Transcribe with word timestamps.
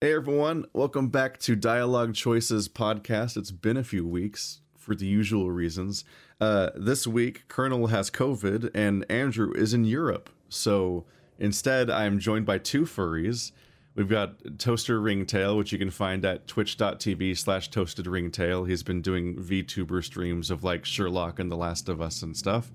Hey 0.00 0.12
everyone, 0.12 0.64
welcome 0.72 1.08
back 1.08 1.38
to 1.38 1.56
Dialogue 1.56 2.14
Choices 2.14 2.68
podcast. 2.68 3.36
It's 3.36 3.50
been 3.50 3.76
a 3.76 3.82
few 3.82 4.06
weeks 4.06 4.60
for 4.76 4.94
the 4.94 5.06
usual 5.06 5.50
reasons. 5.50 6.04
Uh, 6.40 6.70
this 6.76 7.04
week, 7.04 7.48
Colonel 7.48 7.88
has 7.88 8.08
COVID 8.08 8.70
and 8.74 9.04
Andrew 9.10 9.52
is 9.54 9.74
in 9.74 9.82
Europe. 9.82 10.30
So 10.48 11.04
instead, 11.40 11.90
I'm 11.90 12.20
joined 12.20 12.46
by 12.46 12.58
two 12.58 12.82
furries. 12.82 13.50
We've 13.96 14.08
got 14.08 14.60
Toaster 14.60 15.00
Ringtail, 15.00 15.56
which 15.56 15.72
you 15.72 15.78
can 15.78 15.90
find 15.90 16.24
at 16.24 16.46
twitch.tv 16.46 17.36
slash 17.36 17.68
toasted 17.68 18.06
ringtail. 18.06 18.66
He's 18.66 18.84
been 18.84 19.02
doing 19.02 19.34
VTuber 19.34 20.04
streams 20.04 20.52
of 20.52 20.62
like 20.62 20.84
Sherlock 20.84 21.40
and 21.40 21.50
The 21.50 21.56
Last 21.56 21.88
of 21.88 22.00
Us 22.00 22.22
and 22.22 22.36
stuff. 22.36 22.70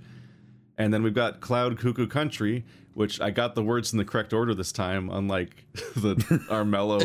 And 0.77 0.93
then 0.93 1.03
we've 1.03 1.13
got 1.13 1.39
Cloud 1.39 1.77
Cuckoo 1.77 2.07
Country, 2.07 2.65
which 2.93 3.21
I 3.21 3.29
got 3.31 3.55
the 3.55 3.63
words 3.63 3.91
in 3.91 3.97
the 3.97 4.05
correct 4.05 4.33
order 4.33 4.53
this 4.53 4.71
time, 4.71 5.09
unlike 5.09 5.65
the 5.95 6.15
Armello 6.49 6.99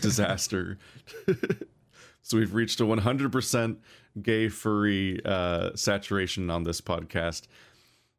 disaster. 0.00 0.78
so 2.22 2.36
we've 2.36 2.54
reached 2.54 2.80
a 2.80 2.84
100% 2.84 3.76
gay 4.22 4.48
furry 4.48 5.20
uh, 5.24 5.70
saturation 5.74 6.50
on 6.50 6.64
this 6.64 6.80
podcast. 6.80 7.42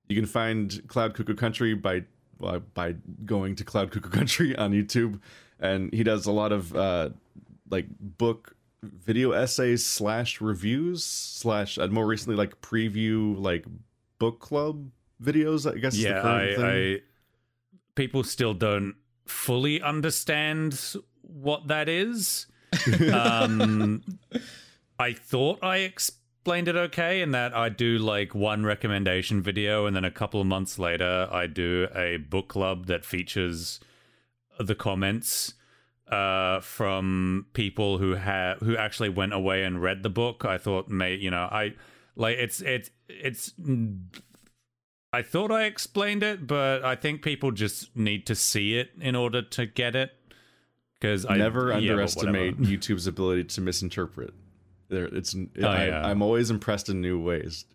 You 0.09 0.15
can 0.15 0.25
find 0.25 0.81
Cloud 0.87 1.13
Cuckoo 1.13 1.35
Country 1.35 1.73
by 1.73 2.03
uh, 2.41 2.59
by 2.59 2.93
going 3.25 3.55
to 3.55 3.63
Cloud 3.63 3.91
Cuckoo 3.91 4.09
Country 4.09 4.55
on 4.55 4.71
YouTube, 4.71 5.19
and 5.59 5.91
he 5.91 6.03
does 6.03 6.27
a 6.27 6.31
lot 6.31 6.51
of 6.51 6.75
uh, 6.75 7.09
like 7.69 7.87
book 7.99 8.55
video 8.83 9.31
essays 9.31 9.85
slash 9.85 10.39
reviews 10.39 11.03
slash 11.03 11.77
uh, 11.77 11.87
more 11.87 12.05
recently 12.05 12.37
like 12.37 12.61
preview 12.61 13.39
like 13.41 13.65
book 14.19 14.39
club 14.39 14.89
videos. 15.21 15.71
I 15.71 15.77
guess. 15.77 15.97
yeah, 15.97 16.21
I, 16.21 16.55
thing. 16.55 16.65
I 16.65 16.99
people 17.95 18.23
still 18.23 18.53
don't 18.53 18.95
fully 19.25 19.81
understand 19.81 20.95
what 21.21 21.67
that 21.67 21.89
is. 21.89 22.47
um, 23.13 24.03
I 24.99 25.13
thought 25.13 25.63
I 25.63 25.77
explained 25.77 26.67
it 26.67 26.75
okay, 26.75 27.21
in 27.21 27.31
that 27.31 27.53
I 27.53 27.69
do 27.69 27.97
like 27.97 28.33
one 28.33 28.63
recommendation 28.63 29.41
video, 29.41 29.85
and 29.85 29.95
then 29.95 30.05
a 30.05 30.11
couple 30.11 30.39
of 30.39 30.47
months 30.47 30.79
later, 30.79 31.27
I 31.31 31.47
do 31.47 31.87
a 31.95 32.17
book 32.17 32.47
club 32.47 32.87
that 32.87 33.05
features 33.05 33.79
the 34.59 34.75
comments 34.75 35.53
uh 36.11 36.61
from 36.61 37.45
people 37.51 37.97
who 37.97 38.15
have 38.15 38.59
who 38.59 38.77
actually 38.77 39.09
went 39.09 39.33
away 39.33 39.63
and 39.63 39.81
read 39.81 40.03
the 40.03 40.09
book 40.09 40.45
i 40.45 40.57
thought 40.57 40.87
may 40.87 41.13
you 41.13 41.29
know 41.29 41.49
i 41.51 41.73
like 42.17 42.37
it's 42.37 42.61
it's 42.61 42.89
it's 43.07 43.53
I 45.13 45.21
thought 45.21 45.51
I 45.51 45.63
explained 45.63 46.23
it, 46.23 46.45
but 46.45 46.83
I 46.83 46.95
think 46.95 47.21
people 47.21 47.51
just 47.51 47.95
need 47.95 48.25
to 48.27 48.35
see 48.35 48.77
it 48.77 48.91
in 48.99 49.15
order 49.15 49.41
to 49.41 49.65
get 49.65 49.95
it. 49.95 50.11
Because 50.99 51.25
I 51.29 51.37
never 51.37 51.69
yeah, 51.69 51.77
underestimate. 51.77 52.59
YouTube's 52.59 53.05
ability 53.05 53.45
to 53.45 53.61
misinterpret. 53.61 54.33
There, 54.89 55.05
it's. 55.05 55.35
Oh, 55.35 55.67
I, 55.67 55.87
yeah. 55.87 56.07
I'm 56.07 56.23
always 56.23 56.49
impressed 56.49 56.89
in 56.89 57.01
new 57.01 57.21
ways. 57.21 57.65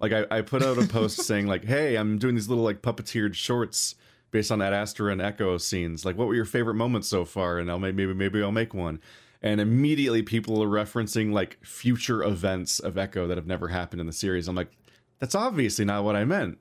Like 0.00 0.12
I, 0.12 0.26
I 0.30 0.40
put 0.40 0.62
out 0.64 0.78
a 0.78 0.86
post 0.86 1.22
saying 1.26 1.46
like, 1.46 1.64
"Hey, 1.64 1.94
I'm 1.94 2.18
doing 2.18 2.34
these 2.34 2.48
little 2.48 2.64
like 2.64 2.82
puppeteered 2.82 3.34
shorts 3.34 3.94
based 4.32 4.50
on 4.50 4.58
that 4.58 4.72
Astra 4.72 5.12
and 5.12 5.22
Echo 5.22 5.58
scenes. 5.58 6.04
Like, 6.04 6.18
what 6.18 6.26
were 6.26 6.34
your 6.34 6.44
favorite 6.44 6.74
moments 6.74 7.06
so 7.06 7.24
far?" 7.24 7.58
And 7.58 7.70
I'll 7.70 7.78
maybe 7.78 8.04
maybe 8.12 8.42
I'll 8.42 8.50
make 8.50 8.74
one. 8.74 9.00
And 9.42 9.60
immediately 9.60 10.22
people 10.22 10.62
are 10.62 10.68
referencing 10.68 11.32
like 11.32 11.58
future 11.64 12.22
events 12.22 12.78
of 12.78 12.96
Echo 12.96 13.26
that 13.26 13.36
have 13.36 13.46
never 13.46 13.68
happened 13.68 14.00
in 14.00 14.06
the 14.06 14.12
series. 14.12 14.46
I'm 14.46 14.54
like, 14.54 14.70
that's 15.18 15.34
obviously 15.34 15.84
not 15.84 16.04
what 16.04 16.14
I 16.14 16.24
meant. 16.24 16.58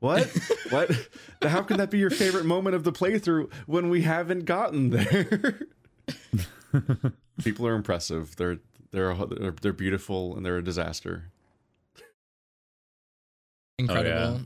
What? 0.00 0.26
what? 0.70 0.90
How 1.42 1.62
can 1.62 1.76
that 1.76 1.90
be 1.90 1.98
your 1.98 2.10
favorite 2.10 2.46
moment 2.46 2.74
of 2.74 2.84
the 2.84 2.92
playthrough 2.92 3.52
when 3.66 3.90
we 3.90 4.02
haven't 4.02 4.46
gotten 4.46 4.90
there? 4.90 5.60
People 7.44 7.66
are 7.66 7.74
impressive. 7.74 8.34
They're 8.36 8.58
they're 8.90 9.14
they're, 9.14 9.54
they're 9.60 9.72
beautiful 9.72 10.36
and 10.36 10.44
they're 10.44 10.58
a 10.58 10.64
disaster. 10.64 11.30
Incredible. 13.78 14.42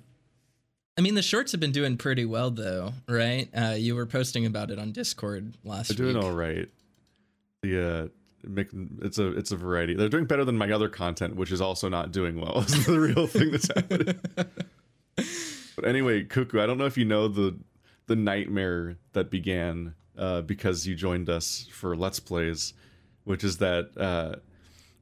I 0.99 1.03
mean, 1.03 1.15
the 1.15 1.23
shorts 1.23 1.53
have 1.53 1.61
been 1.61 1.73
doing 1.73 1.99
pretty 1.99 2.25
well, 2.25 2.51
though, 2.51 2.95
right? 3.07 3.49
Uh, 3.55 3.75
you 3.77 3.95
were 3.95 4.07
posting 4.07 4.47
about 4.47 4.71
it 4.71 4.79
on 4.79 4.93
Discord 4.93 5.55
last 5.63 5.89
They're 5.89 6.13
doing 6.13 6.17
all 6.17 6.33
right. 6.33 6.69
The 7.71 8.11
uh, 8.47 8.67
it's 9.03 9.19
a 9.19 9.37
it's 9.37 9.51
a 9.51 9.57
variety. 9.57 9.95
They're 9.95 10.09
doing 10.09 10.27
better 10.27 10.45
than 10.45 10.57
my 10.57 10.71
other 10.71 10.89
content, 10.89 11.37
which 11.37 11.51
is 11.51 11.61
also 11.61 11.89
not 11.89 12.13
doing 12.13 12.41
well. 12.41 12.59
Is 12.67 12.87
the 12.87 13.01
real 13.01 13.27
thing 13.27 13.51
that's 13.51 13.69
happening. 13.75 14.21
but 15.77 15.85
anyway, 15.85 16.25
Cuckoo, 16.25 16.61
I 16.61 16.67
don't 16.67 16.79
know 16.79 16.87
if 16.87 16.97
you 16.97 17.05
know 17.05 17.29
the 17.29 17.59
the 18.07 18.17
nightmare 18.17 18.97
that 19.13 19.31
began 19.31 19.95
uh, 20.17 20.43
because 20.43 20.87
you 20.87 20.95
joined 20.95 21.29
us 21.29 21.67
for 21.73 21.97
Let's 21.97 22.21
Plays, 22.21 22.73
which 23.25 23.43
is 23.43 23.59
that 23.59 23.91
uh, 23.97 24.37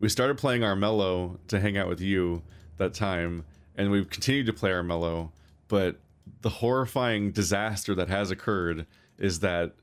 we 0.00 0.08
started 0.08 0.38
playing 0.38 0.62
Armello 0.62 1.38
to 1.48 1.60
hang 1.60 1.76
out 1.76 1.88
with 1.88 2.00
you 2.00 2.42
that 2.78 2.94
time, 2.94 3.44
and 3.76 3.91
we've 3.91 4.08
continued 4.08 4.47
to 4.47 4.53
play 4.53 4.70
Armello, 4.70 5.30
but 5.69 5.97
the 6.41 6.48
horrifying 6.48 7.30
disaster 7.30 7.94
that 7.94 8.08
has 8.08 8.30
occurred 8.30 8.86
is 9.19 9.41
that 9.41 9.74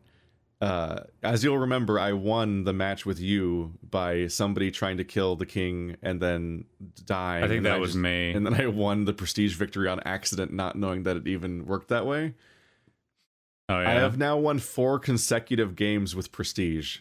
uh, 0.61 0.99
as 1.23 1.43
you'll 1.43 1.57
remember, 1.57 1.99
I 1.99 2.13
won 2.13 2.63
the 2.65 2.73
match 2.73 3.05
with 3.05 3.19
you 3.19 3.73
by 3.89 4.27
somebody 4.27 4.69
trying 4.71 4.97
to 4.97 5.03
kill 5.03 5.35
the 5.35 5.45
king 5.45 5.97
and 6.03 6.21
then 6.21 6.65
die. 7.05 7.41
I 7.43 7.47
think 7.47 7.63
that 7.63 7.79
was 7.79 7.91
just- 7.91 7.97
me. 7.99 8.31
And 8.31 8.45
then 8.45 8.53
I 8.53 8.67
won 8.67 9.05
the 9.05 9.13
prestige 9.13 9.55
victory 9.55 9.87
on 9.87 9.99
accident, 10.05 10.53
not 10.53 10.75
knowing 10.77 11.03
that 11.03 11.17
it 11.17 11.27
even 11.27 11.65
worked 11.65 11.87
that 11.89 12.05
way. 12.05 12.35
Oh 13.69 13.81
yeah. 13.81 13.89
I 13.89 13.93
have 13.93 14.17
now 14.17 14.37
won 14.37 14.59
four 14.59 14.99
consecutive 14.99 15.75
games 15.75 16.15
with 16.15 16.31
prestige. 16.31 16.99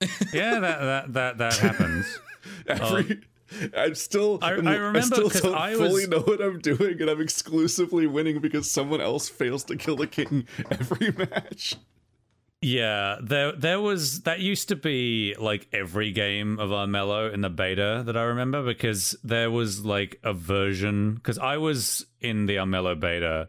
yeah, 0.32 0.60
that 0.60 0.80
that 0.80 1.12
that 1.14 1.38
that 1.38 1.56
happens. 1.56 2.18
Every, 2.68 3.20
I'm 3.76 3.94
still. 3.94 4.38
I- 4.40 4.50
I 4.50 4.52
remember 4.52 5.02
still 5.02 5.30
'cause 5.30 5.40
don't 5.40 5.54
I 5.54 5.74
fully 5.74 5.88
was- 6.06 6.08
know 6.08 6.20
what 6.20 6.40
I'm 6.40 6.60
doing, 6.60 7.00
and 7.00 7.10
I'm 7.10 7.20
exclusively 7.20 8.06
winning 8.06 8.40
because 8.40 8.70
someone 8.70 9.00
else 9.00 9.28
fails 9.28 9.64
to 9.64 9.76
kill 9.76 9.96
the 9.96 10.06
king 10.06 10.46
every 10.70 11.10
match. 11.18 11.74
Yeah, 12.62 13.18
there 13.22 13.52
there 13.52 13.80
was 13.80 14.22
that 14.22 14.40
used 14.40 14.68
to 14.68 14.76
be 14.76 15.34
like 15.38 15.68
every 15.72 16.10
game 16.10 16.58
of 16.58 16.70
Armello 16.70 17.32
in 17.32 17.42
the 17.42 17.50
beta 17.50 18.02
that 18.06 18.16
I 18.16 18.22
remember 18.22 18.62
because 18.62 19.14
there 19.22 19.50
was 19.50 19.84
like 19.84 20.18
a 20.24 20.32
version 20.32 21.14
because 21.16 21.38
I 21.38 21.58
was 21.58 22.06
in 22.20 22.46
the 22.46 22.56
Armello 22.56 22.98
beta 22.98 23.48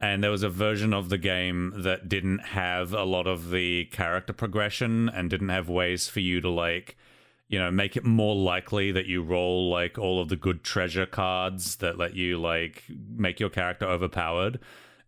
and 0.00 0.22
there 0.22 0.30
was 0.30 0.42
a 0.42 0.48
version 0.48 0.94
of 0.94 1.10
the 1.10 1.18
game 1.18 1.74
that 1.76 2.08
didn't 2.08 2.38
have 2.38 2.92
a 2.92 3.04
lot 3.04 3.26
of 3.26 3.50
the 3.50 3.84
character 3.86 4.32
progression 4.32 5.10
and 5.10 5.28
didn't 5.30 5.50
have 5.50 5.68
ways 5.68 6.08
for 6.08 6.20
you 6.20 6.40
to 6.40 6.48
like 6.50 6.96
you 7.48 7.58
know 7.58 7.70
make 7.70 7.94
it 7.94 8.04
more 8.04 8.34
likely 8.34 8.90
that 8.90 9.06
you 9.06 9.22
roll 9.22 9.70
like 9.70 9.98
all 9.98 10.18
of 10.20 10.28
the 10.30 10.36
good 10.36 10.64
treasure 10.64 11.06
cards 11.06 11.76
that 11.76 11.98
let 11.98 12.14
you 12.14 12.38
like 12.38 12.84
make 13.14 13.38
your 13.38 13.50
character 13.50 13.86
overpowered 13.86 14.58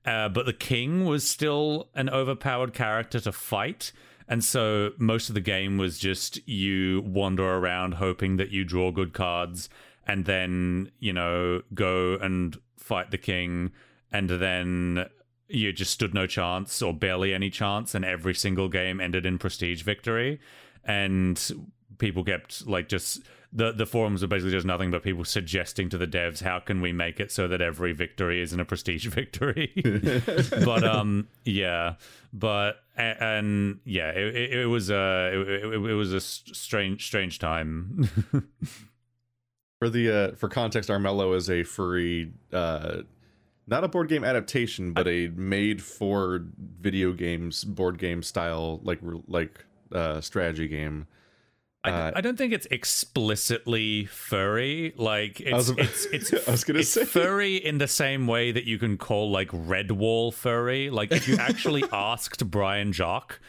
uh, 0.08 0.26
but 0.26 0.46
the 0.46 0.54
king 0.54 1.04
was 1.04 1.28
still 1.28 1.90
an 1.94 2.08
overpowered 2.08 2.72
character 2.72 3.20
to 3.20 3.30
fight. 3.30 3.92
And 4.26 4.42
so 4.42 4.92
most 4.96 5.28
of 5.28 5.34
the 5.34 5.42
game 5.42 5.76
was 5.76 5.98
just 5.98 6.48
you 6.48 7.02
wander 7.02 7.44
around 7.44 7.94
hoping 7.94 8.38
that 8.38 8.48
you 8.48 8.64
draw 8.64 8.90
good 8.90 9.12
cards 9.12 9.68
and 10.06 10.24
then 10.24 10.90
you 10.98 11.12
know 11.12 11.60
go 11.74 12.14
and 12.14 12.56
fight 12.78 13.10
the 13.10 13.18
king. 13.18 13.72
And 14.10 14.30
then 14.30 15.10
you 15.46 15.74
just 15.74 15.92
stood 15.92 16.14
no 16.14 16.26
chance 16.26 16.80
or 16.80 16.94
barely 16.94 17.34
any 17.34 17.50
chance 17.50 17.94
and 17.94 18.02
every 18.02 18.34
single 18.34 18.70
game 18.70 19.02
ended 19.02 19.26
in 19.26 19.36
prestige 19.36 19.82
victory. 19.82 20.40
And 20.84 21.38
people 21.98 22.24
kept 22.24 22.66
like 22.66 22.88
just 22.88 23.20
the 23.52 23.72
the 23.72 23.86
forums 23.86 24.22
are 24.22 24.26
basically 24.26 24.50
just 24.52 24.66
nothing 24.66 24.90
but 24.90 25.02
people 25.02 25.24
suggesting 25.24 25.88
to 25.88 25.96
the 25.96 26.06
devs 26.06 26.42
how 26.42 26.58
can 26.60 26.80
we 26.82 26.92
make 26.92 27.18
it 27.18 27.32
so 27.32 27.48
that 27.48 27.62
every 27.62 27.92
victory 27.92 28.42
isn't 28.42 28.60
a 28.60 28.64
prestige 28.64 29.06
victory? 29.20 29.72
But 30.64 30.84
um 30.84 31.28
yeah. 31.44 31.94
But 32.32 32.76
a- 32.96 33.22
and 33.22 33.80
yeah 33.84 34.10
it, 34.10 34.36
it, 34.36 34.52
it 34.60 34.66
was 34.66 34.90
a 34.90 35.30
it, 35.32 35.48
it, 35.48 35.74
it 35.74 35.94
was 35.94 36.12
a 36.12 36.20
strange 36.20 37.06
strange 37.06 37.38
time. 37.38 38.08
For 39.78 39.88
the 39.88 40.10
uh, 40.10 40.34
for 40.36 40.48
context, 40.48 40.90
Armello 40.90 41.36
is 41.36 41.48
a 41.48 41.62
furry, 41.62 42.32
uh, 42.52 43.02
not 43.68 43.84
a 43.84 43.88
board 43.88 44.08
game 44.08 44.24
adaptation, 44.24 44.92
but 44.92 45.06
a 45.06 45.28
made 45.28 45.80
for 45.80 46.44
video 46.80 47.12
games 47.12 47.62
board 47.62 47.96
game 47.96 48.24
style 48.24 48.80
like 48.82 48.98
like 49.28 49.64
uh, 49.92 50.20
strategy 50.20 50.66
game. 50.66 51.06
I, 51.84 51.90
Uh, 51.90 52.12
I 52.16 52.20
don't 52.20 52.36
think 52.36 52.52
it's 52.52 52.66
explicitly 52.70 54.06
furry. 54.06 54.92
Like 54.96 55.40
it's 55.40 55.52
was 55.52 55.70
it's 55.70 56.04
it's 56.06 56.32
I 56.48 56.50
was 56.50 56.64
gonna 56.64 56.80
it's 56.80 56.90
say. 56.90 57.04
furry 57.04 57.56
in 57.56 57.78
the 57.78 57.88
same 57.88 58.26
way 58.26 58.50
that 58.52 58.64
you 58.64 58.78
can 58.78 58.96
call 58.96 59.30
like 59.30 59.48
Redwall 59.50 60.32
furry. 60.32 60.90
Like 60.90 61.12
if 61.12 61.28
you 61.28 61.36
actually 61.36 61.84
asked 61.92 62.50
Brian 62.50 62.92
Jacques 62.92 63.40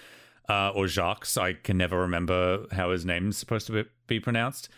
uh, 0.48 0.70
or 0.76 0.88
Jacques, 0.88 1.28
I 1.38 1.54
can 1.54 1.78
never 1.78 2.00
remember 2.00 2.66
how 2.72 2.92
his 2.92 3.06
name's 3.06 3.38
supposed 3.38 3.68
to 3.68 3.74
be, 3.84 3.90
be 4.08 4.20
pronounced. 4.20 4.70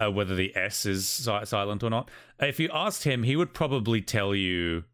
Uh, 0.00 0.10
whether 0.10 0.34
the 0.34 0.56
S 0.56 0.86
is 0.86 1.06
si- 1.06 1.44
silent 1.44 1.82
or 1.82 1.90
not. 1.90 2.10
If 2.40 2.58
you 2.58 2.70
asked 2.72 3.04
him, 3.04 3.22
he 3.22 3.36
would 3.36 3.52
probably 3.52 4.00
tell 4.00 4.34
you. 4.34 4.84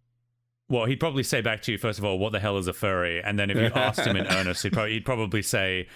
Well, 0.69 0.87
he'd 0.87 0.99
probably 0.99 1.23
say 1.23 1.41
back 1.43 1.62
to 1.62 1.73
you 1.73 1.79
first 1.79 2.01
of 2.01 2.05
all, 2.05 2.19
"What 2.19 2.33
the 2.33 2.41
hell 2.41 2.59
is 2.59 2.67
a 2.67 2.73
furry?" 2.73 3.23
And 3.23 3.39
then 3.39 3.51
if 3.51 3.57
you 3.57 3.67
asked 3.73 4.01
him 4.01 4.17
in 4.17 4.27
earnest, 4.37 4.65
he'd 4.65 4.73
probably, 4.73 4.95
he'd 4.95 5.05
probably 5.05 5.43
say, 5.43 5.87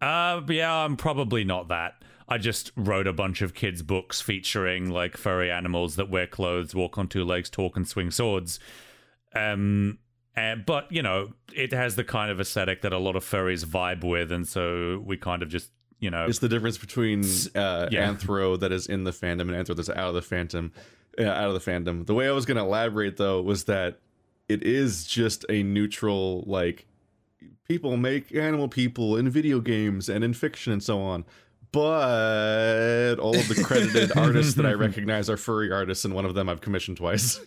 Uh, 0.00 0.40
yeah, 0.48 0.72
I'm 0.72 0.96
probably 0.96 1.44
not 1.44 1.68
that. 1.68 1.94
I 2.28 2.38
just 2.38 2.70
wrote 2.76 3.06
a 3.06 3.12
bunch 3.12 3.42
of 3.42 3.54
kids' 3.54 3.82
books 3.82 4.20
featuring 4.20 4.88
like 4.88 5.16
furry 5.16 5.50
animals 5.50 5.96
that 5.96 6.08
wear 6.10 6.26
clothes, 6.26 6.74
walk 6.74 6.96
on 6.96 7.08
two 7.08 7.24
legs, 7.24 7.50
talk, 7.50 7.76
and 7.76 7.86
swing 7.86 8.10
swords. 8.10 8.60
Um, 9.34 9.98
and, 10.36 10.64
but 10.64 10.90
you 10.90 11.02
know, 11.02 11.32
it 11.52 11.72
has 11.72 11.96
the 11.96 12.04
kind 12.04 12.30
of 12.30 12.40
aesthetic 12.40 12.82
that 12.82 12.92
a 12.92 12.98
lot 12.98 13.16
of 13.16 13.24
furries 13.24 13.64
vibe 13.64 14.04
with, 14.04 14.30
and 14.30 14.46
so 14.46 15.02
we 15.04 15.16
kind 15.16 15.42
of 15.42 15.48
just 15.48 15.70
you 15.98 16.10
know, 16.10 16.24
It's 16.24 16.38
the 16.38 16.48
difference 16.48 16.78
between 16.78 17.24
uh, 17.54 17.88
Yeah. 17.90 18.10
Anthro 18.10 18.58
that 18.60 18.72
is 18.72 18.86
in 18.86 19.04
the 19.04 19.10
fandom 19.10 19.42
and 19.42 19.50
Anthro 19.52 19.76
that's 19.76 19.90
out 19.90 20.08
of 20.08 20.14
the 20.14 20.22
phantom, 20.22 20.72
uh, 21.18 21.24
out 21.24 21.54
of 21.54 21.62
the 21.62 21.70
fandom. 21.70 22.06
The 22.06 22.14
way 22.14 22.26
I 22.26 22.32
was 22.32 22.46
going 22.46 22.56
to 22.56 22.62
elaborate 22.62 23.18
though 23.18 23.42
was 23.42 23.64
that 23.64 23.98
it 24.48 24.62
is 24.62 25.04
just 25.04 25.44
a 25.50 25.62
neutral 25.62 26.42
like 26.46 26.86
people 27.70 27.96
make 27.96 28.34
animal 28.34 28.66
people 28.66 29.16
in 29.16 29.30
video 29.30 29.60
games 29.60 30.08
and 30.08 30.24
in 30.24 30.34
fiction 30.34 30.72
and 30.72 30.82
so 30.82 31.00
on. 31.00 31.24
But 31.70 33.20
all 33.20 33.36
of 33.36 33.46
the 33.46 33.62
credited 33.64 34.10
artists 34.16 34.54
that 34.54 34.66
I 34.66 34.72
recognize 34.72 35.30
are 35.30 35.36
furry 35.36 35.70
artists, 35.70 36.04
and 36.04 36.12
one 36.12 36.24
of 36.24 36.34
them 36.34 36.48
I've 36.48 36.60
commissioned 36.60 36.96
twice. 36.96 37.34
so 37.34 37.42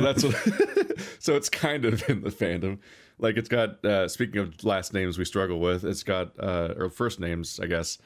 that's 0.00 0.22
what. 0.22 0.36
so 1.18 1.34
it's 1.34 1.48
kind 1.48 1.84
of 1.84 2.08
in 2.08 2.20
the 2.20 2.30
fandom. 2.30 2.78
Like 3.18 3.36
it's 3.36 3.48
got. 3.48 3.84
Uh, 3.84 4.06
speaking 4.06 4.38
of 4.38 4.64
last 4.64 4.94
names 4.94 5.18
we 5.18 5.24
struggle 5.24 5.58
with, 5.58 5.82
it's 5.84 6.04
got 6.04 6.30
uh, 6.38 6.74
or 6.76 6.90
first 6.90 7.18
names, 7.18 7.58
I 7.60 7.66
guess. 7.66 7.98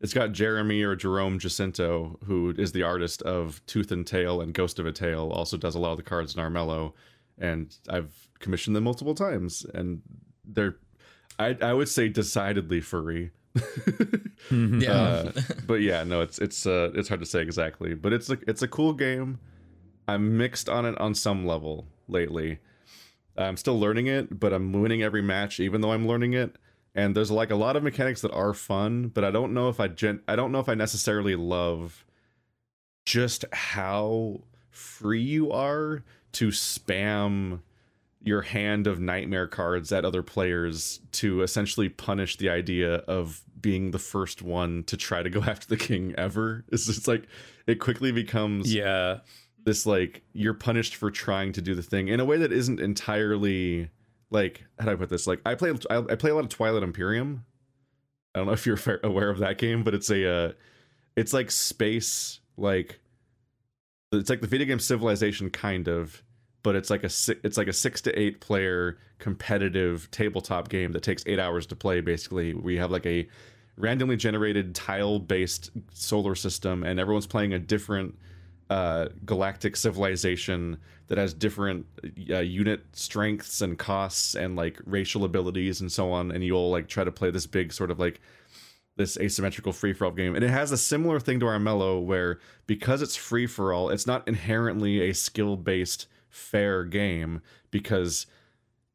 It's 0.00 0.14
got 0.14 0.30
Jeremy 0.30 0.84
or 0.84 0.94
Jerome 0.94 1.40
Jacinto, 1.40 2.20
who 2.24 2.54
is 2.56 2.70
the 2.70 2.84
artist 2.84 3.20
of 3.22 3.60
Tooth 3.66 3.90
and 3.90 4.06
Tail 4.06 4.40
and 4.40 4.54
Ghost 4.54 4.78
of 4.78 4.86
a 4.86 4.92
Tale. 4.92 5.28
Also 5.32 5.56
does 5.56 5.74
a 5.74 5.80
lot 5.80 5.90
of 5.90 5.96
the 5.96 6.04
cards 6.04 6.36
in 6.36 6.40
Armello, 6.40 6.92
and 7.40 7.74
I've 7.88 8.28
commissioned 8.38 8.76
them 8.76 8.84
multiple 8.84 9.14
times, 9.14 9.66
and 9.74 10.02
they're. 10.44 10.76
I, 11.38 11.56
I 11.62 11.72
would 11.72 11.88
say 11.88 12.08
decidedly 12.08 12.80
furry. 12.80 13.30
Yeah. 14.50 14.92
Uh, 14.92 15.32
but 15.66 15.80
yeah, 15.82 16.02
no, 16.02 16.22
it's 16.22 16.38
it's 16.38 16.66
uh 16.66 16.90
it's 16.94 17.08
hard 17.08 17.20
to 17.20 17.26
say 17.26 17.40
exactly, 17.42 17.94
but 17.94 18.12
it's 18.12 18.30
a 18.30 18.38
it's 18.48 18.62
a 18.62 18.68
cool 18.68 18.92
game. 18.94 19.38
I'm 20.08 20.36
mixed 20.36 20.68
on 20.68 20.86
it 20.86 20.98
on 20.98 21.14
some 21.14 21.46
level 21.46 21.86
lately. 22.08 22.58
I'm 23.36 23.56
still 23.56 23.78
learning 23.78 24.06
it, 24.06 24.40
but 24.40 24.52
I'm 24.52 24.72
winning 24.72 25.02
every 25.02 25.22
match, 25.22 25.60
even 25.60 25.80
though 25.82 25.92
I'm 25.92 26.06
learning 26.08 26.32
it. 26.32 26.56
And 26.94 27.14
there's 27.14 27.30
like 27.30 27.50
a 27.50 27.56
lot 27.56 27.76
of 27.76 27.82
mechanics 27.82 28.22
that 28.22 28.32
are 28.32 28.52
fun, 28.54 29.08
but 29.08 29.24
I 29.24 29.30
don't 29.30 29.54
know 29.54 29.68
if 29.68 29.78
I 29.78 29.88
gen- 29.88 30.22
I 30.26 30.34
don't 30.36 30.52
know 30.52 30.58
if 30.58 30.68
I 30.68 30.74
necessarily 30.74 31.36
love 31.36 32.04
just 33.04 33.44
how 33.52 34.40
free 34.70 35.22
you 35.22 35.52
are 35.52 36.02
to 36.32 36.48
spam 36.48 37.60
your 38.22 38.42
hand 38.42 38.86
of 38.86 39.00
nightmare 39.00 39.46
cards 39.46 39.90
at 39.92 40.04
other 40.04 40.22
players 40.22 41.00
to 41.12 41.42
essentially 41.42 41.88
punish 41.88 42.36
the 42.36 42.50
idea 42.50 42.96
of 42.96 43.42
being 43.60 43.90
the 43.90 43.98
first 43.98 44.42
one 44.42 44.84
to 44.84 44.96
try 44.96 45.22
to 45.22 45.30
go 45.30 45.40
after 45.46 45.66
the 45.66 45.76
king 45.76 46.14
ever. 46.18 46.64
It's 46.68 46.86
just 46.86 47.08
like 47.08 47.26
it 47.66 47.76
quickly 47.76 48.12
becomes 48.12 48.72
yeah, 48.72 49.18
this 49.64 49.86
like 49.86 50.22
you're 50.32 50.54
punished 50.54 50.96
for 50.96 51.10
trying 51.10 51.52
to 51.52 51.62
do 51.62 51.74
the 51.74 51.82
thing 51.82 52.08
in 52.08 52.20
a 52.20 52.24
way 52.24 52.36
that 52.38 52.52
isn't 52.52 52.80
entirely 52.80 53.90
like 54.30 54.64
how 54.78 54.86
do 54.86 54.92
I 54.92 54.96
put 54.96 55.08
this? 55.08 55.26
Like 55.26 55.40
I 55.44 55.54
play 55.54 55.72
I, 55.90 56.00
play 56.00 56.30
a 56.30 56.34
lot 56.34 56.44
of 56.44 56.50
Twilight 56.50 56.82
Imperium. 56.82 57.44
I 58.34 58.38
don't 58.38 58.46
know 58.46 58.52
if 58.52 58.66
you're 58.66 58.78
aware 59.02 59.30
of 59.30 59.38
that 59.38 59.58
game, 59.58 59.82
but 59.82 59.94
it's 59.94 60.10
a 60.10 60.30
uh, 60.30 60.52
it's 61.16 61.32
like 61.32 61.50
space 61.50 62.40
like 62.56 63.00
it's 64.12 64.30
like 64.30 64.40
the 64.40 64.46
video 64.46 64.66
game 64.66 64.80
Civilization 64.80 65.50
kind 65.50 65.88
of, 65.88 66.22
but 66.62 66.74
it's 66.74 66.90
like 66.90 67.04
a 67.04 67.10
it's 67.44 67.56
like 67.56 67.68
a 67.68 67.72
six 67.72 68.00
to 68.02 68.18
eight 68.18 68.40
player 68.40 68.98
competitive 69.18 70.10
tabletop 70.10 70.68
game 70.68 70.92
that 70.92 71.02
takes 71.02 71.22
eight 71.26 71.38
hours 71.38 71.66
to 71.66 71.76
play. 71.76 72.00
Basically, 72.00 72.54
we 72.54 72.76
have 72.76 72.90
like 72.90 73.06
a 73.06 73.28
randomly 73.76 74.16
generated 74.16 74.74
tile 74.74 75.18
based 75.18 75.70
solar 75.92 76.34
system, 76.34 76.82
and 76.82 76.98
everyone's 76.98 77.26
playing 77.26 77.52
a 77.52 77.58
different 77.58 78.18
uh, 78.68 79.08
galactic 79.24 79.76
civilization 79.76 80.78
that 81.08 81.18
has 81.18 81.34
different 81.34 81.86
uh, 82.30 82.38
unit 82.38 82.84
strengths 82.92 83.62
and 83.62 83.78
costs 83.78 84.34
and 84.34 84.54
like 84.54 84.80
racial 84.86 85.24
abilities 85.24 85.80
and 85.80 85.90
so 85.90 86.12
on. 86.12 86.30
And 86.30 86.44
you'll 86.44 86.70
like 86.70 86.88
try 86.88 87.04
to 87.04 87.12
play 87.12 87.30
this 87.30 87.46
big 87.46 87.72
sort 87.72 87.90
of 87.90 87.98
like 87.98 88.20
this 88.96 89.16
asymmetrical 89.16 89.72
free 89.72 89.92
for 89.92 90.04
all 90.04 90.10
game. 90.10 90.34
And 90.34 90.44
it 90.44 90.50
has 90.50 90.72
a 90.72 90.76
similar 90.76 91.20
thing 91.20 91.40
to 91.40 91.46
Armello 91.46 92.02
where 92.04 92.38
because 92.66 93.02
it's 93.02 93.16
free 93.16 93.46
for 93.46 93.72
all, 93.72 93.88
it's 93.90 94.06
not 94.06 94.26
inherently 94.28 95.08
a 95.08 95.14
skill 95.14 95.56
based 95.56 96.06
fair 96.28 96.84
game 96.84 97.40
because 97.70 98.26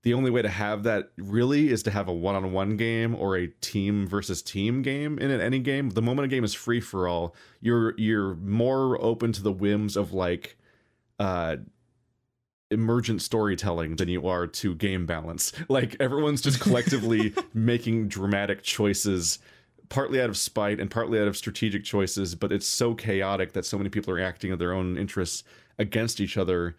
the 0.04 0.14
only 0.14 0.30
way 0.30 0.44
to 0.44 0.50
have 0.50 0.84
that 0.84 1.10
really 1.18 1.70
is 1.72 1.82
to 1.84 1.92
have 1.92 2.08
a 2.08 2.14
one 2.14 2.36
on 2.36 2.54
one 2.54 2.78
game 2.78 3.16
or 3.16 3.36
a 3.36 3.48
team 3.48 4.08
versus 4.08 4.44
team 4.44 4.84
game 4.84 5.18
in 5.18 5.32
any 5.32 5.60
game. 5.60 5.90
The 5.90 6.02
moment 6.02 6.26
a 6.26 6.30
game 6.30 6.44
is 6.44 6.54
free 6.54 6.80
for 6.80 7.08
all, 7.08 7.36
you're 7.60 7.96
you're 7.98 8.36
more 8.36 9.02
open 9.04 9.32
to 9.34 9.42
the 9.42 9.52
whims 9.52 9.98
of 9.98 10.14
like 10.14 10.58
uh 11.18 11.58
emergent 12.70 13.22
storytelling 13.22 13.96
than 13.96 14.08
you 14.08 14.28
are 14.28 14.46
to 14.46 14.76
game 14.76 15.08
balance. 15.08 15.52
Like 15.70 15.96
everyone's 16.00 16.42
just 16.42 16.60
collectively 16.60 17.34
making 17.56 18.08
dramatic 18.08 18.62
choices 18.62 19.40
partly 19.90 20.22
out 20.22 20.30
of 20.30 20.38
spite 20.38 20.80
and 20.80 20.90
partly 20.90 21.20
out 21.20 21.28
of 21.28 21.38
strategic 21.38 21.84
choices, 21.84 22.36
but 22.36 22.52
it's 22.52 22.68
so 22.68 22.94
chaotic 22.94 23.54
that 23.54 23.66
so 23.66 23.78
many 23.78 23.90
people 23.90 24.14
are 24.14 24.20
acting 24.20 24.52
of 24.52 24.60
their 24.60 24.74
own 24.74 24.98
interests 24.98 25.44
against 25.78 26.20
each 26.20 26.38
other 26.38 26.76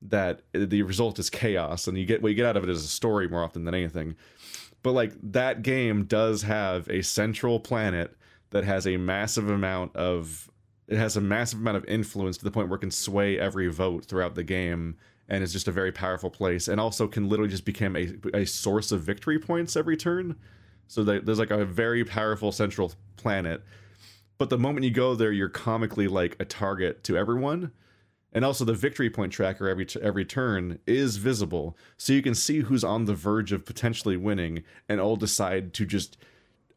that 0.00 0.42
the 0.52 0.82
result 0.82 1.18
is 1.18 1.28
chaos 1.28 1.88
and 1.88 1.98
you 1.98 2.06
get 2.06 2.22
what 2.22 2.28
you 2.28 2.34
get 2.34 2.46
out 2.46 2.56
of 2.56 2.62
it 2.62 2.70
is 2.70 2.84
a 2.84 2.88
story 2.88 3.28
more 3.28 3.42
often 3.42 3.64
than 3.64 3.74
anything. 3.74 4.14
But 4.82 4.92
like 4.92 5.12
that 5.22 5.62
game 5.62 6.04
does 6.04 6.42
have 6.42 6.88
a 6.88 7.02
central 7.02 7.58
planet 7.58 8.16
that 8.50 8.64
has 8.64 8.86
a 8.86 8.96
massive 8.96 9.50
amount 9.50 9.94
of 9.96 10.50
it 10.86 10.96
has 10.96 11.16
a 11.16 11.20
massive 11.20 11.58
amount 11.58 11.76
of 11.76 11.84
influence 11.84 12.38
to 12.38 12.44
the 12.44 12.50
point 12.50 12.68
where 12.68 12.76
it 12.76 12.80
can 12.80 12.90
sway 12.90 13.38
every 13.38 13.68
vote 13.68 14.06
throughout 14.06 14.34
the 14.34 14.44
game 14.44 14.96
and 15.28 15.44
is 15.44 15.52
just 15.52 15.68
a 15.68 15.72
very 15.72 15.92
powerful 15.92 16.30
place 16.30 16.68
and 16.68 16.80
also 16.80 17.06
can 17.06 17.28
literally 17.28 17.50
just 17.50 17.66
become 17.66 17.94
a, 17.94 18.14
a 18.32 18.46
source 18.46 18.90
of 18.90 19.02
victory 19.02 19.38
points 19.38 19.76
every 19.76 19.96
turn 19.96 20.36
so 20.88 21.04
there's 21.04 21.38
like 21.38 21.50
a 21.50 21.64
very 21.64 22.04
powerful 22.04 22.50
central 22.50 22.92
planet. 23.16 23.62
But 24.38 24.50
the 24.50 24.58
moment 24.58 24.84
you 24.84 24.90
go 24.90 25.14
there 25.14 25.32
you're 25.32 25.48
comically 25.48 26.08
like 26.08 26.36
a 26.40 26.44
target 26.44 27.04
to 27.04 27.16
everyone. 27.16 27.72
And 28.32 28.44
also 28.44 28.64
the 28.64 28.74
victory 28.74 29.08
point 29.08 29.32
tracker 29.32 29.68
every 29.68 29.86
every 30.02 30.24
turn 30.24 30.78
is 30.86 31.16
visible. 31.16 31.76
So 31.96 32.12
you 32.12 32.22
can 32.22 32.34
see 32.34 32.60
who's 32.60 32.84
on 32.84 33.04
the 33.04 33.14
verge 33.14 33.52
of 33.52 33.64
potentially 33.64 34.16
winning 34.16 34.64
and 34.88 35.00
all 35.00 35.16
decide 35.16 35.72
to 35.74 35.86
just 35.86 36.16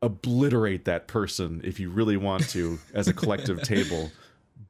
obliterate 0.01 0.85
that 0.85 1.07
person 1.07 1.61
if 1.63 1.79
you 1.79 1.89
really 1.89 2.17
want 2.17 2.49
to 2.49 2.79
as 2.93 3.07
a 3.07 3.13
collective 3.13 3.61
table. 3.63 4.11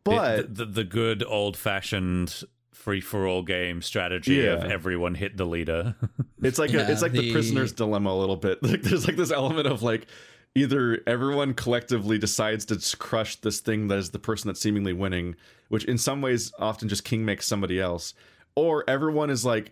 But 0.04 0.56
the, 0.56 0.66
the, 0.66 0.72
the 0.72 0.84
good 0.84 1.24
old 1.24 1.56
fashioned 1.56 2.44
free 2.82 3.00
for 3.02 3.28
all 3.28 3.44
game 3.44 3.82
strategy 3.82 4.46
of 4.48 4.64
everyone 4.64 5.16
hit 5.16 5.38
the 5.38 5.46
leader. 5.46 5.96
It's 6.44 6.58
like 6.58 6.72
Yeah, 6.72 6.88
a, 6.88 6.92
it's 6.92 7.04
like 7.04 7.12
the... 7.12 7.20
the- 7.22 7.32
prisoner's 7.32 7.72
dilemma 7.72 8.10
a 8.10 8.18
little 8.20 8.36
bit. 8.36 8.62
Like 8.64 8.82
there's 8.82 9.06
like 9.06 9.16
this 9.16 9.32
element 9.32 9.68
of 9.68 9.84
like 9.84 10.08
either 10.56 11.00
everyone 11.06 11.54
collectively 11.54 12.18
decides 12.18 12.66
to 12.66 12.98
crush 12.98 13.36
this 13.38 13.60
thing 13.60 13.88
that 13.90 14.00
is 14.00 14.10
the 14.10 14.18
person 14.20 14.48
that's 14.50 14.60
seemingly 14.60 14.92
winning, 14.94 15.36
which 15.70 15.86
in 15.86 15.98
some 16.00 16.22
ways 16.22 16.52
often 16.60 16.90
just 16.90 17.04
king 17.04 17.24
makes 17.24 17.46
somebody 17.46 17.80
else, 17.80 18.16
or 18.56 18.84
everyone 18.90 19.30
is 19.30 19.46
like 19.46 19.72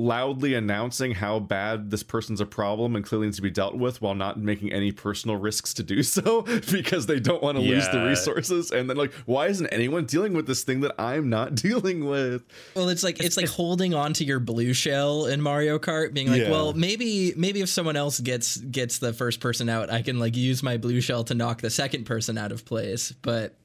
loudly 0.00 0.54
announcing 0.54 1.10
how 1.10 1.40
bad 1.40 1.90
this 1.90 2.04
person's 2.04 2.40
a 2.40 2.46
problem 2.46 2.94
and 2.94 3.04
clearly 3.04 3.26
needs 3.26 3.34
to 3.36 3.42
be 3.42 3.50
dealt 3.50 3.74
with 3.74 4.00
while 4.00 4.14
not 4.14 4.38
making 4.38 4.72
any 4.72 4.92
personal 4.92 5.36
risks 5.36 5.74
to 5.74 5.82
do 5.82 6.02
so 6.04 6.42
because 6.70 7.06
they 7.06 7.18
don't 7.18 7.42
want 7.42 7.58
to 7.58 7.62
lose 7.62 7.88
the 7.88 8.00
resources 8.04 8.70
and 8.70 8.88
then 8.88 8.96
like 8.96 9.12
why 9.26 9.48
isn't 9.48 9.66
anyone 9.68 10.04
dealing 10.04 10.34
with 10.34 10.46
this 10.46 10.62
thing 10.62 10.82
that 10.82 10.94
I'm 11.00 11.28
not 11.28 11.54
dealing 11.56 12.06
with 12.06 12.44
Well, 12.76 12.88
it's 12.88 13.02
like 13.02 13.20
it's, 13.20 13.36
like 13.36 13.48
holding 13.48 13.92
on 13.92 14.12
to 14.14 14.24
your 14.24 14.38
blue 14.38 14.72
shell 14.72 15.26
in 15.26 15.42
Mario 15.42 15.80
Kart, 15.80 16.14
being 16.14 16.30
like, 16.30 16.42
Yeah. 16.42 16.50
well, 16.50 16.72
maybe 16.74 17.32
maybe 17.36 17.60
if 17.60 17.68
someone 17.68 17.96
else 17.96 18.20
gets 18.20 18.56
gets 18.58 18.98
the 19.00 19.12
first 19.12 19.40
person 19.40 19.68
out, 19.68 19.90
I 19.90 20.02
can 20.02 20.20
like 20.20 20.36
use 20.36 20.62
my 20.62 20.76
blue 20.76 21.00
shell 21.00 21.24
to 21.24 21.34
knock 21.34 21.60
the 21.60 21.70
second 21.70 22.04
person 22.04 22.38
out 22.38 22.52
of 22.52 22.64
place. 22.64 23.12
But 23.22 23.56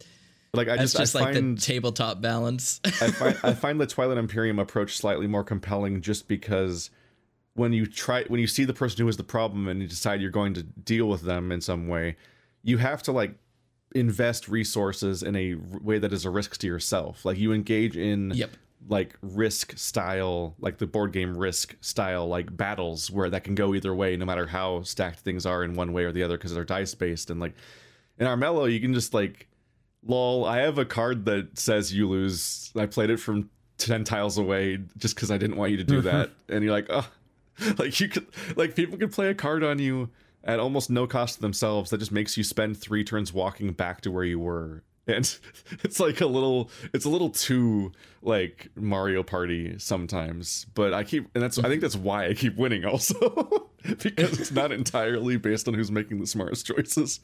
like 0.53 0.67
I 0.67 0.77
that's 0.77 0.91
just, 0.93 0.97
just 0.97 1.15
I 1.15 1.21
like 1.21 1.33
find 1.33 1.57
the 1.57 1.61
tabletop 1.61 2.21
balance. 2.21 2.79
I 2.85 2.89
find 3.11 3.37
I 3.43 3.53
find 3.53 3.79
the 3.81 3.87
Twilight 3.87 4.17
Imperium 4.17 4.59
approach 4.59 4.97
slightly 4.97 5.27
more 5.27 5.43
compelling 5.43 6.01
just 6.01 6.27
because 6.27 6.89
when 7.55 7.73
you 7.73 7.85
try 7.85 8.23
when 8.25 8.39
you 8.39 8.47
see 8.47 8.65
the 8.65 8.73
person 8.73 9.01
who 9.01 9.07
is 9.07 9.17
the 9.17 9.23
problem 9.23 9.67
and 9.67 9.81
you 9.81 9.87
decide 9.87 10.21
you're 10.21 10.31
going 10.31 10.53
to 10.55 10.63
deal 10.63 11.07
with 11.07 11.21
them 11.21 11.51
in 11.51 11.61
some 11.61 11.87
way, 11.87 12.17
you 12.61 12.77
have 12.77 13.01
to 13.03 13.11
like 13.11 13.35
invest 13.95 14.47
resources 14.47 15.23
in 15.23 15.35
a 15.35 15.55
way 15.55 15.99
that 15.99 16.13
is 16.13 16.25
a 16.25 16.29
risk 16.29 16.57
to 16.57 16.67
yourself. 16.67 17.25
Like 17.25 17.37
you 17.37 17.53
engage 17.53 17.95
in 17.95 18.31
Yep. 18.31 18.51
like 18.89 19.15
risk 19.21 19.77
style, 19.77 20.55
like 20.59 20.77
the 20.77 20.87
board 20.87 21.13
game 21.13 21.37
risk 21.37 21.75
style, 21.81 22.27
like 22.27 22.55
battles 22.55 23.09
where 23.11 23.29
that 23.29 23.43
can 23.43 23.55
go 23.55 23.73
either 23.73 23.93
way, 23.93 24.17
no 24.17 24.25
matter 24.25 24.47
how 24.47 24.81
stacked 24.83 25.19
things 25.19 25.45
are 25.45 25.63
in 25.63 25.75
one 25.75 25.93
way 25.93 26.05
or 26.05 26.11
the 26.11 26.23
other, 26.23 26.37
because 26.37 26.53
they're 26.53 26.63
dice 26.63 26.95
based. 26.95 27.29
And 27.29 27.39
like 27.39 27.53
in 28.17 28.27
Armello, 28.27 28.71
you 28.71 28.79
can 28.79 28.93
just 28.93 29.13
like, 29.13 29.47
lol, 30.05 30.45
I 30.45 30.59
have 30.59 30.77
a 30.77 30.85
card 30.85 31.25
that 31.25 31.57
says 31.57 31.93
you 31.93 32.09
lose. 32.09 32.71
I 32.75 32.85
played 32.85 33.09
it 33.09 33.17
from 33.17 33.49
10 33.77 34.03
tiles 34.03 34.37
away 34.37 34.79
just 34.97 35.15
because 35.15 35.31
I 35.31 35.37
didn't 35.37 35.57
want 35.57 35.71
you 35.71 35.77
to 35.77 35.83
do 35.83 36.01
mm-hmm. 36.01 36.07
that. 36.07 36.31
and 36.49 36.63
you're 36.63 36.73
like, 36.73 36.87
oh, 36.89 37.09
like 37.77 37.99
you 37.99 38.07
could 38.07 38.27
like 38.55 38.75
people 38.75 38.97
could 38.97 39.11
play 39.11 39.29
a 39.29 39.35
card 39.35 39.63
on 39.63 39.79
you 39.79 40.09
at 40.43 40.59
almost 40.59 40.89
no 40.89 41.07
cost 41.07 41.35
to 41.35 41.41
themselves 41.41 41.89
that 41.89 41.99
just 41.99 42.11
makes 42.11 42.37
you 42.37 42.43
spend 42.43 42.77
three 42.77 43.03
turns 43.03 43.31
walking 43.31 43.71
back 43.71 44.01
to 44.01 44.11
where 44.11 44.23
you 44.23 44.39
were. 44.39 44.83
And 45.05 45.37
it's 45.83 45.99
like 45.99 46.21
a 46.21 46.25
little 46.25 46.71
it's 46.93 47.03
a 47.03 47.09
little 47.09 47.29
too 47.29 47.91
like 48.21 48.69
mario 48.73 49.21
party 49.21 49.77
sometimes. 49.77 50.65
But 50.75 50.93
i 50.93 51.03
keep 51.03 51.27
and 51.35 51.43
that's 51.43 51.59
i 51.59 51.67
think 51.67 51.81
that's 51.81 51.97
why 51.97 52.27
i 52.27 52.33
keep 52.33 52.55
winning 52.55 52.85
also 52.85 53.69
because 53.83 54.39
it's 54.39 54.51
not 54.53 54.71
entirely 54.71 55.35
based 55.35 55.67
on 55.67 55.73
who's 55.73 55.91
making 55.91 56.21
the 56.21 56.25
smartest 56.25 56.67
choices 56.67 57.19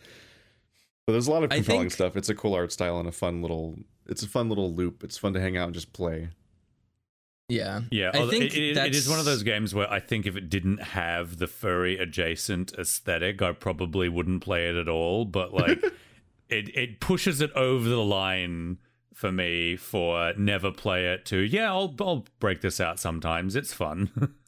but 1.10 1.14
there's 1.14 1.28
a 1.28 1.32
lot 1.32 1.44
of 1.44 1.52
I 1.52 1.56
compelling 1.56 1.82
think- 1.84 1.94
stuff 1.94 2.16
it's 2.16 2.30
a 2.30 2.36
cool 2.36 2.54
art 2.54 2.72
style 2.72 3.00
and 3.00 3.08
a 3.10 3.12
fun 3.12 3.42
little 3.42 3.80
it's 4.06 4.22
a 4.22 4.28
fun 4.28 4.48
little 4.48 4.72
loop 4.72 5.04
it's 5.04 5.18
fun 5.18 5.34
to 5.34 5.42
hang 5.42 5.58
out 5.58 5.66
and 5.66 5.74
just 5.74 5.92
play 5.92 6.30
Yeah. 7.50 7.82
Yeah, 7.90 8.12
I 8.14 8.28
think 8.30 8.54
it, 8.54 8.54
it- 8.56 8.78
it 8.78 8.96
is 8.96 9.10
one 9.10 9.18
of 9.18 9.26
those 9.26 9.42
games 9.42 9.74
where 9.74 9.92
I 9.92 10.00
think 10.00 10.28
if 10.28 10.36
it 10.36 10.50
didn't 10.52 10.84
have 10.84 11.38
the 11.40 11.48
furry 11.48 11.98
adjacent 11.98 12.74
aesthetic, 12.74 13.42
I 13.42 13.54
probably 13.54 14.08
wouldn't 14.08 14.44
play 14.44 14.70
it 14.70 14.76
at 14.76 14.88
all. 14.88 15.26
But 15.26 15.52
like, 15.52 15.84
it 16.50 16.70
it 16.78 17.00
pushes 17.00 17.42
it 17.42 17.52
over 17.54 17.90
the 17.90 18.04
line 18.04 18.78
for 19.16 19.32
me 19.32 19.76
for 19.78 20.32
never 20.38 20.72
play 20.72 21.08
it 21.12 21.26
to 21.26 21.38
yeah, 21.40 21.72
I'll 21.72 21.96
I'll 22.00 22.26
break 22.40 22.62
this 22.62 22.80
out 22.80 23.00
sometimes. 23.00 23.56
It's 23.56 23.74
fun. 23.74 24.36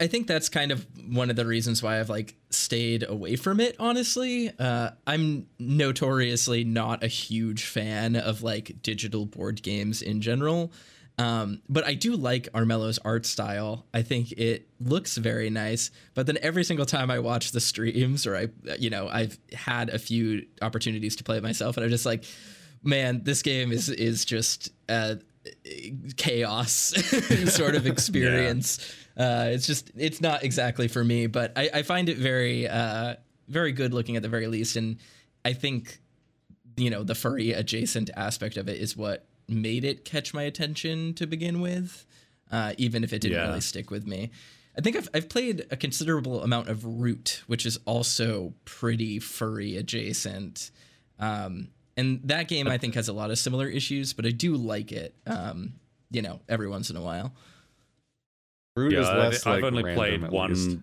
I 0.00 0.06
think 0.06 0.26
that's 0.26 0.48
kind 0.48 0.70
of 0.70 0.86
one 1.08 1.30
of 1.30 1.36
the 1.36 1.46
reasons 1.46 1.82
why 1.82 1.98
I've 1.98 2.10
like 2.10 2.34
stayed 2.50 3.08
away 3.08 3.36
from 3.36 3.60
it. 3.60 3.76
Honestly, 3.78 4.50
uh, 4.58 4.90
I'm 5.06 5.46
notoriously 5.58 6.64
not 6.64 7.02
a 7.02 7.08
huge 7.08 7.64
fan 7.64 8.16
of 8.16 8.42
like 8.42 8.82
digital 8.82 9.26
board 9.26 9.62
games 9.62 10.02
in 10.02 10.20
general, 10.20 10.72
um, 11.18 11.62
but 11.68 11.84
I 11.84 11.94
do 11.94 12.16
like 12.16 12.48
Armello's 12.52 12.98
art 12.98 13.26
style. 13.26 13.86
I 13.92 14.02
think 14.02 14.32
it 14.32 14.68
looks 14.80 15.16
very 15.16 15.50
nice. 15.50 15.90
But 16.14 16.26
then 16.26 16.38
every 16.42 16.64
single 16.64 16.86
time 16.86 17.10
I 17.10 17.18
watch 17.18 17.52
the 17.52 17.60
streams, 17.60 18.26
or 18.26 18.36
I, 18.36 18.48
you 18.78 18.90
know, 18.90 19.08
I've 19.08 19.38
had 19.52 19.90
a 19.90 19.98
few 19.98 20.46
opportunities 20.60 21.16
to 21.16 21.24
play 21.24 21.36
it 21.36 21.42
myself, 21.42 21.76
and 21.76 21.84
I'm 21.84 21.90
just 21.90 22.06
like, 22.06 22.24
man, 22.82 23.22
this 23.24 23.42
game 23.42 23.72
is 23.72 23.88
is 23.88 24.24
just 24.24 24.70
uh, 24.88 25.16
chaos 26.16 26.72
sort 27.54 27.74
of 27.74 27.86
experience. 27.92 28.78
Uh, 29.16 29.48
it's 29.50 29.66
just 29.66 29.90
it's 29.96 30.20
not 30.20 30.42
exactly 30.42 30.88
for 30.88 31.04
me, 31.04 31.26
but 31.26 31.52
I, 31.56 31.70
I 31.74 31.82
find 31.82 32.08
it 32.08 32.16
very 32.18 32.66
uh, 32.68 33.16
very 33.48 33.72
good 33.72 33.92
looking 33.92 34.16
at 34.16 34.22
the 34.22 34.28
very 34.28 34.46
least, 34.46 34.76
and 34.76 34.96
I 35.44 35.52
think 35.52 36.00
you 36.76 36.88
know 36.90 37.02
the 37.02 37.14
furry 37.14 37.52
adjacent 37.52 38.10
aspect 38.16 38.56
of 38.56 38.68
it 38.68 38.80
is 38.80 38.96
what 38.96 39.26
made 39.48 39.84
it 39.84 40.04
catch 40.04 40.32
my 40.32 40.42
attention 40.44 41.12
to 41.14 41.26
begin 41.26 41.60
with, 41.60 42.06
uh, 42.50 42.72
even 42.78 43.04
if 43.04 43.12
it 43.12 43.20
didn't 43.20 43.38
Yeah. 43.38 43.48
really 43.48 43.60
stick 43.60 43.90
with 43.90 44.06
me. 44.06 44.30
I 44.78 44.80
think 44.80 44.96
I've, 44.96 45.08
I've 45.12 45.28
played 45.28 45.66
a 45.70 45.76
considerable 45.76 46.42
amount 46.42 46.68
of 46.68 46.82
Root, 46.86 47.42
which 47.46 47.66
is 47.66 47.78
also 47.84 48.54
pretty 48.64 49.18
furry 49.18 49.76
adjacent. 49.76 50.70
Um, 51.18 51.68
and 51.98 52.20
that 52.24 52.48
game 52.48 52.66
I 52.68 52.78
think 52.78 52.94
has 52.94 53.08
a 53.08 53.12
lot 53.12 53.30
of 53.30 53.38
similar 53.38 53.68
issues, 53.68 54.14
but 54.14 54.24
I 54.24 54.30
do 54.30 54.56
like 54.56 54.90
it. 54.92 55.14
Um, 55.26 55.74
you 56.10 56.22
know, 56.22 56.40
every 56.48 56.68
once 56.68 56.88
in 56.88 56.96
a 56.96 57.02
while. 57.02 57.34
Root 58.76 58.94
is 58.94 59.06
yeah, 59.06 59.14
less 59.16 59.46
I've 59.46 59.62
like 59.62 59.64
only 59.64 59.94
played 59.94 60.28
one. 60.30 60.50
least. 60.50 60.78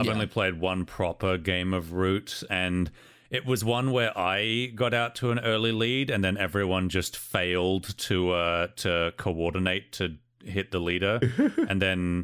I've 0.00 0.06
Yeah. 0.06 0.12
only 0.12 0.26
played 0.26 0.60
one 0.60 0.84
proper 0.84 1.36
game 1.38 1.72
of 1.74 1.92
Root, 1.92 2.42
and 2.50 2.90
it 3.30 3.44
was 3.46 3.64
one 3.64 3.90
where 3.92 4.16
I 4.16 4.72
got 4.74 4.94
out 4.94 5.14
to 5.16 5.30
an 5.30 5.38
early 5.40 5.72
lead, 5.72 6.10
and 6.10 6.22
then 6.24 6.36
everyone 6.36 6.88
just 6.88 7.16
failed 7.16 7.96
to 7.98 8.30
uh, 8.32 8.66
to 8.76 9.12
coordinate 9.16 9.92
to 9.92 10.16
hit 10.44 10.70
the 10.70 10.78
leader, 10.78 11.18
and 11.68 11.82
then 11.82 12.22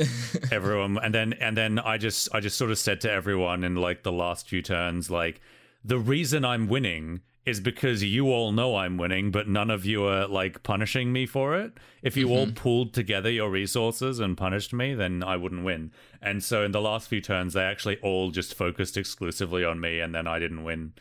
everyone, 0.50 0.98
and 1.02 1.14
then 1.14 1.32
and 1.34 1.56
then 1.56 1.78
I 1.78 1.98
just 1.98 2.28
I 2.34 2.40
just 2.40 2.56
sort 2.56 2.70
of 2.70 2.78
said 2.78 3.00
to 3.02 3.10
everyone 3.10 3.64
in 3.64 3.74
like 3.76 4.02
the 4.04 4.12
last 4.12 4.48
few 4.48 4.62
turns, 4.62 5.10
like 5.10 5.40
the 5.84 5.98
reason 5.98 6.44
I'm 6.44 6.68
winning 6.68 7.20
is 7.44 7.58
because 7.60 8.04
you 8.04 8.30
all 8.30 8.52
know 8.52 8.76
I'm 8.76 8.96
winning, 8.96 9.32
but 9.32 9.48
none 9.48 9.70
of 9.70 9.84
you 9.84 10.04
are 10.04 10.28
like 10.28 10.62
punishing 10.62 11.12
me 11.12 11.26
for 11.26 11.56
it. 11.56 11.72
If 12.00 12.16
you 12.16 12.30
all 12.30 12.46
pooled 12.54 12.92
together 12.92 13.30
your 13.30 13.50
resources 13.50 14.20
and 14.20 14.36
punished 14.36 14.72
me, 14.72 14.94
then 14.94 15.24
I 15.24 15.36
wouldn't 15.36 15.64
win. 15.64 15.90
And 16.20 16.42
so 16.42 16.62
in 16.62 16.70
the 16.70 16.80
last 16.80 17.08
few 17.08 17.20
turns, 17.20 17.54
they 17.54 17.64
actually 17.64 17.98
all 17.98 18.30
just 18.30 18.54
focused 18.54 18.96
exclusively 18.96 19.64
on 19.64 19.80
me, 19.80 19.98
and 19.98 20.14
then 20.14 20.28
I 20.28 20.38
didn't 20.38 20.62
win. 20.62 20.92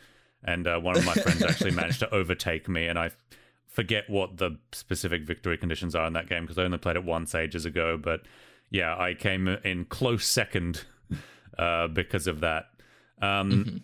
And 0.43 0.65
uh, 0.65 0.79
one 0.79 0.97
of 0.97 1.05
my 1.05 1.13
friends 1.13 1.43
actually 1.43 1.71
managed 1.71 1.99
to 1.99 2.11
overtake 2.13 2.67
me, 2.67 2.87
and 2.87 2.97
I 2.97 3.07
f- 3.07 3.17
forget 3.67 4.09
what 4.09 4.37
the 4.37 4.57
specific 4.71 5.23
victory 5.23 5.57
conditions 5.57 5.93
are 5.93 6.07
in 6.07 6.13
that 6.13 6.27
game 6.27 6.43
because 6.43 6.57
I 6.57 6.63
only 6.63 6.79
played 6.79 6.95
it 6.95 7.03
once 7.03 7.35
ages 7.35 7.65
ago. 7.65 7.99
But 8.01 8.21
yeah, 8.71 8.97
I 8.97 9.13
came 9.13 9.47
in 9.47 9.85
close 9.85 10.25
second 10.25 10.85
uh, 11.59 11.87
because 11.87 12.25
of 12.25 12.39
that. 12.39 12.65
Um, 13.21 13.83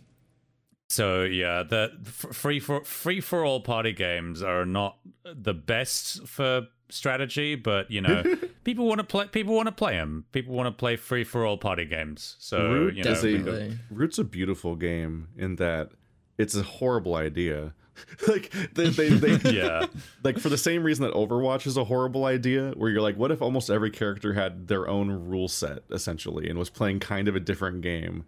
So 0.90 1.24
yeah, 1.24 1.64
the 1.64 1.92
free 2.06 2.60
for 2.60 2.84
free 2.84 3.20
for 3.22 3.44
all 3.46 3.60
party 3.60 3.94
games 3.94 4.42
are 4.42 4.66
not 4.66 4.98
the 5.26 5.54
best 5.54 6.26
for 6.28 6.68
strategy, 6.90 7.56
but 7.56 7.92
you 7.92 8.02
know, 8.02 8.24
people 8.64 8.88
want 8.88 9.00
to 9.00 9.04
play. 9.04 9.28
People 9.28 9.56
want 9.56 9.68
to 9.68 9.74
play 9.74 9.94
them. 9.94 10.26
People 10.32 10.54
want 10.56 10.68
to 10.68 10.72
play 10.72 10.96
free 10.96 11.24
for 11.24 11.46
all 11.46 11.58
party 11.58 11.86
games. 11.86 12.38
So 12.40 12.70
Root 12.70 12.96
you 12.96 13.04
know, 13.04 13.12
is 13.12 13.24
a 13.24 13.28
we 13.28 13.38
go- 13.40 13.52
Definitely. 13.52 13.80
Root's 13.90 14.20
a 14.20 14.24
beautiful 14.24 14.76
game 14.76 15.28
in 15.38 15.58
that 15.58 15.92
it's 16.38 16.56
a 16.56 16.64
horrible 16.64 17.16
idea. 17.16 17.74
like 18.28 18.52
they 18.74 18.90
they, 18.90 19.10
they 19.10 19.52
yeah, 19.52 19.88
like 20.24 20.38
for 20.38 20.50
the 20.50 20.58
same 20.58 20.84
reason 20.84 21.04
that 21.04 21.14
Overwatch 21.16 21.66
is 21.66 21.78
a 21.78 21.84
horrible 21.84 22.26
idea, 22.26 22.72
where 22.78 22.90
you're 22.92 23.02
like, 23.02 23.18
what 23.18 23.32
if 23.32 23.42
almost 23.42 23.70
every 23.70 23.90
character 23.90 24.34
had 24.34 24.68
their 24.68 24.88
own 24.88 25.10
rule 25.10 25.48
set 25.48 25.80
essentially 25.92 26.48
and 26.48 26.58
was 26.60 26.70
playing 26.70 27.00
kind 27.00 27.28
of 27.28 27.36
a 27.36 27.40
different 27.40 27.82
game? 27.82 28.24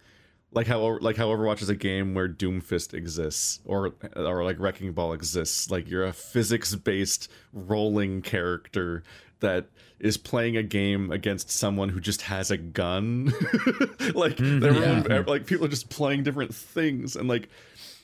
Like 0.51 0.65
how 0.65 0.97
like 0.99 1.15
how 1.15 1.27
Overwatch 1.27 1.61
is 1.61 1.69
a 1.69 1.75
game 1.75 2.15
where 2.15 2.27
Doomfist 2.27 2.93
exists, 2.93 3.59
or 3.65 3.93
or 4.15 4.43
like 4.43 4.59
Wrecking 4.59 4.93
Ball 4.93 5.13
exists. 5.13 5.69
Like 5.69 5.89
you're 5.89 6.05
a 6.05 6.13
physics 6.13 6.73
based 6.73 7.31
rolling 7.53 8.21
character 8.23 9.03
that 9.41 9.67
is 9.99 10.17
playing 10.17 10.57
a 10.57 10.63
game 10.63 11.11
against 11.11 11.51
someone 11.51 11.89
who 11.89 11.99
just 11.99 12.23
has 12.23 12.49
a 12.51 12.57
gun. 12.57 13.25
like 14.15 14.39
everyone, 14.39 15.03
mm-hmm. 15.03 15.11
Yeah. 15.11 15.23
like 15.27 15.45
people 15.45 15.65
are 15.65 15.69
just 15.69 15.89
playing 15.89 16.23
different 16.23 16.53
things, 16.55 17.15
and 17.15 17.27
like 17.27 17.49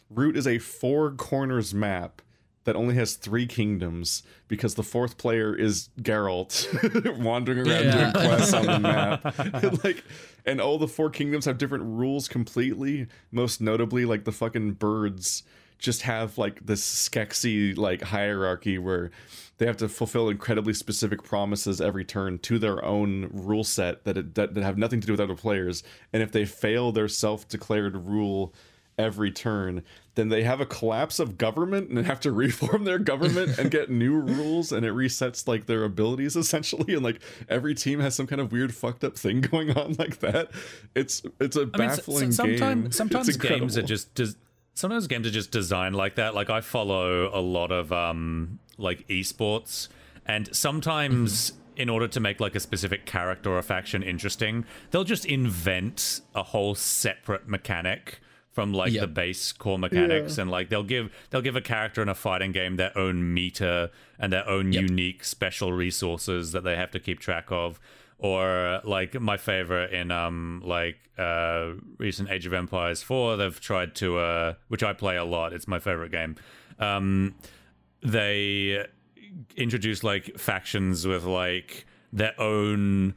Root 0.09 0.37
is 0.37 0.45
a 0.45 0.59
four 0.59 1.11
corners 1.11 1.73
map 1.73 2.21
that 2.65 2.75
only 2.75 2.95
has 2.95 3.15
three 3.15 3.47
kingdoms 3.47 4.21
because 4.47 4.75
the 4.75 4.83
fourth 4.83 5.17
player 5.17 5.55
is 5.55 5.89
Geralt 6.01 7.17
wandering 7.23 7.59
around 7.59 7.85
Yeah. 7.85 8.11
doing 8.11 8.25
quests 8.27 8.53
on 8.53 8.65
the 8.65 8.79
map. 8.79 9.83
like, 9.83 10.03
and 10.45 10.59
all 10.59 10.77
the 10.77 10.87
four 10.87 11.09
kingdoms 11.09 11.45
have 11.45 11.57
different 11.57 11.83
rules 11.85 12.27
completely. 12.27 13.07
Most 13.31 13.61
notably, 13.61 14.05
like 14.05 14.25
the 14.25 14.31
fucking 14.31 14.73
birds 14.73 15.43
just 15.77 16.03
have 16.03 16.37
like 16.37 16.65
this 16.65 16.81
skexy 17.09 17.77
like 17.77 18.01
hierarchy 18.01 18.77
where 18.77 19.11
they 19.57 19.65
have 19.65 19.77
to 19.77 19.89
fulfill 19.89 20.29
incredibly 20.29 20.73
specific 20.73 21.21
promises 21.21 21.79
every 21.81 22.05
turn 22.05 22.39
to 22.39 22.57
their 22.57 22.83
own 22.83 23.29
rule 23.31 23.63
set 23.63 24.03
that, 24.05 24.17
it, 24.17 24.35
that 24.35 24.53
that 24.53 24.63
have 24.63 24.77
nothing 24.77 25.01
to 25.01 25.07
do 25.07 25.13
with 25.13 25.19
other 25.19 25.35
players. 25.35 25.83
And 26.13 26.23
if 26.23 26.31
they 26.31 26.45
fail 26.45 26.91
their 26.91 27.07
self-declared 27.09 27.95
rule 28.07 28.53
every 28.97 29.31
turn, 29.31 29.83
then 30.15 30.29
they 30.29 30.43
have 30.43 30.61
a 30.61 30.65
collapse 30.65 31.19
of 31.19 31.37
government 31.37 31.89
and 31.89 32.05
have 32.05 32.19
to 32.21 32.31
reform 32.45 32.85
their 32.85 32.97
government 32.99 33.57
and 33.57 33.69
get 33.69 33.89
new 33.89 34.13
rules 34.19 34.71
and 34.71 34.85
it 34.85 34.93
resets 34.93 35.47
like 35.47 35.65
their 35.65 35.83
abilities 35.83 36.35
essentially 36.43 36.93
and 36.93 37.03
like 37.03 37.19
every 37.49 37.75
team 37.75 37.99
has 37.99 38.15
some 38.15 38.25
kind 38.27 38.39
of 38.39 38.51
weird 38.51 38.73
fucked 38.73 39.03
up 39.03 39.17
thing 39.17 39.41
going 39.51 39.71
on 39.77 39.93
like 39.99 40.19
that. 40.19 40.49
It's 40.95 41.21
it's 41.39 41.57
a 41.57 41.69
I 41.73 41.77
mean, 41.77 41.89
s- 41.89 41.97
baffling 41.97 42.27
s- 42.29 42.37
game. 42.37 42.91
sometimes 42.91 43.35
games 43.37 43.77
are 43.77 43.81
just 43.81 44.13
des- 44.15 44.35
sometimes 44.73 45.07
games 45.07 45.27
are 45.27 45.31
just 45.31 45.51
designed 45.51 45.95
like 45.95 46.15
that. 46.15 46.33
Like 46.35 46.49
I 46.49 46.61
follow 46.61 47.29
a 47.37 47.41
lot 47.41 47.71
of 47.71 47.91
um 47.91 48.59
like 48.77 49.07
esports, 49.07 49.87
and 50.25 50.53
sometimes 50.55 51.53
in 51.77 51.89
order 51.89 52.07
to 52.07 52.19
make 52.21 52.39
like 52.39 52.55
a 52.55 52.59
specific 52.61 53.05
character 53.05 53.49
or 53.51 53.57
a 53.57 53.63
faction 53.63 54.01
interesting, 54.01 54.63
they'll 54.91 55.03
just 55.03 55.25
invent 55.25 56.21
a 56.33 56.41
whole 56.43 56.73
separate 56.75 57.47
mechanic 57.49 58.19
from 58.55 58.71
like 58.73 58.93
Yep. 58.93 59.01
the 59.01 59.07
base 59.07 59.51
core 59.51 59.77
mechanics 59.77 60.37
and 60.37 60.49
like 60.49 60.69
they'll 60.69 60.81
give 60.95 61.11
they'll 61.29 61.41
give 61.41 61.57
a 61.57 61.61
character 61.61 62.01
in 62.01 62.07
a 62.07 62.15
fighting 62.15 62.53
game 62.53 62.77
their 62.77 62.97
own 62.97 63.33
meter 63.33 63.89
and 64.17 64.31
their 64.31 64.47
own 64.47 64.71
Yep. 64.71 64.81
unique 64.89 65.23
special 65.25 65.73
resources 65.73 66.53
that 66.53 66.63
they 66.63 66.77
have 66.77 66.89
to 66.91 66.99
keep 66.99 67.19
track 67.19 67.47
of 67.51 67.81
or 68.17 68.79
like 68.85 69.19
my 69.19 69.35
favorite 69.35 69.91
in 69.93 70.09
um 70.09 70.61
like 70.65 70.95
uh 71.17 71.73
recent 71.97 72.29
age 72.29 72.45
of 72.45 72.53
empires 72.53 73.03
4 73.03 73.35
they've 73.35 73.59
tried 73.59 73.93
to 73.95 74.17
uh 74.19 74.53
which 74.69 74.83
i 74.83 74.93
play 74.93 75.17
a 75.17 75.25
lot 75.25 75.51
it's 75.51 75.67
my 75.67 75.79
favorite 75.79 76.11
game 76.13 76.37
um 76.79 77.35
they 78.01 78.85
introduce 79.57 80.01
like 80.01 80.39
factions 80.39 81.05
with 81.05 81.25
like 81.25 81.85
their 82.13 82.39
own 82.39 83.15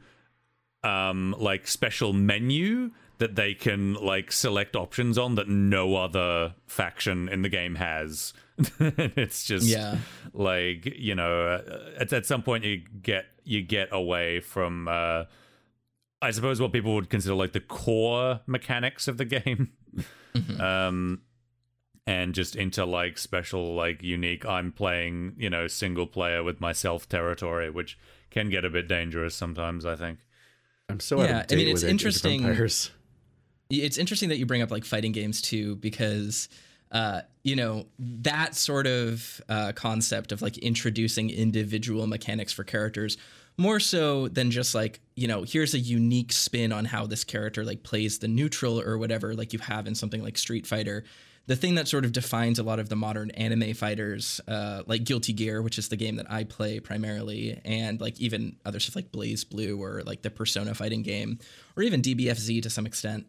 um 0.83 1.33
like 1.39 1.65
special 1.67 2.11
menu 2.13 2.91
that 3.19 3.35
they 3.35 3.53
can 3.53 3.93
like 3.93 4.31
select 4.31 4.75
options 4.75 5.17
on 5.17 5.35
that 5.35 5.47
no 5.47 5.95
other 5.95 6.55
faction 6.67 7.29
in 7.29 7.41
the 7.43 7.49
game 7.49 7.75
has 7.75 8.33
it's 8.79 9.45
just 9.45 9.65
Yeah. 9.67 9.97
like 10.33 10.85
you 10.97 11.15
know 11.15 11.47
uh, 11.47 11.91
at, 11.99 12.11
at 12.11 12.25
some 12.25 12.41
point 12.43 12.63
you 12.65 12.81
get 13.01 13.25
you 13.43 13.61
get 13.61 13.89
away 13.91 14.39
from 14.41 14.87
uh 14.87 15.25
I 16.21 16.31
suppose 16.31 16.59
what 16.59 16.73
people 16.73 16.95
would 16.95 17.09
consider 17.09 17.33
like 17.35 17.53
the 17.53 17.61
core 17.61 18.41
mechanics 18.45 19.07
of 19.07 19.17
the 19.17 19.23
game. 19.25 19.71
Mhm. 20.35 20.59
um 20.61 21.21
and 22.05 22.33
just 22.33 22.55
into 22.55 22.85
like 22.85 23.17
special 23.17 23.75
like 23.75 24.01
unique 24.03 24.45
i'm 24.45 24.71
playing 24.71 25.33
you 25.37 25.49
know 25.49 25.67
single 25.67 26.07
player 26.07 26.43
with 26.43 26.59
myself 26.61 27.07
territory 27.09 27.69
which 27.69 27.97
can 28.31 28.49
get 28.49 28.63
a 28.65 28.69
bit 28.69 28.87
dangerous 28.87 29.35
sometimes 29.35 29.85
i 29.85 29.95
think 29.95 30.19
I'm 30.89 30.99
so 30.99 31.17
Yeah, 31.21 31.23
out 31.23 31.29
I 31.35 31.39
of 31.41 31.47
date 31.47 31.55
mean, 31.57 31.65
with 31.67 31.73
it's 31.75 31.83
Age 31.83 31.91
interesting- 31.91 32.45
Empires. 32.45 32.89
It's 33.69 33.99
interesting 33.99 34.29
that 34.29 34.37
you 34.39 34.47
bring 34.47 34.63
up 34.63 34.71
like 34.71 34.83
fighting 34.83 35.11
games 35.11 35.43
too 35.43 35.75
because 35.75 36.49
uh, 36.91 37.21
you 37.43 37.55
know 37.55 37.85
that 37.99 38.55
sort 38.55 38.87
of 38.87 39.39
uh, 39.47 39.73
concept 39.73 40.31
of 40.31 40.41
like 40.41 40.57
introducing 40.57 41.29
individual 41.29 42.07
mechanics 42.07 42.51
for 42.51 42.63
characters 42.63 43.17
more 43.57 43.79
so 43.79 44.27
than 44.27 44.49
just 44.49 44.73
like 44.73 44.99
you 45.15 45.27
know 45.27 45.43
here's 45.43 45.75
a 45.75 45.79
unique 45.79 46.31
spin 46.31 46.71
on 46.71 46.83
how 46.85 47.05
this 47.05 47.23
character 47.23 47.63
like 47.63 47.83
plays 47.83 48.17
the 48.17 48.27
neutral 48.27 48.81
or 48.81 48.97
whatever 48.97 49.35
like 49.35 49.53
you 49.53 49.59
have 49.59 49.85
in 49.85 49.93
something 49.93 50.23
like 50.23 50.37
street 50.37 50.65
fighter. 50.65 51.03
The 51.45 51.55
thing 51.55 51.75
that 51.75 51.87
sort 51.87 52.05
of 52.05 52.11
defines 52.11 52.59
a 52.59 52.63
lot 52.63 52.77
of 52.77 52.89
the 52.89 52.95
modern 52.95 53.31
anime 53.31 53.73
fighters 53.73 54.39
uh, 54.47 54.83
like 54.87 55.03
guilty 55.03 55.33
gear 55.33 55.61
which 55.61 55.77
is 55.77 55.89
the 55.89 55.95
game 55.95 56.15
that 56.17 56.31
i 56.31 56.43
play 56.43 56.79
primarily 56.79 57.59
and 57.65 57.99
like 57.99 58.19
even 58.19 58.55
other 58.65 58.79
stuff 58.79 58.95
like 58.95 59.11
BlazBlue 59.11 59.79
or 59.79 60.03
like 60.03 60.21
the 60.21 60.29
persona 60.29 60.75
fighting 60.75 61.01
game 61.01 61.39
or 61.75 61.81
even 61.81 62.03
dbfz 62.03 62.61
to 62.61 62.69
some 62.69 62.85
extent 62.85 63.25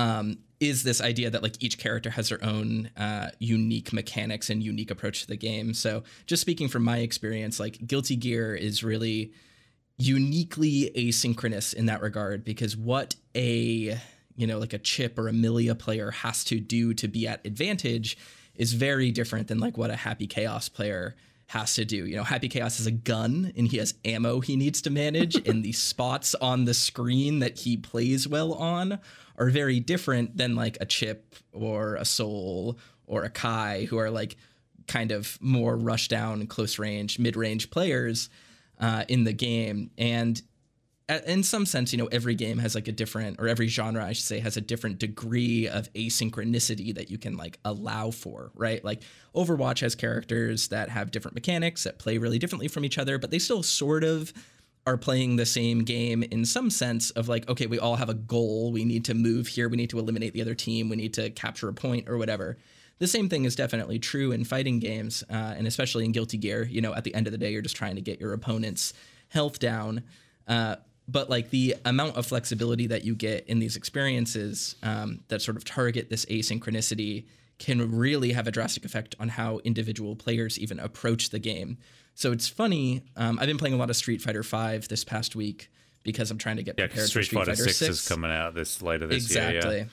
um, 0.00 0.38
is 0.60 0.82
this 0.82 1.00
idea 1.00 1.28
that 1.30 1.42
like 1.42 1.62
each 1.62 1.78
character 1.78 2.10
has 2.10 2.30
their 2.30 2.42
own 2.42 2.90
uh, 2.96 3.30
unique 3.38 3.92
mechanics 3.92 4.48
and 4.48 4.62
unique 4.62 4.90
approach 4.90 5.22
to 5.22 5.26
the 5.26 5.36
game. 5.36 5.74
So 5.74 6.02
just 6.26 6.40
speaking 6.40 6.68
from 6.68 6.84
my 6.84 6.98
experience, 6.98 7.60
like 7.60 7.86
Guilty 7.86 8.16
Gear 8.16 8.54
is 8.54 8.82
really 8.82 9.32
uniquely 9.98 10.90
asynchronous 10.96 11.74
in 11.74 11.86
that 11.86 12.00
regard 12.00 12.42
because 12.42 12.74
what 12.74 13.14
a 13.34 13.98
you 14.36 14.46
know 14.46 14.58
like 14.58 14.72
a 14.72 14.78
Chipp 14.78 15.18
or 15.18 15.28
a 15.28 15.32
Milia 15.32 15.78
player 15.78 16.10
has 16.10 16.44
to 16.44 16.58
do 16.58 16.94
to 16.94 17.06
be 17.08 17.28
at 17.28 17.44
advantage 17.46 18.16
is 18.54 18.72
very 18.72 19.10
different 19.10 19.48
than 19.48 19.58
like 19.58 19.76
what 19.76 19.90
a 19.90 19.96
Happy 19.96 20.26
Chaos 20.26 20.70
player 20.70 21.14
has 21.48 21.74
to 21.74 21.84
do. 21.84 22.06
You 22.06 22.16
know, 22.16 22.22
Happy 22.22 22.48
Chaos 22.48 22.78
has 22.78 22.86
a 22.86 22.92
gun 22.92 23.52
and 23.56 23.66
he 23.66 23.78
has 23.78 23.94
ammo 24.04 24.40
he 24.40 24.56
needs 24.56 24.80
to 24.82 24.90
manage, 24.90 25.34
and 25.48 25.62
the 25.62 25.72
spots 25.72 26.34
on 26.36 26.64
the 26.64 26.74
screen 26.74 27.40
that 27.40 27.58
he 27.58 27.76
plays 27.76 28.28
well 28.28 28.54
on 28.54 29.00
are 29.40 29.50
very 29.50 29.80
different 29.80 30.36
than 30.36 30.54
like 30.54 30.76
a 30.80 30.86
Chipp 30.86 31.34
or 31.52 31.96
a 31.96 32.04
Sol 32.04 32.78
or 33.06 33.24
a 33.24 33.30
Ky, 33.30 33.86
who 33.86 33.98
are 33.98 34.10
like 34.10 34.36
kind 34.86 35.10
of 35.10 35.38
more 35.40 35.76
rush 35.76 36.08
down, 36.08 36.46
close 36.46 36.78
range, 36.78 37.18
mid 37.18 37.36
range 37.36 37.70
players 37.70 38.28
uh, 38.78 39.04
in 39.08 39.24
the 39.24 39.32
game. 39.32 39.90
And 39.98 40.40
in 41.26 41.42
some 41.42 41.66
sense, 41.66 41.92
you 41.92 41.98
know, 41.98 42.06
every 42.06 42.34
game 42.34 42.58
has 42.58 42.74
like 42.74 42.86
a 42.86 42.92
different, 42.92 43.40
or 43.40 43.48
every 43.48 43.66
genre, 43.66 44.04
I 44.04 44.12
should 44.12 44.26
say, 44.26 44.38
has 44.40 44.56
a 44.56 44.60
different 44.60 44.98
degree 44.98 45.66
of 45.66 45.92
asynchronicity 45.94 46.94
that 46.94 47.10
you 47.10 47.18
can 47.18 47.36
like 47.36 47.58
allow 47.64 48.10
for, 48.10 48.52
right? 48.54 48.84
Like 48.84 49.02
Overwatch 49.34 49.80
has 49.80 49.94
characters 49.94 50.68
that 50.68 50.88
have 50.88 51.10
different 51.10 51.34
mechanics 51.34 51.84
that 51.84 51.98
play 51.98 52.18
really 52.18 52.38
differently 52.38 52.68
from 52.68 52.84
each 52.84 52.98
other, 52.98 53.18
but 53.18 53.30
they 53.30 53.40
still 53.40 53.62
sort 53.62 54.04
of 54.04 54.32
are 54.86 54.96
playing 54.96 55.36
the 55.36 55.46
same 55.46 55.84
game 55.84 56.22
in 56.22 56.44
some 56.44 56.70
sense 56.70 57.10
of 57.10 57.28
like, 57.28 57.48
okay, 57.48 57.66
we 57.66 57.78
all 57.78 57.96
have 57.96 58.08
a 58.08 58.14
goal. 58.14 58.72
We 58.72 58.84
need 58.84 59.04
to 59.06 59.14
move 59.14 59.46
here. 59.46 59.68
We 59.68 59.76
need 59.76 59.90
to 59.90 59.98
eliminate 59.98 60.32
the 60.32 60.40
other 60.40 60.54
team. 60.54 60.88
We 60.88 60.96
need 60.96 61.14
to 61.14 61.30
capture 61.30 61.68
a 61.68 61.74
point 61.74 62.08
or 62.08 62.16
whatever. 62.16 62.56
The 62.98 63.06
same 63.06 63.28
thing 63.28 63.44
is 63.44 63.56
definitely 63.56 63.98
true 63.98 64.32
in 64.32 64.44
fighting 64.44 64.78
games, 64.78 65.24
uh, 65.30 65.54
and 65.56 65.66
especially 65.66 66.04
in 66.04 66.12
Guilty 66.12 66.36
Gear. 66.36 66.64
You 66.64 66.80
know, 66.80 66.94
at 66.94 67.04
the 67.04 67.14
end 67.14 67.26
of 67.26 67.32
the 67.32 67.38
day, 67.38 67.50
you're 67.50 67.62
just 67.62 67.76
trying 67.76 67.96
to 67.96 68.02
get 68.02 68.20
your 68.20 68.32
opponent's 68.32 68.92
health 69.28 69.58
down. 69.58 70.02
Uh, 70.46 70.76
but 71.08 71.28
like 71.28 71.50
the 71.50 71.76
amount 71.84 72.16
of 72.16 72.26
flexibility 72.26 72.86
that 72.86 73.04
you 73.04 73.14
get 73.14 73.46
in 73.46 73.58
these 73.58 73.76
experiences 73.76 74.76
um, 74.82 75.20
that 75.28 75.42
sort 75.42 75.56
of 75.56 75.64
target 75.64 76.08
this 76.08 76.24
asynchronicity 76.26 77.24
can 77.58 77.96
really 77.96 78.32
have 78.32 78.46
a 78.46 78.50
drastic 78.50 78.84
effect 78.84 79.14
on 79.18 79.28
how 79.28 79.58
individual 79.64 80.16
players 80.16 80.58
even 80.58 80.78
approach 80.78 81.30
the 81.30 81.38
game. 81.38 81.78
So 82.20 82.32
it's 82.32 82.48
funny. 82.48 83.02
Um, 83.16 83.38
I've 83.40 83.46
been 83.46 83.56
playing 83.56 83.72
a 83.74 83.78
lot 83.78 83.88
of 83.88 83.96
Street 83.96 84.20
Fighter 84.20 84.42
Five 84.42 84.88
this 84.88 85.04
past 85.04 85.34
week 85.34 85.70
because 86.02 86.30
I'm 86.30 86.36
trying 86.36 86.56
to 86.56 86.62
get 86.62 86.74
yeah 86.78 86.84
prepared 86.86 87.04
'cause 87.06 87.12
for 87.12 87.22
street 87.22 87.38
fighter 87.38 87.56
6 87.56 87.76
6 87.78 87.90
is 88.02 88.06
coming 88.08 88.30
out 88.30 88.54
this 88.54 88.82
later 88.82 89.06
this 89.06 89.30
year. 89.34 89.48
exactly. 89.48 89.76
year 89.76 89.88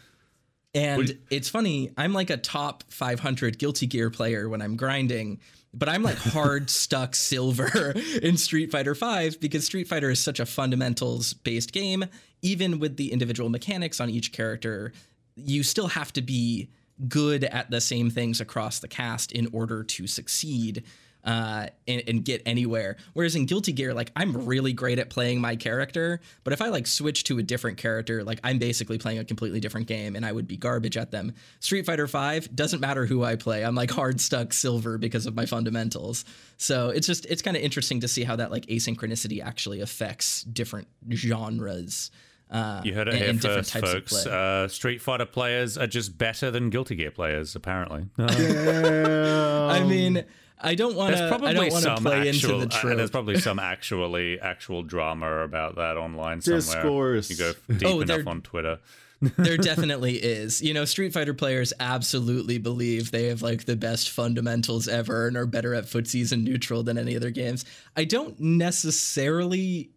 And 0.74 0.98
Would- 0.98 1.20
it's 1.30 1.48
funny, 1.48 1.92
I'm 1.96 2.12
like 2.12 2.30
a 2.30 2.36
top 2.36 2.84
500 2.90 3.58
Guilty 3.58 3.88
Gear 3.88 4.10
player 4.10 4.50
when 4.50 4.62
I'm 4.62 4.76
grinding, 4.76 5.40
but 5.74 5.88
I'm 5.88 6.04
like 6.04 6.18
hard 6.18 6.70
stuck 6.84 7.16
silver 7.16 7.92
in 8.22 8.36
Street 8.36 8.72
Fighter 8.72 8.94
5 8.94 9.40
because 9.40 9.66
Street 9.66 9.88
Fighter 9.88 10.10
is 10.12 10.20
such 10.20 10.42
a 10.42 10.46
fundamentals 10.46 11.32
based 11.34 11.72
game. 11.72 12.04
Even 12.42 12.80
with 12.80 12.98
the 12.98 13.14
individual 13.14 13.50
mechanics 13.50 14.02
on 14.02 14.10
each 14.10 14.34
character, 14.34 14.92
you 15.38 15.64
still 15.64 15.88
have 15.88 16.12
to 16.12 16.22
be 16.22 16.68
good 17.08 17.46
at 17.46 17.72
the 17.72 17.80
same 17.80 18.10
things 18.10 18.42
across 18.42 18.80
the 18.80 18.88
cast 18.90 19.32
in 19.32 19.48
order 19.54 19.82
to 19.86 20.08
succeed 20.08 20.84
uh, 21.28 21.68
and, 21.90 22.04
and 22.08 22.26
get 22.26 22.42
anywhere. 22.46 22.96
Whereas 23.14 23.36
in 23.36 23.46
Guilty 23.46 23.74
Gear, 23.74 23.94
like 23.94 24.12
I'm 24.16 24.46
really 24.46 24.72
great 24.72 24.98
at 24.98 25.10
playing 25.10 25.42
my 25.42 25.58
character, 25.58 26.22
but 26.46 26.54
if 26.54 26.62
I 26.62 26.70
like 26.70 26.88
switch 26.88 27.26
to 27.26 27.38
a 27.38 27.44
different 27.44 27.78
character, 27.78 28.24
like 28.24 28.40
I'm 28.46 28.60
basically 28.60 28.98
playing 28.98 29.20
a 29.20 29.26
completely 29.26 29.60
different 29.60 29.88
game 29.88 30.16
and 30.16 30.26
I 30.26 30.32
would 30.32 30.48
be 30.48 30.56
garbage 30.56 30.96
at 30.96 31.12
them. 31.12 31.34
Street 31.60 31.86
Fighter 31.86 32.08
5 32.08 32.56
doesn't 32.56 32.80
matter 32.80 33.06
who 33.06 33.26
I 33.26 33.36
play. 33.36 33.66
I'm 33.66 33.76
like 33.76 33.92
hard 33.92 34.22
stuck 34.22 34.54
silver 34.54 34.98
because 34.98 35.26
of 35.26 35.36
my 35.36 35.46
fundamentals. 35.46 36.24
So 36.56 36.90
it's 36.90 37.06
just 37.06 37.26
it's 37.26 37.42
kind 37.42 37.58
of 37.58 37.62
interesting 37.62 38.00
to 38.00 38.08
see 38.08 38.24
how 38.24 38.38
that 38.38 38.50
like 38.50 38.66
asynchronicity 38.68 39.44
actually 39.44 39.82
affects 39.82 40.44
different 40.44 40.88
genres. 41.12 42.10
Uh, 42.50 42.82
you 42.86 42.94
heard 42.94 43.10
it 43.10 43.16
and- 43.16 43.20
here 43.20 43.30
and 43.32 43.42
different 43.42 43.68
first 43.68 43.74
types 43.74 43.88
of 43.90 43.94
folks 43.94 44.26
uh, 44.26 44.70
street 44.70 45.02
fighter 45.02 45.26
players 45.26 45.78
are 45.78 45.88
just 45.88 46.18
better 46.18 46.50
than 46.50 46.70
guilty 46.70 46.96
gear 46.96 47.12
players 47.12 47.58
apparently 47.58 48.06
I 48.18 49.84
mean, 49.84 50.24
I 50.60 50.76
don't 50.76 50.96
want 50.96 51.10
There's 51.16 51.20
to. 51.22 51.26
I 51.26 51.30
probably 51.30 51.54
don't 51.54 51.72
want 51.72 51.84
to 51.86 51.96
some 51.96 52.04
play 52.04 52.30
actual. 52.30 52.62
into 52.62 52.66
the 52.68 52.76
uh, 52.76 52.80
trope. 52.82 52.98
there's 52.98 53.12
probably 53.12 53.40
some 53.40 53.60
actually 53.60 54.40
actual 54.40 54.82
drama 54.84 55.40
about 55.44 55.76
that 55.76 55.98
online 55.98 56.42
somewhere. 56.42 56.60
Discourse. 56.62 57.30
You 57.30 57.36
go 57.38 57.54
deep 57.76 57.84
Oh, 57.88 58.02
enough 58.02 58.08
there- 58.18 58.30
on 58.30 58.42
Twitter. 58.42 58.80
there 59.20 59.58
definitely 59.58 60.16
is. 60.16 60.62
You 60.62 60.74
know, 60.76 60.86
Street 60.86 61.12
Fighter 61.14 61.34
players 61.34 61.74
absolutely 61.80 62.58
believe 62.60 63.10
they 63.12 63.26
have 63.28 63.42
like 63.42 63.66
the 63.66 63.76
best 63.76 64.10
fundamentals 64.12 64.88
ever 64.88 65.28
and 65.28 65.36
are 65.38 65.46
better 65.48 65.74
at 65.74 65.86
footsies 65.86 66.32
and 66.32 66.44
neutral 66.44 66.84
than 66.84 66.98
any 67.00 67.16
other 67.16 67.32
games. 67.32 67.66
I 67.96 68.04
don't 68.06 68.40
necessarily 68.40 69.90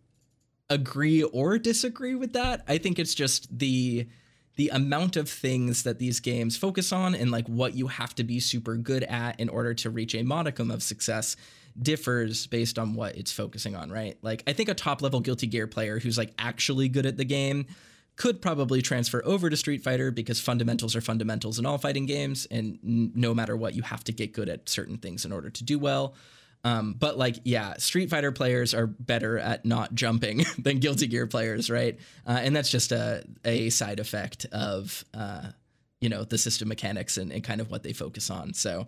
agree 0.68 1.22
or 1.22 1.58
disagree 1.58 2.14
with 2.14 2.32
that. 2.34 2.64
I 2.68 2.78
think 2.78 2.98
it's 2.98 3.14
just 3.14 3.58
the 3.58 4.06
the 4.60 4.68
amount 4.74 5.16
of 5.16 5.26
things 5.26 5.84
that 5.84 5.98
these 5.98 6.20
games 6.20 6.54
focus 6.54 6.92
on 6.92 7.14
and 7.14 7.30
like 7.30 7.48
what 7.48 7.74
you 7.74 7.86
have 7.86 8.14
to 8.14 8.22
be 8.22 8.38
super 8.38 8.76
good 8.76 9.02
at 9.04 9.40
in 9.40 9.48
order 9.48 9.72
to 9.72 9.88
reach 9.88 10.14
a 10.14 10.22
modicum 10.22 10.70
of 10.70 10.82
success 10.82 11.34
differs 11.80 12.46
based 12.46 12.78
on 12.78 12.92
what 12.92 13.16
it's 13.16 13.32
focusing 13.32 13.74
on, 13.74 13.90
right? 13.90 14.18
Like 14.20 14.42
I 14.46 14.52
think 14.52 14.68
a 14.68 14.74
top 14.74 15.00
level 15.00 15.20
Guilty 15.20 15.46
Gear 15.46 15.66
player 15.66 15.98
who's 15.98 16.18
like 16.18 16.34
actually 16.38 16.90
good 16.90 17.06
at 17.06 17.16
the 17.16 17.24
game 17.24 17.68
could 18.16 18.42
probably 18.42 18.82
transfer 18.82 19.22
over 19.24 19.48
to 19.48 19.56
Street 19.56 19.82
Fighter 19.82 20.10
because 20.10 20.38
fundamentals 20.38 20.94
are 20.94 21.00
fundamentals 21.00 21.58
in 21.58 21.64
all 21.64 21.78
fighting 21.78 22.04
games, 22.04 22.46
and 22.50 22.78
n- 22.84 23.12
no 23.14 23.32
matter 23.32 23.56
what, 23.56 23.74
you 23.74 23.80
have 23.80 24.04
to 24.04 24.12
get 24.12 24.34
good 24.34 24.50
at 24.50 24.68
certain 24.68 24.98
things 24.98 25.24
in 25.24 25.32
order 25.32 25.48
to 25.48 25.64
do 25.64 25.78
well. 25.78 26.14
Um, 26.62 26.94
but 26.98 27.16
like, 27.16 27.36
yeah, 27.44 27.74
Street 27.78 28.10
Fighter 28.10 28.32
players 28.32 28.74
are 28.74 28.86
better 28.86 29.38
at 29.38 29.64
not 29.64 29.94
jumping 29.94 30.44
than 30.58 30.78
Guilty 30.78 31.06
Gear 31.06 31.26
players, 31.26 31.70
right? 31.70 31.98
Uh, 32.26 32.38
and 32.42 32.54
that's 32.54 32.70
just 32.70 32.92
a 32.92 33.24
a 33.44 33.70
side 33.70 33.98
effect 34.00 34.46
of 34.52 35.04
uh, 35.14 35.48
you 36.00 36.08
know 36.08 36.24
the 36.24 36.38
system 36.38 36.68
mechanics 36.68 37.16
and, 37.16 37.32
and 37.32 37.42
kind 37.42 37.60
of 37.60 37.70
what 37.70 37.82
they 37.82 37.92
focus 37.92 38.30
on. 38.30 38.52
So 38.54 38.86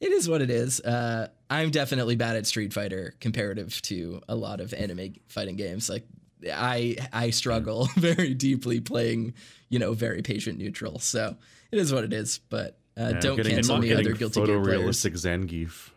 it 0.00 0.12
is 0.12 0.28
what 0.28 0.42
it 0.42 0.50
is. 0.50 0.80
Uh, 0.80 1.28
I'm 1.48 1.70
definitely 1.70 2.16
bad 2.16 2.36
at 2.36 2.46
Street 2.46 2.72
Fighter 2.74 3.14
comparative 3.20 3.80
to 3.82 4.20
a 4.28 4.34
lot 4.34 4.60
of 4.60 4.74
anime 4.74 5.14
fighting 5.28 5.56
games. 5.56 5.88
Like 5.88 6.04
I 6.52 6.96
I 7.12 7.30
struggle 7.30 7.88
very 7.96 8.34
deeply 8.34 8.80
playing, 8.80 9.32
you 9.70 9.78
know, 9.78 9.94
very 9.94 10.20
patient 10.20 10.58
neutral. 10.58 10.98
So 10.98 11.36
it 11.72 11.78
is 11.78 11.90
what 11.92 12.04
it 12.04 12.12
is. 12.12 12.40
But 12.50 12.76
uh, 12.98 13.12
Yeah, 13.14 13.20
don't 13.20 13.36
Getting, 13.36 13.54
cancel 13.54 13.78
me 13.78 13.92
other 13.94 14.12
Guilty 14.12 14.44
Gear 14.44 14.60
players. 14.60 15.02
photorealistic 15.02 15.12
Zangief. 15.12 15.90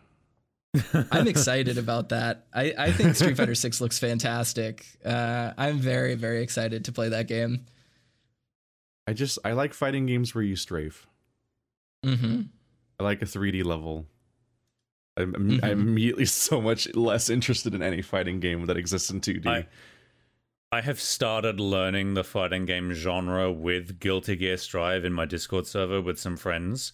I'm 1.12 1.28
excited 1.28 1.78
about 1.78 2.10
that. 2.10 2.46
I, 2.54 2.74
I 2.78 2.92
think 2.92 3.16
Street 3.16 3.38
Fighter 3.38 3.56
6 3.56 3.82
looks 3.82 4.00
fantastic. 4.00 4.86
Uh, 5.06 5.54
I'm 5.58 5.78
very, 5.80 6.16
very 6.16 6.42
excited 6.44 6.86
to 6.86 6.92
play 6.92 7.10
that 7.10 7.28
game. 7.28 7.66
I 9.08 9.14
just 9.14 9.40
I 9.46 9.54
like 9.54 9.74
fighting 9.74 10.06
games 10.06 10.36
where 10.36 10.44
you 10.44 10.56
strafe. 10.56 11.08
hmm 12.04 12.42
I 13.00 13.04
like 13.04 13.22
a 13.22 13.26
3D 13.26 13.64
level. 13.64 14.06
I'm, 15.16 15.34
I'm 15.36 15.50
Mhm. 15.52 15.64
I'm 15.64 15.82
immediately 15.82 16.26
so 16.48 16.60
much 16.62 16.94
less 16.96 17.30
interested 17.30 17.74
in 17.74 17.82
any 17.82 18.02
fighting 18.02 18.40
game 18.40 18.66
that 18.66 18.78
exists 18.78 19.10
in 19.10 19.22
2D. 19.22 19.48
I- 19.48 19.68
I 20.70 20.82
have 20.82 21.00
started 21.00 21.62
learning 21.62 22.14
the 22.16 22.26
fighting 22.26 22.66
game 22.66 22.92
genre 22.92 23.50
with 23.50 24.02
Guilty 24.02 24.36
Gear 24.36 24.58
Strive 24.58 25.06
in 25.06 25.14
my 25.14 25.24
Discord 25.24 25.66
server 25.66 26.02
with 26.02 26.20
some 26.20 26.36
friends. 26.36 26.92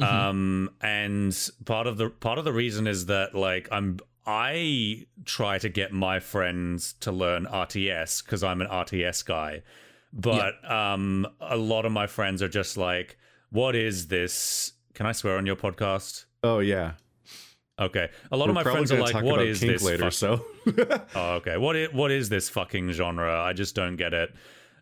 Mhm. 0.00 0.06
Um, 0.06 0.70
and 0.80 1.50
part 1.64 1.86
of 1.86 1.96
the 1.96 2.08
part 2.10 2.38
of 2.38 2.44
the 2.44 2.52
reason 2.52 2.86
is 2.86 3.06
that 3.06 3.34
like 3.34 3.68
I'm 3.72 3.98
I 4.26 5.06
try 5.24 5.58
to 5.58 5.68
get 5.70 5.92
my 5.92 6.20
friends 6.20 6.92
to 7.00 7.10
learn 7.10 7.46
RTS 7.46 8.22
because 8.22 8.44
I'm 8.44 8.60
an 8.60 8.68
RTS 8.68 9.24
guy. 9.24 9.62
But 10.12 10.54
yeah. 10.62 10.92
um, 10.94 11.26
a 11.40 11.56
lot 11.56 11.86
of 11.86 11.92
my 11.92 12.06
friends 12.06 12.42
are 12.42 12.48
just 12.48 12.76
like, 12.76 13.16
what 13.50 13.74
is 13.74 14.08
this? 14.08 14.72
Can 14.94 15.06
I 15.06 15.12
swear 15.12 15.38
on 15.38 15.46
your 15.46 15.56
podcast? 15.56 16.26
Oh, 16.42 16.58
yeah. 16.58 16.92
Okay. 17.78 18.10
A 18.30 18.36
lot 18.36 18.46
We're 18.46 18.50
of 18.50 18.54
my 18.56 18.62
friends 18.64 18.90
are 18.92 19.00
like, 19.00 19.22
"What 19.22 19.40
is 19.40 19.60
this?" 19.60 19.82
Later, 19.84 20.10
so. 20.10 20.44
oh, 21.14 21.34
okay. 21.34 21.56
What 21.56 21.76
is, 21.76 21.92
what 21.92 22.10
is 22.10 22.28
this 22.28 22.48
fucking 22.48 22.90
genre? 22.92 23.40
I 23.40 23.52
just 23.52 23.74
don't 23.76 23.96
get 23.96 24.12
it. 24.12 24.34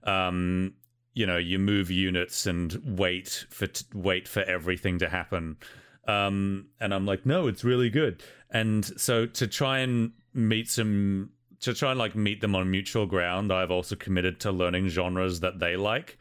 Um, 0.04 0.74
you 1.16 1.24
know, 1.24 1.38
you 1.38 1.58
move 1.58 1.90
units 1.90 2.46
and 2.46 2.78
wait 2.84 3.46
for 3.48 3.66
t- 3.66 3.86
wait 3.94 4.28
for 4.28 4.42
everything 4.42 4.98
to 4.98 5.08
happen. 5.08 5.56
Um, 6.06 6.66
and 6.78 6.92
I'm 6.92 7.06
like, 7.06 7.24
no, 7.24 7.48
it's 7.48 7.64
really 7.64 7.88
good. 7.88 8.22
And 8.50 8.84
so 9.00 9.24
to 9.24 9.46
try 9.46 9.78
and 9.78 10.12
meet 10.34 10.68
some 10.68 11.30
to 11.60 11.72
try 11.72 11.92
and 11.92 11.98
like 11.98 12.14
meet 12.14 12.42
them 12.42 12.54
on 12.54 12.70
mutual 12.70 13.06
ground, 13.06 13.50
I've 13.50 13.70
also 13.70 13.96
committed 13.96 14.40
to 14.40 14.52
learning 14.52 14.88
genres 14.88 15.40
that 15.40 15.58
they 15.58 15.74
like. 15.74 16.18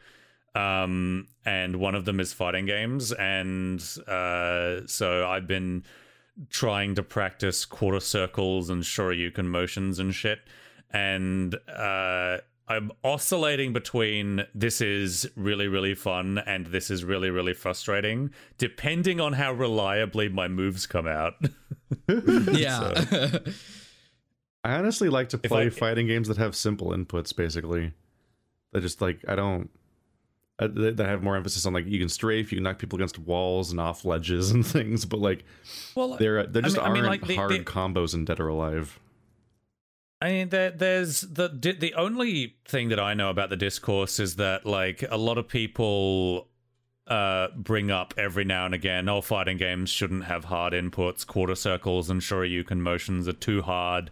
Um, 0.54 1.28
and 1.44 1.76
one 1.76 1.94
of 1.94 2.06
them 2.06 2.18
is 2.18 2.32
fighting 2.32 2.64
games, 2.64 3.12
and 3.12 3.78
uh, 4.08 4.86
so 4.86 5.28
I've 5.28 5.46
been 5.46 5.84
trying 6.48 6.94
to 6.94 7.02
practice 7.02 7.66
quarter 7.66 8.00
circles 8.00 8.70
and 8.70 8.82
shoryuken 8.82 9.44
motions 9.44 9.98
and 9.98 10.14
shit. 10.14 10.38
And 10.90 11.54
uh, 11.68 12.38
I'm 12.68 12.90
oscillating 13.04 13.72
between 13.72 14.44
this 14.54 14.80
is 14.80 15.28
really, 15.36 15.68
really 15.68 15.94
fun 15.94 16.38
and 16.38 16.66
this 16.66 16.90
is 16.90 17.04
really, 17.04 17.30
really 17.30 17.54
frustrating, 17.54 18.30
depending 18.58 19.20
on 19.20 19.34
how 19.34 19.52
reliably 19.52 20.28
my 20.28 20.48
moves 20.48 20.86
come 20.86 21.06
out. 21.06 21.34
yeah. 22.52 22.94
so. 22.94 23.40
I 24.64 24.72
honestly 24.74 25.08
like 25.08 25.28
to 25.28 25.38
play 25.38 25.66
I, 25.66 25.70
fighting 25.70 26.08
games 26.08 26.26
that 26.26 26.38
have 26.38 26.56
simple 26.56 26.88
inputs, 26.88 27.34
basically. 27.34 27.92
That 28.72 28.80
just 28.80 29.00
like, 29.00 29.24
I 29.28 29.36
don't 29.36 29.70
uh, 30.58 30.68
that 30.72 30.98
have 30.98 31.22
more 31.22 31.36
emphasis 31.36 31.66
on 31.66 31.72
like 31.72 31.86
you 31.86 31.98
can 31.98 32.08
strafe, 32.08 32.50
you 32.50 32.56
can 32.56 32.64
knock 32.64 32.78
people 32.78 32.96
against 32.96 33.18
walls 33.18 33.70
and 33.70 33.78
off 33.78 34.04
ledges 34.04 34.50
and 34.50 34.66
things, 34.66 35.04
but 35.04 35.20
like, 35.20 35.44
well, 35.94 36.16
there 36.16 36.46
there 36.46 36.62
just 36.62 36.78
I 36.78 36.90
mean, 36.90 37.04
aren't 37.04 37.24
I 37.24 37.26
mean, 37.26 37.28
like, 37.28 37.36
hard 37.36 37.50
the, 37.52 37.58
the, 37.58 37.64
combos 37.64 38.14
in 38.14 38.24
Dead 38.24 38.40
or 38.40 38.48
Alive. 38.48 38.98
I 40.26 40.30
mean, 40.30 40.48
there, 40.48 40.72
there's 40.72 41.20
the 41.20 41.48
the 41.48 41.94
only 41.94 42.56
thing 42.66 42.88
that 42.88 42.98
I 42.98 43.14
know 43.14 43.30
about 43.30 43.48
the 43.48 43.56
discourse 43.56 44.18
is 44.18 44.34
that 44.36 44.66
like 44.66 45.04
a 45.08 45.16
lot 45.16 45.38
of 45.38 45.46
people 45.46 46.48
uh, 47.06 47.48
bring 47.54 47.92
up 47.92 48.12
every 48.18 48.44
now 48.44 48.64
and 48.64 48.74
again, 48.74 49.08
oh, 49.08 49.20
fighting 49.20 49.56
games 49.56 49.88
shouldn't 49.88 50.24
have 50.24 50.46
hard 50.46 50.72
inputs, 50.72 51.24
quarter 51.24 51.54
circles 51.54 52.10
and 52.10 52.20
shoryuken 52.20 52.78
motions 52.78 53.28
are 53.28 53.34
too 53.34 53.62
hard. 53.62 54.10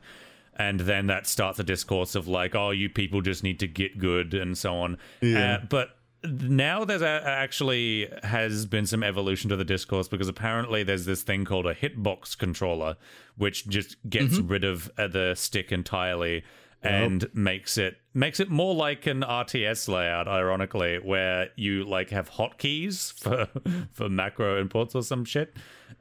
And 0.54 0.78
then 0.78 1.08
that 1.08 1.26
starts 1.26 1.58
a 1.58 1.64
discourse 1.64 2.14
of 2.14 2.28
like, 2.28 2.54
oh, 2.54 2.70
you 2.70 2.88
people 2.88 3.20
just 3.20 3.42
need 3.42 3.58
to 3.58 3.66
get 3.66 3.98
good 3.98 4.34
and 4.34 4.56
so 4.56 4.76
on. 4.76 4.98
Yeah. 5.20 5.54
Uh, 5.54 5.66
but 5.68 5.96
now 6.24 6.84
there's 6.84 7.02
a, 7.02 7.22
actually 7.24 8.08
has 8.22 8.66
been 8.66 8.86
some 8.86 9.02
evolution 9.02 9.50
to 9.50 9.56
the 9.56 9.64
discourse 9.64 10.08
because 10.08 10.28
apparently 10.28 10.82
there's 10.82 11.04
this 11.04 11.22
thing 11.22 11.44
called 11.44 11.66
a 11.66 11.74
hitbox 11.74 12.36
controller 12.36 12.96
which 13.36 13.68
just 13.68 13.96
gets 14.08 14.34
mm-hmm. 14.34 14.48
rid 14.48 14.64
of 14.64 14.90
uh, 14.98 15.08
the 15.08 15.34
stick 15.34 15.72
entirely 15.72 16.42
and 16.82 17.30
makes 17.34 17.78
it 17.78 17.96
makes 18.12 18.40
it 18.40 18.50
more 18.50 18.74
like 18.74 19.06
an 19.06 19.22
RTS 19.22 19.88
layout 19.88 20.28
ironically 20.28 20.98
where 20.98 21.48
you 21.56 21.84
like 21.84 22.10
have 22.10 22.30
hotkeys 22.30 23.12
for 23.18 23.48
for 23.92 24.08
macro 24.08 24.62
inputs 24.62 24.94
or 24.94 25.02
some 25.02 25.24
shit 25.24 25.56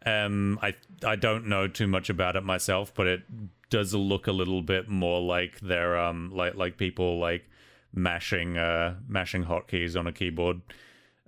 um 0.05 0.59
I 0.62 0.73
I 1.05 1.15
don't 1.15 1.47
know 1.47 1.67
too 1.67 1.88
much 1.88 2.09
about 2.09 2.36
it 2.36 2.43
myself 2.43 2.93
but 2.93 3.07
it 3.07 3.21
does 3.69 3.93
look 3.93 4.27
a 4.27 4.31
little 4.31 4.62
bit 4.62 4.89
more 4.89 5.21
like 5.21 5.59
they're 5.62 5.97
um 5.97 6.31
like 6.33 6.55
like 6.55 6.77
people 6.77 7.17
like 7.17 7.49
mashing 7.93 8.58
uh, 8.58 8.95
mashing 9.08 9.45
hotkeys 9.45 9.97
on 9.97 10.08
a 10.08 10.12
keyboard. 10.12 10.62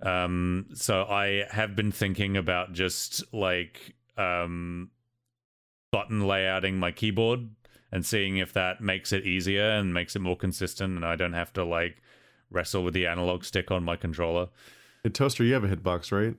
Um, 0.02 0.66
so 0.74 1.04
I 1.04 1.44
have 1.50 1.74
been 1.74 1.92
thinking 1.92 2.36
about 2.36 2.72
just 2.72 3.22
like 3.32 3.94
um, 4.18 4.90
button 5.90 6.22
layouting 6.22 6.74
my 6.74 6.92
keyboard 6.92 7.48
and 7.90 8.04
seeing 8.04 8.36
if 8.36 8.52
that 8.52 8.80
makes 8.80 9.12
it 9.12 9.24
easier 9.24 9.70
and 9.70 9.94
makes 9.94 10.16
it 10.16 10.18
more 10.20 10.36
consistent, 10.36 10.96
and 10.96 11.04
I 11.04 11.16
don't 11.16 11.32
have 11.32 11.52
to 11.54 11.64
like 11.64 12.02
wrestle 12.50 12.84
with 12.84 12.94
the 12.94 13.06
analog 13.06 13.44
stick 13.44 13.70
on 13.70 13.84
my 13.84 13.96
controller. 13.96 14.48
Hey, 15.02 15.10
Toaster, 15.10 15.44
you 15.44 15.54
have 15.54 15.64
a 15.64 15.68
hitbox, 15.68 16.12
right? 16.12 16.36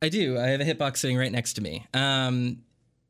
I 0.00 0.08
do. 0.08 0.38
I 0.38 0.48
have 0.48 0.60
a 0.60 0.64
hitbox 0.64 0.96
sitting 0.98 1.16
right 1.16 1.30
next 1.30 1.52
to 1.54 1.60
me. 1.60 1.86
Um, 1.94 2.62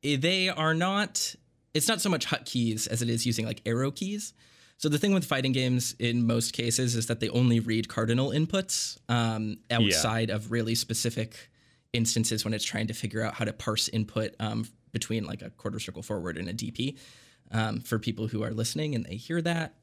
they 0.02 0.48
are 0.48 0.74
not. 0.74 1.34
It's 1.72 1.88
not 1.88 2.02
so 2.02 2.10
much 2.10 2.26
hotkeys 2.26 2.86
as 2.86 3.00
it 3.00 3.08
is 3.08 3.24
using 3.24 3.46
like 3.46 3.62
arrow 3.64 3.90
keys. 3.90 4.34
So 4.82 4.88
the 4.88 4.98
thing 4.98 5.14
with 5.14 5.24
fighting 5.24 5.52
games 5.52 5.94
in 6.00 6.26
most 6.26 6.52
cases 6.52 6.96
is 6.96 7.06
that 7.06 7.20
they 7.20 7.28
only 7.28 7.60
read 7.60 7.88
cardinal 7.88 8.30
inputs 8.30 8.98
um, 9.08 9.58
outside 9.70 10.28
yeah. 10.28 10.34
of 10.34 10.50
really 10.50 10.74
specific 10.74 11.50
instances 11.92 12.44
when 12.44 12.52
it's 12.52 12.64
trying 12.64 12.88
to 12.88 12.92
figure 12.92 13.22
out 13.22 13.34
how 13.34 13.44
to 13.44 13.52
parse 13.52 13.86
input 13.86 14.34
um, 14.40 14.66
between 14.90 15.24
like 15.24 15.40
a 15.40 15.50
quarter 15.50 15.78
circle 15.78 16.02
forward 16.02 16.36
and 16.36 16.48
a 16.48 16.52
DP. 16.52 16.98
Um, 17.52 17.78
for 17.78 18.00
people 18.00 18.26
who 18.26 18.42
are 18.42 18.50
listening 18.50 18.96
and 18.96 19.04
they 19.04 19.14
hear 19.14 19.40
that 19.42 19.74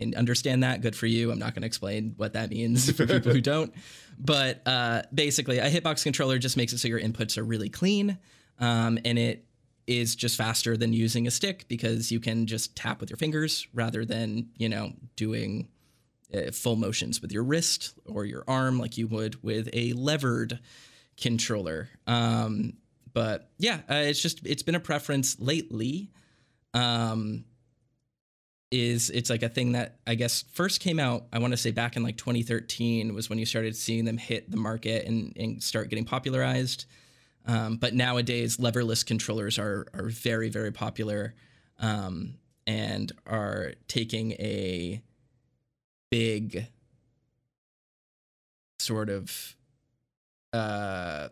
and 0.00 0.12
understand 0.16 0.64
that, 0.64 0.80
good 0.80 0.96
for 0.96 1.06
you. 1.06 1.30
I'm 1.30 1.38
not 1.38 1.54
going 1.54 1.62
to 1.62 1.66
explain 1.66 2.14
what 2.16 2.32
that 2.32 2.50
means 2.50 2.90
for 2.90 3.06
people 3.06 3.32
who 3.32 3.40
don't. 3.52 3.72
But 4.18 4.60
uh, 4.66 5.02
basically, 5.14 5.58
a 5.58 5.70
hitbox 5.70 6.02
controller 6.02 6.38
just 6.38 6.56
makes 6.56 6.72
it 6.72 6.78
so 6.78 6.88
your 6.88 7.00
inputs 7.00 7.38
are 7.38 7.44
really 7.44 7.68
clean 7.68 8.18
um, 8.58 8.98
and 9.04 9.20
it 9.20 9.44
is 9.86 10.14
just 10.14 10.36
faster 10.36 10.76
than 10.76 10.92
using 10.92 11.26
a 11.26 11.30
stick 11.30 11.66
because 11.68 12.12
you 12.12 12.20
can 12.20 12.46
just 12.46 12.76
tap 12.76 13.00
with 13.00 13.10
your 13.10 13.16
fingers 13.16 13.66
rather 13.74 14.04
than, 14.04 14.48
you 14.56 14.68
know, 14.68 14.92
doing 15.16 15.68
uh, 16.34 16.50
full 16.52 16.76
motions 16.76 17.20
with 17.20 17.32
your 17.32 17.42
wrist 17.42 17.94
or 18.06 18.24
your 18.24 18.44
arm 18.46 18.78
like 18.78 18.96
you 18.96 19.06
would 19.06 19.42
with 19.42 19.68
a 19.72 19.92
levered 19.94 20.58
controller. 21.16 21.88
Um, 22.06 22.74
but 23.12 23.50
yeah, 23.58 23.80
uh, 23.90 23.94
it's 23.94 24.22
just 24.22 24.46
it's 24.46 24.62
been 24.62 24.74
a 24.74 24.80
preference 24.80 25.38
lately. 25.38 26.10
Um, 26.74 27.44
is 28.70 29.10
it's 29.10 29.28
like 29.28 29.42
a 29.42 29.50
thing 29.50 29.72
that 29.72 29.98
I 30.06 30.14
guess 30.14 30.44
first 30.52 30.80
came 30.80 30.98
out. 30.98 31.26
I 31.32 31.38
want 31.38 31.52
to 31.52 31.58
say 31.58 31.70
back 31.72 31.94
in 31.94 32.02
like 32.02 32.16
2013 32.16 33.14
was 33.14 33.28
when 33.28 33.38
you 33.38 33.44
started 33.44 33.76
seeing 33.76 34.06
them 34.06 34.16
hit 34.16 34.50
the 34.50 34.56
market 34.56 35.06
and, 35.06 35.36
and 35.36 35.62
start 35.62 35.90
getting 35.90 36.06
popularized. 36.06 36.86
Um, 37.46 37.76
but 37.76 37.94
nowadays, 37.94 38.58
leverless 38.58 39.04
controllers 39.04 39.58
are 39.58 39.86
are 39.94 40.08
very 40.08 40.48
very 40.48 40.72
popular 40.72 41.34
um, 41.80 42.34
and 42.66 43.12
are 43.26 43.72
taking 43.88 44.32
a 44.32 45.02
big 46.10 46.66
sort 48.78 49.08
of 49.08 49.56
uh, 50.52 51.28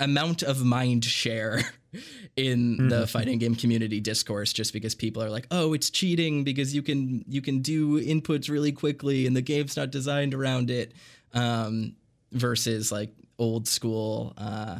amount 0.00 0.42
of 0.42 0.64
mind 0.64 1.04
share 1.04 1.60
in 2.36 2.76
mm-hmm. 2.76 2.88
the 2.88 3.06
fighting 3.06 3.38
game 3.38 3.54
community 3.54 4.00
discourse 4.00 4.52
just 4.52 4.72
because 4.72 4.94
people 4.94 5.22
are 5.22 5.30
like 5.30 5.46
oh 5.50 5.72
it's 5.72 5.90
cheating 5.90 6.42
because 6.42 6.74
you 6.74 6.82
can 6.82 7.24
you 7.28 7.40
can 7.40 7.60
do 7.60 8.00
inputs 8.04 8.48
really 8.48 8.72
quickly 8.72 9.26
and 9.26 9.36
the 9.36 9.42
game's 9.42 9.76
not 9.76 9.90
designed 9.90 10.34
around 10.34 10.70
it 10.70 10.92
um, 11.34 11.94
versus 12.32 12.90
like 12.90 13.12
old 13.38 13.68
school 13.68 14.34
uh, 14.38 14.78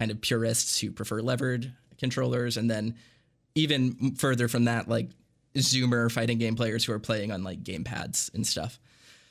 kind 0.00 0.10
of 0.10 0.20
purists 0.20 0.80
who 0.80 0.90
prefer 0.90 1.20
levered 1.20 1.72
controllers, 1.98 2.56
and 2.56 2.68
then 2.70 2.96
even 3.54 4.16
further 4.16 4.48
from 4.48 4.64
that, 4.64 4.88
like 4.88 5.10
Zoomer 5.56 6.10
fighting 6.10 6.38
game 6.38 6.56
players 6.56 6.84
who 6.84 6.92
are 6.92 6.98
playing 6.98 7.30
on 7.30 7.44
like 7.44 7.62
game 7.62 7.84
pads 7.84 8.30
and 8.34 8.46
stuff. 8.46 8.80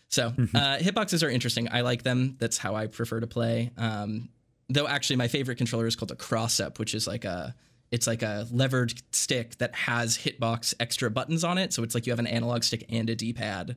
So 0.09 0.29
mm-hmm. 0.29 0.55
uh, 0.55 0.77
hitboxes 0.77 1.25
are 1.25 1.29
interesting. 1.29 1.69
I 1.71 1.81
like 1.81 2.03
them. 2.03 2.35
That's 2.39 2.57
how 2.57 2.75
I 2.75 2.87
prefer 2.87 3.19
to 3.19 3.27
play. 3.27 3.71
Um, 3.77 4.29
though 4.69 4.87
actually, 4.87 5.15
my 5.15 5.27
favorite 5.27 5.57
controller 5.57 5.87
is 5.87 5.95
called 5.95 6.11
a 6.11 6.15
cross 6.15 6.59
up, 6.59 6.77
which 6.77 6.93
is 6.93 7.07
like 7.07 7.25
a 7.25 7.55
it's 7.91 8.05
like 8.05 8.21
a 8.21 8.45
levered 8.51 8.93
stick 9.11 9.57
that 9.57 9.73
has 9.73 10.15
hitbox 10.15 10.75
extra 10.79 11.09
buttons 11.09 11.43
on 11.43 11.57
it. 11.57 11.73
So 11.73 11.81
it's 11.81 11.95
like 11.95 12.05
you 12.05 12.11
have 12.11 12.19
an 12.19 12.27
analog 12.27 12.63
stick 12.63 12.85
and 12.89 13.09
a 13.09 13.15
D 13.15 13.33
pad 13.33 13.75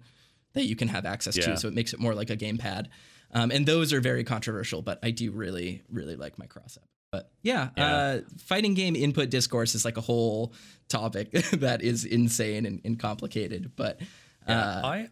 that 0.52 0.64
you 0.64 0.76
can 0.76 0.88
have 0.88 1.06
access 1.06 1.38
yeah. 1.38 1.46
to. 1.46 1.56
So 1.56 1.68
it 1.68 1.74
makes 1.74 1.94
it 1.94 2.00
more 2.00 2.14
like 2.14 2.28
a 2.28 2.36
gamepad. 2.36 2.88
Um, 3.32 3.50
and 3.50 3.66
those 3.66 3.92
are 3.92 4.00
very 4.00 4.24
controversial, 4.24 4.82
but 4.82 4.98
I 5.02 5.10
do 5.10 5.30
really, 5.30 5.82
really 5.90 6.16
like 6.16 6.38
my 6.38 6.46
cross 6.46 6.76
up. 6.76 6.88
But 7.10 7.30
yeah, 7.42 7.68
yeah. 7.76 7.94
Uh, 7.94 8.20
fighting 8.38 8.74
game 8.74 8.96
input 8.96 9.30
discourse 9.30 9.74
is 9.74 9.84
like 9.84 9.98
a 9.98 10.00
whole 10.00 10.54
topic 10.88 11.30
that 11.52 11.82
is 11.82 12.04
insane 12.04 12.66
and, 12.66 12.80
and 12.84 12.98
complicated. 12.98 13.72
But 13.76 14.00
uh, 14.46 14.48
yeah, 14.48 14.80
I, 14.84 15.08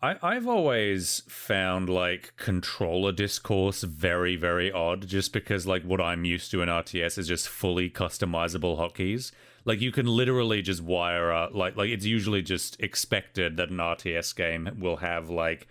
I 0.00 0.16
I've 0.22 0.46
always 0.46 1.22
found 1.28 1.88
like 1.88 2.34
controller 2.36 3.10
discourse 3.10 3.82
very 3.82 4.36
very 4.36 4.70
odd, 4.70 5.08
just 5.08 5.32
because 5.32 5.66
like 5.66 5.82
what 5.82 6.00
I'm 6.00 6.24
used 6.24 6.52
to 6.52 6.62
in 6.62 6.68
RTS 6.68 7.18
is 7.18 7.26
just 7.26 7.48
fully 7.48 7.90
customizable 7.90 8.78
hotkeys. 8.78 9.32
Like 9.64 9.80
you 9.80 9.90
can 9.90 10.06
literally 10.06 10.62
just 10.62 10.82
wire 10.82 11.32
up 11.32 11.52
like 11.52 11.76
like 11.76 11.90
it's 11.90 12.04
usually 12.04 12.42
just 12.42 12.80
expected 12.80 13.56
that 13.56 13.70
an 13.70 13.78
RTS 13.78 14.36
game 14.36 14.70
will 14.78 14.98
have 14.98 15.30
like 15.30 15.66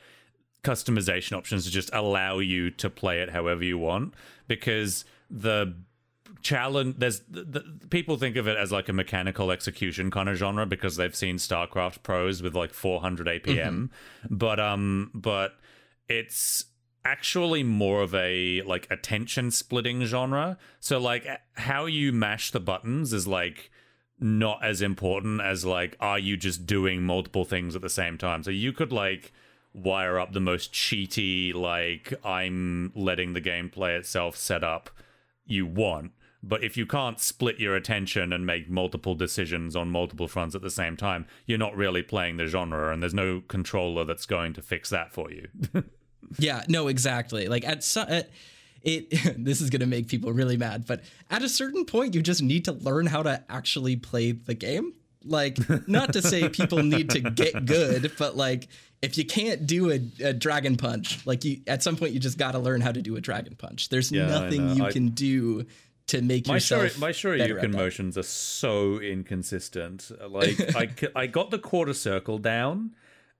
customization 0.63 1.33
options 1.37 1.65
to 1.65 1.71
just 1.71 1.89
allow 1.93 2.39
you 2.39 2.69
to 2.71 2.89
play 2.89 3.19
it 3.21 3.29
however 3.29 3.63
you 3.63 3.77
want. 3.77 4.13
Because 4.47 5.05
the 5.29 5.75
challenge 6.41 6.95
there's 6.97 7.21
the, 7.29 7.43
the, 7.43 7.87
people 7.89 8.17
think 8.17 8.35
of 8.35 8.49
it 8.49 8.57
as 8.57 8.69
like 8.69 8.89
a 8.89 8.93
mechanical 8.93 9.49
execution 9.49 10.11
kind 10.11 10.27
of 10.27 10.35
genre 10.35 10.65
because 10.65 10.97
they've 10.97 11.15
seen 11.15 11.37
starcraft 11.37 12.03
pros 12.03 12.43
with 12.43 12.53
like 12.53 12.73
400 12.73 13.27
apm 13.27 13.45
mm-hmm. 13.45 13.85
but 14.29 14.59
um 14.59 15.09
but 15.13 15.53
it's 16.09 16.65
actually 17.05 17.63
more 17.63 18.01
of 18.01 18.15
a 18.15 18.61
like 18.63 18.87
attention 18.89 19.51
splitting 19.51 20.03
genre. 20.05 20.57
So 20.79 20.99
like 20.99 21.27
how 21.53 21.85
you 21.85 22.11
mash 22.11 22.51
the 22.51 22.59
buttons 22.59 23.13
is 23.13 23.27
like 23.27 23.69
not 24.19 24.63
as 24.63 24.81
important 24.81 25.41
as 25.41 25.65
like 25.65 25.97
are 25.99 26.19
you 26.19 26.37
just 26.37 26.65
doing 26.65 27.03
multiple 27.03 27.45
things 27.45 27.75
at 27.75 27.81
the 27.81 27.89
same 27.89 28.17
time? 28.17 28.43
So 28.43 28.51
you 28.51 28.71
could 28.71 28.91
like 28.91 29.33
wire 29.73 30.19
up 30.19 30.33
the 30.33 30.39
most 30.39 30.71
cheaty 30.71 31.53
like 31.53 32.13
i'm 32.23 32.91
letting 32.95 33.33
the 33.33 33.41
game 33.41 33.69
play 33.69 33.95
itself 33.95 34.35
set 34.35 34.63
up 34.63 34.91
you 35.45 35.65
want. 35.65 36.11
But 36.45 36.61
if 36.61 36.75
you 36.75 36.85
can't 36.85 37.19
split 37.21 37.59
your 37.59 37.75
attention 37.75 38.33
and 38.33 38.45
make 38.45 38.69
multiple 38.69 39.15
decisions 39.15 39.77
on 39.77 39.89
multiple 39.89 40.27
fronts 40.27 40.55
at 40.55 40.61
the 40.61 40.69
same 40.69 40.97
time 40.97 41.25
you're 41.45 41.57
not 41.57 41.75
really 41.75 42.01
playing 42.01 42.37
the 42.37 42.47
genre 42.47 42.91
and 42.91 43.01
there's 43.01 43.13
no 43.13 43.41
controller 43.47 44.03
that's 44.03 44.25
going 44.25 44.53
to 44.53 44.61
fix 44.61 44.89
that 44.89 45.11
for 45.13 45.31
you. 45.31 45.47
Yeah 46.39 46.63
no 46.69 46.87
exactly. 46.87 47.49
Like 47.49 47.65
at 47.65 47.83
some 47.83 48.07
at, 48.07 48.31
it 48.81 49.09
this 49.37 49.59
is 49.59 49.69
going 49.69 49.81
to 49.81 49.85
make 49.85 50.07
people 50.07 50.31
really 50.31 50.55
mad 50.55 50.85
but 50.87 51.01
at 51.29 51.43
a 51.43 51.49
certain 51.49 51.85
point 51.85 52.15
you 52.15 52.21
just 52.21 52.41
need 52.41 52.63
to 52.65 52.71
learn 52.71 53.05
how 53.05 53.21
to 53.21 53.43
actually 53.49 53.97
play 53.97 54.31
the 54.31 54.53
game 54.53 54.93
like 55.25 55.57
not 55.87 56.13
to 56.13 56.21
say 56.21 56.49
people 56.49 56.83
need 56.83 57.09
to 57.09 57.19
get 57.19 57.65
good 57.65 58.11
but 58.17 58.35
like 58.35 58.67
if 59.03 59.17
you 59.17 59.25
can't 59.25 59.67
do 59.67 59.91
a, 59.91 59.99
a, 60.23 60.33
dragon 60.33 60.77
punch 60.77 61.25
like 61.27 61.43
you 61.43 61.59
at 61.67 61.83
some 61.83 61.97
point 61.97 62.13
you 62.13 62.19
just 62.19 62.37
got 62.37 62.53
to 62.53 62.59
learn 62.59 62.79
how 62.81 62.91
to 62.91 63.01
do 63.01 63.15
a 63.17 63.21
dragon 63.21 63.55
punch. 63.55 63.89
There's 63.89 64.11
yeah, 64.11 64.27
nothing 64.27 64.75
you 64.77 64.85
I, 64.85 64.91
can 64.91 65.09
do 65.09 65.65
to 66.07 66.21
make 66.21 66.47
my 66.47 66.55
yourself 66.55 66.91
shuri, 66.93 66.99
my 66.99 67.11
Shoryuken 67.11 67.71
motions 67.71 68.17
are 68.17 68.23
so 68.23 68.99
inconsistent. 68.99 70.09
Like 70.29 70.75
I, 70.75 70.89
I 71.15 71.27
got 71.27 71.51
the 71.51 71.59
quarter 71.59 71.93
circle 71.93 72.37
down 72.37 72.95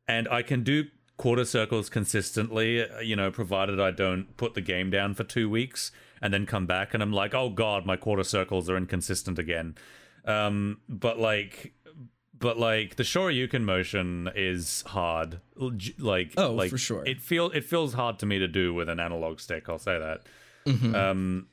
and 0.05 0.27
i 0.27 0.41
can 0.41 0.63
do 0.63 0.83
quarter 1.15 1.45
circles 1.45 1.89
consistently, 1.89 2.83
uh, 2.83 2.99
you 2.99 3.15
know, 3.15 3.31
provided 3.31 3.79
I 3.79 3.91
don't 3.91 4.35
put 4.35 4.55
the 4.55 4.61
game 4.61 4.89
down 4.89 5.13
for 5.13 5.23
two 5.23 5.49
weeks 5.49 5.91
and 6.21 6.33
then 6.33 6.45
come 6.45 6.65
back 6.65 6.93
and 6.93 7.01
I'm 7.01 7.13
like, 7.13 7.33
oh 7.33 7.49
god, 7.49 7.85
my 7.85 7.95
quarter 7.95 8.23
circles 8.23 8.69
are 8.69 8.75
inconsistent 8.75 9.39
again. 9.39 9.75
Um, 10.25 10.79
but 10.87 11.19
like, 11.19 11.73
but 12.37 12.57
like 12.57 12.95
the 12.95 13.03
Shoryuken 13.03 13.63
motion 13.63 14.29
is 14.35 14.83
hard. 14.87 15.39
Like, 15.99 16.33
oh, 16.37 16.53
like, 16.53 16.69
for 16.69 16.77
sure. 16.77 17.05
It 17.05 17.21
feel 17.21 17.51
it 17.51 17.63
feels 17.63 17.93
hard 17.93 18.19
to 18.19 18.25
me 18.25 18.39
to 18.39 18.47
do 18.47 18.73
with 18.73 18.89
an 18.89 18.99
analog 18.99 19.39
stick. 19.39 19.69
I'll 19.69 19.79
say 19.79 19.99
that. 19.99 20.21
Mm-hmm. 20.65 20.95
Um, 20.95 21.47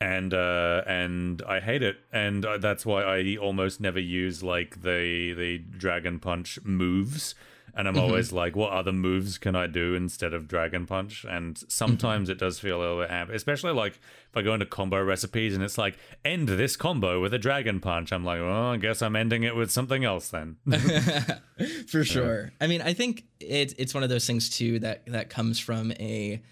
and 0.00 0.34
uh, 0.34 0.82
and 0.86 1.42
I 1.46 1.60
hate 1.60 1.82
it, 1.82 1.96
and 2.12 2.44
uh, 2.44 2.58
that's 2.58 2.84
why 2.84 3.02
I 3.02 3.36
almost 3.36 3.80
never 3.80 4.00
use 4.00 4.42
like 4.42 4.82
the 4.82 5.34
the 5.34 5.58
Dragon 5.58 6.18
Punch 6.18 6.58
moves 6.64 7.34
and 7.76 7.88
I'm 7.88 7.94
mm-hmm. 7.94 8.04
always 8.04 8.32
like, 8.32 8.54
what 8.54 8.72
other 8.72 8.92
moves 8.92 9.38
can 9.38 9.56
I 9.56 9.66
do 9.66 9.94
instead 9.94 10.32
of 10.32 10.46
Dragon 10.46 10.86
Punch? 10.86 11.24
And 11.28 11.58
sometimes 11.68 12.28
mm-hmm. 12.28 12.32
it 12.32 12.38
does 12.38 12.58
feel 12.60 12.78
a 12.78 12.80
little 12.80 13.00
bit 13.00 13.10
amp, 13.10 13.30
especially 13.30 13.72
like 13.72 14.00
if 14.34 14.38
I 14.38 14.42
go 14.42 14.52
into 14.52 14.66
combo 14.66 15.00
recipes 15.00 15.54
and 15.54 15.62
it's 15.62 15.78
like, 15.78 15.96
end 16.24 16.48
this 16.48 16.76
combo 16.76 17.20
with 17.20 17.32
a 17.34 17.38
Dragon 17.38 17.78
Punch. 17.78 18.12
I'm 18.12 18.24
like, 18.24 18.40
well, 18.40 18.72
I 18.72 18.76
guess 18.78 19.00
I'm 19.00 19.14
ending 19.14 19.44
it 19.44 19.54
with 19.54 19.70
something 19.70 20.04
else 20.04 20.28
then. 20.28 20.56
For 21.86 22.04
sure. 22.04 22.52
I 22.60 22.66
mean, 22.66 22.82
I 22.82 22.94
think 22.94 23.26
it's 23.38 23.74
it's 23.78 23.94
one 23.94 24.02
of 24.02 24.08
those 24.08 24.26
things 24.26 24.50
too 24.50 24.80
that 24.80 25.06
that 25.06 25.30
comes 25.30 25.60
from 25.60 25.92
a 25.92 26.42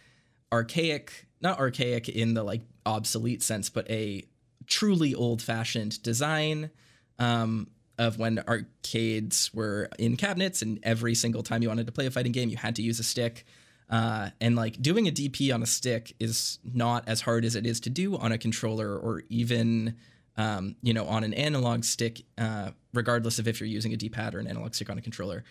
archaic, 0.52 1.26
not 1.40 1.58
archaic 1.58 2.08
in 2.08 2.34
the 2.34 2.44
like 2.44 2.62
obsolete 2.86 3.42
sense, 3.42 3.68
but 3.68 3.90
a 3.90 4.22
truly 4.66 5.12
old 5.14 5.42
fashioned 5.42 6.00
design. 6.04 6.70
Um, 7.18 7.68
of 7.98 8.18
when 8.18 8.42
arcades 8.48 9.52
were 9.52 9.88
in 9.98 10.16
cabinets, 10.16 10.62
and 10.62 10.80
every 10.82 11.14
single 11.14 11.42
time 11.42 11.62
you 11.62 11.68
wanted 11.68 11.86
to 11.86 11.92
play 11.92 12.06
a 12.06 12.10
fighting 12.10 12.32
game, 12.32 12.48
you 12.48 12.56
had 12.56 12.74
to 12.76 12.82
use 12.82 12.98
a 12.98 13.04
stick. 13.04 13.44
Uh, 13.92 14.30
and 14.40 14.56
like 14.56 14.80
doing 14.80 15.06
a 15.06 15.10
DP 15.10 15.54
on 15.54 15.62
a 15.62 15.66
stick 15.66 16.14
is 16.18 16.58
not 16.64 17.06
as 17.06 17.20
hard 17.20 17.44
as 17.44 17.54
it 17.54 17.66
is 17.66 17.78
to 17.78 17.90
do 17.90 18.16
on 18.16 18.32
a 18.32 18.38
controller 18.38 18.96
or 18.96 19.22
even 19.28 19.94
um, 20.38 20.76
you 20.82 20.94
know 20.94 21.04
on 21.04 21.24
an 21.24 21.34
analog 21.34 21.84
stick, 21.84 22.22
uh, 22.38 22.70
regardless 22.94 23.38
of 23.38 23.46
if 23.46 23.60
you're 23.60 23.68
using 23.68 23.92
a 23.92 23.96
D-pad 23.98 24.34
or 24.34 24.38
an 24.38 24.46
analog 24.46 24.74
stick 24.74 24.88
on 24.88 24.96
a 24.96 25.02
controller, 25.02 25.44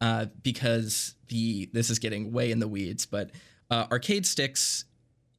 uh, 0.00 0.26
because 0.44 1.16
the 1.26 1.68
this 1.72 1.90
is 1.90 1.98
getting 1.98 2.30
way 2.30 2.52
in 2.52 2.60
the 2.60 2.68
weeds, 2.68 3.04
but 3.04 3.32
uh, 3.68 3.86
arcade 3.90 4.24
sticks 4.24 4.84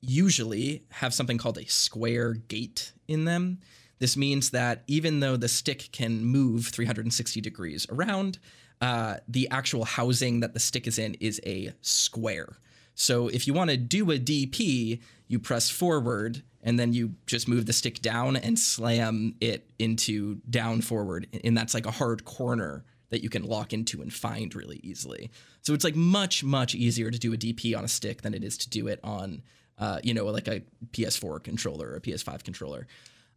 usually 0.02 0.84
have 0.91 1.13
something 1.13 1.38
called 1.38 1.58
a 1.58 1.65
square 1.65 2.34
gate 2.34 2.91
in 3.08 3.24
them. 3.24 3.60
This 4.00 4.17
means 4.17 4.50
that 4.52 4.84
even 4.88 5.22
though 5.22 5.38
the 5.38 5.48
stick 5.48 5.89
can 5.93 6.24
move 6.24 6.67
360 6.67 7.39
degrees 7.41 7.86
around, 7.89 8.39
uh, 8.82 9.18
the 9.28 9.48
actual 9.50 9.86
housing 9.86 10.39
that 10.39 10.54
the 10.54 10.60
stick 10.60 10.88
is 10.88 10.98
in 10.98 11.15
is 11.15 11.42
a 11.46 11.74
square. 11.82 12.58
So 12.96 13.28
if 13.28 13.48
you 13.48 13.54
want 13.54 13.70
to 13.70 13.78
do 13.78 14.12
a 14.12 14.20
DP, 14.20 15.02
you 15.28 15.39
press 15.39 15.70
forward 15.70 16.44
and 16.62 16.78
then 16.78 16.94
you 16.94 17.15
just 17.26 17.48
move 17.48 17.65
the 17.65 17.74
stick 17.74 18.02
down 18.02 18.36
and 18.36 18.60
slam 18.60 19.36
it 19.39 19.70
into 19.80 20.36
down 20.50 20.82
forward. 20.82 21.28
And 21.44 21.58
that's 21.58 21.74
like 21.74 21.86
a 21.86 21.92
hard 21.92 22.26
corner 22.26 22.84
that 23.10 23.24
you 23.24 23.30
can 23.30 23.44
lock 23.44 23.74
into 23.74 24.02
and 24.02 24.13
find 24.13 24.54
really 24.54 24.80
easily. 24.84 25.32
So 25.62 25.74
it's 25.74 25.84
like 25.84 25.96
much, 25.96 26.44
much 26.44 26.76
easier 26.76 27.10
to 27.10 27.18
do 27.18 27.34
a 27.34 27.38
DP 27.38 27.78
on 27.78 27.84
a 27.84 27.88
stick 27.88 28.22
than 28.22 28.34
it 28.34 28.44
is 28.44 28.58
to 28.60 28.70
do 28.70 28.88
it 28.88 29.00
on, 29.04 29.42
uh, 29.78 30.00
you 30.04 30.13
know, 30.13 30.26
like 30.26 30.48
a 30.48 30.62
PS4 30.92 31.44
controller 31.44 31.89
or 31.89 31.96
a 31.96 32.02
PS5 32.02 32.44
controller. 32.44 32.88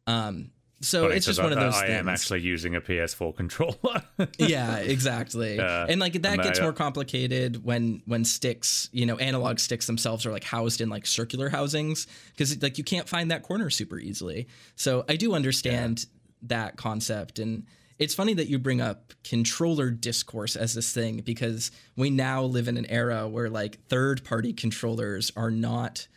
Um, 0.06 0.50
so 0.82 1.02
Funny, 1.02 1.16
it's 1.16 1.26
just 1.26 1.40
one 1.40 1.52
of 1.52 1.58
those 1.58 1.74
things. 1.74 1.84
I 1.84 1.86
things. 1.86 2.00
am 2.00 2.08
actually 2.08 2.40
using 2.40 2.74
a 2.74 2.80
PS4 2.80 3.36
controller. 3.36 4.02
yeah, 4.38 4.78
exactly. 4.78 5.58
Uh, 5.58 5.86
and 5.86 6.00
like 6.00 6.20
that 6.22 6.42
gets 6.42 6.60
more 6.60 6.72
complicated 6.72 7.64
when 7.64 8.02
when 8.06 8.24
sticks, 8.24 8.88
you 8.92 9.06
know, 9.06 9.16
analog 9.16 9.58
sticks 9.60 9.86
themselves 9.86 10.26
are 10.26 10.32
like 10.32 10.44
housed 10.44 10.80
in 10.80 10.88
like 10.88 11.06
circular 11.06 11.48
housings 11.48 12.06
because 12.32 12.60
like 12.62 12.78
you 12.78 12.84
can't 12.84 13.08
find 13.08 13.30
that 13.30 13.44
corner 13.44 13.70
super 13.70 13.98
easily. 13.98 14.48
So 14.74 15.04
I 15.08 15.16
do 15.16 15.34
understand 15.34 16.00
yeah. 16.00 16.48
that 16.48 16.76
concept 16.76 17.38
and 17.38 17.64
it's 17.98 18.14
funny 18.14 18.34
that 18.34 18.48
you 18.48 18.58
bring 18.58 18.80
up 18.80 19.12
controller 19.22 19.90
discourse 19.90 20.56
as 20.56 20.74
this 20.74 20.92
thing 20.92 21.20
because 21.20 21.70
we 21.96 22.10
now 22.10 22.42
live 22.42 22.66
in 22.66 22.76
an 22.76 22.86
era 22.86 23.28
where 23.28 23.48
like 23.48 23.78
third 23.86 24.24
party 24.24 24.52
controllers 24.52 25.30
are 25.36 25.52
not 25.52 26.08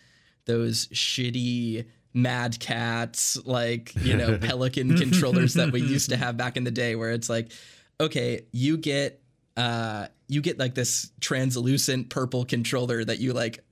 those 0.45 0.88
shitty 0.88 1.86
Mad 2.15 2.60
Catz, 2.60 3.38
like, 3.45 3.93
you 3.95 4.15
know, 4.15 4.38
Pelican 4.41 4.97
controllers 4.97 5.54
that 5.56 5.71
we 5.71 5.82
used 5.82 6.10
to 6.10 6.17
have 6.17 6.38
back 6.38 6.58
in 6.58 6.63
the 6.63 6.71
day, 6.71 6.95
where 6.95 7.12
it's 7.12 7.30
like, 7.30 7.51
okay, 7.99 8.41
you 8.51 8.78
get 8.78 9.21
uh 9.58 10.08
you 10.28 10.41
get 10.41 10.60
like 10.60 10.75
this 10.75 11.12
translucent 11.21 12.10
purple 12.10 12.45
controller 12.45 13.06
that 13.06 13.19
you 13.19 13.32
like 13.32 13.63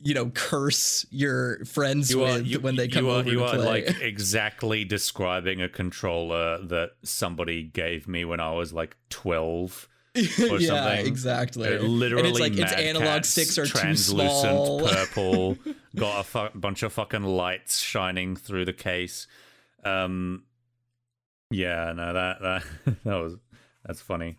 you 0.00 0.14
know 0.14 0.30
curse 0.30 1.06
your 1.10 1.64
friends 1.66 2.10
you 2.10 2.18
with 2.18 2.46
you, 2.46 2.58
when 2.60 2.74
they 2.76 2.88
come 2.88 3.04
you 3.04 3.10
over 3.10 3.28
are, 3.28 3.32
you 3.32 3.44
are 3.44 3.58
like 3.58 3.88
exactly 4.00 4.84
describing 4.84 5.60
a 5.62 5.68
controller 5.68 6.58
that 6.58 6.90
somebody 7.02 7.62
gave 7.62 8.08
me 8.08 8.24
when 8.24 8.40
i 8.40 8.50
was 8.50 8.72
like 8.72 8.96
12 9.10 9.88
yeah, 10.38 10.58
something. 10.58 11.06
exactly. 11.06 11.68
It 11.68 11.82
literally, 11.82 12.28
and 12.28 12.30
it's 12.30 12.40
like 12.40 12.56
its 12.56 12.72
analog 12.72 13.24
sticks 13.24 13.58
are 13.58 13.66
too 13.66 13.96
small. 13.96 14.80
purple, 14.88 15.56
got 15.96 16.20
a 16.20 16.24
fu- 16.24 16.58
bunch 16.58 16.82
of 16.82 16.92
fucking 16.92 17.22
lights 17.22 17.78
shining 17.78 18.36
through 18.36 18.64
the 18.64 18.72
case. 18.72 19.26
Um, 19.84 20.44
yeah, 21.50 21.92
no, 21.92 22.12
that 22.12 22.42
that 22.42 22.64
that 23.04 23.16
was 23.16 23.36
that's 23.84 24.00
funny. 24.00 24.38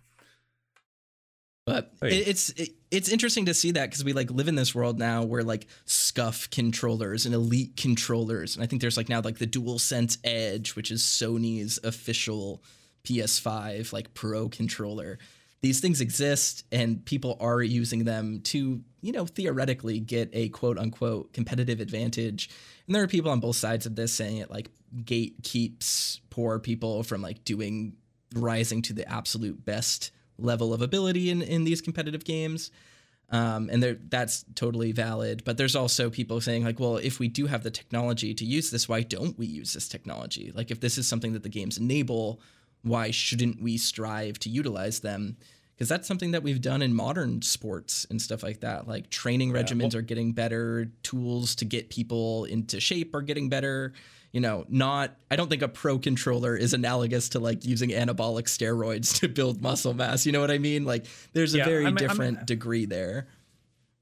But 1.66 1.94
it, 2.02 2.28
it's 2.28 2.50
it, 2.52 2.70
it's 2.90 3.10
interesting 3.10 3.46
to 3.46 3.54
see 3.54 3.72
that 3.72 3.90
because 3.90 4.04
we 4.04 4.14
like 4.14 4.32
live 4.32 4.48
in 4.48 4.56
this 4.56 4.74
world 4.74 4.98
now 4.98 5.24
where 5.24 5.44
like 5.44 5.68
SCUF 5.86 6.50
controllers 6.50 7.26
and 7.26 7.36
elite 7.36 7.78
controllers, 7.78 8.56
and 8.56 8.64
I 8.64 8.68
think 8.68 8.82
there's 8.82 8.98
like 8.98 9.10
now 9.10 9.22
like 9.22 9.38
the 9.38 9.48
DualSense 9.48 10.18
Edge, 10.24 10.76
which 10.76 10.92
is 10.92 11.02
Sony's 11.02 11.80
official 11.84 12.64
PS5 13.04 13.94
like 13.94 14.14
Pro 14.14 14.50
controller 14.50 15.18
these 15.62 15.80
things 15.80 16.02
exist 16.02 16.66
and 16.72 17.06
people 17.06 17.38
are 17.40 17.62
using 17.62 18.04
them 18.04 18.42
to, 18.42 18.82
you 19.02 19.12
know, 19.12 19.26
theoretically 19.26 20.00
get 20.00 20.30
a 20.34 20.50
quote 20.50 20.78
unquote 20.78 21.34
competitive 21.34 21.80
advantage. 21.80 22.50
And 22.88 22.96
there 22.96 23.04
are 23.04 23.08
people 23.08 23.32
on 23.32 23.40
both 23.40 23.56
sides 23.56 23.86
of 23.86 23.96
this 23.96 24.12
saying 24.12 24.38
it 24.38 24.50
like 24.50 24.70
gate 25.06 25.36
keeps 25.44 26.20
poor 26.30 26.60
people 26.60 27.04
from 27.04 27.22
like 27.22 27.44
doing 27.46 27.94
rising 28.34 28.82
to 28.84 28.94
the 28.94 29.08
absolute 29.12 29.64
best 29.64 30.12
level 30.38 30.74
of 30.74 30.82
ability 30.82 31.30
in, 31.30 31.42
in 31.42 31.64
these 31.64 31.82
competitive 31.82 32.24
games. 32.24 32.72
Um, 33.30 33.70
and 33.72 33.82
that's 34.10 34.44
totally 34.56 34.92
valid. 34.92 35.44
But 35.46 35.58
there's 35.58 35.76
also 35.76 36.10
people 36.10 36.42
saying, 36.42 36.66
like, 36.66 36.82
well, 36.82 36.98
if 36.98 37.18
we 37.18 37.30
do 37.30 37.46
have 37.46 37.64
the 37.64 37.72
technology 37.72 38.34
to 38.34 38.44
use 38.44 38.72
this, 38.72 38.90
why 38.90 39.04
don't 39.04 39.38
we 39.38 39.46
use 39.46 39.72
this 39.72 39.88
technology? 39.88 40.52
Like, 40.54 40.70
if 40.70 40.82
this 40.82 40.98
is 40.98 41.08
something 41.08 41.32
that 41.32 41.44
the 41.44 41.50
games 41.50 41.78
enable, 41.78 42.42
why 42.84 43.12
shouldn't 43.12 43.62
we 43.62 43.78
strive 43.78 44.40
to 44.40 44.50
utilize 44.50 45.00
them? 45.02 45.38
because 45.76 45.90
that's 45.90 46.08
something 46.08 46.30
that 46.30 46.44
we've 46.44 46.62
done 46.62 46.84
in 46.84 46.94
modern 46.94 47.42
sports 47.42 48.06
and 48.12 48.22
stuff 48.22 48.44
like 48.44 48.60
that. 48.60 48.88
Like 48.88 49.10
training 49.10 49.52
regimens 49.52 49.94
well- 49.94 49.98
are 49.98 50.02
getting 50.04 50.32
better, 50.32 50.92
tools 51.02 51.56
to 51.56 51.66
get 51.66 51.90
people 51.90 52.46
into 52.46 52.80
shape 52.80 53.16
are 53.16 53.24
getting 53.24 53.50
better. 53.50 53.94
You 54.32 54.42
know, 54.42 54.64
not 54.70 55.16
I 55.32 55.36
don't 55.36 55.50
think 55.50 55.64
a 55.64 55.68
pro 55.68 55.98
controller 55.98 56.56
is 56.56 56.76
analogous 56.76 57.30
to 57.30 57.40
like 57.40 57.66
using 57.66 57.90
anabolic 57.90 58.44
steroids 58.44 59.16
to 59.22 59.28
build 59.28 59.64
muscle 59.64 59.96
mass. 59.96 60.24
You 60.24 60.34
know 60.34 60.40
what 60.40 60.52
I 60.52 60.60
mean? 60.60 60.86
Like 60.86 61.08
there's 61.34 61.56
a 61.56 61.60
Yeah, 61.60 61.66
very 61.66 61.86
I 61.88 61.90
mean- 61.90 61.98
I 61.98 62.02
mean- 62.02 62.10
different 62.10 62.46
degree 62.46 62.86
there. 62.86 63.28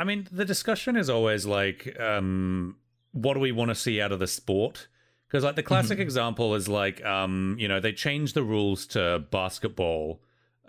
I 0.02 0.04
mean, 0.04 0.28
the 0.34 0.44
discussion 0.44 0.98
is 0.98 1.10
always 1.10 1.46
like, 1.46 1.98
um, 1.98 2.76
what 3.14 3.36
do 3.36 3.40
we 3.40 3.54
want 3.54 3.70
to 3.70 3.76
see 3.76 4.02
out 4.02 4.12
of 4.12 4.20
the 4.20 4.28
sport? 4.28 4.90
Because 5.30 5.44
like 5.44 5.56
the 5.56 5.64
classic 5.64 6.00
example 6.00 6.56
is 6.56 6.68
like, 6.68 7.06
um, 7.06 7.56
you 7.60 7.68
know, 7.68 7.80
they 7.80 7.94
changed 7.94 8.34
the 8.34 8.42
rules 8.44 8.88
to 8.88 9.24
basketball 9.30 10.20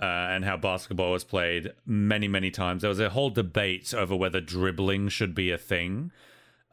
uh, 0.01 0.05
and 0.05 0.45
how 0.45 0.59
basketball 0.59 1.13
was 1.13 1.25
played 1.25 1.73
many, 1.87 2.29
many 2.29 2.51
times. 2.51 2.83
There 2.83 2.91
was 2.91 3.01
a 3.01 3.09
whole 3.09 3.31
debate 3.31 3.95
over 3.95 4.15
whether 4.15 4.39
dribbling 4.41 5.09
should 5.09 5.35
be 5.35 5.51
a 5.51 5.57
thing. 5.57 6.11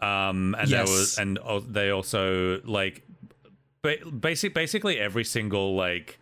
Um, 0.01 0.53
and 0.59 0.69
there 0.69 0.81
Yes. 0.81 0.89
was, 0.89 1.17
and 1.17 1.39
uh, 1.39 1.61
they 1.65 1.89
also 1.89 2.61
like, 2.65 3.03
ba- 3.81 4.05
basic, 4.11 4.53
basically 4.53 4.99
every 4.99 5.23
single 5.23 5.73
like 5.75 6.19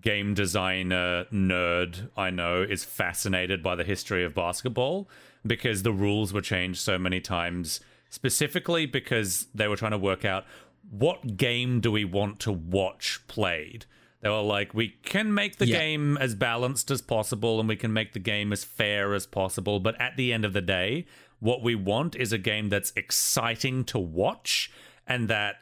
game 0.00 0.34
designer 0.34 1.26
nerd 1.32 2.10
I 2.16 2.30
know 2.30 2.62
is 2.62 2.84
fascinated 2.84 3.62
by 3.62 3.76
the 3.76 3.84
history 3.84 4.24
of 4.24 4.34
basketball 4.34 5.08
because 5.46 5.84
the 5.84 5.92
rules 5.92 6.32
were 6.32 6.40
changed 6.40 6.80
so 6.80 6.98
many 6.98 7.20
times, 7.20 7.80
specifically 8.10 8.86
because 8.86 9.46
they 9.54 9.68
were 9.68 9.76
trying 9.76 9.92
to 9.92 9.98
work 9.98 10.24
out 10.24 10.44
what 10.90 11.36
game 11.36 11.80
do 11.80 11.90
we 11.92 12.04
want 12.04 12.38
to 12.40 12.52
watch 12.52 13.20
played. 13.28 13.86
They 14.20 14.28
were 14.30 14.40
like, 14.42 14.72
we 14.74 14.88
can 15.02 15.32
make 15.34 15.56
the 15.56 15.66
Yeah. 15.66 15.78
game 15.78 16.16
as 16.16 16.34
balanced 16.34 16.90
as 16.90 17.02
possible 17.02 17.60
and 17.60 17.68
we 17.68 17.76
can 17.76 17.92
make 17.92 18.12
the 18.12 18.18
game 18.18 18.52
as 18.52 18.64
fair 18.64 19.14
as 19.14 19.26
possible, 19.26 19.78
but 19.78 20.00
at 20.00 20.16
the 20.16 20.32
end 20.32 20.44
of 20.44 20.52
the 20.52 20.62
day, 20.62 21.06
what 21.38 21.62
we 21.62 21.74
want 21.74 22.16
is 22.16 22.32
a 22.32 22.38
game 22.38 22.68
that's 22.70 22.92
exciting 22.96 23.84
to 23.84 23.98
watch 23.98 24.70
and 25.06 25.28
that 25.28 25.56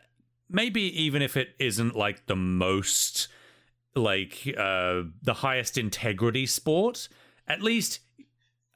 maybe 0.48 0.82
even 0.82 1.20
if 1.20 1.37
it 1.37 1.54
isn't 1.58 1.96
like 1.96 2.26
the 2.26 2.37
most 2.37 3.28
like 3.96 4.52
uh 4.58 5.02
the 5.22 5.34
highest 5.38 5.78
integrity 5.78 6.46
sport 6.46 7.08
at 7.48 7.62
least 7.62 8.00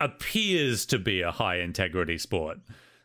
appears 0.00 0.86
to 0.86 0.98
be 0.98 1.20
a 1.22 1.30
high 1.32 1.56
integrity 1.56 2.16
sport 2.18 2.58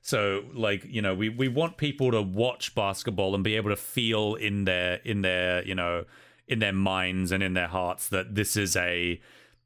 so 0.06 0.44
like 0.54 0.84
you 0.84 1.02
know 1.02 1.16
we 1.16 1.30
we 1.30 1.48
want 1.48 1.78
people 1.78 2.12
to 2.12 2.22
watch 2.22 2.76
basketball 2.76 3.34
and 3.34 3.44
be 3.44 3.56
able 3.56 3.70
to 3.70 3.76
feel 3.78 4.36
in 4.36 4.66
their 4.66 4.96
in 5.06 5.22
their 5.22 5.66
you 5.66 5.74
know 5.74 6.04
in 6.46 6.60
their 6.60 6.74
minds 6.74 7.32
and 7.32 7.42
in 7.42 7.54
their 7.54 7.70
hearts 7.70 8.10
that 8.10 8.36
this 8.36 8.58
is 8.58 8.76
a 8.76 9.20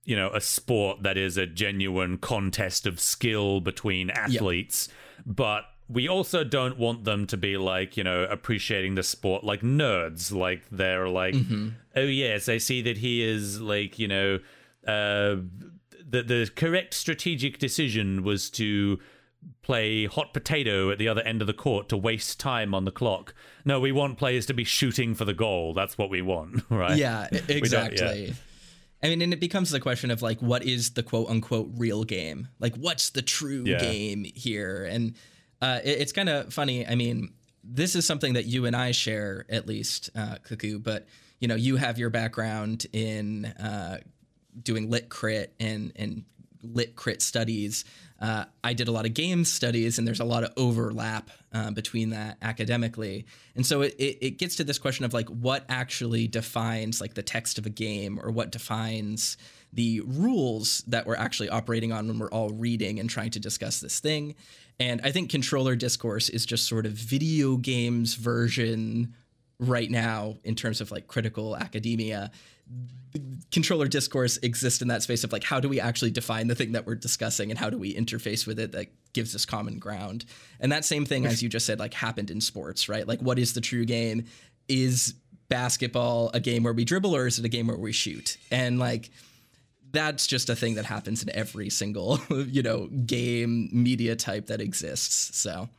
you 0.05 0.15
know 0.15 0.29
a 0.29 0.39
sport 0.39 1.01
that 1.01 1.17
is 1.17 1.37
a 1.37 1.47
genuine 1.47 2.19
contest 2.19 2.85
of 2.85 2.99
skill 2.99 3.59
between 3.59 4.11
athletes. 4.11 4.87
But 5.25 5.63
we 5.89 6.07
also 6.07 6.43
don't 6.43 6.77
want 6.77 7.03
them 7.03 7.25
to 7.27 7.35
be 7.35 7.57
like 7.57 7.97
you 7.97 8.03
know 8.03 8.25
appreciating 8.25 8.93
the 8.93 9.01
sport 9.03 9.43
like 9.43 9.61
nerds. 9.61 10.31
Like 10.31 10.69
they're 10.71 11.09
like 11.09 11.33
oh 11.95 12.01
yes 12.01 12.47
i 12.47 12.59
see 12.59 12.83
that 12.83 12.97
he 12.97 13.23
is 13.23 13.59
like 13.59 13.97
you 13.97 14.07
know 14.07 14.35
uh 14.87 15.37
the 16.07 16.21
the 16.23 16.51
correct 16.55 16.93
strategic 16.93 17.57
decision 17.57 18.23
was 18.23 18.51
to 18.51 18.99
play 19.61 20.05
hot 20.05 20.33
potato 20.33 20.89
at 20.91 20.97
the 20.97 21.07
other 21.07 21.21
end 21.21 21.41
of 21.41 21.47
the 21.47 21.53
court 21.53 21.89
to 21.89 21.97
waste 21.97 22.39
time 22.39 22.73
on 22.73 22.85
the 22.85 22.91
clock. 22.91 23.33
No, 23.65 23.79
we 23.79 23.91
want 23.91 24.17
players 24.17 24.45
to 24.47 24.53
be 24.53 24.63
shooting 24.63 25.13
for 25.15 25.25
the 25.25 25.33
goal. 25.33 25.73
That's 25.73 25.97
what 25.97 26.09
we 26.09 26.21
want, 26.21 26.63
right? 26.69 26.97
Yeah, 26.97 27.27
e- 27.31 27.39
yeah. 27.47 27.55
exactly. 27.55 28.33
I 29.03 29.09
mean, 29.09 29.21
and 29.21 29.31
it 29.33 29.39
becomes 29.39 29.69
the 29.69 29.79
question 29.79 30.09
of 30.09 30.21
like, 30.21 30.41
what 30.41 30.63
is 30.63 30.91
the 30.91 31.03
quote 31.03 31.29
unquote 31.29 31.69
real 31.75 32.03
game? 32.03 32.47
Like, 32.59 32.75
what's 32.75 33.11
the 33.11 33.21
true 33.21 33.63
Yeah. 33.65 33.77
game 33.79 34.23
here? 34.23 34.85
And 34.89 35.15
uh, 35.61 35.79
it- 35.83 36.01
it's 36.01 36.11
kind 36.11 36.29
of 36.29 36.53
funny. 36.53 36.87
I 36.87 36.95
mean, 36.95 37.33
this 37.63 37.95
is 37.95 38.07
something 38.07 38.33
that 38.33 38.45
you 38.45 38.65
and 38.65 38.75
I 38.75 38.91
share, 38.91 39.45
at 39.49 39.67
least, 39.67 40.09
uh, 40.15 40.37
Cuckoo. 40.43 40.79
But 40.79 41.07
you 41.39 41.47
know, 41.47 41.55
you 41.55 41.75
have 41.75 41.99
your 41.99 42.09
background 42.09 42.87
in 42.93 43.45
uh, 43.45 43.97
doing 44.63 44.89
lit 44.89 45.09
crit 45.09 45.53
and 45.59 45.91
and 45.95 46.23
lit 46.63 46.95
crit 46.95 47.21
studies. 47.21 47.85
Uh, 48.19 48.45
I 48.63 48.73
did 48.73 48.87
a 48.87 48.91
lot 48.91 49.05
of 49.05 49.13
game 49.13 49.45
studies, 49.45 49.99
and 49.99 50.07
there's 50.07 50.19
a 50.19 50.25
lot 50.25 50.43
of 50.43 50.51
overlap 50.57 51.29
uh, 51.53 51.71
between 51.71 52.09
that 52.11 52.37
academically. 52.41 53.25
And 53.55 53.65
so 53.65 53.81
it, 53.81 53.95
it, 53.99 54.17
it 54.21 54.37
gets 54.37 54.55
to 54.55 54.63
this 54.63 54.79
question 54.79 55.05
of 55.05 55.13
like 55.13 55.29
what 55.29 55.65
actually 55.69 56.27
defines 56.27 56.99
like 56.99 57.13
the 57.13 57.23
text 57.23 57.57
of 57.57 57.65
a 57.65 57.69
game, 57.69 58.19
or 58.21 58.31
what 58.31 58.51
defines 58.51 59.37
the 59.73 60.01
rules 60.05 60.83
that 60.87 61.05
we're 61.05 61.15
actually 61.15 61.49
operating 61.49 61.91
on 61.91 62.07
when 62.07 62.17
we're 62.17 62.31
all 62.31 62.49
reading 62.49 62.99
and 62.99 63.09
trying 63.09 63.31
to 63.31 63.39
discuss 63.39 63.79
this 63.79 63.99
thing. 63.99 64.35
And 64.79 65.01
I 65.03 65.11
think 65.11 65.29
controller 65.29 65.75
discourse 65.75 66.29
is 66.29 66.45
just 66.45 66.67
sort 66.67 66.85
of 66.85 66.93
video 66.93 67.57
games 67.57 68.15
version 68.15 69.13
right 69.59 69.89
now 69.89 70.37
in 70.43 70.55
terms 70.55 70.81
of 70.81 70.91
like 70.91 71.07
critical 71.07 71.57
academia 71.57 72.31
controller 73.51 73.87
discourse 73.87 74.37
exists 74.37 74.81
in 74.81 74.89
that 74.89 75.01
space 75.01 75.23
of 75.23 75.31
like 75.31 75.43
how 75.43 75.59
do 75.59 75.69
we 75.69 75.79
actually 75.79 76.11
define 76.11 76.47
the 76.47 76.55
thing 76.55 76.73
that 76.73 76.85
we're 76.85 76.95
discussing 76.95 77.49
and 77.49 77.57
how 77.57 77.69
do 77.69 77.77
we 77.77 77.93
interface 77.95 78.45
with 78.45 78.59
it 78.59 78.71
that 78.73 78.87
gives 79.13 79.33
us 79.35 79.45
common 79.45 79.79
ground? 79.79 80.25
And 80.59 80.71
that 80.71 80.85
same 80.85 81.05
thing 81.05 81.25
as 81.25 81.41
you 81.41 81.49
just 81.49 81.65
said 81.65 81.79
like 81.79 81.93
happened 81.93 82.29
in 82.29 82.41
sports 82.41 82.89
right? 82.89 83.07
Like 83.07 83.19
what 83.21 83.39
is 83.39 83.53
the 83.53 83.61
true 83.61 83.85
game? 83.85 84.25
Is 84.67 85.13
basketball 85.49 86.29
a 86.33 86.39
game 86.39 86.63
where 86.63 86.73
we 86.73 86.83
dribble 86.83 87.15
or 87.15 87.25
is 87.25 87.39
it 87.39 87.45
a 87.45 87.49
game 87.49 87.67
where 87.67 87.77
we 87.77 87.93
shoot? 87.93 88.37
And 88.51 88.79
like 88.79 89.09
that's 89.91 90.27
just 90.27 90.49
a 90.49 90.55
thing 90.55 90.75
that 90.75 90.85
happens 90.85 91.23
in 91.23 91.29
every 91.29 91.69
single 91.69 92.19
you 92.29 92.61
know 92.61 92.87
game 92.87 93.69
media 93.71 94.15
type 94.15 94.47
that 94.47 94.61
exists 94.61 95.37
so 95.37 95.69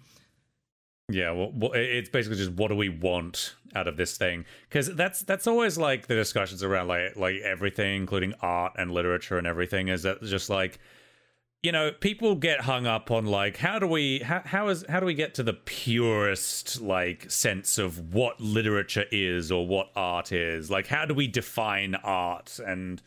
Yeah, 1.10 1.30
well, 1.30 1.72
it's 1.72 2.10
basically 2.10 2.36
just 2.36 2.52
what 2.52 2.68
do 2.68 2.74
we 2.74 2.90
want 2.90 3.54
out 3.74 3.88
of 3.88 3.96
this 3.96 4.18
thing? 4.18 4.44
Because 4.68 4.94
that's 4.94 5.22
that's 5.22 5.46
always 5.46 5.78
like 5.78 6.06
the 6.06 6.14
discussions 6.14 6.62
around 6.62 6.88
like 6.88 7.16
like 7.16 7.36
everything, 7.36 7.96
including 7.96 8.34
art 8.42 8.74
and 8.76 8.90
literature 8.90 9.38
and 9.38 9.46
everything. 9.46 9.88
Is 9.88 10.02
that 10.02 10.22
just 10.22 10.50
like 10.50 10.78
you 11.62 11.72
know 11.72 11.92
people 11.92 12.34
get 12.34 12.60
hung 12.60 12.86
up 12.86 13.10
on 13.10 13.24
like 13.24 13.56
how 13.56 13.78
do 13.78 13.86
we 13.86 14.18
how 14.18 14.42
how 14.44 14.68
is 14.68 14.84
how 14.90 15.00
do 15.00 15.06
we 15.06 15.14
get 15.14 15.34
to 15.34 15.42
the 15.42 15.54
purest 15.54 16.78
like 16.82 17.30
sense 17.30 17.78
of 17.78 18.12
what 18.12 18.38
literature 18.38 19.06
is 19.10 19.50
or 19.50 19.66
what 19.66 19.90
art 19.96 20.30
is? 20.30 20.70
Like 20.70 20.88
how 20.88 21.06
do 21.06 21.14
we 21.14 21.26
define 21.26 21.94
art 21.94 22.60
and 22.66 23.00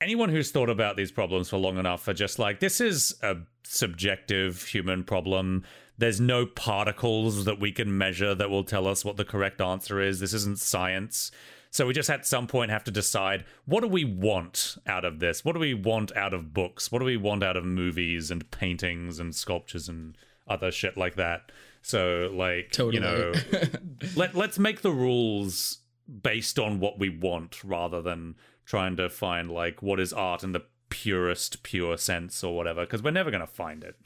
anyone 0.00 0.30
who's 0.30 0.50
thought 0.50 0.70
about 0.70 0.96
these 0.96 1.12
problems 1.12 1.50
for 1.50 1.58
long 1.58 1.76
enough 1.76 2.08
are 2.08 2.14
just 2.14 2.38
like 2.38 2.60
this 2.60 2.80
is 2.80 3.14
a 3.22 3.36
subjective 3.64 4.64
human 4.64 5.04
problem 5.04 5.64
there's 5.98 6.20
no 6.20 6.46
particles 6.46 7.44
that 7.44 7.58
we 7.60 7.72
can 7.72 7.98
measure 7.98 8.34
that 8.34 8.48
will 8.48 8.64
tell 8.64 8.86
us 8.86 9.04
what 9.04 9.16
the 9.16 9.24
correct 9.24 9.60
answer 9.60 10.00
is. 10.00 10.20
This 10.20 10.32
isn't 10.32 10.60
science. 10.60 11.32
So 11.70 11.86
we 11.86 11.92
just 11.92 12.08
at 12.08 12.24
some 12.24 12.46
point 12.46 12.70
have 12.70 12.84
to 12.84 12.90
decide 12.90 13.44
what 13.66 13.80
do 13.80 13.88
we 13.88 14.04
want 14.04 14.76
out 14.86 15.04
of 15.04 15.18
this? 15.18 15.44
What 15.44 15.52
do 15.52 15.58
we 15.58 15.74
want 15.74 16.16
out 16.16 16.32
of 16.32 16.54
books? 16.54 16.90
What 16.90 17.00
do 17.00 17.04
we 17.04 17.16
want 17.16 17.42
out 17.42 17.56
of 17.56 17.64
movies 17.64 18.30
and 18.30 18.48
paintings 18.50 19.18
and 19.18 19.34
sculptures 19.34 19.88
and 19.88 20.16
other 20.46 20.70
shit 20.70 20.96
like 20.96 21.16
that? 21.16 21.52
So 21.82 22.30
like 22.32 22.70
Totally. 22.70 22.94
you 22.94 23.00
know 23.00 23.32
let 24.16 24.34
let's 24.34 24.58
make 24.58 24.80
the 24.82 24.92
rules 24.92 25.78
based 26.22 26.58
on 26.58 26.80
what 26.80 26.98
we 26.98 27.10
want 27.10 27.62
rather 27.62 28.00
than 28.00 28.36
trying 28.64 28.96
to 28.96 29.10
find 29.10 29.50
like 29.50 29.82
what 29.82 30.00
is 30.00 30.12
art 30.12 30.42
in 30.42 30.52
the 30.52 30.62
purest 30.90 31.62
pure 31.62 31.98
sense 31.98 32.42
or 32.42 32.56
whatever 32.56 32.82
because 32.82 33.02
we're 33.02 33.10
never 33.10 33.30
going 33.30 33.40
to 33.40 33.46
find 33.46 33.84
it. 33.84 33.96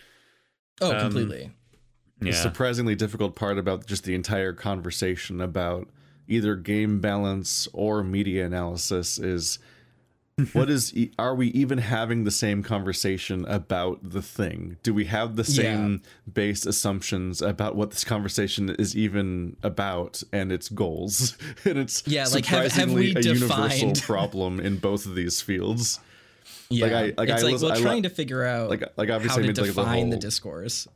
Oh 0.81 0.91
Um, 0.91 1.01
completely 1.01 1.53
yeah. 2.29 2.33
surprisingly 2.35 2.95
difficult 2.95 3.35
part 3.37 3.59
about 3.59 3.87
just 3.87 4.05
the 4.05 4.15
entire 4.15 4.53
conversation 4.53 5.41
about 5.41 5.89
either 6.29 6.55
game 6.57 7.01
balance 7.01 7.69
or 7.73 8.03
media 8.03 8.47
analysis 8.47 9.19
is 9.19 9.59
what 10.55 10.71
is 10.71 10.95
are 11.19 11.35
we 11.35 11.49
even 11.49 11.77
having 11.79 12.25
the 12.25 12.31
same 12.31 12.63
conversation 12.63 13.45
about 13.47 13.99
the 14.03 14.23
thing? 14.23 14.79
Do 14.83 14.95
we 14.95 15.05
have 15.05 15.37
the 15.37 15.45
same 15.45 16.01
base 16.33 16.65
assumptions 16.65 17.43
about 17.43 17.77
what 17.77 17.91
this 17.91 18.03
conversation 18.03 18.71
is 18.71 18.97
even 18.97 19.57
about 19.63 20.23
and 20.33 20.51
its 20.51 20.69
goals? 20.71 21.37
And 21.65 21.79
it's 21.79 22.03
Yeah, 22.07 22.27
like, 22.29 22.47
have- 22.47 22.73
have 22.73 22.91
we 22.93 23.15
a 23.15 23.21
universal 23.21 23.93
problem 24.03 24.59
in 24.59 24.79
both 24.79 25.05
of 25.05 25.15
these 25.15 25.43
fields. 25.43 26.01
Yeah. 26.71 26.87
I- 26.87 27.13
like 27.17 27.29
it's 27.29 27.43
I 27.43 27.47
like 27.51 27.61
well 27.61 27.73
I 27.73 27.81
trying 27.81 28.05
to 28.05 28.11
figure 28.11 28.43
out 28.45 28.71
like 28.71 28.83
like 28.97 29.11
obviously 29.11 29.43
how 29.43 29.49
I 29.49 29.53
to 29.53 29.61
mean, 29.63 29.69
like, 29.69 29.77
the 29.77 29.83
define 29.83 30.09
the 30.11 30.17
discourse 30.17 30.89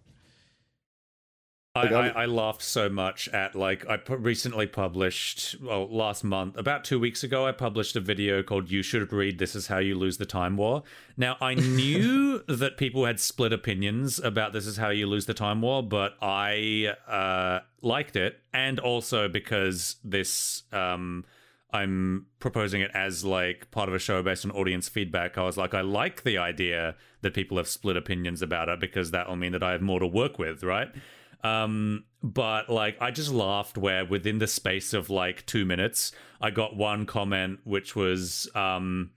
I, 1.77 1.89
I, 1.89 2.09
I 2.23 2.27
laughed 2.27 2.63
so 2.63 2.89
much 2.89 3.29
at 3.29 3.55
like 3.55 3.87
I 3.89 3.99
recently 4.09 4.67
published 4.67 5.57
well 5.61 5.89
last 5.89 6.25
month 6.25 6.57
about 6.57 6.85
two 6.85 6.99
weeks 6.99 7.23
ago 7.23 7.47
I 7.47 7.53
published 7.53 7.97
a 7.97 8.01
video 8.01 8.43
called 8.43 8.71
"You 8.71 8.83
Should 8.83 9.13
Read 9.13 9.39
This 9.39 9.55
Is 9.55 9.67
How 9.67 9.79
You 9.79 9.97
Lose 9.97 10.19
the 10.19 10.27
Time 10.27 10.57
War." 10.57 10.83
Now 11.17 11.37
I 11.41 11.55
knew 11.55 12.43
that 12.49 12.77
people 12.77 13.05
had 13.05 13.21
split 13.21 13.53
opinions 13.53 14.19
about 14.19 14.53
"This 14.53 14.67
Is 14.67 14.77
How 14.77 14.91
You 14.91 15.07
Lose 15.07 15.27
the 15.27 15.35
Time 15.35 15.63
War," 15.63 15.83
but 15.83 16.17
I 16.23 16.95
uh, 17.09 17.61
liked 17.83 18.17
it, 18.17 18.41
and 18.53 18.79
also 18.79 19.29
because 19.29 19.97
this 20.03 20.63
um, 20.73 21.25
I'm 21.73 22.27
proposing 22.39 22.81
it 22.81 22.91
as 22.95 23.25
like 23.25 23.71
part 23.71 23.89
of 23.89 23.95
a 23.95 23.99
show 23.99 24.23
based 24.23 24.45
on 24.45 24.51
audience 24.53 24.89
feedback. 24.89 25.37
I 25.37 25.43
was 25.43 25.57
like, 25.57 25.75
I 25.75 25.81
like 25.83 26.23
the 26.23 26.39
idea 26.39 26.95
that 27.23 27.35
people 27.35 27.57
have 27.57 27.69
split 27.69 27.97
opinions 27.97 28.41
about 28.41 28.69
it 28.69 28.81
because 28.81 29.11
that 29.11 29.29
will 29.29 29.37
mean 29.37 29.53
that 29.53 29.63
I 29.63 29.73
have 29.73 29.83
more 29.83 30.01
to 30.01 30.07
work 30.07 30.39
with, 30.39 30.63
right? 30.63 30.89
Um, 31.43 32.05
but 32.23 32.69
like, 32.69 32.97
I 33.01 33.11
just 33.11 33.33
laughed 33.33 33.79
where 33.79 34.05
within 34.05 34.39
the 34.39 34.47
space 34.47 34.93
of 34.93 35.11
like 35.11 35.47
two 35.47 35.65
minutes, 35.65 36.13
I 36.41 36.51
got 36.51 36.77
one 36.77 37.07
comment 37.07 37.61
which 37.65 37.95
was, 37.95 38.49
um, 38.55 39.11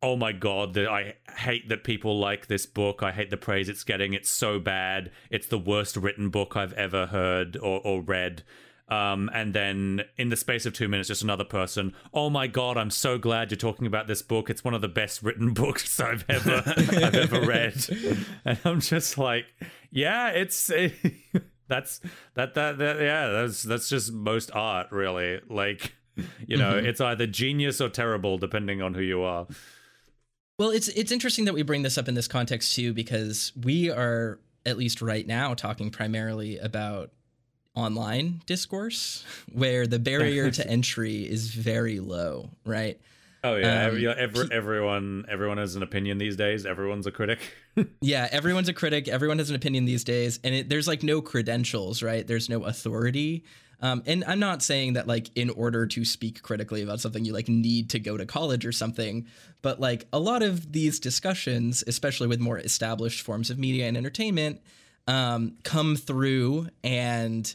oh 0.00 0.14
my 0.14 0.30
god 0.30 0.74
that 0.74 0.86
i 0.86 1.12
hate 1.38 1.68
that 1.68 1.82
people 1.82 2.18
like 2.18 2.46
this 2.46 2.66
book. 2.66 3.02
I 3.02 3.10
hate 3.10 3.30
the 3.30 3.36
praise 3.36 3.68
it's 3.68 3.82
getting. 3.82 4.12
It's 4.12 4.30
so 4.30 4.60
bad. 4.60 5.10
It's 5.28 5.48
the 5.48 5.58
worst 5.58 5.96
written 5.96 6.30
book 6.30 6.56
i've 6.56 6.72
ever 6.74 7.06
heard 7.06 7.56
or, 7.56 7.80
or 7.84 8.00
read 8.00 8.44
um, 8.88 9.30
and 9.34 9.52
then 9.52 10.02
in 10.16 10.30
the 10.30 10.36
space 10.36 10.64
of 10.64 10.72
two 10.72 10.88
minutes, 10.88 11.08
just 11.08 11.22
another 11.22 11.44
person. 11.44 11.94
Oh 12.14 12.30
my 12.30 12.46
god, 12.46 12.78
I'm 12.78 12.90
so 12.90 13.18
glad 13.18 13.50
you're 13.50 13.58
talking 13.58 13.86
about 13.86 14.06
this 14.06 14.22
book. 14.22 14.48
It's 14.48 14.64
one 14.64 14.74
of 14.74 14.80
the 14.80 14.88
best 14.88 15.22
written 15.22 15.52
books 15.54 16.00
I've 16.00 16.24
ever 16.28 16.62
I've 16.66 17.14
ever 17.14 17.40
read. 17.42 17.74
And 18.44 18.58
I'm 18.64 18.80
just 18.80 19.18
like, 19.18 19.44
yeah, 19.90 20.28
it's 20.28 20.66
that's 21.68 22.00
that, 22.34 22.54
that 22.54 22.78
that 22.78 23.00
yeah, 23.00 23.28
that's 23.28 23.62
that's 23.62 23.88
just 23.88 24.12
most 24.12 24.50
art, 24.54 24.90
really. 24.90 25.40
Like, 25.48 25.94
you 26.46 26.56
know, 26.56 26.74
mm-hmm. 26.74 26.86
it's 26.86 27.00
either 27.00 27.26
genius 27.26 27.80
or 27.80 27.88
terrible, 27.90 28.38
depending 28.38 28.80
on 28.80 28.94
who 28.94 29.02
you 29.02 29.22
are. 29.22 29.46
Well, 30.58 30.70
it's 30.70 30.88
it's 30.88 31.12
interesting 31.12 31.44
that 31.44 31.54
we 31.54 31.62
bring 31.62 31.82
this 31.82 31.98
up 31.98 32.08
in 32.08 32.14
this 32.14 32.28
context 32.28 32.74
too, 32.74 32.94
because 32.94 33.52
we 33.62 33.90
are 33.90 34.40
at 34.64 34.78
least 34.78 35.02
right 35.02 35.26
now 35.26 35.54
talking 35.54 35.90
primarily 35.90 36.58
about 36.58 37.10
online 37.78 38.42
discourse 38.46 39.24
where 39.52 39.86
the 39.86 39.98
barrier 39.98 40.50
to 40.50 40.66
entry 40.70 41.22
is 41.22 41.50
very 41.50 42.00
low, 42.00 42.50
right? 42.64 43.00
Oh 43.44 43.54
yeah, 43.54 43.66
um, 43.66 43.86
every, 43.86 44.08
every, 44.08 44.48
everyone 44.50 45.24
everyone 45.28 45.58
has 45.58 45.76
an 45.76 45.82
opinion 45.82 46.18
these 46.18 46.36
days. 46.36 46.66
Everyone's 46.66 47.06
a 47.06 47.12
critic. 47.12 47.38
yeah, 48.00 48.28
everyone's 48.32 48.68
a 48.68 48.72
critic. 48.72 49.06
Everyone 49.06 49.38
has 49.38 49.48
an 49.48 49.56
opinion 49.56 49.84
these 49.84 50.02
days, 50.02 50.40
and 50.42 50.54
it, 50.54 50.68
there's 50.68 50.88
like 50.88 51.04
no 51.04 51.22
credentials, 51.22 52.02
right? 52.02 52.26
There's 52.26 52.48
no 52.48 52.64
authority. 52.64 53.44
Um, 53.80 54.02
and 54.06 54.24
I'm 54.26 54.40
not 54.40 54.60
saying 54.62 54.94
that 54.94 55.06
like 55.06 55.30
in 55.36 55.50
order 55.50 55.86
to 55.86 56.04
speak 56.04 56.42
critically 56.42 56.82
about 56.82 56.98
something 56.98 57.24
you 57.24 57.32
like 57.32 57.48
need 57.48 57.90
to 57.90 58.00
go 58.00 58.16
to 58.16 58.26
college 58.26 58.66
or 58.66 58.72
something, 58.72 59.26
but 59.62 59.78
like 59.78 60.08
a 60.12 60.18
lot 60.18 60.42
of 60.42 60.72
these 60.72 60.98
discussions, 60.98 61.84
especially 61.86 62.26
with 62.26 62.40
more 62.40 62.58
established 62.58 63.22
forms 63.22 63.50
of 63.50 63.58
media 63.58 63.86
and 63.86 63.96
entertainment, 63.96 64.60
um, 65.08 65.56
come 65.64 65.96
through 65.96 66.68
and 66.84 67.54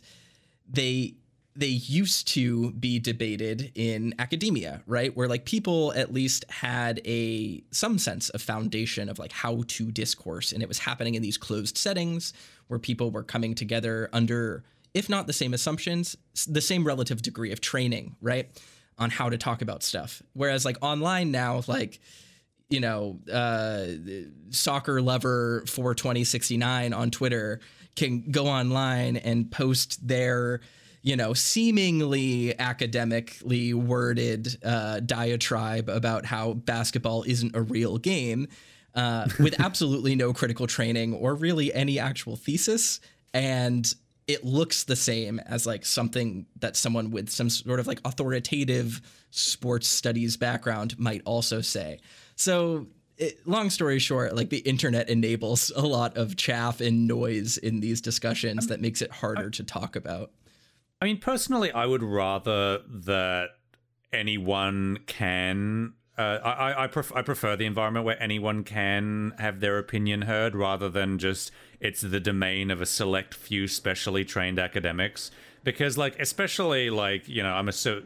they 0.70 1.16
they 1.56 1.68
used 1.68 2.28
to 2.30 2.72
be 2.72 2.98
debated 2.98 3.72
in 3.76 4.16
academia 4.18 4.82
right 4.88 5.16
where 5.16 5.28
like 5.28 5.46
people 5.46 5.94
at 5.94 6.12
least 6.12 6.44
had 6.50 7.00
a 7.06 7.64
some 7.70 8.00
sense 8.00 8.30
of 8.30 8.42
foundation 8.42 9.08
of 9.08 9.20
like 9.20 9.32
how 9.32 9.64
to 9.68 9.92
discourse 9.92 10.52
and 10.52 10.64
it 10.64 10.68
was 10.68 10.80
happening 10.80 11.14
in 11.14 11.22
these 11.22 11.38
closed 11.38 11.78
settings 11.78 12.34
where 12.68 12.80
people 12.80 13.12
were 13.12 13.24
coming 13.24 13.54
together 13.54 14.10
under 14.14 14.64
if 14.94 15.10
not 15.10 15.28
the 15.28 15.34
same 15.34 15.54
assumptions, 15.54 16.16
the 16.48 16.62
same 16.62 16.84
relative 16.84 17.22
degree 17.22 17.52
of 17.52 17.62
training, 17.62 18.16
right? 18.22 18.50
On 18.98 19.10
how 19.10 19.30
to 19.30 19.38
talk 19.38 19.62
about 19.62 19.84
stuff. 19.84 20.22
Whereas 20.34 20.66
like 20.66 20.78
online 20.82 21.32
now, 21.32 21.64
like, 21.68 22.00
you 22.74 22.80
know, 22.80 23.20
uh, 23.32 23.86
soccer 24.50 25.00
lover 25.00 25.64
for 25.68 25.94
2069 25.94 26.92
on 26.92 27.12
Twitter 27.12 27.60
can 27.96 28.32
go 28.32 28.48
online 28.48 29.16
and 29.18 29.52
post 29.52 30.08
their, 30.08 30.60
you 31.04 31.16
know, 31.16 31.36
seemingly 31.36 32.60
academically 32.60 33.76
worded 33.76 34.58
uh, 34.66 35.02
diatribe 35.02 35.88
about 35.88 36.26
how 36.26 36.54
basketball 36.54 37.22
isn't 37.28 37.56
a 37.56 37.62
real 37.62 38.00
game 38.00 38.48
uh, 38.96 39.28
with 39.40 39.60
absolutely 39.60 40.16
no 40.16 40.34
critical 40.34 40.66
training 40.66 41.14
or 41.14 41.36
really 41.36 41.72
any 41.76 42.00
actual 42.00 42.36
thesis. 42.36 43.02
And 43.36 43.86
it 44.26 44.44
looks 44.44 44.86
the 44.86 44.96
same 44.96 45.38
as 45.46 45.68
like 45.68 45.86
something 45.86 46.48
that 46.60 46.76
someone 46.76 47.12
with 47.12 47.30
some 47.30 47.52
sort 47.52 47.80
of 47.80 47.86
like 47.86 48.00
authoritative 48.04 49.00
sports 49.30 49.88
studies 49.88 50.38
background 50.38 50.98
might 50.98 51.22
also 51.26 51.62
say. 51.62 52.00
So, 52.36 52.88
it, 53.18 53.48
long 53.48 53.70
story 53.70 54.00
short, 54.00 54.36
like 54.36 54.50
the 54.50 54.60
internet 54.60 55.10
enables 55.10 55.72
a 55.76 55.86
lot 55.86 56.18
of 56.18 56.36
chaff 56.36 56.82
and 56.82 57.08
noise 57.08 57.58
in 57.58 57.80
these 57.80 58.02
discussions 58.02 58.68
that 58.68 58.82
makes 58.82 59.02
it 59.02 59.12
harder 59.12 59.50
to 59.52 59.64
talk 59.64 59.96
about. 59.96 60.32
I 61.02 61.06
mean, 61.06 61.20
personally, 61.20 61.72
I 61.72 61.86
would 61.86 62.02
rather 62.02 62.80
that 62.88 63.50
anyone 64.12 65.00
can 65.06 65.94
uh, 66.18 66.40
I 66.44 66.84
I, 66.84 66.88
pref- 66.88 67.16
I 67.16 67.24
prefer 67.24 67.56
the 67.56 67.66
environment 67.66 68.06
where 68.06 68.22
anyone 68.22 68.64
can 68.64 69.34
have 69.40 69.60
their 69.60 69.80
opinion 69.80 70.24
heard 70.24 70.56
rather 70.56 70.88
than 70.88 71.18
just 71.18 71.52
it's 71.80 72.02
the 72.02 72.20
domain 72.20 72.70
of 72.70 72.82
a 72.82 72.86
select 72.86 73.34
few 73.34 73.68
specially 73.68 74.24
trained 74.24 74.60
academics 74.60 75.32
because 75.64 75.98
like 75.98 76.20
especially 76.20 76.92
like 76.92 77.28
you 77.28 77.42
know 77.42 77.54
I'm 77.54 77.68
a 77.68 77.72
so 77.72 78.02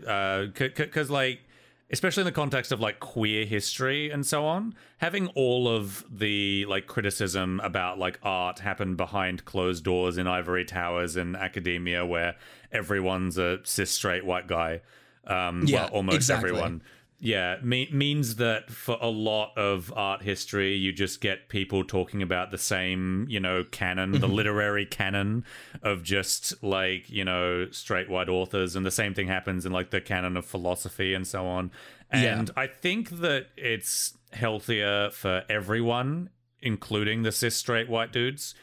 because 0.55 1.09
uh, 1.09 1.13
like 1.13 1.41
especially 1.89 2.21
in 2.21 2.25
the 2.25 2.31
context 2.31 2.71
of 2.71 2.79
like 2.79 2.99
queer 2.99 3.45
history 3.45 4.09
and 4.09 4.25
so 4.25 4.45
on 4.45 4.73
having 4.97 5.27
all 5.29 5.67
of 5.67 6.05
the 6.11 6.65
like 6.65 6.87
criticism 6.87 7.59
about 7.63 7.97
like 7.97 8.19
art 8.23 8.59
happen 8.59 8.95
behind 8.95 9.45
closed 9.45 9.83
doors 9.83 10.17
in 10.17 10.27
ivory 10.27 10.65
towers 10.65 11.15
and 11.15 11.35
academia 11.35 12.05
where 12.05 12.35
everyone's 12.71 13.37
a 13.37 13.59
cis 13.63 13.89
straight 13.89 14.25
white 14.25 14.47
guy 14.47 14.81
um 15.27 15.63
yeah, 15.65 15.83
well 15.83 15.89
almost 15.93 16.15
exactly. 16.15 16.49
everyone 16.49 16.81
yeah, 17.19 17.57
me- 17.63 17.89
means 17.91 18.35
that 18.35 18.69
for 18.69 18.97
a 19.01 19.09
lot 19.09 19.57
of 19.57 19.91
art 19.95 20.21
history, 20.21 20.75
you 20.75 20.93
just 20.93 21.19
get 21.19 21.49
people 21.49 21.83
talking 21.83 22.21
about 22.21 22.51
the 22.51 22.59
same, 22.59 23.25
you 23.27 23.39
know, 23.39 23.63
canon, 23.63 24.11
the 24.11 24.19
mm-hmm. 24.19 24.33
literary 24.33 24.85
canon 24.85 25.43
of 25.81 26.03
just 26.03 26.61
like, 26.63 27.09
you 27.09 27.25
know, 27.25 27.67
straight 27.71 28.07
white 28.07 28.29
authors. 28.29 28.75
And 28.75 28.85
the 28.85 28.91
same 28.91 29.15
thing 29.15 29.27
happens 29.27 29.65
in 29.65 29.71
like 29.71 29.89
the 29.89 29.99
canon 29.99 30.37
of 30.37 30.45
philosophy 30.45 31.15
and 31.15 31.25
so 31.25 31.47
on. 31.47 31.71
And 32.11 32.49
yeah. 32.49 32.61
I 32.61 32.67
think 32.67 33.09
that 33.09 33.47
it's 33.57 34.15
healthier 34.31 35.09
for 35.09 35.43
everyone, 35.49 36.29
including 36.61 37.23
the 37.23 37.31
cis 37.31 37.55
straight 37.55 37.89
white 37.89 38.13
dudes, 38.13 38.53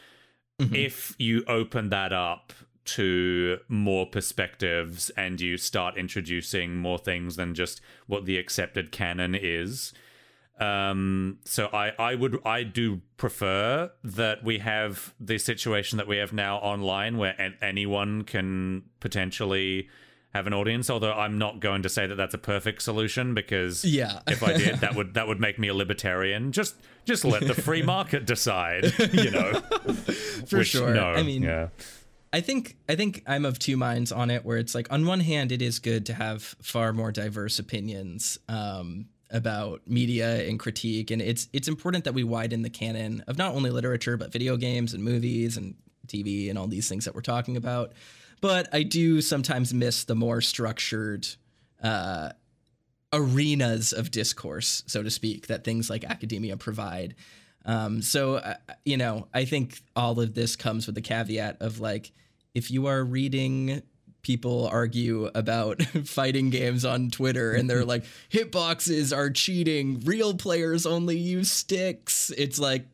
mm-hmm. 0.61 0.73
if 0.73 1.13
you 1.17 1.43
open 1.47 1.89
that 1.89 2.13
up 2.13 2.53
to 2.85 3.59
more 3.67 4.05
perspectives 4.05 5.09
and 5.11 5.41
you 5.41 5.57
start 5.57 5.97
introducing 5.97 6.77
more 6.77 6.97
things 6.97 7.35
than 7.35 7.53
just 7.53 7.81
what 8.07 8.25
the 8.25 8.37
accepted 8.37 8.91
canon 8.91 9.35
is. 9.35 9.93
Um, 10.59 11.39
so 11.43 11.67
I, 11.67 11.91
I 11.99 12.15
would 12.15 12.39
I 12.45 12.63
do 12.63 13.01
prefer 13.17 13.91
that 14.03 14.43
we 14.43 14.59
have 14.59 15.13
the 15.19 15.37
situation 15.37 15.97
that 15.97 16.07
we 16.07 16.17
have 16.17 16.31
now 16.31 16.57
online 16.57 17.17
where 17.17 17.35
anyone 17.61 18.23
can 18.23 18.83
potentially 19.01 19.89
have 20.35 20.47
an 20.47 20.53
audience 20.53 20.89
although 20.89 21.13
i'm 21.13 21.37
not 21.37 21.61
going 21.61 21.81
to 21.81 21.87
say 21.87 22.05
that 22.05 22.15
that's 22.15 22.33
a 22.33 22.37
perfect 22.37 22.81
solution 22.81 23.33
because 23.33 23.85
yeah. 23.85 24.19
if 24.27 24.43
i 24.43 24.51
did 24.51 24.75
that 24.81 24.93
would 24.93 25.13
that 25.13 25.29
would 25.29 25.39
make 25.39 25.57
me 25.57 25.69
a 25.69 25.73
libertarian. 25.73 26.51
Just 26.51 26.75
just 27.05 27.23
let 27.23 27.47
the 27.47 27.53
free 27.53 27.81
market 27.81 28.25
decide 28.25 28.83
you 29.13 29.31
know. 29.31 29.53
For 30.45 30.57
Which, 30.57 30.67
sure. 30.67 30.93
no, 30.93 31.05
i 31.05 31.23
mean 31.23 31.43
yeah 31.43 31.69
I 32.35 32.41
think 32.41 32.75
I 32.89 32.95
think 32.95 33.23
I'm 33.25 33.45
of 33.45 33.59
two 33.59 33.77
minds 33.77 34.11
on 34.11 34.29
it. 34.29 34.43
Where 34.43 34.57
it's 34.57 34.75
like, 34.75 34.91
on 34.91 35.05
one 35.05 35.21
hand, 35.21 35.53
it 35.53 35.61
is 35.61 35.79
good 35.79 36.05
to 36.07 36.13
have 36.13 36.43
far 36.61 36.91
more 36.91 37.13
diverse 37.13 37.59
opinions 37.59 38.37
um, 38.49 39.05
about 39.31 39.87
media 39.87 40.45
and 40.45 40.59
critique, 40.59 41.11
and 41.11 41.21
it's 41.21 41.47
it's 41.53 41.69
important 41.69 42.03
that 42.03 42.13
we 42.13 42.25
widen 42.25 42.61
the 42.61 42.69
canon 42.69 43.23
of 43.27 43.37
not 43.37 43.55
only 43.55 43.69
literature 43.69 44.17
but 44.17 44.33
video 44.33 44.57
games 44.57 44.93
and 44.93 45.01
movies 45.01 45.55
and 45.55 45.75
TV 46.07 46.49
and 46.49 46.59
all 46.59 46.67
these 46.67 46.89
things 46.89 47.05
that 47.05 47.15
we're 47.15 47.21
talking 47.21 47.55
about. 47.55 47.93
But 48.41 48.67
I 48.73 48.83
do 48.83 49.21
sometimes 49.21 49.73
miss 49.73 50.03
the 50.03 50.15
more 50.15 50.41
structured 50.41 51.25
uh, 51.81 52.31
arenas 53.13 53.93
of 53.93 54.11
discourse, 54.11 54.83
so 54.87 55.01
to 55.01 55.09
speak, 55.09 55.47
that 55.47 55.63
things 55.63 55.89
like 55.89 56.03
academia 56.03 56.57
provide. 56.57 57.15
Um, 57.63 58.01
so, 58.01 58.35
uh, 58.35 58.55
you 58.83 58.97
know, 58.97 59.29
I 59.33 59.45
think 59.45 59.79
all 59.95 60.19
of 60.19 60.33
this 60.33 60.57
comes 60.57 60.85
with 60.85 60.95
the 60.95 61.01
caveat 61.01 61.61
of 61.61 61.79
like, 61.79 62.11
if 62.55 62.71
you 62.71 62.87
are 62.87 63.03
reading 63.03 63.83
people 64.25 64.67
argue 64.67 65.29
about 65.35 65.83
fighting 66.03 66.49
games 66.49 66.83
on 66.83 67.11
Twitter 67.11 67.53
and 67.53 67.69
they're 67.69 67.85
like, 67.85 68.03
hitboxes 68.31 69.15
are 69.15 69.29
cheating, 69.29 70.01
real 70.03 70.33
players 70.33 70.87
only 70.87 71.17
use 71.17 71.51
sticks. 71.51 72.31
It's 72.35 72.57
like, 72.57 72.87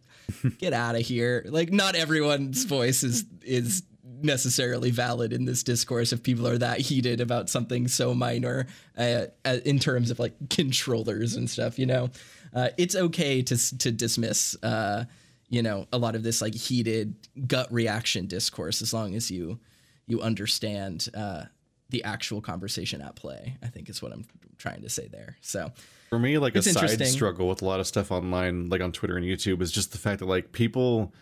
get 0.57 0.74
out 0.74 0.95
of 0.95 1.01
here. 1.01 1.45
Like, 1.47 1.72
not 1.72 1.95
everyone's 1.95 2.66
voice 2.66 3.03
is 3.03 3.26
is 3.43 3.84
necessarily 4.24 4.91
valid 4.91 5.34
in 5.34 5.45
this 5.45 5.64
discourse 5.64 6.14
if 6.14 6.22
people 6.22 6.47
are 6.47 6.57
that 6.57 6.80
heated 6.80 7.20
about 7.22 7.49
something 7.49 7.88
so 7.88 8.14
minor 8.14 8.68
uh, 8.95 9.26
uh 9.45 9.57
in 9.66 9.80
terms 9.80 10.12
of 10.12 10.20
like 10.20 10.34
controllers 10.51 11.36
and 11.36 11.49
stuff 11.49 11.80
you 11.80 11.88
know 11.88 12.07
uh, 12.53 12.70
it's 12.78 12.95
okay 12.95 13.41
to 13.41 13.78
to 13.80 13.91
dismiss 13.91 14.55
uh, 14.62 15.05
you 15.52 15.62
know 15.62 15.86
a 15.93 15.97
lot 15.99 16.16
of 16.16 16.24
this 16.24 16.41
like 16.41 16.56
heated 16.56 17.14
gut 17.45 17.72
reaction 17.72 18.26
discourse 18.26 18.82
as 18.82 18.93
long 18.93 19.14
as 19.14 19.30
you 19.30 19.60
you 20.08 20.20
understand 20.22 21.08
uh, 21.14 21.43
the 21.89 22.04
actual 22.04 22.41
conversation 22.41 23.02
at 23.02 23.16
play. 23.16 23.58
I 23.62 23.68
think 23.68 23.89
is 23.89 24.02
what 24.02 24.12
I'm 24.12 24.26
trying 24.58 24.82
to 24.82 24.89
say 24.89 25.08
there. 25.08 25.38
So 25.41 25.72
For 26.10 26.18
me, 26.18 26.38
like 26.38 26.56
a 26.56 26.62
side 26.64 27.06
struggle 27.06 27.47
with 27.47 27.62
a 27.62 27.66
lot 27.66 27.80
of 27.80 27.88
stuff 27.88 28.12
online, 28.12 28.70
like 28.70 28.82
on 28.82 28.91
Twitter 28.91 29.16
and 29.18 29.26
YouTube, 29.26 29.62
is 29.62 29.72
just 29.72 29.91
the 29.91 29.97
fact 29.97 30.20
that 30.20 30.26
like 30.26 30.52
people 30.54 31.14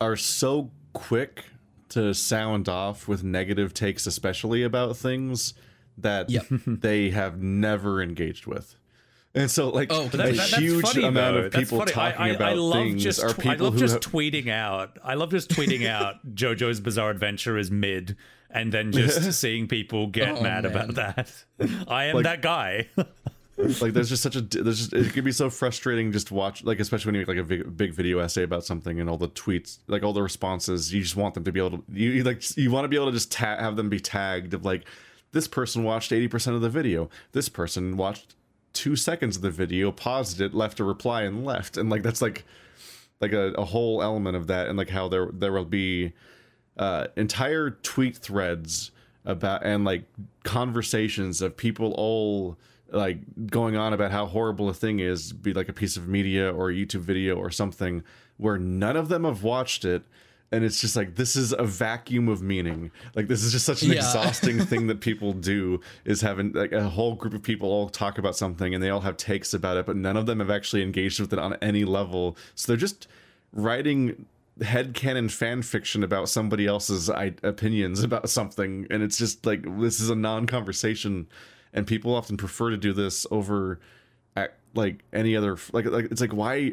are 0.00 0.16
so 0.16 0.70
quick 0.92 1.44
to 1.90 2.14
sound 2.14 2.68
off 2.68 3.08
with 3.08 3.22
negative 3.24 3.74
takes, 3.74 4.06
especially 4.06 4.62
about 4.62 4.96
things 4.96 5.54
that 5.98 6.30
Yep. 6.30 6.46
they 6.66 7.10
have 7.10 7.42
never 7.42 8.00
engaged 8.00 8.46
with. 8.46 8.76
And 9.34 9.48
so, 9.50 9.68
like, 9.70 9.92
Oh, 9.92 10.06
a 10.06 10.16
that- 10.16 10.34
huge 10.58 10.84
funny, 10.84 11.04
amount 11.04 11.36
though. 11.36 11.42
of 11.44 11.52
people 11.52 11.78
funny. 11.78 11.92
I- 11.92 11.94
talking 11.94 12.20
I, 12.22 12.28
about 12.30 12.48
I 12.48 12.52
love 12.54 12.72
things 12.74 13.02
just, 13.02 13.22
are 13.22 13.32
people 13.32 13.50
I 13.52 13.54
love 13.56 13.74
who 13.74 13.78
just 13.78 14.02
have, 14.04 14.12
tweeting 14.12 14.48
out. 14.48 14.98
I 15.04 15.14
love 15.14 15.30
just 15.30 15.50
tweeting 15.50 15.86
out 15.86 16.16
JoJo's 16.34 16.80
Bizarre 16.80 17.10
Adventure 17.10 17.56
is 17.56 17.70
mid, 17.70 18.16
and 18.50 18.72
then 18.72 18.90
just 18.92 19.40
seeing 19.40 19.68
people 19.68 20.08
get 20.08 20.30
Oh, 20.38 20.42
mad 20.42 20.64
man. 20.64 20.72
about 20.72 20.94
that. 20.96 21.32
I 21.88 22.06
am 22.06 22.16
Like- 22.16 22.24
that 22.24 22.42
guy. 22.42 22.88
like 23.80 23.92
there's 23.92 24.08
just 24.08 24.22
such 24.22 24.36
a 24.36 24.40
there's 24.40 24.88
just 24.88 24.92
it 24.94 25.12
can 25.12 25.22
be 25.22 25.32
so 25.32 25.50
frustrating 25.50 26.12
just 26.12 26.28
to 26.28 26.34
watch 26.34 26.64
like 26.64 26.80
especially 26.80 27.10
when 27.10 27.14
you 27.16 27.20
make 27.20 27.28
like 27.28 27.36
a 27.36 27.44
big, 27.44 27.76
big 27.76 27.92
video 27.94 28.18
essay 28.18 28.42
about 28.42 28.64
something 28.64 28.98
and 29.00 29.10
all 29.10 29.18
the 29.18 29.28
tweets 29.28 29.80
like 29.86 30.02
all 30.02 30.14
the 30.14 30.22
responses 30.22 30.94
you 30.94 31.02
just 31.02 31.14
want 31.14 31.34
them 31.34 31.44
to 31.44 31.52
be 31.52 31.60
able 31.60 31.76
to 31.76 31.84
you, 31.92 32.10
you 32.10 32.24
like 32.24 32.56
you 32.56 32.70
want 32.70 32.84
to 32.84 32.88
be 32.88 32.96
able 32.96 33.06
to 33.06 33.12
just 33.12 33.30
ta- 33.30 33.58
have 33.58 33.76
them 33.76 33.90
be 33.90 34.00
tagged 34.00 34.54
of 34.54 34.64
like 34.64 34.86
this 35.32 35.46
person 35.46 35.84
watched 35.84 36.10
80% 36.10 36.54
of 36.54 36.62
the 36.62 36.70
video 36.70 37.10
this 37.32 37.50
person 37.50 37.98
watched 37.98 38.34
two 38.72 38.96
seconds 38.96 39.36
of 39.36 39.42
the 39.42 39.50
video 39.50 39.92
paused 39.92 40.40
it 40.40 40.54
left 40.54 40.80
a 40.80 40.84
reply 40.84 41.22
and 41.22 41.44
left. 41.44 41.76
And 41.76 41.90
like 41.90 42.02
that's 42.02 42.22
like 42.22 42.44
like 43.20 43.32
a, 43.32 43.52
a 43.52 43.64
whole 43.64 44.02
element 44.02 44.36
of 44.36 44.46
that 44.46 44.68
and 44.68 44.78
like 44.78 44.90
how 44.90 45.08
there 45.08 45.28
there 45.32 45.52
will 45.52 45.64
be 45.64 46.12
uh 46.78 47.06
entire 47.16 47.70
tweet 47.70 48.16
threads 48.16 48.90
about 49.24 49.64
and 49.64 49.84
like 49.84 50.04
conversations 50.44 51.42
of 51.42 51.56
people 51.56 51.92
all 51.92 52.56
like 52.90 53.18
going 53.46 53.76
on 53.76 53.92
about 53.92 54.10
how 54.10 54.26
horrible 54.26 54.68
a 54.68 54.74
thing 54.74 54.98
is 54.98 55.32
be 55.32 55.52
like 55.52 55.68
a 55.68 55.72
piece 55.72 55.96
of 55.96 56.08
media 56.08 56.52
or 56.52 56.70
a 56.70 56.72
youtube 56.72 57.00
video 57.00 57.36
or 57.36 57.50
something 57.50 58.02
where 58.38 58.58
none 58.58 58.96
of 58.96 59.08
them 59.08 59.24
have 59.24 59.42
watched 59.42 59.84
it 59.84 60.02
and 60.52 60.64
it's 60.64 60.80
just 60.80 60.96
like 60.96 61.14
this 61.14 61.36
is 61.36 61.52
a 61.52 61.64
vacuum 61.64 62.28
of 62.28 62.42
meaning. 62.42 62.90
Like 63.14 63.28
this 63.28 63.42
is 63.44 63.52
just 63.52 63.64
such 63.66 63.82
an 63.82 63.90
Yeah. 63.90 63.96
exhausting 63.98 64.58
thing 64.66 64.86
that 64.88 65.00
people 65.00 65.32
do 65.32 65.80
is 66.04 66.20
having 66.20 66.52
like 66.52 66.72
a 66.72 66.88
whole 66.88 67.14
group 67.14 67.34
of 67.34 67.42
people 67.42 67.68
all 67.70 67.88
talk 67.88 68.18
about 68.18 68.36
something 68.36 68.74
and 68.74 68.82
they 68.82 68.90
all 68.90 69.00
have 69.00 69.16
takes 69.16 69.54
about 69.54 69.76
it 69.76 69.86
but 69.86 69.96
none 69.96 70.16
of 70.16 70.26
them 70.26 70.40
have 70.40 70.50
actually 70.50 70.82
engaged 70.82 71.20
with 71.20 71.32
it 71.32 71.38
on 71.38 71.54
any 71.62 71.84
level. 71.84 72.36
So 72.56 72.72
they're 72.72 72.76
just 72.76 73.06
writing 73.52 74.26
headcanon 74.60 75.30
fan 75.30 75.62
fiction 75.62 76.02
about 76.04 76.28
somebody 76.28 76.66
else's 76.66 77.08
I- 77.08 77.34
opinions 77.42 78.02
about 78.02 78.28
something. 78.28 78.86
And 78.90 79.02
it's 79.02 79.16
just 79.18 79.46
like 79.46 79.62
this 79.78 80.00
is 80.00 80.10
a 80.10 80.14
non-conversation. 80.16 81.28
And 81.72 81.86
people 81.86 82.14
often 82.14 82.36
prefer 82.36 82.70
to 82.70 82.76
do 82.76 82.92
this 82.92 83.26
over 83.30 83.78
at, 84.36 84.54
like 84.74 85.02
any 85.12 85.34
other 85.36 85.56
like 85.72 85.84
like 85.86 86.06
it's 86.12 86.20
like 86.20 86.32
why 86.32 86.72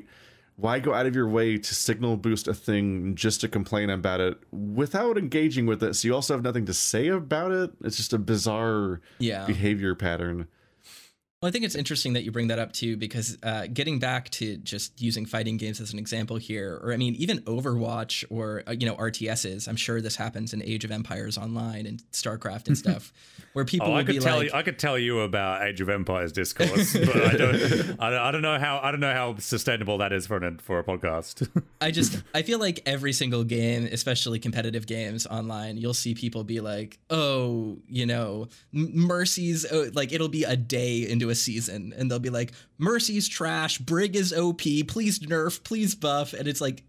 why 0.57 0.79
go 0.79 0.91
out 0.93 1.05
of 1.05 1.15
your 1.15 1.27
way 1.29 1.57
to 1.57 1.75
signal 1.75 2.17
boost 2.17 2.47
a 2.47 2.53
thing 2.53 3.13
just 3.15 3.41
to 3.41 3.47
complain 3.47 3.91
about 3.91 4.19
it 4.19 4.37
without 4.51 5.15
engaging 5.17 5.67
with 5.67 5.81
it? 5.83 5.93
So 5.95 6.07
you 6.07 6.15
also 6.15 6.33
have 6.33 6.43
nothing 6.43 6.65
to 6.65 6.73
say 6.73 7.07
about 7.07 7.51
it? 7.51 7.71
It's 7.83 7.95
just 7.95 8.11
a 8.11 8.17
bizarre 8.17 8.99
Yeah. 9.19 9.45
behavior 9.45 9.93
pattern 9.93 10.47
Well, 11.39 11.49
I 11.49 11.51
think 11.51 11.65
it's 11.65 11.75
interesting 11.75 12.13
that 12.13 12.23
you 12.23 12.31
bring 12.31 12.47
that 12.47 12.57
up 12.57 12.73
too, 12.73 12.97
because 12.97 13.37
uh, 13.43 13.67
getting 13.71 13.99
back 13.99 14.31
to 14.31 14.57
just 14.57 14.99
using 14.99 15.27
fighting 15.27 15.57
games 15.57 15.79
as 15.79 15.93
an 15.93 15.99
example 15.99 16.37
here, 16.37 16.79
or 16.81 16.91
I 16.93 16.97
mean, 16.97 17.13
even 17.13 17.41
Overwatch 17.41 18.25
or 18.31 18.63
uh, 18.65 18.71
you 18.71 18.87
know 18.87 18.95
RTSs. 18.95 19.67
I'm 19.67 19.75
sure 19.75 20.01
this 20.01 20.15
happens 20.15 20.51
in 20.51 20.63
Age 20.63 20.83
of 20.83 20.89
Empires 20.89 21.37
Online 21.37 21.85
and 21.85 22.01
StarCraft 22.11 22.69
and 22.69 22.75
stuff, 22.75 23.13
where 23.53 23.65
people 23.65 23.85
Oh, 23.85 23.91
I 23.91 23.97
will 23.97 24.05
be 24.05 24.13
could 24.13 24.23
tell 24.23 24.37
like, 24.37 24.47
you. 24.47 24.51
I 24.55 24.63
could 24.63 24.79
tell 24.79 24.97
you 24.97 25.19
about 25.19 25.61
Age 25.61 25.79
of 25.79 25.89
Empires 25.89 26.31
discourse, 26.31 26.93
but 26.97 27.15
I 27.15 27.33
don't. 27.37 27.55
I 27.99 28.09
don't, 28.09 28.19
I 28.19 28.31
don't 28.31 28.41
know 28.41 28.57
how. 28.57 28.79
I 28.81 28.89
don't 28.89 28.99
know 28.99 29.13
how 29.13 29.37
sustainable 29.37 29.99
that 29.99 30.11
is 30.11 30.25
for 30.25 30.37
an 30.37 30.57
for 30.57 30.79
a 30.79 30.83
podcast. 30.83 31.47
I 31.81 31.91
just 31.91 32.19
I 32.33 32.41
feel 32.41 32.57
like 32.57 32.81
every 32.87 33.13
single 33.13 33.43
game, 33.43 33.87
especially 33.91 34.39
competitive 34.39 34.87
games 34.87 35.27
online, 35.27 35.77
you'll 35.77 35.93
see 35.93 36.15
people 36.15 36.43
be 36.43 36.61
like, 36.61 36.97
"Oh, 37.11 37.77
you 37.87 38.07
know, 38.07 38.47
M- 38.73 39.05
Mercy's 39.05 39.67
oh, 39.71 39.91
like 39.93 40.11
it'll 40.11 40.29
be 40.29 40.43
a 40.43 40.57
day 40.57 41.07
into 41.07 41.26
a 41.29 41.35
season 41.35 41.93
and 41.97 42.09
they'll 42.09 42.19
be 42.19 42.29
like, 42.29 42.51
"Mercy's 42.77 43.27
trash, 43.27 43.77
Brig 43.79 44.15
is 44.15 44.33
OP, 44.33 44.61
please 44.87 45.19
nerf, 45.19 45.63
please 45.63 45.95
buff." 45.95 46.33
And 46.33 46.47
it's 46.47 46.61
like 46.61 46.83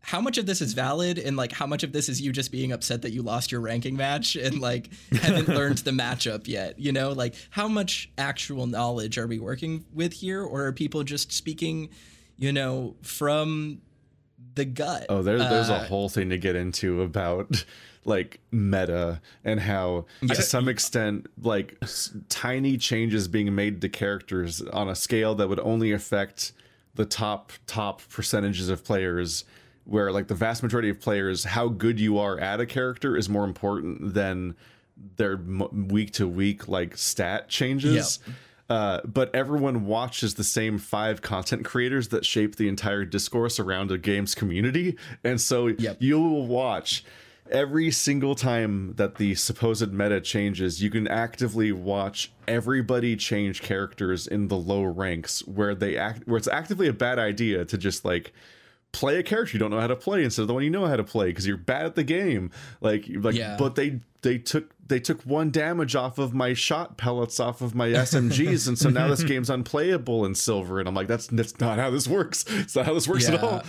how 0.00 0.20
much 0.20 0.36
of 0.36 0.44
this 0.44 0.60
is 0.60 0.74
valid 0.74 1.18
and 1.18 1.34
like 1.34 1.50
how 1.50 1.66
much 1.66 1.82
of 1.82 1.90
this 1.92 2.10
is 2.10 2.20
you 2.20 2.30
just 2.30 2.52
being 2.52 2.72
upset 2.72 3.00
that 3.02 3.12
you 3.12 3.22
lost 3.22 3.50
your 3.50 3.62
ranking 3.62 3.96
match 3.96 4.36
and 4.36 4.60
like 4.60 4.90
haven't 5.12 5.48
learned 5.56 5.78
the 5.78 5.92
matchup 5.92 6.46
yet 6.46 6.78
you 6.78 6.92
know 6.92 7.12
like 7.12 7.34
how 7.48 7.66
much 7.66 8.10
actual 8.18 8.66
knowledge 8.66 9.16
are 9.16 9.26
we 9.26 9.38
working 9.38 9.82
with 9.94 10.12
here 10.12 10.42
or 10.42 10.66
are 10.66 10.72
people 10.74 11.02
just 11.04 11.32
speaking 11.32 11.88
you 12.36 12.52
know 12.52 12.94
from 13.00 13.80
the 14.56 14.66
gut 14.66 15.06
Oh, 15.08 15.22
there, 15.22 15.38
there's 15.38 15.70
a 15.70 15.76
Uh, 15.76 15.86
whole 15.86 16.10
thing 16.10 16.28
to 16.28 16.36
get 16.36 16.54
into 16.54 17.00
about 17.00 17.64
like 18.04 18.40
meta 18.50 19.20
and 19.44 19.60
how 19.60 20.04
to 20.26 20.42
some 20.42 20.68
extent 20.68 21.26
like 21.42 21.76
s- 21.82 22.14
tiny 22.28 22.76
changes 22.76 23.28
being 23.28 23.54
made 23.54 23.80
to 23.80 23.88
characters 23.88 24.60
on 24.60 24.88
a 24.88 24.94
scale 24.94 25.34
that 25.34 25.48
would 25.48 25.60
only 25.60 25.92
affect 25.92 26.52
the 26.94 27.04
top 27.04 27.52
top 27.66 28.02
percentages 28.10 28.68
of 28.68 28.84
players 28.84 29.44
where 29.84 30.12
like 30.12 30.28
the 30.28 30.34
vast 30.34 30.62
majority 30.62 30.88
of 30.90 31.00
players 31.00 31.44
how 31.44 31.68
good 31.68 31.98
you 31.98 32.18
are 32.18 32.38
at 32.38 32.60
a 32.60 32.66
character 32.66 33.16
is 33.16 33.28
more 33.28 33.44
important 33.44 34.14
than 34.14 34.54
their 35.16 35.36
week 35.36 36.12
to 36.12 36.26
week 36.28 36.68
like 36.68 36.96
stat 36.96 37.48
changes 37.48 38.18
uh, 38.70 39.00
but 39.04 39.34
everyone 39.34 39.84
watches 39.84 40.34
the 40.36 40.44
same 40.44 40.78
five 40.78 41.20
content 41.20 41.66
creators 41.66 42.08
that 42.08 42.24
shape 42.24 42.56
the 42.56 42.66
entire 42.66 43.04
discourse 43.04 43.60
around 43.60 43.90
a 43.90 43.98
game's 43.98 44.34
community. 44.34 44.96
And 45.22 45.38
so 45.38 45.66
Yep. 45.66 45.98
you 46.00 46.18
will 46.18 46.46
watch 46.46 47.04
every 47.50 47.90
single 47.90 48.34
time 48.34 48.94
that 48.96 49.16
the 49.16 49.34
supposed 49.34 49.92
meta 49.92 50.20
changes, 50.20 50.82
you 50.82 50.90
can 50.90 51.06
actively 51.08 51.72
watch 51.72 52.32
everybody 52.48 53.16
change 53.16 53.62
characters 53.62 54.26
in 54.26 54.48
the 54.48 54.56
low 54.56 54.82
ranks 54.82 55.46
where 55.46 55.74
they 55.74 55.96
act 55.96 56.26
where 56.26 56.36
it's 56.36 56.48
actively 56.48 56.88
a 56.88 56.92
bad 56.92 57.18
idea 57.18 57.64
to 57.64 57.78
just 57.78 58.04
like 58.04 58.32
play 58.92 59.18
a 59.18 59.22
character 59.24 59.54
you 59.54 59.58
don't 59.58 59.72
know 59.72 59.80
how 59.80 59.88
to 59.88 59.96
play 59.96 60.22
instead 60.22 60.42
of 60.42 60.48
the 60.48 60.54
one 60.54 60.62
you 60.62 60.70
know 60.70 60.86
how 60.86 60.94
to 60.94 61.02
play 61.02 61.26
because 61.26 61.46
you're 61.46 61.56
bad 61.56 61.84
at 61.86 61.94
the 61.94 62.04
game. 62.04 62.50
Like 62.80 63.06
like 63.08 63.34
Yeah. 63.34 63.56
but 63.58 63.74
they 63.74 64.00
they 64.22 64.38
took 64.38 64.70
they 64.86 65.00
took 65.00 65.22
one 65.22 65.50
damage 65.50 65.96
off 65.96 66.18
of 66.18 66.34
my 66.34 66.52
shot 66.54 66.96
pellets 66.98 67.40
off 67.40 67.60
of 67.62 67.74
my 67.74 67.88
smgs 67.88 68.68
and 68.68 68.78
so 68.78 68.90
now 68.90 69.08
this 69.08 69.22
game's 69.24 69.48
unplayable 69.50 70.26
in 70.26 70.34
silver 70.34 70.78
and 70.78 70.86
i'm 70.86 70.94
like 70.94 71.08
that's 71.08 71.26
that's 71.28 71.58
not 71.58 71.78
how 71.78 71.90
this 71.90 72.06
works. 72.06 72.44
It's 72.48 72.76
not 72.76 72.84
how 72.86 72.94
this 72.94 73.08
works 73.08 73.28
at 73.28 73.42
all 73.42 73.62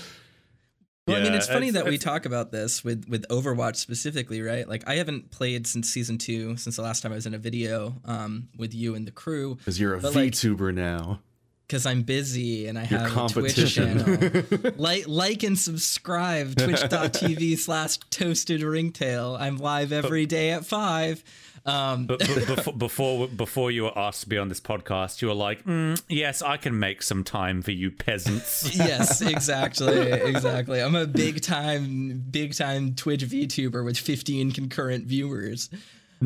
Well, 1.08 1.18
I 1.18 1.24
mean, 1.24 1.34
it's 1.36 1.48
funny 1.48 1.68
it's- 1.68 1.84
that 1.84 1.90
we 1.90 1.98
talk 2.00 2.26
about 2.26 2.52
this 2.52 2.84
with 2.84 3.08
with 3.08 3.28
Overwatch 3.30 3.76
specifically, 3.76 4.42
right? 4.42 4.68
Like, 4.68 4.84
I 4.88 4.96
haven't 4.96 5.30
played 5.30 5.68
since 5.68 5.90
season 5.90 6.18
two, 6.18 6.58
since 6.58 6.78
the 6.78 6.82
last 6.82 7.02
time 7.04 7.12
I 7.12 7.16
was 7.16 7.28
in 7.28 7.34
a 7.36 7.38
video 7.38 7.96
um, 8.06 8.50
with 8.58 8.74
you 8.74 8.96
and 8.96 9.06
the 9.06 9.12
crew, 9.12 9.56
because 9.56 9.80
you're 9.80 9.94
a 9.94 10.00
But, 10.00 10.16
like, 10.16 10.32
vtuber 10.32 10.74
now 10.74 11.20
because 11.68 11.86
I'm 11.88 12.04
busy 12.04 12.68
and 12.68 12.78
I 12.78 12.86
Your 12.86 13.00
have 13.00 13.12
a 13.12 13.28
Twitch 13.30 13.56
competition. 13.56 14.00
channel. 14.06 14.72
like, 14.78 15.08
like 15.08 15.42
and 15.44 15.58
subscribe. 15.58 16.56
Twitch.tv 16.56 17.58
slash 17.58 17.98
Toasted 18.12 18.62
Ringtail. 18.62 19.36
I'm 19.40 19.58
live 19.58 19.92
every 19.92 20.26
day 20.28 20.52
at 20.52 20.64
five. 20.66 21.24
Um, 21.66 22.06
but, 22.06 22.20
but 22.20 22.48
before, 22.48 22.74
before 22.74 23.28
before 23.28 23.72
you 23.72 23.84
were 23.84 23.98
asked 23.98 24.22
to 24.22 24.30
be 24.30 24.38
on 24.38 24.50
this 24.50 24.60
podcast, 24.60 25.22
you 25.22 25.30
were 25.30 25.34
like, 25.34 25.64
mm, 25.64 26.00
"Yes, 26.08 26.42
I 26.42 26.58
can 26.58 26.78
make 26.80 27.02
some 27.02 27.24
time 27.24 27.62
for 27.62 27.72
you 27.72 27.90
peasants." 27.90 28.76
yes, 28.78 29.22
exactly, 29.22 30.12
exactly. 30.12 30.82
I'm 30.82 30.96
a 30.96 31.08
big 31.08 31.42
time, 31.42 32.24
big 32.30 32.54
time 32.54 32.94
Twitch 32.94 33.22
VTuber 33.22 33.84
with 33.84 33.98
15 33.98 34.52
concurrent 34.52 35.06
viewers. 35.06 35.70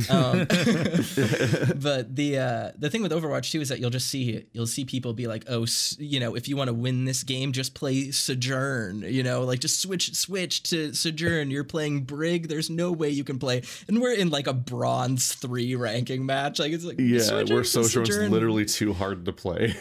Um, 0.10 0.40
but 1.76 2.16
the 2.16 2.38
uh, 2.38 2.72
the 2.78 2.90
thing 2.90 3.02
with 3.02 3.12
Overwatch 3.12 3.52
too 3.52 3.62
is 3.62 3.70
that 3.70 3.80
you'll 3.80 3.90
just 3.90 4.08
see 4.08 4.46
you'll 4.52 4.68
see 4.68 4.86
people 4.86 5.14
be 5.14 5.28
like, 5.28 5.46
oh, 5.50 5.66
you 5.98 6.20
know, 6.20 6.36
if 6.36 6.48
you 6.48 6.56
want 6.56 6.68
to 6.70 6.74
win 6.74 7.06
this 7.06 7.24
game, 7.24 7.52
just 7.52 7.74
play 7.74 8.12
Sojourn. 8.12 9.02
You 9.02 9.24
know, 9.24 9.44
like 9.44 9.60
just 9.60 9.82
switch 9.82 10.14
switch 10.16 10.64
to 10.64 10.94
Sojourn. 10.94 11.52
You're 11.52 11.64
playing 11.64 12.02
Brig. 12.02 12.48
There's 12.48 12.70
no 12.70 12.92
way 12.92 13.10
you 13.10 13.24
can 13.24 13.40
play, 13.40 13.64
and 13.88 14.02
we're 14.02 14.14
in 14.14 14.30
like 14.30 14.48
a 14.48 14.54
bronze 14.54 15.34
three 15.34 15.76
ranking 15.76 16.26
match. 16.26 16.60
Like 16.60 16.72
it's 16.72 16.84
like 16.84 17.00
yeah 17.00 17.44
we're 17.50 17.64
sojourn's 17.64 18.10
Sojourn. 18.10 18.32
literally 18.32 18.66
too 18.66 18.94
hard 18.94 19.26
to 19.26 19.34
play 19.34 19.76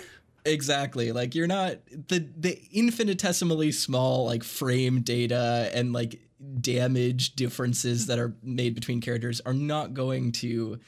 Exactly. 0.48 1.12
Like 1.12 1.34
you're 1.34 1.46
not 1.46 1.76
the 1.90 2.26
the 2.36 2.60
infinitesimally 2.72 3.72
small 3.72 4.26
like 4.26 4.44
frame 4.44 5.02
data 5.02 5.70
and 5.74 5.92
like 5.92 6.20
damage 6.60 7.34
differences 7.34 8.06
that 8.06 8.18
are 8.18 8.34
made 8.42 8.74
between 8.74 9.00
characters 9.00 9.40
are 9.44 9.54
not 9.54 9.94
going 9.94 10.32
to 10.32 10.78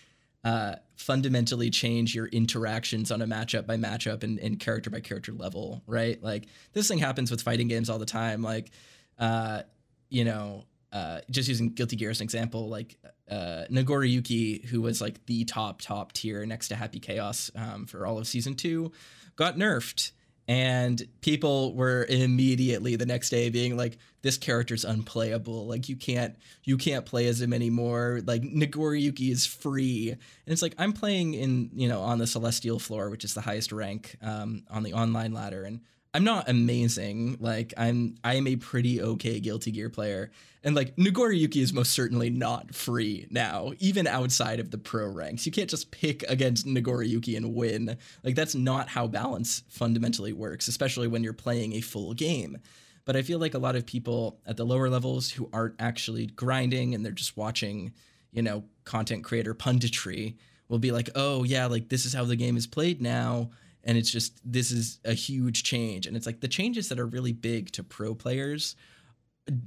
uh 0.45 0.75
fundamentally 0.97 1.71
change 1.71 2.15
your 2.15 2.27
interactions 2.27 3.11
on 3.11 3.23
a 3.23 3.27
matchup 3.27 3.67
by 3.67 3.77
matchup 3.77 4.23
and, 4.23 4.39
and 4.39 4.61
character 4.61 4.91
by 4.91 5.01
character 5.01 5.33
level, 5.33 5.83
right? 5.87 6.23
Like 6.23 6.47
this 6.75 6.89
thing 6.89 6.99
happens 6.99 7.31
with 7.31 7.41
fighting 7.41 7.69
games 7.69 7.89
all 7.89 7.99
the 7.99 8.07
time. 8.07 8.43
Like 8.43 8.71
uh, 9.19 9.63
you 10.11 10.25
know, 10.25 10.65
uh, 10.93 11.21
just 11.31 11.49
using 11.49 11.71
Guilty 11.71 11.97
Gear 11.97 12.11
as 12.11 12.21
an 12.21 12.25
example, 12.25 12.69
like 12.69 12.97
uh, 13.31 13.65
who 13.69 14.81
was 14.83 15.01
like 15.01 15.25
the 15.27 15.45
top 15.45 15.81
top 15.81 16.13
tier 16.13 16.45
next 16.45 16.69
to 16.69 16.75
Happy 16.75 16.99
Chaos 16.99 17.51
um, 17.55 17.87
for 17.87 18.07
all 18.07 18.19
of 18.19 18.27
season 18.27 18.55
two, 18.55 18.91
got 19.37 19.57
nerfed 19.57 20.13
and 20.51 21.07
people 21.21 21.77
were 21.77 22.05
immediately 22.09 22.97
the 22.97 23.07
next 23.07 23.31
day 23.31 23.51
being 23.51 23.77
like 23.77 23.99
this 24.23 24.37
character's 24.37 24.85
unplayable. 24.85 25.69
Like 25.69 25.89
you 25.89 25.95
can't 25.95 26.35
you 26.65 26.77
can't 26.77 27.07
play 27.07 27.29
as 27.29 27.41
him 27.41 27.53
anymore. 27.53 28.21
Like 28.27 28.43
Nagoriyuki 28.43 29.31
is 29.31 29.47
free. 29.47 30.11
And 30.11 30.19
it's 30.49 30.61
like 30.61 30.75
I'm 30.77 30.93
playing 30.93 31.35
in 31.35 31.71
you 31.73 31.89
know 31.89 32.01
on 32.01 32.19
the 32.19 32.27
celestial 32.27 32.81
floor 32.81 33.11
which 33.11 33.23
is 33.23 33.33
the 33.33 33.41
highest 33.41 33.71
rank 33.71 34.17
um, 34.23 34.65
on 34.69 34.83
the 34.83 34.93
online 34.93 35.33
ladder. 35.33 35.63
And 35.63 35.83
I'm 36.13 36.25
not 36.25 36.49
amazing. 36.49 37.37
Like 37.39 37.73
I'm 37.77 38.17
I 38.25 38.35
am 38.35 38.47
a 38.47 38.57
pretty 38.57 39.01
okay 39.01 39.39
Guilty 39.39 39.71
Gear 39.71 39.91
player. 39.91 40.31
And 40.63 40.75
like 40.75 40.95
Nagoriyuki 40.97 41.63
is 41.63 41.73
most 41.73 41.93
certainly 41.93 42.29
not 42.29 42.75
free 42.75 43.27
now, 43.31 43.73
even 43.79 44.07
outside 44.07 44.61
of 44.61 44.71
the 44.71 44.79
pro 44.79 45.07
ranks. 45.07 45.47
You 45.47 45.53
can't 45.53 45.71
just 45.71 45.91
pick 45.91 46.23
against 46.25 46.67
Nagoriyuki 46.67 47.37
and 47.37 47.55
win. 47.55 47.97
Like 48.25 48.35
that's 48.35 48.55
not 48.55 48.89
how 48.89 49.07
balance 49.07 49.63
fundamentally 49.69 50.33
works, 50.33 50.69
especially 50.69 51.07
when 51.07 51.23
you're 51.23 51.33
playing 51.33 51.75
a 51.75 51.81
full 51.81 52.13
game. 52.13 52.59
But 53.05 53.17
I 53.17 53.23
feel 53.23 53.39
like 53.39 53.55
a 53.55 53.59
lot 53.59 53.77
of 53.77 53.87
people 53.87 54.41
at 54.45 54.57
the 54.57 54.67
lower 54.67 54.91
levels 54.91 55.31
who 55.31 55.49
aren't 55.53 55.77
actually 55.79 56.27
grinding 56.27 56.95
and 56.95 57.05
they're 57.05 57.13
just 57.13 57.37
watching, 57.37 57.93
you 58.33 58.43
know, 58.43 58.65
content 58.85 59.25
creator 59.25 59.55
punditry 59.55 60.35
will 60.69 60.79
be 60.79 60.93
like, 60.93 61.09
"Oh, 61.15 61.45
yeah, 61.45 61.67
like 61.67 61.89
this 61.89 62.05
is 62.05 62.13
how 62.13 62.25
the 62.25 62.37
game 62.37 62.57
is 62.57 62.67
played 62.67 63.01
now." 63.01 63.51
And 63.85 63.97
it's 63.97 64.11
just 64.11 64.41
this 64.45 64.71
is 64.71 64.99
a 65.05 65.15
huge 65.15 65.63
change 65.63 66.07
and 66.07 66.17
it's 66.17 66.27
like 66.27 66.41
the 66.41 66.49
changes 66.49 66.89
that 66.89 66.99
are 66.99 67.07
really 67.07 67.33
big 67.33 67.71
to 67.73 67.83
pro 67.83 68.15
players 68.15 68.77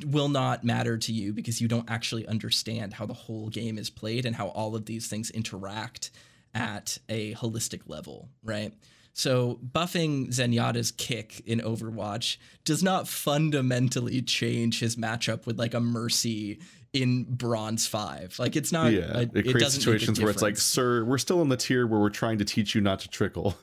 will 0.05 0.29
not 0.29 0.63
matter 0.63 0.97
to 0.97 1.11
you 1.11 1.33
because 1.33 1.59
you 1.59 1.67
don't 1.67 1.89
actually 1.89 2.25
understand 2.27 2.93
how 2.93 3.05
the 3.05 3.13
whole 3.13 3.49
game 3.49 3.77
is 3.77 3.89
played 3.89 4.25
and 4.25 4.35
how 4.35 4.47
all 4.49 4.75
of 4.75 4.85
these 4.85 5.07
things 5.07 5.29
interact 5.31 6.11
at 6.53 6.97
a 7.09 7.33
holistic 7.33 7.81
level, 7.87 8.29
right? 8.43 8.73
So 9.13 9.59
buffing 9.73 10.29
Zenyatta's 10.29 10.91
kick 10.91 11.41
in 11.45 11.59
Overwatch 11.59 12.37
does 12.65 12.81
not 12.81 13.07
fundamentally 13.07 14.21
change 14.21 14.79
his 14.79 14.95
matchup 14.95 15.45
with 15.45 15.59
like 15.59 15.73
a 15.73 15.79
Mercy 15.79 16.59
in 16.93 17.25
Bronze 17.25 17.85
Five. 17.85 18.35
Like 18.39 18.55
it's 18.55 18.71
not. 18.71 18.91
Yeah, 18.91 19.19
it, 19.19 19.31
it 19.35 19.51
creates 19.51 19.75
situations 19.75 20.19
where 20.19 20.31
it's 20.31 20.41
like, 20.41 20.57
"Sir, 20.57 21.03
we're 21.03 21.19
still 21.19 21.41
in 21.43 21.49
the 21.49 21.57
tier 21.57 21.85
where 21.85 21.99
we're 21.99 22.09
trying 22.09 22.39
to 22.39 22.45
teach 22.45 22.73
you 22.73 22.81
not 22.81 22.99
to 23.01 23.07
trickle." 23.07 23.55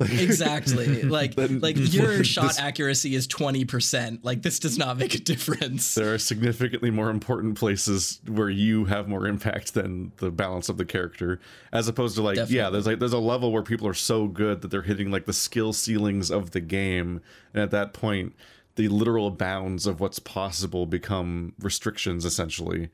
Exactly. 0.00 1.02
Like 1.16 1.34
then, 1.34 1.60
like 1.60 1.76
your 1.78 2.24
shot 2.24 2.48
this, 2.48 2.58
accuracy 2.58 3.14
is 3.14 3.26
20%. 3.28 4.20
Like 4.22 4.42
this 4.42 4.58
does 4.58 4.76
not 4.76 4.98
make 4.98 5.14
a 5.14 5.18
difference. 5.18 5.94
There 5.94 6.12
are 6.12 6.18
significantly 6.18 6.90
more 6.90 7.10
important 7.10 7.56
places 7.56 8.20
where 8.26 8.50
you 8.50 8.86
have 8.86 9.08
more 9.08 9.26
impact 9.26 9.74
than 9.74 10.12
the 10.16 10.30
balance 10.30 10.68
of 10.68 10.76
the 10.76 10.84
character. 10.84 11.40
As 11.72 11.88
opposed 11.88 12.16
to 12.16 12.22
like 12.22 12.36
Definitely. 12.36 12.56
yeah, 12.56 12.70
there's 12.70 12.86
like 12.86 12.98
there's 12.98 13.12
a 13.12 13.18
level 13.18 13.52
where 13.52 13.62
people 13.62 13.86
are 13.86 13.94
so 13.94 14.26
good 14.26 14.62
that 14.62 14.68
they're 14.68 14.82
hitting 14.82 15.10
like 15.10 15.26
the 15.26 15.32
skill 15.32 15.72
ceilings 15.72 16.30
of 16.30 16.50
the 16.50 16.60
game 16.60 17.20
and 17.54 17.62
at 17.62 17.70
that 17.70 17.92
point 17.92 18.34
the 18.76 18.88
literal 18.88 19.30
bounds 19.30 19.86
of 19.86 20.00
what's 20.00 20.18
possible 20.18 20.86
become 20.86 21.54
restrictions 21.58 22.24
essentially 22.24 22.90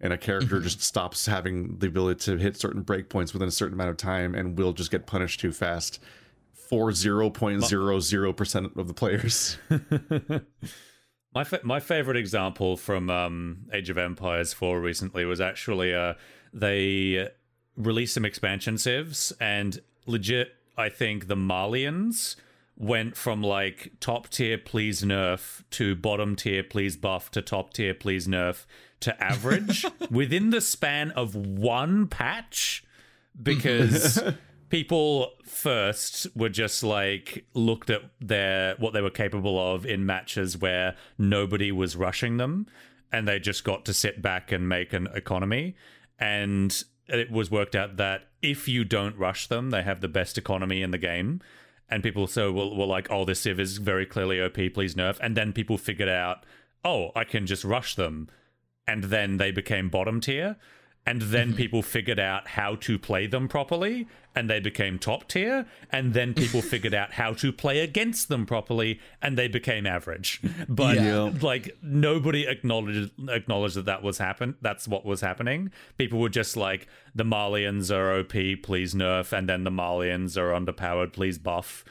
and 0.00 0.12
a 0.12 0.18
character 0.18 0.56
mm-hmm. 0.56 0.64
just 0.64 0.82
stops 0.82 1.26
having 1.26 1.76
the 1.78 1.86
ability 1.86 2.24
to 2.24 2.38
hit 2.38 2.56
certain 2.56 2.82
breakpoints 2.82 3.32
within 3.32 3.48
a 3.48 3.52
certain 3.52 3.74
amount 3.74 3.90
of 3.90 3.96
time 3.96 4.34
and 4.34 4.58
will 4.58 4.72
just 4.72 4.90
get 4.90 5.06
punished 5.06 5.40
too 5.40 5.52
fast 5.52 6.00
for 6.70 6.90
0.00% 6.92 8.76
of 8.76 8.86
the 8.86 8.94
players. 8.94 9.58
my 11.34 11.42
fa- 11.42 11.60
my 11.64 11.80
favorite 11.80 12.16
example 12.16 12.76
from 12.76 13.10
um, 13.10 13.66
Age 13.72 13.90
of 13.90 13.98
Empires 13.98 14.52
4 14.52 14.80
recently 14.80 15.24
was 15.24 15.40
actually 15.40 15.92
uh, 15.92 16.14
they 16.54 17.28
released 17.76 18.14
some 18.14 18.24
expansion 18.24 18.78
civs 18.78 19.32
and 19.40 19.80
legit 20.06 20.54
I 20.78 20.90
think 20.90 21.26
the 21.26 21.34
Malians 21.34 22.36
went 22.76 23.16
from 23.16 23.42
like 23.42 23.90
top 23.98 24.28
tier 24.28 24.56
please 24.56 25.02
nerf 25.02 25.64
to 25.70 25.96
bottom 25.96 26.36
tier 26.36 26.62
please 26.62 26.96
buff 26.96 27.32
to 27.32 27.42
top 27.42 27.74
tier 27.74 27.94
please 27.94 28.28
nerf 28.28 28.64
to 29.00 29.20
average 29.20 29.84
within 30.10 30.50
the 30.50 30.60
span 30.60 31.10
of 31.10 31.34
one 31.34 32.06
patch 32.06 32.84
because 33.42 34.22
people 34.70 35.32
first 35.44 36.28
were 36.34 36.48
just 36.48 36.82
like 36.82 37.44
looked 37.54 37.90
at 37.90 38.02
their 38.20 38.76
what 38.78 38.94
they 38.94 39.02
were 39.02 39.10
capable 39.10 39.58
of 39.74 39.84
in 39.84 40.06
matches 40.06 40.56
where 40.56 40.96
nobody 41.18 41.70
was 41.70 41.96
rushing 41.96 42.38
them 42.38 42.66
and 43.12 43.28
they 43.28 43.38
just 43.38 43.64
got 43.64 43.84
to 43.84 43.92
sit 43.92 44.22
back 44.22 44.52
and 44.52 44.68
make 44.68 44.92
an 44.92 45.08
economy. 45.14 45.76
And 46.18 46.82
it 47.08 47.30
was 47.30 47.50
worked 47.50 47.74
out 47.74 47.96
that 47.96 48.28
if 48.40 48.68
you 48.68 48.84
don't 48.84 49.18
rush 49.18 49.48
them 49.48 49.70
they 49.70 49.82
have 49.82 50.00
the 50.00 50.08
best 50.08 50.38
economy 50.38 50.80
in 50.80 50.92
the 50.92 50.98
game. 50.98 51.40
And 51.88 52.04
people 52.04 52.28
so 52.28 52.52
were, 52.52 52.74
were 52.74 52.86
like 52.86 53.08
oh 53.10 53.24
this 53.24 53.40
civ 53.40 53.58
is 53.58 53.78
very 53.78 54.06
clearly 54.06 54.40
op 54.40 54.54
please 54.54 54.94
nerf. 54.94 55.18
And 55.20 55.36
then 55.36 55.52
people 55.52 55.76
figured 55.76 56.08
out 56.08 56.46
oh 56.84 57.10
i 57.16 57.24
can 57.24 57.44
just 57.44 57.64
rush 57.64 57.96
them. 57.96 58.28
And 58.86 59.04
then 59.04 59.36
they 59.36 59.50
became 59.50 59.88
bottom 59.88 60.20
tier 60.20 60.56
and 61.06 61.22
then 61.22 61.48
mm-hmm. 61.48 61.56
people 61.56 61.82
figured 61.82 62.20
out 62.20 62.46
how 62.48 62.74
to 62.76 62.98
play 62.98 63.26
them 63.26 63.48
properly 63.48 64.06
and 64.34 64.48
they 64.48 64.60
became 64.60 64.98
top 64.98 65.26
tier 65.28 65.66
and 65.90 66.14
then 66.14 66.34
people 66.34 66.62
figured 66.74 66.94
out 66.94 67.12
how 67.12 67.32
to 67.32 67.52
play 67.52 67.80
against 67.80 68.28
them 68.28 68.46
properly 68.46 69.00
and 69.22 69.36
they 69.36 69.48
became 69.48 69.86
average 69.86 70.40
but 70.68 70.96
yeah. 70.96 71.30
like 71.40 71.76
nobody 71.82 72.46
acknowledged 72.46 73.10
acknowledged 73.28 73.76
that 73.76 73.86
that 73.86 74.02
was 74.02 74.18
happen 74.18 74.54
that's 74.60 74.86
what 74.86 75.04
was 75.04 75.20
happening 75.20 75.70
people 75.98 76.18
were 76.18 76.28
just 76.28 76.56
like 76.56 76.86
the 77.14 77.24
malians 77.24 77.94
are 77.94 78.18
op 78.18 78.62
please 78.62 78.94
nerf 78.94 79.32
and 79.32 79.48
then 79.48 79.64
the 79.64 79.70
malians 79.70 80.36
are 80.36 80.52
underpowered 80.52 81.12
please 81.12 81.38
buff 81.38 81.84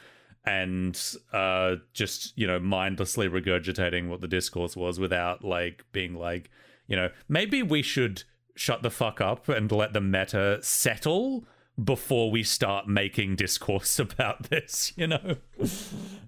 and 0.46 1.16
uh 1.34 1.76
just 1.92 2.36
you 2.38 2.46
know 2.46 2.58
mindlessly 2.58 3.28
regurgitating 3.28 4.08
what 4.08 4.22
the 4.22 4.28
discourse 4.28 4.74
was 4.74 4.98
without 4.98 5.44
like 5.44 5.84
being 5.92 6.14
like 6.14 6.50
you 6.86 6.96
know 6.96 7.10
maybe 7.28 7.62
we 7.62 7.82
should 7.82 8.24
shut 8.54 8.82
the 8.82 8.90
fuck 8.90 9.20
up 9.20 9.48
and 9.48 9.70
let 9.70 9.92
the 9.92 10.00
meta 10.00 10.58
settle 10.62 11.44
before 11.82 12.30
we 12.30 12.42
start 12.42 12.88
making 12.88 13.36
discourse 13.36 13.98
about 14.06 14.50
this, 14.50 14.92
you 14.96 15.06
know? 15.06 15.36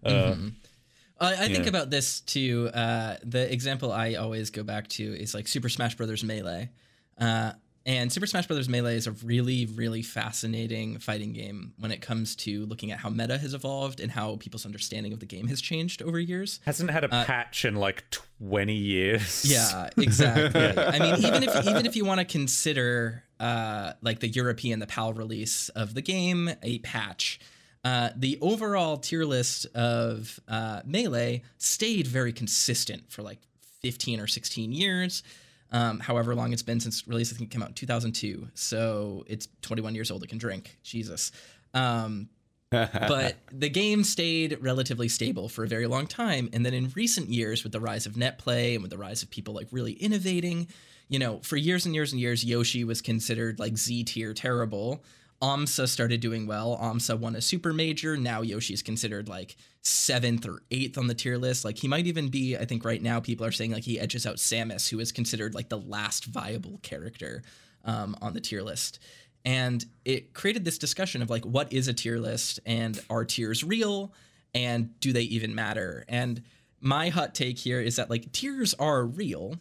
Uh, 0.04 0.10
mm-hmm. 0.10 0.48
I, 1.20 1.44
I 1.44 1.48
think 1.48 1.68
about 1.68 1.88
this 1.88 2.22
too. 2.22 2.68
Uh, 2.74 3.18
the 3.22 3.52
example 3.52 3.92
I 3.92 4.14
always 4.14 4.50
go 4.50 4.64
back 4.64 4.88
to 4.88 5.04
is 5.04 5.32
like 5.32 5.46
Super 5.46 5.68
Smash 5.68 5.94
Brothers 5.94 6.24
Melee. 6.24 6.70
Uh, 7.16 7.52
and 7.84 8.12
Super 8.12 8.26
Smash 8.26 8.46
Bros. 8.46 8.68
Melee 8.68 8.96
is 8.96 9.06
a 9.06 9.12
really, 9.12 9.66
really 9.66 10.02
fascinating 10.02 10.98
fighting 10.98 11.32
game 11.32 11.72
when 11.78 11.90
it 11.90 12.00
comes 12.00 12.36
to 12.36 12.64
looking 12.66 12.92
at 12.92 12.98
how 12.98 13.08
meta 13.08 13.38
has 13.38 13.54
evolved 13.54 14.00
and 14.00 14.12
how 14.12 14.36
people's 14.36 14.64
understanding 14.64 15.12
of 15.12 15.20
the 15.20 15.26
game 15.26 15.48
has 15.48 15.60
changed 15.60 16.02
over 16.02 16.18
years. 16.18 16.60
Hasn't 16.64 16.90
had 16.90 17.04
a 17.04 17.14
uh, 17.14 17.24
patch 17.24 17.64
in 17.64 17.76
like 17.76 18.04
twenty 18.10 18.76
years. 18.76 19.44
Yeah, 19.44 19.90
exactly. 19.96 20.78
I 20.78 20.98
mean, 20.98 21.24
even 21.24 21.42
if 21.42 21.66
even 21.66 21.86
if 21.86 21.96
you 21.96 22.04
want 22.04 22.20
to 22.20 22.24
consider 22.24 23.24
uh, 23.40 23.94
like 24.00 24.20
the 24.20 24.28
European, 24.28 24.78
the 24.78 24.86
PAL 24.86 25.14
release 25.14 25.68
of 25.70 25.94
the 25.94 26.02
game, 26.02 26.50
a 26.62 26.78
patch. 26.80 27.40
Uh, 27.84 28.10
the 28.14 28.38
overall 28.40 28.96
tier 28.96 29.24
list 29.24 29.66
of 29.74 30.38
uh, 30.46 30.82
Melee 30.84 31.42
stayed 31.58 32.06
very 32.06 32.32
consistent 32.32 33.10
for 33.10 33.22
like 33.22 33.40
15 33.80 34.20
or 34.20 34.28
16 34.28 34.70
years 34.72 35.24
um, 35.72 35.98
however 35.98 36.34
long 36.34 36.52
it's 36.52 36.62
been 36.62 36.80
since 36.80 37.06
release. 37.08 37.32
I 37.32 37.36
think 37.36 37.50
it 37.50 37.52
came 37.52 37.62
out 37.62 37.70
in 37.70 37.74
2002, 37.74 38.48
so 38.54 39.24
it's 39.26 39.48
21 39.62 39.94
years 39.94 40.10
old. 40.10 40.22
It 40.22 40.28
can 40.28 40.38
drink. 40.38 40.78
Jesus. 40.82 41.32
Um, 41.74 42.28
but 42.70 43.36
the 43.50 43.68
game 43.68 44.02
stayed 44.04 44.58
relatively 44.60 45.08
stable 45.08 45.48
for 45.48 45.64
a 45.64 45.68
very 45.68 45.86
long 45.86 46.06
time, 46.06 46.48
and 46.52 46.64
then 46.64 46.74
in 46.74 46.90
recent 46.94 47.28
years, 47.28 47.64
with 47.64 47.72
the 47.72 47.80
rise 47.80 48.06
of 48.06 48.16
net 48.16 48.38
play 48.38 48.74
and 48.74 48.82
with 48.82 48.90
the 48.90 48.98
rise 48.98 49.22
of 49.22 49.30
people 49.30 49.54
like 49.54 49.68
really 49.70 49.92
innovating, 49.92 50.68
you 51.08 51.18
know, 51.18 51.40
for 51.42 51.56
years 51.56 51.84
and 51.84 51.94
years 51.94 52.12
and 52.12 52.20
years, 52.20 52.44
Yoshi 52.44 52.84
was 52.84 53.02
considered 53.02 53.58
like 53.58 53.76
Z 53.76 54.04
tier 54.04 54.32
terrible. 54.32 55.04
AMSA 55.42 55.88
started 55.88 56.20
doing 56.20 56.46
well. 56.46 56.78
AMSA 56.80 57.18
won 57.18 57.34
a 57.34 57.40
super 57.40 57.72
major. 57.72 58.16
Now 58.16 58.42
Yoshi's 58.42 58.82
considered 58.82 59.28
like 59.28 59.56
seventh 59.82 60.46
or 60.46 60.62
eighth 60.70 60.96
on 60.96 61.08
the 61.08 61.14
tier 61.14 61.36
list. 61.36 61.64
Like 61.64 61.78
he 61.78 61.88
might 61.88 62.06
even 62.06 62.28
be, 62.28 62.56
I 62.56 62.64
think 62.64 62.84
right 62.84 63.02
now 63.02 63.18
people 63.18 63.44
are 63.44 63.52
saying 63.52 63.72
like 63.72 63.82
he 63.82 63.98
edges 63.98 64.24
out 64.24 64.36
Samus, 64.36 64.88
who 64.88 65.00
is 65.00 65.10
considered 65.10 65.54
like 65.54 65.68
the 65.68 65.78
last 65.78 66.26
viable 66.26 66.78
character 66.82 67.42
um, 67.84 68.16
on 68.22 68.34
the 68.34 68.40
tier 68.40 68.62
list. 68.62 69.00
And 69.44 69.84
it 70.04 70.32
created 70.32 70.64
this 70.64 70.78
discussion 70.78 71.20
of 71.20 71.28
like, 71.28 71.44
what 71.44 71.72
is 71.72 71.88
a 71.88 71.92
tier 71.92 72.18
list 72.18 72.60
and 72.64 73.00
are 73.10 73.24
tiers 73.24 73.64
real 73.64 74.14
and 74.54 74.98
do 75.00 75.12
they 75.12 75.22
even 75.22 75.56
matter? 75.56 76.04
And 76.08 76.42
my 76.80 77.08
hot 77.08 77.34
take 77.34 77.58
here 77.58 77.80
is 77.80 77.96
that 77.96 78.10
like 78.10 78.30
tiers 78.30 78.74
are 78.74 79.04
real 79.04 79.56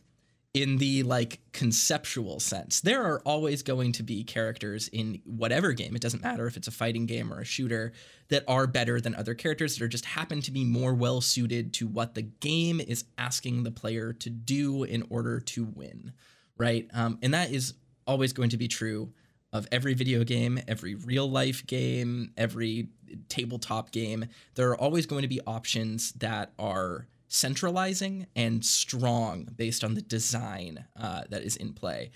in 0.53 0.77
the 0.77 1.03
like 1.03 1.39
conceptual 1.53 2.39
sense. 2.39 2.81
There 2.81 3.03
are 3.03 3.21
always 3.21 3.63
going 3.63 3.93
to 3.93 4.03
be 4.03 4.23
characters 4.23 4.89
in 4.89 5.21
whatever 5.25 5.71
game, 5.71 5.95
it 5.95 6.01
doesn't 6.01 6.23
matter 6.23 6.45
if 6.45 6.57
it's 6.57 6.67
a 6.67 6.71
fighting 6.71 7.05
game 7.05 7.31
or 7.31 7.39
a 7.39 7.45
shooter, 7.45 7.93
that 8.29 8.43
are 8.47 8.67
better 8.67 8.99
than 8.99 9.15
other 9.15 9.33
characters 9.33 9.77
that 9.77 9.85
are 9.85 9.89
just 9.89 10.05
happen 10.05 10.41
to 10.41 10.51
be 10.51 10.65
more 10.65 10.93
well 10.93 11.21
suited 11.21 11.73
to 11.73 11.87
what 11.87 12.15
the 12.15 12.21
game 12.21 12.81
is 12.81 13.05
asking 13.17 13.63
the 13.63 13.71
player 13.71 14.11
to 14.13 14.29
do 14.29 14.83
in 14.83 15.05
order 15.09 15.39
to 15.39 15.63
win, 15.63 16.11
right? 16.57 16.87
Um, 16.93 17.17
and 17.21 17.33
that 17.33 17.51
is 17.51 17.73
always 18.05 18.33
going 18.33 18.49
to 18.49 18.57
be 18.57 18.67
true 18.67 19.13
of 19.53 19.67
every 19.71 19.93
video 19.93 20.23
game, 20.23 20.59
every 20.67 20.95
real 20.95 21.29
life 21.29 21.65
game, 21.65 22.31
every 22.37 22.89
tabletop 23.29 23.91
game. 23.91 24.25
There 24.55 24.69
are 24.69 24.77
always 24.77 25.05
going 25.05 25.21
to 25.23 25.27
be 25.27 25.41
options 25.45 26.11
that 26.13 26.53
are 26.59 27.07
centralizing 27.33 28.27
and 28.35 28.63
strong 28.65 29.47
based 29.55 29.85
on 29.85 29.93
the 29.95 30.01
design 30.01 30.83
uh, 30.99 31.23
that 31.29 31.41
is 31.43 31.55
in 31.55 31.71
play. 31.71 32.11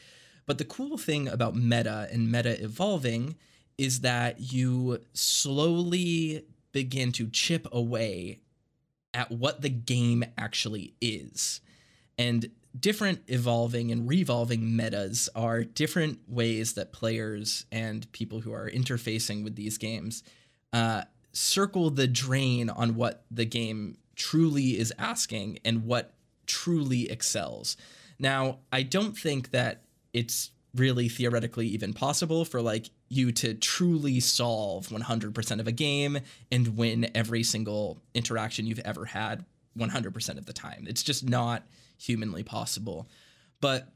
But 0.46 0.58
the 0.58 0.66
cool 0.66 0.98
thing 0.98 1.30
about 1.30 1.56
meta 1.56 2.10
and 2.12 2.30
meta 2.30 2.62
evolving 2.62 3.36
is 3.78 4.02
that 4.02 4.40
you 4.52 5.00
slowly 5.14 6.46
begin 6.74 7.14
to 7.14 7.30
chip 7.30 7.66
away 7.72 8.42
at 9.14 9.32
what 9.32 9.62
the 9.62 9.70
game 9.70 10.26
actually 10.38 10.94
is. 11.00 11.62
And 12.18 12.52
different 12.78 13.22
evolving 13.28 13.92
and 13.92 14.10
revolving 14.10 14.76
metas 14.76 15.30
are 15.34 15.64
different 15.64 16.20
ways 16.28 16.74
that 16.74 16.92
players 16.92 17.66
and 17.72 18.12
people 18.12 18.42
who 18.42 18.52
are 18.52 18.70
interfacing 18.70 19.46
with 19.46 19.56
these 19.56 19.78
games 19.78 20.24
uh, 20.74 21.04
circle 21.32 21.90
the 21.90 22.08
drain 22.08 22.70
on 22.70 22.96
what 22.96 23.24
the 23.32 23.46
game 23.46 23.98
truly 24.16 24.78
is 24.78 24.94
asking 24.98 25.60
and 25.66 25.86
what 25.86 26.14
truly 26.46 27.10
excels. 27.10 27.78
Now, 28.20 28.60
I 28.72 28.84
don't 28.84 29.18
think 29.18 29.52
that 29.52 29.84
it's 30.14 30.52
really 30.76 31.10
theoretically 31.10 31.68
even 31.68 31.94
possible 31.94 32.46
for 32.46 32.62
like 32.62 32.90
you 33.10 33.32
to 33.32 33.54
truly 33.54 34.20
solve 34.20 34.88
100% 34.88 35.60
of 35.60 35.68
a 35.68 35.72
game 35.72 36.20
and 36.52 36.78
win 36.78 37.10
every 37.16 37.44
single 37.44 38.02
interaction 38.14 38.66
you've 38.66 38.80
ever 38.80 39.06
had 39.06 39.46
100% 39.78 40.38
of 40.38 40.46
the 40.46 40.54
time. 40.54 40.86
It's 40.88 41.04
just 41.04 41.28
not 41.28 41.64
humanly 41.98 42.44
possible. 42.44 43.08
But 43.62 43.90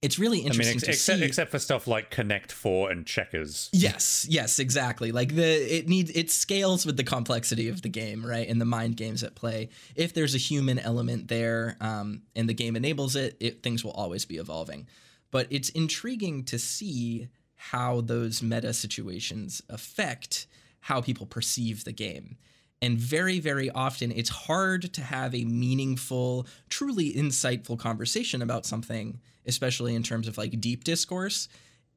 it's 0.00 0.18
really 0.18 0.38
interesting 0.38 0.66
I 0.66 0.68
mean, 0.68 0.76
ex- 0.76 0.84
to 0.84 0.90
except, 0.90 1.18
see. 1.18 1.24
except 1.24 1.50
for 1.50 1.58
stuff 1.58 1.86
like 1.86 2.10
Connect 2.10 2.52
Four 2.52 2.90
and 2.90 3.04
Checkers. 3.04 3.68
Yes, 3.72 4.26
yes, 4.28 4.58
exactly. 4.58 5.10
Like 5.10 5.34
the 5.34 5.76
it 5.76 5.88
needs 5.88 6.10
it 6.12 6.30
scales 6.30 6.86
with 6.86 6.96
the 6.96 7.04
complexity 7.04 7.68
of 7.68 7.82
the 7.82 7.88
game, 7.88 8.24
right? 8.24 8.48
And 8.48 8.60
the 8.60 8.64
mind 8.64 8.96
games 8.96 9.22
at 9.24 9.34
play. 9.34 9.70
If 9.96 10.14
there's 10.14 10.34
a 10.34 10.38
human 10.38 10.78
element 10.78 11.28
there, 11.28 11.76
um, 11.80 12.22
and 12.36 12.48
the 12.48 12.54
game 12.54 12.76
enables 12.76 13.16
it, 13.16 13.36
it, 13.40 13.62
things 13.62 13.84
will 13.84 13.92
always 13.92 14.24
be 14.24 14.36
evolving. 14.36 14.86
But 15.30 15.48
it's 15.50 15.68
intriguing 15.70 16.44
to 16.44 16.58
see 16.58 17.28
how 17.56 18.00
those 18.02 18.40
meta 18.40 18.72
situations 18.72 19.62
affect 19.68 20.46
how 20.80 21.00
people 21.00 21.26
perceive 21.26 21.82
the 21.84 21.92
game. 21.92 22.36
And 22.80 22.96
very, 22.96 23.40
very 23.40 23.68
often, 23.70 24.12
it's 24.12 24.28
hard 24.28 24.92
to 24.94 25.00
have 25.02 25.34
a 25.34 25.44
meaningful, 25.44 26.46
truly 26.70 27.12
insightful 27.12 27.76
conversation 27.76 28.40
about 28.40 28.64
something, 28.64 29.18
especially 29.48 29.94
in 29.94 30.02
terms 30.02 30.28
of 30.28 30.38
like 30.38 30.60
deep 30.60 30.84
discourse, 30.84 31.48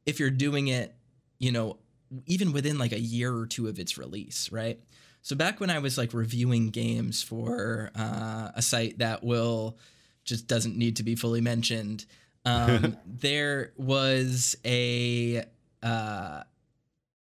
if 0.06 0.20
you're 0.20 0.32
doing 0.32 0.70
it, 0.70 0.96
you 1.38 1.52
know, 1.52 1.78
even 2.26 2.52
within 2.52 2.78
like 2.78 2.92
a 2.92 3.00
year 3.00 3.36
or 3.36 3.46
two 3.46 3.68
of 3.68 3.78
its 3.78 3.98
release, 3.98 4.52
right? 4.52 4.80
So 5.22 5.36
back 5.36 5.60
when 5.60 5.70
I 5.70 5.80
was 5.80 5.98
like 5.98 6.14
reviewing 6.14 6.70
games 6.70 7.22
for 7.22 7.92
uh, 7.96 8.50
a 8.56 8.62
site 8.62 8.98
that 9.00 9.24
will 9.24 9.78
just 10.24 10.48
doesn't 10.48 10.76
need 10.76 10.96
to 10.98 11.04
be 11.04 11.16
fully 11.16 11.42
mentioned, 11.42 12.06
um, 12.46 12.98
there 13.06 13.74
was 13.78 14.56
a 14.66 15.44
uh, 15.84 16.44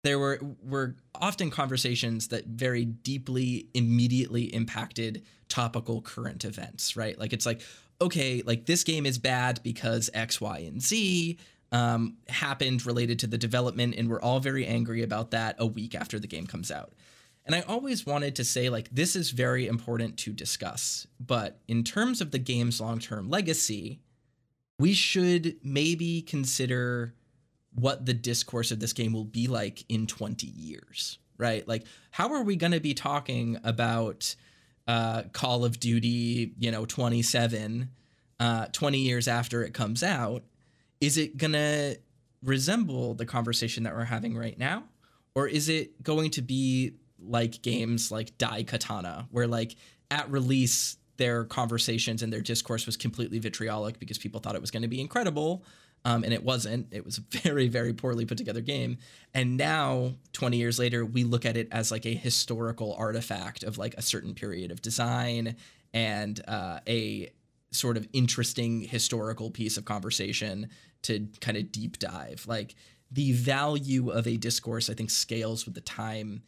there 0.03 0.19
were 0.19 0.39
were 0.63 0.95
often 1.15 1.51
conversations 1.51 2.30
that 2.30 2.45
very 2.45 2.86
deeply 2.86 3.67
immediately 3.74 4.43
impacted 4.43 5.24
topical 5.49 6.01
current 6.01 6.45
events 6.45 6.95
right 6.95 7.19
like 7.19 7.34
it's 7.34 7.45
like 7.45 7.61
okay 8.02 8.41
like 8.45 8.66
this 8.66 8.84
game 8.84 9.06
is 9.06 9.18
bad 9.18 9.62
because 9.64 10.10
x 10.14 10.41
y 10.41 10.60
and 10.60 10.82
z 10.82 11.38
um, 11.74 12.18
happened 12.28 12.86
related 12.86 13.20
to 13.20 13.28
the 13.28 13.38
development 13.38 13.95
and 13.97 14.10
we're 14.10 14.22
all 14.22 14.41
very 14.41 14.66
angry 14.66 15.04
about 15.04 15.32
that 15.32 15.56
a 15.58 15.66
week 15.66 15.95
after 15.95 16.20
the 16.20 16.28
game 16.28 16.45
comes 16.45 16.70
out 16.70 16.91
and 17.45 17.56
i 17.56 17.62
always 17.62 18.06
wanted 18.06 18.36
to 18.36 18.43
say 18.43 18.70
like 18.70 18.89
this 18.91 19.16
is 19.16 19.32
very 19.32 19.68
important 19.68 20.18
to 20.18 20.34
discuss 20.34 21.08
but 21.20 21.62
in 21.70 21.84
terms 21.84 22.20
of 22.20 22.32
the 22.32 22.39
game's 22.39 22.82
long-term 22.82 23.30
legacy 23.30 24.02
we 24.82 24.93
should 24.93 25.58
maybe 25.64 26.24
consider 26.24 27.14
what 27.76 28.06
the 28.06 28.16
discourse 28.16 28.72
of 28.72 28.80
this 28.80 28.93
game 28.93 29.14
will 29.14 29.26
be 29.26 29.47
like 29.47 29.86
in 29.89 30.08
20 30.08 30.47
years, 30.47 31.20
right? 31.38 31.68
Like, 31.68 31.86
how 32.10 32.34
are 32.34 32.43
we 32.43 32.56
going 32.56 32.72
to 32.72 32.80
be 32.80 32.95
talking 32.95 33.60
about 33.64 34.36
uh, 34.88 35.23
Call 35.34 35.65
of 35.65 35.79
Duty, 35.79 36.53
you 36.59 36.71
know, 36.71 36.86
27, 36.86 37.89
uh, 38.39 38.65
20 38.71 38.97
years 38.97 39.27
after 39.27 39.63
it 39.63 39.73
comes 39.73 40.03
out? 40.03 40.43
Is 40.99 41.17
it 41.17 41.38
going 41.38 41.53
to 41.53 41.97
resemble 42.43 43.13
the 43.13 43.25
conversation 43.25 43.84
that 43.84 43.95
we're 43.95 44.05
having 44.05 44.36
right 44.38 44.57
now? 44.57 44.84
Or 45.36 45.47
is 45.47 45.69
it 45.69 46.03
going 46.03 46.32
to 46.32 46.41
be 46.41 46.93
like 47.19 47.61
games 47.61 48.11
like 48.11 48.38
Daikatana, 48.38 49.27
where 49.32 49.47
like 49.47 49.75
at 50.09 50.29
release, 50.29 50.97
their 51.17 51.45
conversations 51.45 52.23
and 52.23 52.34
their 52.34 52.41
discourse 52.41 52.88
was 52.88 52.97
completely 52.97 53.38
vitriolic 53.38 53.99
because 53.99 54.17
people 54.17 54.39
thought 54.39 54.55
it 54.55 54.61
was 54.61 54.71
going 54.71 54.82
to 54.82 54.88
be 54.88 54.99
incredible 54.99 55.63
um, 56.04 56.24
and 56.24 56.34
it 56.34 56.43
wasn't. 56.43 56.88
It 56.91 57.06
was 57.06 57.18
a 57.18 57.22
very, 57.38 57.68
very 57.68 57.93
poorly 57.93 58.26
put 58.26 58.38
together 58.38 58.62
game. 58.62 58.97
And 59.34 59.58
now, 59.58 60.14
20 60.34 60.58
years 60.58 60.80
later, 60.80 61.06
we 61.06 61.24
look 61.24 61.45
at 61.45 61.58
it 61.58 61.68
as 61.72 61.91
like 61.91 62.06
a 62.06 62.14
historical 62.14 62.95
artifact 62.97 63.64
of 63.64 63.78
like 63.78 63.93
a 63.95 64.02
certain 64.02 64.34
period 64.34 64.72
of 64.72 64.82
design 64.82 65.56
and 65.93 66.41
uh, 66.47 66.80
a 66.88 67.32
sort 67.72 67.97
of 67.97 68.08
interesting 68.14 68.82
historical 68.82 69.49
piece 69.49 69.78
of 69.78 69.86
conversation 69.86 70.70
to 71.04 71.28
kind 71.39 71.58
of 71.58 71.72
deep 71.72 71.99
dive. 71.99 72.45
Like 72.47 72.76
the 73.12 73.32
value 73.34 74.10
of 74.10 74.28
a 74.28 74.38
discourse, 74.38 74.89
I 74.89 74.93
think, 74.93 75.10
scales 75.10 75.66
with 75.66 75.76
the 75.76 75.82
time 75.82 76.43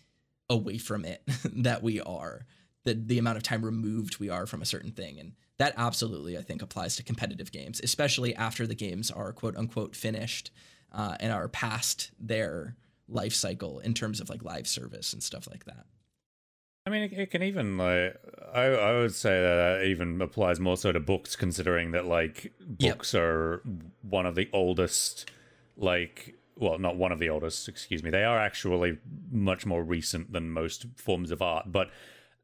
away 0.49 0.77
from 0.77 1.05
it 1.05 1.21
that 1.57 1.83
we 1.83 2.01
are, 2.01 2.45
the, 2.83 2.93
the 2.93 3.19
amount 3.19 3.37
of 3.37 3.43
time 3.43 3.63
removed 3.63 4.17
we 4.17 4.29
are 4.29 4.45
from 4.45 4.61
a 4.61 4.65
certain 4.65 4.91
thing. 4.91 5.19
And 5.19 5.33
that 5.59 5.73
absolutely, 5.77 6.37
I 6.37 6.41
think, 6.41 6.61
applies 6.61 6.95
to 6.95 7.03
competitive 7.03 7.51
games, 7.51 7.79
especially 7.83 8.35
after 8.35 8.65
the 8.65 8.75
games 8.75 9.11
are 9.11 9.31
quote 9.33 9.55
unquote 9.55 9.95
finished 9.95 10.51
uh, 10.91 11.15
and 11.19 11.31
are 11.31 11.47
past 11.47 12.11
their 12.19 12.75
life 13.07 13.33
cycle 13.33 13.79
in 13.79 13.93
terms 13.93 14.19
of 14.19 14.29
like 14.29 14.43
live 14.43 14.67
service 14.67 15.13
and 15.13 15.21
stuff 15.21 15.47
like 15.49 15.65
that. 15.65 15.85
I 16.85 16.89
mean, 16.89 17.03
it, 17.03 17.13
it 17.13 17.31
can 17.31 17.43
even 17.43 17.77
like 17.77 18.19
I 18.53 18.63
I 18.63 18.99
would 18.99 19.13
say 19.13 19.41
that, 19.41 19.55
that 19.79 19.85
even 19.85 20.21
applies 20.21 20.59
more 20.59 20.77
so 20.77 20.91
to 20.91 20.99
books, 20.99 21.35
considering 21.35 21.91
that 21.91 22.05
like 22.05 22.51
books 22.59 23.13
yep. 23.13 23.23
are 23.23 23.61
one 24.01 24.25
of 24.25 24.35
the 24.35 24.49
oldest, 24.51 25.31
like 25.77 26.35
well, 26.57 26.77
not 26.77 26.97
one 26.97 27.11
of 27.11 27.19
the 27.19 27.29
oldest. 27.29 27.69
Excuse 27.69 28.03
me, 28.03 28.09
they 28.09 28.23
are 28.23 28.37
actually 28.37 28.97
much 29.31 29.65
more 29.65 29.83
recent 29.83 30.33
than 30.33 30.51
most 30.51 30.85
forms 30.97 31.31
of 31.31 31.41
art, 31.41 31.71
but 31.71 31.89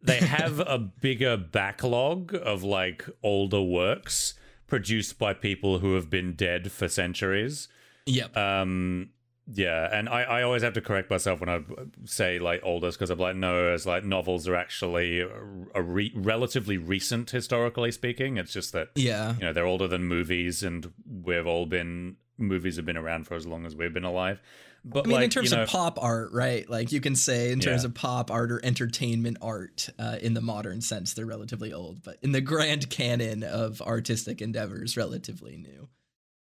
they 0.01 0.17
have 0.17 0.59
a 0.59 0.77
bigger 0.77 1.37
backlog 1.37 2.33
of 2.33 2.63
like 2.63 3.05
older 3.23 3.61
works 3.61 4.33
produced 4.67 5.17
by 5.17 5.33
people 5.33 5.79
who 5.79 5.95
have 5.95 6.09
been 6.09 6.33
dead 6.33 6.71
for 6.71 6.87
centuries. 6.87 7.67
Yep. 8.05 8.35
Um 8.37 9.09
yeah, 9.51 9.89
and 9.91 10.07
I, 10.07 10.21
I 10.21 10.41
always 10.43 10.61
have 10.61 10.73
to 10.73 10.81
correct 10.81 11.09
myself 11.09 11.39
when 11.39 11.49
I 11.49 11.61
say 12.05 12.37
like 12.37 12.61
oldest 12.63 12.99
because 12.99 13.09
I'm 13.09 13.17
like 13.17 13.35
no, 13.35 13.69
as 13.69 13.85
like 13.85 14.03
novels 14.03 14.47
are 14.47 14.55
actually 14.55 15.21
a, 15.21 15.29
a 15.73 15.81
re- 15.81 16.13
relatively 16.15 16.77
recent 16.77 17.31
historically 17.31 17.91
speaking. 17.91 18.37
It's 18.37 18.53
just 18.53 18.73
that 18.73 18.89
yeah, 18.95 19.33
you 19.35 19.41
know 19.41 19.53
they're 19.53 19.65
older 19.65 19.87
than 19.87 20.03
movies, 20.03 20.61
and 20.61 20.93
we've 21.23 21.47
all 21.47 21.65
been 21.65 22.17
movies 22.37 22.75
have 22.75 22.85
been 22.85 22.97
around 22.97 23.25
for 23.25 23.33
as 23.33 23.47
long 23.47 23.65
as 23.65 23.75
we've 23.75 23.93
been 23.93 24.03
alive. 24.03 24.39
But 24.85 25.05
I 25.05 25.07
mean, 25.07 25.15
like, 25.17 25.23
in 25.25 25.29
terms 25.29 25.51
you 25.51 25.57
know, 25.57 25.63
of 25.63 25.69
pop 25.69 26.01
art, 26.01 26.31
right? 26.31 26.69
Like 26.69 26.91
you 26.91 27.01
can 27.01 27.15
say 27.15 27.51
in 27.51 27.59
terms 27.59 27.83
Yeah. 27.83 27.87
of 27.87 27.93
pop 27.93 28.31
art 28.31 28.51
or 28.51 28.63
entertainment 28.63 29.37
art, 29.41 29.89
uh, 29.99 30.17
in 30.21 30.33
the 30.33 30.41
modern 30.41 30.81
sense, 30.81 31.13
they're 31.13 31.25
relatively 31.25 31.73
old. 31.73 32.01
But 32.03 32.17
in 32.21 32.31
the 32.31 32.41
grand 32.41 32.89
canon 32.89 33.43
of 33.43 33.81
artistic 33.81 34.41
endeavors, 34.41 34.95
relatively 34.95 35.57
new. 35.57 35.89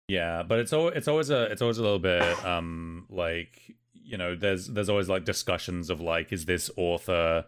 Yeah, 0.08 0.42
but 0.42 0.58
it's 0.58 0.72
always 0.72 0.96
it's 0.96 1.08
always 1.08 1.30
a 1.30 1.44
it's 1.44 1.62
always 1.62 1.78
a 1.78 1.82
little 1.82 1.98
bit 1.98 2.22
um 2.44 3.06
like 3.08 3.74
you 3.94 4.18
know 4.18 4.34
there's 4.34 4.66
there's 4.68 4.90
always 4.90 5.08
like 5.08 5.24
discussions 5.24 5.88
of 5.88 6.00
like 6.00 6.32
is 6.32 6.44
this 6.44 6.70
author 6.76 7.46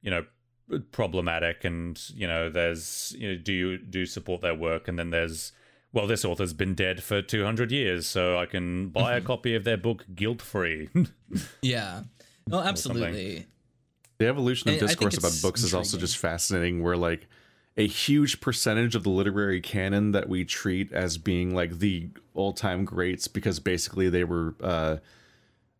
you 0.00 0.10
know 0.10 0.24
problematic 0.92 1.64
and 1.64 2.00
you 2.14 2.26
know 2.26 2.50
there's 2.50 3.14
you 3.18 3.30
know 3.30 3.36
do 3.36 3.52
you 3.52 3.78
do 3.78 4.00
you 4.00 4.06
support 4.06 4.42
their 4.42 4.54
work 4.54 4.86
and 4.86 4.98
then 4.98 5.10
there's 5.10 5.50
well 5.92 6.06
this 6.06 6.24
author's 6.24 6.52
been 6.52 6.74
dead 6.74 7.02
for 7.02 7.22
200 7.22 7.70
years 7.72 8.06
so 8.06 8.38
I 8.38 8.46
can 8.46 8.88
buy 8.88 9.16
a 9.16 9.20
copy 9.20 9.54
of 9.54 9.64
their 9.64 9.76
book 9.76 10.04
guilt 10.14 10.42
free. 10.42 10.88
Yeah. 11.62 12.04
No, 12.46 12.60
absolutely. 12.60 13.46
The 14.18 14.26
evolution 14.26 14.70
of 14.70 14.78
And 14.78 14.88
discourse 14.88 15.18
about 15.18 15.28
it's 15.28 15.42
books 15.42 15.62
is 15.62 15.74
also 15.74 15.98
just 15.98 16.16
fascinating. 16.16 16.82
Where 16.82 16.96
like 16.96 17.28
a 17.76 17.86
huge 17.86 18.40
percentage 18.40 18.96
of 18.96 19.04
the 19.04 19.10
literary 19.10 19.60
canon 19.60 20.12
that 20.12 20.28
we 20.28 20.44
treat 20.44 20.90
as 20.92 21.18
being 21.18 21.54
like 21.54 21.78
the 21.78 22.08
all-time 22.34 22.84
greats 22.84 23.28
because 23.28 23.60
basically 23.60 24.08
they 24.08 24.24
were 24.24 24.56
uh, 24.62 24.96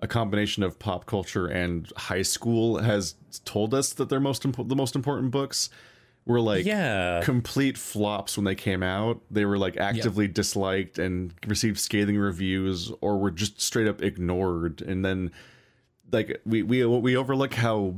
a 0.01 0.07
combination 0.07 0.63
of 0.63 0.79
pop 0.79 1.07
culture 1.07 1.47
and 1.49 1.91
high 1.97 2.23
school 2.23 2.79
has 2.79 3.15
told 3.45 3.75
us 3.75 3.93
that 3.95 4.09
they're 4.09 4.21
most 4.21 4.45
impo- 4.45 4.69
the 4.69 4.77
most 4.77 4.95
important 4.95 5.33
books 5.33 5.71
were 6.29 6.41
like 6.41 6.65
Yeah. 6.65 7.23
complete 7.25 7.77
flops 7.77 8.37
when 8.37 8.45
they 8.45 8.55
came 8.55 8.83
out. 8.85 9.21
They 9.31 9.45
were 9.45 9.59
like 9.59 9.77
actively 9.79 10.29
disliked 10.29 10.99
and 11.01 11.35
received 11.47 11.79
scathing 11.81 12.19
reviews 12.19 12.93
or 13.01 13.19
were 13.19 13.33
just 13.33 13.61
straight 13.61 13.89
up 13.89 14.01
ignored 14.03 14.83
and 14.83 15.05
then 15.05 15.33
like 16.13 16.41
we 16.47 16.63
we 16.63 16.85
we 16.87 17.17
overlook 17.17 17.55
how 17.55 17.95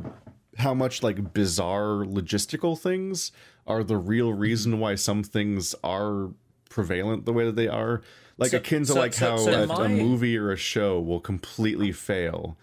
how 0.59 0.73
much 0.75 1.03
like 1.03 1.33
bizarre 1.35 2.05
logistical 2.05 2.79
things 2.79 3.33
are 3.67 3.85
the 3.85 3.97
real 3.97 4.31
mm-hmm. 4.31 4.41
reason 4.41 4.79
why 4.81 4.95
some 4.95 5.23
things 5.23 5.75
are 5.85 6.31
prevalent 6.69 7.25
the 7.25 7.33
way 7.33 7.45
that 7.45 7.57
they 7.57 7.69
are 7.69 8.01
like 8.39 8.53
So- 8.53 8.59
akin 8.59 8.81
to 8.83 8.87
so- 8.93 8.99
like 9.01 9.13
so- 9.13 9.37
how 9.47 9.63
a, 9.63 9.67
my- 9.67 9.87
a 9.87 9.89
movie 9.89 10.37
or 10.39 10.51
a 10.53 10.57
show 10.57 11.01
will 11.01 11.21
completely 11.21 11.93
fail 11.93 12.57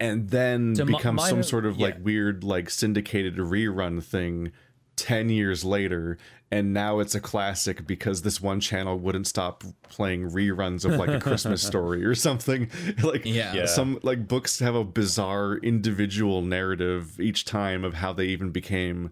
and 0.00 0.28
then 0.30 0.74
So 0.76 0.84
my- 0.84 0.96
become 0.98 1.16
my- 1.16 1.28
some 1.28 1.42
sort 1.42 1.64
of 1.66 1.76
yeah. 1.76 1.86
like 1.86 1.96
weird 2.04 2.44
like 2.44 2.70
syndicated 2.70 3.36
rerun 3.36 4.02
thing 4.02 4.52
10 4.98 5.28
years 5.30 5.64
later 5.64 6.18
and 6.50 6.72
now 6.74 6.98
it's 6.98 7.14
a 7.14 7.20
classic 7.20 7.86
because 7.86 8.22
this 8.22 8.40
one 8.40 8.58
channel 8.58 8.98
wouldn't 8.98 9.26
stop 9.26 9.62
playing 9.88 10.30
reruns 10.30 10.84
of 10.84 10.92
like 10.96 11.08
a 11.08 11.20
christmas 11.20 11.62
story 11.66 12.04
or 12.04 12.14
something 12.14 12.68
like 13.02 13.24
Yeah. 13.24 13.54
Yeah. 13.54 13.66
some 13.66 13.98
like 14.02 14.26
books 14.28 14.58
have 14.58 14.74
a 14.74 14.84
bizarre 14.84 15.56
individual 15.58 16.42
narrative 16.42 17.18
each 17.20 17.44
time 17.44 17.84
of 17.84 17.94
how 17.94 18.12
they 18.12 18.26
even 18.26 18.50
became 18.50 19.10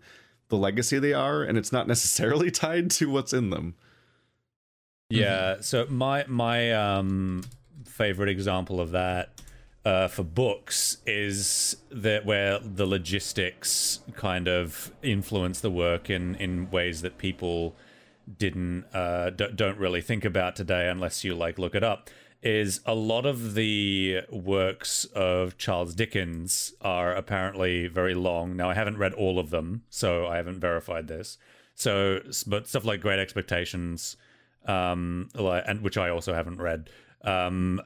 the 0.49 0.57
legacy 0.57 0.99
they 0.99 1.13
are 1.13 1.43
and 1.43 1.57
it's 1.57 1.73
not 1.73 1.87
necessarily 1.87 2.51
tied 2.63 2.91
to 2.93 3.09
what's 3.11 3.33
in 3.33 3.51
them 3.51 3.75
Yeah. 5.09 5.61
So 5.61 5.87
my 5.89 6.25
my 6.27 6.73
um 6.73 7.45
favorite 7.85 8.29
example 8.29 8.81
of 8.81 8.91
that 8.91 9.31
uh, 9.87 10.09
for 10.09 10.25
books 10.25 10.97
is 11.07 11.77
that 11.93 12.27
where 12.27 12.59
the 12.59 12.85
logistics 12.85 14.01
kind 14.17 14.49
of 14.49 14.91
influence 15.01 15.61
the 15.61 15.71
work 15.71 16.11
in 16.11 16.35
in 16.37 16.69
ways 16.73 17.03
that 17.03 17.19
people 17.19 17.77
didn't 18.37 18.85
uh, 18.93 19.31
d- 19.31 19.53
don't 19.55 19.79
really 19.79 20.01
think 20.01 20.25
about 20.25 20.57
today 20.57 20.89
unless 20.89 21.23
you 21.23 21.37
like 21.37 21.57
look 21.57 21.77
it 21.77 21.85
up 21.85 22.11
is 22.43 22.81
a 22.85 22.97
lot 22.97 23.25
of 23.25 23.55
the 23.55 24.23
works 24.29 25.05
of 25.15 25.57
Charles 25.57 25.95
Dickens 25.95 26.75
are 26.81 27.15
apparently 27.15 27.87
very 27.87 28.15
long. 28.15 28.57
Now 28.57 28.69
I 28.69 28.75
haven't 28.75 28.99
read 28.99 29.15
all 29.15 29.39
of 29.39 29.51
them, 29.51 29.83
so 29.89 30.27
I 30.27 30.37
haven't 30.37 30.59
verified 30.61 31.07
this. 31.07 31.39
So, 31.75 32.21
but 32.47 32.67
stuff 32.67 32.85
like 32.85 33.01
Great 33.01 33.19
Expectations, 33.19 34.17
um, 34.67 35.29
like, 35.35 35.65
and 35.67 35.81
which 35.81 35.97
I 35.97 36.09
also 36.09 36.35
haven't 36.35 36.61
read, 36.61 36.91
um, 37.23 37.81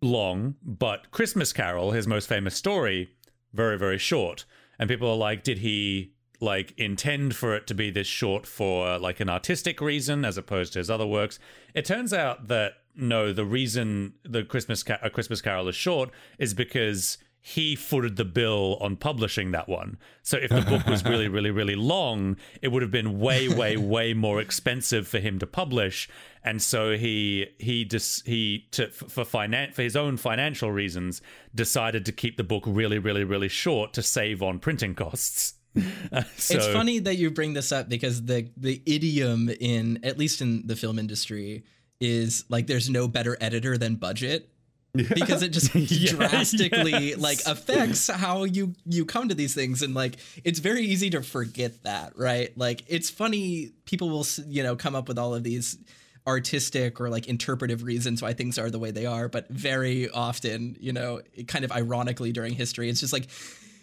long. 0.00 0.56
But 0.62 1.10
Christmas 1.10 1.52
Carol, 1.52 1.92
his 1.92 2.06
most 2.06 2.28
famous 2.28 2.54
story, 2.54 3.10
very 3.52 3.78
very 3.78 3.98
short. 3.98 4.44
And 4.78 4.88
people 4.88 5.10
are 5.10 5.16
like, 5.16 5.44
did 5.44 5.58
he 5.58 6.14
like 6.40 6.72
intend 6.78 7.36
for 7.36 7.54
it 7.54 7.66
to 7.66 7.74
be 7.74 7.90
this 7.90 8.06
short 8.06 8.46
for 8.46 8.98
like 8.98 9.20
an 9.20 9.28
artistic 9.28 9.80
reason 9.80 10.24
as 10.24 10.38
opposed 10.38 10.72
to 10.72 10.78
his 10.78 10.90
other 10.90 11.06
works? 11.06 11.38
It 11.74 11.84
turns 11.84 12.12
out 12.12 12.48
that 12.48 12.72
no, 12.96 13.32
the 13.32 13.44
reason 13.44 14.14
the 14.24 14.42
Christmas 14.42 14.84
a 14.88 15.06
uh, 15.06 15.08
Christmas 15.08 15.40
Carol 15.40 15.68
is 15.68 15.76
short 15.76 16.10
is 16.38 16.54
because 16.54 17.18
he 17.42 17.74
footed 17.74 18.16
the 18.16 18.24
bill 18.24 18.76
on 18.80 18.96
publishing 18.96 19.50
that 19.52 19.68
one. 19.68 19.96
So 20.22 20.36
if 20.36 20.50
the 20.50 20.60
book 20.60 20.86
was 20.86 21.04
really, 21.04 21.28
really, 21.36 21.50
really 21.50 21.74
long, 21.74 22.36
it 22.60 22.68
would 22.68 22.82
have 22.82 22.90
been 22.90 23.18
way, 23.18 23.48
way, 23.48 23.76
way 23.78 24.12
more 24.12 24.40
expensive 24.40 25.08
for 25.08 25.18
him 25.18 25.38
to 25.38 25.46
publish. 25.46 26.08
And 26.44 26.60
so 26.60 26.96
he 26.96 27.46
he 27.58 27.84
just 27.84 28.26
he 28.26 28.66
to 28.72 28.88
for 28.88 29.24
finan- 29.24 29.74
for 29.74 29.82
his 29.82 29.96
own 29.96 30.16
financial 30.16 30.70
reasons 30.70 31.22
decided 31.54 32.04
to 32.06 32.12
keep 32.12 32.36
the 32.36 32.44
book 32.44 32.64
really, 32.66 32.98
really, 32.98 33.24
really 33.24 33.48
short 33.48 33.92
to 33.94 34.02
save 34.02 34.42
on 34.42 34.58
printing 34.58 34.94
costs. 34.94 35.54
Uh, 36.12 36.24
so, 36.36 36.56
it's 36.56 36.66
funny 36.66 36.98
that 36.98 37.14
you 37.14 37.30
bring 37.30 37.54
this 37.54 37.70
up 37.70 37.88
because 37.88 38.24
the 38.24 38.50
the 38.56 38.82
idiom 38.86 39.48
in 39.60 40.00
at 40.02 40.18
least 40.18 40.42
in 40.42 40.66
the 40.66 40.74
film 40.74 40.98
industry 40.98 41.62
is 42.00 42.44
like 42.48 42.66
there's 42.66 42.90
no 42.90 43.06
better 43.06 43.36
editor 43.40 43.78
than 43.78 43.94
budget 43.94 44.50
because 44.92 45.42
it 45.42 45.50
just 45.50 45.72
drastically 46.16 47.10
yes. 47.10 47.18
like 47.18 47.38
affects 47.46 48.08
how 48.08 48.44
you 48.44 48.74
you 48.86 49.04
come 49.04 49.28
to 49.28 49.34
these 49.34 49.54
things 49.54 49.82
and 49.82 49.94
like 49.94 50.16
it's 50.44 50.58
very 50.58 50.82
easy 50.82 51.10
to 51.10 51.22
forget 51.22 51.82
that 51.84 52.12
right? 52.16 52.56
Like 52.56 52.82
it's 52.88 53.10
funny 53.10 53.72
people 53.84 54.10
will 54.10 54.26
you 54.46 54.62
know 54.62 54.76
come 54.76 54.94
up 54.94 55.08
with 55.08 55.18
all 55.18 55.34
of 55.34 55.42
these 55.42 55.78
artistic 56.26 57.00
or 57.00 57.08
like 57.08 57.28
interpretive 57.28 57.82
reasons 57.82 58.20
why 58.22 58.32
things 58.32 58.58
are 58.58 58.70
the 58.70 58.78
way 58.78 58.90
they 58.90 59.06
are 59.06 59.26
but 59.26 59.48
very 59.48 60.08
often 60.10 60.76
you 60.78 60.92
know 60.92 61.20
it 61.32 61.48
kind 61.48 61.64
of 61.64 61.72
ironically 61.72 62.30
during 62.30 62.52
history 62.52 62.90
it's 62.90 63.00
just 63.00 63.12
like 63.12 63.26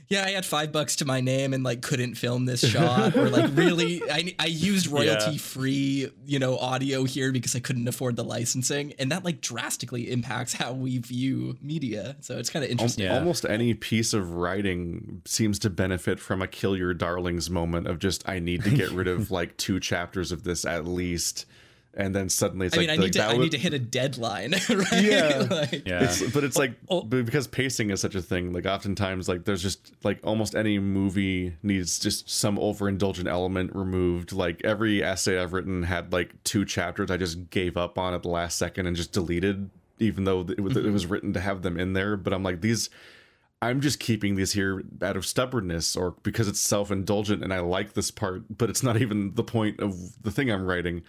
yeah, 0.10 0.24
I 0.26 0.32
had 0.32 0.46
five 0.46 0.72
bucks 0.72 0.96
to 0.98 1.06
my 1.06 1.20
name 1.20 1.54
and 1.54 1.64
like 1.64 1.82
couldn't 1.82 2.16
film 2.16 2.46
this 2.46 2.62
shot, 2.72 3.16
or 3.18 3.30
like 3.30 3.50
really, 3.54 4.02
I, 4.10 4.34
I 4.40 4.46
used 4.46 4.88
royalty 4.88 5.38
free, 5.38 6.10
you 6.26 6.40
know, 6.40 6.58
audio 6.58 7.04
here 7.04 7.32
because 7.32 7.56
I 7.56 7.60
couldn't 7.60 7.88
afford 7.88 8.16
the 8.16 8.24
licensing, 8.24 8.94
and 9.00 9.12
that 9.12 9.26
like 9.26 9.42
drastically 9.42 10.10
impacts 10.10 10.54
how 10.54 10.74
we 10.74 10.98
view 11.00 11.58
media. 11.62 12.16
So 12.22 12.38
it's 12.38 12.50
kind 12.50 12.64
of 12.64 12.70
Al- 12.70 12.74
interesting. 12.74 13.06
Yeah. 13.06 13.18
Almost 13.18 13.46
any 13.46 13.74
piece 13.74 14.14
of 14.14 14.34
writing 14.34 15.22
seems 15.26 15.60
to 15.60 15.70
benefit 15.70 16.20
from 16.20 16.42
a 16.42 16.48
kill 16.48 16.78
your 16.78 16.94
darlings 16.94 17.50
moment 17.50 17.88
of 17.88 18.00
just 18.00 18.28
I 18.28 18.40
need 18.40 18.64
to 18.64 18.70
get 18.70 18.92
rid 18.92 19.08
of 19.08 19.30
like 19.38 19.58
two 19.58 19.80
chapters 19.80 20.32
of 20.32 20.44
this 20.44 20.64
at 20.64 20.86
least, 20.86 21.46
and 21.98 22.14
then 22.14 22.30
suddenly 22.30 22.68
it's 22.68 22.76
I 22.76 22.82
like 22.82 22.84
mean, 22.84 22.90
I 22.92 22.94
like, 22.94 23.06
need 23.06 23.14
to, 23.14 23.24
I 23.24 23.34
would- 23.34 23.40
need 23.40 23.52
to 23.52 23.58
hit 23.58 23.74
a 23.74 23.80
deadline, 23.80 24.52
right? 24.70 25.04
Yeah. 25.04 25.48
Like- 25.58 25.88
yeah. 25.88 26.04
It's, 26.04 26.22
but 26.32 26.44
it's 26.44 26.56
oh, 26.58 26.60
like 26.60 26.74
oh. 26.90 27.02
because 27.02 27.48
pacing 27.48 27.90
is 27.90 28.00
such 28.00 28.14
a 28.14 28.22
thing. 28.22 28.54
Like 28.54 28.66
oftentimes, 28.66 29.28
like 29.28 29.46
there's 29.46 29.64
just 29.64 29.94
like 30.04 30.20
almost 30.24 30.56
any 30.56 30.78
movie 30.78 31.56
needs 31.64 31.98
just 31.98 32.30
some 32.30 32.58
overindulgent 32.58 33.28
element 33.28 33.76
removed. 33.76 34.32
Like 34.32 34.62
every 34.64 35.04
essay 35.04 35.42
I've 35.42 35.54
written 35.54 35.84
had 35.84 36.14
like 36.14 36.44
two 36.44 36.66
chapters 36.66 37.10
I 37.10 37.18
just 37.18 37.50
gave 37.50 37.78
up 37.78 37.98
on 37.98 38.14
at 38.14 38.22
the 38.22 38.30
last 38.30 38.58
second 38.58 38.86
and 38.86 38.96
just 38.96 39.12
deleted, 39.12 39.70
even 39.98 40.26
though 40.26 40.42
it 40.42 40.60
was, 40.60 40.78
it 40.78 40.84
mm-hmm. 40.84 40.94
was 40.94 41.08
written 41.08 41.34
to 41.34 41.40
have 41.40 41.64
them 41.64 41.80
in 41.80 41.94
there. 41.94 42.16
But 42.16 42.34
I'm 42.34 42.44
like 42.44 42.62
these. 42.62 42.90
I'm 43.60 43.82
just 43.82 44.00
keeping 44.00 44.36
these 44.36 44.52
here 44.52 44.84
out 45.02 45.18
of 45.18 45.26
stubbornness 45.26 45.96
or 45.96 46.12
because 46.22 46.48
it's 46.48 46.60
self 46.60 46.92
indulgent 46.92 47.44
and 47.44 47.52
I 47.52 47.60
like 47.62 47.94
this 47.94 48.12
part, 48.12 48.44
but 48.56 48.70
it's 48.70 48.84
not 48.84 49.02
even 49.02 49.34
the 49.34 49.44
point 49.44 49.80
of 49.80 50.22
the 50.22 50.30
thing 50.30 50.52
I'm 50.52 50.64
writing. 50.64 51.02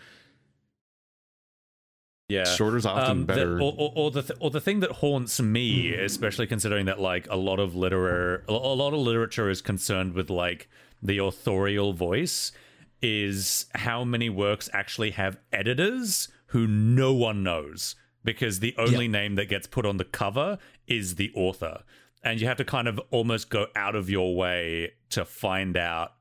Yeah, 2.28 2.44
Shorter's 2.44 2.84
often 2.84 3.10
Um, 3.10 3.18
the- 3.20 3.24
better. 3.26 3.54
or, 3.60 3.74
or, 3.78 3.92
or 3.94 4.10
the 4.10 4.22
th- 4.22 4.38
or 4.38 4.50
the 4.50 4.60
thing 4.60 4.80
that 4.80 4.90
haunts 4.92 5.40
me, 5.40 5.94
especially 5.94 6.46
considering 6.46 6.84
that 6.86 7.00
like 7.00 7.26
a 7.30 7.36
lot 7.36 7.58
of 7.58 7.72
literar 7.72 8.46
a 8.46 8.52
lot 8.52 8.92
of 8.92 9.00
literature 9.00 9.48
is 9.48 9.62
concerned 9.62 10.12
with 10.12 10.28
like 10.28 10.68
the 11.02 11.18
authorial 11.18 11.94
voice, 11.94 12.52
is 13.00 13.64
how 13.74 14.04
many 14.04 14.28
works 14.28 14.68
actually 14.74 15.12
have 15.12 15.38
editors 15.54 16.28
who 16.48 16.66
no 16.66 17.14
one 17.14 17.42
knows 17.42 17.94
because 18.24 18.60
the 18.60 18.74
only 18.76 19.08
name 19.08 19.36
that 19.36 19.46
gets 19.48 19.66
put 19.66 19.86
on 19.86 19.96
the 19.96 20.04
cover 20.04 20.58
is 20.86 21.14
the 21.14 21.32
author, 21.34 21.82
and 22.22 22.42
you 22.42 22.46
have 22.46 22.58
to 22.58 22.64
kind 22.64 22.88
of 22.88 23.00
almost 23.10 23.48
go 23.48 23.68
out 23.74 23.94
of 23.96 24.10
your 24.10 24.36
way 24.36 24.92
to 25.08 25.24
find 25.24 25.78
out 25.78 26.12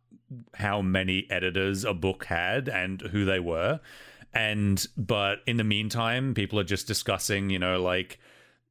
how 0.53 0.81
many 0.81 1.27
editors 1.29 1.83
a 1.83 1.93
book 1.93 2.25
had 2.25 2.69
and 2.69 3.01
who 3.11 3.25
they 3.25 3.39
were 3.41 3.79
and 4.33 4.85
but 4.95 5.39
in 5.47 5.57
the 5.57 5.63
meantime 5.63 6.33
people 6.33 6.59
are 6.59 6.63
just 6.63 6.87
discussing 6.87 7.49
you 7.49 7.59
know 7.59 7.81
like 7.81 8.19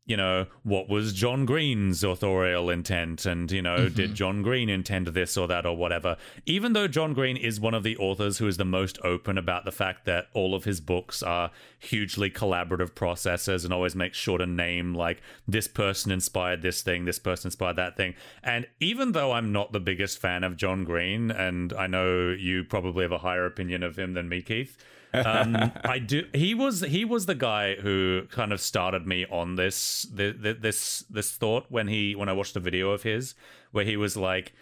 you 0.07 0.17
know 0.17 0.47
what 0.63 0.89
was 0.89 1.13
john 1.13 1.45
green's 1.45 2.05
authorial 2.05 2.71
intent? 2.71 3.27
And 3.27 3.51
you 3.51 3.61
know 3.61 3.89
did 3.89 3.97
mm-hmm. 3.97 4.15
john 4.15 4.43
green 4.43 4.69
intend 4.69 5.09
this 5.09 5.37
or 5.37 5.49
that 5.49 5.67
or 5.67 5.77
whatever? 5.77 6.17
Even 6.47 6.73
though 6.73 6.87
john 6.87 7.13
green 7.13 7.37
is 7.37 7.61
one 7.61 7.75
of 7.75 7.83
the 7.83 7.97
authors 7.97 8.39
who 8.39 8.47
is 8.47 8.57
the 8.57 8.65
most 8.65 8.99
open 9.03 9.37
about 9.37 9.65
the 9.65 9.73
fact 9.73 10.05
that 10.05 10.29
all 10.33 10.55
of 10.55 10.65
his 10.65 10.81
books 10.81 11.23
are 11.25 11.51
hugely 11.81 12.31
collaborative 12.31 12.95
processes 12.95 13.65
and 13.65 13.75
always 13.75 13.97
makes 13.97 14.17
sure 14.17 14.39
to 14.39 14.47
name 14.47 14.95
like 14.95 15.21
this 15.49 15.67
person 15.67 16.13
inspired 16.13 16.63
this 16.63 16.83
thing 16.83 17.05
this 17.05 17.19
person 17.19 17.49
inspired 17.49 17.77
that 17.77 17.97
thing. 17.97 18.15
And 18.45 18.67
even 18.79 19.11
though 19.11 19.33
i'm 19.33 19.51
not 19.51 19.73
the 19.73 19.81
biggest 19.81 20.19
fan 20.19 20.45
of 20.45 20.57
john 20.57 20.85
green 20.85 21.33
and 21.33 21.73
i 21.73 21.89
know 21.89 22.31
you 22.31 22.63
probably 22.63 23.03
have 23.03 23.13
a 23.13 23.19
higher 23.19 23.45
opinion 23.45 23.83
of 23.83 23.99
him 23.99 24.15
than 24.15 24.29
me 24.29 24.41
keith 24.41 24.79
um, 25.13 25.73
I 25.85 25.99
do. 25.99 26.25
He 26.35 26.55
was 26.55 26.81
he 26.81 27.05
was 27.05 27.27
the 27.27 27.35
guy 27.35 27.77
who 27.77 28.27
kind 28.31 28.53
of 28.53 28.61
started 28.61 29.07
me 29.07 29.27
on 29.31 29.57
this 29.57 30.07
this 30.13 31.05
this 31.09 31.33
thought 31.33 31.67
when 31.69 31.89
he 31.89 32.15
when 32.15 32.29
I 32.29 32.33
watched 32.33 32.57
a 32.57 32.61
video 32.61 32.91
of 32.91 33.03
his 33.03 33.35
where 33.73 33.85
he 33.85 33.97
was 33.97 34.17
like, 34.17 34.53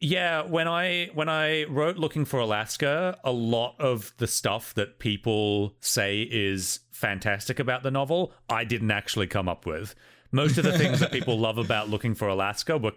yeah, 0.00 0.42
when 0.42 0.68
I 0.68 1.10
when 1.14 1.28
I 1.28 1.64
wrote 1.64 1.96
Looking 1.96 2.24
for 2.24 2.38
Alaska, 2.38 3.18
a 3.24 3.32
lot 3.32 3.76
of 3.78 4.12
the 4.18 4.26
stuff 4.26 4.74
that 4.74 4.98
people 4.98 5.74
say 5.80 6.22
is 6.22 6.80
fantastic 6.92 7.58
about 7.58 7.82
the 7.82 7.90
novel, 7.90 8.32
I 8.48 8.64
didn't 8.64 8.90
actually 8.90 9.26
come 9.26 9.48
up 9.48 9.66
with. 9.66 9.94
Most 10.32 10.58
of 10.58 10.64
the 10.64 10.76
things 10.76 10.98
that 11.00 11.12
people 11.12 11.38
love 11.38 11.58
about 11.58 11.88
Looking 11.88 12.14
for 12.14 12.28
Alaska 12.28 12.76
were 12.76 12.92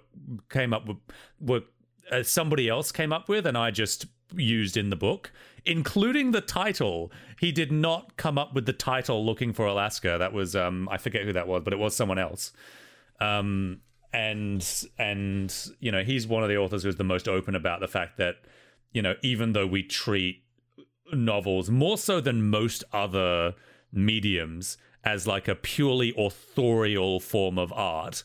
came 0.50 0.74
up 0.74 0.88
with 0.88 0.98
were 1.40 1.62
uh, 2.12 2.24
somebody 2.24 2.68
else 2.68 2.92
came 2.92 3.14
up 3.14 3.30
with 3.30 3.46
and 3.46 3.58
I 3.58 3.72
just 3.72 4.08
used 4.36 4.76
in 4.76 4.90
the 4.90 4.96
book, 4.96 5.32
including 5.66 6.32
the 6.32 6.42
title. 6.42 7.12
He 7.40 7.52
did 7.52 7.72
not 7.72 8.18
come 8.18 8.38
up 8.38 8.54
with 8.54 8.66
the 8.66 8.74
title 8.74 9.26
looking 9.26 9.54
for 9.54 9.66
Alaska. 9.66 10.18
That 10.20 10.34
was 10.34 10.56
um 10.56 10.88
I 10.90 10.98
forget 10.98 11.24
who 11.24 11.34
that 11.34 11.48
was, 11.48 11.64
but 11.64 11.74
it 11.74 11.80
was 11.80 11.96
someone 11.96 12.20
else. 12.20 12.52
Um 13.20 13.82
and 14.14 14.66
and 14.98 15.54
you 15.80 15.92
know, 15.92 16.04
he's 16.04 16.28
one 16.28 16.44
of 16.44 16.50
the 16.50 16.58
authors 16.58 16.84
who's 16.84 16.96
the 16.96 17.04
most 17.04 17.28
open 17.28 17.56
about 17.56 17.80
the 17.80 17.88
fact 17.88 18.18
that 18.18 18.36
you 18.94 19.02
know, 19.02 19.16
even 19.22 19.54
though 19.54 19.68
we 19.68 19.84
treat 19.84 20.44
novels 21.14 21.70
more 21.70 21.98
so 21.98 22.20
than 22.20 22.50
most 22.50 22.84
other 22.92 23.54
mediums 23.92 24.78
as 25.04 25.26
like 25.26 25.48
a 25.48 25.56
purely 25.56 26.14
authorial 26.18 27.20
form 27.20 27.58
of 27.58 27.72
art 27.74 28.24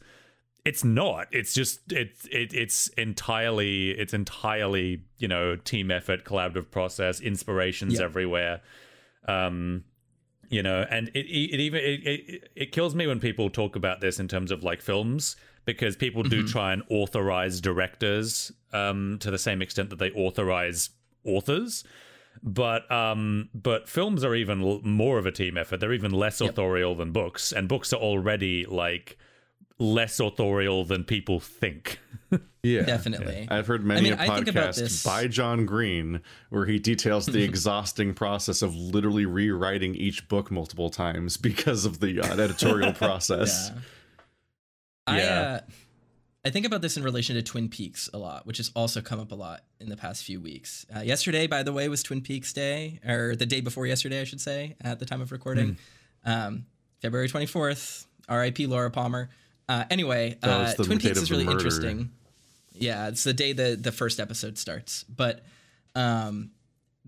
it's 0.65 0.85
not. 0.85 1.27
It's 1.33 1.55
just 1.55 1.93
it's 1.93 2.27
it, 2.27 2.55
it's 2.55 2.89
entirely 2.97 3.91
it's 3.91 4.15
entirely 4.15 5.03
you 5.19 5.29
know 5.29 5.57
team 5.57 5.91
effort 5.91 6.25
collaborative 6.25 6.71
process 6.71 7.21
inspirations 7.21 7.95
Yep. 7.95 8.03
everywhere. 8.03 8.61
Um 9.27 9.85
you 10.49 10.63
know 10.63 10.85
and 10.91 11.09
it 11.09 11.27
it 11.27 11.61
even 11.61 11.81
it, 11.81 12.07
it 12.07 12.51
it 12.55 12.73
kills 12.73 12.95
me 12.95 13.07
when 13.07 13.21
people 13.21 13.51
talk 13.51 13.75
about 13.77 14.01
this 14.01 14.21
in 14.21 14.29
terms 14.29 14.51
of 14.51 14.63
like 14.63 14.83
films 14.83 15.37
because 15.65 15.97
people 15.97 16.23
do 16.23 16.47
try 16.47 16.73
and 16.73 16.83
authorize 16.91 17.61
directors 17.61 18.53
um 18.73 19.17
to 19.21 19.31
the 19.31 19.39
same 19.39 19.63
extent 19.63 19.91
that 19.91 19.99
they 19.99 20.11
authorize 20.13 20.91
authors. 21.25 21.85
But 22.43 22.91
um 22.91 23.49
but 23.55 23.89
films 23.89 24.25
are 24.25 24.35
even 24.35 24.63
l- 24.63 24.81
more 24.83 25.19
of 25.19 25.27
a 25.27 25.33
team 25.33 25.57
effort. 25.57 25.79
They're 25.81 25.93
even 25.93 26.13
less 26.13 26.41
authorial 26.41 26.95
than 26.95 27.13
books 27.13 27.53
and 27.53 27.69
books 27.69 27.93
are 27.93 28.01
already 28.01 28.65
like 28.67 29.19
less 29.83 30.21
authorial 30.21 30.85
than 30.85 31.05
people 31.05 31.41
think 31.41 31.99
Yeah, 32.63 32.83
Definitely. 32.83 33.49
I've 33.51 33.67
heard 33.67 33.85
many 33.85 34.11
mean, 34.11 34.13
a 34.13 34.23
I 34.23 34.29
think 34.37 34.47
about 34.47 34.75
podcast 34.75 35.05
by 35.05 35.27
John 35.27 35.67
Green 35.67 36.21
where 36.49 36.65
he 36.65 36.79
details 36.79 37.27
the 37.27 37.43
exhausting 37.51 38.15
process 38.15 38.63
of 38.63 38.75
literally 38.77 39.27
rewriting 39.27 39.97
each 39.97 40.29
book 40.29 40.51
multiple 40.51 40.89
times 40.89 41.37
because 41.37 41.85
of 41.85 41.99
the 41.99 42.21
uh, 42.21 42.41
editorial 42.41 42.93
process. 43.05 43.73
Yeah. 45.09 45.15
I 45.15 45.21
uh, 45.23 45.61
I 46.45 46.51
think 46.51 46.65
about 46.67 46.83
this 46.83 46.97
in 46.97 47.03
relation 47.03 47.35
to 47.37 47.43
Twin 47.43 47.69
Peaks 47.69 48.09
a 48.15 48.19
lot, 48.19 48.47
which 48.47 48.59
has 48.59 48.71
also 48.77 49.01
come 49.01 49.19
up 49.21 49.33
a 49.33 49.37
lot 49.37 49.63
in 49.81 49.89
the 49.89 49.97
past 49.97 50.23
few 50.25 50.41
weeks. 50.41 50.87
Uh, 50.95 51.01
yesterday, 51.01 51.47
by 51.49 51.63
the 51.65 51.73
way, 51.73 51.89
was 51.89 52.03
Twin 52.03 52.21
Peaks 52.21 52.53
Day, 52.53 53.01
or 53.07 53.35
the 53.37 53.47
day 53.47 53.61
before 53.61 53.87
yesterday, 53.87 54.21
I 54.21 54.25
should 54.25 54.41
say, 54.41 54.77
at 54.81 54.99
the 55.01 55.05
time 55.07 55.21
of 55.21 55.33
recording, 55.33 55.77
Hmm. 56.25 56.31
um, 56.33 56.67
February 57.01 57.29
twenty 57.29 57.47
fourth. 57.47 58.07
R.I.P. 58.29 58.67
Laura 58.69 58.89
Palmer. 58.89 59.31
Uh, 59.73 59.85
anyway, 59.91 60.37
uh, 60.43 60.71
Twin 60.75 60.99
Peaks 60.99 61.19
is 61.19 61.31
really 61.31 61.47
interesting. 61.47 62.11
Yeah, 62.75 63.09
it's 63.09 63.25
the 63.25 63.33
day 63.33 63.55
the 63.55 63.79
the 63.81 63.93
first 63.93 64.21
episode 64.21 64.59
starts. 64.59 65.05
But 65.05 65.45
um, 65.95 66.51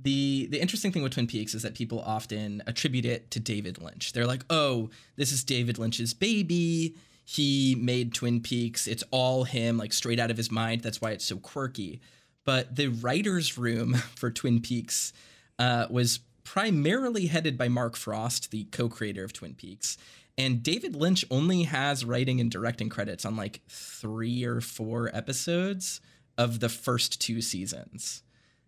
the 0.00 0.46
the 0.50 0.62
interesting 0.62 0.90
thing 0.90 1.02
with 1.02 1.12
Twin 1.12 1.26
Peaks 1.26 1.52
is 1.52 1.62
that 1.62 1.74
people 1.74 2.00
often 2.00 2.62
attribute 2.66 3.04
it 3.04 3.30
to 3.32 3.40
David 3.40 3.82
Lynch. 3.82 4.14
They're 4.14 4.26
like, 4.26 4.44
"Oh, 4.48 4.88
this 5.16 5.30
is 5.30 5.44
David 5.44 5.78
Lynch's 5.78 6.14
baby. 6.14 6.94
He 7.26 7.74
made 7.78 8.14
Twin 8.14 8.40
Peaks. 8.40 8.86
It's 8.86 9.04
all 9.10 9.44
him, 9.44 9.76
like 9.76 9.92
straight 9.92 10.18
out 10.18 10.30
of 10.30 10.38
his 10.38 10.50
mind. 10.50 10.80
That's 10.80 11.02
why 11.02 11.10
it's 11.10 11.24
so 11.26 11.36
quirky." 11.36 12.00
But 12.46 12.76
the 12.76 12.86
writers' 12.88 13.58
room 13.58 13.94
for 14.16 14.30
Twin 14.30 14.62
Peaks 14.62 15.12
uh, 15.58 15.86
was 15.90 16.20
primarily 16.44 17.26
headed 17.26 17.58
by 17.58 17.68
Mark 17.68 17.94
Frost, 17.94 18.50
the 18.50 18.64
co-creator 18.64 19.22
of 19.22 19.34
Twin 19.34 19.54
Peaks. 19.54 19.98
And 20.37 20.62
David 20.62 20.97
Lynch 20.97 21.24
only 21.30 21.62
has 21.64 22.05
writing 22.05 22.41
and 22.41 22.51
directing 22.51 22.89
credits 22.89 23.24
on 23.24 23.37
like 23.37 23.61
three 23.68 24.45
or 24.45 24.61
four 24.61 25.11
episodes 25.14 26.01
of 26.37 26.61
the 26.61 26.68
first 26.68 27.20
two 27.20 27.41
seasons. 27.41 28.22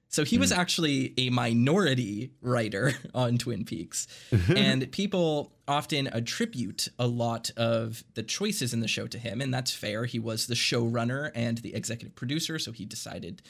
So 0.09 0.25
he 0.25 0.39
was 0.39 0.53
hmm. 0.53 0.61
actually 0.61 1.15
a 1.19 1.31
minority 1.31 2.31
writer 2.41 2.95
on 3.15 3.39
Twin 3.39 3.65
Peaks. 3.65 4.07
and 4.57 4.91
people 4.93 5.53
often 5.67 6.07
attribute 6.07 6.89
a 6.99 7.07
lot 7.07 7.51
of 7.57 8.05
the 8.15 8.23
choices 8.23 8.73
in 8.73 8.81
the 8.81 8.89
show 8.89 9.07
to 9.09 9.19
him. 9.19 9.41
And 9.41 9.53
that's 9.53 9.73
fair. 9.73 10.05
He 10.05 10.19
was 10.19 10.47
the 10.47 10.55
showrunner 10.55 11.33
and 11.35 11.59
the 11.59 11.75
executive 11.75 12.15
producer. 12.15 12.59
So 12.59 12.73
he 12.73 12.85
decided 12.85 13.43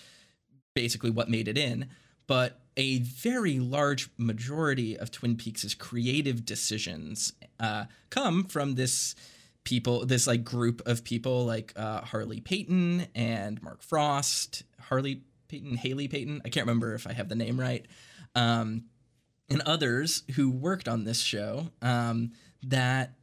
basically 0.74 1.10
what 1.10 1.28
made 1.28 1.48
it 1.48 1.58
in. 1.58 1.88
But 2.26 2.60
a 2.76 2.98
very 2.98 3.58
large 3.58 4.10
majority 4.18 4.98
of 4.98 5.10
Twin 5.10 5.36
Peaks' 5.36 5.74
creative 5.74 6.44
decisions 6.44 7.32
uh, 7.58 7.84
come 8.10 8.44
from 8.44 8.74
this 8.74 9.14
people, 9.64 10.04
this 10.06 10.26
like 10.26 10.44
group 10.44 10.82
of 10.86 11.04
people 11.04 11.44
like 11.44 11.72
uh, 11.76 12.02
Harley 12.02 12.40
Peyton 12.40 13.06
and 13.14 13.62
Mark 13.62 13.82
Frost, 13.82 14.62
Harley 14.80 15.22
Peyton, 15.48 15.76
Haley 15.76 16.08
Payton. 16.08 16.42
I 16.44 16.48
can't 16.48 16.66
remember 16.66 16.94
if 16.94 17.06
I 17.06 17.12
have 17.12 17.28
the 17.28 17.34
name 17.34 17.58
right. 17.58 17.86
Um, 18.34 18.84
and 19.48 19.62
others 19.62 20.22
who 20.34 20.50
worked 20.50 20.88
on 20.88 21.04
this 21.04 21.20
show 21.20 21.68
um, 21.80 22.32
that 22.62 23.14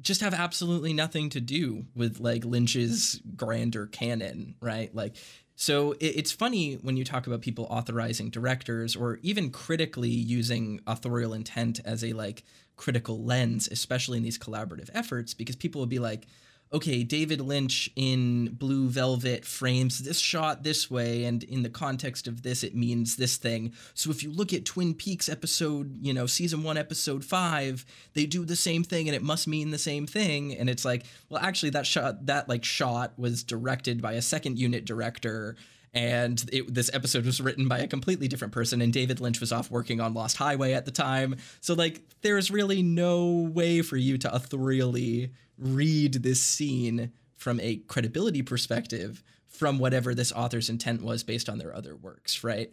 just 0.00 0.20
have 0.20 0.34
absolutely 0.34 0.92
nothing 0.92 1.30
to 1.30 1.40
do 1.40 1.86
with 1.94 2.20
like 2.20 2.44
Lynch's 2.44 3.20
grander 3.36 3.86
canon, 3.86 4.54
right? 4.60 4.94
Like, 4.94 5.16
so 5.60 5.92
it, 5.94 6.14
it's 6.14 6.30
funny 6.30 6.74
when 6.74 6.96
you 6.96 7.04
talk 7.04 7.26
about 7.26 7.40
people 7.40 7.66
authorizing 7.68 8.30
directors 8.30 8.94
or 8.94 9.18
even 9.22 9.50
critically 9.50 10.08
using 10.08 10.80
authorial 10.86 11.34
intent 11.34 11.80
as 11.84 12.04
a 12.04 12.12
like 12.12 12.44
critical 12.76 13.24
lens, 13.24 13.68
especially 13.68 14.18
in 14.18 14.22
these 14.22 14.38
collaborative 14.38 14.88
efforts, 14.94 15.34
because 15.34 15.56
people 15.56 15.80
will 15.80 15.86
be 15.86 15.98
like, 15.98 16.28
okay, 16.72 17.02
David 17.02 17.40
Lynch 17.40 17.90
in 17.96 18.50
Blue 18.52 18.88
Velvet 18.88 19.44
frames 19.44 20.00
this 20.00 20.18
shot 20.18 20.62
this 20.62 20.90
way, 20.90 21.24
and 21.24 21.42
in 21.44 21.62
the 21.62 21.70
context 21.70 22.26
of 22.26 22.42
this, 22.42 22.62
it 22.62 22.74
means 22.74 23.16
this 23.16 23.36
thing. 23.36 23.72
So 23.94 24.10
if 24.10 24.22
you 24.22 24.30
look 24.30 24.52
at 24.52 24.64
Twin 24.64 24.94
Peaks 24.94 25.28
episode, 25.28 26.04
you 26.04 26.12
know, 26.12 26.26
season 26.26 26.62
one, 26.62 26.76
episode 26.76 27.24
five, 27.24 27.86
they 28.14 28.26
do 28.26 28.44
the 28.44 28.56
same 28.56 28.84
thing 28.84 29.08
and 29.08 29.16
it 29.16 29.22
must 29.22 29.48
mean 29.48 29.70
the 29.70 29.78
same 29.78 30.06
thing. 30.06 30.56
And 30.56 30.68
it's 30.68 30.84
like, 30.84 31.04
well, 31.28 31.40
actually, 31.42 31.70
that 31.70 31.86
shot, 31.86 32.26
that 32.26 32.48
like 32.48 32.64
shot 32.64 33.18
was 33.18 33.42
directed 33.42 34.02
by 34.02 34.12
a 34.12 34.22
second 34.22 34.58
unit 34.58 34.84
director. 34.84 35.56
And 35.94 36.44
it, 36.52 36.72
this 36.72 36.90
episode 36.92 37.24
was 37.24 37.40
written 37.40 37.66
by 37.66 37.78
a 37.78 37.88
completely 37.88 38.28
different 38.28 38.52
person, 38.52 38.82
and 38.82 38.92
David 38.92 39.20
Lynch 39.20 39.40
was 39.40 39.52
off 39.52 39.70
working 39.70 40.02
on 40.02 40.12
Lost 40.12 40.36
Highway 40.36 40.74
at 40.74 40.84
the 40.84 40.90
time. 40.90 41.36
So, 41.60 41.72
like, 41.72 42.02
there's 42.20 42.50
really 42.50 42.82
no 42.82 43.50
way 43.54 43.80
for 43.80 43.96
you 43.96 44.18
to 44.18 44.28
authorially 44.28 45.30
read 45.58 46.14
this 46.14 46.42
scene 46.42 47.12
from 47.36 47.60
a 47.60 47.76
credibility 47.76 48.42
perspective 48.42 49.22
from 49.46 49.78
whatever 49.78 50.14
this 50.14 50.32
author's 50.32 50.68
intent 50.68 51.02
was 51.02 51.22
based 51.22 51.48
on 51.48 51.58
their 51.58 51.74
other 51.74 51.96
works, 51.96 52.44
right? 52.44 52.72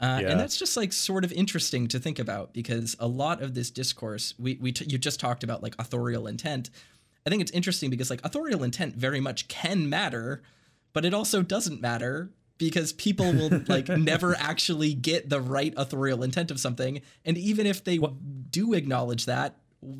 Uh, 0.00 0.18
Yeah. 0.22 0.30
And 0.30 0.40
that's 0.40 0.56
just 0.56 0.76
like 0.76 0.92
sort 0.92 1.24
of 1.24 1.32
interesting 1.32 1.86
to 1.88 1.98
think 1.98 2.18
about 2.18 2.52
because 2.52 2.96
a 2.98 3.06
lot 3.06 3.42
of 3.42 3.54
this 3.54 3.70
discourse, 3.70 4.34
we, 4.38 4.58
we 4.60 4.72
t- 4.72 4.86
you 4.88 4.98
just 4.98 5.20
talked 5.20 5.44
about 5.44 5.62
like 5.62 5.74
authorial 5.78 6.26
intent. 6.26 6.70
I 7.26 7.30
think 7.30 7.40
it's 7.40 7.52
interesting 7.52 7.90
because 7.90 8.10
like 8.10 8.20
authorial 8.24 8.64
intent 8.64 8.96
very 8.96 9.20
much 9.20 9.48
can 9.48 9.88
matter, 9.88 10.42
but 10.92 11.04
it 11.04 11.14
also 11.14 11.42
doesn't 11.42 11.80
matter 11.80 12.30
because 12.58 12.92
people 12.92 13.32
will 13.32 13.62
like 13.68 13.88
never 13.88 14.36
actually 14.36 14.94
get 14.94 15.28
the 15.30 15.40
right 15.40 15.72
authorial 15.76 16.22
intent 16.22 16.50
of 16.50 16.58
something. 16.58 17.00
And 17.24 17.38
even 17.38 17.66
if 17.66 17.84
they 17.84 17.98
do 18.50 18.72
acknowledge 18.72 19.26
that, 19.26 19.56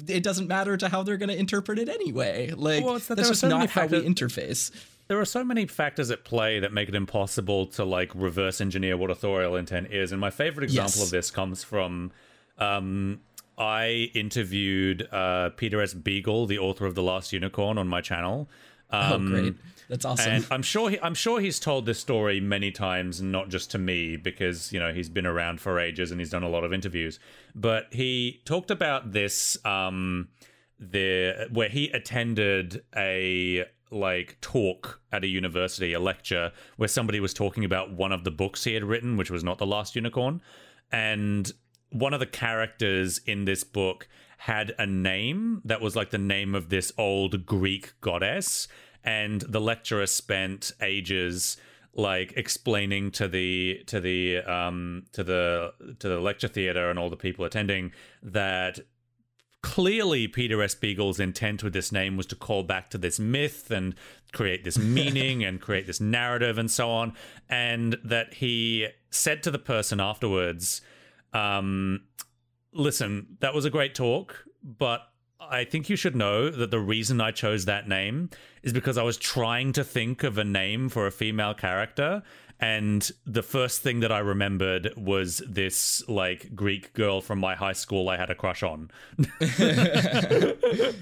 it 0.09 0.22
doesn't 0.22 0.49
matter 0.49 0.76
to 0.76 0.89
how 0.89 1.03
they're 1.03 1.16
going 1.16 1.28
to 1.28 1.39
interpret 1.39 1.78
it 1.78 1.89
anyway. 1.89 2.51
Like 2.57 2.85
Well, 2.85 2.99
that 2.99 3.16
that's 3.16 3.28
just 3.28 3.41
so 3.41 3.49
not 3.49 3.70
how 3.70 3.87
we 3.87 4.01
factors- 4.01 4.05
interface. 4.05 4.70
there 5.09 5.20
are 5.20 5.24
so 5.24 5.45
many 5.45 5.66
factors 5.66 6.11
at 6.11 6.24
play 6.24 6.59
that 6.61 6.72
make 6.72 6.89
it 6.89 6.95
impossible 6.95 7.66
to 7.66 7.85
like 7.85 8.11
reverse 8.14 8.61
engineer 8.61 8.97
what 8.97 9.11
authorial 9.11 9.55
intent 9.57 9.93
is 9.93 10.12
and 10.12 10.20
my 10.20 10.30
favorite 10.30 10.64
example 10.64 11.01
Yes. 11.01 11.05
of 11.05 11.11
this 11.11 11.30
comes 11.30 11.62
from 11.62 12.11
um 12.59 13.20
i 13.59 14.11
interviewed 14.14 15.07
uh 15.12 15.51
peter 15.51 15.80
s 15.82 15.93
beagle 15.95 16.47
the 16.47 16.59
author 16.59 16.87
of 16.87 16.95
the 16.95 17.03
last 17.03 17.32
unicorn 17.32 17.76
on 17.78 17.87
my 17.87 18.01
channel 18.01 18.49
Oh, 19.03 19.14
um, 19.14 19.26
great. 19.26 19.55
That's 19.88 20.05
awesome. 20.05 20.32
and 20.32 20.47
I'm 20.51 20.62
sure 20.62 20.90
he, 20.90 20.99
I'm 21.01 21.14
sure 21.14 21.40
he's 21.40 21.61
told 21.61 21.84
this 21.86 22.01
story 22.01 22.40
many 22.40 22.70
times, 22.70 23.20
not 23.20 23.51
just 23.51 23.70
to 23.72 23.78
me, 23.78 24.16
because 24.16 24.72
you 24.72 24.80
know 24.80 24.92
he's 24.92 25.09
been 25.09 25.26
around 25.26 25.61
for 25.61 25.78
ages 25.78 26.11
and 26.11 26.20
he's 26.20 26.30
done 26.30 26.42
a 26.42 26.49
lot 26.49 26.64
of 26.64 26.72
interviews. 26.72 27.18
But 27.55 27.88
he 27.92 28.40
talked 28.45 28.70
about 28.70 29.12
this 29.12 29.59
um, 29.64 30.28
the 30.78 31.49
where 31.53 31.68
he 31.68 31.90
attended 31.90 32.82
a 32.97 33.64
like 33.90 34.38
talk 34.40 35.01
at 35.12 35.22
a 35.22 35.26
university, 35.26 35.92
a 35.92 36.01
lecture 36.01 36.53
where 36.76 36.88
somebody 36.88 37.20
was 37.20 37.34
talking 37.34 37.64
about 37.64 37.92
one 37.92 38.11
of 38.11 38.24
the 38.24 38.30
books 38.30 38.64
he 38.64 38.74
had 38.74 38.84
written, 38.84 39.16
which 39.16 39.30
was 39.30 39.45
not 39.45 39.59
the 39.59 39.66
Last 39.66 39.95
Unicorn, 39.95 40.40
and 40.90 41.53
one 41.90 42.12
of 42.12 42.20
the 42.20 42.26
characters 42.26 43.20
in 43.26 43.45
this 43.45 43.62
book 43.62 44.09
had 44.38 44.74
a 44.78 44.86
name 44.86 45.62
that 45.64 45.80
was 45.80 45.95
like 45.95 46.11
the 46.11 46.18
name 46.18 46.55
of 46.55 46.68
this 46.68 46.92
old 46.99 47.47
Greek 47.47 47.92
goddess. 48.01 48.66
And 49.05 49.42
the 49.42 49.61
lecturer 49.61 50.07
spent 50.07 50.72
ages 50.80 51.57
like 51.96 52.32
explaining 52.36 53.11
to 53.12 53.28
the 53.28 53.82
to 53.86 54.00
the 54.00 54.38
um 54.38 55.05
to 55.12 55.22
the 55.22 55.72
to 56.00 56.09
the 56.09 56.18
lecture 56.18 56.48
theater 56.48 56.90
and 56.90 56.98
all 56.98 57.09
the 57.11 57.16
people 57.16 57.44
attending 57.44 57.92
that 58.22 58.80
clearly 59.64 60.28
Peter 60.28 60.62
S. 60.62 60.74
Beagle's 60.74 61.18
intent 61.18 61.64
with 61.64 61.72
this 61.72 61.90
name 61.90 62.18
was 62.18 62.26
to 62.26 62.36
call 62.36 62.64
back 62.64 62.90
to 62.90 62.98
this 62.98 63.18
myth 63.18 63.70
and 63.70 63.94
create 64.32 64.62
this 64.62 64.76
meaning 64.98 65.42
and 65.42 65.59
create 65.59 65.86
this 65.86 66.02
narrative 66.02 66.59
and 66.59 66.70
so 66.70 66.90
on. 66.90 67.14
And 67.48 67.96
that 68.05 68.34
he 68.34 68.88
said 69.09 69.42
to 69.44 69.50
the 69.50 69.59
person 69.59 70.00
afterwards, 70.00 70.82
um, 71.32 72.02
listen, 72.74 73.38
that 73.40 73.55
was 73.55 73.64
a 73.64 73.70
great 73.70 73.94
talk, 73.94 74.44
but 74.62 75.09
I 75.51 75.64
think 75.64 75.88
you 75.88 75.97
should 75.97 76.16
know 76.16 76.51
that 76.51 76.70
the 76.70 76.80
reason 76.80 77.20
I 77.20 77.30
chose 77.30 77.64
that 77.64 77.88
name 77.88 78.30
is 78.62 78.72
because 78.72 78.99
I 78.99 79.03
was 79.03 79.16
trying 79.16 79.72
to 79.72 79.84
think 79.84 80.22
of 80.22 80.38
a 80.38 80.45
name 80.45 80.88
for 80.88 81.07
a 81.07 81.11
female 81.11 81.55
character. 81.55 82.22
And 82.61 83.11
the 83.26 83.42
first 83.42 83.82
thing 83.82 84.01
that 84.01 84.12
I 84.12 84.20
remembered 84.20 84.92
was 84.97 85.42
this 85.47 86.07
like 86.09 86.55
Greek 86.55 86.92
girl 86.95 87.20
from 87.20 87.40
my 87.40 87.55
high 87.57 87.72
school 87.72 88.09
I 88.09 88.16
had 88.16 88.30
a 88.30 88.34
crush 88.34 88.62
on. 88.62 88.90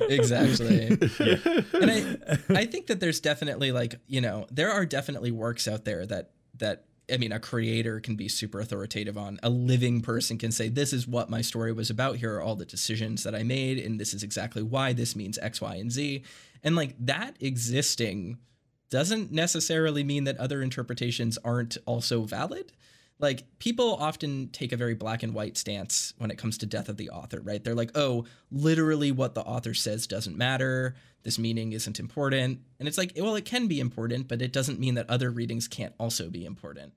exactly. 0.09 0.99
Yeah. 1.21 1.37
And 1.75 1.91
I 1.91 2.17
I 2.49 2.65
think 2.65 2.87
that 2.87 3.01
there's 3.01 3.21
definitely 3.21 3.71
like, 3.71 3.97
you 4.07 4.21
know, 4.21 4.47
there 4.51 4.71
are 4.73 4.87
definitely 4.87 5.31
works 5.31 5.69
out 5.69 5.85
there 5.85 6.07
that 6.07 6.31
that 6.59 6.87
I 7.13 7.19
mean, 7.19 7.33
a 7.33 7.41
creator 7.41 8.01
can 8.01 8.17
be 8.17 8.29
super 8.29 8.61
authoritative 8.61 9.19
on. 9.19 9.39
A 9.43 9.51
living 9.51 10.01
person 10.01 10.39
can 10.39 10.51
say, 10.51 10.69
This 10.69 10.93
is 10.93 11.07
what 11.07 11.31
my 11.31 11.43
story 11.43 11.73
was 11.73 11.91
about. 11.91 12.17
Here 12.17 12.35
are 12.35 12.43
all 12.43 12.57
the 12.57 12.65
decisions 12.65 13.23
that 13.25 13.35
I 13.35 13.43
made, 13.43 13.79
and 13.79 14.01
this 14.01 14.15
is 14.15 14.23
exactly 14.23 14.63
why 14.63 14.93
this 14.93 15.15
means 15.15 15.39
X, 15.39 15.61
Y, 15.61 15.75
and 15.77 15.93
Z. 15.93 16.23
And 16.63 16.77
like 16.77 16.95
that 17.01 17.37
existing 17.41 18.39
doesn't 18.91 19.33
necessarily 19.33 20.05
mean 20.05 20.25
that 20.25 20.37
other 20.39 20.63
interpretations 20.63 21.39
aren't 21.45 21.79
also 21.87 22.23
valid. 22.23 22.73
Like 23.19 23.45
people 23.59 23.95
often 23.95 24.49
take 24.49 24.73
a 24.73 24.77
very 24.77 24.95
black 24.95 25.23
and 25.23 25.33
white 25.33 25.57
stance 25.57 26.13
when 26.19 26.31
it 26.31 26.39
comes 26.39 26.59
to 26.59 26.67
death 26.67 26.89
of 26.89 26.97
the 26.97 27.11
author, 27.11 27.41
right? 27.41 27.63
They're 27.63 27.75
like, 27.75 27.93
oh, 27.95 28.27
literally 28.51 29.13
what 29.13 29.35
the 29.35 29.43
author 29.43 29.75
says 29.75 30.07
doesn't 30.07 30.37
matter. 30.37 30.97
This 31.23 31.39
meaning 31.39 31.73
isn't 31.73 32.01
important. 32.01 32.61
And 32.79 32.89
it's 32.89 32.99
like, 32.99 33.13
well, 33.17 33.37
it 33.37 33.45
can 33.45 33.69
be 33.69 33.81
important, 33.81 34.29
but 34.29 34.43
it 34.43 34.53
doesn't 34.53 34.81
mean 34.81 34.95
that 34.97 35.09
other 35.09 35.31
readings 35.31 35.69
can't 35.69 35.95
also 35.99 36.29
be 36.29 36.45
important. 36.45 36.93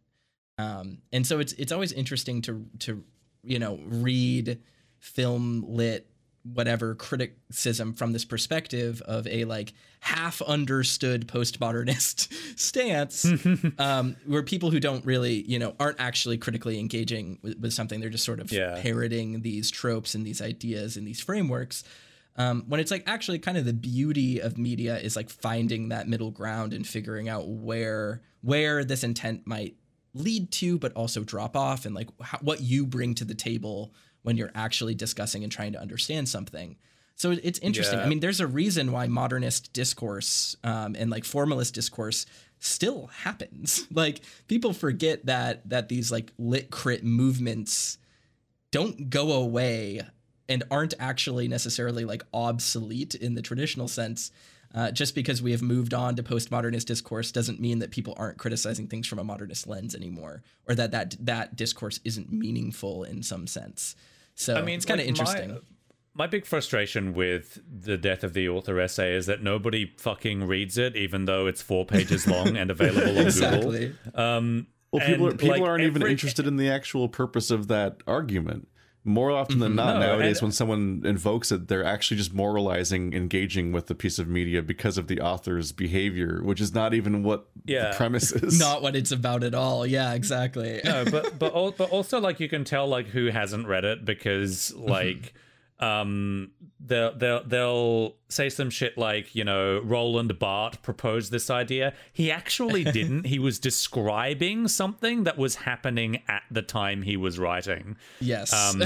Um, 0.58 1.00
and 1.12 1.26
so 1.26 1.40
it's 1.40 1.54
it's 1.54 1.72
always 1.72 1.92
interesting 1.92 2.42
to 2.44 2.66
to 2.80 3.04
you 3.44 3.60
know 3.60 3.80
read 3.86 4.60
film 5.00 5.64
lit 5.68 6.10
whatever 6.54 6.94
criticism 6.94 7.94
from 7.94 8.14
this 8.14 8.24
perspective 8.24 9.02
of 9.02 9.26
a 9.28 9.46
like 9.46 9.74
half 10.00 10.44
understood 10.44 11.28
postmodernist 11.28 12.32
stance 12.60 13.26
um, 13.80 14.16
where 14.28 14.44
people 14.44 14.70
who 14.70 14.80
don't 14.80 15.04
really 15.06 15.42
you 15.48 15.58
know 15.58 15.76
aren't 15.80 16.00
actually 16.00 16.38
critically 16.38 16.80
engaging 16.80 17.40
with, 17.42 17.58
with 17.60 17.74
something 17.74 18.00
they're 18.00 18.10
just 18.10 18.24
sort 18.24 18.40
of 18.40 18.52
yeah. 18.52 18.80
parroting 18.82 19.42
these 19.42 19.72
tropes 19.72 20.14
and 20.14 20.26
these 20.26 20.42
ideas 20.42 20.96
and 20.98 21.08
these 21.08 21.20
frameworks 21.20 21.84
um, 22.38 22.64
when 22.68 22.80
it's 22.80 22.92
like 22.92 23.04
actually 23.08 23.40
kind 23.40 23.58
of 23.58 23.66
the 23.66 23.74
beauty 23.74 24.40
of 24.40 24.58
media 24.58 25.00
is 25.00 25.16
like 25.16 25.30
finding 25.30 25.90
that 25.90 26.08
middle 26.08 26.32
ground 26.32 26.74
and 26.74 26.88
figuring 26.88 27.28
out 27.28 27.48
where 27.48 28.22
where 28.42 28.84
this 28.84 29.04
intent 29.04 29.48
might 29.48 29.76
lead 30.16 30.52
to, 30.52 30.80
but 30.80 30.94
also 30.94 31.24
drop 31.24 31.56
off, 31.56 31.86
and 31.86 31.94
like 31.94 32.10
how, 32.22 32.40
what 32.40 32.62
you 32.62 32.86
bring 32.86 33.14
to 33.16 33.26
the 33.26 33.36
table 33.36 33.94
when 34.24 34.38
you're 34.38 34.52
actually 34.56 34.96
discussing 34.96 35.44
and 35.44 35.52
trying 35.52 35.74
to 35.74 35.80
understand 35.80 36.28
something. 36.28 36.76
So 37.16 37.32
it's 37.32 37.60
interesting. 37.60 38.00
Yeah. 38.00 38.06
I 38.06 38.10
mean, 38.10 38.20
there's 38.20 38.42
a 38.42 38.48
reason 38.48 38.92
why 38.92 39.08
modernist 39.08 39.72
discourse 39.72 40.58
um, 40.64 40.96
and 40.98 41.10
like 41.10 41.24
formalist 41.24 41.74
discourse 41.74 42.26
still 42.60 43.08
happens. 43.08 43.88
Like 43.92 44.22
people 44.48 44.74
forget 44.74 45.26
that 45.28 45.70
that 45.70 45.88
these 45.88 46.12
like 46.12 46.34
lit 46.38 46.70
crit 46.70 47.04
movements 47.04 47.98
don't 48.72 49.10
go 49.10 49.32
away 49.32 50.02
and 50.50 50.64
aren't 50.70 50.94
actually 51.00 51.48
necessarily 51.48 52.04
like 52.04 52.24
obsolete 52.34 53.16
in 53.16 53.36
the 53.36 53.42
traditional 53.42 53.88
sense 53.88 54.32
uh, 54.76 54.92
just 54.92 55.16
because 55.16 55.42
we 55.42 55.52
have 55.52 55.62
moved 55.62 55.94
on 55.94 56.18
to 56.18 56.24
postmodernist 56.24 56.86
discourse 56.86 57.32
doesn't 57.32 57.62
mean 57.62 57.80
that 57.80 57.92
people 57.92 58.14
aren't 58.18 58.38
criticizing 58.38 58.88
things 58.88 59.08
from 59.08 59.20
a 59.20 59.24
modernist 59.24 59.68
lens 59.68 59.96
anymore, 59.96 60.44
or 60.68 60.76
that 60.76 60.92
that 60.92 61.16
that 61.22 61.56
discourse 61.56 62.02
isn't 62.04 62.32
meaningful 62.32 63.06
in 63.06 63.24
some 63.24 63.48
sense. 63.48 63.96
So 64.36 64.56
I 64.56 64.62
mean, 64.62 64.76
it's 64.76 64.86
kind 64.86 65.00
of 65.00 65.06
like 65.06 65.10
interesting. 65.10 65.50
My, 65.50 65.60
my 66.14 66.28
big 66.28 66.46
frustration 66.46 67.14
with 67.14 67.60
the 67.66 67.98
death 67.98 68.24
of 68.24 68.34
the 68.34 68.50
author 68.50 68.80
essay 68.80 69.16
is 69.16 69.28
that 69.28 69.42
nobody 69.42 69.94
fucking 69.98 70.46
reads 70.46 70.78
it, 70.78 70.98
even 70.98 71.24
though 71.24 71.48
it's 71.48 71.62
four 71.62 71.86
pages 71.86 72.28
long 72.30 72.58
and 72.58 72.70
available 72.70 73.18
on 73.18 73.26
exactly. 73.26 73.96
Google. 74.04 74.22
Um, 74.22 74.68
well, 74.92 75.06
people, 75.06 75.32
people 75.32 75.48
like 75.50 75.62
aren't 75.62 75.84
every, 75.84 76.02
even 76.02 76.12
interested 76.12 76.48
in 76.48 76.58
the 76.58 76.70
actual 76.70 77.08
purpose 77.08 77.50
of 77.50 77.70
that 77.70 78.02
argument 78.08 78.68
more 79.06 79.32
often 79.32 79.60
than 79.60 79.70
mm-hmm. 79.70 79.78
not 79.78 80.00
no, 80.00 80.08
nowadays 80.08 80.42
when 80.42 80.52
someone 80.52 81.04
invokes 81.06 81.52
it 81.52 81.68
they're 81.68 81.86
actually 81.86 82.18
just 82.18 82.34
moralizing 82.34 83.14
engaging 83.14 83.72
with 83.72 83.86
the 83.86 83.94
piece 83.94 84.18
of 84.18 84.28
media 84.28 84.64
because 84.64 84.98
of 84.98 85.08
the 85.08 85.22
author's 85.22 85.72
behavior 85.72 86.42
which 86.44 86.60
is 86.60 86.74
not 86.74 86.94
even 86.94 87.22
what 87.22 87.46
yeah. 87.66 87.92
the 87.92 87.98
premise 87.98 88.32
is. 88.32 88.60
Not 88.60 88.82
what 88.82 88.96
it's 88.96 89.12
about 89.12 89.44
at 89.44 89.54
all. 89.54 89.86
Yeah 89.86 90.14
exactly. 90.14 90.82
No 90.84 91.06
but 91.06 91.38
but 91.38 91.54
but 91.78 91.90
also 91.92 92.20
like 92.20 92.40
you 92.40 92.50
can 92.50 92.64
tell 92.64 92.88
like 92.88 93.08
who 93.08 93.28
hasn't 93.28 93.68
read 93.68 93.86
it 93.86 94.04
because 94.04 94.74
mm-hmm. 94.76 94.90
like 94.90 95.34
um 95.80 96.52
they'll 96.80 97.14
they'll 97.18 97.44
they'll 97.44 98.16
say 98.30 98.50
some 98.50 98.70
shit 98.70 98.98
like 98.98 99.36
you 99.36 99.44
know 99.44 99.82
Roland 99.82 100.40
Barthes 100.40 100.78
proposed 100.78 101.32
this 101.32 101.50
idea. 101.50 101.94
He 102.14 102.32
actually 102.32 102.84
didn't. 103.00 103.26
He 103.26 103.40
was 103.40 103.60
describing 103.60 104.68
something 104.68 105.26
that 105.26 105.38
was 105.38 105.56
happening 105.56 106.22
at 106.28 106.44
the 106.50 106.62
time 106.62 107.02
he 107.02 107.18
was 107.18 107.38
writing. 107.38 107.98
Yes. 108.22 108.54
Um 108.54 108.82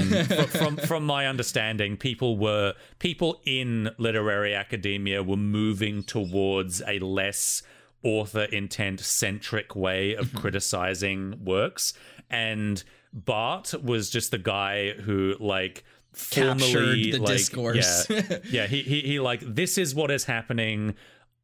from 0.48 0.76
from 0.78 1.06
my 1.06 1.26
understanding 1.26 1.96
people 1.96 2.36
were 2.36 2.74
people 2.98 3.40
in 3.44 3.90
literary 3.98 4.54
academia 4.54 5.22
were 5.22 5.36
moving 5.36 6.02
towards 6.02 6.82
a 6.88 6.98
less 6.98 7.62
author 8.02 8.44
intent 8.44 9.00
centric 9.00 9.76
way 9.76 10.14
of 10.14 10.34
criticizing 10.34 11.44
works. 11.44 11.92
And 12.30 12.82
Barthes 13.12 13.74
was 13.74 14.08
just 14.10 14.30
the 14.30 14.38
guy 14.38 14.92
who 14.92 15.36
like 15.38 15.84
captured 16.30 16.96
the 16.96 17.18
like, 17.18 17.32
discourse. 17.32 18.06
Yeah, 18.08 18.38
yeah. 18.50 18.66
He, 18.66 18.82
he 18.82 19.00
he 19.00 19.20
like 19.20 19.40
this 19.40 19.78
is 19.78 19.94
what 19.94 20.10
is 20.10 20.24
happening. 20.24 20.94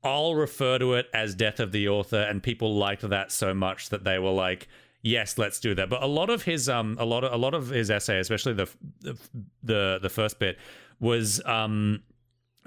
I'll 0.02 0.34
refer 0.34 0.78
to 0.78 0.94
it 0.94 1.06
as 1.12 1.34
death 1.34 1.60
of 1.60 1.72
the 1.72 1.88
author, 1.88 2.20
and 2.20 2.42
people 2.42 2.76
liked 2.76 3.08
that 3.08 3.32
so 3.32 3.54
much 3.54 3.88
that 3.90 4.04
they 4.04 4.18
were 4.18 4.30
like, 4.30 4.68
"Yes, 5.02 5.38
let's 5.38 5.60
do 5.60 5.74
that." 5.74 5.90
But 5.90 6.02
a 6.02 6.06
lot 6.06 6.30
of 6.30 6.42
his 6.42 6.68
um, 6.68 6.96
a 6.98 7.04
lot 7.04 7.24
of 7.24 7.32
a 7.32 7.36
lot 7.36 7.54
of 7.54 7.68
his 7.68 7.90
essay, 7.90 8.18
especially 8.18 8.54
the 8.54 8.68
the 9.00 9.18
the, 9.62 9.98
the 10.02 10.10
first 10.10 10.38
bit, 10.38 10.58
was 11.00 11.44
um, 11.44 12.02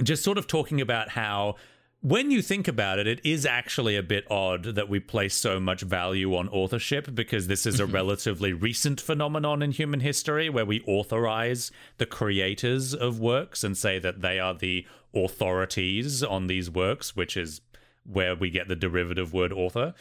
just 0.03 0.23
sort 0.23 0.37
of 0.37 0.47
talking 0.47 0.81
about 0.81 1.09
how 1.09 1.55
when 2.01 2.31
you 2.31 2.41
think 2.41 2.67
about 2.67 2.97
it, 2.97 3.07
it 3.07 3.19
is 3.25 3.45
actually 3.45 3.97
a 3.97 4.03
bit 4.03 4.25
odd 4.31 4.63
that 4.63 4.87
we 4.87 4.99
place 4.99 5.35
so 5.35 5.59
much 5.59 5.81
value 5.81 6.33
on 6.35 6.47
authorship 6.49 7.13
because 7.13 7.47
this 7.47 7.65
is 7.65 7.79
a 7.79 7.83
mm-hmm. 7.83 7.93
relatively 7.93 8.53
recent 8.53 9.01
phenomenon 9.01 9.61
in 9.61 9.71
human 9.71 9.99
history 9.99 10.49
where 10.49 10.65
we 10.65 10.81
authorize 10.87 11.71
the 11.97 12.05
creators 12.05 12.93
of 12.93 13.19
works 13.19 13.63
and 13.65 13.77
say 13.77 13.99
that 13.99 14.21
they 14.21 14.39
are 14.39 14.53
the 14.53 14.85
authorities 15.13 16.23
on 16.23 16.47
these 16.47 16.69
works, 16.69 17.17
which 17.17 17.35
is 17.35 17.59
where 18.05 18.33
we 18.33 18.49
get 18.49 18.69
the 18.69 18.75
derivative 18.77 19.33
word 19.33 19.51
author. 19.51 19.93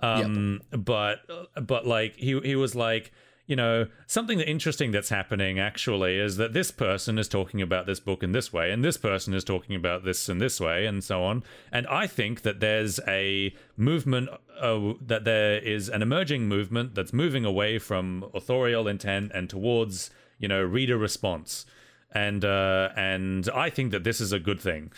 Um, 0.00 0.60
yep. 0.70 0.84
But 0.84 1.20
but 1.66 1.86
like 1.86 2.16
he 2.16 2.38
he 2.40 2.54
was 2.54 2.74
like 2.74 3.12
you 3.46 3.54
know, 3.54 3.86
something 4.06 4.40
interesting 4.40 4.90
that's 4.90 5.08
happening 5.08 5.60
actually 5.60 6.18
is 6.18 6.36
that 6.36 6.52
this 6.52 6.72
person 6.72 7.16
is 7.16 7.28
talking 7.28 7.62
about 7.62 7.86
this 7.86 8.00
book 8.00 8.22
in 8.22 8.32
this 8.32 8.52
way, 8.52 8.72
and 8.72 8.84
this 8.84 8.96
person 8.96 9.32
is 9.34 9.44
talking 9.44 9.76
about 9.76 10.04
this 10.04 10.28
in 10.28 10.38
this 10.38 10.60
way, 10.60 10.84
and 10.84 11.04
so 11.04 11.22
on. 11.22 11.44
And 11.70 11.86
I 11.86 12.08
think 12.08 12.42
that 12.42 12.58
there's 12.58 12.98
a 13.06 13.54
movement, 13.76 14.30
uh, 14.60 14.94
that 15.00 15.24
there 15.24 15.58
is 15.58 15.88
an 15.88 16.02
emerging 16.02 16.48
movement 16.48 16.96
that's 16.96 17.12
moving 17.12 17.44
away 17.44 17.78
from 17.78 18.28
authorial 18.34 18.88
intent 18.88 19.30
and 19.32 19.48
towards, 19.48 20.10
you 20.38 20.48
know, 20.48 20.62
reader 20.62 20.98
response. 20.98 21.66
And 22.12 22.44
uh, 22.44 22.90
and 22.96 23.48
I 23.54 23.70
think 23.70 23.92
that 23.92 24.02
this 24.02 24.20
is 24.20 24.32
a 24.32 24.40
good 24.40 24.60
thing, 24.60 24.92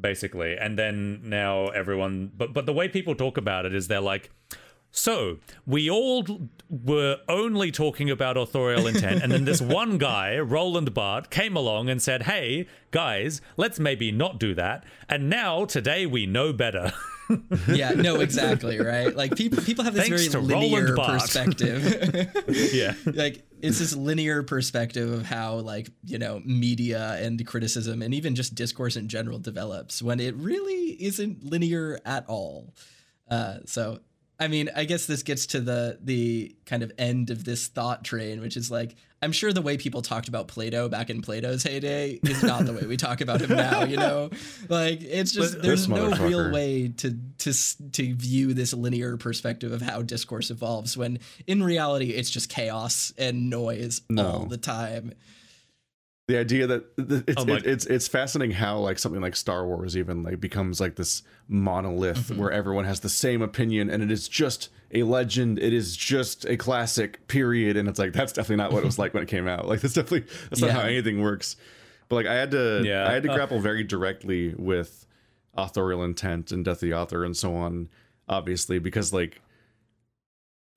basically. 0.00 0.56
And 0.56 0.78
then 0.78 1.22
now 1.24 1.68
everyone, 1.68 2.30
but 2.36 2.52
but 2.52 2.66
the 2.66 2.72
way 2.72 2.88
people 2.88 3.16
talk 3.16 3.36
about 3.36 3.66
it 3.66 3.74
is 3.74 3.88
they're 3.88 4.00
like 4.00 4.30
so 4.90 5.38
we 5.66 5.90
all 5.90 6.24
were 6.68 7.18
only 7.28 7.70
talking 7.70 8.10
about 8.10 8.36
authorial 8.36 8.86
intent, 8.86 9.22
and 9.22 9.32
then 9.32 9.44
this 9.44 9.60
one 9.60 9.98
guy, 9.98 10.38
Roland 10.38 10.92
Barthes, 10.94 11.28
came 11.28 11.56
along 11.56 11.88
and 11.88 12.00
said, 12.00 12.22
"Hey 12.22 12.66
guys, 12.90 13.40
let's 13.56 13.78
maybe 13.78 14.10
not 14.12 14.38
do 14.38 14.54
that." 14.54 14.84
And 15.08 15.30
now 15.30 15.64
today 15.64 16.06
we 16.06 16.26
know 16.26 16.52
better. 16.52 16.92
yeah, 17.68 17.90
no, 17.90 18.20
exactly, 18.20 18.78
right? 18.78 19.14
Like 19.14 19.36
people 19.36 19.62
people 19.62 19.84
have 19.84 19.94
this 19.94 20.08
Thanks 20.08 20.26
very 20.26 20.44
linear 20.44 20.96
perspective. 20.96 22.34
yeah. 22.72 22.94
like 23.06 23.44
it's 23.60 23.78
this 23.78 23.94
linear 23.94 24.42
perspective 24.42 25.10
of 25.12 25.26
how 25.26 25.56
like, 25.56 25.90
you 26.04 26.18
know, 26.18 26.40
media 26.44 27.18
and 27.20 27.44
criticism 27.46 28.02
and 28.02 28.14
even 28.14 28.34
just 28.34 28.54
discourse 28.54 28.96
in 28.96 29.08
general 29.08 29.38
develops 29.38 30.02
when 30.02 30.20
it 30.20 30.34
really 30.36 30.96
isn't 31.02 31.44
linear 31.44 31.98
at 32.04 32.24
all. 32.28 32.74
Uh, 33.30 33.58
so 33.66 34.00
I 34.40 34.46
mean, 34.48 34.70
I 34.76 34.84
guess 34.84 35.06
this 35.06 35.22
gets 35.22 35.46
to 35.46 35.60
the 35.60 35.98
the 36.02 36.54
kind 36.64 36.82
of 36.82 36.92
end 36.96 37.30
of 37.30 37.44
this 37.44 37.66
thought 37.66 38.04
train, 38.04 38.40
which 38.40 38.56
is 38.56 38.70
like 38.70 38.94
I'm 39.20 39.32
sure 39.32 39.52
the 39.52 39.62
way 39.62 39.76
people 39.76 40.00
talked 40.00 40.28
about 40.28 40.46
Plato 40.46 40.88
back 40.88 41.10
in 41.10 41.22
Plato's 41.22 41.64
heyday 41.64 42.20
is 42.22 42.42
not 42.44 42.64
the 42.64 42.72
way 42.72 42.86
we 42.86 42.96
talk 42.96 43.20
about 43.20 43.40
him 43.40 43.56
now. 43.56 43.82
You 43.82 43.96
know, 43.96 44.30
like 44.68 45.02
it's 45.02 45.32
just 45.32 45.54
But 45.54 45.62
there's 45.62 45.88
no 45.88 46.10
real 46.10 46.52
way 46.52 46.88
to 46.98 47.18
to 47.38 47.52
to 47.92 48.14
view 48.14 48.54
this 48.54 48.72
linear 48.72 49.16
perspective 49.16 49.72
of 49.72 49.82
how 49.82 50.02
discourse 50.02 50.50
evolves. 50.50 50.96
When 50.96 51.18
in 51.48 51.60
reality, 51.62 52.10
it's 52.10 52.30
just 52.30 52.48
chaos 52.48 53.12
and 53.18 53.50
noise 53.50 54.02
No. 54.08 54.26
all 54.30 54.46
the 54.46 54.56
time. 54.56 55.14
The 56.28 56.38
idea 56.38 56.66
that 56.66 56.84
it's 56.98 57.42
Oh 57.42 57.52
it, 57.54 57.66
it's 57.66 57.86
it's 57.86 58.06
fascinating 58.06 58.54
how 58.54 58.78
like 58.78 58.98
something 58.98 59.20
like 59.20 59.34
Star 59.34 59.66
Wars 59.66 59.96
even 59.96 60.22
like 60.22 60.40
becomes 60.40 60.80
like 60.80 60.94
this 60.96 61.22
monolith 61.48 62.28
Mm-hmm. 62.28 62.38
where 62.40 62.52
everyone 62.52 62.84
has 62.84 63.00
the 63.00 63.08
same 63.08 63.42
opinion 63.42 63.90
and 63.90 64.02
it 64.02 64.10
is 64.10 64.28
just 64.28 64.68
a 64.92 65.02
legend. 65.02 65.58
It 65.58 65.72
is 65.72 65.96
just 65.96 66.44
a 66.44 66.56
classic 66.56 67.26
period. 67.28 67.76
And 67.76 67.88
it's 67.88 67.98
like 67.98 68.12
that's 68.12 68.32
definitely 68.32 68.62
not 68.62 68.72
what 68.72 68.82
it 68.82 68.86
was 68.86 68.98
like 68.98 69.14
when 69.14 69.22
it 69.22 69.28
came 69.28 69.48
out. 69.48 69.66
Like 69.66 69.80
that's 69.80 69.94
definitely 69.94 70.30
that's 70.50 70.60
not 70.60 70.70
how 70.70 70.82
anything 70.82 71.20
works. 71.22 71.56
But 72.08 72.16
like 72.16 72.26
I 72.26 72.34
had 72.34 72.50
to 72.52 72.82
Yeah. 72.84 73.08
I 73.08 73.12
had 73.12 73.22
to 73.24 73.28
grapple 73.30 73.58
very 73.60 73.82
directly 73.82 74.54
with 74.54 75.06
authorial 75.56 76.04
intent 76.04 76.52
and 76.52 76.64
death 76.64 76.76
of 76.76 76.80
the 76.82 76.94
author 76.94 77.24
and 77.24 77.36
so 77.36 77.54
on 77.54 77.88
obviously 78.28 78.78
because 78.78 79.12
like 79.12 79.40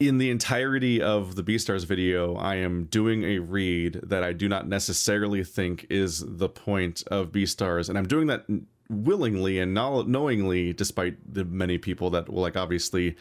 in 0.02 0.18
the 0.18 0.32
entirety 0.32 1.00
of 1.00 1.36
the 1.36 1.44
Beastars 1.44 1.86
video, 1.86 2.36
I 2.36 2.56
am 2.56 2.86
doing 2.86 3.24
a 3.24 3.38
read 3.38 4.00
that 4.02 4.24
I 4.24 4.34
do 4.34 4.50
not 4.50 4.68
necessarily 4.68 5.44
think 5.44 5.86
is 5.92 6.24
the 6.26 6.50
point 6.50 7.04
of 7.12 7.32
Beastars, 7.32 7.88
and 7.88 8.00
I'm 8.00 8.08
doing 8.08 8.26
that 8.26 8.46
willingly 8.90 9.60
and 9.60 9.76
know- 9.76 10.02
knowingly, 10.02 10.74
despite 10.74 11.18
the 11.32 11.46
many 11.46 11.78
people 11.78 12.10
that 12.10 12.30
will 12.30 12.42
like 12.42 12.58
obviously 12.58 13.16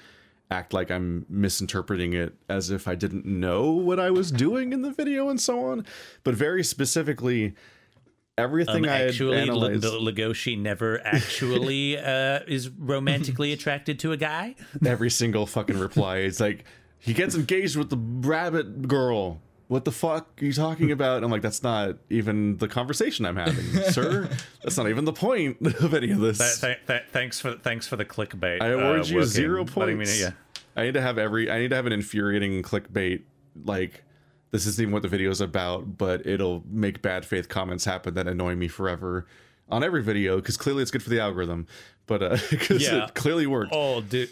act 0.50 0.72
like 0.72 0.90
I'm 0.90 1.26
misinterpreting 1.28 2.14
it 2.14 2.34
as 2.48 2.70
if 2.70 2.88
I 2.88 2.94
didn't 2.94 3.26
know 3.26 3.70
what 3.70 4.00
I 4.00 4.10
was 4.10 4.32
doing 4.32 4.72
in 4.72 4.80
the 4.80 4.90
video 4.90 5.28
and 5.28 5.38
so 5.38 5.66
on. 5.66 5.84
But 6.24 6.34
very 6.34 6.64
specifically, 6.64 7.54
everything 8.40 8.84
Um, 8.86 8.90
I 8.90 9.04
actually, 9.04 9.36
L- 9.36 9.42
analyzed. 9.64 9.84
Legoshi 9.84 10.58
never 10.58 11.00
actually 11.06 11.98
uh, 12.14 12.40
is 12.46 12.68
romantically 12.70 13.52
attracted 13.52 13.98
to 14.00 14.12
a 14.12 14.16
guy. 14.16 14.54
every 14.84 15.10
single 15.10 15.46
fucking 15.46 15.78
reply. 15.78 16.18
is 16.18 16.40
like 16.40 16.64
he 16.98 17.12
gets 17.14 17.34
engaged 17.34 17.76
with 17.76 17.90
the 17.90 17.96
rabbit 17.96 18.86
girl. 18.88 19.40
What 19.68 19.84
the 19.84 19.92
fuck 19.92 20.26
are 20.42 20.44
you 20.44 20.52
talking 20.52 20.90
about? 20.90 21.16
And 21.18 21.24
I'm 21.24 21.30
like, 21.30 21.42
that's 21.42 21.62
not 21.62 21.96
even 22.10 22.56
the 22.56 22.66
conversation 22.66 23.24
I'm 23.24 23.36
having, 23.36 23.64
sir. 23.92 24.28
That's 24.64 24.76
not 24.76 24.88
even 24.88 25.04
the 25.04 25.12
point 25.12 25.58
of 25.80 25.94
any 25.94 26.10
of 26.10 26.18
this. 26.18 26.38
Th- 26.38 26.60
th- 26.60 26.86
th- 26.88 27.02
thanks 27.12 27.38
for 27.38 27.52
thanks 27.52 27.86
for 27.86 27.94
the 27.94 28.04
clickbait. 28.04 28.60
I 28.60 28.68
award 28.70 29.00
uh, 29.02 29.04
you 29.04 29.14
working, 29.16 29.28
zero 29.30 29.64
letting 29.76 29.98
me 29.98 30.04
know- 30.06 30.10
points. 30.10 30.20
yeah. 30.20 30.30
I 30.76 30.84
need 30.84 30.94
to 30.94 31.00
have 31.00 31.18
every. 31.18 31.50
I 31.50 31.58
need 31.60 31.68
to 31.68 31.76
have 31.76 31.86
an 31.86 31.92
infuriating 31.92 32.62
clickbait 32.62 33.22
like. 33.64 34.02
This 34.50 34.66
isn't 34.66 34.82
even 34.82 34.92
what 34.92 35.02
the 35.02 35.08
video's 35.08 35.40
about, 35.40 35.96
but 35.98 36.26
it'll 36.26 36.64
make 36.68 37.02
bad 37.02 37.24
faith 37.24 37.48
comments 37.48 37.84
happen 37.84 38.14
that 38.14 38.26
annoy 38.26 38.54
me 38.56 38.68
forever 38.68 39.26
on 39.68 39.84
every 39.84 40.02
video 40.02 40.36
because 40.36 40.56
clearly 40.56 40.82
it's 40.82 40.90
good 40.90 41.02
for 41.02 41.10
the 41.10 41.20
algorithm. 41.20 41.66
But 42.06 42.22
uh, 42.22 42.36
because 42.50 42.82
Yeah. 42.82 43.04
it 43.06 43.14
clearly 43.14 43.46
worked. 43.46 43.72
Oh, 43.72 44.00
dude. 44.00 44.30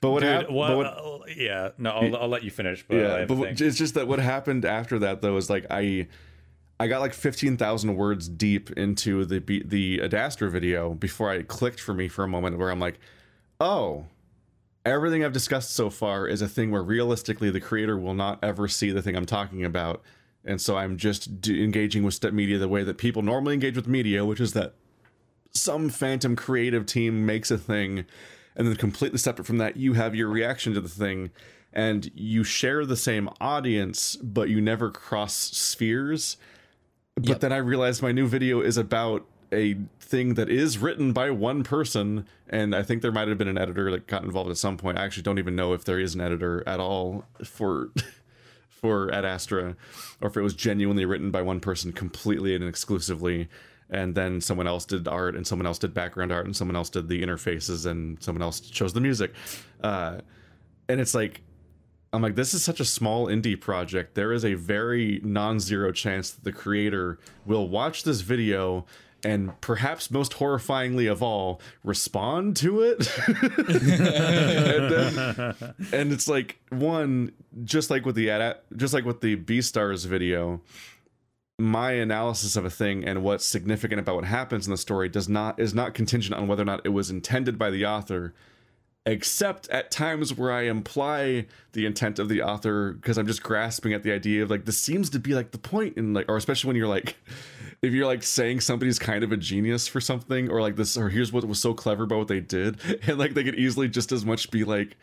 but 0.00 0.10
what 0.10 0.22
happened? 0.22 0.54
what, 0.54 0.68
but 0.68 0.76
what, 0.78 0.86
uh, 0.86 1.18
yeah, 1.36 1.70
no, 1.76 1.90
I'll, 1.90 2.16
I'll 2.16 2.28
let 2.28 2.42
you 2.44 2.50
finish. 2.50 2.84
But 2.88 2.96
yeah, 2.96 3.24
but 3.26 3.60
it's 3.60 3.76
just 3.76 3.94
that 3.94 4.08
what 4.08 4.18
happened 4.18 4.64
after 4.64 4.98
that 5.00 5.20
though 5.20 5.36
is 5.36 5.50
like 5.50 5.66
I 5.70 6.08
I 6.80 6.86
got 6.86 7.00
like 7.00 7.12
15,000 7.12 7.96
words 7.96 8.28
deep 8.28 8.70
into 8.70 9.24
the 9.24 9.40
the 9.40 9.98
Adastra 9.98 10.50
video 10.50 10.94
before 10.94 11.30
I 11.30 11.42
clicked 11.42 11.80
for 11.80 11.92
me 11.92 12.08
for 12.08 12.24
a 12.24 12.28
moment 12.28 12.56
where 12.56 12.70
I'm 12.70 12.80
like, 12.80 12.98
"Oh, 13.60 14.06
everything 14.84 15.24
I've 15.24 15.32
discussed 15.32 15.72
so 15.72 15.90
far 15.90 16.26
is 16.26 16.40
a 16.42 16.48
thing 16.48 16.70
where 16.70 16.82
realistically 16.82 17.50
the 17.50 17.60
creator 17.60 17.96
will 17.98 18.14
not 18.14 18.38
ever 18.42 18.68
see 18.68 18.90
the 18.90 19.02
thing 19.02 19.16
I'm 19.16 19.26
talking 19.26 19.64
about." 19.64 20.02
And 20.44 20.60
so 20.60 20.76
I'm 20.78 20.96
just 20.96 21.40
d- 21.40 21.62
engaging 21.62 22.04
with 22.04 22.14
step 22.14 22.32
media 22.32 22.58
the 22.58 22.68
way 22.68 22.82
that 22.84 22.96
people 22.96 23.22
normally 23.22 23.54
engage 23.54 23.76
with 23.76 23.86
media, 23.86 24.24
which 24.24 24.40
is 24.40 24.52
that 24.54 24.74
some 25.52 25.88
phantom 25.88 26.36
creative 26.36 26.86
team 26.86 27.26
makes 27.26 27.50
a 27.50 27.58
thing 27.58 28.04
and 28.56 28.66
then 28.66 28.76
completely 28.76 29.18
separate 29.18 29.44
from 29.46 29.58
that 29.58 29.76
you 29.76 29.94
have 29.94 30.14
your 30.14 30.28
reaction 30.28 30.74
to 30.74 30.80
the 30.80 30.88
thing 30.88 31.30
and 31.72 32.10
you 32.14 32.44
share 32.44 32.84
the 32.84 32.96
same 32.96 33.28
audience 33.40 34.16
but 34.16 34.48
you 34.48 34.60
never 34.60 34.90
cross 34.90 35.34
spheres 35.34 36.36
but 37.16 37.28
Yep. 37.28 37.40
then 37.40 37.52
i 37.52 37.56
realized 37.56 38.02
my 38.02 38.12
new 38.12 38.26
video 38.26 38.60
is 38.60 38.76
about 38.76 39.26
a 39.52 39.76
thing 40.00 40.34
that 40.34 40.48
is 40.48 40.78
written 40.78 41.12
by 41.12 41.30
one 41.30 41.62
person 41.62 42.26
and 42.48 42.74
i 42.74 42.82
think 42.82 43.02
there 43.02 43.12
might 43.12 43.28
have 43.28 43.38
been 43.38 43.48
an 43.48 43.58
editor 43.58 43.90
that 43.90 44.06
got 44.06 44.22
involved 44.22 44.50
at 44.50 44.56
some 44.56 44.76
point 44.76 44.98
i 44.98 45.04
actually 45.04 45.22
don't 45.22 45.38
even 45.38 45.56
know 45.56 45.72
if 45.72 45.84
there 45.84 45.98
is 45.98 46.14
an 46.14 46.20
editor 46.20 46.62
at 46.66 46.80
all 46.80 47.24
for 47.44 47.90
for 48.78 49.08
Adastra, 49.08 49.74
or 50.20 50.28
if 50.28 50.36
it 50.36 50.42
was 50.42 50.54
genuinely 50.54 51.04
written 51.04 51.30
by 51.30 51.42
one 51.42 51.60
person 51.60 51.92
completely 51.92 52.54
and 52.54 52.64
exclusively, 52.64 53.48
and 53.90 54.14
then 54.14 54.40
someone 54.40 54.66
else 54.66 54.84
did 54.84 55.08
art, 55.08 55.34
and 55.34 55.46
someone 55.46 55.66
else 55.66 55.78
did 55.78 55.92
background 55.92 56.30
art, 56.30 56.46
and 56.46 56.56
someone 56.56 56.76
else 56.76 56.90
did 56.90 57.08
the 57.08 57.22
interfaces, 57.22 57.86
and 57.86 58.22
someone 58.22 58.42
else 58.42 58.60
chose 58.60 58.92
the 58.92 59.00
music. 59.00 59.32
Uh, 59.82 60.18
and 60.88 61.00
it's 61.00 61.14
like, 61.14 61.40
I'm 62.12 62.22
like, 62.22 62.36
this 62.36 62.54
is 62.54 62.62
such 62.62 62.80
a 62.80 62.84
small 62.84 63.26
indie 63.26 63.60
project. 63.60 64.14
There 64.14 64.32
is 64.32 64.44
a 64.44 64.54
very 64.54 65.20
non-zero 65.22 65.92
chance 65.92 66.30
that 66.30 66.44
the 66.44 66.52
creator 66.52 67.18
will 67.44 67.68
watch 67.68 68.04
this 68.04 68.20
video 68.20 68.86
and 69.24 69.60
perhaps 69.60 70.10
most 70.10 70.34
horrifyingly 70.34 71.10
of 71.10 71.22
all, 71.22 71.60
respond 71.82 72.56
to 72.58 72.82
it. 72.82 73.10
and, 73.28 74.90
then- 74.90 75.74
and 75.92 76.12
it's 76.12 76.28
like 76.28 76.58
one, 76.70 77.32
just 77.64 77.90
like 77.90 78.04
with 78.06 78.14
the 78.14 78.56
just 78.76 78.94
like 78.94 79.04
with 79.04 79.20
the 79.20 79.36
Beastars 79.36 80.06
video, 80.06 80.60
my 81.58 81.92
analysis 81.92 82.54
of 82.56 82.64
a 82.64 82.70
thing 82.70 83.04
and 83.04 83.22
what's 83.22 83.44
significant 83.44 84.00
about 84.00 84.14
what 84.14 84.24
happens 84.24 84.66
in 84.66 84.70
the 84.70 84.76
story 84.76 85.08
does 85.08 85.28
not 85.28 85.58
is 85.58 85.74
not 85.74 85.94
contingent 85.94 86.34
on 86.34 86.46
whether 86.46 86.62
or 86.62 86.66
not 86.66 86.80
it 86.84 86.90
was 86.90 87.10
intended 87.10 87.58
by 87.58 87.70
the 87.70 87.84
author 87.84 88.32
except 89.06 89.68
at 89.70 89.90
times 89.90 90.34
where 90.34 90.52
I 90.52 90.62
imply 90.62 91.46
the 91.72 91.86
intent 91.86 92.18
of 92.18 92.28
the 92.28 92.42
author 92.42 92.92
because 92.92 93.16
I'm 93.16 93.26
just 93.26 93.42
grasping 93.42 93.92
at 93.94 94.02
the 94.02 94.12
idea 94.12 94.42
of 94.42 94.50
like 94.50 94.66
this 94.66 94.78
seems 94.78 95.08
to 95.10 95.18
be 95.18 95.34
like 95.34 95.50
the 95.50 95.58
point 95.58 95.96
in 95.96 96.12
like 96.14 96.26
or 96.28 96.36
especially 96.36 96.68
when 96.68 96.76
you're 96.76 96.86
like 96.86 97.16
if 97.82 97.92
you're 97.92 98.06
like 98.06 98.22
saying 98.22 98.60
somebody's 98.60 98.98
kind 98.98 99.22
of 99.22 99.30
a 99.32 99.36
genius 99.36 99.86
for 99.86 100.00
something 100.00 100.50
or 100.50 100.60
like 100.60 100.76
this 100.76 100.96
or 100.96 101.08
here's 101.08 101.32
what 101.32 101.44
was 101.44 101.60
so 101.60 101.72
clever 101.74 102.04
about 102.04 102.18
what 102.18 102.28
they 102.28 102.40
did 102.40 102.78
and 103.06 103.18
like 103.18 103.34
they 103.34 103.44
could 103.44 103.54
easily 103.54 103.88
just 103.88 104.10
as 104.12 104.24
much 104.24 104.50
be 104.50 104.64
like 104.64 104.96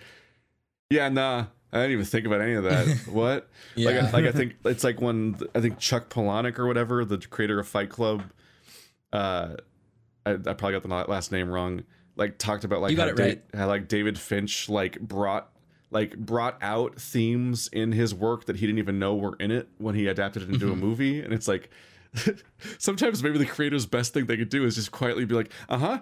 yeah 0.90 1.08
nah 1.10 1.46
I 1.74 1.78
didn't 1.80 1.92
even 1.94 2.06
think 2.06 2.26
about 2.26 2.42
any 2.42 2.54
of 2.54 2.64
that 2.66 2.88
what 3.12 3.50
like, 3.76 3.96
Yeah. 3.96 4.08
I, 4.08 4.12
like 4.12 4.26
I 4.26 4.32
think 4.32 4.56
it's 4.66 4.84
like 4.84 5.00
when 5.02 5.38
I 5.54 5.62
think 5.62 5.80
Chuck 5.80 6.10
Palahniuk 6.10 6.60
or 6.60 6.68
whatever 6.68 7.06
the 7.06 7.18
creator 7.18 7.60
of 7.60 7.68
Fight 7.68 7.90
Club 7.90 8.24
uh 9.14 9.56
I, 10.26 10.32
I 10.32 10.36
probably 10.54 10.72
got 10.74 10.84
the 10.84 11.12
last 11.12 11.32
name 11.32 11.50
wrong. 11.50 11.84
Like 12.16 12.38
talked 12.38 12.64
about 12.64 12.82
like 12.82 12.98
how, 12.98 13.06
Da- 13.12 13.24
right. 13.24 13.44
how 13.54 13.68
like 13.68 13.88
David 13.88 14.18
Finch 14.18 14.70
like 14.70 15.00
brought 15.00 15.50
like 15.92 16.18
brought 16.18 16.58
out 16.62 17.00
themes 17.00 17.70
in 17.72 17.92
his 17.92 18.14
work 18.16 18.46
that 18.46 18.56
he 18.56 18.66
didn't 18.66 18.80
even 18.80 18.98
know 19.00 19.16
were 19.16 19.36
in 19.40 19.52
it 19.52 19.68
when 19.78 19.96
he 19.96 20.08
adapted 20.08 20.44
it 20.44 20.50
into 20.50 20.72
a 20.72 20.76
movie, 20.76 21.22
and 21.22 21.32
it's 21.34 21.48
like 21.48 21.70
sometimes 22.78 23.24
maybe 23.24 23.38
the 23.38 23.46
creator's 23.46 23.86
best 23.86 24.14
thing 24.14 24.26
they 24.26 24.38
could 24.38 24.50
do 24.50 24.66
is 24.66 24.76
just 24.76 24.92
quietly 24.92 25.26
be 25.26 25.36
like, 25.36 25.52
uh 25.70 25.78
huh, 25.78 26.00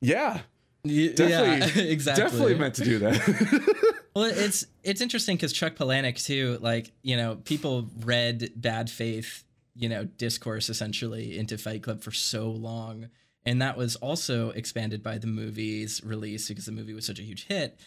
yeah, 0.00 0.40
definitely, 0.84 1.82
yeah, 1.82 1.88
exactly. 1.90 2.24
definitely 2.24 2.54
meant 2.54 2.74
to 2.74 2.84
do 2.84 2.98
that. 2.98 3.88
Well, 4.14 4.24
it's 4.26 4.66
it's 4.82 5.00
interesting 5.00 5.36
because 5.36 5.54
Chuck 5.54 5.74
Palahniuk 5.74 6.22
too, 6.22 6.58
like 6.60 6.92
you 7.02 7.16
know, 7.16 7.36
people 7.44 7.88
read 8.04 8.52
bad 8.56 8.90
faith, 8.90 9.44
you 9.74 9.88
know, 9.88 10.04
discourse 10.04 10.68
essentially 10.68 11.38
into 11.38 11.56
Fight 11.56 11.82
Club 11.82 12.02
for 12.02 12.10
so 12.10 12.50
long, 12.50 13.08
and 13.46 13.62
that 13.62 13.78
was 13.78 13.96
also 13.96 14.50
expanded 14.50 15.02
by 15.02 15.16
the 15.16 15.26
movie's 15.26 16.02
release 16.04 16.48
because 16.48 16.66
the 16.66 16.72
movie 16.72 16.92
was 16.92 17.06
such 17.06 17.18
a 17.18 17.22
huge 17.22 17.46
hit. 17.46 17.78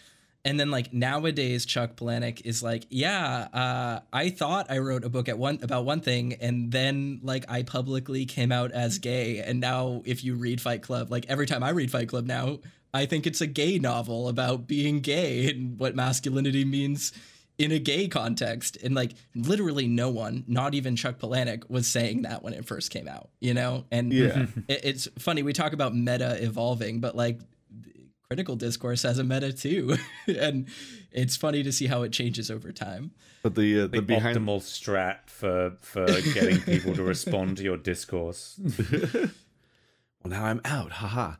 And 0.45 0.59
then 0.59 0.69
like 0.69 0.93
nowadays, 0.93 1.65
Chuck 1.65 1.95
Palahniuk 1.95 2.45
is 2.45 2.61
like, 2.61 2.85
yeah, 2.89 3.47
uh, 3.51 3.99
I 4.13 4.30
thought 4.30 4.69
I 4.69 4.77
wrote 4.77 5.03
a 5.03 5.09
book 5.09 5.27
at 5.27 5.38
one 5.39 5.59
about 5.63 5.85
one 5.85 6.01
thing, 6.01 6.34
and 6.39 6.72
then 6.72 7.19
like 7.23 7.45
I 7.49 7.63
publicly 7.63 8.26
came 8.26 8.51
out 8.51 8.72
as 8.72 8.99
gay, 8.99 9.39
and 9.39 9.59
now 9.59 10.03
if 10.05 10.23
you 10.23 10.35
read 10.35 10.61
Fight 10.61 10.84
Club, 10.84 11.11
like 11.11 11.26
every 11.27 11.47
time 11.47 11.63
I 11.63 11.72
read 11.72 11.89
Fight 11.91 12.09
Club 12.09 12.26
now, 12.27 12.59
I 12.93 13.07
think 13.07 13.27
it's 13.27 13.41
a 13.41 13.47
gay 13.47 13.80
novel 13.80 14.30
about 14.30 14.67
being 14.67 15.01
gay 15.01 15.49
and 15.49 15.77
what 15.77 15.95
masculinity 15.95 16.63
means 16.63 17.11
in 17.57 17.72
a 17.72 17.80
gay 17.80 18.07
context. 18.07 18.77
And 18.84 18.95
like 18.95 19.13
literally 19.34 19.88
no 19.88 20.09
one, 20.09 20.43
not 20.47 20.73
even 20.73 20.95
Chuck 20.95 21.19
Palahniuk, 21.19 21.69
was 21.69 21.88
saying 21.88 22.22
that 22.23 22.43
when 22.43 22.53
it 22.53 22.65
first 22.65 22.91
came 22.91 23.07
out, 23.07 23.30
you 23.39 23.53
know? 23.53 23.85
And 23.91 24.13
Yeah. 24.13 24.45
it, 24.67 24.81
it's 24.84 25.07
funny, 25.19 25.43
we 25.43 25.53
talk 25.53 25.73
about 25.73 25.95
meta 25.95 26.41
evolving, 26.41 26.99
but 26.99 27.15
like 27.15 27.39
critical 28.27 28.56
discourse 28.56 29.03
has 29.03 29.19
a 29.19 29.23
meta 29.23 29.53
too. 29.53 29.97
and 30.27 30.68
it's 31.11 31.35
funny 31.35 31.64
to 31.64 31.72
see 31.72 31.88
how 31.88 32.03
it 32.03 32.11
changes 32.11 32.49
over 32.49 32.72
time. 32.72 33.11
but 33.43 33.56
the 33.56 33.81
uh, 33.81 33.81
the 33.84 33.88
the 33.88 34.02
behind 34.02 34.38
optimal 34.38 34.60
strat 34.61 35.27
for 35.27 35.73
for 35.81 36.06
getting 36.06 36.60
people 36.61 36.93
to 36.93 37.03
respond 37.03 37.57
to 37.57 37.64
your 37.64 37.77
discourse. 37.77 38.60
well 38.91 39.30
now 40.26 40.45
I'm 40.45 40.61
out, 40.65 40.91
haha. 40.91 41.35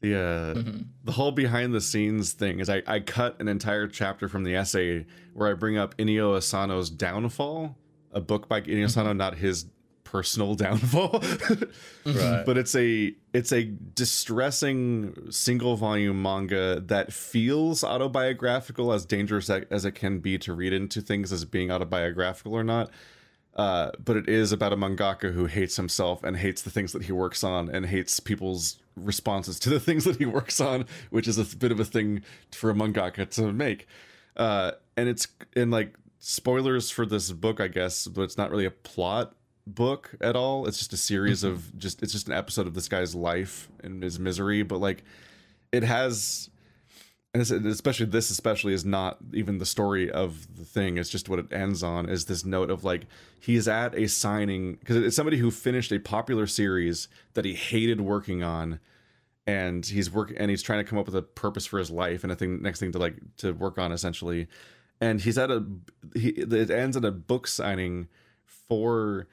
the 0.00 0.14
uh, 0.14 0.54
mm-hmm. 0.54 0.80
the 1.04 1.12
whole 1.12 1.32
behind 1.32 1.74
the 1.74 1.80
scenes 1.80 2.32
thing 2.32 2.60
is 2.60 2.68
I, 2.68 2.82
I 2.86 3.00
cut 3.00 3.40
an 3.40 3.48
entire 3.48 3.86
chapter 3.86 4.28
from 4.28 4.44
the 4.44 4.54
essay 4.54 5.06
where 5.34 5.50
I 5.50 5.54
bring 5.54 5.76
up 5.76 5.96
Inio 5.96 6.36
Asano's 6.36 6.90
Downfall, 6.90 7.76
a 8.12 8.20
book 8.20 8.48
by 8.48 8.60
Inio 8.62 8.86
Asano, 8.86 9.10
mm-hmm. 9.10 9.18
not 9.18 9.36
his 9.36 9.66
personal 10.10 10.54
downfall. 10.64 11.22
right. 12.06 12.42
But 12.44 12.56
it's 12.56 12.74
a 12.74 13.14
it's 13.34 13.52
a 13.52 13.64
distressing 13.64 15.30
single 15.30 15.76
volume 15.76 16.22
manga 16.22 16.80
that 16.86 17.12
feels 17.12 17.84
autobiographical 17.84 18.92
as 18.92 19.04
dangerous 19.04 19.50
as 19.50 19.84
it 19.84 19.92
can 19.92 20.20
be 20.20 20.38
to 20.38 20.54
read 20.54 20.72
into 20.72 21.02
things 21.02 21.30
as 21.30 21.44
being 21.44 21.70
autobiographical 21.70 22.54
or 22.54 22.64
not. 22.64 22.90
Uh, 23.54 23.90
but 24.02 24.16
it 24.16 24.28
is 24.28 24.52
about 24.52 24.72
a 24.72 24.76
mangaka 24.76 25.32
who 25.32 25.46
hates 25.46 25.76
himself 25.76 26.22
and 26.22 26.36
hates 26.36 26.62
the 26.62 26.70
things 26.70 26.92
that 26.92 27.04
he 27.04 27.12
works 27.12 27.42
on 27.42 27.68
and 27.68 27.86
hates 27.86 28.20
people's 28.20 28.78
responses 28.96 29.58
to 29.58 29.68
the 29.68 29.80
things 29.88 30.04
that 30.04 30.16
he 30.16 30.24
works 30.24 30.60
on, 30.60 30.86
which 31.10 31.28
is 31.28 31.38
a 31.38 31.56
bit 31.56 31.72
of 31.72 31.80
a 31.80 31.84
thing 31.84 32.22
for 32.52 32.70
a 32.70 32.74
mangaka 32.74 33.28
to 33.28 33.52
make. 33.52 33.86
Uh, 34.36 34.70
and 34.96 35.08
it's 35.08 35.26
in 35.54 35.70
like 35.70 35.94
spoilers 36.18 36.90
for 36.90 37.04
this 37.04 37.30
book, 37.32 37.60
I 37.60 37.68
guess, 37.68 38.06
but 38.06 38.22
it's 38.22 38.38
not 38.38 38.50
really 38.50 38.64
a 38.64 38.70
plot 38.70 39.34
book 39.74 40.14
at 40.20 40.36
all. 40.36 40.66
It's 40.66 40.78
just 40.78 40.92
a 40.92 40.96
series 40.96 41.42
mm-hmm. 41.42 41.54
of 41.54 41.78
just 41.78 42.02
it's 42.02 42.12
just 42.12 42.28
an 42.28 42.34
episode 42.34 42.66
of 42.66 42.74
this 42.74 42.88
guy's 42.88 43.14
life 43.14 43.68
and 43.82 44.02
his 44.02 44.18
misery, 44.18 44.62
but 44.62 44.78
like 44.78 45.04
it 45.72 45.82
has 45.82 46.50
and 47.34 47.42
especially 47.66 48.06
this 48.06 48.30
especially 48.30 48.72
is 48.72 48.84
not 48.84 49.18
even 49.32 49.58
the 49.58 49.66
story 49.66 50.10
of 50.10 50.56
the 50.56 50.64
thing 50.64 50.96
it's 50.96 51.10
just 51.10 51.28
what 51.28 51.38
it 51.38 51.52
ends 51.52 51.82
on 51.82 52.08
is 52.08 52.24
this 52.24 52.44
note 52.44 52.70
of 52.70 52.84
like 52.84 53.06
he's 53.38 53.68
at 53.68 53.94
a 53.94 54.08
signing 54.08 54.74
because 54.76 54.96
it's 54.96 55.14
somebody 55.14 55.36
who 55.36 55.50
finished 55.50 55.92
a 55.92 55.98
popular 55.98 56.46
series 56.46 57.08
that 57.34 57.44
he 57.44 57.54
hated 57.54 58.00
working 58.00 58.42
on 58.42 58.80
and 59.46 59.86
he's 59.86 60.10
work 60.10 60.32
and 60.36 60.50
he's 60.50 60.62
trying 60.62 60.78
to 60.78 60.88
come 60.88 60.98
up 60.98 61.06
with 61.06 61.14
a 61.14 61.22
purpose 61.22 61.66
for 61.66 61.78
his 61.78 61.90
life 61.90 62.22
and 62.22 62.32
a 62.32 62.36
thing 62.36 62.62
next 62.62 62.80
thing 62.80 62.92
to 62.92 62.98
like 62.98 63.16
to 63.36 63.52
work 63.52 63.78
on 63.78 63.92
essentially 63.92 64.48
and 65.00 65.20
he's 65.20 65.38
at 65.38 65.50
a 65.50 65.64
he 66.14 66.30
it 66.30 66.70
ends 66.70 66.96
at 66.96 67.04
a 67.04 67.12
book 67.12 67.46
signing 67.46 68.08
for 68.46 69.26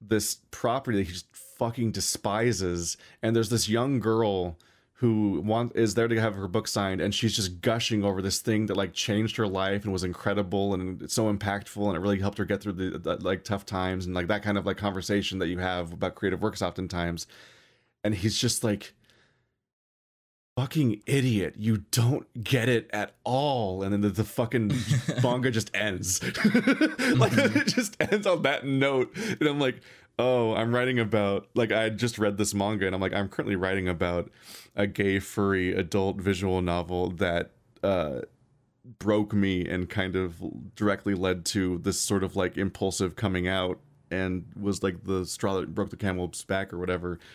this 0.00 0.38
property 0.50 0.98
that 0.98 1.04
he 1.04 1.12
just 1.12 1.34
fucking 1.34 1.90
despises 1.90 2.96
and 3.22 3.34
there's 3.34 3.48
this 3.48 3.68
young 3.68 3.98
girl 3.98 4.58
who 5.00 5.42
want 5.42 5.76
is 5.76 5.94
there 5.94 6.08
to 6.08 6.18
have 6.18 6.34
her 6.34 6.48
book 6.48 6.66
signed 6.66 7.02
and 7.02 7.14
she's 7.14 7.36
just 7.36 7.60
gushing 7.60 8.02
over 8.02 8.22
this 8.22 8.38
thing 8.38 8.64
that 8.66 8.76
like 8.76 8.94
changed 8.94 9.36
her 9.36 9.46
life 9.46 9.84
and 9.84 9.92
was 9.92 10.04
incredible 10.04 10.72
and 10.72 11.02
it's 11.02 11.12
so 11.12 11.32
impactful 11.32 11.86
and 11.86 11.96
it 11.96 12.00
really 12.00 12.18
helped 12.18 12.38
her 12.38 12.46
get 12.46 12.62
through 12.62 12.72
the, 12.72 12.98
the 12.98 13.16
like 13.16 13.44
tough 13.44 13.66
times 13.66 14.06
and 14.06 14.14
like 14.14 14.26
that 14.26 14.42
kind 14.42 14.56
of 14.56 14.64
like 14.64 14.78
conversation 14.78 15.38
that 15.38 15.48
you 15.48 15.58
have 15.58 15.92
about 15.92 16.14
creative 16.14 16.40
works 16.40 16.62
oftentimes. 16.62 17.26
And 18.04 18.14
he's 18.14 18.38
just 18.38 18.64
like 18.64 18.94
fucking 20.56 21.02
idiot. 21.06 21.54
You 21.58 21.84
don't 21.90 22.26
get 22.42 22.68
it 22.68 22.90
at 22.92 23.14
all. 23.24 23.82
And 23.82 23.92
then 23.92 24.00
the, 24.00 24.08
the 24.08 24.24
fucking 24.24 24.72
manga 25.22 25.50
just 25.50 25.70
ends. 25.74 26.20
Like 27.16 27.32
it 27.34 27.68
just 27.68 27.96
ends 28.00 28.26
on 28.26 28.42
that 28.42 28.64
note. 28.64 29.14
And 29.40 29.48
i'm 29.48 29.60
like 29.60 29.80
oh, 30.18 30.54
I'm 30.54 30.74
writing 30.74 30.98
about 30.98 31.48
like 31.54 31.72
I 31.72 31.90
just 31.90 32.18
read 32.18 32.38
this 32.38 32.54
manga 32.54 32.86
and 32.86 32.94
I'm 32.94 33.00
like 33.00 33.12
I'm 33.12 33.28
currently 33.28 33.56
writing 33.56 33.88
about 33.88 34.30
a 34.74 34.86
gay 34.86 35.18
furry 35.18 35.74
adult 35.74 36.16
visual 36.16 36.62
novel 36.62 37.10
that 37.12 37.52
uh 37.82 38.20
broke 38.98 39.32
me 39.34 39.66
and 39.66 39.88
kind 39.88 40.16
of 40.16 40.36
directly 40.74 41.14
led 41.14 41.44
to 41.44 41.78
this 41.78 42.00
sort 42.00 42.22
of 42.22 42.36
like 42.36 42.56
impulsive 42.56 43.16
coming 43.16 43.48
out 43.48 43.80
and 44.10 44.44
was 44.58 44.82
like 44.82 45.04
the 45.04 45.26
straw 45.26 45.60
that 45.60 45.74
broke 45.74 45.90
the 45.90 45.96
camel's 45.96 46.44
back 46.44 46.72
or 46.72 46.78
whatever. 46.78 47.18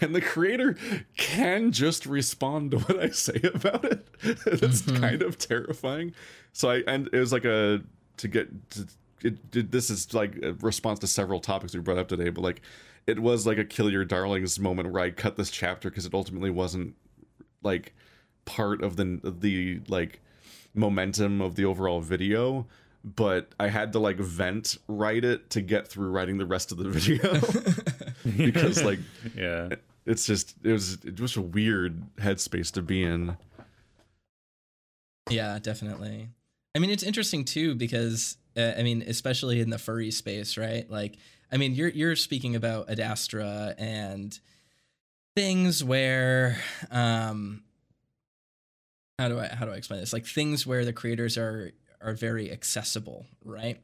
And 0.00 0.14
the 0.14 0.22
creator 0.22 0.74
can 1.18 1.70
just 1.70 2.06
respond 2.06 2.70
to 2.70 2.78
what 2.78 2.98
I 2.98 3.10
say 3.10 3.38
about 3.44 3.84
it. 3.84 4.08
That's 4.22 4.80
mm-hmm. 4.80 4.96
kind 4.96 5.20
of 5.20 5.36
terrifying. 5.36 6.14
So 6.54 6.70
I 6.70 6.76
and 6.86 7.10
it 7.12 7.18
was 7.18 7.30
like 7.30 7.44
a 7.44 7.82
to 8.16 8.28
get 8.28 8.70
to 8.70 8.86
it, 9.22 9.38
it, 9.54 9.70
this 9.70 9.90
is 9.90 10.14
like 10.14 10.36
a 10.42 10.54
response 10.54 10.98
to 11.00 11.06
several 11.06 11.40
topics 11.40 11.74
we 11.74 11.80
brought 11.80 11.98
up 11.98 12.08
today, 12.08 12.30
but 12.30 12.40
like 12.40 12.62
it 13.06 13.18
was 13.18 13.46
like 13.46 13.58
a 13.58 13.64
kill 13.64 13.90
your 13.90 14.04
darlings 14.04 14.58
moment 14.58 14.90
where 14.92 15.02
I 15.02 15.10
cut 15.10 15.36
this 15.36 15.50
chapter 15.50 15.90
because 15.90 16.06
it 16.06 16.14
ultimately 16.14 16.50
wasn't 16.50 16.94
like 17.62 17.94
part 18.46 18.82
of 18.82 18.96
the 18.96 19.20
the 19.22 19.80
like 19.88 20.20
momentum 20.74 21.40
of 21.40 21.54
the 21.56 21.64
overall 21.64 22.00
video 22.00 22.66
but 23.14 23.52
I 23.58 23.68
had 23.68 23.92
to 23.92 23.98
like 23.98 24.18
vent 24.18 24.78
write 24.88 25.24
it 25.24 25.50
to 25.50 25.60
get 25.60 25.88
through 25.88 26.10
writing 26.10 26.38
the 26.38 26.46
rest 26.46 26.72
of 26.72 26.78
the 26.78 26.88
video 26.88 27.40
because 28.36 28.82
like 28.82 28.98
yeah 29.36 29.70
it's 30.04 30.26
just 30.26 30.54
it 30.62 30.72
was 30.72 30.94
it 31.04 31.20
was 31.20 31.36
a 31.36 31.42
weird 31.42 32.02
headspace 32.16 32.72
to 32.72 32.82
be 32.82 33.02
in 33.02 33.36
yeah 35.30 35.58
definitely 35.60 36.28
I 36.74 36.80
mean 36.80 36.90
it's 36.90 37.02
interesting 37.04 37.44
too 37.44 37.74
because 37.74 38.36
uh, 38.56 38.72
I 38.76 38.82
mean, 38.82 39.04
especially 39.06 39.60
in 39.60 39.70
the 39.70 39.78
furry 39.78 40.10
space, 40.10 40.56
right? 40.56 40.90
Like, 40.90 41.18
I 41.52 41.58
mean, 41.58 41.74
you're 41.74 41.90
you're 41.90 42.16
speaking 42.16 42.56
about 42.56 42.88
Adastra 42.88 43.74
and 43.78 44.38
things 45.34 45.84
where, 45.84 46.58
um, 46.90 47.62
how 49.18 49.28
do 49.28 49.38
I 49.38 49.48
how 49.48 49.66
do 49.66 49.72
I 49.72 49.74
explain 49.74 50.00
this? 50.00 50.12
Like 50.12 50.26
things 50.26 50.66
where 50.66 50.84
the 50.84 50.92
creators 50.92 51.36
are 51.36 51.72
are 52.00 52.14
very 52.14 52.50
accessible, 52.50 53.26
right? 53.44 53.80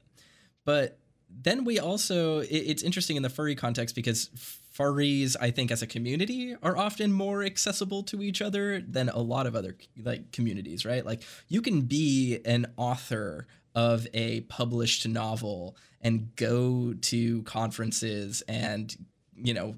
But 0.65 0.99
then 1.41 1.65
we 1.65 1.79
also 1.79 2.41
it, 2.41 2.49
it's 2.51 2.83
interesting 2.83 3.17
in 3.17 3.23
the 3.23 3.31
furry 3.31 3.55
context 3.55 3.95
because 3.95 4.29
furries 4.77 5.37
i 5.41 5.51
think 5.51 5.71
as 5.71 5.83
a 5.83 5.87
community 5.87 6.55
are 6.63 6.77
often 6.77 7.13
more 7.13 7.43
accessible 7.43 8.03
to 8.03 8.23
each 8.23 8.43
other 8.43 8.81
than 8.81 9.09
a 9.09 9.19
lot 9.19 9.47
of 9.47 9.55
other 9.55 9.77
like 10.03 10.33
communities 10.33 10.85
right 10.85 11.05
like 11.05 11.23
you 11.49 11.63
can 11.63 11.83
be 11.83 12.41
an 12.45 12.67
author 12.77 13.47
of 13.75 14.07
a 14.13 14.41
published 14.43 15.09
novel 15.09 15.77
and 16.01 16.35
go 16.37 16.95
to 17.01 17.43
conferences 17.43 18.43
and 18.49 18.97
you 19.43 19.55
know 19.55 19.75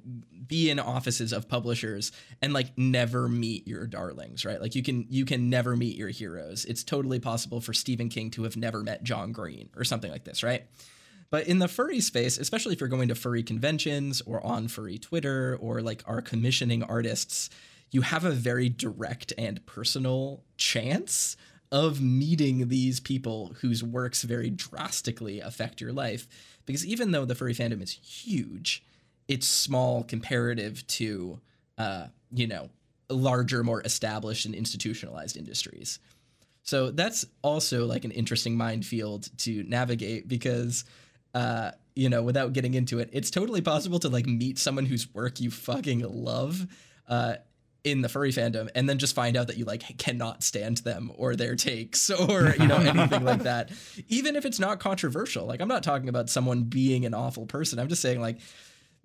be 0.46 0.70
in 0.70 0.78
offices 0.78 1.32
of 1.32 1.48
publishers 1.48 2.12
and 2.42 2.52
like 2.52 2.76
never 2.76 3.28
meet 3.28 3.66
your 3.66 3.86
darlings 3.86 4.44
right? 4.44 4.60
Like 4.60 4.74
you 4.74 4.82
can 4.82 5.06
you 5.08 5.24
can 5.24 5.50
never 5.50 5.76
meet 5.76 5.96
your 5.96 6.10
heroes. 6.10 6.64
It's 6.64 6.84
totally 6.84 7.20
possible 7.20 7.60
for 7.60 7.72
stephen 7.72 8.08
king 8.08 8.30
to 8.32 8.42
have 8.44 8.56
never 8.56 8.82
met 8.82 9.02
john 9.02 9.32
green 9.32 9.70
or 9.76 9.84
something 9.84 10.10
like 10.10 10.24
this 10.24 10.42
right? 10.42 10.64
But 11.30 11.48
in 11.48 11.58
the 11.58 11.68
furry 11.68 12.00
space 12.00 12.38
especially 12.38 12.74
if 12.74 12.80
you're 12.80 12.88
going 12.88 13.08
to 13.08 13.14
furry 13.14 13.42
conventions 13.42 14.20
or 14.22 14.44
on 14.44 14.68
furry 14.68 14.98
twitter 14.98 15.58
or 15.60 15.80
like 15.80 16.02
are 16.06 16.20
commissioning 16.20 16.82
artists 16.82 17.50
you 17.90 18.02
have 18.02 18.24
a 18.24 18.30
very 18.30 18.68
direct 18.68 19.32
and 19.38 19.64
personal 19.66 20.42
chance 20.56 21.36
of 21.74 22.00
meeting 22.00 22.68
these 22.68 23.00
people 23.00 23.54
whose 23.60 23.82
works 23.82 24.22
very 24.22 24.48
drastically 24.48 25.40
affect 25.40 25.80
your 25.80 25.92
life. 25.92 26.28
Because 26.66 26.86
even 26.86 27.10
though 27.10 27.24
the 27.24 27.34
furry 27.34 27.52
fandom 27.52 27.82
is 27.82 27.92
huge, 27.92 28.84
it's 29.28 29.46
small 29.46 30.05
comparative 30.05 30.86
to, 30.86 31.40
uh, 31.78 32.06
you 32.32 32.46
know, 32.46 32.70
larger, 33.09 33.62
more 33.62 33.80
established 33.82 34.46
and 34.46 34.55
institutionalized 34.55 35.36
industries. 35.36 35.98
So 36.62 36.90
that's 36.90 37.26
also 37.42 37.84
like 37.86 38.05
an 38.05 38.10
interesting 38.10 38.56
minefield 38.56 39.28
to 39.38 39.64
navigate 39.64 40.28
because, 40.28 40.84
uh, 41.34 41.72
you 41.94 42.09
know, 42.09 42.22
without 42.22 42.55
getting 42.55 42.74
into 42.74 42.98
it, 42.98 43.10
it's 43.12 43.30
totally 43.30 43.60
possible 43.60 43.98
to 44.01 44.09
like 44.09 44.26
meet 44.26 44.59
someone 44.59 44.86
whose 44.86 45.12
work 45.14 45.40
you 45.40 45.51
fucking 45.51 46.01
love. 46.01 46.66
Uh, 47.06 47.34
in 47.84 48.01
the 48.01 48.09
furry 48.09 48.32
fandom 48.32 48.70
and 48.74 48.88
then 48.88 48.98
just 48.98 49.14
find 49.14 49.36
out 49.36 49.46
that 49.46 49.59
you 49.59 49.66
like 49.66 49.98
cannot 49.98 50.42
stand 50.42 50.78
them 50.78 51.12
or 51.16 51.36
their 51.36 51.55
takes 51.55 52.09
or 52.28 52.55
you 52.59 52.66
know 52.66 52.78
anything 52.78 53.22
like 53.22 53.42
that 53.42 53.70
even 54.09 54.36
if 54.36 54.46
it's 54.46 54.59
not 54.59 54.80
controversial 54.80 55.44
like 55.44 55.60
i'm 55.60 55.68
not 55.68 55.82
talking 55.82 56.09
about 56.09 56.30
someone 56.30 56.62
being 56.62 57.05
an 57.05 57.12
awful 57.12 57.44
person 57.44 57.78
i'm 57.78 57.88
just 57.88 58.01
saying 58.01 58.22
like 58.22 58.38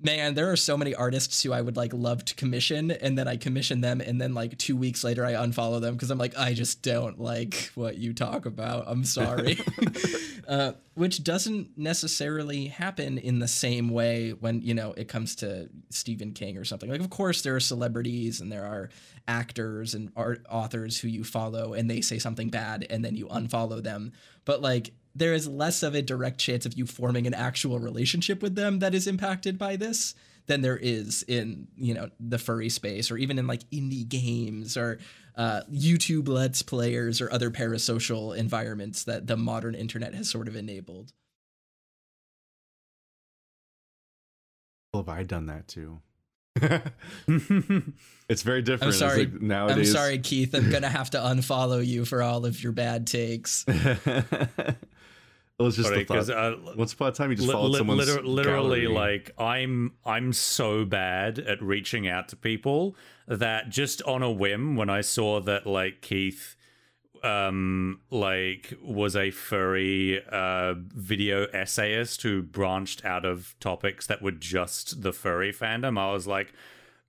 man, 0.02 0.34
there 0.34 0.52
are 0.52 0.56
so 0.56 0.78
many 0.78 0.96
artists 0.96 1.44
who 1.44 1.52
I 1.52 1.62
would 1.62 1.76
like 1.76 1.94
love 1.94 2.24
to 2.26 2.36
commission, 2.36 2.92
and 2.92 3.18
then 3.18 3.28
I 3.28 3.38
commission 3.38 3.82
them, 3.82 4.02
and 4.02 4.20
then 4.20 4.34
like 4.34 4.58
two 4.58 4.76
weeks 4.76 5.04
later 5.04 5.26
I 5.26 5.34
unfollow 5.34 5.82
them 5.82 5.94
because 5.94 6.10
I'm 6.10 6.18
like, 6.18 6.38
I 6.38 6.54
just 6.54 6.82
don't 6.82 7.20
like 7.20 7.72
what 7.76 7.98
you 7.98 8.14
talk 8.14 8.46
about. 8.46 8.86
I'm 8.88 9.04
sorry. 9.04 9.60
uh, 10.48 10.74
which 10.96 11.24
doesn't 11.24 11.78
necessarily 11.78 12.68
happen 12.68 13.18
in 13.18 13.40
the 13.40 13.48
same 13.48 13.90
way 13.90 14.32
when 14.32 14.62
you 14.62 14.74
know 14.74 14.94
it 14.94 15.08
comes 15.08 15.36
to 15.38 15.70
Stephen 15.90 16.34
King 16.34 16.58
or 16.58 16.66
something. 16.66 16.90
Like, 16.90 17.02
of 17.02 17.10
course, 17.10 17.42
there 17.42 17.56
are 17.56 17.62
celebrities 17.62 18.42
and 18.42 18.52
there 18.52 18.66
are 18.66 18.90
actors 19.28 19.94
and 19.94 20.12
art 20.16 20.46
authors 20.50 21.00
who 21.00 21.08
you 21.08 21.24
follow, 21.24 21.74
and 21.74 21.90
they 21.90 22.02
say 22.02 22.20
something 22.20 22.50
bad, 22.50 22.88
and 22.90 23.04
then 23.04 23.16
you 23.16 23.28
unfollow 23.28 23.84
them. 23.84 24.14
But 24.46 24.62
like 24.62 24.92
there 25.16 25.34
is 25.34 25.48
less 25.48 25.84
of 25.84 25.96
a 25.96 26.02
direct 26.02 26.40
chance 26.40 26.66
of 26.66 26.74
you 26.78 26.86
forming 26.86 27.28
an 27.28 27.34
actual 27.34 27.80
relationship 27.80 28.42
with 28.42 28.56
them 28.56 28.80
that 28.80 28.94
is 28.94 29.08
impacted 29.08 29.58
by 29.58 29.76
this 29.76 30.14
than 30.48 30.62
there 30.62 30.78
is 30.78 31.24
in 31.28 31.68
you 31.78 31.94
know 31.94 32.10
the 32.20 32.38
furry 32.38 32.70
space 32.70 33.12
or 33.12 33.18
even 33.18 33.38
in 33.38 33.48
like 33.48 33.70
indie 33.70 34.08
games 34.08 34.76
or 34.76 35.00
uh, 35.36 35.62
YouTube 35.72 36.28
let's 36.28 36.62
players 36.62 37.22
or 37.22 37.32
other 37.32 37.50
parasocial 37.50 38.36
environments 38.36 39.06
that 39.06 39.28
the 39.28 39.38
modern 39.38 39.74
internet 39.74 40.14
has 40.14 40.30
sort 40.30 40.50
of 40.50 40.56
enabled. 40.56 41.14
Have 44.94 45.08
I 45.08 45.24
done 45.24 45.46
that 45.46 45.68
too? 45.68 46.02
it's 48.30 48.42
very 48.44 48.62
different. 48.62 48.94
I'm 48.94 49.00
sorry. 49.00 49.26
like 49.26 49.42
nowadays. 49.42 49.90
I'm 49.90 49.96
sorry, 50.02 50.20
Keith. 50.20 50.54
I'm 50.54 50.70
gonna 50.70 50.90
have 50.90 51.10
to 51.12 51.18
unfollow 51.18 51.86
you 51.86 52.06
for 52.06 52.22
all 52.22 52.46
of 52.46 52.62
your 52.64 52.72
bad 52.72 53.08
takes. 53.08 53.66
it 53.68 54.78
was 55.58 55.76
just 55.76 55.90
Funny, 55.90 56.02
the 56.04 56.06
thought. 56.06 56.18
'cause, 56.18 56.30
uh, 56.30 56.56
Once 56.76 56.94
upon 56.94 57.10
a 57.10 57.12
time, 57.12 57.30
you 57.32 57.36
just 57.36 57.48
Li- 57.48 57.54
followed 57.54 57.72
li- 57.72 57.78
someone's 57.78 58.08
liter- 58.08 58.24
literally 58.26 58.82
gallery. 58.82 58.96
like 58.96 59.32
i'm 59.38 59.94
i'm 60.06 60.32
so 60.34 60.86
bad 60.86 61.38
at 61.40 61.62
reaching 61.62 62.08
out 62.08 62.30
to 62.30 62.36
people 62.36 62.96
that 63.28 63.70
just 63.70 64.02
on 64.04 64.24
a 64.24 64.32
whim 64.32 64.76
when 64.76 64.90
i 64.90 65.02
saw 65.02 65.40
that 65.42 65.68
like 65.68 66.02
keith 66.02 66.56
um 67.24 68.00
like 68.10 68.74
was 68.84 69.16
a 69.16 69.32
furry 69.32 70.24
uh 70.32 70.74
video 70.78 71.46
essayist 71.48 72.22
who 72.22 72.42
branched 72.42 73.04
out 73.06 73.26
of 73.26 73.56
topics 73.60 74.08
that 74.08 74.22
were 74.22 74.32
just 74.32 75.02
the 75.02 75.14
furry 75.14 75.52
fandom. 75.54 75.98
I 76.00 76.12
was 76.12 76.28
like 76.28 76.54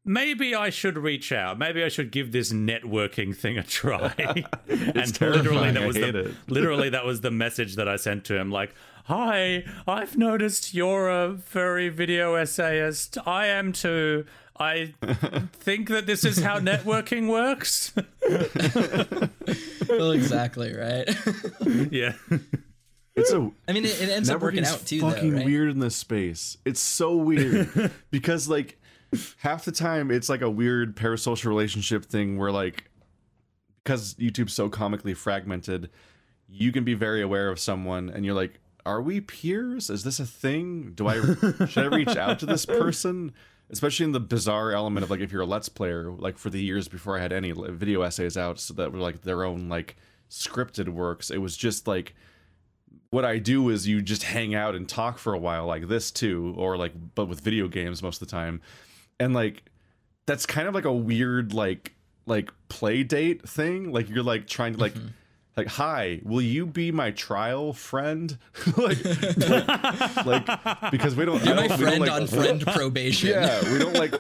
maybe 0.03 0.55
i 0.55 0.71
should 0.71 0.97
reach 0.97 1.31
out. 1.33 1.59
Maybe 1.59 1.85
i 1.85 1.89
should 1.89 2.11
give 2.11 2.33
this 2.33 2.53
networking 2.53 3.37
thing 3.37 3.59
a 3.59 3.63
try. 3.63 4.15
And 4.69 5.21
literally 5.21 5.73
that 5.73 5.87
was 5.87 5.97
the 5.97 6.35
literally 6.49 6.91
that 6.91 7.05
was 7.05 7.21
the 7.21 7.31
message 7.31 7.77
that 7.77 7.89
I 7.89 7.97
sent 7.97 8.25
to 8.27 8.37
him 8.37 8.51
like 8.51 8.75
hi 9.05 9.65
I've 9.87 10.17
noticed 10.17 10.75
you're 10.75 11.09
a 11.09 11.37
furry 11.39 11.89
video 11.89 12.35
essayist. 12.35 13.19
I 13.27 13.47
am 13.47 13.73
too 13.73 14.25
I 14.61 14.95
think 15.55 15.89
that 15.89 16.07
this 16.07 16.25
is 16.25 16.39
how 16.39 16.61
networking 16.61 17.29
works 17.29 17.93
well, 19.89 20.11
exactly 20.13 20.75
right. 20.75 21.09
yeah 21.91 22.13
it's 23.17 23.33
a 23.33 23.51
I 23.69 23.73
mean, 23.73 23.85
it, 23.85 24.01
it 24.01 24.09
ends 24.09 24.31
up 24.31 24.41
working 24.41 24.65
out 24.65 24.85
too, 24.85 25.01
fucking 25.01 25.31
though, 25.31 25.37
right? 25.39 25.47
weird 25.47 25.71
in 25.71 25.79
this 25.81 25.97
space. 25.97 26.57
It's 26.65 26.81
so 26.81 27.17
weird 27.17 27.93
because 28.11 28.49
like 28.49 28.81
half 29.39 29.65
the 29.65 29.73
time 29.73 30.11
it's 30.11 30.29
like 30.29 30.43
a 30.43 30.51
weird 30.51 30.97
parasocial 30.97 31.47
relationship 31.47 32.05
thing 32.05 32.39
where 32.39 32.53
like 32.53 32.91
because 33.83 34.15
YouTube's 34.15 34.53
so 34.53 34.69
comically 34.69 35.15
fragmented, 35.15 35.91
you 36.49 36.73
can 36.73 36.85
be 36.85 36.95
very 36.95 37.23
aware 37.23 37.49
of 37.49 37.59
someone 37.59 38.11
and 38.11 38.25
you're 38.25 38.35
like, 38.35 38.61
are 38.87 39.03
we 39.03 39.21
peers? 39.21 39.91
Is 39.91 40.05
this 40.05 40.21
a 40.21 40.27
thing? 40.27 40.93
Do 40.95 41.09
I 41.09 41.21
should 41.67 41.85
I 41.93 41.97
reach 41.97 42.17
out 42.17 42.39
to 42.41 42.47
this 42.47 42.65
person? 42.67 43.33
Especially 43.71 44.05
in 44.05 44.13
the 44.13 44.21
bizarre 44.21 44.73
element 44.73 45.05
of 45.05 45.11
like 45.11 45.21
if 45.21 45.31
you're 45.31 45.43
a 45.43 45.47
let's 45.47 45.69
player, 45.69 46.11
like 46.11 46.39
for 46.39 46.51
the 46.51 46.61
years 46.61 46.89
before 46.89 47.17
I 47.17 47.21
had 47.21 47.33
any 47.33 47.53
video 47.53 48.03
essays 48.03 48.37
out, 48.37 48.59
so 48.59 48.75
that 48.75 48.93
were 48.93 48.99
like 48.99 49.23
their 49.23 49.45
own 49.45 49.69
like 49.69 49.97
scripted 50.29 50.89
works. 50.89 51.31
It 51.31 51.39
was 51.39 51.57
just 51.57 51.87
like 51.87 52.15
what 53.11 53.25
I 53.25 53.39
do 53.39 53.69
is 53.69 53.89
you 53.89 54.03
just 54.03 54.23
hang 54.25 54.55
out 54.55 54.75
and 54.75 54.89
talk 54.89 55.19
for 55.19 55.35
a 55.35 55.39
while 55.39 55.67
like 55.67 55.89
this 55.89 56.11
too, 56.11 56.55
or 56.57 56.77
like 56.77 56.93
but 57.15 57.27
with 57.27 57.41
video 57.41 57.69
games 57.69 58.03
most 58.03 58.21
of 58.21 58.29
the 58.29 58.33
time. 58.33 58.61
And 59.19 59.35
like 59.35 59.65
that's 60.27 60.47
kind 60.47 60.69
of 60.69 60.75
like 60.75 60.85
a 60.85 60.93
weird 60.93 61.53
like 61.53 61.95
like 62.27 62.53
play 62.69 63.03
date 63.03 63.49
thing. 63.49 63.93
Like 63.93 64.09
you're 64.09 64.23
like 64.23 64.47
trying 64.47 64.75
to 64.75 64.81
like 64.81 64.95
Mm-hmm. 64.95 65.09
Like 65.57 65.67
hi, 65.67 66.21
will 66.25 66.41
you 66.43 66.65
be 66.65 66.93
my 66.93 67.11
trial 67.11 67.73
friend? 67.73 68.39
like, 68.77 69.05
like 69.39 70.27
like 70.27 70.91
because 70.91 71.15
we 71.17 71.25
don't 71.25 71.45
You're 71.45 71.55
my 71.55 71.67
don't- 71.67 71.69
don't, 71.69 71.79
friend 71.81 72.01
like, 72.01 72.11
on 72.13 72.27
friend 72.27 72.61
probation. 72.67 73.31
yeah 73.31 73.73
we 73.73 73.79
don't 73.79 73.95
like 73.95 74.13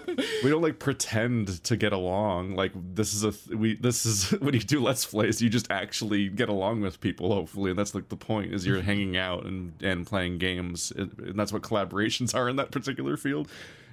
we 0.42 0.50
don't 0.50 0.62
like 0.62 0.78
pretend 0.78 1.62
to 1.64 1.76
get 1.76 1.92
along 1.92 2.54
like 2.56 2.72
this 2.94 3.14
is 3.14 3.22
a 3.24 3.32
th- 3.32 3.56
we 3.56 3.76
this 3.76 4.04
is 4.06 4.30
when 4.40 4.54
you 4.54 4.60
do 4.60 4.80
let's 4.80 5.04
plays 5.06 5.40
you 5.40 5.48
just 5.48 5.70
actually 5.70 6.28
get 6.28 6.48
along 6.48 6.80
with 6.80 7.00
people 7.00 7.32
hopefully 7.32 7.70
and 7.70 7.78
that's 7.78 7.94
like 7.94 8.08
the 8.08 8.16
point 8.16 8.52
is 8.52 8.66
you're 8.66 8.82
hanging 8.82 9.16
out 9.16 9.44
and 9.46 9.72
and 9.82 10.06
playing 10.06 10.38
games 10.38 10.92
and 10.96 11.16
and 11.18 11.38
that's 11.38 11.52
what 11.52 11.62
collaborations 11.62 12.34
are 12.34 12.48
in 12.48 12.56
that 12.56 12.70
particular 12.70 13.16
field 13.16 13.48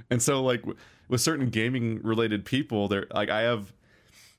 and 0.09 0.22
so 0.22 0.43
like 0.43 0.61
w- 0.61 0.77
with 1.09 1.22
certain 1.22 1.49
gaming 1.49 2.01
related 2.03 2.45
people 2.45 2.88
there 2.88 3.05
like 3.14 3.30
i 3.30 3.41
have 3.41 3.72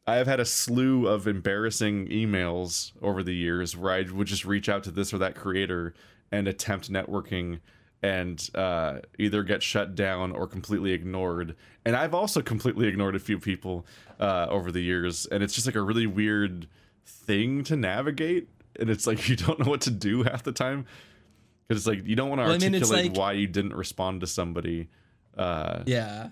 I 0.09 0.16
have 0.16 0.26
had 0.26 0.40
a 0.40 0.47
slew 0.47 1.06
of 1.06 1.26
embarrassing 1.28 2.06
emails 2.09 2.93
over 3.02 3.22
the 3.22 3.35
years 3.35 3.76
where 3.76 3.93
I 3.93 4.06
would 4.10 4.26
just 4.26 4.47
reach 4.47 4.66
out 4.66 4.82
to 4.85 4.90
this 4.90 5.12
or 5.12 5.18
that 5.18 5.35
creator 5.35 5.93
and 6.32 6.48
attempt 6.48 6.90
networking 6.90 7.60
and 8.02 8.48
uh, 8.55 9.01
either 9.18 9.43
get 9.43 9.62
shut 9.62 9.94
down 9.94 10.32
or 10.32 10.47
completely 10.47 10.93
ignored. 10.93 11.56
And 11.85 11.94
I've 11.94 12.14
also 12.14 12.40
completely 12.40 12.89
ignored 12.89 13.16
a 13.16 13.18
few 13.18 13.39
people 13.39 13.85
uh, 14.18 14.47
over 14.48 14.72
the 14.72 14.80
years, 14.80 15.26
and 15.26 15.43
it's 15.43 15.52
just 15.52 15.66
like 15.66 15.76
a 15.76 15.82
really 15.82 16.06
weird 16.06 16.68
thing 17.05 17.62
to 17.64 17.76
navigate. 17.76 18.48
And 18.80 18.89
it's 18.89 19.06
like 19.06 19.28
you 19.28 19.36
don't 19.36 19.59
know 19.59 19.70
what 19.70 19.82
to 19.82 19.90
do 19.90 20.22
half 20.22 20.43
the 20.43 20.52
time 20.52 20.86
because 21.66 21.82
it's 21.82 21.86
like 21.86 22.06
you 22.09 22.16
don't 22.16 22.30
want 22.30 22.39
to 22.39 22.44
Well, 22.44 22.55
I 22.55 22.59
mean, 22.59 22.74
articulate 22.74 23.09
like- 23.09 23.18
why 23.18 23.32
you 23.32 23.47
didn't 23.47 23.74
respond 23.74 24.22
to 24.22 24.26
somebody. 24.26 24.89
Uh, 25.36 25.82
Yeah. 25.85 26.30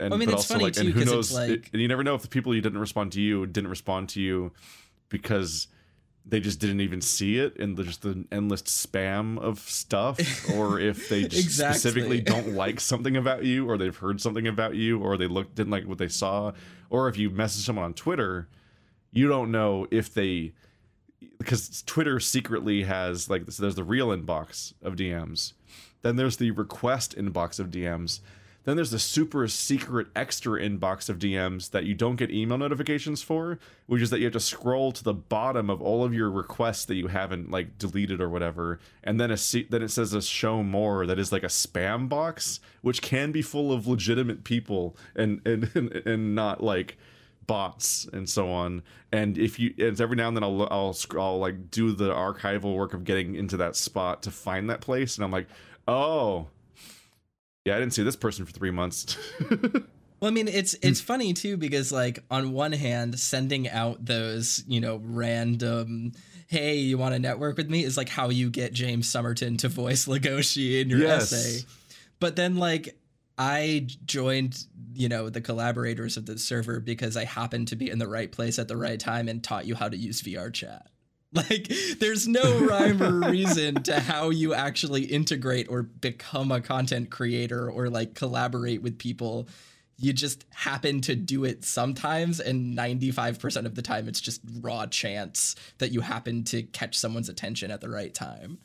And 0.00 0.14
I 0.14 0.16
mean, 0.16 0.26
but 0.28 0.34
it's 0.34 0.42
also 0.50 0.54
funny, 0.54 0.64
like, 0.64 0.76
and 0.78 0.86
too, 0.88 0.92
who 0.92 1.00
'cause 1.04 1.12
knows? 1.12 1.32
like- 1.32 1.70
and 1.72 1.80
you 1.82 1.88
never 1.88 2.02
know 2.02 2.14
if 2.14 2.22
the 2.22 2.28
people 2.28 2.54
you 2.54 2.60
didn't 2.60 2.78
respond 2.78 3.12
to 3.12 3.20
you 3.20 3.46
didn't 3.46 3.70
respond 3.70 4.08
to 4.10 4.20
you 4.20 4.52
because 5.08 5.68
they 6.26 6.38
just 6.38 6.60
didn't 6.60 6.80
even 6.82 7.00
see 7.00 7.38
it 7.38 7.56
in 7.56 7.74
the, 7.76 7.82
just 7.82 8.02
the 8.02 8.24
endless 8.30 8.62
spam 8.62 9.38
of 9.38 9.58
stuff, 9.58 10.18
or 10.54 10.78
if 10.78 11.08
they 11.08 11.22
just 11.24 11.42
Exactly. 11.44 11.78
specifically 11.78 12.20
don't 12.20 12.48
like 12.54 12.78
something 12.78 13.16
about 13.16 13.44
you, 13.44 13.68
or 13.68 13.78
they've 13.78 13.96
heard 13.96 14.20
something 14.20 14.46
about 14.46 14.74
you, 14.74 14.98
or 15.00 15.16
they 15.16 15.26
looked 15.26 15.54
didn't 15.54 15.70
like 15.70 15.86
what 15.86 15.98
they 15.98 16.08
saw, 16.08 16.52
or 16.90 17.08
if 17.08 17.16
you 17.16 17.30
message 17.30 17.64
someone 17.64 17.84
on 17.84 17.94
Twitter, 17.94 18.48
you 19.12 19.28
don't 19.28 19.50
know 19.50 19.86
if 19.90 20.12
they 20.12 20.52
because 21.38 21.82
Twitter 21.86 22.20
secretly 22.20 22.82
has 22.84 23.28
like 23.30 23.50
so 23.50 23.62
there's 23.62 23.74
the 23.74 23.82
real 23.84 24.08
inbox 24.08 24.74
of 24.82 24.94
DMs, 24.96 25.54
then 26.02 26.16
there's 26.16 26.36
the 26.36 26.50
request 26.50 27.16
inbox 27.16 27.58
of 27.58 27.70
DMs, 27.70 28.20
then 28.64 28.76
there's 28.76 28.90
the 28.90 28.98
super 28.98 29.48
secret 29.48 30.08
extra 30.14 30.60
inbox 30.60 31.08
of 31.08 31.18
DMs 31.18 31.70
that 31.70 31.84
you 31.84 31.94
don't 31.94 32.16
get 32.16 32.30
email 32.30 32.58
notifications 32.58 33.22
for, 33.22 33.58
which 33.86 34.02
is 34.02 34.10
that 34.10 34.18
you 34.18 34.24
have 34.24 34.32
to 34.34 34.40
scroll 34.40 34.92
to 34.92 35.02
the 35.02 35.14
bottom 35.14 35.70
of 35.70 35.80
all 35.80 36.04
of 36.04 36.12
your 36.12 36.30
requests 36.30 36.84
that 36.86 36.96
you 36.96 37.08
haven't 37.08 37.50
like 37.50 37.78
deleted 37.78 38.20
or 38.20 38.28
whatever, 38.28 38.78
and 39.02 39.20
then 39.20 39.30
a 39.30 39.36
then 39.70 39.82
it 39.82 39.90
says 39.90 40.12
a 40.12 40.22
show 40.22 40.62
more 40.62 41.06
that 41.06 41.18
is 41.18 41.32
like 41.32 41.42
a 41.42 41.46
spam 41.46 42.08
box, 42.08 42.60
which 42.82 43.02
can 43.02 43.32
be 43.32 43.42
full 43.42 43.72
of 43.72 43.86
legitimate 43.86 44.44
people 44.44 44.96
and 45.14 45.40
and 45.46 45.70
and, 45.74 45.92
and 46.06 46.34
not 46.34 46.62
like 46.62 46.98
bots 47.50 48.08
and 48.12 48.28
so 48.28 48.48
on. 48.48 48.80
And 49.10 49.36
if 49.36 49.58
you, 49.58 49.74
it's 49.76 50.00
every 50.00 50.14
now 50.14 50.28
and 50.28 50.36
then 50.36 50.44
I'll, 50.44 50.68
I'll, 50.70 50.96
I'll 51.18 51.40
like 51.40 51.68
do 51.72 51.90
the 51.90 52.10
archival 52.10 52.76
work 52.76 52.94
of 52.94 53.02
getting 53.02 53.34
into 53.34 53.56
that 53.56 53.74
spot 53.74 54.22
to 54.22 54.30
find 54.30 54.70
that 54.70 54.80
place. 54.80 55.16
And 55.16 55.24
I'm 55.24 55.32
like, 55.32 55.48
oh, 55.88 56.46
yeah, 57.64 57.76
I 57.76 57.78
didn't 57.78 57.92
see 57.94 58.02
this 58.02 58.16
person 58.16 58.44
for 58.46 58.52
three 58.52 58.70
months. 58.70 59.16
Well, 60.20 60.30
I 60.30 60.34
mean, 60.34 60.48
it's 60.48 60.74
it's 60.82 61.00
funny 61.00 61.32
too 61.32 61.56
because 61.56 61.90
like 61.90 62.22
on 62.30 62.52
one 62.52 62.72
hand, 62.72 63.18
sending 63.18 63.66
out 63.70 64.04
those 64.04 64.62
you 64.68 64.78
know 64.78 65.00
random, 65.02 66.12
hey, 66.46 66.76
you 66.76 66.98
want 66.98 67.14
to 67.14 67.18
network 67.18 67.56
with 67.56 67.70
me 67.70 67.84
is 67.84 67.96
like 67.96 68.10
how 68.10 68.28
you 68.28 68.50
get 68.50 68.74
James 68.74 69.10
Summerton 69.10 69.56
to 69.60 69.68
voice 69.70 70.04
Legoshi 70.06 70.82
in 70.82 70.90
your 70.90 70.98
Yes. 71.00 71.32
essay. 71.32 71.66
But 72.18 72.36
then 72.36 72.56
like 72.56 72.98
I 73.38 73.86
joined 74.04 74.62
you 74.92 75.08
know 75.08 75.30
the 75.30 75.40
collaborators 75.40 76.18
of 76.18 76.26
the 76.26 76.36
server 76.38 76.80
because 76.80 77.16
I 77.16 77.24
happened 77.24 77.68
to 77.68 77.76
be 77.76 77.88
in 77.88 77.98
the 77.98 78.06
right 78.06 78.30
place 78.30 78.58
at 78.58 78.68
the 78.68 78.76
right 78.76 79.00
time 79.00 79.26
and 79.26 79.42
taught 79.42 79.64
you 79.64 79.74
how 79.74 79.88
to 79.88 79.96
use 79.96 80.20
VR 80.20 80.52
chat. 80.52 80.86
Like, 81.34 81.72
there's 82.00 82.26
no 82.26 82.58
rhyme 82.66 83.00
or 83.00 83.30
reason 83.30 83.84
to 83.84 84.00
how 84.00 84.30
you 84.30 84.52
actually 84.52 85.04
integrate 85.04 85.68
or 85.68 85.84
become 85.84 86.50
a 86.50 86.60
content 86.60 87.10
creator 87.10 87.70
or 87.70 87.88
like 87.88 88.14
collaborate 88.14 88.82
with 88.82 88.98
people. 88.98 89.46
You 89.96 90.12
just 90.12 90.44
happen 90.50 91.00
to 91.02 91.14
do 91.14 91.44
it 91.44 91.64
sometimes, 91.64 92.40
and 92.40 92.76
95% 92.76 93.64
of 93.64 93.76
the 93.76 93.82
time, 93.82 94.08
it's 94.08 94.20
just 94.20 94.40
raw 94.60 94.86
chance 94.86 95.54
that 95.78 95.92
you 95.92 96.00
happen 96.00 96.42
to 96.44 96.62
catch 96.64 96.98
someone's 96.98 97.28
attention 97.28 97.70
at 97.70 97.80
the 97.80 97.90
right 97.90 98.12
time. 98.12 98.58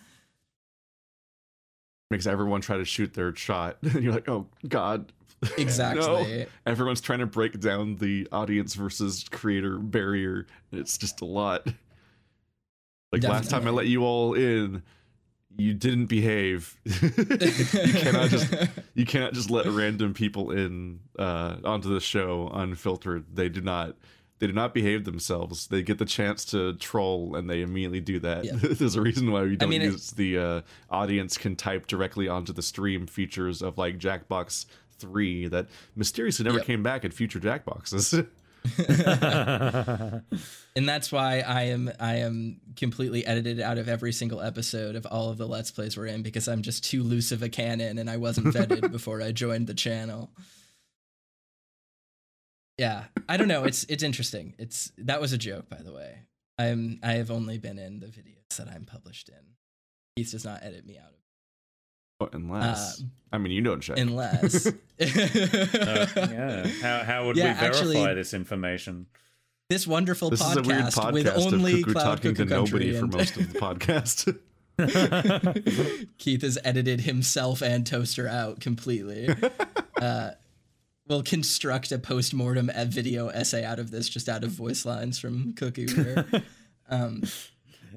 Makes 2.10 2.26
everyone 2.26 2.62
try 2.62 2.78
to 2.78 2.86
shoot 2.86 3.14
their 3.14 3.36
shot. 3.36 3.78
and 3.84 3.94
you're 4.04 4.14
like, 4.14 4.28
oh, 4.28 4.48
God. 4.68 5.12
Exactly. 5.58 6.04
No. 6.04 6.46
Everyone's 6.66 7.02
trying 7.02 7.20
to 7.20 7.28
break 7.28 7.60
down 7.60 7.98
the 7.98 8.28
audience 8.32 8.74
versus 8.74 9.26
creator 9.30 9.78
barrier. 9.78 10.48
It's 10.72 10.98
just 10.98 11.22
a 11.22 11.26
lot. 11.26 11.68
Like 13.22 13.32
last 13.32 13.50
time 13.50 13.68
I 13.68 13.72
let 13.72 13.88
you 13.88 14.04
all 14.04 14.34
in, 14.34 14.84
you 15.58 15.74
didn't 15.74 16.08
behave. 16.08 16.78
you 16.86 17.94
cannot 17.94 18.30
just 18.30 18.54
you 18.94 19.06
cannot 19.06 19.34
just 19.34 19.50
let 19.50 19.66
random 19.68 20.14
people 20.14 20.52
in 20.52 21.00
uh, 21.18 21.56
onto 21.64 21.94
the 21.94 22.00
show 22.02 22.50
unfiltered. 22.54 23.26
They 23.34 23.50
do 23.50 23.62
not 23.62 23.96
they 24.40 24.48
do 24.48 24.54
not 24.54 24.74
behave 24.74 25.06
themselves. 25.06 25.68
They 25.68 25.82
get 25.82 25.98
the 25.98 26.06
chance 26.06 26.44
to 26.46 26.74
troll 26.74 27.36
and 27.38 27.50
they 27.50 27.62
immediately 27.62 28.02
do 28.02 28.20
that. 28.20 28.44
Yeah. 28.44 28.52
There's 28.62 28.96
a 28.96 29.02
reason 29.02 29.32
why 29.32 29.44
we 29.44 29.56
don't 29.56 29.70
mean, 29.70 29.82
it- 29.82 29.86
use 29.86 30.12
the 30.12 30.38
uh, 30.38 30.62
audience 30.90 31.38
can 31.38 31.56
type 31.56 31.88
directly 31.88 32.28
onto 32.28 32.52
the 32.52 32.62
stream 32.62 33.08
features 33.08 33.62
of 33.62 33.78
like 33.78 33.98
Jackbox 33.98 34.66
3 35.00 35.48
that 35.48 35.68
mysteriously 35.96 36.44
never 36.44 36.58
Yep. 36.58 36.68
came 36.68 36.84
back 36.84 37.06
in 37.06 37.12
future 37.12 37.40
Jackboxes. 37.40 38.28
and 40.76 40.90
that's 40.90 41.12
why 41.12 41.40
I 41.40 41.64
am 41.64 41.92
I 42.00 42.16
am 42.18 42.62
completely 42.76 43.26
edited 43.26 43.60
out 43.60 43.78
of 43.78 43.88
every 43.88 44.12
single 44.12 44.42
episode 44.42 44.96
of 44.96 45.06
all 45.06 45.30
of 45.30 45.38
the 45.38 45.48
Let's 45.48 45.72
Plays 45.72 45.98
we're 45.98 46.08
in 46.08 46.24
because 46.24 46.48
I'm 46.48 46.62
just 46.62 46.84
too 46.84 47.04
loose 47.04 47.32
of 47.32 47.44
a 47.44 47.50
cannon 47.50 47.98
and 47.98 48.10
I 48.10 48.18
wasn't 48.18 48.48
vetted 48.48 48.92
before 48.94 49.22
I 49.22 49.32
joined 49.32 49.68
the 49.68 49.74
channel. 49.74 50.32
yeah, 52.78 53.06
I 53.30 53.38
don't 53.38 53.48
know. 53.48 53.64
It's 53.64 53.84
it's 53.86 54.04
interesting. 54.04 54.56
It's 54.58 54.92
that 54.98 55.22
was 55.22 55.34
a 55.34 55.38
joke, 55.38 55.70
by 55.70 55.82
the 55.84 55.94
way. 55.94 56.24
I'm 56.58 57.00
I 57.04 57.14
have 57.14 57.32
only 57.32 57.58
been 57.58 57.80
in 57.80 58.00
the 58.00 58.08
videos 58.08 58.58
that 58.58 58.68
I'm 58.68 58.86
published 58.86 59.30
in. 59.30 59.56
Keith 60.16 60.32
does 60.32 60.46
not 60.46 60.64
edit 60.64 60.86
me 60.86 60.98
out 60.98 61.10
of 61.10 61.25
Well, 62.20 62.30
unless 62.34 63.02
Uh, 63.02 63.06
I 63.34 63.38
mean 63.38 63.52
you 63.52 63.62
don't 63.62 63.82
check. 63.82 63.98
unless. 63.98 64.68
Uh, 64.68 64.72
yeah. 65.00 66.68
How, 66.82 67.04
how 67.04 67.26
would 67.28 67.36
Yeah, 67.38 67.54
we 67.54 67.60
verify 67.60 67.66
actually- 67.66 68.14
this 68.16 68.34
information? 68.34 69.08
this 69.70 69.88
wonderful 69.88 70.30
this 70.30 70.42
podcast, 70.44 70.52
is 70.52 70.58
a 70.58 70.62
weird 70.70 70.84
podcast 70.86 71.14
with 71.14 71.28
only 71.28 71.74
of 71.74 71.80
Cuckoo 71.80 71.92
Cloud 71.94 72.04
talking 72.04 72.36
Cuckoo 72.36 72.44
to 72.50 72.56
Country 72.56 72.92
nobody 72.92 73.00
for 73.00 73.08
most 73.08 73.36
of 73.38 73.52
the 73.52 73.60
podcast. 74.80 76.08
Keith 76.20 76.42
has 76.44 76.58
edited 76.64 77.02
himself 77.02 77.62
and 77.64 77.86
Toaster 77.86 78.28
out 78.28 78.60
completely. 78.62 79.28
uh, 80.00 80.32
we'll 81.08 81.24
construct 81.24 81.92
a 81.92 81.98
post-mortem 81.98 82.70
video 82.88 83.30
essay 83.30 83.64
out 83.66 83.80
of 83.80 83.90
this, 83.92 84.08
just 84.08 84.30
out 84.30 84.44
of 84.44 84.52
voice 84.52 84.86
lines 84.86 85.18
from 85.18 85.54
Cookieware. 85.54 86.44
um, 86.90 87.22
But 87.22 87.50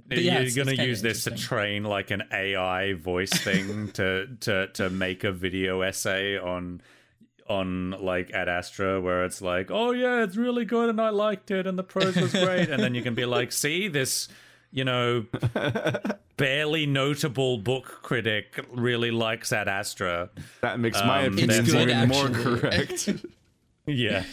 yeah, 0.10 0.40
You're 0.40 0.64
gonna 0.64 0.82
use 0.82 1.02
this 1.02 1.24
to 1.24 1.30
train 1.30 1.84
like 1.84 2.10
an 2.10 2.22
AI 2.32 2.94
voice 2.94 3.32
thing 3.32 3.88
to 3.92 4.26
to 4.40 4.68
to 4.74 4.90
make 4.90 5.24
a 5.24 5.32
video 5.32 5.80
essay 5.82 6.38
on 6.38 6.80
on 7.48 7.92
like 7.92 8.28
Adastra 8.32 9.02
where 9.02 9.24
it's 9.24 9.40
like, 9.40 9.70
oh 9.70 9.92
yeah, 9.92 10.22
it's 10.22 10.36
really 10.36 10.64
good 10.66 10.90
and 10.90 11.00
I 11.00 11.08
liked 11.10 11.50
it 11.50 11.66
and 11.66 11.78
the 11.78 11.82
prose 11.82 12.14
was 12.16 12.32
great, 12.32 12.68
and 12.68 12.82
then 12.82 12.94
you 12.94 13.02
can 13.02 13.14
be 13.14 13.24
like, 13.36 13.52
see 13.52 13.88
this, 13.88 14.28
you 14.70 14.84
know, 14.84 15.24
barely 16.36 16.84
notable 16.86 17.56
book 17.58 18.00
critic 18.02 18.62
really 18.70 19.10
likes 19.10 19.50
Adastra. 19.50 20.28
that 20.60 20.78
makes 20.78 20.98
my 20.98 21.26
Um, 21.26 21.34
opinion 21.34 21.60
It's 21.60 21.72
good, 21.72 21.88
even 21.90 22.08
more 22.08 22.28
correct. 22.28 23.08
Yeah, 23.86 24.24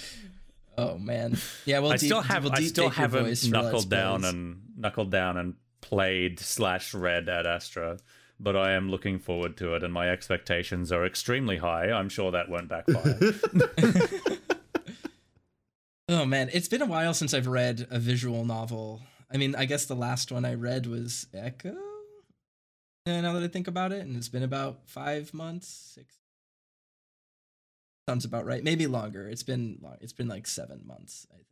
oh 0.78 0.98
man, 0.98 1.38
yeah. 1.66 1.80
Well, 1.80 1.92
I 1.94 1.98
still 1.98 2.22
have 2.22 2.44
we'll 2.44 2.54
I 2.54 2.58
deep 2.58 2.70
still 2.70 2.90
fake 2.90 2.98
your 2.98 3.02
haven't 3.02 3.26
voice 3.26 3.46
knuckled 3.48 3.90
down 3.90 4.22
Plays. 4.22 4.34
and 4.34 4.62
knuckled 4.78 5.12
down 5.12 5.38
and 5.38 5.54
played 5.82 6.40
slash 6.40 6.94
read 6.94 7.28
Adastra, 7.28 8.00
but 8.40 8.56
I 8.56 8.72
am 8.74 8.90
looking 8.90 9.20
forward 9.20 9.58
to 9.58 9.76
it, 9.76 9.84
and 9.84 9.94
my 9.94 10.10
expectations 10.10 10.92
are 10.92 11.06
extremely 11.06 11.58
high. 11.58 11.92
I'm 11.92 12.10
sure 12.10 12.32
that 12.32 12.50
won't 12.50 12.68
backfire. 12.70 13.20
Oh 16.08 16.24
man, 16.24 16.52
it's 16.54 16.68
been 16.68 16.84
a 16.84 16.86
while 16.86 17.16
since 17.16 17.34
I've 17.34 17.48
read 17.48 17.88
a 17.90 17.98
visual 17.98 18.46
novel. 18.46 19.02
I 19.34 19.38
mean, 19.38 19.56
I 19.56 19.66
guess 19.66 19.86
the 19.86 19.96
last 19.96 20.32
one 20.32 20.46
I 20.46 20.54
read 20.54 20.86
was 20.86 21.26
Echo. 21.34 21.76
Yeah, 23.08 23.22
now 23.22 23.34
that 23.34 23.42
I 23.42 23.48
think 23.48 23.68
about 23.68 23.92
it, 23.92 24.06
and 24.06 24.16
it's 24.16 24.30
been 24.30 24.44
about 24.44 24.88
five 24.88 25.34
months, 25.34 25.68
six. 25.68 26.16
Sounds 28.08 28.24
about 28.26 28.46
right. 28.46 28.64
Maybe 28.64 28.86
longer. 28.88 29.28
It's 29.28 29.44
been 29.44 29.80
long. 29.82 29.98
It's 30.02 30.14
been 30.14 30.28
like 30.28 30.46
seven 30.46 30.82
months. 30.86 31.26
I 31.32 31.36
think. 31.38 31.48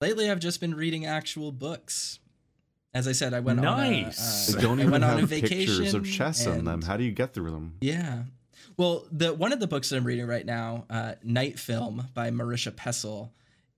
Lately, 0.00 0.30
I've 0.30 0.38
just 0.40 0.60
been 0.60 0.74
reading 0.74 1.06
actual 1.06 1.50
books. 1.52 2.20
As 2.94 3.06
I 3.08 3.12
said, 3.12 3.34
I 3.34 3.40
went 3.40 3.60
Nice. 3.60 4.48
on. 4.48 4.54
A, 4.54 4.56
They 4.56 4.58
uh, 4.58 4.68
don't 4.68 4.78
I 4.78 4.82
even 4.82 4.92
went 4.92 5.04
on 5.04 5.16
a 5.16 5.20
have 5.20 5.28
vacation. 5.28 5.58
pictures 5.58 5.94
of 5.94 6.06
chess 6.08 6.46
in 6.46 6.64
them. 6.64 6.82
How 6.82 6.96
do 6.96 7.04
you 7.04 7.12
get 7.12 7.34
through 7.34 7.50
them? 7.50 7.74
yeah. 7.80 8.24
Well, 8.76 9.04
the 9.12 9.34
one 9.34 9.52
of 9.52 9.60
the 9.60 9.66
books 9.66 9.90
that 9.90 9.96
I'm 9.96 10.04
reading 10.04 10.26
right 10.26 10.46
now, 10.46 10.84
uh, 10.88 11.14
Night 11.22 11.58
Film 11.58 12.08
by 12.14 12.30
Marisha 12.30 12.70
Pessl, 12.72 13.28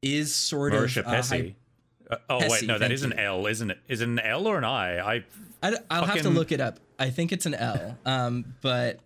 is 0.01 0.33
sort 0.35 0.75
Marisha 0.75 0.99
of 0.99 1.07
hy- 1.07 1.17
Pessy. 1.17 1.55
Uh, 2.09 2.17
oh 2.31 2.39
Pessy, 2.39 2.51
wait, 2.51 2.67
no, 2.67 2.79
that 2.79 2.89
thank 2.91 3.03
an 3.03 3.11
you. 3.19 3.25
L, 3.25 3.47
isn't 3.47 3.71
it? 3.73 3.79
Is 3.89 4.01
it 4.01 4.09
an 4.09 4.19
L 4.21 4.47
or 4.47 4.59
an 4.59 4.65
I? 4.65 4.99
I 5.17 5.25
I, 5.63 6.01
will 6.01 6.07
have 6.07 6.23
to 6.23 6.31
look 6.31 6.53
it 6.53 6.61
up. 6.61 6.79
I 7.01 7.11
think 7.11 7.33
it's 7.33 7.47
an 7.47 7.55
L, 7.55 7.99
um, 8.07 8.55
but 8.61 9.01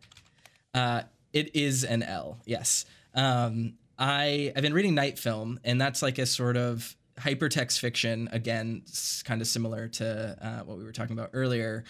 uh, 0.74 1.02
it 1.36 1.54
is 1.54 1.84
an 1.84 2.02
L. 2.02 2.38
Yes. 2.46 2.86
Um, 3.14 3.74
I 3.98 4.52
I've 4.56 4.62
been 4.62 4.72
reading 4.72 4.94
Night 4.94 5.18
Film, 5.18 5.60
and 5.64 5.78
that's 5.78 6.00
like 6.00 6.18
a 6.18 6.24
sort 6.24 6.56
of 6.56 6.96
hypertext 7.20 7.78
fiction. 7.78 8.30
Again, 8.32 8.82
kind 9.24 9.42
of 9.42 9.46
similar 9.46 9.88
to 9.88 10.38
uh, 10.40 10.64
what 10.64 10.78
we 10.78 10.84
were 10.84 10.92
talking 10.92 11.12
about 11.12 11.30
earlier, 11.34 11.84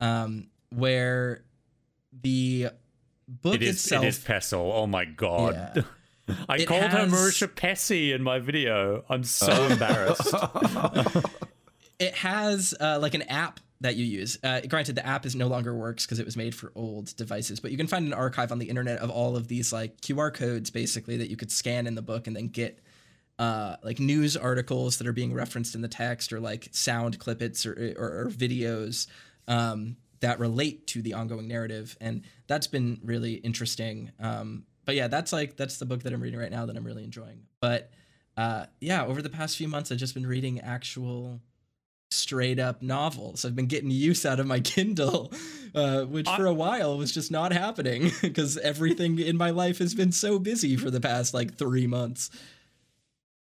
um, 0.00 0.48
where 0.70 1.44
the 2.22 2.70
book 3.28 3.54
it 3.54 3.62
is 3.62 3.76
itself. 3.76 4.04
it 4.04 4.08
is 4.08 4.18
Pessl. 4.18 4.72
Oh 4.74 4.88
my 4.88 5.04
god. 5.04 5.54
Yeah. 5.76 5.82
I 6.48 6.56
It 6.56 6.66
called 6.66 6.82
her 6.82 7.06
Marisha 7.06 7.48
Pessy 7.48 8.12
in 8.12 8.22
my 8.22 8.38
video. 8.40 9.04
I'm 9.08 9.24
so 9.24 9.50
embarrassed. 9.68 10.34
it 11.98 12.14
has 12.16 12.74
uh, 12.78 12.98
like 13.00 13.14
an 13.14 13.22
app 13.22 13.60
that 13.80 13.96
you 13.96 14.04
use. 14.04 14.38
Uh, 14.42 14.60
granted, 14.62 14.96
the 14.96 15.06
app 15.06 15.24
is 15.24 15.36
no 15.36 15.46
longer 15.46 15.74
works 15.74 16.04
because 16.04 16.18
it 16.18 16.26
was 16.26 16.36
made 16.36 16.54
for 16.54 16.72
old 16.74 17.14
devices, 17.16 17.60
but 17.60 17.70
you 17.70 17.76
can 17.76 17.86
find 17.86 18.06
an 18.06 18.12
archive 18.12 18.50
on 18.50 18.58
the 18.58 18.68
internet 18.68 18.98
of 18.98 19.10
all 19.10 19.36
of 19.36 19.48
these 19.48 19.72
like 19.72 20.00
QR 20.00 20.32
codes 20.34 20.70
basically 20.70 21.16
that 21.18 21.30
you 21.30 21.36
could 21.36 21.52
scan 21.52 21.86
in 21.86 21.94
the 21.94 22.02
book 22.02 22.26
and 22.26 22.34
then 22.34 22.48
get 22.48 22.80
uh, 23.38 23.76
like 23.84 24.00
news 24.00 24.36
articles 24.36 24.98
that 24.98 25.06
are 25.06 25.12
being 25.12 25.32
referenced 25.32 25.76
in 25.76 25.80
the 25.80 25.88
text 25.88 26.32
or 26.32 26.40
like 26.40 26.68
sound 26.72 27.20
clippets 27.20 27.64
or, 27.66 27.94
or, 28.00 28.22
or 28.22 28.30
videos 28.30 29.06
um, 29.46 29.96
that 30.20 30.40
relate 30.40 30.88
to 30.88 31.00
the 31.00 31.14
ongoing 31.14 31.46
narrative. 31.46 31.96
And 32.00 32.22
that's 32.48 32.66
been 32.66 32.98
really 33.04 33.34
interesting. 33.34 34.10
Um, 34.18 34.64
but 34.84 34.96
yeah, 34.96 35.06
that's 35.06 35.32
like, 35.32 35.56
that's 35.56 35.78
the 35.78 35.86
book 35.86 36.02
that 36.02 36.12
I'm 36.12 36.20
reading 36.20 36.40
right 36.40 36.50
now 36.50 36.66
that 36.66 36.76
I'm 36.76 36.84
really 36.84 37.04
enjoying. 37.04 37.42
But 37.60 37.92
uh, 38.36 38.66
yeah, 38.80 39.04
over 39.04 39.22
the 39.22 39.30
past 39.30 39.56
few 39.56 39.68
months, 39.68 39.92
I've 39.92 39.98
just 39.98 40.14
been 40.14 40.26
reading 40.26 40.60
actual 40.60 41.40
straight 42.10 42.58
up 42.58 42.82
novels. 42.82 43.44
I've 43.44 43.56
been 43.56 43.66
getting 43.66 43.90
use 43.90 44.24
out 44.24 44.40
of 44.40 44.46
my 44.46 44.60
Kindle, 44.68 45.32
uh, 45.74 46.02
which 46.04 46.28
for 46.28 46.46
a 46.46 46.54
while 46.54 46.96
was 46.96 47.12
just 47.12 47.30
not 47.30 47.52
happening 47.52 48.12
because 48.22 48.56
everything 48.58 49.18
in 49.18 49.36
my 49.36 49.50
life 49.50 49.78
has 49.78 49.94
been 49.94 50.12
so 50.12 50.38
busy 50.38 50.76
for 50.76 50.90
the 50.90 51.00
past 51.00 51.34
like 51.34 51.54
three 51.56 51.86
months. 51.86 52.30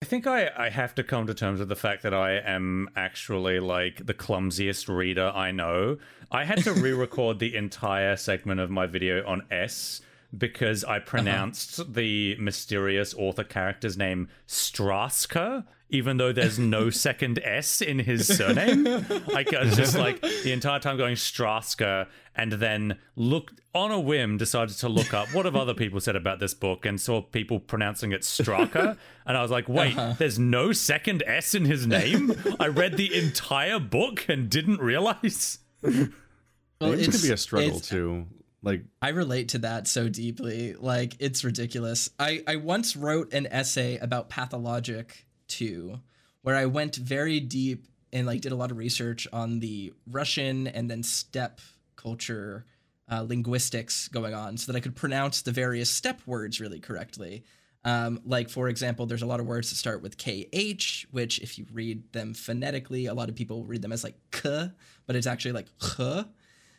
I 0.01 0.05
think 0.05 0.27
I, 0.27 0.49
I 0.57 0.69
have 0.69 0.93
to 0.95 1.03
come 1.03 1.27
to 1.27 1.33
terms 1.33 1.59
with 1.59 1.69
the 1.69 1.77
fact 1.77 2.03
that 2.03 2.13
I 2.13 2.33
am 2.33 2.89
actually 2.93 3.61
like 3.61 4.05
the 4.05 4.13
clumsiest 4.13 4.89
reader 4.89 5.31
I 5.33 5.51
know. 5.51 5.97
I 6.29 6.43
had 6.43 6.57
to 6.65 6.73
re 6.73 6.91
record 6.91 7.39
the 7.39 7.55
entire 7.55 8.17
segment 8.17 8.59
of 8.59 8.69
my 8.69 8.85
video 8.85 9.25
on 9.25 9.43
S 9.49 10.01
because 10.37 10.83
I 10.83 10.99
pronounced 10.99 11.93
the 11.93 12.35
mysterious 12.37 13.13
author 13.13 13.43
character's 13.43 13.97
name 13.97 14.27
Straska, 14.47 15.65
even 15.93 16.17
though 16.17 16.33
there's 16.33 16.59
no 16.59 16.89
second 17.07 17.39
S 17.43 17.81
in 17.81 17.99
his 17.99 18.27
surname. 18.27 18.83
like, 19.27 19.53
I 19.53 19.63
was 19.63 19.77
just 19.77 19.97
like 19.97 20.19
the 20.21 20.51
entire 20.51 20.79
time 20.79 20.97
going 20.97 21.15
Straska 21.15 22.07
and 22.35 22.51
then 22.53 22.97
looked 23.15 23.61
on 23.75 23.91
a 23.91 23.99
whim 23.99 24.37
decided 24.37 24.75
to 24.77 24.89
look 24.89 25.13
up 25.13 25.27
what 25.33 25.45
have 25.45 25.55
other 25.55 25.73
people 25.73 25.99
said 25.99 26.15
about 26.15 26.39
this 26.39 26.53
book 26.53 26.85
and 26.85 26.99
saw 26.99 27.21
people 27.21 27.59
pronouncing 27.59 28.11
it 28.11 28.21
Straka 28.21 28.97
and 29.25 29.37
I 29.37 29.41
was 29.41 29.49
like 29.51 29.67
wait 29.69 29.97
uh-huh. 29.97 30.13
there's 30.17 30.37
no 30.37 30.73
second 30.73 31.23
S 31.25 31.53
in 31.55 31.65
his 31.65 31.87
name 31.87 32.33
I 32.59 32.67
read 32.67 32.97
the 32.97 33.15
entire 33.15 33.79
book 33.79 34.25
and 34.29 34.49
didn't 34.49 34.79
realize 34.79 35.59
Well, 35.81 35.91
Names 35.91 37.05
can 37.05 37.09
it's- 37.15 37.21
be 37.21 37.31
a 37.31 37.37
struggle 37.37 37.79
too. 37.79 38.25
Like 38.61 38.83
I 39.01 39.09
relate 39.09 39.49
to 39.49 39.59
that 39.59 39.87
so 39.87 40.07
deeply. 40.07 40.73
Like 40.73 41.15
it's 41.19 41.43
ridiculous. 41.43 42.09
I 42.17 42.43
I 42.47 42.55
once 42.55 42.95
wrote 42.95 43.33
an 43.33 43.45
essay 43.47 43.97
about 43.97 44.29
pathologic 44.29 45.25
2 45.57 45.99
where 46.43 46.55
I 46.55 46.65
went 46.67 46.97
very 46.97 47.39
deep 47.39 47.87
and 48.11 48.27
like 48.27 48.41
did 48.41 48.51
a 48.51 48.55
lot 48.55 48.69
of 48.69 48.77
research 48.77 49.27
on 49.33 49.59
the 49.59 49.93
Russian 50.09 50.67
and 50.67 50.89
then 50.89 51.01
steppe 51.01 51.61
culture 51.95 52.65
uh, 53.11 53.21
linguistics 53.21 54.07
going 54.07 54.33
on 54.33 54.57
so 54.57 54.71
that 54.71 54.77
I 54.77 54.81
could 54.81 54.95
pronounce 54.95 55.41
the 55.41 55.51
various 55.51 55.89
steppe 55.89 56.25
words 56.27 56.59
really 56.59 56.79
correctly. 56.79 57.43
Um, 57.85 58.21
like 58.25 58.49
for 58.49 58.69
example, 58.69 59.05
there's 59.05 59.23
a 59.23 59.25
lot 59.25 59.39
of 59.39 59.45
words 59.45 59.69
that 59.69 59.75
start 59.75 60.01
with 60.01 60.17
kh, 60.17 61.05
which 61.11 61.39
if 61.39 61.57
you 61.57 61.65
read 61.73 62.11
them 62.13 62.33
phonetically, 62.33 63.07
a 63.07 63.13
lot 63.13 63.29
of 63.29 63.35
people 63.35 63.65
read 63.65 63.81
them 63.81 63.91
as 63.91 64.03
like 64.03 64.15
k, 64.31 64.69
but 65.05 65.15
it's 65.15 65.27
actually 65.27 65.51
like 65.51 65.67
h. 65.99 66.25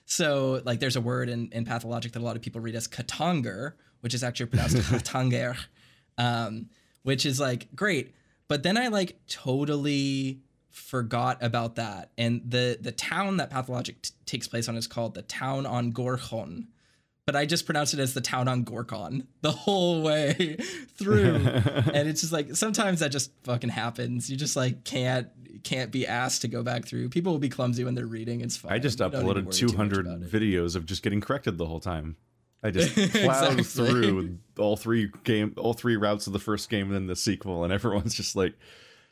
So 0.06 0.62
like 0.64 0.80
there's 0.80 0.96
a 0.96 1.00
word 1.00 1.28
in, 1.28 1.50
in 1.52 1.64
pathologic 1.64 2.12
that 2.12 2.20
a 2.20 2.24
lot 2.24 2.36
of 2.36 2.42
people 2.42 2.60
read 2.60 2.74
as 2.74 2.88
katanger, 2.88 3.72
which 4.00 4.14
is 4.14 4.22
actually 4.22 4.46
pronounced 4.46 4.76
katanger, 4.76 5.56
um, 6.16 6.68
which 7.02 7.26
is 7.26 7.40
like 7.40 7.74
great. 7.74 8.14
But 8.48 8.62
then 8.62 8.76
I 8.76 8.88
like 8.88 9.18
totally 9.26 10.40
forgot 10.70 11.38
about 11.42 11.76
that. 11.76 12.10
And 12.18 12.42
the 12.46 12.78
the 12.80 12.92
town 12.92 13.38
that 13.38 13.50
pathologic 13.50 14.02
t- 14.02 14.10
takes 14.26 14.48
place 14.48 14.68
on 14.68 14.76
is 14.76 14.86
called 14.86 15.14
the 15.14 15.22
town 15.22 15.66
on 15.66 15.92
Gorkhon. 15.92 16.66
But 17.26 17.36
I 17.36 17.46
just 17.46 17.64
pronounced 17.64 17.94
it 17.94 18.00
as 18.00 18.12
the 18.12 18.20
town 18.20 18.48
on 18.48 18.64
Gorkon 18.66 19.26
the 19.40 19.52
whole 19.52 20.02
way 20.02 20.56
through. 20.98 21.36
and 21.46 22.08
it's 22.08 22.20
just 22.20 22.32
like 22.32 22.54
sometimes 22.54 23.00
that 23.00 23.10
just 23.10 23.30
fucking 23.44 23.70
happens. 23.70 24.28
You 24.28 24.36
just 24.36 24.56
like 24.56 24.84
can't 24.84 25.28
can't 25.62 25.90
be 25.90 26.06
asked 26.06 26.42
to 26.42 26.48
go 26.48 26.62
back 26.62 26.84
through. 26.84 27.08
People 27.08 27.32
will 27.32 27.38
be 27.38 27.48
clumsy 27.48 27.84
when 27.84 27.94
they're 27.94 28.06
reading. 28.06 28.40
It's 28.42 28.56
fine. 28.56 28.72
I 28.72 28.78
just 28.78 29.00
You 29.00 29.08
don't 29.08 29.12
need 29.12 29.18
to 29.20 29.40
uploaded 29.40 29.44
worry 29.46 29.54
too 29.54 29.66
much 29.66 29.90
200 29.94 30.06
videos 30.30 30.76
of 30.76 30.84
just 30.84 31.02
getting 31.02 31.20
corrected 31.20 31.56
the 31.56 31.66
whole 31.66 31.80
time. 31.80 32.16
I 32.64 32.70
just 32.70 32.94
plowed 33.12 33.58
Exactly. 33.60 33.62
through 33.62 34.38
all 34.58 34.76
three 34.76 35.10
game, 35.24 35.52
all 35.58 35.74
three 35.74 35.96
routes 35.96 36.26
of 36.26 36.32
the 36.32 36.38
first 36.38 36.70
game 36.70 36.86
and 36.86 36.94
then 36.94 37.06
the 37.06 37.16
sequel, 37.16 37.62
and 37.62 37.72
everyone's 37.72 38.14
just 38.14 38.34
like, 38.34 38.54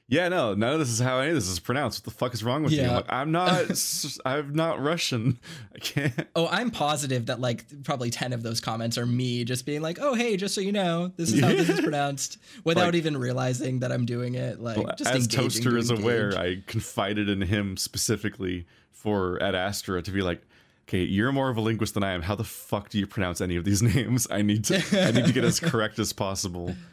yeah, 0.08 0.28
no, 0.28 0.52
none 0.54 0.72
of 0.74 0.78
this 0.78 0.88
is 0.90 0.98
how 0.98 1.20
any 1.20 1.28
of 1.30 1.34
this 1.36 1.48
is 1.48 1.58
pronounced. 1.60 2.00
What 2.00 2.04
the 2.12 2.18
fuck 2.18 2.34
is 2.34 2.42
wrong 2.42 2.62
with 2.64 2.72
you? 2.72 2.80
I'm, 2.82 2.86
Yeah. 2.88 2.96
like, 2.96 3.04
I'm 3.08 3.30
not, 3.32 4.18
I'm 4.26 4.52
not 4.54 4.82
Russian. 4.82 5.38
I 5.74 5.78
can't. 5.78 6.26
Oh, 6.34 6.48
I'm 6.50 6.70
positive 6.70 7.26
that 7.26 7.40
like 7.40 7.64
probably 7.84 8.10
10 8.10 8.32
of 8.32 8.42
those 8.42 8.60
comments 8.60 8.98
are 8.98 9.06
me 9.06 9.44
just 9.44 9.64
being 9.64 9.80
like, 9.80 9.98
"Oh, 10.00 10.14
hey, 10.14 10.36
just 10.36 10.54
so 10.54 10.60
you 10.60 10.72
know, 10.72 11.12
this 11.16 11.32
is 11.32 11.40
how 11.40 11.48
this 11.48 11.68
is 11.68 11.80
pronounced," 11.88 12.38
without 12.64 12.86
Like- 12.86 12.94
even 12.96 13.16
realizing 13.16 13.78
that 13.80 13.92
I'm 13.92 14.04
doing 14.04 14.34
it. 14.34 14.60
Like 14.60 14.76
Well, 14.78 14.92
just 14.98 15.10
as 15.10 15.24
engaging 15.24 15.40
Toaster 15.44 15.70
to 15.70 15.76
is 15.76 15.90
aware. 15.90 16.36
I 16.36 16.62
confided 16.66 17.28
in 17.28 17.40
him 17.42 17.76
specifically 17.76 18.66
for 18.90 19.38
Adastra 19.40 20.02
to 20.04 20.10
be 20.10 20.20
like, 20.22 20.42
okay, 20.82 21.02
you're 21.02 21.32
more 21.32 21.48
of 21.48 21.56
a 21.56 21.60
linguist 21.60 21.94
than 21.94 22.02
I 22.02 22.12
am. 22.12 22.22
How 22.22 22.34
the 22.34 22.44
fuck 22.44 22.88
do 22.88 22.98
you 22.98 23.06
pronounce 23.06 23.40
any 23.40 23.56
of 23.56 23.64
these 23.64 23.82
names? 23.94 24.26
I 24.30 24.42
need 24.42 24.64
to, 24.64 24.82
I 24.92 25.10
need 25.12 25.26
to 25.26 25.32
get 25.32 25.44
as 25.44 25.60
correct 25.60 25.98
as 25.98 26.12
possible. 26.12 26.74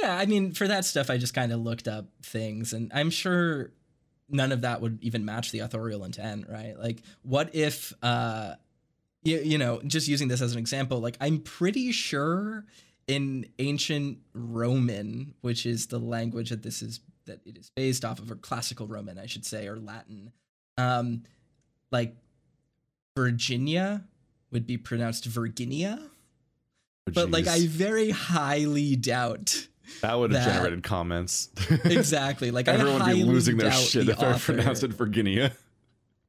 Yeah, 0.00 0.16
I 0.16 0.24
mean, 0.24 0.52
for 0.52 0.66
that 0.66 0.86
stuff, 0.86 1.10
I 1.10 1.18
just 1.18 1.34
kind 1.34 1.52
of 1.52 1.60
looked 1.60 1.86
up 1.86 2.06
things, 2.22 2.72
and 2.72 2.90
I'm 2.94 3.10
sure 3.10 3.72
none 4.28 4.50
of 4.50 4.62
that 4.62 4.80
would 4.80 4.98
even 5.02 5.24
match 5.24 5.52
the 5.52 5.58
authorial 5.60 6.04
intent, 6.04 6.46
right? 6.48 6.76
Like, 6.78 7.02
what 7.22 7.54
if, 7.54 7.92
uh, 8.02 8.54
you, 9.22 9.38
you 9.40 9.58
know, 9.58 9.82
just 9.86 10.08
using 10.08 10.28
this 10.28 10.40
as 10.40 10.52
an 10.52 10.58
example, 10.58 10.98
like, 11.00 11.18
I'm 11.20 11.40
pretty 11.40 11.92
sure 11.92 12.64
in 13.06 13.46
ancient 13.58 14.18
Roman, 14.32 15.34
which 15.42 15.66
is 15.66 15.88
the 15.88 15.98
language 15.98 16.50
that 16.50 16.62
this 16.62 16.82
is 16.82 17.00
that 17.26 17.40
it 17.44 17.58
is 17.58 17.70
based 17.70 18.04
off 18.04 18.18
of, 18.18 18.30
or 18.30 18.36
classical 18.36 18.86
Roman, 18.86 19.18
I 19.18 19.26
should 19.26 19.44
say, 19.44 19.68
or 19.68 19.78
Latin, 19.78 20.32
um, 20.78 21.22
like 21.92 22.16
Virginia 23.16 24.04
would 24.50 24.66
be 24.66 24.76
pronounced 24.76 25.24
Virginia, 25.26 25.98
but 27.12 27.30
like, 27.30 27.46
I 27.46 27.66
very 27.66 28.10
highly 28.10 28.96
doubt. 28.96 29.66
that 30.02 30.18
would 30.18 30.32
have 30.32 30.44
that- 30.44 30.54
generated 30.54 30.82
comments. 30.82 31.48
Exactly. 31.84 32.50
Like 32.50 32.68
Everyone 32.68 33.04
would 33.04 33.14
be 33.14 33.24
losing 33.24 33.56
their 33.56 33.72
shit 33.72 34.06
the 34.06 34.12
if 34.12 34.22
I 34.22 34.38
pronounced 34.38 34.84
it 34.84 34.92
Virginia. 34.92 35.52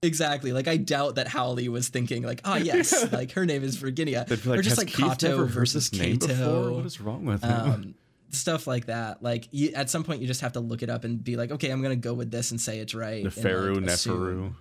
Exactly. 0.01 0.51
Like 0.51 0.67
I 0.67 0.75
doubt 0.77 1.15
that 1.15 1.27
Howly 1.29 1.69
was 1.69 1.87
thinking 1.89 2.23
like, 2.23 2.41
oh 2.43 2.55
yes, 2.71 3.11
like 3.13 3.31
her 3.33 3.45
name 3.45 3.63
is 3.63 3.77
Virginia, 3.77 4.25
They'd 4.27 4.43
be 4.43 4.49
like, 4.49 4.59
or 4.59 4.61
just 4.61 4.77
like 4.77 4.87
Keith 4.87 5.17
Kato 5.19 5.45
versus 5.45 5.89
this 5.89 5.99
name 5.99 6.17
before? 6.17 6.35
Kato, 6.35 6.75
What 6.75 6.85
is 6.85 6.99
wrong 6.99 7.25
with 7.25 7.41
him? 7.43 7.51
um, 7.51 7.95
stuff 8.31 8.67
like 8.67 8.87
that. 8.87 9.23
Like 9.23 9.47
you, 9.51 9.71
at 9.73 9.89
some 9.89 10.03
point, 10.03 10.19
you 10.21 10.27
just 10.27 10.41
have 10.41 10.53
to 10.53 10.59
look 10.59 10.83
it 10.83 10.89
up 10.89 11.05
and 11.05 11.23
be 11.23 11.37
like, 11.37 11.51
okay, 11.51 11.69
I'm 11.69 11.81
gonna 11.81 11.95
go 11.95 12.13
with 12.13 12.31
this 12.31 12.51
and 12.51 12.59
say 12.59 12.79
it's 12.79 12.93
right. 12.93 13.23
and, 13.23 13.31
Neferu, 13.31 13.75
like, 13.75 13.85
Neferu, 13.85 14.53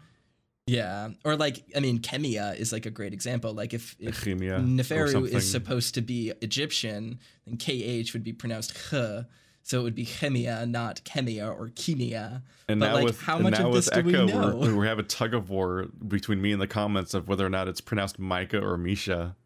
Yeah, 0.66 1.10
or 1.24 1.36
like 1.36 1.64
I 1.74 1.80
mean, 1.80 1.98
Kemia 1.98 2.56
is 2.56 2.72
like 2.72 2.86
a 2.86 2.90
great 2.90 3.12
example. 3.12 3.52
Like 3.52 3.74
if 3.74 3.97
if 3.98 4.20
Echemia, 4.20 4.59
or 4.59 4.60
Neferu 4.60 5.26
is 5.26 5.51
supposed 5.51 5.94
to 5.94 6.02
be 6.02 6.32
Egyptian, 6.40 7.18
then 7.47 7.56
KH 7.56 8.12
would 8.12 8.22
be 8.22 8.32
pronounced 8.32 8.76
H. 8.93 9.24
So 9.64 9.80
it 9.80 9.82
would 9.82 9.94
be 9.94 10.05
Chemia, 10.05 10.68
not 10.68 11.02
Chemia 11.05 11.48
or 11.48 11.68
Chemia. 11.68 12.43
And 12.68 12.80
but 12.80 12.86
now 12.86 12.94
like, 12.94 13.05
with 13.05 13.20
how 13.20 13.39
much 13.39 13.59
now 13.59 13.68
of 13.68 13.74
this 13.74 13.89
do 13.89 14.02
we 14.02 14.14
Echo, 14.14 14.26
know? 14.26 14.56
we're, 14.56 14.74
we 14.74 14.86
have 14.86 14.98
a 14.98 15.05
tug 15.05 15.34
of 15.34 15.51
war 15.51 15.86
between 16.06 16.43
me 16.43 16.52
and 16.52 16.60
the 16.60 16.66
comments 16.66 17.14
of 17.14 17.28
whether 17.28 17.47
or 17.47 17.51
not 17.51 17.68
it's 17.68 17.80
pronounced 17.80 18.18
Micah 18.18 18.60
or 18.60 18.76
Misha. 18.76 19.36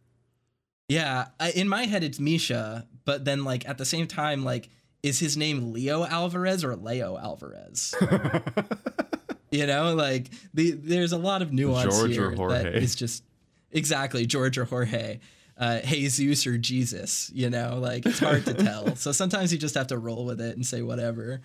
Yeah, 0.88 1.28
I, 1.40 1.50
in 1.50 1.68
my 1.68 1.84
head 1.84 2.02
it's 2.04 2.18
Misha, 2.18 2.86
but 3.04 3.24
then 3.24 3.44
like 3.44 3.68
at 3.68 3.78
the 3.78 3.84
same 3.84 4.06
time, 4.06 4.44
like 4.44 4.70
is 5.02 5.18
his 5.18 5.36
name 5.36 5.72
Leo 5.72 6.04
Alvarez 6.04 6.64
or 6.64 6.76
Leo 6.76 7.16
Alvarez? 7.16 7.94
you 9.50 9.66
know, 9.66 9.94
like 9.94 10.30
the 10.54 10.72
there's 10.72 11.12
a 11.12 11.18
lot 11.18 11.42
of 11.42 11.52
nuance 11.52 11.96
George 11.96 12.12
here 12.12 12.30
that 12.30 12.36
Jorge. 12.36 12.82
is 12.82 12.94
just 12.94 13.24
exactly 13.70 14.26
George 14.26 14.58
or 14.58 14.64
Jorge, 14.64 15.20
uh, 15.58 15.80
Jesus 15.80 16.46
or 16.46 16.58
Jesus. 16.58 17.30
You 17.34 17.50
know, 17.50 17.78
like 17.80 18.06
it's 18.06 18.18
hard 18.18 18.44
to 18.46 18.54
tell. 18.54 18.96
So 18.96 19.12
sometimes 19.12 19.52
you 19.52 19.58
just 19.58 19.74
have 19.74 19.88
to 19.88 19.98
roll 19.98 20.24
with 20.24 20.40
it 20.40 20.56
and 20.56 20.66
say 20.66 20.82
whatever. 20.82 21.40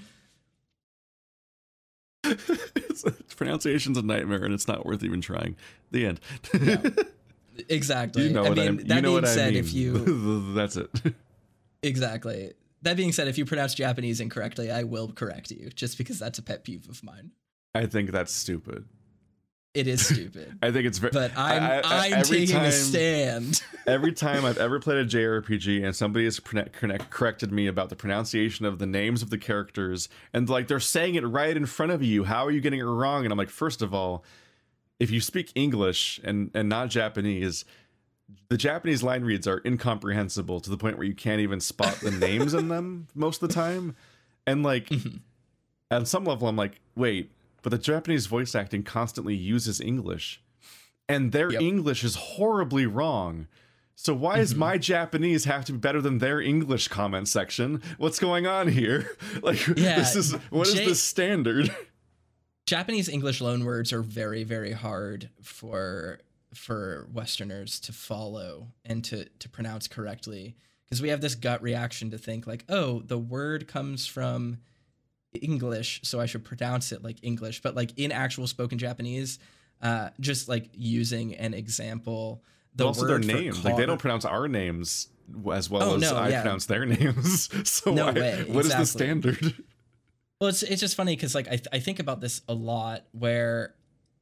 Pronunciation's 3.36 3.98
a 3.98 4.02
nightmare, 4.02 4.44
and 4.44 4.53
it's 4.53 4.68
not 4.68 4.86
worth 4.86 5.03
even 5.03 5.22
trying. 5.22 5.56
The 5.91 6.06
end. 6.06 6.19
Exactly. 7.69 8.23
you 8.23 8.30
know 8.34 8.45
I 8.45 8.49
mean, 8.52 8.80
I, 8.80 8.84
that 8.95 9.03
being 9.03 9.26
said, 9.26 9.48
I 9.49 9.52
mean. 9.52 9.60
if 9.60 9.73
you 9.73 10.53
that's 10.53 10.78
it. 10.78 10.90
exactly. 11.84 12.53
That 12.82 12.98
being 12.98 13.11
said, 13.11 13.28
if 13.28 13.38
you 13.38 13.45
pronounce 13.45 13.76
Japanese 13.76 14.19
incorrectly, 14.19 14.72
I 14.72 14.84
will 14.84 15.11
correct 15.11 15.52
you, 15.52 15.69
just 15.69 15.98
because 15.98 16.18
that's 16.18 16.40
a 16.40 16.41
pet 16.41 16.64
peeve 16.64 16.88
of 16.90 17.03
mine. 17.03 17.32
I 17.73 17.85
think 17.85 18.11
that's 18.11 18.34
stupid. 18.34 18.85
It 19.73 19.88
is 19.88 20.06
stupid. 20.06 20.57
I 20.61 20.72
think 20.72 20.85
it's 20.85 20.98
very. 20.98 21.11
but 21.11 21.31
I'm 21.38 21.64
I- 21.85 22.07
am 22.07 22.23
taking 22.23 22.56
time- 22.56 22.65
a 22.65 22.72
stand. 22.72 23.64
Every 23.88 24.11
time 24.11 24.45
I've 24.45 24.57
ever 24.57 24.80
played 24.80 24.98
a 24.98 25.06
JRPG 25.06 25.84
and 25.84 25.95
somebody 25.95 26.26
has 26.26 26.39
prone- 26.39 26.69
connect- 26.72 27.10
corrected 27.10 27.52
me 27.52 27.68
about 27.68 27.89
the 27.89 27.95
pronunciation 27.95 28.65
of 28.65 28.80
the 28.80 28.85
names 28.85 29.22
of 29.22 29.30
the 29.30 29.38
characters, 29.38 30.10
and 30.34 30.48
like 30.49 30.68
they're 30.68 30.80
saying 30.80 31.15
it 31.15 31.26
right 31.26 31.56
in 31.56 31.65
front 31.65 31.91
of 31.91 32.03
you, 32.03 32.26
how 32.26 32.45
are 32.45 32.52
you 32.52 32.61
getting 32.61 32.80
it 32.80 32.84
wrong? 32.84 33.23
And 33.23 33.31
I'm 33.31 33.38
like, 33.38 33.49
first 33.49 33.81
of 33.81 33.93
all, 33.93 34.23
if 34.99 35.10
you 35.10 35.22
speak 35.22 35.52
English 35.56 36.19
and 36.23 36.52
and 36.53 36.68
not 36.69 36.89
Japanese, 36.89 37.65
the 38.49 38.57
Japanese 38.57 39.02
line 39.03 39.23
reads 39.23 39.48
are 39.48 39.61
incomprehensible 39.65 40.60
to 40.60 40.69
the 40.69 40.77
point 40.77 40.98
where 40.98 41.07
you 41.07 41.15
can't 41.15 41.39
even 41.41 41.60
spot 41.60 41.95
the 42.02 42.11
names 42.11 42.53
in 42.53 42.68
them 42.68 43.07
most 43.15 43.41
of 43.41 43.49
the 43.49 43.56
time. 43.56 43.95
And 44.45 44.64
like, 44.64 44.89
mm-hmm. 44.89 45.18
at 45.89 46.07
some 46.07 46.26
level, 46.26 46.48
I'm 46.48 46.56
like, 46.56 46.81
wait, 46.95 47.31
but 47.61 47.69
the 47.69 47.77
Japanese 47.77 48.25
voice 48.25 48.55
acting 48.55 48.83
constantly 48.83 49.35
uses 49.35 49.79
English, 49.79 50.41
and 51.07 51.31
their 51.31 51.51
Yep. 51.51 51.61
English 51.61 52.03
is 52.03 52.15
horribly 52.15 52.85
wrong. 52.85 53.47
So 53.95 54.15
why 54.15 54.38
does 54.38 54.51
mm-hmm. 54.51 54.59
my 54.59 54.77
Japanese 54.77 55.45
have 55.45 55.65
to 55.65 55.73
be 55.73 55.77
better 55.77 56.01
than 56.01 56.17
their 56.17 56.41
English 56.41 56.88
comment 56.88 57.27
section? 57.27 57.83
What's 57.97 58.19
going 58.19 58.47
on 58.47 58.67
here? 58.67 59.11
Like, 59.41 59.65
Yeah, 59.67 59.97
this 59.97 60.15
is 60.15 60.33
what 60.49 60.67
is 60.67 60.73
J- 60.73 60.85
this 60.85 61.01
standard? 61.01 61.75
Japanese 62.65 63.09
English 63.09 63.41
loan 63.41 63.65
words 63.65 63.91
are 63.91 64.01
very 64.01 64.43
very 64.43 64.71
hard 64.71 65.29
for 65.41 66.19
for 66.53 67.07
Westerners 67.11 67.79
to 67.81 67.93
follow 67.93 68.67
and 68.85 69.03
to 69.05 69.25
to 69.25 69.49
pronounce 69.49 69.88
correctly 69.88 70.55
because 70.85 71.01
we 71.01 71.09
have 71.09 71.21
this 71.21 71.35
gut 71.35 71.61
reaction 71.61 72.11
to 72.11 72.17
think 72.17 72.45
like, 72.45 72.65
oh, 72.69 72.99
the 72.99 73.17
word 73.17 73.67
comes 73.67 74.05
from 74.05 74.57
English, 75.33 76.01
so 76.03 76.19
I 76.19 76.25
should 76.25 76.43
pronounce 76.43 76.91
it 76.91 77.03
like 77.03 77.17
English. 77.21 77.61
But 77.61 77.75
like 77.75 77.97
in 77.97 78.11
actual 78.11 78.47
spoken 78.47 78.77
Japanese, 78.77 79.39
uh, 79.81 80.09
just 80.19 80.47
like 80.49 80.69
using 80.73 81.35
an 81.35 81.53
example, 81.53 82.43
the 82.75 82.85
also 82.85 83.05
their 83.05 83.19
names. 83.19 83.63
Like 83.63 83.77
they 83.77 83.85
don't 83.85 83.99
pronounce 83.99 84.25
our 84.25 84.47
names 84.47 85.07
as 85.53 85.69
well 85.69 85.83
Oh, 85.91 85.95
as 85.95 86.01
no, 86.01 86.15
I 86.17 86.29
yeah. 86.29 86.41
pronounce 86.41 86.65
their 86.65 86.85
names. 86.97 87.49
so 87.69 87.93
No 87.93 88.05
why, 88.07 88.11
way, 88.13 88.45
what 88.47 88.65
is 88.65 88.75
the 88.75 88.85
standard? 88.85 89.55
Well, 90.39 90.49
it's 90.49 90.63
it's 90.63 90.81
just 90.81 90.95
funny 90.95 91.15
because 91.15 91.35
like 91.35 91.47
I 91.47 91.59
I 91.71 91.79
think 91.79 91.99
about 91.99 92.19
this 92.21 92.41
a 92.49 92.53
lot. 92.53 93.05
Where 93.11 93.75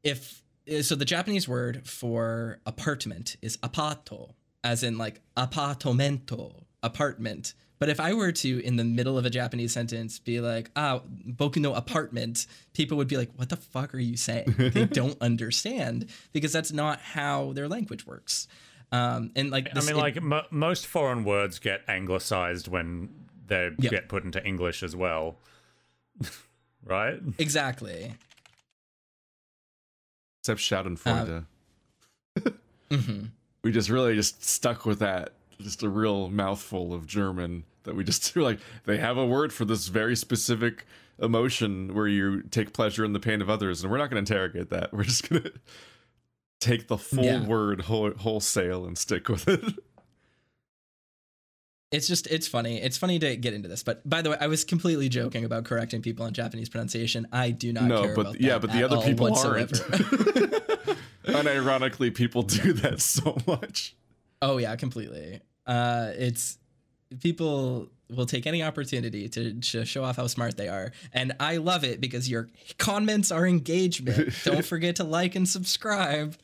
if 0.03 0.43
so, 0.81 0.95
the 0.95 1.05
Japanese 1.05 1.47
word 1.47 1.87
for 1.87 2.59
apartment 2.65 3.35
is 3.41 3.57
apato, 3.57 4.33
as 4.63 4.83
in 4.83 4.97
like 4.97 5.21
apartamento, 5.35 6.63
apartment. 6.83 7.53
But 7.79 7.87
if 7.89 7.99
I 7.99 8.13
were 8.13 8.31
to, 8.33 8.59
in 8.65 8.75
the 8.75 8.83
middle 8.83 9.17
of 9.17 9.25
a 9.25 9.29
Japanese 9.29 9.71
sentence, 9.71 10.19
be 10.19 10.41
like, 10.41 10.69
ah, 10.75 11.01
boku 11.25 11.57
no 11.57 11.73
apartment, 11.73 12.45
people 12.73 12.97
would 12.97 13.07
be 13.07 13.15
like, 13.15 13.31
what 13.37 13.47
the 13.49 13.55
fuck 13.55 13.95
are 13.95 13.99
you 13.99 14.17
saying? 14.17 14.53
they 14.57 14.85
don't 14.85 15.17
understand 15.21 16.07
because 16.33 16.51
that's 16.51 16.73
not 16.73 16.99
how 16.99 17.53
their 17.53 17.69
language 17.69 18.05
works. 18.05 18.47
Um, 18.91 19.31
and 19.35 19.49
like, 19.49 19.69
I 19.69 19.75
this, 19.75 19.87
mean, 19.87 19.95
it- 19.95 19.99
like 19.99 20.21
mo 20.21 20.41
most 20.51 20.87
foreign 20.87 21.23
words 21.23 21.57
get 21.59 21.81
anglicized 21.87 22.67
when 22.67 23.07
they 23.47 23.69
Yeah. 23.79 23.89
get 23.91 24.09
put 24.09 24.23
into 24.25 24.45
English 24.45 24.83
as 24.83 24.95
well, 24.95 25.37
right? 26.85 27.19
exactly. 27.37 28.13
Except 30.41 30.59
Schadenfreude. 30.59 31.45
hmm 32.91 33.25
we 33.63 33.71
just 33.73 33.89
really 33.89 34.15
just 34.15 34.43
stuck 34.43 34.85
with 34.85 34.99
that. 34.99 35.33
Just 35.61 35.83
a 35.83 35.89
real 35.89 36.29
mouthful 36.29 36.93
of 36.93 37.05
German 37.05 37.65
that 37.83 37.95
we 37.95 38.03
just 38.03 38.33
were 38.35 38.41
like 38.41 38.59
they 38.85 38.97
have 38.97 39.17
a 39.17 39.25
word 39.25 39.51
for 39.51 39.65
this 39.65 39.87
very 39.87 40.15
specific 40.15 40.85
emotion 41.21 41.93
where 41.93 42.07
you 42.07 42.43
take 42.43 42.71
pleasure 42.73 43.03
in 43.03 43.11
the 43.13 43.19
pain 43.19 43.41
of 43.41 43.49
others, 43.49 43.83
and 43.83 43.91
we're 43.91 43.97
not 43.97 44.09
going 44.09 44.23
to 44.23 44.33
interrogate 44.33 44.69
that. 44.69 44.93
We're 44.93 45.03
just 45.03 45.29
going 45.29 45.43
to 45.43 45.53
take 46.61 46.87
the 46.87 46.97
full 46.97 47.23
Yeah. 47.25 47.45
word 47.45 47.81
whole, 47.81 48.11
wholesale 48.11 48.85
and 48.85 48.97
stick 48.97 49.27
with 49.27 49.47
it. 49.49 49.63
It's 51.91 52.07
just 52.07 52.27
it's 52.27 52.47
funny. 52.47 52.79
It's 52.79 52.97
funny 52.97 53.17
to 53.19 53.35
get 53.35 53.53
into 53.53 53.67
this. 53.67 53.81
But 53.83 54.07
by 54.07 54.21
the 54.21 54.29
way, 54.29 54.37
I 54.39 54.45
was 54.47 54.63
completely 54.63 55.09
joking 55.09 55.43
about 55.43 55.65
correcting 55.65 56.01
people 56.03 56.23
on 56.25 56.33
Japanese 56.33 56.69
pronunciation. 56.69 57.27
I 57.31 57.49
do 57.49 57.73
not 57.73 57.85
no, 57.85 58.03
care 58.03 58.15
but 58.15 58.21
about 58.21 58.41
yeah, 58.41 58.59
but 58.59 58.71
the 58.71 58.83
other 58.83 59.01
people 59.01 59.27
whatsoever. 59.29 59.75
aren't. 59.91 60.99
Unironically, 61.25 62.13
people 62.13 62.43
do 62.43 62.73
that 62.73 63.01
so 63.01 63.37
much. 63.47 63.95
oh 64.41 64.57
yeah, 64.57 64.75
completely. 64.75 65.41
Uh 65.69 66.11
it's 66.15 66.57
people 67.21 67.89
will 68.09 68.25
take 68.25 68.47
any 68.47 68.63
opportunity 68.63 69.29
to, 69.29 69.53
to 69.53 69.85
show 69.85 70.03
off 70.03 70.17
how 70.17 70.27
smart 70.27 70.57
they 70.57 70.67
are. 70.67 70.91
And 71.13 71.33
I 71.39 71.57
love 71.57 71.83
it 71.83 72.01
because 72.01 72.29
your 72.29 72.49
comments 72.77 73.31
are 73.31 73.45
engagement. 73.45 74.33
Don't 74.43 74.65
forget 74.65 74.95
to 74.97 75.03
like 75.03 75.35
and 75.35 75.47
subscribe. 75.47 76.35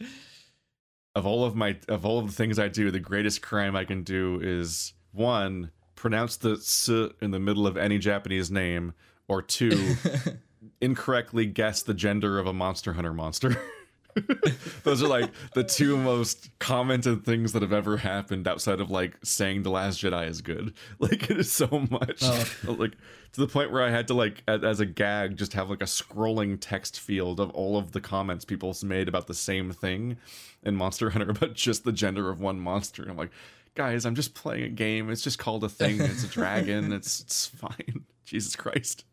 of 1.16 1.26
all 1.26 1.44
of 1.44 1.56
my 1.56 1.78
of 1.88 2.06
all 2.06 2.20
of 2.20 2.28
the 2.28 2.34
things 2.34 2.60
I 2.60 2.68
do, 2.68 2.92
the 2.92 3.00
greatest 3.00 3.42
crime 3.42 3.76
I 3.76 3.86
can 3.86 4.04
do 4.04 4.40
is 4.42 4.94
one 5.12 5.72
pronounce 5.96 6.38
the 6.38 6.52
s 6.52 6.90
in 7.22 7.32
the 7.32 7.40
middle 7.40 7.66
of 7.66 7.78
any 7.78 7.98
Japanese 7.98 8.52
name, 8.52 8.94
or 9.28 9.42
two, 9.42 9.96
incorrectly 10.82 11.46
guess 11.46 11.82
the 11.82 11.94
gender 11.94 12.38
of 12.38 12.48
a 12.48 12.54
Monster 12.54 12.94
Hunter 12.94 13.14
monster. 13.14 13.60
Those 14.84 15.04
are 15.04 15.08
like 15.08 15.32
the 15.54 15.64
two 15.64 15.98
most 15.98 16.50
commented 16.60 17.26
things 17.26 17.54
that 17.54 17.62
have 17.62 17.74
ever 17.74 17.98
happened 17.98 18.48
outside 18.48 18.80
of 18.80 18.90
like 18.90 19.18
saying 19.24 19.64
the 19.64 19.70
Last 19.70 20.02
Jedi 20.02 20.28
is 20.28 20.42
good. 20.42 20.74
Like 21.00 21.30
it 21.30 21.38
is 21.38 21.52
so 21.52 21.68
much, 21.90 22.22
Oh. 22.24 22.46
like 22.68 22.94
to 23.34 23.42
the 23.42 23.48
point 23.48 23.72
where 23.72 23.84
I 23.84 23.90
had 23.90 24.08
to 24.08 24.14
like 24.14 24.44
as 24.48 24.80
a 24.80 24.86
gag 24.86 25.38
just 25.38 25.54
have 25.54 25.70
like 25.70 25.82
a 25.82 25.86
scrolling 25.86 26.58
text 26.60 27.00
field 27.00 27.40
of 27.40 27.50
all 27.52 27.78
of 27.78 27.92
the 27.92 28.00
comments 28.02 28.46
people 28.46 28.76
made 28.84 29.08
about 29.08 29.28
the 29.28 29.34
same 29.34 29.72
thing 29.72 30.18
in 30.64 30.76
Monster 30.76 31.10
Hunter 31.10 31.30
about 31.32 31.54
just 31.54 31.84
the 31.84 31.92
gender 31.92 32.30
of 32.30 32.40
one 32.40 32.60
monster. 32.60 33.02
And 33.02 33.12
I'm 33.12 33.18
like, 33.18 33.32
guys, 33.76 34.06
I'm 34.06 34.16
just 34.16 34.34
playing 34.34 34.64
a 34.64 34.70
game. 34.70 35.10
It's 35.10 35.22
just 35.22 35.38
called 35.40 35.64
a 35.64 35.70
thing. 35.70 36.00
It's 36.02 36.24
a 36.24 36.28
dragon. 36.28 36.94
It's 36.94 37.20
it's 37.20 37.48
fine. 37.48 38.06
Jesus 38.24 38.56
Christ. 38.56 39.04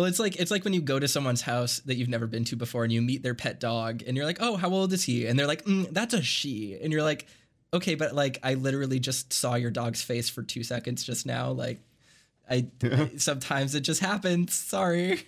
Well, 0.00 0.08
it's 0.08 0.18
like 0.18 0.36
it's 0.40 0.50
like 0.50 0.64
when 0.64 0.72
you 0.72 0.80
go 0.80 0.98
to 0.98 1.06
someone's 1.06 1.42
house 1.42 1.80
that 1.80 1.96
you've 1.96 2.08
never 2.08 2.26
been 2.26 2.44
to 2.44 2.56
before, 2.56 2.84
and 2.84 2.92
you 2.92 3.02
meet 3.02 3.22
their 3.22 3.34
pet 3.34 3.60
dog, 3.60 4.02
and 4.06 4.16
you're 4.16 4.24
like, 4.24 4.38
"Oh, 4.40 4.56
how 4.56 4.70
old 4.70 4.94
is 4.94 5.04
he?" 5.04 5.26
And 5.26 5.38
they're 5.38 5.46
like, 5.46 5.66
mm, 5.66 5.92
"That's 5.92 6.14
a 6.14 6.22
she," 6.22 6.78
and 6.80 6.90
you're 6.90 7.02
like, 7.02 7.26
"Okay, 7.74 7.96
but 7.96 8.14
like 8.14 8.38
I 8.42 8.54
literally 8.54 8.98
just 8.98 9.30
saw 9.30 9.56
your 9.56 9.70
dog's 9.70 10.00
face 10.00 10.30
for 10.30 10.42
two 10.42 10.62
seconds 10.62 11.04
just 11.04 11.26
now. 11.26 11.50
Like, 11.50 11.80
I 12.48 12.68
sometimes 13.18 13.74
it 13.74 13.82
just 13.82 14.00
happens. 14.00 14.54
Sorry." 14.54 15.20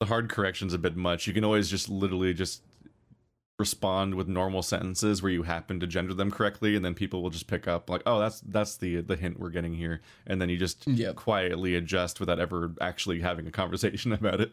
the 0.00 0.06
hard 0.06 0.30
correction's 0.30 0.72
a 0.72 0.78
bit 0.78 0.96
much. 0.96 1.26
You 1.26 1.34
can 1.34 1.44
always 1.44 1.68
just 1.68 1.90
literally 1.90 2.32
just 2.32 2.62
respond 3.58 4.16
with 4.16 4.26
normal 4.26 4.62
sentences 4.62 5.22
where 5.22 5.30
you 5.30 5.44
happen 5.44 5.78
to 5.80 5.86
gender 5.86 6.12
them 6.12 6.30
correctly, 6.30 6.74
and 6.74 6.84
then 6.84 6.94
people 6.94 7.22
will 7.22 7.30
just 7.30 7.46
pick 7.46 7.68
up 7.68 7.88
like, 7.88 8.02
"Oh, 8.04 8.18
that's 8.18 8.40
that's 8.40 8.76
the 8.76 9.00
the 9.00 9.16
hint 9.16 9.38
we're 9.38 9.50
getting 9.50 9.74
here," 9.74 10.00
and 10.26 10.40
then 10.40 10.48
you 10.48 10.56
just 10.56 10.86
Yep. 10.86 11.16
quietly 11.16 11.74
adjust 11.76 12.18
without 12.20 12.40
ever 12.40 12.72
actually 12.80 13.20
having 13.20 13.46
a 13.46 13.50
conversation 13.52 14.12
about 14.12 14.40
it. 14.40 14.52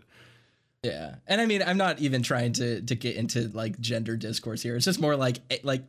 Yeah, 0.83 1.15
and 1.27 1.39
I 1.41 1.45
mean, 1.45 1.61
I'm 1.63 1.77
not 1.77 1.99
even 1.99 2.21
trying 2.23 2.53
to 2.53 2.81
to 2.81 2.95
get 2.95 3.15
into 3.15 3.49
like 3.49 3.79
gender 3.79 4.15
discourse 4.17 4.61
here. 4.61 4.75
It's 4.75 4.85
just 4.85 5.01
more 5.01 5.15
like 5.15 5.39
eh, 5.49 5.57
like 5.63 5.83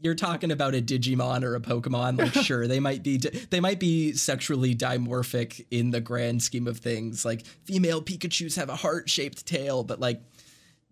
you're 0.00 0.14
talking 0.14 0.52
about 0.52 0.76
a 0.76 0.82
Digimon 0.82 1.42
or 1.42 1.56
a 1.56 1.60
Pokemon. 1.60 2.18
Like, 2.18 2.32
sure, 2.44 2.66
they 2.66 2.80
might 2.80 3.02
be 3.04 3.18
they 3.18 3.60
might 3.60 3.78
be 3.80 4.12
sexually 4.14 4.74
dimorphic 4.74 5.64
in 5.70 5.90
the 5.90 6.00
grand 6.00 6.42
scheme 6.42 6.66
of 6.66 6.78
things. 6.78 7.24
Like, 7.24 7.46
female 7.64 8.02
Pikachu's 8.02 8.56
have 8.56 8.68
a 8.68 8.76
heart 8.76 9.08
shaped 9.08 9.46
tail, 9.46 9.84
but 9.84 10.00
like. 10.00 10.20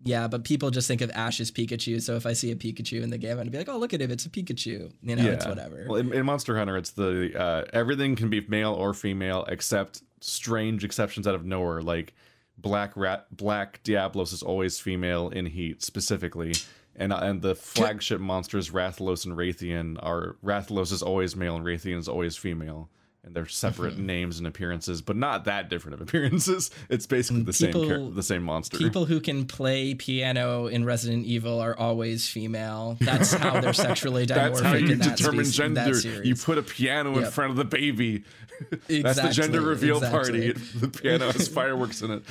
Yeah, 0.03 0.27
but 0.27 0.43
people 0.43 0.69
just 0.69 0.87
think 0.87 1.01
of 1.01 1.09
Ash 1.11 1.39
as 1.39 1.51
Pikachu. 1.51 2.01
So 2.01 2.15
if 2.15 2.25
I 2.25 2.33
see 2.33 2.51
a 2.51 2.55
Pikachu 2.55 3.01
in 3.01 3.09
the 3.09 3.17
game, 3.17 3.37
gonna 3.37 3.49
be 3.49 3.57
like, 3.57 3.69
"Oh, 3.69 3.77
look 3.77 3.93
at 3.93 4.01
it! 4.01 4.11
It's 4.11 4.25
a 4.25 4.29
Pikachu." 4.29 4.91
You 5.01 5.15
know, 5.15 5.25
it's 5.25 5.45
whatever. 5.45 5.85
Well, 5.87 5.99
in, 5.99 6.13
in 6.13 6.25
Monster 6.25 6.57
Hunter, 6.57 6.77
it's 6.77 6.91
the 6.91 7.37
uh, 7.37 7.65
everything 7.73 8.15
can 8.15 8.29
be 8.29 8.41
male 8.41 8.73
or 8.73 8.93
female 8.93 9.45
except 9.47 10.03
strange 10.19 10.83
exceptions 10.83 11.27
out 11.27 11.35
of 11.35 11.45
nowhere, 11.45 11.81
like 11.81 12.13
Black 12.57 12.95
Rat, 12.95 13.27
Black 13.31 13.81
Diablos 13.83 14.33
is 14.33 14.43
always 14.43 14.79
female 14.79 15.29
in 15.29 15.45
Heat 15.45 15.83
specifically, 15.83 16.53
and 16.95 17.13
uh, 17.13 17.19
and 17.21 17.41
the 17.41 17.55
flagship 17.55 18.19
monsters 18.19 18.71
Rathalos 18.71 19.25
and 19.25 19.35
Rathian 19.37 19.97
are 20.03 20.37
Rathalos 20.43 20.91
is 20.91 21.03
always 21.03 21.35
male 21.35 21.55
and 21.55 21.65
Rathian 21.65 21.97
is 21.97 22.07
always 22.07 22.35
female. 22.35 22.89
And 23.27 23.35
they're 23.35 23.45
separate 23.45 23.93
Mm-hmm. 23.95 24.05
names 24.05 24.37
and 24.37 24.47
appearances, 24.47 25.01
but 25.01 25.15
not 25.17 25.45
that 25.45 25.69
different 25.69 25.95
of 25.95 26.01
appearances. 26.07 26.71
It's 26.89 27.05
basically 27.05 27.43
the 27.43 27.51
same 27.53 27.73
char- 27.73 28.09
the 28.09 28.23
same 28.23 28.41
monster. 28.43 28.77
People 28.77 29.05
who 29.05 29.19
can 29.19 29.45
play 29.45 29.93
piano 29.95 30.67
in 30.67 30.85
Resident 30.85 31.25
Evil 31.25 31.59
are 31.59 31.77
always 31.77 32.27
female. 32.27 32.95
That's 33.01 33.33
how 33.33 33.59
they're 33.59 33.73
sexually 33.73 34.25
dimorphic 34.25 34.35
That's 34.53 34.61
how 34.61 34.73
you 34.75 34.91
in 34.93 34.99
that 34.99 35.17
determine 35.17 35.45
gender. 35.45 36.23
You 36.23 36.35
put 36.35 36.57
a 36.57 36.63
piano 36.63 37.17
in 37.17 37.25
front 37.29 37.51
of 37.51 37.57
the 37.57 37.65
baby. 37.65 38.23
That's 38.87 39.21
the 39.21 39.29
gender 39.29 39.61
reveal 39.61 39.97
exactly. 39.97 40.53
party. 40.53 40.59
The 40.79 40.87
piano 40.87 41.31
has 41.31 41.47
fireworks 41.47 42.01
in 42.01 42.11
it. 42.11 42.23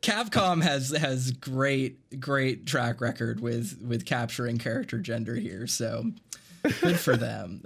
Capcom 0.00 0.62
has 0.62 0.90
has 0.90 1.32
great 1.32 2.20
great 2.20 2.66
track 2.66 3.00
record 3.00 3.40
with 3.40 3.78
with 3.82 4.06
capturing 4.06 4.58
character 4.58 4.98
gender 4.98 5.34
here, 5.34 5.66
so 5.66 6.12
good 6.80 6.98
for 7.00 7.16
them. 7.16 7.62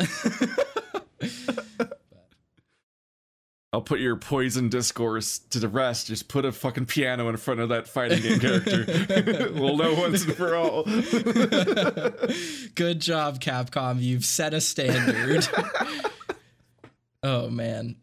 I'll 3.71 3.83
put 3.83 4.01
your 4.01 4.17
poison 4.17 4.71
discourse 4.71 5.39
to 5.51 5.59
the 5.59 5.69
rest. 5.69 6.07
Just 6.07 6.29
put 6.29 6.47
a 6.47 6.53
fucking 6.53 6.87
piano 6.87 7.29
in 7.29 7.37
front 7.37 7.61
of 7.61 7.69
that 7.69 7.87
fighting 7.87 8.23
game 8.23 8.41
character. 8.41 8.87
we'll 9.55 9.77
know 9.77 9.93
once 9.93 10.25
and 10.25 10.35
for 10.35 10.55
all. 10.55 10.85
good 12.75 13.01
job, 13.01 13.41
Capcom. 13.41 14.01
You've 14.01 14.25
set 14.25 14.55
a 14.55 14.63
standard. 14.63 15.47
oh 17.23 17.51
man, 17.51 17.97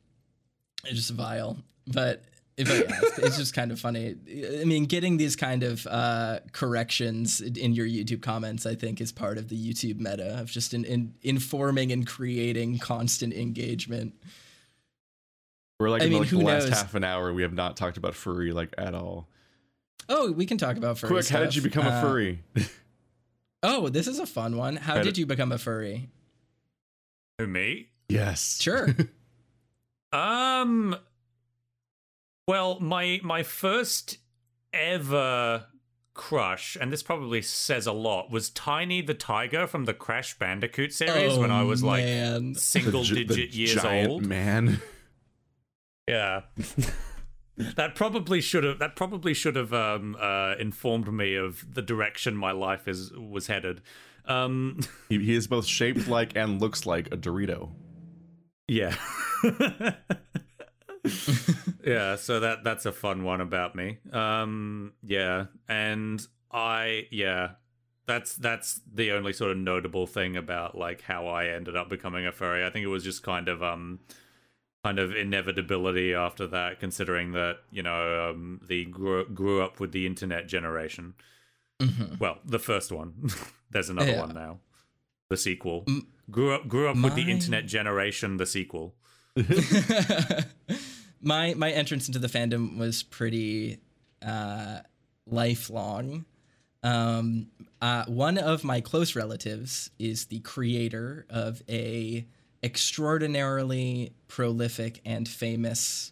it's 0.83 0.95
just 0.95 1.11
vile, 1.11 1.57
but. 1.87 2.23
But 2.57 2.69
yeah, 2.69 2.99
it's, 3.01 3.19
it's 3.19 3.37
just 3.37 3.53
kind 3.53 3.69
of 3.69 3.81
funny. 3.81 4.15
I 4.61 4.63
mean, 4.63 4.85
getting 4.85 5.17
these 5.17 5.35
kind 5.35 5.61
of 5.61 5.85
uh, 5.87 6.39
corrections 6.53 7.41
in 7.41 7.73
your 7.73 7.85
YouTube 7.85 8.21
comments, 8.21 8.65
I 8.65 8.75
think, 8.75 9.01
is 9.01 9.11
part 9.11 9.37
of 9.37 9.49
the 9.49 9.57
YouTube 9.57 9.99
meta 9.99 10.39
of 10.39 10.49
just 10.49 10.73
in, 10.73 10.85
in 10.85 11.15
informing 11.21 11.91
and 11.91 12.07
creating 12.07 12.79
constant 12.79 13.33
engagement. 13.33 14.13
We're 15.79 15.89
like 15.89 16.01
I 16.01 16.05
in 16.05 16.11
mean, 16.11 16.19
like 16.21 16.29
who 16.29 16.37
the 16.39 16.45
last 16.45 16.69
half 16.69 16.95
an 16.95 17.03
hour. 17.03 17.33
We 17.33 17.41
have 17.41 17.53
not 17.53 17.75
talked 17.77 17.97
about 17.97 18.15
furry 18.15 18.51
like 18.51 18.73
at 18.77 18.93
all. 18.95 19.27
Oh, 20.07 20.31
we 20.31 20.45
can 20.45 20.57
talk 20.57 20.77
about 20.77 20.97
furry. 20.97 21.09
Quick, 21.09 21.27
how 21.27 21.39
did 21.39 21.55
you 21.55 21.61
become 21.61 21.85
a 21.85 21.89
Uh, 21.89 22.01
furry? 22.01 22.43
Oh, 23.67 23.89
this 23.89 24.05
is 24.07 24.19
a 24.19 24.27
fun 24.27 24.57
one. 24.57 24.75
How 24.75 24.93
How 24.93 24.97
did 25.01 25.05
did- 25.15 25.17
you 25.17 25.25
become 25.25 25.51
a 25.51 25.57
furry? 25.57 26.09
Who 27.39 27.47
me? 27.47 27.89
yes. 28.09 28.59
Sure. 28.61 28.89
Um. 30.13 30.95
Well, 32.47 32.79
my 32.79 33.19
my 33.23 33.43
first 33.43 34.17
ever 34.71 35.65
crush, 36.13 36.77
and 36.79 36.93
this 36.93 37.03
probably 37.03 37.41
says 37.41 37.85
a 37.87 37.91
lot, 37.91 38.29
was 38.31 38.49
Tiny 38.49 39.01
the 39.01 39.13
Tiger 39.13 39.67
from 39.67 39.83
the 39.85 39.93
Crash 39.93 40.37
Bandicoot 40.37 40.93
series 40.93 41.37
when 41.37 41.51
I 41.51 41.63
was 41.63 41.83
like 41.83 42.03
Oh, 42.03 42.07
man. 42.07 42.55
single 42.55 43.01
The 43.01 43.07
gi- 43.07 43.23
the 43.25 43.35
digit 43.35 43.53
years 43.55 43.75
giant 43.75 44.09
old. 44.09 44.25
Man. 44.25 44.81
Yeah. 46.07 46.41
that 47.57 47.95
probably 47.95 48.41
should 48.41 48.63
have 48.63 48.79
that 48.79 48.95
probably 48.95 49.33
should 49.33 49.55
have 49.55 49.73
um 49.73 50.15
uh 50.19 50.55
informed 50.59 51.11
me 51.11 51.35
of 51.35 51.73
the 51.73 51.81
direction 51.81 52.35
my 52.35 52.51
life 52.51 52.87
is 52.87 53.11
was 53.13 53.47
headed. 53.47 53.81
Um 54.25 54.79
He, 55.09 55.19
he 55.23 55.35
is 55.35 55.47
both 55.47 55.65
shaped 55.65 56.07
like 56.07 56.35
and 56.35 56.61
looks 56.61 56.85
like 56.85 57.07
a 57.07 57.17
Dorito. 57.17 57.71
yeah. 58.67 58.95
yeah, 61.85 62.15
so 62.15 62.39
that 62.39 62.63
that's 62.63 62.85
a 62.85 62.91
fun 62.91 63.23
one 63.23 63.41
about 63.41 63.75
me. 63.75 63.99
Um 64.11 64.93
yeah, 65.03 65.45
and 65.67 66.25
I 66.51 67.07
yeah, 67.11 67.51
that's 68.05 68.35
that's 68.35 68.81
the 68.91 69.11
only 69.11 69.33
sort 69.33 69.51
of 69.51 69.57
notable 69.57 70.07
thing 70.07 70.35
about 70.35 70.77
like 70.77 71.01
how 71.01 71.27
I 71.27 71.47
ended 71.47 71.75
up 71.75 71.89
becoming 71.89 72.25
a 72.25 72.31
furry. 72.31 72.65
I 72.65 72.69
think 72.69 72.83
it 72.83 72.89
was 72.89 73.03
just 73.03 73.23
kind 73.23 73.47
of 73.47 73.61
um 73.63 73.99
kind 74.85 74.99
of 74.99 75.09
inevitability 75.15 76.13
after 76.13 76.45
that 76.47 76.79
considering 76.79 77.27
that, 77.39 77.55
you 77.71 77.81
know, 77.87 78.01
um 78.29 78.61
the 78.71 78.85
grew, 78.85 79.25
grew 79.41 79.57
up 79.65 79.79
with 79.81 79.91
the 79.91 80.05
internet 80.11 80.43
generation. 80.47 81.05
Mhm. 81.79 82.19
Well, 82.19 82.37
the 82.55 82.59
first 82.59 82.91
one. 82.91 83.09
There's 83.71 83.89
another 83.89 84.11
Yeah. 84.11 84.25
one 84.25 84.33
now. 84.45 84.59
The 85.29 85.37
sequel. 85.37 85.77
M- 85.87 86.07
grew 86.29 86.49
up 86.55 86.63
grew 86.73 86.87
up 86.91 86.97
with 87.05 87.15
the 87.15 87.27
internet 87.35 87.65
generation, 87.77 88.37
the 88.37 88.45
sequel. 88.45 88.87
my 91.21 91.53
my 91.55 91.71
entrance 91.71 92.07
into 92.07 92.19
the 92.19 92.27
fandom 92.27 92.77
was 92.77 93.03
pretty 93.03 93.79
uh, 94.21 94.79
lifelong. 95.25 96.25
Um, 96.83 97.47
uh, 97.81 98.05
one 98.05 98.37
of 98.37 98.63
my 98.63 98.79
close 98.81 99.15
relatives 99.15 99.89
is 99.97 100.27
the 100.27 100.39
creator 100.41 101.25
of 101.29 101.63
a 101.67 102.25
extraordinarily 102.65 104.11
prolific 104.27 104.99
and 105.05 105.29
famous 105.29 106.11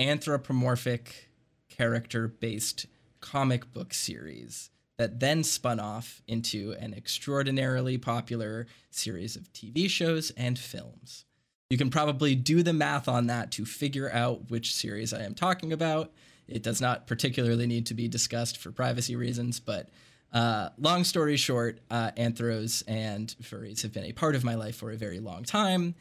anthropomorphic 0.00 1.28
character 1.68 2.26
based 2.26 2.86
comic 3.20 3.70
book 3.74 3.92
series 3.92 4.70
that 4.96 5.20
then 5.20 5.44
spun 5.44 5.78
off 5.78 6.22
into 6.26 6.74
an 6.80 6.94
extraordinarily 6.94 7.98
popular 7.98 8.66
series 8.90 9.36
of 9.36 9.52
TV 9.52 9.88
shows 9.88 10.30
and 10.38 10.58
films. 10.58 11.26
You 11.68 11.76
can 11.76 11.90
probably 11.90 12.34
do 12.34 12.62
the 12.62 12.72
math 12.72 13.06
on 13.06 13.26
that 13.26 13.50
to 13.52 13.66
figure 13.66 14.10
out 14.10 14.50
which 14.50 14.74
series 14.74 15.12
I 15.12 15.22
am 15.22 15.34
talking 15.34 15.72
about. 15.72 16.12
It 16.48 16.62
does 16.62 16.80
not 16.80 17.06
particularly 17.06 17.66
need 17.66 17.86
to 17.86 17.94
be 17.94 18.08
discussed 18.08 18.56
for 18.56 18.72
privacy 18.72 19.16
reasons, 19.16 19.60
but 19.60 19.90
uh, 20.34 20.70
long 20.78 21.04
story 21.04 21.36
short, 21.36 21.78
uh, 21.90 22.10
anthros 22.16 22.82
and 22.88 23.34
furries 23.40 23.82
have 23.82 23.92
been 23.92 24.04
a 24.04 24.12
part 24.12 24.34
of 24.34 24.42
my 24.42 24.56
life 24.56 24.76
for 24.76 24.90
a 24.90 24.96
very 24.96 25.20
long 25.20 25.44
time. 25.44 25.94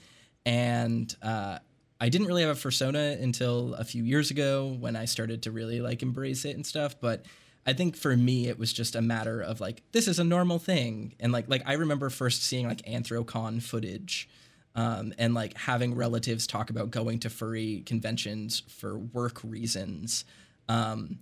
And 0.43 1.15
uh, 1.21 1.59
I 2.01 2.09
didn't 2.09 2.27
really 2.27 2.41
have 2.41 2.57
a 2.57 2.59
persona 2.59 3.15
until 3.21 3.75
a 3.75 3.83
few 3.83 4.03
years 4.03 4.31
ago 4.31 4.75
when 4.79 4.95
I 4.95 5.05
started 5.05 5.43
to 5.43 5.51
really 5.51 5.81
like 5.81 6.01
embrace 6.01 6.45
it 6.45 6.55
and 6.55 6.65
stuff. 6.65 6.99
But 6.99 7.25
I 7.67 7.73
think 7.73 7.95
for 7.95 8.17
me, 8.17 8.47
it 8.47 8.57
was 8.57 8.73
just 8.73 8.95
a 8.95 9.01
matter 9.01 9.39
of 9.39 9.61
like, 9.61 9.83
this 9.91 10.07
is 10.07 10.17
a 10.17 10.23
normal 10.23 10.57
thing. 10.57 11.13
And 11.19 11.31
like, 11.31 11.47
like 11.47 11.61
I 11.67 11.73
remember 11.73 12.09
first 12.09 12.43
seeing 12.43 12.67
like 12.67 12.81
Anthrocon 12.87 13.61
footage 13.61 14.27
um, 14.75 15.13
and 15.19 15.35
like 15.35 15.55
having 15.55 15.93
relatives 15.93 16.47
talk 16.47 16.71
about 16.71 16.89
going 16.89 17.19
to 17.19 17.29
furry 17.29 17.83
conventions 17.85 18.63
for 18.67 18.97
work 18.97 19.39
reasons, 19.43 20.25
um, 20.67 21.19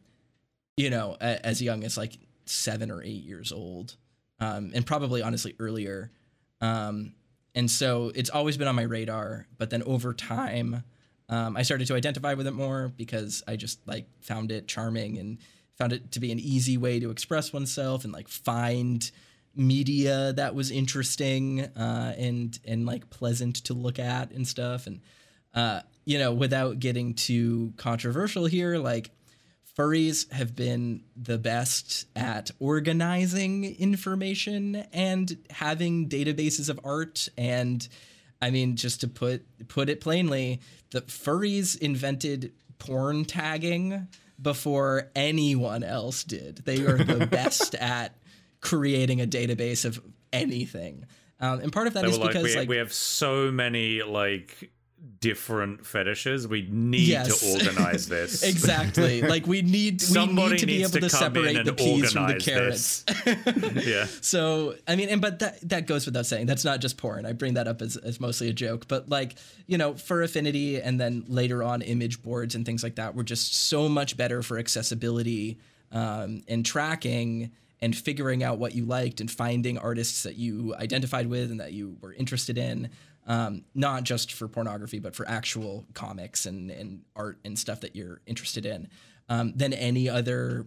you 0.77 0.89
know, 0.89 1.17
as 1.19 1.61
young 1.61 1.83
as 1.83 1.97
like 1.97 2.17
seven 2.51 2.91
or 2.91 3.01
eight 3.03 3.23
years 3.23 3.51
old, 3.51 3.95
um, 4.39 4.71
and 4.73 4.85
probably 4.85 5.21
honestly 5.21 5.55
earlier. 5.59 6.11
Um, 6.61 7.13
and 7.55 7.69
so 7.69 8.11
it's 8.15 8.29
always 8.29 8.57
been 8.57 8.67
on 8.67 8.75
my 8.75 8.83
radar. 8.83 9.47
But 9.57 9.69
then 9.69 9.83
over 9.83 10.13
time, 10.13 10.83
um, 11.29 11.57
I 11.57 11.63
started 11.63 11.87
to 11.87 11.95
identify 11.95 12.33
with 12.33 12.47
it 12.47 12.53
more 12.53 12.91
because 12.95 13.43
I 13.47 13.55
just 13.55 13.85
like 13.87 14.05
found 14.21 14.51
it 14.51 14.67
charming 14.67 15.17
and 15.17 15.37
found 15.77 15.93
it 15.93 16.11
to 16.11 16.19
be 16.19 16.31
an 16.31 16.39
easy 16.39 16.77
way 16.77 16.99
to 16.99 17.09
express 17.09 17.51
oneself 17.51 18.03
and 18.03 18.13
like 18.13 18.27
find 18.27 19.09
media 19.55 20.33
that 20.33 20.55
was 20.55 20.71
interesting 20.71 21.61
uh, 21.61 22.13
and 22.17 22.59
and 22.65 22.85
like 22.85 23.09
pleasant 23.09 23.55
to 23.55 23.73
look 23.73 23.99
at 23.99 24.31
and 24.31 24.47
stuff 24.47 24.87
and 24.87 25.01
uh, 25.53 25.81
you 26.05 26.19
know 26.19 26.31
without 26.33 26.79
getting 26.79 27.13
too 27.13 27.73
controversial 27.77 28.45
here 28.45 28.77
like 28.77 29.09
furries 29.77 30.31
have 30.31 30.55
been 30.55 31.03
the 31.15 31.37
best 31.37 32.05
at 32.15 32.51
organizing 32.59 33.75
information 33.77 34.75
and 34.93 35.37
having 35.49 36.09
databases 36.09 36.69
of 36.69 36.79
art. 36.83 37.29
And 37.37 37.87
i 38.43 38.49
mean 38.49 38.75
just 38.75 39.01
to 39.01 39.07
put 39.07 39.45
put 39.67 39.87
it 39.87 40.01
plainly 40.01 40.59
the 40.89 41.01
furries 41.01 41.77
invented 41.77 42.51
porn 42.79 43.23
tagging 43.23 44.07
before 44.41 45.11
anyone 45.15 45.83
else 45.83 46.23
did. 46.23 46.57
They 46.65 46.85
are 46.85 46.97
the 46.97 47.25
best 47.31 47.75
at 47.75 48.15
creating 48.59 49.21
a 49.21 49.27
database 49.27 49.85
of 49.85 50.01
anything. 50.33 51.05
Um, 51.39 51.59
and 51.59 51.71
part 51.73 51.87
of 51.87 51.93
that 51.93 52.03
They 52.03 52.09
is 52.09 52.17
were 52.17 52.25
like, 52.25 52.33
because 52.33 52.49
we, 52.49 52.55
like 52.55 52.69
we 52.69 52.77
have 52.77 52.93
so 52.93 53.51
many 53.51 54.01
like 54.03 54.71
different 55.19 55.85
fetishes. 55.85 56.47
We 56.47 56.67
need 56.69 57.07
Yes. 57.07 57.39
to 57.39 57.51
organize 57.53 58.07
this. 58.07 58.43
exactly 58.43 59.21
like 59.21 59.45
we 59.47 59.61
need 59.61 60.01
we 60.01 60.05
Somebody 60.07 60.51
need 60.51 60.59
to 60.59 60.65
be 60.65 60.81
able 60.81 60.91
to, 60.91 60.97
in 60.99 61.09
separate 61.09 61.55
and 61.57 61.67
the 61.67 61.73
peas 61.73 62.11
from 62.13 62.27
the 62.27 62.35
carrots 62.35 63.03
yeah. 63.87 64.05
So 64.21 64.75
I 64.87 64.95
mean, 64.95 65.09
and 65.09 65.21
but 65.21 65.39
that 65.39 65.67
that 65.69 65.87
goes 65.87 66.05
without 66.05 66.25
saying. 66.25 66.45
That's 66.45 66.65
not 66.65 66.81
just 66.81 66.97
porn. 66.97 67.25
I 67.25 67.33
bring 67.33 67.55
that 67.55 67.67
up 67.67 67.81
as, 67.81 67.97
as 67.97 68.19
mostly 68.19 68.49
a 68.49 68.53
joke. 68.53 68.87
But 68.87 69.09
like 69.09 69.35
you 69.67 69.77
know, 69.77 69.93
FurAffinity, 69.93 70.81
and 70.83 70.99
then 70.99 71.23
later 71.27 71.63
on, 71.63 71.81
image 71.81 72.21
boards 72.21 72.55
and 72.55 72.65
things 72.65 72.83
like 72.83 72.95
that 72.95 73.15
were 73.15 73.23
just 73.23 73.53
so 73.55 73.87
much 73.87 74.17
better 74.17 74.41
for 74.43 74.57
accessibility 74.57 75.57
um, 75.91 76.41
and 76.47 76.65
tracking 76.65 77.51
and 77.83 77.95
figuring 77.95 78.43
out 78.43 78.59
what 78.59 78.75
you 78.75 78.85
liked 78.85 79.21
and 79.21 79.31
finding 79.31 79.77
artists 79.77 80.23
that 80.23 80.35
you 80.35 80.75
identified 80.75 81.27
with 81.27 81.49
and 81.49 81.59
that 81.59 81.73
you 81.73 81.97
were 82.01 82.13
interested 82.13 82.57
in. 82.57 82.89
Um, 83.31 83.63
not 83.73 84.03
just 84.03 84.33
for 84.33 84.49
pornography, 84.49 84.99
but 84.99 85.15
for 85.15 85.25
actual 85.25 85.85
comics 85.93 86.45
and, 86.45 86.69
and 86.69 87.03
art 87.15 87.39
and 87.45 87.57
stuff 87.57 87.79
that 87.79 87.95
you're 87.95 88.19
interested 88.25 88.65
in, 88.65 88.89
um, 89.29 89.53
than 89.55 89.71
any 89.71 90.09
other 90.09 90.65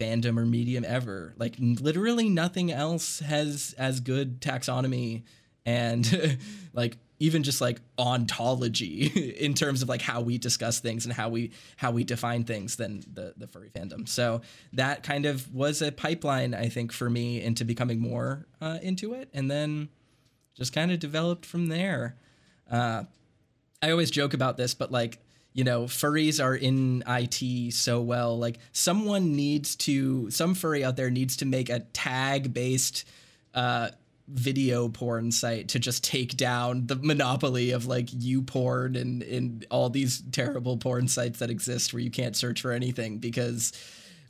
fandom 0.00 0.38
or 0.38 0.46
medium 0.46 0.84
ever. 0.86 1.34
Like 1.36 1.56
literally 1.58 2.28
nothing 2.28 2.70
else 2.70 3.18
has 3.18 3.74
as 3.76 3.98
good 3.98 4.40
taxonomy 4.40 5.24
and 5.66 6.38
like 6.72 6.98
even 7.18 7.42
just 7.42 7.60
like 7.60 7.80
ontology 7.98 9.06
in 9.40 9.54
terms 9.54 9.82
of 9.82 9.88
like 9.88 10.02
how 10.02 10.20
we 10.20 10.38
discuss 10.38 10.78
things 10.78 11.04
and 11.04 11.12
how 11.12 11.28
we 11.28 11.50
how 11.76 11.90
we 11.90 12.04
define 12.04 12.44
things 12.44 12.76
than 12.76 13.02
the 13.12 13.34
the 13.36 13.48
furry 13.48 13.70
fandom. 13.70 14.08
So 14.08 14.42
that 14.72 15.02
kind 15.02 15.26
of 15.26 15.52
was 15.52 15.82
a 15.82 15.90
pipeline 15.90 16.54
I 16.54 16.68
think 16.68 16.92
for 16.92 17.10
me 17.10 17.42
into 17.42 17.64
becoming 17.64 17.98
more 17.98 18.46
uh, 18.60 18.78
into 18.82 19.14
it 19.14 19.28
and 19.32 19.50
then 19.50 19.88
just 20.56 20.72
kind 20.72 20.90
of 20.92 20.98
developed 20.98 21.46
from 21.46 21.68
there. 21.68 22.16
Uh, 22.70 23.04
I 23.82 23.90
always 23.90 24.10
joke 24.10 24.34
about 24.34 24.56
this, 24.56 24.74
but 24.74 24.92
like, 24.92 25.18
you 25.52 25.64
know, 25.64 25.84
furries 25.84 26.42
are 26.42 26.54
in 26.54 27.02
IT 27.06 27.72
so 27.74 28.00
well. 28.00 28.38
Like, 28.38 28.58
someone 28.72 29.36
needs 29.36 29.76
to, 29.76 30.30
some 30.30 30.54
furry 30.54 30.84
out 30.84 30.96
there 30.96 31.10
needs 31.10 31.36
to 31.38 31.46
make 31.46 31.68
a 31.68 31.80
tag 31.80 32.54
based 32.54 33.04
uh, 33.54 33.90
video 34.28 34.88
porn 34.88 35.30
site 35.30 35.68
to 35.68 35.78
just 35.78 36.04
take 36.04 36.36
down 36.36 36.86
the 36.86 36.96
monopoly 36.96 37.72
of 37.72 37.86
like 37.86 38.06
YouPorn 38.06 38.98
and, 38.98 39.22
and 39.22 39.66
all 39.70 39.90
these 39.90 40.22
terrible 40.32 40.76
porn 40.76 41.08
sites 41.08 41.40
that 41.40 41.50
exist 41.50 41.92
where 41.92 42.00
you 42.00 42.10
can't 42.10 42.36
search 42.36 42.62
for 42.62 42.72
anything 42.72 43.18
because 43.18 43.72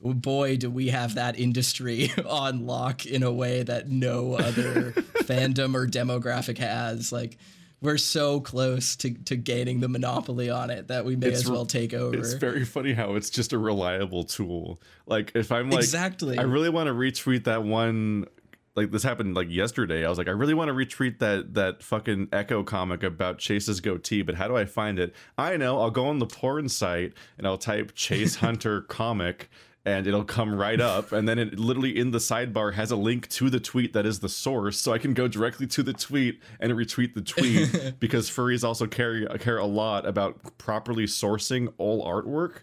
boy 0.02 0.56
do 0.56 0.70
we 0.70 0.88
have 0.88 1.14
that 1.14 1.38
industry 1.38 2.12
on 2.28 2.66
lock 2.66 3.06
in 3.06 3.22
a 3.22 3.32
way 3.32 3.62
that 3.62 3.88
no 3.88 4.34
other 4.34 4.92
fandom 5.22 5.74
or 5.74 5.86
demographic 5.86 6.58
has 6.58 7.12
like 7.12 7.38
we're 7.80 7.98
so 7.98 8.40
close 8.40 8.94
to, 8.94 9.12
to 9.24 9.36
gaining 9.36 9.80
the 9.80 9.88
monopoly 9.88 10.48
on 10.48 10.70
it 10.70 10.86
that 10.86 11.04
we 11.04 11.16
may 11.16 11.26
It's 11.26 11.40
as 11.40 11.50
well 11.50 11.66
take 11.66 11.92
over 11.92 12.16
It's 12.16 12.34
very 12.34 12.64
funny 12.64 12.92
how 12.92 13.16
it's 13.16 13.28
just 13.28 13.52
a 13.52 13.58
reliable 13.58 14.22
tool. 14.22 14.80
Like 15.06 15.32
if 15.34 15.50
I'm 15.50 15.68
like 15.68 15.80
Exactly. 15.80 16.38
I 16.38 16.42
really 16.42 16.68
want 16.68 16.86
to 16.86 16.92
retweet 16.92 17.44
that 17.44 17.64
one 17.64 18.26
like 18.74 18.90
this 18.90 19.02
happened 19.02 19.34
like 19.34 19.50
yesterday. 19.50 20.04
I 20.04 20.08
was 20.08 20.16
like, 20.16 20.28
I 20.28 20.32
really 20.32 20.54
want 20.54 20.68
to 20.68 20.74
retweet 20.74 21.18
that 21.18 21.54
that 21.54 21.82
fucking 21.82 22.28
Echo 22.32 22.62
comic 22.62 23.02
about 23.02 23.38
Chase's 23.38 23.80
goatee, 23.80 24.22
but 24.22 24.36
how 24.36 24.48
do 24.48 24.56
I 24.56 24.64
find 24.64 24.98
it? 24.98 25.14
I 25.36 25.56
know, 25.56 25.80
I'll 25.80 25.90
go 25.90 26.06
on 26.06 26.20
the 26.20 26.26
porn 26.26 26.68
site 26.68 27.12
and 27.36 27.46
I'll 27.46 27.58
type 27.58 27.94
Chase 27.94 28.36
Hunter 28.36 28.82
comic 28.82 29.50
and 29.84 30.06
it'll 30.06 30.24
come 30.24 30.54
right 30.54 30.80
up 30.80 31.10
and 31.12 31.28
then 31.28 31.38
it 31.38 31.58
literally 31.58 31.98
in 31.98 32.12
the 32.12 32.18
sidebar 32.18 32.74
has 32.74 32.90
a 32.90 32.96
link 32.96 33.28
to 33.28 33.50
the 33.50 33.58
tweet 33.58 33.92
that 33.92 34.06
is 34.06 34.20
the 34.20 34.28
source 34.28 34.78
so 34.78 34.92
i 34.92 34.98
can 34.98 35.12
go 35.12 35.26
directly 35.26 35.66
to 35.66 35.82
the 35.82 35.92
tweet 35.92 36.40
and 36.60 36.72
retweet 36.72 37.14
the 37.14 37.20
tweet 37.20 37.94
because 38.00 38.30
furries 38.30 38.62
also 38.62 38.86
care 38.86 39.26
care 39.38 39.58
a 39.58 39.66
lot 39.66 40.06
about 40.06 40.56
properly 40.56 41.04
sourcing 41.04 41.72
all 41.78 42.04
artwork 42.06 42.60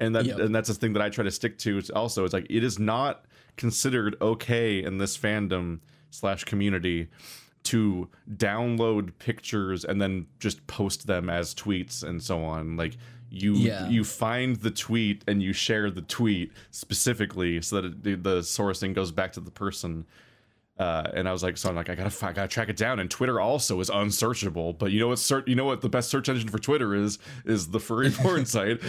and 0.00 0.14
that 0.14 0.26
Yep. 0.26 0.38
and 0.40 0.54
that's 0.54 0.68
the 0.68 0.74
thing 0.74 0.92
that 0.92 1.02
I 1.02 1.08
try 1.08 1.24
to 1.24 1.30
stick 1.30 1.56
to. 1.60 1.78
It's 1.78 1.88
also, 1.90 2.24
it's 2.24 2.34
like 2.34 2.46
it 2.50 2.62
is 2.62 2.78
not 2.78 3.24
considered 3.56 4.14
okay 4.20 4.82
in 4.82 4.98
this 4.98 5.16
fandom 5.16 5.80
slash 6.10 6.44
community 6.44 7.08
to 7.64 8.08
download 8.30 9.12
pictures 9.18 9.84
and 9.84 10.00
then 10.00 10.26
just 10.38 10.66
post 10.66 11.06
them 11.06 11.30
as 11.30 11.54
tweets 11.54 12.02
and 12.02 12.22
so 12.22 12.44
on. 12.44 12.76
Like 12.76 12.96
you 13.30 13.54
Yeah. 13.54 13.88
you 13.88 14.04
find 14.04 14.56
the 14.56 14.70
tweet 14.70 15.22
and 15.26 15.42
you 15.42 15.52
share 15.52 15.90
the 15.90 16.02
tweet 16.02 16.52
specifically 16.70 17.60
so 17.62 17.76
that 17.76 17.84
it, 17.84 18.02
the, 18.02 18.14
the 18.14 18.38
sourcing 18.40 18.94
goes 18.94 19.12
back 19.12 19.32
to 19.32 19.40
the 19.40 19.50
person. 19.50 20.06
Uh, 20.78 21.10
and 21.14 21.26
I 21.26 21.32
was 21.32 21.42
like, 21.42 21.56
so 21.56 21.70
I'm 21.70 21.74
like, 21.74 21.88
I 21.88 21.94
gotta, 21.94 22.26
I 22.26 22.32
gotta 22.32 22.48
track 22.48 22.68
it 22.68 22.76
down. 22.76 23.00
And 23.00 23.10
Twitter 23.10 23.40
also 23.40 23.80
is 23.80 23.88
unsearchable. 23.88 24.74
But 24.74 24.92
you 24.92 25.00
know 25.00 25.08
what? 25.08 25.18
Search, 25.18 25.48
you 25.48 25.54
know 25.54 25.64
what? 25.64 25.80
The 25.80 25.88
best 25.88 26.10
search 26.10 26.28
engine 26.28 26.48
for 26.48 26.58
Twitter 26.58 26.94
is 26.94 27.18
is 27.46 27.68
the 27.68 27.80
furry 27.80 28.10
porn 28.10 28.44
site. 28.46 28.80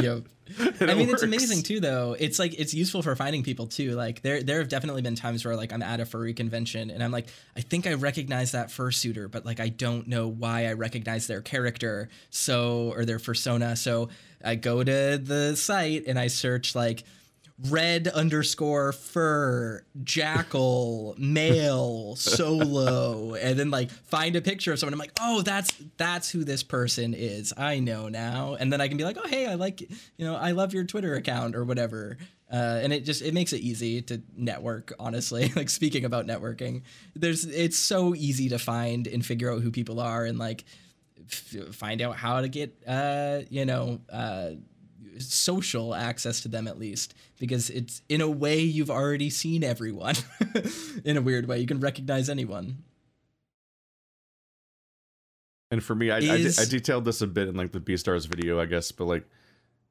yep. 0.00 0.24
And 0.58 0.90
I 0.90 0.94
it 0.94 0.98
mean, 0.98 1.08
it's 1.08 1.22
amazing 1.22 1.62
too, 1.62 1.80
though. 1.80 2.14
It's 2.18 2.38
like 2.38 2.58
it's 2.58 2.74
useful 2.74 3.00
for 3.00 3.16
finding 3.16 3.42
people 3.42 3.66
too. 3.68 3.92
Like 3.92 4.20
there, 4.20 4.42
there 4.42 4.58
have 4.58 4.68
definitely 4.68 5.00
been 5.00 5.14
times 5.14 5.44
where 5.44 5.56
like 5.56 5.72
I'm 5.72 5.82
at 5.82 5.98
a 6.00 6.04
furry 6.04 6.34
convention 6.34 6.90
and 6.90 7.02
I'm 7.02 7.10
like, 7.10 7.28
I 7.56 7.62
think 7.62 7.86
I 7.86 7.94
recognize 7.94 8.52
that 8.52 8.68
fursuiter, 8.68 9.30
but 9.30 9.46
like 9.46 9.60
I 9.60 9.70
don't 9.70 10.08
know 10.08 10.28
why 10.28 10.66
I 10.66 10.74
recognize 10.74 11.26
their 11.26 11.40
character, 11.40 12.10
so 12.28 12.92
or 12.94 13.06
their 13.06 13.18
persona. 13.18 13.76
So 13.76 14.10
I 14.44 14.56
go 14.56 14.84
to 14.84 15.18
the 15.18 15.56
site 15.56 16.04
and 16.06 16.18
I 16.18 16.26
search 16.26 16.74
like 16.74 17.04
red 17.68 18.08
underscore 18.08 18.92
fur 18.92 19.84
jackal 20.02 21.14
male 21.18 22.16
solo 22.16 23.34
and 23.34 23.58
then 23.58 23.70
like 23.70 23.90
find 23.90 24.34
a 24.36 24.40
picture 24.40 24.72
of 24.72 24.78
someone. 24.78 24.94
I'm 24.94 24.98
like 24.98 25.12
oh 25.20 25.42
that's 25.42 25.72
that's 25.96 26.30
who 26.30 26.44
this 26.44 26.62
person 26.62 27.14
is. 27.14 27.52
I 27.56 27.78
know 27.78 28.08
now. 28.08 28.56
And 28.58 28.72
then 28.72 28.80
i 28.80 28.88
can 28.88 28.96
be 28.96 29.04
like 29.04 29.16
oh 29.22 29.28
hey 29.28 29.46
i 29.46 29.54
like 29.54 29.80
you 29.80 30.24
know 30.24 30.34
i 30.36 30.52
love 30.52 30.74
your 30.74 30.84
twitter 30.84 31.14
account 31.14 31.54
or 31.54 31.64
whatever. 31.64 32.16
Uh, 32.52 32.80
and 32.82 32.92
it 32.92 33.04
just 33.04 33.22
it 33.22 33.32
makes 33.32 33.54
it 33.54 33.60
easy 33.60 34.02
to 34.02 34.20
network 34.36 34.92
honestly. 34.98 35.50
Like 35.56 35.70
speaking 35.70 36.04
about 36.04 36.26
networking 36.26 36.82
there's 37.14 37.44
it's 37.44 37.78
so 37.78 38.14
easy 38.14 38.48
to 38.48 38.58
find 38.58 39.06
and 39.06 39.24
figure 39.24 39.52
out 39.52 39.62
who 39.62 39.70
people 39.70 40.00
are 40.00 40.24
and 40.24 40.38
like 40.38 40.64
f- 41.30 41.74
find 41.74 42.02
out 42.02 42.16
how 42.16 42.40
to 42.40 42.48
get 42.48 42.74
uh 42.86 43.40
you 43.48 43.64
know 43.64 44.00
uh 44.10 44.50
social 45.18 45.94
access 45.94 46.40
to 46.40 46.48
them 46.48 46.66
at 46.66 46.78
least 46.78 47.14
because 47.38 47.70
it's 47.70 48.02
in 48.08 48.20
a 48.20 48.28
way 48.28 48.60
you've 48.60 48.90
already 48.90 49.30
seen 49.30 49.62
everyone 49.64 50.14
in 51.04 51.16
a 51.16 51.20
weird 51.22 51.46
way 51.46 51.58
you 51.58 51.66
can 51.66 51.80
recognize 51.80 52.28
anyone 52.28 52.78
And 55.72 55.82
for 55.82 55.94
me, 55.94 56.10
I, 56.10 56.16
I, 56.16 56.36
Is- 56.36 56.58
I 56.58 56.66
detailed 56.66 57.06
this 57.06 57.22
a 57.22 57.26
bit 57.26 57.48
in 57.48 57.56
like 57.56 57.72
the 57.72 57.80
Beastars 57.80 58.28
video, 58.28 58.60
I 58.60 58.66
guess. 58.66 58.92
But 58.92 59.06
like, 59.06 59.24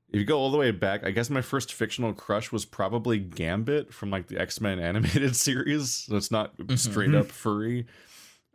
if 0.09 0.19
you 0.19 0.25
go 0.25 0.37
all 0.37 0.51
the 0.51 0.57
way 0.59 0.69
back, 0.69 1.03
I 1.03 1.09
guess 1.09 1.31
my 1.31 1.41
first 1.41 1.73
fictional 1.73 2.13
crush 2.13 2.51
was 2.51 2.65
probably 2.65 3.17
Gambit 3.17 3.91
from 3.91 4.11
like 4.11 4.27
the 4.27 4.39
X 4.39 4.61
Men 4.61 4.79
animated 4.89 5.35
series. 5.35 5.89
So 5.91 6.17
it's 6.17 6.29
not 6.29 6.53
straight 6.75 7.15
up 7.15 7.25
furry. 7.31 7.87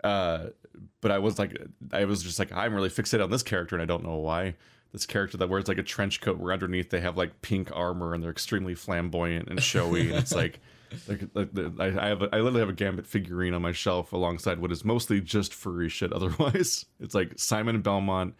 Uh, 0.04 0.50
but 1.00 1.10
I 1.10 1.18
was 1.18 1.36
like, 1.36 1.56
I 1.92 2.04
was 2.04 2.22
just 2.22 2.38
like, 2.38 2.52
I'm 2.52 2.72
really 2.72 2.90
fixated 2.90 3.24
on 3.24 3.30
this 3.30 3.42
character, 3.42 3.74
and 3.74 3.82
I 3.82 3.86
don't 3.86 4.04
know 4.04 4.18
why. 4.18 4.54
This 4.96 5.04
character 5.04 5.36
that 5.36 5.50
wears 5.50 5.68
like 5.68 5.76
a 5.76 5.82
trench 5.82 6.22
coat, 6.22 6.38
where 6.38 6.54
underneath 6.54 6.88
they 6.88 7.00
have 7.00 7.18
like 7.18 7.42
pink 7.42 7.70
armor 7.74 8.14
and 8.14 8.24
they're 8.24 8.30
extremely 8.30 8.74
flamboyant 8.74 9.50
and 9.50 9.62
showy. 9.62 10.08
and 10.08 10.12
it's 10.12 10.34
like, 10.34 10.58
like, 11.06 11.20
like 11.34 11.52
the, 11.52 11.70
I, 11.78 12.06
I 12.06 12.08
have 12.08 12.22
a, 12.22 12.34
I 12.34 12.38
literally 12.38 12.60
have 12.60 12.70
a 12.70 12.72
Gambit 12.72 13.06
figurine 13.06 13.52
on 13.52 13.60
my 13.60 13.72
shelf 13.72 14.14
alongside 14.14 14.58
what 14.58 14.72
is 14.72 14.86
mostly 14.86 15.20
just 15.20 15.52
furry 15.52 15.90
shit. 15.90 16.12
Otherwise, 16.14 16.86
it's 16.98 17.14
like 17.14 17.34
Simon 17.36 17.82
Belmont, 17.82 18.36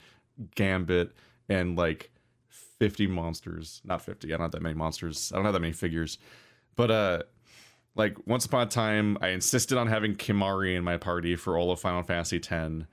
Gambit, 0.55 1.15
and 1.51 1.77
like 1.77 2.11
fifty 2.49 3.07
monsters. 3.07 3.83
Not 3.85 4.01
fifty. 4.01 4.33
I 4.33 4.39
don't 4.39 4.45
have 4.45 4.53
that 4.53 4.63
many 4.63 4.77
monsters. 4.77 5.33
I 5.33 5.37
don't 5.37 5.45
have 5.45 5.53
that 5.53 5.61
many 5.61 5.75
figures. 5.75 6.17
But 6.75 6.91
uh, 6.91 7.23
like 7.97 8.17
once 8.27 8.47
upon 8.47 8.67
a 8.67 8.71
time, 8.71 9.19
I 9.21 9.29
insisted 9.29 9.77
on 9.77 9.89
having 9.89 10.15
Kimahri 10.15 10.75
in 10.75 10.85
my 10.85 10.97
party 10.97 11.37
for 11.37 11.59
all 11.59 11.71
of 11.71 11.81
Final 11.81 12.03
Fantasy 12.03 12.39
X. 12.39 12.87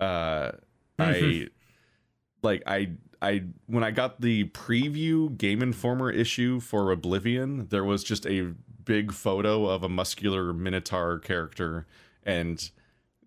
Uh, 0.00 0.52
I 0.98 1.48
like 2.42 2.62
I 2.66 2.92
I 3.22 3.44
when 3.66 3.84
I 3.84 3.90
got 3.90 4.20
the 4.20 4.44
preview 4.48 5.36
Game 5.36 5.62
Informer 5.62 6.10
issue 6.10 6.60
for 6.60 6.90
Oblivion, 6.90 7.66
there 7.68 7.84
was 7.84 8.02
just 8.02 8.26
a 8.26 8.52
big 8.84 9.12
photo 9.12 9.66
of 9.66 9.82
a 9.82 9.88
muscular 9.88 10.52
Minotaur 10.52 11.18
character, 11.18 11.86
and 12.24 12.70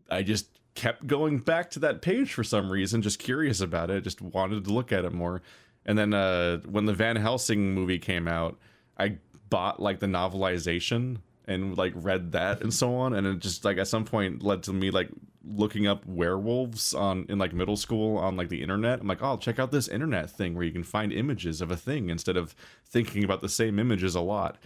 I 0.09 0.23
just 0.23 0.47
kept 0.75 1.05
going 1.05 1.37
back 1.39 1.69
to 1.71 1.79
that 1.79 2.01
page 2.01 2.33
for 2.33 2.43
some 2.43 2.71
reason, 2.71 3.01
just 3.01 3.19
curious 3.19 3.61
about 3.61 3.91
it, 3.91 4.03
just 4.03 4.21
wanted 4.21 4.63
to 4.65 4.73
look 4.73 4.91
at 4.91 5.05
it 5.05 5.13
more. 5.13 5.41
And 5.85 5.97
then 5.97 6.13
uh, 6.13 6.59
when 6.59 6.85
the 6.85 6.93
Van 6.93 7.15
Helsing 7.15 7.73
movie 7.73 7.99
came 7.99 8.27
out, 8.27 8.57
I 8.97 9.17
bought 9.49 9.79
like 9.79 9.99
the 9.99 10.07
novelization 10.07 11.17
and 11.45 11.77
like 11.77 11.93
read 11.95 12.31
that 12.31 12.61
and 12.61 12.73
so 12.73 12.95
on 12.95 13.13
and 13.13 13.27
it 13.27 13.39
just 13.39 13.65
like 13.65 13.77
at 13.77 13.87
some 13.87 14.05
point 14.05 14.41
led 14.43 14.63
to 14.63 14.71
me 14.73 14.91
like 14.91 15.09
looking 15.45 15.87
up 15.87 16.05
werewolves 16.05 16.93
on 16.93 17.25
in 17.27 17.37
like 17.37 17.53
middle 17.53 17.75
school 17.75 18.17
on 18.17 18.37
like 18.37 18.47
the 18.49 18.61
internet. 18.61 19.01
I'm 19.01 19.07
like 19.07 19.21
oh 19.21 19.37
check 19.37 19.59
out 19.59 19.71
this 19.71 19.87
internet 19.87 20.29
thing 20.29 20.55
where 20.55 20.63
you 20.63 20.71
can 20.71 20.83
find 20.83 21.11
images 21.11 21.59
of 21.61 21.69
a 21.69 21.75
thing 21.75 22.09
instead 22.09 22.37
of 22.37 22.55
thinking 22.87 23.23
about 23.23 23.41
the 23.41 23.49
same 23.49 23.77
images 23.79 24.15
a 24.15 24.21
lot. 24.21 24.57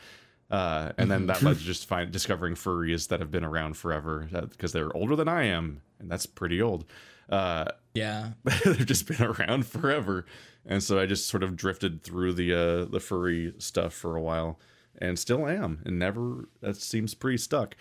Uh, 0.50 0.94
and 0.98 1.12
then 1.12 1.28
that 1.28 1.42
led 1.42 1.58
to 1.58 1.64
just 1.64 1.88
find 1.88 2.10
discovering 2.12 2.56
furries 2.56 3.10
that 3.10 3.20
have 3.20 3.30
been 3.32 3.44
around 3.44 3.76
forever 3.76 4.30
because 4.50 4.72
they're 4.72 4.96
older 4.96 5.14
than 5.16 5.28
i 5.28 5.44
am 5.44 5.82
and 6.00 6.10
that's 6.12 6.26
pretty 6.26 6.62
old. 6.62 6.86
Uh, 7.30 7.66
Yeah. 7.94 8.30
they've 8.64 8.86
just 8.86 9.08
been 9.08 9.22
around 9.24 9.66
forever. 9.66 10.26
And 10.66 10.84
so 10.84 11.00
i 11.00 11.06
just 11.06 11.28
sort 11.28 11.44
of 11.44 11.56
drifted 11.56 12.04
through 12.04 12.34
the 12.34 12.54
uh 12.54 12.86
the 12.86 13.00
furry 13.00 13.54
stuff 13.58 13.94
for 13.94 14.16
a 14.16 14.22
while 14.22 14.60
and 15.00 15.18
still 15.18 15.48
am 15.48 15.82
and 15.86 16.00
never 16.00 16.48
that 16.62 16.76
seems 16.78 17.14
pretty 17.14 17.38
stuck 17.38 17.76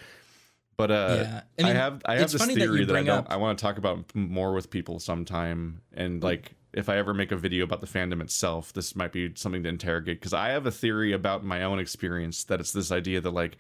but 0.76 0.90
uh 0.90 1.24
Yeah. 1.58 1.66
I, 1.66 1.70
I 1.70 1.72
have 1.74 2.02
i 2.04 2.16
have 2.16 2.30
this 2.30 2.40
funny 2.40 2.54
that 2.54 2.60
theory 2.60 2.84
that, 2.84 2.96
i 2.96 3.02
don't 3.02 3.18
up- 3.20 3.26
i 3.30 3.36
want 3.36 3.58
to 3.58 3.62
talk 3.62 3.78
about 3.78 4.14
more 4.14 4.52
with 4.52 4.70
people 4.70 4.98
sometime 4.98 5.80
and 5.94 6.22
like 6.22 6.54
if 6.72 6.88
i 6.88 6.96
ever 6.98 7.14
make 7.14 7.32
a 7.32 7.36
video 7.36 7.64
about 7.64 7.80
the 7.80 7.86
fandom 7.86 8.20
itself 8.20 8.72
this 8.72 8.94
might 8.94 9.12
be 9.12 9.32
something 9.34 9.62
to 9.62 9.68
interrogate 9.68 10.20
because 10.20 10.34
i 10.34 10.48
have 10.48 10.66
a 10.66 10.70
theory 10.70 11.12
about 11.12 11.44
my 11.44 11.62
own 11.62 11.78
experience 11.78 12.44
that 12.44 12.60
it's 12.60 12.72
this 12.72 12.92
idea 12.92 13.20
that 13.20 13.30
like 13.30 13.56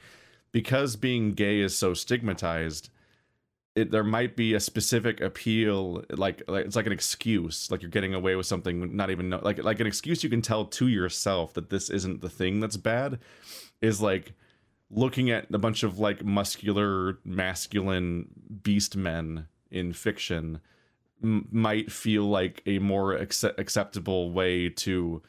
because 0.52 0.96
being 0.96 1.32
gay 1.32 1.60
is 1.60 1.76
so 1.76 1.94
stigmatized 1.94 2.90
it, 3.76 3.90
there 3.90 4.02
might 4.02 4.36
be 4.36 4.54
a 4.54 4.60
specific 4.60 5.20
appeal 5.20 6.02
like, 6.10 6.42
like 6.48 6.64
it's 6.64 6.74
like 6.74 6.86
an 6.86 6.92
excuse 6.92 7.70
like 7.70 7.82
you're 7.82 7.90
getting 7.90 8.14
away 8.14 8.34
with 8.34 8.46
something 8.46 8.96
not 8.96 9.10
even 9.10 9.28
know, 9.28 9.38
like 9.42 9.62
like 9.62 9.78
an 9.80 9.86
excuse 9.86 10.24
you 10.24 10.30
can 10.30 10.42
tell 10.42 10.64
to 10.64 10.88
yourself 10.88 11.52
that 11.54 11.68
this 11.68 11.90
isn't 11.90 12.22
the 12.22 12.30
thing 12.30 12.58
that's 12.58 12.78
bad 12.78 13.20
is 13.82 14.00
like 14.00 14.32
looking 14.90 15.30
at 15.30 15.46
a 15.52 15.58
bunch 15.58 15.82
of 15.82 15.98
like 15.98 16.24
muscular 16.24 17.18
masculine 17.22 18.26
beast 18.62 18.96
men 18.96 19.46
in 19.70 19.92
fiction 19.92 20.58
m- 21.22 21.46
might 21.52 21.92
feel 21.92 22.24
like 22.24 22.62
a 22.64 22.78
more 22.78 23.16
acce- 23.18 23.58
acceptable 23.58 24.30
way 24.32 24.70
to 24.70 25.22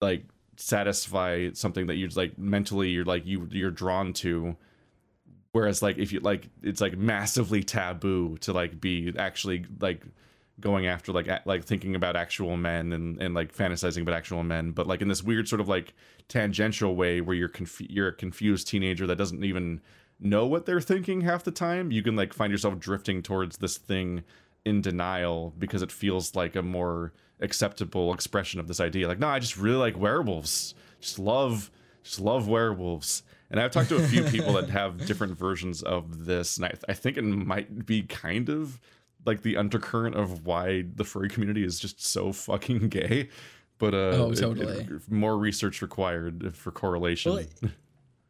like 0.00 0.24
satisfy 0.56 1.50
something 1.52 1.86
that 1.86 1.94
you're 1.94 2.10
like 2.16 2.36
mentally 2.36 2.90
you're 2.90 3.04
like 3.04 3.24
you 3.24 3.46
you're 3.52 3.70
drawn 3.70 4.12
to 4.12 4.56
whereas 5.52 5.82
like 5.82 5.98
if 5.98 6.12
you 6.12 6.20
like 6.20 6.48
it's 6.62 6.80
like 6.80 6.96
massively 6.96 7.62
taboo 7.62 8.36
to 8.38 8.52
like 8.52 8.80
be 8.80 9.12
actually 9.18 9.64
like 9.80 10.02
going 10.60 10.86
after 10.86 11.12
like 11.12 11.26
a- 11.26 11.42
like 11.44 11.64
thinking 11.64 11.94
about 11.94 12.16
actual 12.16 12.56
men 12.56 12.92
and 12.92 13.20
and 13.20 13.34
like 13.34 13.54
fantasizing 13.54 14.02
about 14.02 14.14
actual 14.14 14.42
men 14.42 14.70
but 14.72 14.86
like 14.86 15.00
in 15.00 15.08
this 15.08 15.22
weird 15.22 15.48
sort 15.48 15.60
of 15.60 15.68
like 15.68 15.94
tangential 16.28 16.94
way 16.94 17.20
where 17.20 17.34
you're 17.34 17.48
conf- 17.48 17.80
you're 17.90 18.08
a 18.08 18.12
confused 18.12 18.68
teenager 18.68 19.06
that 19.06 19.16
doesn't 19.16 19.44
even 19.44 19.80
know 20.20 20.46
what 20.46 20.66
they're 20.66 20.80
thinking 20.80 21.22
half 21.22 21.42
the 21.44 21.50
time 21.50 21.90
you 21.90 22.02
can 22.02 22.14
like 22.14 22.32
find 22.32 22.52
yourself 22.52 22.78
drifting 22.78 23.22
towards 23.22 23.56
this 23.56 23.78
thing 23.78 24.22
in 24.64 24.82
denial 24.82 25.54
because 25.58 25.82
it 25.82 25.90
feels 25.90 26.36
like 26.36 26.54
a 26.54 26.62
more 26.62 27.12
acceptable 27.40 28.12
expression 28.12 28.60
of 28.60 28.68
this 28.68 28.80
idea. 28.80 29.08
Like 29.08 29.18
no 29.18 29.28
i 29.28 29.38
just 29.38 29.56
really 29.56 29.78
like 29.78 29.98
werewolves. 29.98 30.74
Just 31.00 31.18
love 31.18 31.70
just 32.02 32.20
love 32.20 32.46
werewolves 32.48 33.22
and 33.50 33.60
i've 33.60 33.70
talked 33.70 33.88
to 33.88 33.96
a 33.96 34.02
few 34.08 34.22
people 34.24 34.52
that 34.54 34.70
have 34.80 35.04
different 35.06 35.36
versions 35.38 35.82
of 35.82 36.24
this 36.26 36.56
and 36.56 36.66
I, 36.66 36.74
I 36.88 36.92
think 36.94 37.16
it 37.16 37.22
might 37.22 37.84
be 37.86 38.02
kind 38.02 38.48
of 38.48 38.80
like 39.26 39.42
the 39.42 39.56
undercurrent 39.56 40.16
of 40.16 40.46
why 40.46 40.84
the 40.94 41.04
furry 41.04 41.28
community 41.28 41.64
is 41.64 41.78
just 41.78 42.04
so 42.04 42.32
fucking 42.32 42.88
gay 42.88 43.28
but 43.78 43.94
uh 43.94 43.98
Oh, 43.98 44.30
it- 44.32 44.38
it- 44.38 44.40
totally. 44.42 44.88
more 45.08 45.36
research 45.38 45.82
required 45.82 46.54
for 46.56 46.70
correlation 46.70 47.32
Well, 47.32 47.44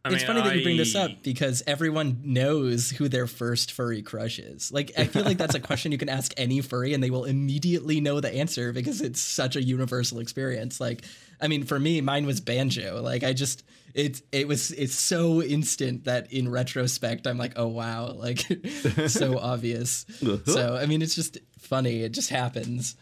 I 0.03 0.09
it's 0.09 0.23
mean, 0.23 0.27
funny 0.29 0.41
that 0.49 0.57
you 0.57 0.63
bring 0.63 0.79
this 0.79 0.95
up 0.95 1.11
because 1.23 1.63
everyone 1.67 2.23
knows 2.25 2.89
who 2.91 3.07
their 3.11 3.27
first 3.27 3.73
furry 3.73 4.01
crush 4.01 4.39
is. 4.39 4.73
Like, 4.73 4.93
I 4.97 5.05
feel 5.05 5.25
like 5.25 5.37
that's 5.37 5.55
a 5.55 5.61
question 5.61 5.93
you 5.93 5.99
can 5.99 6.09
ask 6.09 6.33
any 6.39 6.63
furry 6.63 6.95
and 6.95 7.05
they 7.05 7.11
will 7.11 7.27
immediately 7.27 8.01
know 8.01 8.19
the 8.19 8.33
answer 8.35 8.73
because 8.73 9.03
it's 9.03 9.21
such 9.21 9.57
a 9.57 9.63
universal 9.63 10.19
experience. 10.19 10.81
Like, 10.81 11.03
I 11.41 11.49
mean, 11.49 11.65
for 11.65 11.79
me, 11.79 12.01
mine 12.01 12.27
was 12.27 12.41
banjo. 12.41 13.01
Like, 13.03 13.25
I 13.25 13.33
just 13.33 13.65
it 13.95 14.23
it 14.33 14.47
was 14.47 14.71
it's 14.73 14.95
so 14.95 15.43
instant 15.43 16.05
that 16.05 16.33
in 16.33 16.49
retrospect, 16.49 17.27
I'm 17.27 17.39
like, 17.39 17.55
oh 17.57 17.69
wow, 17.69 18.12
like 18.12 18.47
so 19.09 19.39
obvious. 19.43 20.07
so 20.47 20.77
I 20.81 20.87
mean, 20.87 21.03
it's 21.03 21.15
just 21.15 21.39
funny. 21.59 22.03
It 22.03 22.12
just 22.12 22.31
happens. 22.31 22.97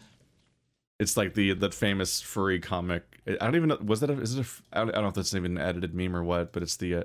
It's 0.99 1.15
like 1.15 1.33
the 1.33 1.53
that 1.53 1.73
famous 1.73 2.21
furry 2.21 2.59
comic. 2.59 3.03
I 3.27 3.45
don't 3.45 3.55
even 3.55 3.69
know. 3.69 3.77
Was 3.83 4.01
that 4.01 4.09
a? 4.09 4.19
Is 4.19 4.35
it 4.35 4.39
a? 4.39 4.41
f- 4.41 4.61
I 4.73 4.79
don't, 4.79 4.89
I 4.89 4.93
don't 4.93 5.03
know 5.03 5.09
if 5.09 5.13
that's 5.15 5.33
even 5.33 5.57
an 5.57 5.63
edited 5.63 5.93
meme 5.93 6.15
or 6.15 6.23
what. 6.23 6.51
But 6.51 6.63
it's 6.63 6.77
the. 6.77 6.95
Uh, 6.95 7.03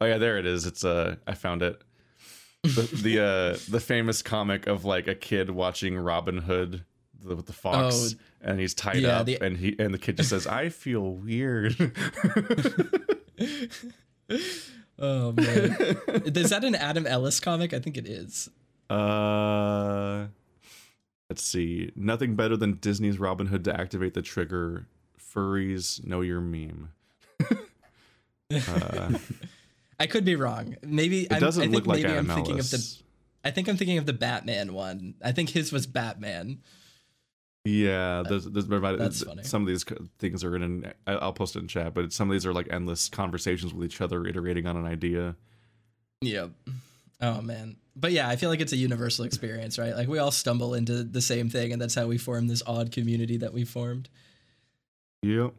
oh 0.00 0.06
yeah, 0.06 0.18
there 0.18 0.38
it 0.38 0.46
is. 0.46 0.64
It's 0.64 0.84
uh. 0.84 1.16
I 1.26 1.34
found 1.34 1.62
it. 1.62 1.82
The 2.62 2.88
the 3.02 3.20
uh 3.20 3.58
the 3.70 3.80
famous 3.80 4.22
comic 4.22 4.66
of 4.66 4.84
like 4.84 5.06
a 5.06 5.14
kid 5.14 5.50
watching 5.50 5.98
Robin 5.98 6.38
Hood 6.38 6.84
the, 7.22 7.36
with 7.36 7.46
the 7.46 7.52
fox, 7.52 8.14
Oh, 8.14 8.48
and 8.50 8.60
he's 8.60 8.74
tied 8.74 8.96
yeah, 8.96 9.20
up, 9.20 9.26
the- 9.26 9.40
and 9.40 9.56
he 9.56 9.76
and 9.78 9.92
the 9.94 9.98
kid 9.98 10.16
just 10.16 10.30
says, 10.30 10.46
"I 10.46 10.68
feel 10.68 11.12
weird." 11.14 11.76
Oh 14.98 15.32
man, 15.32 15.76
is 16.24 16.48
that 16.50 16.64
an 16.64 16.74
Adam 16.74 17.06
Ellis 17.06 17.38
comic? 17.38 17.74
I 17.74 17.80
think 17.80 17.98
it 17.98 18.06
is. 18.06 18.48
Uh, 18.88 20.26
let's 21.28 21.42
see. 21.42 21.92
Nothing 21.94 22.34
better 22.34 22.56
than 22.56 22.74
Disney's 22.78 23.18
Robin 23.18 23.46
Hood 23.48 23.62
to 23.64 23.78
activate 23.78 24.14
the 24.14 24.22
trigger. 24.22 24.86
Furries 25.20 26.04
know 26.06 26.22
your 26.22 26.40
meme. 26.40 26.92
Uh, 28.48 29.18
I 29.98 30.06
could 30.06 30.24
be 30.24 30.36
wrong. 30.36 30.76
Maybe 30.80 31.22
it 31.24 31.32
I'm, 31.32 31.40
doesn't 31.40 31.62
I 31.62 31.66
think 31.66 31.74
look 31.74 31.86
like 31.88 32.02
maybe 32.02 32.12
Adam 32.14 32.30
I'm 32.30 32.36
thinking 32.36 32.60
of 32.60 32.70
the. 32.70 32.76
Ellis. 32.76 33.02
I 33.44 33.50
think 33.50 33.66
I'm 33.68 33.76
thinking 33.76 33.98
of 33.98 34.06
the 34.06 34.12
Batman 34.12 34.72
one. 34.72 35.14
I 35.22 35.32
think 35.32 35.50
his 35.50 35.72
was 35.72 35.86
Batman. 35.88 36.60
Yeah, 37.66 38.22
there's, 38.28 38.44
there's 38.44 38.66
that's 38.66 39.24
funny. 39.24 39.42
some 39.42 39.62
of 39.62 39.68
these 39.68 39.84
things 40.18 40.44
are 40.44 40.54
in. 40.54 40.92
I'll 41.06 41.32
post 41.32 41.56
it 41.56 41.60
in 41.60 41.68
chat, 41.68 41.94
but 41.94 42.12
some 42.12 42.30
of 42.30 42.32
these 42.32 42.46
are 42.46 42.52
like 42.52 42.68
endless 42.70 43.08
conversations 43.08 43.74
with 43.74 43.84
each 43.86 44.00
other, 44.00 44.24
iterating 44.24 44.66
on 44.66 44.76
an 44.76 44.86
idea. 44.86 45.34
Yep. 46.20 46.50
Oh 47.20 47.40
man. 47.40 47.76
But 47.96 48.12
yeah, 48.12 48.28
I 48.28 48.36
feel 48.36 48.50
like 48.50 48.60
it's 48.60 48.72
a 48.72 48.76
universal 48.76 49.24
experience, 49.24 49.78
right? 49.78 49.96
Like 49.96 50.06
we 50.06 50.18
all 50.18 50.30
stumble 50.30 50.74
into 50.74 51.02
the 51.02 51.20
same 51.20 51.50
thing, 51.50 51.72
and 51.72 51.82
that's 51.82 51.94
how 51.94 52.06
we 52.06 52.18
form 52.18 52.46
this 52.46 52.62
odd 52.66 52.92
community 52.92 53.36
that 53.38 53.52
we 53.52 53.64
formed. 53.64 54.08
Yep. 55.22 55.52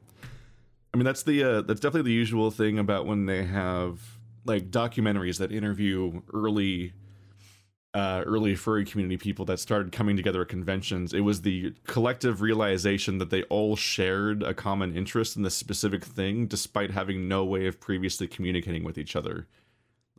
I 0.93 0.97
mean, 0.97 1.05
that's 1.05 1.23
the 1.23 1.43
uh, 1.43 1.61
that's 1.61 1.81
definitely 1.81 2.09
the 2.09 2.15
usual 2.15 2.51
thing 2.51 2.79
about 2.79 3.05
when 3.05 3.25
they 3.25 3.43
have 3.43 3.99
like 4.45 4.71
documentaries 4.71 5.39
that 5.39 5.51
interview 5.51 6.21
early 6.33 6.93
uh, 7.97 8.21
early 8.25 8.53
furry 8.55 8.85
community 8.85 9.17
people 9.17 9.43
that 9.45 9.59
started 9.59 9.91
coming 9.91 10.15
together 10.15 10.41
at 10.43 10.47
conventions. 10.49 11.13
It 11.13 11.21
was 11.21 11.41
the 11.41 11.73
collective 11.87 12.41
realization 12.41 13.17
that 13.17 13.29
they 13.31 13.41
all 13.43 13.75
shared 13.75 14.43
a 14.43 14.53
common 14.53 14.95
interest 14.95 15.35
in 15.35 15.41
this 15.43 15.55
specific 15.55 16.03
thing, 16.05 16.45
despite 16.47 16.91
having 16.91 17.27
no 17.27 17.43
way 17.43 17.65
of 17.65 17.79
previously 17.79 18.27
communicating 18.27 18.83
with 18.83 18.97
each 18.97 19.15
other. 19.15 19.47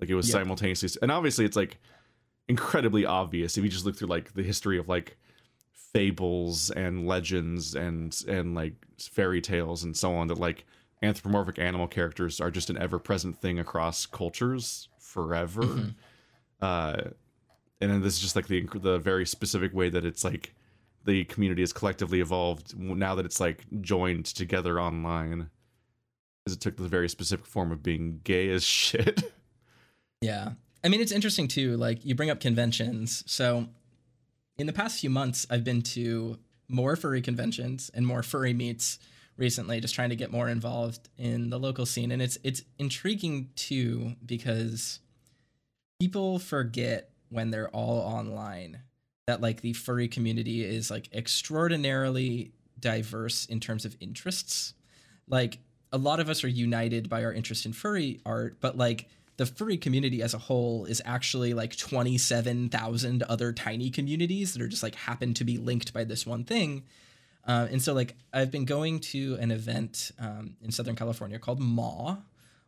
Like 0.01 0.11
it 0.11 0.17
was 0.17 0.29
Yep. 0.29 0.33
simultaneously, 0.41 0.91
and 1.03 1.11
obviously 1.13 1.45
it's 1.45 1.57
like 1.57 1.79
incredibly 2.49 3.05
obvious 3.05 3.57
if 3.59 3.63
you 3.65 3.71
just 3.71 3.85
look 3.87 3.97
through 3.97 4.09
like 4.09 4.33
the 4.35 4.43
history 4.43 4.79
of 4.79 4.89
like 4.89 5.17
fables 5.93 6.71
and 6.71 7.07
legends 7.07 7.75
and 7.75 8.23
and 8.27 8.55
like 8.55 8.75
fairy 8.99 9.41
tales 9.41 9.85
and 9.85 9.97
so 9.97 10.15
on 10.15 10.29
that 10.29 10.39
like 10.39 10.65
anthropomorphic 11.03 11.59
animal 11.59 11.87
characters 11.87 12.41
are 12.41 12.51
just 12.51 12.71
an 12.71 12.79
ever-present 12.79 13.37
thing 13.41 13.59
across 13.59 14.07
cultures 14.07 14.89
forever 14.99 15.63
Mhm. 15.63 15.95
uh 16.61 17.11
and 17.81 17.91
then 17.91 18.03
this 18.03 18.15
is 18.15 18.21
just 18.21 18.37
like 18.37 18.47
the 18.47 18.67
the 18.75 18.99
very 18.99 19.27
specific 19.27 19.75
way 19.75 19.89
that 19.89 20.05
it's 20.05 20.25
like 20.25 20.55
the 21.05 21.25
community 21.25 21.63
has 21.63 21.73
collectively 21.73 22.21
evolved 22.21 22.79
now 22.79 23.15
that 23.15 23.25
it's 23.25 23.41
like 23.41 23.65
joined 23.81 24.27
together 24.27 24.81
online 24.81 25.49
because 26.45 26.57
it 26.57 26.61
took 26.61 26.77
the 26.77 26.89
very 26.89 27.09
specific 27.09 27.47
form 27.47 27.73
of 27.73 27.83
being 27.83 28.21
gay 28.25 28.51
as 28.51 28.65
shit. 28.65 29.33
Yeah. 30.21 30.53
I 30.83 30.89
mean, 30.89 31.01
it's 31.01 31.13
interesting 31.13 31.49
too. 31.49 31.77
Like, 31.77 32.05
you 32.05 32.15
bring 32.15 32.31
up 32.31 32.41
conventions. 32.41 33.25
So, 33.27 33.69
in 34.57 34.67
the 34.67 34.73
past 34.73 35.01
few 35.01 35.11
months, 35.11 35.47
I've 35.51 35.65
been 35.65 35.83
to 35.83 36.39
more 36.69 36.97
furry 36.97 37.21
conventions 37.21 37.91
and 37.95 38.07
more 38.07 38.23
furry 38.23 38.53
meets 38.53 38.99
recently, 39.37 39.81
just 39.81 39.95
trying 39.95 40.11
to 40.11 40.17
get 40.17 40.31
more 40.31 40.49
involved 40.49 41.09
in 41.17 41.51
the 41.51 41.59
local 41.59 41.87
scene. 41.87 42.11
And 42.11 42.21
it's 42.21 42.39
it's 42.43 42.63
intriguing 42.79 43.51
too 43.55 44.15
because 44.25 45.01
people 46.01 46.39
forget 46.39 47.11
when 47.31 47.51
they're 47.51 47.69
all 47.71 47.99
online 47.99 48.81
that 49.27 49.41
like 49.41 49.61
the 49.61 49.75
furry 49.75 50.09
community 50.09 50.65
is 50.65 50.91
like 50.91 51.13
extraordinarily 51.15 52.53
diverse 52.81 53.45
in 53.47 53.61
terms 53.61 53.85
of 53.85 53.97
interests. 54.01 54.75
Like 55.29 55.59
a 55.93 55.99
lot 55.99 56.21
of 56.21 56.29
us 56.29 56.45
are 56.45 56.49
united 56.49 57.09
by 57.09 57.25
our 57.25 57.33
interest 57.33 57.67
in 57.67 57.73
furry 57.73 58.21
art, 58.25 58.59
but 58.61 58.79
like 58.79 59.09
the 59.37 59.47
furry 59.47 59.77
community 59.77 60.23
as 60.23 60.35
a 60.35 60.39
whole 60.39 60.85
is 60.85 61.01
actually 61.05 61.55
like 61.55 61.77
27,000 61.77 63.23
other 63.25 63.53
tiny 63.53 63.91
communities 63.91 64.53
that 64.53 64.63
are 64.63 64.69
just 64.69 64.83
like 64.83 64.95
happen 64.95 65.35
to 65.35 65.45
be 65.45 65.59
linked 65.59 65.93
by 65.93 66.05
this 66.05 66.27
one 66.27 66.45
thing. 66.45 66.85
Uh, 67.47 67.67
and 67.71 67.81
so, 67.81 67.95
like, 67.95 68.15
I've 68.31 68.51
been 68.51 68.67
going 68.67 69.01
to 69.01 69.39
an 69.41 69.51
event 69.51 70.11
um, 70.21 70.57
in 70.63 70.71
Southern 70.71 70.97
California 70.97 71.39
called 71.39 71.61
Maw, 71.61 72.19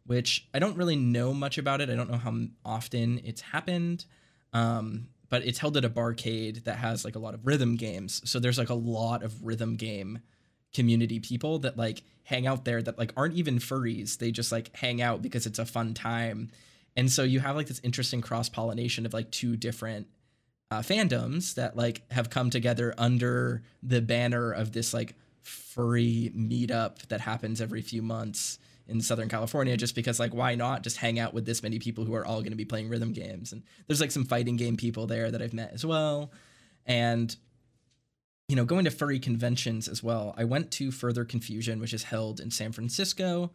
which 0.07 0.49
I 0.55 0.59
don't 0.59 0.77
really 0.77 0.97
know 0.97 1.35
much 1.35 1.59
about 1.59 1.83
it. 1.83 1.91
I 1.91 1.95
don't 1.95 2.11
know 2.11 2.17
how 2.17 2.35
often 2.65 3.21
it's 3.23 3.43
happened, 3.43 4.07
um, 4.53 5.09
but 5.29 5.45
it's 5.45 5.59
held 5.59 5.77
at 5.77 5.85
a 5.85 5.91
barcade 5.91 6.65
that 6.65 6.77
has 6.77 7.05
like 7.05 7.17
a 7.17 7.21
lot 7.21 7.35
of 7.35 7.47
rhythm 7.47 7.77
games. 7.77 8.21
So 8.29 8.39
there's 8.39 8.59
like 8.59 8.69
a 8.69 8.75
lot 8.75 9.23
of 9.23 9.45
rhythm 9.45 9.77
game 9.77 10.21
community 10.75 11.19
people 11.19 11.59
that 11.61 11.77
like 11.77 12.03
hang 12.25 12.47
out 12.47 12.65
there 12.65 12.83
that 12.83 12.99
like 12.99 13.13
aren't 13.17 13.35
even 13.35 13.59
furries. 13.59 14.19
They 14.19 14.31
just 14.31 14.53
like 14.53 14.75
hang 14.77 15.01
out 15.01 15.23
because 15.23 15.47
it's 15.47 15.59
a 15.59 15.65
fun 15.65 15.95
time. 15.95 16.51
And 16.97 17.11
so 17.11 17.23
you 17.23 17.41
have 17.41 17.57
like 17.57 17.69
this 17.69 17.81
interesting 17.83 18.21
cross 18.21 18.49
pollination 18.49 19.07
of 19.07 19.15
like 19.15 19.31
two 19.31 19.57
different 19.57 20.09
uh, 20.71 20.81
fandoms 20.81 21.55
that 21.55 21.77
like 21.77 22.03
have 22.11 22.31
come 22.31 22.51
together 22.51 22.95
under 22.99 23.63
the 23.83 24.01
banner 24.01 24.53
of 24.53 24.73
this 24.73 24.93
like 24.93 25.15
furry 25.43 26.33
meetup 26.37 27.07
that 27.09 27.21
happens 27.21 27.61
every 27.61 27.83
few 27.83 28.03
months 28.03 28.59
in 28.91 29.01
Southern 29.01 29.29
California 29.29 29.77
just 29.77 29.95
because 29.95 30.19
like 30.19 30.35
why 30.35 30.55
not 30.55 30.83
just 30.83 30.97
hang 30.97 31.19
out 31.19 31.33
with 31.33 31.47
this 31.47 31.63
many 31.63 31.79
people 31.79 32.05
who 32.05 32.15
are 32.15 32.25
all 32.25 32.41
going 32.41 32.53
to 32.53 32.57
be 32.57 32.65
playing 32.65 32.89
rhythm 32.89 33.13
games? 33.13 33.53
And 33.53 33.63
there's 33.87 34.01
like 34.01 34.11
some 34.11 34.25
fighting 34.25 34.57
game 34.57 34.77
people 34.77 35.07
there 35.07 35.31
that 35.31 35.41
I've 35.41 35.55
met 35.55 35.73
as 35.73 35.85
well. 35.85 36.33
And 36.87 37.35
you 38.49 38.57
know 38.57 38.65
going 38.65 38.85
to 38.85 38.91
furry 38.91 39.21
conventions 39.21 39.87
as 39.87 40.03
well 40.03 40.35
I 40.37 40.43
went 40.43 40.73
to 40.73 40.91
Further 40.91 41.25
Confusion 41.25 41.79
which 41.79 41.95
is 41.95 42.03
held 42.03 42.41
in 42.41 42.51
San 42.51 42.73
Francisco 42.73 43.53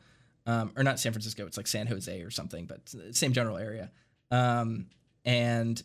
um, 0.47 0.71
or 0.77 0.83
not 0.83 1.01
San 1.01 1.11
Francisco 1.11 1.45
it's 1.45 1.57
like 1.57 1.67
San 1.67 1.87
Jose 1.87 2.21
or 2.21 2.31
something 2.31 2.65
but 2.65 2.93
same 3.11 3.33
general 3.33 3.57
area. 3.57 3.91
Um, 4.31 4.87
and 5.25 5.81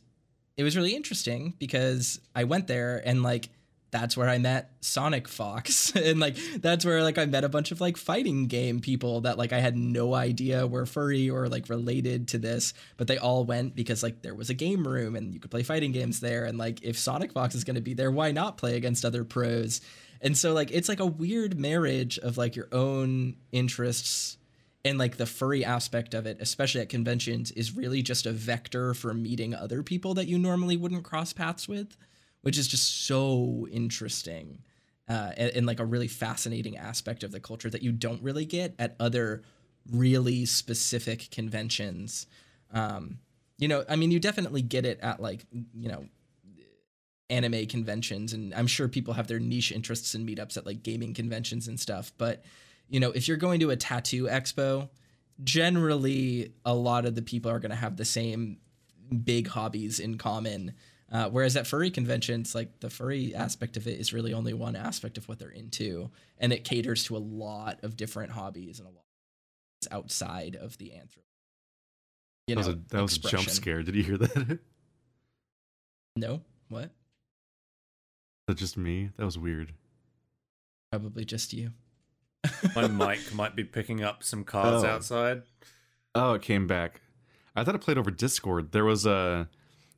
it 0.57 0.63
was 0.63 0.77
really 0.77 0.95
interesting 0.95 1.55
because 1.59 2.21
I 2.37 2.45
went 2.45 2.69
there 2.69 3.03
and 3.05 3.23
like 3.23 3.49
that's 3.91 4.17
where 4.17 4.29
I 4.29 4.39
met 4.39 4.73
Sonic 4.81 5.29
Fox. 5.29 5.93
And 6.01 6.19
like 6.19 6.37
that's 6.61 6.85
where 6.85 7.03
like 7.03 7.19
I 7.19 7.27
met 7.27 7.45
a 7.45 7.49
bunch 7.49 7.73
of 7.73 7.81
like 7.81 7.97
fighting 7.97 8.47
game 8.47 8.81
people 8.81 9.21
that 9.23 9.37
like 9.37 9.53
I 9.53 9.61
had 9.61 9.77
no 9.77 10.15
idea 10.15 10.67
were 10.67 10.87
furry 10.87 11.29
or 11.29 11.49
like 11.49 11.69
related 11.69 12.29
to 12.29 12.39
this 12.39 12.73
but 12.97 13.07
they 13.07 13.19
all 13.19 13.45
went 13.45 13.77
because 13.77 14.03
like 14.03 14.23
there 14.23 14.35
was 14.35 14.51
a 14.51 14.55
game 14.55 14.87
room 14.87 15.15
and 15.15 15.35
you 15.35 15.41
could 15.41 15.51
play 15.51 15.62
fighting 15.62 15.93
games 15.93 16.21
there. 16.21 16.47
And 16.47 16.59
like 16.59 16.83
if 16.83 16.99
Sonic 16.99 17.33
Fox 17.33 17.55
is 17.55 17.65
going 17.65 17.75
to 17.75 17.83
be 17.83 17.95
there 17.95 18.11
why 18.11 18.33
not 18.33 18.57
play 18.57 18.77
against 18.77 19.05
other 19.05 19.25
pros? 19.25 19.81
And 20.21 20.37
so 20.37 20.53
like 20.53 20.71
it's 20.73 20.89
like 20.89 21.01
a 21.01 21.07
weird 21.07 21.59
marriage 21.59 22.19
of 22.19 22.39
like 22.39 22.57
your 22.57 22.69
own 22.73 23.37
interests 23.53 24.39
and 24.85 24.99
like 24.99 25.17
the 25.17 25.27
furry 25.27 25.65
aspect 25.65 26.15
of 26.15 26.27
it 26.27 26.39
especially 26.41 26.81
at 26.81 26.89
conventions 26.89 27.51
is 27.53 27.77
really 27.77 28.03
just 28.03 28.27
a 28.27 28.33
vector 28.33 28.95
for 28.95 29.12
meeting 29.12 29.55
other 29.55 29.83
people 29.83 30.15
that 30.15 30.27
you 30.27 30.39
normally 30.39 30.77
wouldn't 30.77 31.05
cross 31.05 31.33
paths 31.33 31.69
with 31.69 31.97
which 32.43 32.59
is 32.59 32.67
just 32.69 33.07
so 33.07 33.67
interesting 33.71 34.62
uh, 35.09 35.33
and, 35.37 35.51
and, 35.57 35.67
like 35.67 35.81
a 35.81 35.85
really 35.85 36.07
fascinating 36.07 36.77
aspect 36.77 37.25
of 37.25 37.33
the 37.33 37.41
culture 37.41 37.69
that 37.69 37.83
you 37.83 37.91
don't 37.91 38.23
really 38.23 38.45
get 38.45 38.75
at 38.79 38.95
other 39.01 39.43
really 39.91 40.45
specific 40.45 41.29
conventions 41.31 42.27
um, 42.73 43.19
you 43.59 43.69
know 43.69 43.85
i 43.89 43.97
mean 43.97 44.11
you 44.11 44.21
definitely 44.21 44.62
get 44.62 44.85
it 44.85 45.01
at 45.01 45.21
like 45.21 45.45
you 45.75 45.89
know 45.89 46.07
anime 47.29 47.67
conventions 47.67 48.33
and 48.33 48.53
i'm 48.55 48.67
sure 48.67 48.89
people 48.89 49.15
have 49.15 49.27
their 49.29 49.39
niche 49.39 49.73
interests 49.73 50.15
and 50.15 50.29
meetups 50.29 50.57
at 50.57 50.67
like 50.67 50.83
gaming 50.83 51.15
conventions 51.15 51.69
and 51.69 51.79
stuff 51.79 52.12
but 52.19 52.45
you 52.91 52.99
know, 52.99 53.12
if 53.12 53.29
you're 53.29 53.37
going 53.37 53.61
to 53.61 53.71
a 53.71 53.77
tattoo 53.77 54.25
expo, 54.25 54.91
generally 55.43 56.53
a 56.67 56.75
lot 56.75 57.07
of 57.07 57.15
the 57.15 57.23
people 57.23 57.51
are 57.51 57.61
going 57.61 57.71
to 57.71 57.77
have 57.77 57.97
the 57.97 58.05
same 58.05 58.59
big 59.25 59.49
hobbies 59.49 60.01
in 60.01 60.19
common. 60.19 60.75
Uh, 61.12 61.28
whereas 61.28 61.57
at 61.57 61.66
furry 61.66 61.91
conventions, 61.91 62.55
like 62.55 62.78
the 62.81 62.91
furry 62.91 63.35
aspect 63.35 63.77
of 63.77 63.87
it 63.87 63.99
is 63.99 64.12
really 64.12 64.32
only 64.32 64.55
one 64.55 64.77
aspect 64.77 65.19
of 65.19 65.28
what 65.28 65.39
they're 65.39 65.51
into, 65.51 66.11
and 66.39 66.53
it 66.53 66.65
caters 66.65 67.05
to 67.05 67.16
a 67.16 67.19
lot 67.19 67.82
of 67.82 67.97
different 67.97 68.31
hobbies 68.31 68.78
and 68.78 68.89
a 68.89 68.91
lot 68.91 69.05
outside 69.91 70.57
of 70.57 70.78
the 70.78 70.91
anthro. 70.91 71.23
You 72.47 72.55
that 72.55 72.62
know, 72.62 72.66
was 72.66 72.69
a 72.69 72.78
that 72.89 73.03
was 73.03 73.16
a 73.16 73.20
jump 73.20 73.51
scare. 73.51 73.82
Did 73.82 73.97
you 73.97 74.03
hear 74.03 74.19
that? 74.19 74.59
no. 76.16 76.43
What? 76.69 76.91
That 78.47 78.57
just 78.57 78.77
me? 78.77 79.11
That 79.16 79.24
was 79.24 79.39
weird. 79.39 79.73
Probably 80.93 81.24
just 81.24 81.53
you. 81.53 81.70
My 82.74 82.87
mic 82.89 83.35
might 83.35 83.57
be 83.57 83.65
picking 83.65 84.03
up 84.03 84.23
some 84.23 84.45
cars 84.45 84.85
oh. 84.85 84.87
outside. 84.87 85.43
Oh, 86.15 86.35
it 86.35 86.43
came 86.43 86.66
back. 86.66 87.01
I 87.55 87.65
thought 87.65 87.74
it 87.74 87.81
played 87.81 87.99
over 87.99 88.11
Discord. 88.11 88.73
There 88.73 88.85
was 88.85 89.07
a, 89.07 89.49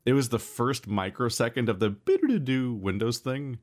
it 0.05 0.13
was 0.13 0.29
the 0.29 0.39
first 0.39 0.87
microsecond 0.87 1.69
of 1.69 1.79
the 1.79 1.91
do 1.91 2.75
Windows 2.75 3.19
thing, 3.19 3.59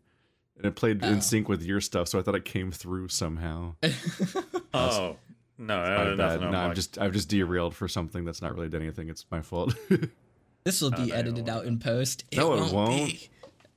and 0.58 0.66
it 0.66 0.76
played 0.76 1.04
oh. 1.04 1.08
in 1.08 1.22
sync 1.22 1.50
with 1.50 1.64
your 1.64 1.82
stuff. 1.82 2.08
So 2.08 2.20
I 2.20 2.22
thought 2.22 2.36
it 2.36 2.46
came 2.46 2.72
through 2.72 3.10
somehow. 3.10 3.76
oh 4.74 5.18
no, 5.58 5.80
uh, 5.80 6.16
bad. 6.16 6.42
no, 6.42 6.48
I'm 6.48 6.76
just 6.76 6.98
I've 6.98 7.14
just 7.14 7.30
derailed 7.30 7.76
for 7.76 7.88
something 7.88 8.26
that's 8.26 8.42
not 8.42 8.54
related 8.54 8.72
to 8.72 8.78
anything. 8.84 9.10
It's 9.10 9.26
my 9.30 9.42
fault. 9.42 9.76
this 10.64 10.82
will 10.82 10.92
be 10.92 11.12
oh, 11.12 11.16
edited 11.16 11.50
out 11.50 11.66
in 11.66 11.80
post. 11.80 12.24
It 12.32 12.38
no, 12.38 12.54
it 12.54 12.74
won't. 12.74 12.74
won't. 12.74 13.30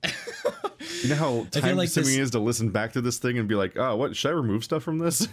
You 1.03 1.11
know 1.11 1.15
how 1.17 1.47
time 1.51 1.77
like 1.77 1.93
consuming 1.93 2.19
this... 2.19 2.27
is 2.27 2.31
to 2.33 2.39
listen 2.39 2.71
back 2.71 2.93
to 2.93 3.01
this 3.01 3.19
thing 3.19 3.39
and 3.39 3.49
be 3.49 3.55
like, 3.55 3.77
oh, 3.77 3.97
what 3.97 4.17
should 4.17 4.31
I 4.31 4.35
remove 4.35 4.63
stuff 4.65 4.83
from 4.83 4.99
this? 4.99 5.27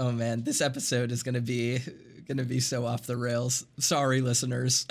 Oh 0.00 0.12
man, 0.12 0.44
this 0.44 0.60
episode 0.60 1.12
is 1.12 1.22
gonna 1.22 1.40
be 1.40 1.80
gonna 2.26 2.44
be 2.44 2.60
so 2.60 2.86
off 2.86 3.06
the 3.06 3.16
rails. 3.16 3.66
Sorry, 3.78 4.20
listeners. 4.20 4.86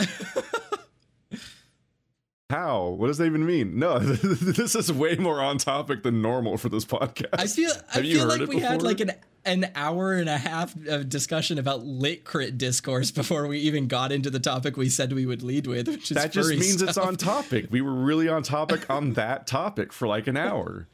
How? 2.50 2.90
What 2.90 3.08
does 3.08 3.18
that 3.18 3.26
even 3.26 3.46
mean? 3.46 3.80
No, 3.80 4.00
this 4.00 4.76
is 4.76 4.92
way 4.92 5.16
more 5.16 5.42
on 5.42 5.58
topic 5.58 6.04
than 6.04 6.22
normal 6.22 6.58
for 6.58 6.70
this 6.70 6.86
podcast. 6.86 7.30
I 7.34 7.48
feel 7.48 7.72
I 7.92 7.96
Have 7.96 8.04
feel 8.04 8.28
like 8.28 8.40
we 8.42 8.46
before? 8.48 8.62
had 8.62 8.82
like 8.82 9.00
an 9.00 9.12
an 9.46 9.70
hour 9.76 10.14
and 10.14 10.30
a 10.30 10.38
half 10.38 10.74
of 10.88 11.10
discussion 11.10 11.58
about 11.60 11.84
lit 11.84 12.24
crit 12.24 12.58
discourse 12.58 13.12
before 13.12 13.46
we 13.48 13.60
even 13.60 13.88
got 13.88 14.10
into 14.12 14.30
the 14.30 14.40
topic 14.40 14.78
we 14.78 14.88
said 14.88 15.12
we 15.12 15.26
would 15.26 15.44
lead 15.44 15.68
with, 15.68 15.88
which 15.90 16.12
is 16.12 16.16
that 16.16 16.32
just 16.32 16.50
means 16.50 16.78
stuff. 16.78 16.90
it's 16.90 16.98
on 16.98 17.18
topic. 17.18 17.68
We 17.70 17.82
were 17.82 17.94
really 17.94 18.30
on 18.30 18.44
topic 18.44 18.90
on 18.90 19.14
that 19.14 19.46
topic 19.48 19.92
for 19.92 20.08
like 20.08 20.28
an 20.28 20.38
hour. 20.38 20.88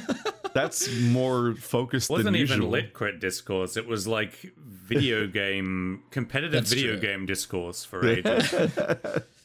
That's 0.54 0.90
more 1.02 1.54
focused. 1.54 2.08
Than 2.08 2.18
usual. 2.18 2.28
It 2.36 2.40
wasn't 2.42 2.58
even 2.60 2.70
lit 2.70 2.92
crit 2.94 3.20
discourse. 3.20 3.76
It 3.76 3.86
was 3.86 4.06
like 4.06 4.52
video 4.58 5.26
game 5.26 6.02
competitive 6.10 6.52
That's 6.52 6.72
video 6.72 6.92
true. 6.92 7.00
game 7.00 7.26
discourse 7.26 7.84
for 7.84 8.06
ages. 8.06 8.54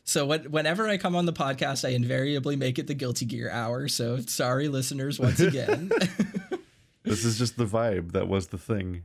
So 0.07 0.25
when, 0.25 0.43
whenever 0.45 0.88
I 0.88 0.97
come 0.97 1.17
on 1.17 1.25
the 1.25 1.34
podcast, 1.34 1.85
I 1.85 1.91
invariably 1.91 2.55
make 2.55 2.79
it 2.79 2.88
the 2.88 2.93
Guilty 2.93 3.25
Gear 3.25 3.49
hour. 3.49 3.89
So 3.89 4.19
sorry, 4.21 4.69
listeners, 4.69 5.19
once 5.19 5.41
again 5.41 5.91
this 7.03 7.25
is 7.25 7.38
just 7.38 7.57
the 7.57 7.65
vibe 7.65 8.13
that 8.13 8.29
was 8.29 8.47
the 8.47 8.57
thing. 8.57 9.03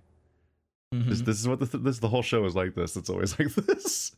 Mm-hmm. 0.94 1.10
This, 1.10 1.20
this, 1.22 1.40
is 1.40 1.48
what 1.48 1.58
the 1.58 1.66
th- 1.66 1.82
this 1.82 1.98
the 1.98 2.08
whole 2.08 2.22
show 2.22 2.44
is 2.44 2.54
like. 2.54 2.76
This 2.76 2.96
it's 2.96 3.10
always 3.10 3.36
like 3.38 3.52
this. 3.52 4.14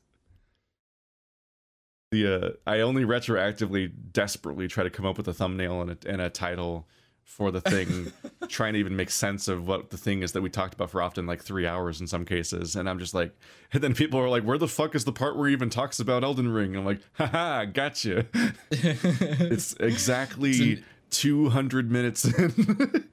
The 2.10 2.26
uh, 2.26 2.50
I 2.66 2.80
only 2.80 3.04
retroactively, 3.04 3.90
desperately 4.12 4.68
try 4.68 4.84
to 4.84 4.90
come 4.90 5.06
up 5.06 5.16
with 5.16 5.26
a 5.26 5.32
thumbnail 5.32 5.80
and 5.80 5.90
a, 5.92 5.98
and 6.06 6.20
a 6.20 6.28
title 6.28 6.86
for 7.24 7.50
the 7.50 7.60
thing, 7.60 8.12
trying 8.48 8.74
to 8.74 8.78
even 8.78 8.94
make 8.94 9.10
sense 9.10 9.48
of 9.48 9.66
what 9.66 9.90
the 9.90 9.96
thing 9.96 10.22
is 10.22 10.32
that 10.32 10.42
we 10.42 10.50
talked 10.50 10.74
about 10.74 10.90
for 10.90 11.02
often 11.02 11.26
like 11.26 11.42
three 11.42 11.66
hours 11.66 12.00
in 12.00 12.06
some 12.06 12.24
cases. 12.24 12.76
And 12.76 12.88
I'm 12.88 12.98
just 12.98 13.14
like, 13.14 13.34
and 13.72 13.82
then 13.82 13.94
people 13.94 14.20
are 14.20 14.28
like, 14.28 14.44
"Where 14.44 14.58
the 14.58 14.68
fuck 14.68 14.94
is 14.94 15.04
the 15.04 15.12
part 15.12 15.36
where 15.36 15.48
he 15.48 15.52
even 15.52 15.70
talks 15.70 15.98
about 15.98 16.22
Elden 16.22 16.48
Ring?" 16.48 16.76
I'm 16.76 16.84
like, 16.84 17.00
"Haha, 17.14 17.64
gotcha." 17.64 18.26
it's 18.70 19.74
exactly. 19.74 20.82
200 21.10 21.92
minutes 21.92 22.24
in 22.24 23.04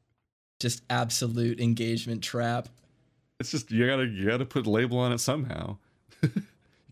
just 0.60 0.82
absolute 0.88 1.58
engagement 1.58 2.22
trap. 2.22 2.68
It's 3.40 3.50
just 3.50 3.70
you 3.72 3.86
gotta 3.86 4.06
you 4.06 4.26
gotta 4.26 4.44
put 4.44 4.66
a 4.66 4.70
label 4.70 4.98
on 4.98 5.12
it 5.12 5.18
somehow. 5.18 5.78
you 6.22 6.30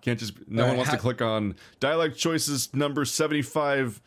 can't 0.00 0.18
just 0.18 0.48
no 0.48 0.66
one 0.66 0.76
wants 0.76 0.90
ha- 0.90 0.96
to 0.96 1.00
click 1.00 1.22
on 1.22 1.54
dialect 1.78 2.16
choices 2.16 2.74
number 2.74 3.04
seventy 3.04 3.42
five. 3.42 4.00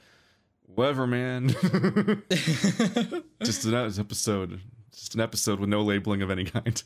Whatever, 0.76 1.08
man. 1.08 1.50
just 3.44 3.66
an 3.66 3.76
episode, 3.76 4.62
just 4.92 5.16
an 5.16 5.22
episode 5.22 5.60
with 5.60 5.70
no 5.70 5.82
labeling 5.82 6.22
of 6.22 6.32
any 6.32 6.46
kind. 6.46 6.84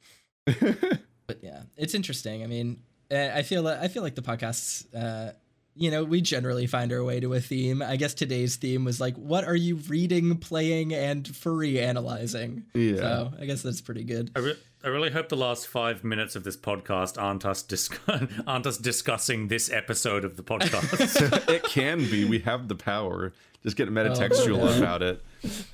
but 0.46 1.42
yeah, 1.42 1.62
it's 1.76 1.94
interesting. 1.94 2.42
I 2.42 2.46
mean, 2.46 2.82
uh, 3.10 3.30
I 3.34 3.42
feel 3.42 3.66
I 3.66 3.88
feel 3.88 4.02
like 4.02 4.14
the 4.14 4.22
podcasts. 4.22 4.86
Uh, 4.94 5.32
you 5.76 5.90
know, 5.90 6.04
we 6.04 6.20
generally 6.20 6.66
find 6.66 6.92
our 6.92 7.02
way 7.02 7.18
to 7.20 7.34
a 7.34 7.40
theme. 7.40 7.82
I 7.82 7.96
guess 7.96 8.14
today's 8.14 8.56
theme 8.56 8.84
was 8.84 9.00
like, 9.00 9.16
what 9.16 9.44
are 9.44 9.56
you 9.56 9.76
reading, 9.76 10.36
playing, 10.38 10.94
and 10.94 11.26
furry 11.26 11.80
analyzing? 11.80 12.64
Yeah. 12.74 12.96
So 12.96 13.32
I 13.40 13.46
guess 13.46 13.62
that's 13.62 13.80
pretty 13.80 14.04
good. 14.04 14.30
I, 14.36 14.38
re- 14.38 14.56
I 14.84 14.88
really 14.88 15.10
hope 15.10 15.28
the 15.28 15.36
last 15.36 15.66
five 15.66 16.04
minutes 16.04 16.36
of 16.36 16.44
this 16.44 16.56
podcast 16.56 17.20
aren't 17.20 17.44
us 17.44 17.62
dis- 17.62 17.90
aren't 18.46 18.66
us 18.66 18.78
discussing 18.78 19.48
this 19.48 19.68
episode 19.70 20.24
of 20.24 20.36
the 20.36 20.44
podcast. 20.44 21.48
it 21.48 21.64
can 21.64 21.98
be. 21.98 22.24
We 22.24 22.38
have 22.40 22.68
the 22.68 22.76
power. 22.76 23.32
Just 23.64 23.76
get 23.76 23.88
oh, 23.88 23.92
metatextual 23.92 24.60
Oh, 24.62 24.70
yeah. 24.70 24.78
about 24.78 25.02
it. 25.02 25.24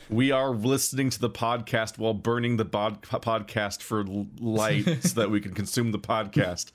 We 0.08 0.30
are 0.30 0.50
listening 0.50 1.10
to 1.10 1.20
the 1.20 1.30
podcast 1.30 1.98
while 1.98 2.14
burning 2.14 2.56
the 2.56 2.64
bod- 2.64 3.02
podcast 3.02 3.82
for 3.82 4.00
l- 4.06 4.28
light 4.38 4.84
so 5.02 5.20
that 5.20 5.30
we 5.30 5.40
can 5.40 5.52
consume 5.52 5.92
the 5.92 5.98
podcast. 5.98 6.70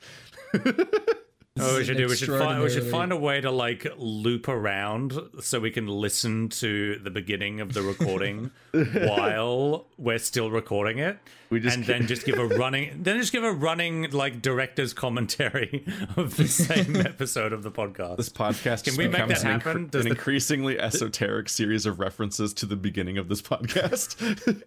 Oh, 1.58 1.78
we 1.78 1.86
should 1.86 1.96
do. 1.96 2.08
We 2.10 2.18
should 2.18 2.28
find. 2.38 2.62
We 2.62 2.70
should 2.70 2.84
find 2.92 3.14
a 3.14 3.16
way 3.16 3.40
to 3.40 3.50
like 3.50 3.88
loop 3.98 4.50
around 4.50 5.18
so 5.40 5.62
we 5.62 5.72
can 5.72 5.88
listen 5.88 6.50
to 6.50 7.00
the 7.00 7.10
beginning 7.10 7.62
of 7.62 7.74
the 7.74 7.82
recording 7.82 8.52
while 8.74 9.86
we're 9.98 10.18
still 10.18 10.52
recording 10.52 10.98
it. 11.00 11.18
We 11.50 11.62
just 11.62 11.78
and 11.78 11.86
ca- 11.86 11.94
then 11.94 12.08
just 12.08 12.26
give 12.26 12.38
a 12.40 12.46
running, 12.46 13.00
then 13.04 13.18
just 13.20 13.32
give 13.32 13.46
a 13.46 13.54
running 13.54 14.12
like 14.12 14.42
director's 14.42 14.94
commentary 14.94 15.86
of 16.18 16.36
the 16.36 16.48
same 16.50 16.96
episode 17.06 17.54
of 17.54 17.64
the 17.64 17.72
podcast. 17.72 18.18
This 18.18 18.28
podcast 18.30 18.84
Can 18.84 18.98
we 18.98 19.06
make 19.08 19.14
becomes 19.14 19.42
that 19.44 19.46
an, 19.54 19.60
happen? 19.62 19.88
incre- 19.90 19.96
an 19.96 20.04
the- 20.04 20.10
increasingly 20.10 20.78
esoteric 20.78 21.48
series 21.48 21.86
of 21.86 22.02
references 22.02 22.54
to 22.56 22.66
the 22.66 22.76
beginning 22.76 23.18
of 23.18 23.30
this 23.30 23.42
podcast. 23.42 24.62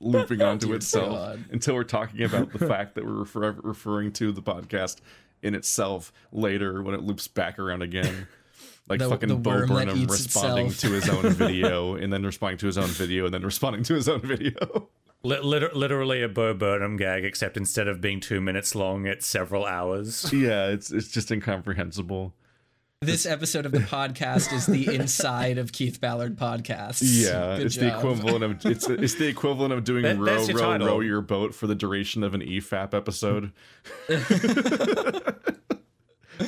Looping 0.00 0.42
onto 0.42 0.66
Dear 0.66 0.76
itself 0.76 1.08
God. 1.08 1.44
until 1.52 1.74
we're 1.76 1.84
talking 1.84 2.22
about 2.24 2.52
the 2.52 2.58
fact 2.66 2.96
that 2.96 3.06
we're 3.06 3.12
refer- 3.12 3.56
referring 3.62 4.12
to 4.14 4.32
the 4.32 4.42
podcast 4.42 4.96
in 5.44 5.54
itself 5.54 6.12
later 6.32 6.82
when 6.82 6.94
it 6.94 7.02
loops 7.02 7.28
back 7.28 7.58
around 7.58 7.82
again. 7.82 8.26
Like 8.86 8.98
The- 8.98 9.08
fucking 9.08 9.28
the 9.30 9.36
Bo 9.36 9.66
Burnham 9.66 10.04
responding 10.08 10.66
itself. 10.66 10.92
to 10.92 10.94
his 10.94 11.08
own 11.08 11.32
video 11.46 11.94
and 11.94 12.12
then 12.12 12.22
responding 12.22 12.58
to 12.58 12.66
his 12.66 12.76
own 12.76 12.88
video 12.88 13.24
and 13.24 13.32
then 13.32 13.42
responding 13.42 13.82
to 13.84 13.94
his 13.94 14.10
own 14.10 14.20
video. 14.20 14.88
Literally 15.22 16.22
a 16.22 16.28
Bo 16.28 16.52
Burnham 16.52 16.98
gag, 16.98 17.24
except 17.24 17.56
instead 17.56 17.88
of 17.88 18.02
being 18.02 18.20
two 18.20 18.42
minutes 18.42 18.74
long, 18.74 19.06
it's 19.06 19.26
several 19.26 19.64
hours. 19.64 20.30
yeah, 20.34 20.66
it's 20.66 20.90
it's 20.92 21.08
just 21.08 21.30
incomprehensible. 21.30 22.34
This 23.04 23.26
episode 23.26 23.66
of 23.66 23.72
the 23.72 23.80
podcast 23.80 24.52
is 24.52 24.64
the 24.66 24.94
inside 24.94 25.58
of 25.58 25.72
Keith 25.72 26.00
Ballard 26.00 26.36
podcast. 26.36 27.02
Yeah, 27.04 27.56
Good 27.58 27.66
it's 27.66 27.76
the 27.76 27.94
equivalent 27.96 28.42
of 28.44 28.64
it's 28.66 28.88
it's 28.88 29.14
the 29.14 29.26
equivalent 29.26 29.72
of 29.74 29.84
doing 29.84 30.02
That- 30.04 30.16
row 30.18 30.38
row 30.46 30.54
title. 30.56 30.86
row 30.86 31.00
your 31.00 31.20
boat 31.20 31.54
for 31.54 31.66
the 31.66 31.74
duration 31.74 32.22
of 32.22 32.34
an 32.34 32.42
E 32.42 32.60
EFAP 32.60 32.94
episode. 32.94 33.52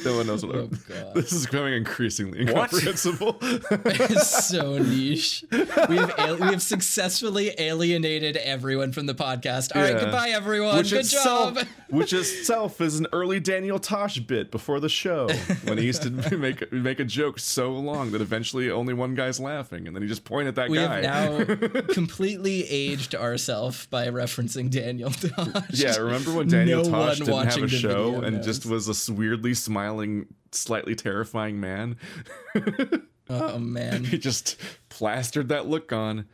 no 0.04 0.16
one 0.16 0.26
knows 0.26 0.44
what. 0.46 0.56
Oh, 0.56 0.60
I'm, 0.62 0.80
God. 0.88 1.14
this 1.14 1.32
is 1.32 1.46
becoming 1.46 1.74
increasingly 1.74 2.44
What? 2.46 2.72
incomprehensible. 2.72 3.36
It's 3.42 4.46
so 4.48 4.78
niche. 4.78 5.44
We 5.50 5.96
have 5.96 6.14
al- 6.18 6.36
we 6.36 6.46
have 6.46 6.62
successfully 6.62 7.52
alienated 7.58 8.36
everyone 8.38 8.92
from 8.92 9.06
the 9.06 9.14
podcast. 9.14 9.74
All 9.76 9.82
right, 9.82 9.92
Yeah. 9.94 10.00
goodbye 10.04 10.30
everyone. 10.30 10.76
which 10.78 10.90
Good 10.90 11.00
itself, 11.00 11.54
job. 11.56 11.66
Which 11.88 12.12
itself 12.12 12.80
is 12.80 12.98
an 12.98 13.06
early 13.12 13.40
Daniel 13.40 13.78
Tosh 13.78 14.18
bit 14.18 14.50
before 14.50 14.80
the 14.80 14.88
show 14.88 15.28
when 15.64 15.78
he 15.78 15.84
used 15.84 16.02
to 16.02 16.10
make 16.36 16.72
make 16.72 17.00
a 17.00 17.04
joke 17.04 17.38
so 17.38 17.72
long 17.72 18.10
that 18.12 18.20
eventually 18.20 18.70
only 18.70 18.94
one 18.94 19.14
guy's 19.14 19.38
laughing, 19.40 19.86
and 19.86 19.94
then 19.94 20.02
he 20.02 20.08
just 20.08 20.24
point 20.24 20.48
at 20.48 20.54
that 20.56 20.68
We 20.70 20.78
guy. 20.78 21.02
have 21.02 21.48
now 21.48 21.80
completely 21.92 22.64
aged 22.68 23.14
ourselves 23.14 23.86
by 23.86 24.08
referencing 24.08 24.70
Daniel 24.70 25.10
Tosh. 25.10 25.64
Yeah, 25.70 25.96
remember 25.96 26.32
when 26.34 26.48
Daniel 26.48 26.84
No 26.84 26.90
Tosh 26.90 27.18
didn't 27.18 27.34
have 27.46 27.56
a 27.58 27.60
the 27.62 27.68
show 27.68 28.20
and 28.22 28.36
knows. 28.36 28.44
just 28.44 28.66
was 28.66 29.08
a 29.08 29.12
weirdly 29.12 29.54
smiling, 29.54 30.26
slightly 30.52 30.94
terrifying 30.94 31.60
man? 31.60 31.96
Oh 33.28 33.58
man. 33.58 34.04
he 34.04 34.18
just 34.18 34.56
plastered 34.88 35.48
that 35.48 35.66
look 35.66 35.92
on. 35.92 36.26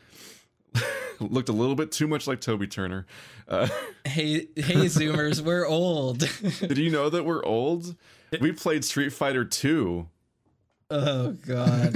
Looked 1.21 1.49
a 1.49 1.53
little 1.53 1.75
bit 1.77 1.93
too 1.93 2.07
much 2.09 2.27
like 2.27 2.41
Toby 2.41 2.67
Turner. 2.67 3.07
Uh, 3.49 3.69
Hey, 4.05 4.49
hey, 4.57 4.87
Zoomers, 4.87 5.41
we're 5.41 5.65
old. 5.67 6.19
did 6.61 6.77
you 6.79 6.91
know 6.91 7.09
that 7.09 7.25
we're 7.25 7.45
old? 7.45 7.95
We 8.41 8.51
played 8.53 8.85
Street 8.85 9.11
Fighter 9.13 9.45
2. 9.45 10.09
oh 10.91 11.31
God. 11.47 11.95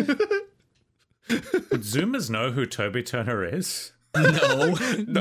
Would 1.28 1.82
Zoomers 1.82 2.30
know 2.30 2.52
who 2.52 2.64
Toby 2.66 3.02
Turner 3.02 3.44
is? 3.44 3.92
No, 4.14 4.74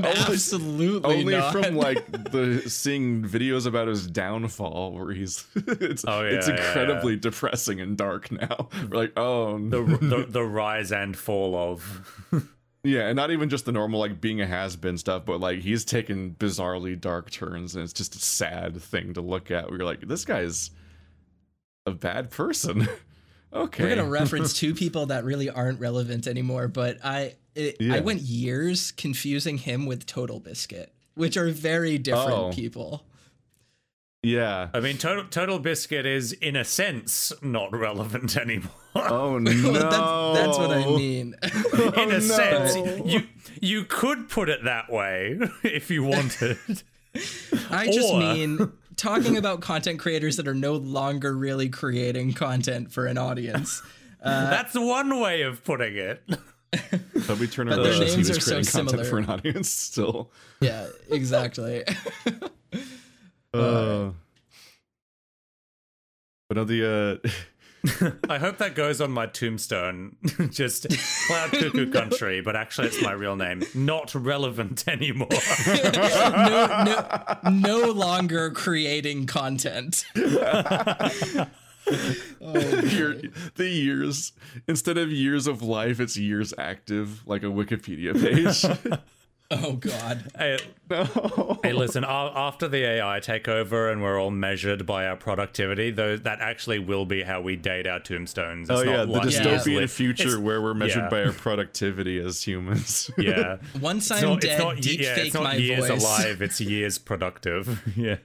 absolutely 0.05 1.19
Only 1.19 1.35
not. 1.35 1.51
from 1.51 1.75
like 1.75 2.09
the 2.31 2.61
seeing 2.69 3.23
videos 3.25 3.65
about 3.65 3.87
his 3.89 4.07
downfall 4.07 4.93
where 4.93 5.11
he's 5.11 5.45
it's 5.55 6.05
Oh, 6.07 6.21
yeah, 6.21 6.29
it's 6.37 6.47
yeah, 6.47 6.55
incredibly 6.55 7.17
depressing 7.17 7.81
and 7.81 7.97
dark 7.97 8.31
now. 8.31 8.69
We're 8.89 8.97
like, 8.97 9.13
oh 9.17 9.57
The, 9.57 9.83
the 9.83 10.25
the 10.29 10.43
rise 10.43 10.91
and 10.93 11.17
fall 11.17 11.55
of. 11.57 12.53
Yeah, 12.85 13.07
and 13.07 13.15
not 13.15 13.31
even 13.31 13.49
just 13.49 13.65
the 13.65 13.71
normal 13.71 13.99
like 13.99 14.21
being 14.21 14.39
a 14.41 14.45
has 14.47 14.75
been 14.75 14.97
stuff, 14.97 15.25
but 15.25 15.39
like 15.39 15.59
he's 15.59 15.83
taken 15.83 16.35
bizarrely 16.39 16.99
dark 16.99 17.31
turns, 17.31 17.75
and 17.75 17.83
it's 17.83 17.93
just 17.93 18.15
a 18.15 18.19
sad 18.19 18.81
thing 18.81 19.13
to 19.15 19.21
look 19.21 19.49
at. 19.51 19.69
We're 19.71 19.83
like, 19.83 20.01
this 20.01 20.23
guy's 20.23 20.69
a 21.85 21.91
bad 21.91 22.29
person. 22.31 22.87
okay, 23.53 23.83
We're 23.83 23.95
gonna 23.95 24.07
reference 24.09 24.53
two 24.59 24.73
people 24.75 25.07
that 25.07 25.23
really 25.23 25.49
aren't 25.49 25.79
relevant 25.79 26.27
anymore, 26.27 26.67
but 26.67 26.97
I 27.03 27.35
it, 27.55 27.77
Yeah. 27.79 27.95
I 27.95 27.99
went 28.01 28.21
years 28.21 28.91
confusing 28.91 29.57
him 29.57 29.85
with 29.85 30.05
Total 30.05 30.39
Biscuit, 30.39 30.93
which 31.15 31.37
are 31.37 31.49
very 31.49 31.97
different 31.97 32.31
Oh. 32.33 32.51
people. 32.53 33.05
Yeah. 34.25 34.69
I 34.73 34.79
mean, 34.79 34.97
Total 34.97 35.23
Total 35.25 35.59
Biscuit 35.59 36.05
is 36.05 36.31
in 36.33 36.55
a 36.55 36.63
sense 36.65 37.31
not 37.41 37.71
relevant 37.71 38.35
anymore. 38.45 38.71
Oh 38.95 39.37
no, 39.39 39.51
that's, 39.51 39.95
that's 39.97 40.57
what 40.57 40.71
I 40.71 40.85
mean. 40.85 41.35
in 41.43 41.53
Oh, 41.73 42.09
a 42.09 42.21
sense, 42.21 42.75
you 43.05 43.23
you 43.61 43.83
could 43.85 44.29
put 44.29 44.49
it 44.49 44.63
that 44.63 44.91
way 44.91 45.37
if 45.63 45.89
you 45.91 46.03
wanted. 46.03 46.57
I 47.69 47.85
just 47.91 48.11
Or- 48.13 48.19
mean 48.19 48.71
talking 48.95 49.37
about 49.37 49.61
content 49.61 49.99
creators 49.99 50.37
that 50.37 50.47
are 50.47 50.53
no 50.55 50.73
longer 50.73 51.35
really 51.35 51.69
creating 51.69 52.33
content 52.33 52.91
for 52.91 53.05
an 53.05 53.17
audience. 53.17 53.81
That's 54.23 54.73
one 54.73 55.19
way 55.19 55.41
of 55.43 55.63
putting 55.63 55.95
it. 55.97 56.23
Toby 57.27 57.47
Turner 57.47 57.75
But 57.77 57.83
their 57.83 57.99
wishes 57.99 58.11
he 58.11 58.15
names 58.17 58.29
was 58.29 58.37
are 58.37 58.41
so 58.41 58.51
creating 58.55 58.71
content 58.71 58.89
similar. 58.89 59.05
for 59.09 59.17
an 59.19 59.25
audience 59.29 59.69
still. 59.69 60.31
Yeah, 60.61 60.87
exactly. 61.09 61.83
Uh, 63.59 64.11
but 66.47 66.57
no, 66.57 66.63
the 66.63 67.21
uh, 67.25 67.29
I 68.29 68.37
hope 68.37 68.57
that 68.57 68.75
goes 68.75 69.01
on 69.01 69.11
my 69.11 69.25
tombstone. 69.25 70.15
Just 70.49 70.87
Cloud 71.27 71.51
Cuckoo 71.51 71.91
Country, 71.93 72.41
but 72.41 72.55
actually 72.55 72.87
it's 72.87 73.01
my 73.01 73.11
real 73.11 73.35
name. 73.35 73.63
Not 73.73 74.13
relevant 74.15 74.87
anymore. 74.87 75.27
no, 75.67 76.83
no, 76.85 77.49
no 77.49 77.91
longer 77.91 78.51
creating 78.51 79.25
content. 79.27 80.05
oh, 80.15 80.61
year, 82.83 83.21
the 83.55 83.69
years 83.69 84.33
instead 84.67 84.97
of 84.97 85.11
years 85.11 85.47
of 85.47 85.61
life, 85.61 85.99
it's 85.99 86.17
years 86.17 86.53
active, 86.57 87.21
like 87.27 87.43
a 87.43 87.47
Wikipedia 87.47 88.13
page. 88.19 88.63
Oh 89.51 89.73
God. 89.73 90.31
hey, 90.37 90.57
no. 90.89 91.59
hey, 91.63 91.73
listen, 91.73 92.03
after 92.03 92.67
the 92.67 92.83
AI 92.83 93.19
take 93.19 93.47
over 93.47 93.89
and 93.89 94.01
we're 94.01 94.19
all 94.19 94.31
measured 94.31 94.85
by 94.85 95.07
our 95.07 95.15
productivity, 95.15 95.91
though 95.91 96.17
that 96.17 96.39
actually 96.41 96.79
will 96.79 97.05
be 97.05 97.23
how 97.23 97.41
we 97.41 97.55
date 97.55 97.87
our 97.87 97.99
tombstones. 97.99 98.69
It's 98.69 98.79
Oh 98.79 98.83
not 98.83 98.91
yeah, 98.91 99.05
the 99.05 99.11
one 99.11 99.29
year's 99.29 99.39
dystopian 99.41 99.75
lived- 99.77 99.91
future 99.91 100.27
it's- 100.29 100.39
where 100.41 100.61
we're 100.61 100.73
measured 100.73 101.03
yeah. 101.03 101.09
by 101.09 101.23
our 101.25 101.31
productivity 101.33 102.19
as 102.19 102.41
humans. 102.43 103.09
Yeah. 103.17 103.57
Once 103.81 104.11
It's 104.11 104.21
I'm 104.21 104.29
not, 104.29 104.41
dead, 104.41 104.51
it's 104.51 104.59
not, 104.63 104.75
deep 104.81 104.99
yeah, 105.01 105.15
fake 105.15 105.25
it's 105.27 105.33
not 105.33 105.43
my 105.43 105.55
years 105.55 105.87
voice. 105.87 106.01
alive, 106.03 106.41
it's 106.41 106.59
years 106.61 106.97
productive. 106.97 107.81
Yeah. 107.95 108.17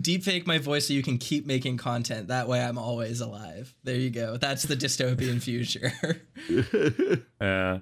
Deep 0.00 0.22
fake 0.24 0.46
my 0.46 0.58
voice 0.58 0.86
so 0.88 0.94
you 0.94 1.02
can 1.02 1.18
keep 1.18 1.46
making 1.46 1.76
content. 1.76 2.28
That 2.28 2.48
way 2.48 2.62
I'm 2.62 2.78
always 2.78 3.20
alive. 3.20 3.74
There 3.84 3.96
you 3.96 4.10
go. 4.10 4.36
That's 4.36 4.62
the 4.62 4.76
dystopian 4.76 5.42
future. 5.42 5.92
Yeah. 7.40 7.78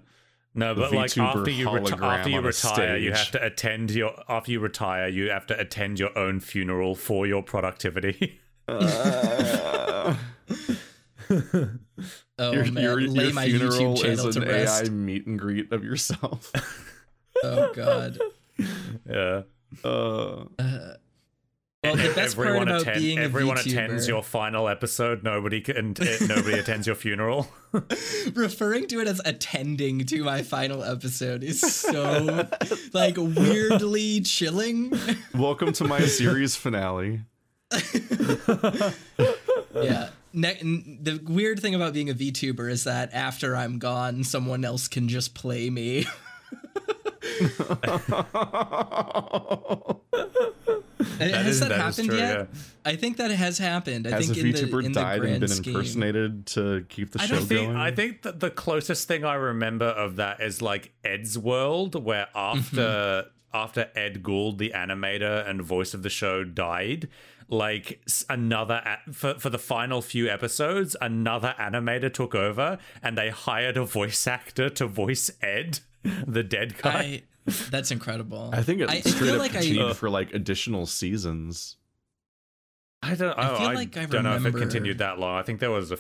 No, 0.57 0.75
but 0.75 0.93
like 0.93 1.17
after 1.19 1.51
you 1.51 1.67
reti- 1.67 2.03
after 2.03 2.31
you 2.31 2.41
retire, 2.41 2.97
you 2.97 3.13
have 3.13 3.31
to 3.33 3.45
attend 3.45 3.91
your 3.91 4.13
after 4.29 4.51
you 4.51 4.61
retire, 4.61 5.07
you 5.07 5.31
have 5.31 5.47
to 5.47 5.61
attend 5.61 6.01
your 6.01 6.17
own 6.19 6.41
funeral 6.41 6.95
for 6.95 7.27
your 7.27 7.43
productivity. 7.43 8.41
Uh, 8.67 10.17
Oh 12.39 12.53
your 12.53 12.71
man, 12.71 12.83
your, 12.83 13.01
lay 13.01 13.25
your 13.25 13.33
my 13.33 13.47
funeral 13.47 13.73
YouTube 13.73 13.95
is 13.95 14.19
channel 14.19 14.33
to 14.33 14.43
an 14.43 14.49
rest. 14.49 14.85
AI 14.85 14.89
meet 14.91 15.27
and 15.27 15.39
greet 15.39 15.73
of 15.73 15.83
yourself. 15.83 16.53
Oh 17.43 17.73
god. 17.75 18.19
yeah. 19.09 19.43
Uh, 19.83 20.45
Well, 21.87 21.97
the 22.09 22.15
best 22.15 22.37
part 22.37 22.63
about 22.63 22.81
attend- 22.83 23.01
being 23.01 23.19
a 23.19 23.23
everyone 23.23 23.57
VTuber, 23.59 23.67
attends 23.73 24.09
your 24.09 24.23
final 24.23 24.69
episode. 24.69 25.23
Nobody 25.23 25.61
can, 25.61 25.95
uh, 26.01 26.05
nobody 26.27 26.59
attends 26.59 26.87
your 26.87 26.97
funeral. 26.97 27.49
referring 28.35 28.87
to 28.89 29.01
it 29.01 29.09
as 29.09 29.21
attending 29.25 30.05
to 30.07 30.25
my 30.25 30.43
final 30.43 30.83
episode 30.83 31.43
is 31.45 31.61
so 31.61 32.49
like 32.93 33.17
weirdly 33.17 34.21
chilling. 34.23 34.93
Welcome 35.35 35.73
to 35.75 35.85
my 35.85 36.01
series 36.07 36.57
finale. 36.57 37.21
yeah. 39.75 40.11
Ne- 40.33 40.59
n- 40.61 40.99
the 41.03 41.21
weird 41.27 41.61
thing 41.61 41.75
about 41.75 41.93
being 41.95 42.11
a 42.11 42.15
VTuber 42.15 42.71
is 42.71 42.85
that 42.85 43.13
after 43.15 43.57
I'm 43.57 43.79
gone, 43.79 44.23
someone 44.25 44.65
else 44.65 44.89
can 44.89 45.09
just 45.09 45.35
play 45.35 45.71
me. 45.71 46.07
has 51.19 51.47
is- 51.47 51.61
that, 51.61 51.69
that 51.69 51.89
is 51.89 51.97
happened 51.97 52.09
true, 52.11 52.19
yet? 52.19 52.39
yeah. 52.53 52.61
I 52.85 52.97
think 52.97 53.17
that 53.17 53.31
it 53.31 53.37
has 53.37 53.59
happened. 53.59 54.07
I 54.07 54.11
Has 54.11 54.31
a 54.31 54.35
think 54.35 54.47
in 54.47 54.53
the, 54.53 54.59
VTuber 54.63 54.85
in 54.85 54.93
the 54.93 55.01
died 55.01 55.25
and 55.25 55.41
been 55.41 55.49
scheme. 55.49 55.75
impersonated 55.75 56.47
to 56.47 56.85
keep 56.89 57.11
the 57.13 57.21
I 57.21 57.27
show 57.27 57.41
think. 57.41 57.67
going? 57.67 57.77
I 57.77 57.91
think 57.91 58.23
that 58.23 58.39
the 58.41 58.51
closest 58.51 59.09
thing 59.09 59.25
I 59.25 59.35
remember 59.35 59.87
of 59.87 60.17
that 60.17 60.41
is 60.41 60.63
like 60.63 60.93
Eddsworld, 61.05 62.01
where 62.01 62.29
after 62.35 62.77
mm-hmm. 62.77 63.57
after 63.57 63.91
Edd 63.97 64.23
Gould, 64.23 64.59
the 64.59 64.71
animator 64.71 65.49
and 65.49 65.63
voice 65.63 65.95
of 65.95 66.03
the 66.05 66.11
show, 66.11 66.45
died, 66.45 67.09
like 67.49 68.01
another 68.29 68.99
for 69.13 69.35
for 69.35 69.51
the 69.51 69.59
final 69.59 70.01
few 70.03 70.29
episodes, 70.29 70.97
another 71.01 71.55
animator 71.59 72.13
took 72.13 72.35
over, 72.35 72.79
and 73.03 73.19
they 73.19 73.31
hired 73.31 73.77
a 73.77 73.85
voice 73.85 74.27
actor 74.27 74.69
to 74.71 74.87
voice 74.87 75.31
Ed, 75.43 75.81
the 76.27 76.43
dead 76.43 76.79
guy. 76.79 76.91
I, 76.93 77.23
that's 77.71 77.91
incredible. 77.91 78.51
I 78.53 78.63
think 78.63 78.81
it 78.81 78.91
I, 78.91 78.95
I 78.95 79.01
straight 79.01 79.15
feel 79.15 79.35
up 79.35 79.39
like 79.41 79.53
continued 79.53 79.87
I, 79.87 79.91
uh. 79.91 79.95
for 79.95 80.11
like 80.11 80.35
additional 80.35 80.87
seasons. 80.87 81.77
I 83.03 83.15
don't. 83.15 83.39
I 83.39 83.51
oh, 83.51 83.57
feel 83.59 83.67
I 83.69 83.75
like 83.75 83.97
I 83.97 84.07
don't 84.07 84.25
know 84.25 84.35
if 84.37 84.45
it 84.47 84.55
continued 84.55 84.99
that 84.99 85.19
long. 85.19 85.37
I 85.39 85.43
think 85.43 85.61
there 85.61 85.71
was 85.71 85.91
a 85.93 85.99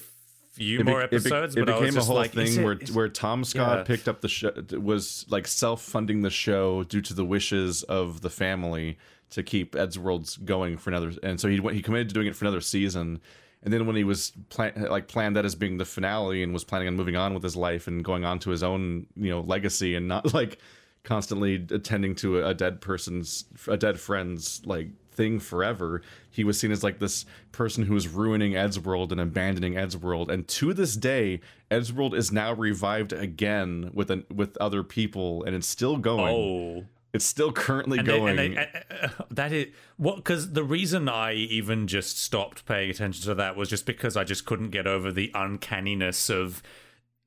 few 0.53 0.81
It, 0.81 0.87
be- 0.87 0.91
more 0.91 1.03
it 1.03 1.11
be- 1.11 1.17
episodes, 1.19 1.55
it 1.57 1.61
but 1.61 1.69
I 1.69 1.79
was 1.79 1.91
became 1.91 2.01
a 2.01 2.05
whole 2.05 2.17
like, 2.17 2.33
thing 2.33 2.59
it- 2.61 2.65
where 2.65 2.73
is- 2.75 2.93
where 2.93 3.09
Tom 3.09 3.45
Scott 3.45 3.79
Yeah. 3.79 3.85
picked 3.85 4.09
up 4.09 4.21
the 4.23 4.29
show 4.29 4.51
was 4.81 5.25
like 5.29 5.47
self 5.47 5.83
funding 5.83 6.23
the 6.23 6.31
show 6.31 6.83
due 6.85 7.03
to 7.03 7.15
the 7.15 7.25
wishes 7.25 7.83
of 7.85 8.23
the 8.23 8.31
family 8.31 8.99
to 9.31 9.43
keep 9.43 9.77
Ed's 9.77 9.99
Worlds 9.99 10.37
going 10.39 10.79
for 10.79 10.91
another, 10.91 11.13
and 11.23 11.41
so 11.41 11.49
he 11.49 11.61
went 11.61 11.77
he 11.77 11.83
committed 11.83 12.09
to 12.09 12.15
doing 12.15 12.27
it 12.27 12.35
for 12.37 12.45
another 12.45 12.61
season. 12.61 13.21
And 13.63 13.73
then 13.73 13.87
when 13.87 13.97
he 13.97 14.05
was 14.05 14.33
plan- 14.49 14.87
like 14.91 15.09
planned 15.09 15.35
that 15.37 15.45
as 15.45 15.55
being 15.57 15.77
the 15.79 15.85
finale 15.85 16.43
and 16.43 16.53
was 16.53 16.63
planning 16.63 16.87
on 16.89 16.95
moving 16.95 17.17
on 17.17 17.35
with 17.35 17.43
his 17.43 17.57
life 17.57 17.89
and 17.89 18.05
going 18.05 18.25
on 18.25 18.39
to 18.41 18.51
his 18.51 18.63
own 18.63 19.07
you 19.17 19.31
know 19.31 19.41
legacy 19.41 19.95
and 19.97 20.07
not 20.09 20.33
like 20.35 20.59
constantly 21.07 21.65
attending 21.71 22.17
to 22.17 22.41
a, 22.41 22.49
a 22.49 22.55
dead 22.55 22.81
person's 22.81 23.45
a 23.69 23.77
dead 23.77 23.99
friend's 23.99 24.61
like 24.67 24.89
thing 25.13 25.39
forever 25.41 26.03
he 26.31 26.45
was 26.45 26.61
seen 26.61 26.71
as 26.71 26.83
like 26.83 26.99
this 26.99 27.25
person 27.53 27.85
who 27.85 27.95
was 27.95 28.07
ruining 28.09 28.53
Eddsworld 28.53 29.13
and 29.13 29.21
abandoning 29.21 29.73
Eddsworld. 29.75 30.29
And 30.29 30.47
to 30.49 30.75
this 30.75 30.97
day 30.97 31.41
Eddsworld 31.71 32.15
is 32.15 32.31
now 32.31 32.53
revived 32.53 33.15
again 33.15 33.91
with 33.95 34.11
an 34.11 34.27
with 34.35 34.57
other 34.59 34.83
people 34.83 35.45
and 35.45 35.57
it's 35.57 35.67
still 35.67 35.97
going. 35.97 36.35
Oh. 36.35 36.85
it's 37.15 37.25
still 37.25 37.53
currently 37.53 37.99
and 37.99 38.09
they, 38.09 38.19
going. 38.19 38.39
and 38.39 38.57
they, 38.57 38.61
uh, 38.61 39.07
uh, 39.07 39.09
that 39.31 39.53
is 39.53 39.69
what 39.97 40.17
because 40.17 40.53
the 40.53 40.65
reason 40.65 41.09
I 41.09 41.33
even 41.35 41.87
just 41.87 42.21
stopped 42.21 42.67
paying 42.67 42.91
attention 42.91 43.23
to 43.25 43.35
that 43.37 43.57
was 43.57 43.71
just 43.71 43.87
because 43.87 44.17
I 44.17 44.25
just 44.25 44.45
couldn't 44.45 44.71
get 44.71 44.87
over 44.87 45.13
the 45.13 45.31
uncanniness 45.35 46.29
of 46.29 46.63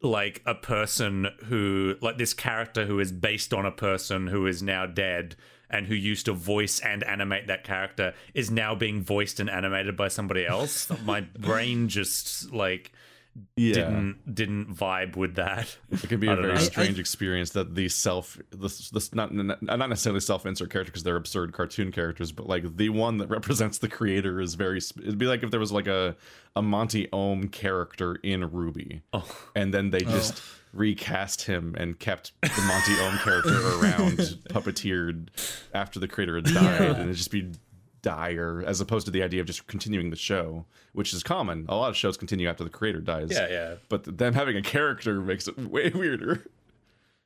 like 0.01 0.41
a 0.45 0.55
person 0.55 1.27
who 1.45 1.95
like 2.01 2.17
this 2.17 2.33
character 2.33 2.85
who 2.85 2.99
is 2.99 3.11
based 3.11 3.53
on 3.53 3.65
a 3.65 3.71
person 3.71 4.27
who 4.27 4.47
is 4.47 4.63
now 4.63 4.85
dead 4.85 5.35
and 5.69 5.87
who 5.87 5.95
used 5.95 6.25
to 6.25 6.33
voice 6.33 6.79
and 6.79 7.03
animate 7.03 7.47
that 7.47 7.63
character 7.63 8.13
is 8.33 8.49
now 8.49 8.73
being 8.73 9.01
voiced 9.03 9.39
and 9.39 9.49
animated 9.49 9.95
by 9.95 10.07
somebody 10.07 10.45
else. 10.45 10.89
My 11.05 11.21
brain 11.21 11.89
just 11.89 12.51
like 12.51 12.91
yeah 13.55 13.73
didn't 13.73 14.35
didn't 14.35 14.73
vibe 14.73 15.15
with 15.15 15.35
that 15.35 15.77
It 15.91 16.07
can 16.07 16.19
be 16.19 16.27
a 16.31 16.35
very 16.35 16.53
know. 16.53 16.59
Strange 16.59 16.97
I- 16.97 17.01
experience 17.01 17.51
that 17.51 17.75
the 17.75 17.89
self, 17.89 18.37
this, 18.51 18.89
this 18.89 19.13
not 19.13 19.33
not 19.33 19.61
necessarily 19.89 20.19
self-insert 20.19 20.69
character 20.69 20.91
because 20.91 21.03
they're 21.03 21.15
absurd 21.15 21.53
cartoon 21.53 21.91
characters, 21.91 22.31
but 22.31 22.47
like 22.47 22.77
the 22.77 22.89
one 22.89 23.17
that 23.17 23.29
represents 23.37 23.77
the 23.77 23.87
creator 23.87 24.39
is 24.41 24.55
very. 24.55 24.77
It'd 24.77 25.17
be 25.17 25.25
like 25.25 25.43
if 25.43 25.51
there 25.51 25.59
was 25.59 25.71
like 25.71 25.87
a 25.87 26.15
a 26.55 26.61
Monty 26.61 27.07
Oum 27.13 27.49
character 27.49 28.15
in 28.23 28.41
RWBY, 28.41 29.01
oh 29.13 29.47
and 29.55 29.73
then 29.73 29.91
they 29.91 30.01
oh. 30.05 30.09
just 30.11 30.41
recast 30.73 31.43
him 31.43 31.75
and 31.77 31.97
kept 31.99 32.31
the 32.41 32.61
Monty 32.67 32.93
Oum 33.01 33.17
character 33.19 33.57
around, 33.79 34.17
puppeteered 34.49 35.29
after 35.73 35.99
the 35.99 36.07
creator 36.07 36.35
had 36.35 36.45
died, 36.45 36.53
Yeah. 36.55 36.91
and 36.93 37.01
it'd 37.03 37.15
just 37.15 37.31
be 37.31 37.51
dire 38.01 38.63
as 38.65 38.81
opposed 38.81 39.05
to 39.05 39.11
the 39.11 39.23
idea 39.23 39.41
of 39.41 39.47
just 39.47 39.67
continuing 39.67 40.09
the 40.09 40.15
show, 40.15 40.65
which 40.93 41.13
is 41.13 41.23
common. 41.23 41.65
A 41.69 41.75
lot 41.75 41.89
of 41.89 41.95
shows 41.97 42.17
continue 42.17 42.47
after 42.47 42.63
the 42.63 42.69
creator 42.69 42.99
dies. 43.01 43.29
yeah 43.31 43.47
yeah 43.49 43.75
But 43.89 44.17
them 44.17 44.33
having 44.33 44.55
a 44.57 44.61
character 44.61 45.21
makes 45.21 45.47
it 45.47 45.57
way 45.57 45.89
weirder. 45.95 46.45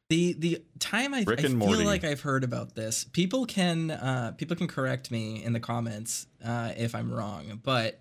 the 0.10 0.34
the 0.34 0.64
time 0.80 1.14
I, 1.14 1.24
Rick 1.26 1.40
I 1.40 1.44
feel 1.44 1.56
Morty. 1.56 1.84
like 1.86 2.04
I've 2.04 2.22
heard 2.22 2.44
about 2.44 2.76
this, 2.76 3.04
people 3.06 3.46
can 3.46 3.92
uh, 3.92 4.34
people 4.38 4.56
can 4.56 4.68
correct 4.68 5.12
me 5.12 5.44
in 5.44 5.54
the 5.54 5.60
comments 5.60 6.28
uh, 6.44 6.72
if 6.78 6.94
I'm 6.96 7.12
wrong, 7.12 7.60
but 7.64 8.00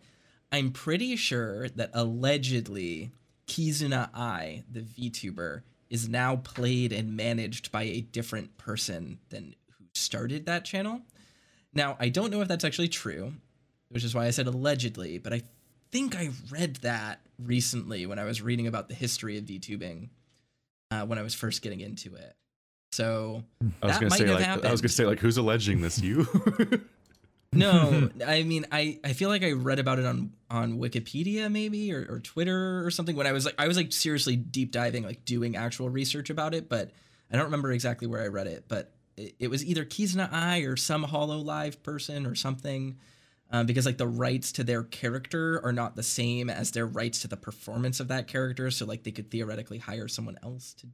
I'm 0.51 0.71
pretty 0.71 1.17
sure 1.17 1.69
that 1.71 1.91
allegedly 1.95 3.11
Kizuna 3.47 4.11
Ai, 4.15 4.65
the 4.71 4.81
VTuber, 4.81 5.63
is 5.91 6.09
now 6.09 6.37
played 6.37 6.93
and 6.93 7.17
managed 7.17 7.71
by 7.73 7.83
a 7.85 8.01
different 8.01 8.57
person 8.59 9.19
than 9.31 9.55
who 9.79 9.85
started 9.95 10.47
that 10.47 10.65
channel. 10.65 11.03
Now 11.75 11.97
I 11.99 12.09
don't 12.09 12.31
know 12.31 12.41
if 12.41 12.49
that's 12.49 12.65
actually 12.65 12.89
true, 12.89 13.33
which 13.89 14.05
is 14.05 14.15
why 14.15 14.27
I 14.27 14.31
said 14.31 14.47
allegedly, 14.47 15.19
but 15.19 15.33
I 15.33 15.43
think 15.91 16.17
I 16.17 16.31
read 16.51 16.77
that 16.77 17.21
recently 17.39 18.07
when 18.07 18.19
I 18.19 18.25
was 18.25 18.43
reading 18.43 18.67
about 18.67 18.89
the 18.89 18.95
history 18.95 19.39
of 19.39 19.45
VTubing 19.45 20.09
uh, 20.91 21.07
when 21.07 21.19
I 21.19 21.23
was 21.23 21.35
first 21.35 21.63
getting 21.63 21.81
into 21.81 22.15
it. 22.15 22.35
So 22.93 23.45
I 23.83 23.87
was 23.87 23.95
that 23.95 24.01
gonna 24.01 24.11
might 24.11 24.19
say 24.19 24.27
have 24.27 24.37
like 24.37 24.45
happened. 24.45 24.69
I 24.69 24.71
was 24.71 24.81
gonna 24.81 24.91
say 24.91 25.07
like 25.07 25.19
who's 25.19 25.39
alleging 25.39 25.81
this? 25.81 25.99
You? 25.99 26.27
no, 27.53 28.11
I 28.27 28.43
mean 28.43 28.67
I, 28.71 28.99
I 29.03 29.15
feel 29.15 29.31
like 29.31 29.43
I 29.43 29.53
read 29.53 29.79
about 29.79 29.99
it 29.99 30.05
on 30.05 30.33
on 30.51 30.79
Wikipedia 30.79 31.51
maybe 31.51 31.93
or, 31.95 32.07
or 32.09 32.21
Twitter 32.21 32.85
or 32.85 32.91
something 32.91 33.17
when 33.17 33.27
I 33.27 33.33
was 33.33 33.47
like 33.47 33.55
I 33.59 33.67
was 33.67 33.79
like 33.79 33.93
seriously 33.93 34.37
deep 34.37 34.73
diving 34.73 35.05
like 35.05 35.25
doing 35.25 35.57
actual 35.57 35.89
research 35.89 36.29
about 36.29 36.55
it, 36.55 36.69
but 36.69 36.91
I 37.31 37.37
don't 37.37 37.47
remember 37.47 37.73
exactly 37.73 38.07
where 38.07 38.23
I 38.23 38.27
read 38.27 38.47
it, 38.47 38.65
but 38.69 38.93
it, 39.17 39.35
it 39.39 39.49
was 39.49 39.65
either 39.65 39.85
Kizuna 39.85 40.31
Ai 40.33 40.61
or 40.61 40.77
some 40.77 41.05
Hololive 41.05 41.83
person 41.83 42.27
or 42.27 42.35
something. 42.35 42.99
Um, 43.51 43.67
because 43.67 43.85
like 43.85 43.99
the 43.99 44.09
rights 44.09 44.51
to 44.53 44.65
their 44.65 44.83
character 44.83 45.61
are 45.63 45.75
not 45.75 45.95
the 45.95 46.03
same 46.03 46.49
as 46.49 46.71
their 46.71 46.87
rights 46.87 47.21
to 47.21 47.29
the 47.29 47.37
performance 47.37 48.01
of 48.01 48.09
that 48.09 48.27
character, 48.27 48.71
so 48.71 48.87
like 48.87 49.03
they 49.03 49.11
could 49.11 49.31
theoretically 49.31 49.77
hire 49.77 50.09
someone 50.09 50.39
else 50.43 50.73
to 50.75 50.87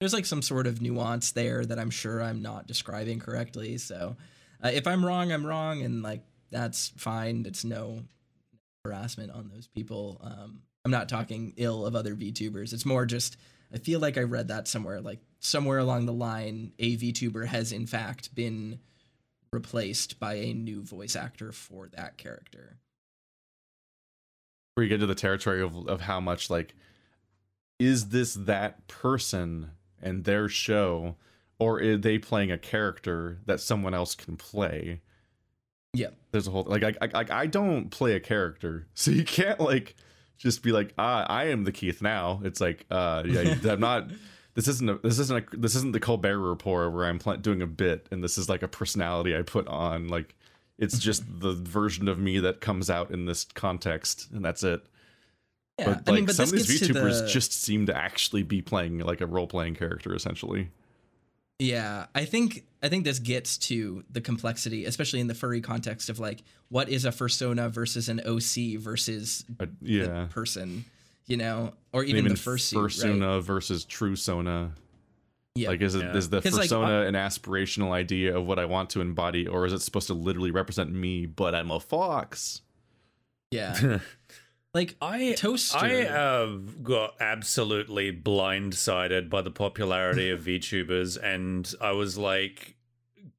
there's 0.00 0.12
like 0.12 0.26
some 0.26 0.42
sort 0.42 0.66
of 0.66 0.82
nuance 0.82 1.32
there 1.32 1.64
that 1.64 1.78
I'm 1.78 1.90
sure 1.90 2.22
I'm 2.22 2.42
not 2.42 2.66
describing 2.66 3.18
correctly. 3.18 3.78
So 3.78 4.16
uh, 4.62 4.70
if 4.72 4.86
I'm 4.86 5.04
wrong, 5.04 5.32
I'm 5.32 5.46
wrong, 5.46 5.82
and 5.82 6.02
like 6.02 6.22
that's 6.50 6.92
fine. 6.96 7.44
It's 7.46 7.64
no 7.64 8.02
harassment 8.84 9.32
on 9.32 9.50
those 9.52 9.66
people. 9.66 10.20
Um, 10.22 10.60
I'm 10.84 10.90
not 10.90 11.08
talking 11.08 11.54
ill 11.56 11.86
of 11.86 11.96
other 11.96 12.14
VTubers. 12.14 12.72
It's 12.72 12.86
more 12.86 13.06
just 13.06 13.36
I 13.72 13.78
feel 13.78 14.00
like 14.00 14.16
I 14.16 14.22
read 14.22 14.48
that 14.48 14.68
somewhere, 14.68 15.00
like 15.00 15.20
somewhere 15.40 15.78
along 15.78 16.06
the 16.06 16.12
line, 16.12 16.72
a 16.78 16.96
VTuber 16.96 17.46
has 17.46 17.72
in 17.72 17.86
fact 17.86 18.34
been 18.34 18.78
replaced 19.52 20.18
by 20.20 20.34
a 20.34 20.52
new 20.52 20.82
voice 20.82 21.16
actor 21.16 21.52
for 21.52 21.88
that 21.88 22.16
character. 22.16 22.78
Where 24.74 24.84
you 24.84 24.90
get 24.90 25.00
to 25.00 25.06
the 25.06 25.14
territory 25.14 25.62
of 25.62 25.88
of 25.88 26.02
how 26.02 26.20
much 26.20 26.50
like 26.50 26.74
is 27.78 28.08
this 28.08 28.34
that 28.34 28.86
person 28.88 29.70
and 30.02 30.24
their 30.24 30.48
show, 30.48 31.16
or 31.58 31.80
are 31.80 31.96
they 31.96 32.18
playing 32.18 32.50
a 32.50 32.58
character 32.58 33.38
that 33.46 33.60
someone 33.60 33.94
else 33.94 34.14
can 34.14 34.36
play? 34.36 35.00
Yeah. 35.94 36.10
There's 36.30 36.46
a 36.46 36.50
whole 36.50 36.64
like 36.64 36.84
I 36.84 36.94
I, 37.00 37.24
I 37.42 37.46
don't 37.46 37.90
play 37.90 38.14
a 38.14 38.20
character, 38.20 38.86
so 38.94 39.10
you 39.10 39.24
can't 39.24 39.60
like 39.60 39.96
just 40.36 40.62
be 40.62 40.72
like 40.72 40.92
ah 40.98 41.24
I 41.28 41.44
am 41.46 41.64
the 41.64 41.72
Keith 41.72 42.02
now. 42.02 42.40
It's 42.44 42.60
like 42.60 42.86
uh 42.90 43.22
yeah 43.26 43.54
I'm 43.68 43.80
not. 43.80 44.10
This 44.54 44.68
isn't 44.68 44.88
a, 44.88 44.94
this 45.02 45.18
isn't 45.18 45.36
a, 45.52 45.56
this 45.58 45.74
isn't 45.74 45.92
the 45.92 46.00
Colbert 46.00 46.38
Report 46.38 46.90
where 46.90 47.04
I'm 47.04 47.18
pl- 47.18 47.36
doing 47.36 47.60
a 47.60 47.66
bit 47.66 48.06
and 48.10 48.24
this 48.24 48.38
is 48.38 48.48
like 48.48 48.62
a 48.62 48.68
personality 48.68 49.36
I 49.36 49.42
put 49.42 49.68
on. 49.68 50.08
Like 50.08 50.34
it's 50.78 50.98
just 50.98 51.24
the 51.40 51.52
version 51.52 52.08
of 52.08 52.18
me 52.18 52.38
that 52.38 52.62
comes 52.62 52.88
out 52.88 53.10
in 53.10 53.26
this 53.26 53.44
context, 53.44 54.28
and 54.32 54.42
that's 54.42 54.62
it. 54.62 54.80
Yeah, 55.78 55.84
but 55.84 55.96
like 55.96 56.08
I 56.08 56.12
mean, 56.12 56.24
but 56.24 56.36
some 56.36 56.44
of 56.44 56.52
these 56.52 56.80
VTubers 56.80 57.20
the- 57.20 57.28
just 57.28 57.52
seem 57.52 57.84
to 57.84 57.94
actually 57.94 58.44
be 58.44 58.62
playing 58.62 59.00
like 59.00 59.20
a 59.20 59.26
role 59.26 59.46
playing 59.46 59.74
character 59.74 60.14
essentially. 60.14 60.70
Yeah, 61.58 62.06
I 62.14 62.24
think 62.26 62.64
I 62.82 62.88
think 62.88 63.04
this 63.04 63.18
gets 63.18 63.56
to 63.58 64.04
the 64.10 64.20
complexity, 64.20 64.84
especially 64.84 65.20
in 65.20 65.26
the 65.26 65.34
furry 65.34 65.60
context 65.60 66.10
of 66.10 66.18
like 66.18 66.42
what 66.68 66.88
is 66.88 67.04
a 67.04 67.10
fursona 67.10 67.70
versus 67.70 68.08
an 68.08 68.20
OC 68.26 68.78
versus 68.78 69.44
But 69.48 69.70
the 69.80 69.90
yeah, 69.92 70.26
person, 70.30 70.84
you 71.26 71.36
know, 71.38 71.72
or 71.92 72.02
And 72.02 72.10
even, 72.10 72.24
the 72.28 72.34
fursuit, 72.34 73.22
right? 73.34 73.42
versus 73.42 73.84
true 73.84 74.16
sona. 74.16 74.72
Yeah. 75.54 75.68
Like, 75.70 75.80
is 75.80 75.94
it 75.94 76.02
Yeah. 76.02 76.14
is 76.16 76.28
the 76.28 76.42
'Cause, 76.42 76.52
like, 76.52 76.62
persona 76.64 77.06
an 77.06 77.14
aspirational 77.14 77.90
idea 77.92 78.36
of 78.36 78.44
what 78.46 78.58
I 78.58 78.66
want 78.66 78.90
to 78.90 79.00
embody, 79.00 79.46
or 79.46 79.64
is 79.64 79.72
it 79.72 79.80
supposed 79.80 80.08
to 80.08 80.14
literally 80.14 80.50
represent 80.50 80.92
me? 80.92 81.24
But 81.24 81.54
I'm 81.54 81.70
a 81.70 81.80
fox. 81.80 82.60
Yeah. 83.50 84.00
like 84.74 84.96
I 85.00 85.34
Toaster. 85.36 85.78
I 85.78 86.04
have 86.04 86.82
got 86.82 87.14
absolutely 87.20 88.12
blindsided 88.12 89.30
by 89.30 89.42
the 89.42 89.50
popularity 89.50 90.30
of 90.30 90.40
VTubers, 90.44 91.16
and 91.22 91.72
I 91.80 91.92
was 91.92 92.18
like, 92.18 92.76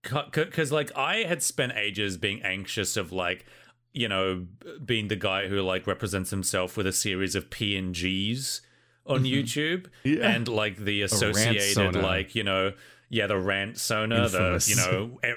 because 0.01 0.71
like 0.71 0.95
I 0.95 1.17
had 1.17 1.43
spent 1.43 1.73
ages 1.75 2.17
being 2.17 2.41
anxious 2.41 2.97
of 2.97 3.11
like, 3.11 3.45
you 3.93 4.07
know, 4.07 4.47
being 4.83 5.07
the 5.09 5.15
guy 5.15 5.47
who 5.47 5.61
like 5.61 5.85
represents 5.85 6.31
himself 6.31 6.75
with 6.75 6.87
a 6.87 6.93
series 6.93 7.35
of 7.35 7.49
PNGs 7.49 8.61
on 9.05 9.23
mm-hmm. 9.23 9.25
YouTube, 9.25 9.87
Yeah. 10.03 10.29
and 10.29 10.47
like 10.47 10.77
the 10.77 11.01
associated 11.03 11.95
like 11.95 12.35
you 12.35 12.43
know, 12.43 12.73
yeah, 13.09 13.27
the 13.27 13.37
rant 13.37 13.77
sona, 13.77 14.23
Infamous. 14.23 14.65
the 14.65 14.71
you 14.71 14.75
know. 14.77 15.19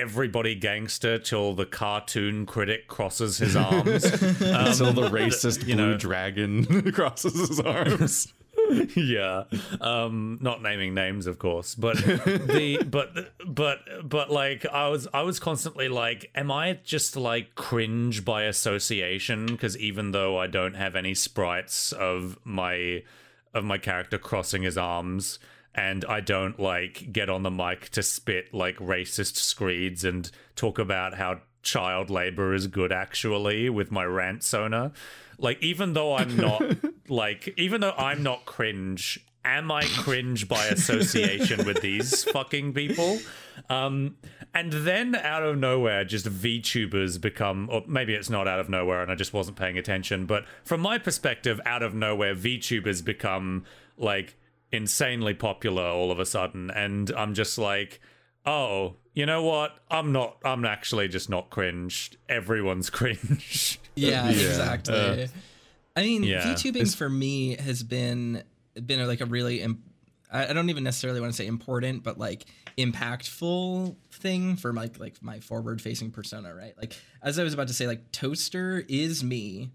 Everybody 0.00 0.54
gangster 0.54 1.18
till 1.18 1.54
the 1.54 1.66
cartoon 1.66 2.46
critic 2.46 2.88
crosses 2.88 3.36
his 3.38 3.54
arms. 3.54 4.04
Um, 4.40 4.66
Until 4.66 4.92
the 4.94 5.08
racist 5.10 5.66
you 5.66 5.74
blue 5.74 5.90
know- 5.92 5.96
dragon 5.98 6.92
crosses 6.92 7.48
his 7.48 7.60
arms. 7.60 8.32
yeah 8.96 9.44
um 9.80 10.38
not 10.40 10.60
naming 10.62 10.92
names 10.92 11.26
of 11.26 11.38
course 11.38 11.74
but 11.74 11.96
the 11.96 12.82
but 12.88 13.32
but 13.46 13.78
but 14.02 14.30
like 14.30 14.66
i 14.66 14.88
was 14.88 15.06
i 15.14 15.22
was 15.22 15.38
constantly 15.40 15.88
like 15.88 16.30
am 16.34 16.50
i 16.50 16.78
just 16.84 17.16
like 17.16 17.54
cringe 17.54 18.24
by 18.24 18.42
association 18.44 19.46
because 19.46 19.76
even 19.78 20.10
though 20.12 20.38
i 20.38 20.46
don't 20.46 20.74
have 20.74 20.94
any 20.94 21.14
sprites 21.14 21.92
of 21.92 22.38
my 22.44 23.02
of 23.54 23.64
my 23.64 23.78
character 23.78 24.18
crossing 24.18 24.62
his 24.62 24.76
arms 24.76 25.38
and 25.80 26.04
i 26.04 26.20
don't 26.20 26.60
like 26.60 27.10
get 27.10 27.30
on 27.30 27.42
the 27.42 27.50
mic 27.50 27.88
to 27.88 28.02
spit 28.02 28.52
like 28.52 28.76
racist 28.76 29.36
screeds 29.36 30.04
and 30.04 30.30
talk 30.54 30.78
about 30.78 31.14
how 31.14 31.40
child 31.62 32.10
labor 32.10 32.52
is 32.52 32.66
good 32.66 32.92
actually 32.92 33.70
with 33.70 33.90
my 33.90 34.04
rant 34.04 34.42
sona 34.42 34.92
like 35.38 35.62
even 35.62 35.94
though 35.94 36.14
i'm 36.14 36.36
not 36.36 36.62
like 37.08 37.52
even 37.56 37.80
though 37.80 37.94
i'm 37.96 38.22
not 38.22 38.44
cringe 38.44 39.24
am 39.42 39.72
i 39.72 39.82
cringe 39.84 40.46
by 40.48 40.66
association 40.66 41.64
with 41.64 41.80
these 41.80 42.24
fucking 42.32 42.74
people? 42.74 43.18
Um 43.70 44.16
and 44.52 44.70
then 44.72 45.14
out 45.14 45.42
of 45.42 45.56
nowhere 45.56 46.04
just 46.04 46.26
vtubers 46.26 47.18
become 47.18 47.68
or 47.72 47.82
maybe 47.86 48.14
it's 48.14 48.28
not 48.28 48.46
out 48.46 48.60
of 48.60 48.68
nowhere 48.68 49.00
and 49.00 49.10
i 49.10 49.14
just 49.14 49.32
wasn't 49.32 49.56
paying 49.56 49.78
attention 49.78 50.26
but 50.26 50.44
from 50.64 50.80
my 50.80 50.98
perspective 50.98 51.58
out 51.64 51.82
of 51.82 51.94
nowhere 51.94 52.34
vtubers 52.34 53.02
become 53.02 53.64
like 53.96 54.36
insanely 54.72 55.34
popular 55.34 55.82
all 55.84 56.10
of 56.12 56.18
a 56.20 56.26
sudden 56.26 56.70
and 56.70 57.10
i'm 57.16 57.34
just 57.34 57.58
like 57.58 58.00
oh 58.46 58.94
you 59.14 59.26
know 59.26 59.42
what 59.42 59.78
i'm 59.90 60.12
not 60.12 60.36
i'm 60.44 60.64
actually 60.64 61.08
just 61.08 61.28
not 61.28 61.50
cringe 61.50 62.12
everyone's 62.28 62.88
cringe 62.98 63.80
Yeah, 63.96 64.28
Yeah. 64.28 64.30
exactly. 64.30 64.94
Uh, 64.94 65.26
I 65.96 66.02
mean, 66.02 66.22
yeah. 66.22 66.42
VTubing 66.54 66.96
for 66.96 67.10
me 67.10 67.56
has 67.56 67.82
been 67.82 68.44
been 68.86 69.04
like 69.06 69.20
a 69.20 69.26
really 69.26 69.60
im- 69.60 69.82
I 70.32 70.46
I 70.46 70.52
don't 70.52 70.70
even 70.70 70.84
necessarily 70.84 71.20
want 71.20 71.32
to 71.32 71.36
say 71.36 71.46
important, 71.48 72.04
but 72.04 72.16
like 72.16 72.46
impactful 73.04 73.96
thing 74.12 74.56
for 74.56 74.72
my 74.72 74.90
like 74.98 75.22
my 75.22 75.40
forward 75.40 75.82
facing 75.82 76.10
persona, 76.10 76.54
right? 76.54 76.74
Like 76.78 76.94
as 77.22 77.38
I 77.38 77.44
was 77.44 77.54
about 77.54 77.68
to 77.68 77.74
say, 77.74 77.86
like 77.86 78.12
Toaster 78.12 78.84
is 78.88 79.24
me, 79.24 79.70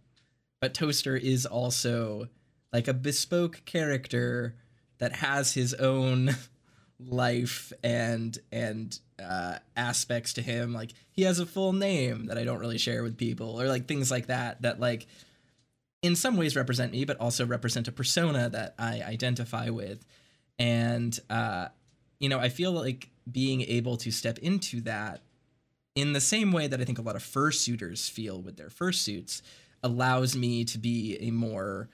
but 0.61 0.73
Toaster 0.73 1.15
is 1.17 1.45
also 1.45 2.27
like 2.71 2.87
a 2.87 2.93
bespoke 2.93 3.63
character 3.65 4.55
that 4.97 5.13
has 5.13 5.53
his 5.53 5.73
own 5.73 6.35
life 6.99 7.73
and 7.83 8.37
and 8.51 8.99
uh 9.21 9.57
aspects 9.75 10.33
to 10.33 10.41
him. 10.41 10.73
Like 10.73 10.91
he 11.11 11.23
has 11.23 11.39
a 11.39 11.45
full 11.45 11.73
name 11.73 12.27
that 12.27 12.37
i 12.37 12.43
don't 12.43 12.59
really 12.59 12.77
share 12.77 13.03
with 13.03 13.17
people 13.17 13.59
or 13.61 13.67
like 13.67 13.87
things 13.87 14.11
like 14.11 14.27
that 14.27 14.61
that 14.61 14.79
like 14.79 15.07
in 16.01 16.15
some 16.15 16.37
ways 16.37 16.55
represent 16.55 16.91
me 16.91 17.05
but 17.05 17.19
also 17.19 17.45
represent 17.45 17.87
a 17.87 17.91
persona 17.91 18.49
that 18.49 18.75
i 18.77 19.01
identify 19.01 19.69
with. 19.69 20.05
And 20.57 21.17
uh 21.29 21.67
you 22.19 22.29
know 22.29 22.39
i 22.39 22.49
feel 22.49 22.71
like 22.71 23.09
being 23.29 23.61
able 23.61 23.97
to 23.97 24.11
step 24.11 24.37
into 24.39 24.81
that 24.81 25.21
in 25.95 26.13
the 26.13 26.21
same 26.21 26.51
way 26.51 26.67
that 26.67 26.79
i 26.79 26.83
think 26.83 26.99
a 26.99 27.01
lot 27.01 27.15
of 27.15 27.23
fursuiters 27.23 28.09
feel 28.09 28.41
with 28.41 28.57
their 28.57 28.69
fursuits 28.69 29.41
allows 29.83 30.35
me 30.35 30.63
to 30.65 30.77
be 30.77 31.17
a 31.19 31.31
more 31.31 31.89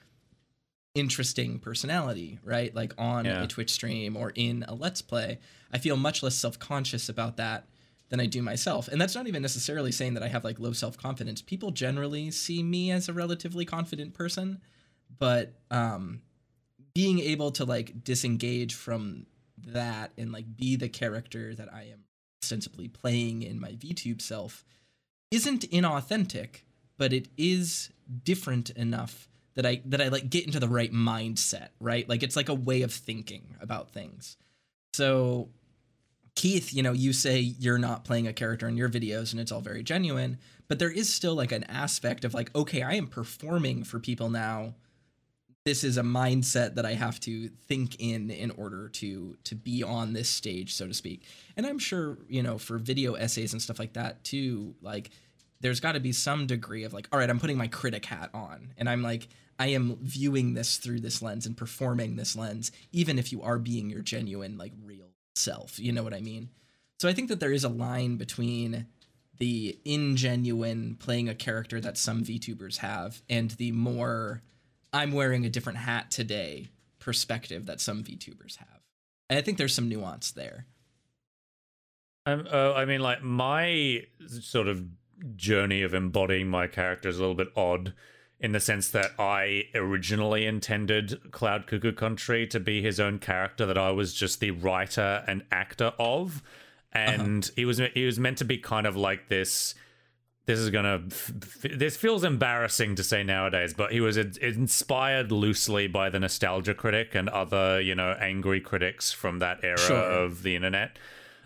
interesting 0.96 1.60
personality, 1.60 2.40
right? 2.44 2.74
Like 2.76 2.94
on 2.98 3.26
Yeah. 3.26 3.44
a 3.44 3.48
Twitch 3.48 3.72
stream 3.72 4.18
or 4.18 4.32
in 4.36 4.66
a 4.68 4.74
Let's 4.76 5.02
Play, 5.02 5.40
I 5.72 5.78
feel 5.78 5.96
much 5.98 6.22
less 6.22 6.36
self 6.36 6.60
conscious 6.60 7.08
about 7.10 7.38
that 7.38 7.68
than 8.10 8.20
I 8.20 8.26
do 8.26 8.42
myself. 8.42 8.88
And 8.90 9.00
that's 9.00 9.16
not 9.16 9.28
even 9.28 9.42
necessarily 9.42 9.92
saying 9.92 10.16
that 10.16 10.24
I 10.24 10.28
have 10.28 10.44
like 10.44 10.60
low 10.60 10.74
self 10.74 10.98
confidence. 10.98 11.42
People 11.42 11.72
generally 11.72 12.30
see 12.32 12.62
me 12.62 12.92
as 12.92 13.08
a 13.08 13.14
relatively 13.14 13.64
confident 13.66 14.14
person, 14.14 14.60
but 15.18 15.54
um, 15.72 16.22
being 16.94 17.20
able 17.20 17.52
to 17.52 17.64
like 17.64 18.04
disengage 18.04 18.74
from 18.76 19.26
that 19.68 20.12
and 20.18 20.32
like 20.32 20.58
be 20.58 20.76
the 20.76 20.90
character 20.90 21.56
that 21.56 21.74
I 21.74 21.84
am 21.84 22.04
ostensibly 22.44 22.88
playing 22.90 23.44
in 23.44 23.60
my 23.62 23.72
VTube 23.74 24.22
self 24.22 24.66
isn't 25.30 25.62
inauthentic, 25.72 26.64
but 26.98 27.14
it 27.14 27.30
is 27.38 27.92
different 28.26 28.72
enough 28.72 29.30
that 29.56 29.66
I 29.66 29.82
that 29.86 30.02
I 30.02 30.08
like 30.08 30.30
get 30.30 30.46
into 30.46 30.60
the 30.60 30.68
right 30.68 30.92
mindset, 30.92 31.70
right? 31.80 32.08
Like 32.08 32.24
it's 32.24 32.36
like 32.36 32.50
a 32.50 32.54
way 32.54 32.82
of 32.82 32.94
thinking 32.94 33.56
about 33.62 33.92
things. 33.92 34.38
So 34.94 35.50
Keith, 36.36 36.74
you 36.74 36.84
know, 36.84 36.94
you 36.94 37.14
say 37.14 37.40
you're 37.40 37.78
not 37.78 38.06
playing 38.06 38.28
a 38.28 38.34
character 38.34 38.68
in 38.68 38.78
your 38.78 38.90
videos 38.90 39.32
and 39.32 39.42
it's 39.42 39.52
all 39.52 39.62
very 39.62 39.84
genuine, 39.84 40.38
but 40.68 40.80
there 40.80 40.92
is 40.92 41.12
still 41.12 41.36
like 41.36 41.52
an 41.52 41.66
aspect 41.66 42.24
of 42.24 42.34
like, 42.34 42.54
okay, 42.56 42.82
I 42.82 42.94
am 42.94 43.08
performing 43.08 43.84
for 43.84 44.00
people 44.00 44.30
now. 44.30 44.76
This 45.66 45.84
is 45.84 45.98
a 45.98 46.02
mindset 46.02 46.76
that 46.76 46.86
I 46.86 46.94
have 46.94 47.20
to 47.22 47.50
think 47.68 47.98
in 48.00 48.32
in 48.32 48.50
order 48.52 48.90
to 48.90 49.38
to 49.44 49.56
be 49.56 49.84
on 49.84 50.14
this 50.14 50.30
stage, 50.30 50.74
so 50.74 50.88
to 50.88 50.94
speak. 50.94 51.24
And 51.56 51.68
I'm 51.68 51.78
sure, 51.78 52.18
you 52.28 52.42
know, 52.42 52.58
for 52.58 52.80
video 52.80 53.14
essays 53.14 53.54
and 53.54 53.62
stuff 53.62 53.78
like 53.78 53.94
that 53.94 54.24
too, 54.24 54.74
like 54.82 55.12
there's 55.62 55.80
got 55.80 55.94
to 55.94 56.00
be 56.00 56.12
some 56.12 56.48
degree 56.48 56.84
of 56.84 56.94
like, 56.94 57.08
all 57.12 57.20
right, 57.20 57.30
I'm 57.30 57.40
putting 57.40 57.58
my 57.58 57.68
critic 57.68 58.06
hat 58.06 58.30
on, 58.34 58.74
and 58.78 58.90
I'm 58.90 59.02
like, 59.02 59.28
I 59.60 59.68
am 59.68 59.98
viewing 60.02 60.54
this 60.54 60.78
through 60.78 61.02
this 61.02 61.22
lens 61.22 61.46
and 61.46 61.56
performing 61.56 62.16
this 62.16 62.36
lens, 62.36 62.72
even 62.92 63.20
if 63.20 63.32
you 63.32 63.42
are 63.44 63.60
being 63.60 63.90
your 63.90 64.02
genuine, 64.02 64.58
like, 64.58 64.74
real 64.84 65.12
self. 65.36 65.80
You 65.80 65.92
know 65.92 66.04
what 66.04 66.14
I 66.14 66.22
mean? 66.22 66.50
So 67.00 67.08
I 67.08 67.14
think 67.14 67.30
that 67.30 67.40
there 67.40 67.52
is 67.52 67.64
a 67.64 67.70
line 67.70 68.18
between 68.18 68.88
the 69.38 69.80
ingenuine 69.86 71.00
playing 71.00 71.30
a 71.30 71.36
character 71.36 71.82
that 71.82 71.98
some 71.98 72.24
VTubers 72.24 72.78
have 72.78 73.24
and 73.28 73.50
the 73.52 73.72
more 73.72 74.44
I'm 74.94 75.12
wearing 75.12 75.46
a 75.46 75.50
different 75.50 75.80
hat 75.80 76.12
today 76.12 76.70
perspective 77.00 77.66
that 77.66 77.82
some 77.82 78.04
VTubers 78.04 78.58
have. 78.58 78.82
And 79.30 79.40
I 79.40 79.42
think 79.42 79.58
there's 79.58 79.74
some 79.74 79.90
nuance 79.90 80.32
there. 80.32 80.68
Um, 82.28 82.48
uh, 82.52 82.74
I 82.74 82.86
mean, 82.86 83.02
like 83.02 83.24
my 83.24 84.04
sort 84.28 84.68
of 84.68 84.86
journey 85.36 85.82
of 85.82 85.94
embodying 85.94 86.48
my 86.48 86.68
character 86.68 87.10
is 87.10 87.18
a 87.18 87.22
little 87.22 87.36
bit 87.36 87.50
odd, 87.56 87.94
in 88.40 88.52
the 88.54 88.60
sense 88.60 88.90
that 88.90 89.12
I 89.20 89.66
originally 89.76 90.46
intended 90.46 91.32
Cloud 91.32 91.68
Cuckoo 91.68 91.92
Country 91.92 92.48
to 92.48 92.60
be 92.60 92.82
his 92.82 93.00
own 93.00 93.20
character 93.20 93.66
that 93.66 93.78
I 93.78 93.92
was 93.92 94.14
just 94.14 94.40
the 94.40 94.52
writer 94.52 95.24
and 95.28 95.44
actor 95.52 95.94
of, 96.00 96.42
and 96.92 97.50
he 97.56 97.66
was 97.66 97.80
he 97.94 98.06
was 98.06 98.20
meant 98.20 98.40
to 98.40 98.46
be 98.46 98.58
kind 98.58 98.88
of 98.88 98.96
like 98.96 99.30
this. 99.30 99.76
This 100.48 100.58
is 100.58 100.72
gonna. 100.72 101.04
This 101.62 101.96
feels 101.96 102.24
embarrassing 102.24 102.96
to 102.96 103.04
say 103.04 103.22
nowadays, 103.24 103.76
but 103.76 103.92
he 103.92 104.02
was 104.02 104.18
inspired 104.18 105.32
loosely 105.32 105.88
by 105.88 106.10
the 106.10 106.20
Nostalgia 106.20 106.74
Critic 106.74 107.14
and 107.14 107.30
other, 107.30 107.80
you 107.80 107.94
know, 107.94 108.18
angry 108.20 108.60
critics 108.60 109.12
from 109.12 109.38
that 109.40 109.64
era 109.64 109.78
Sure. 109.78 109.98
of 109.98 110.42
the 110.42 110.56
internet 110.56 110.98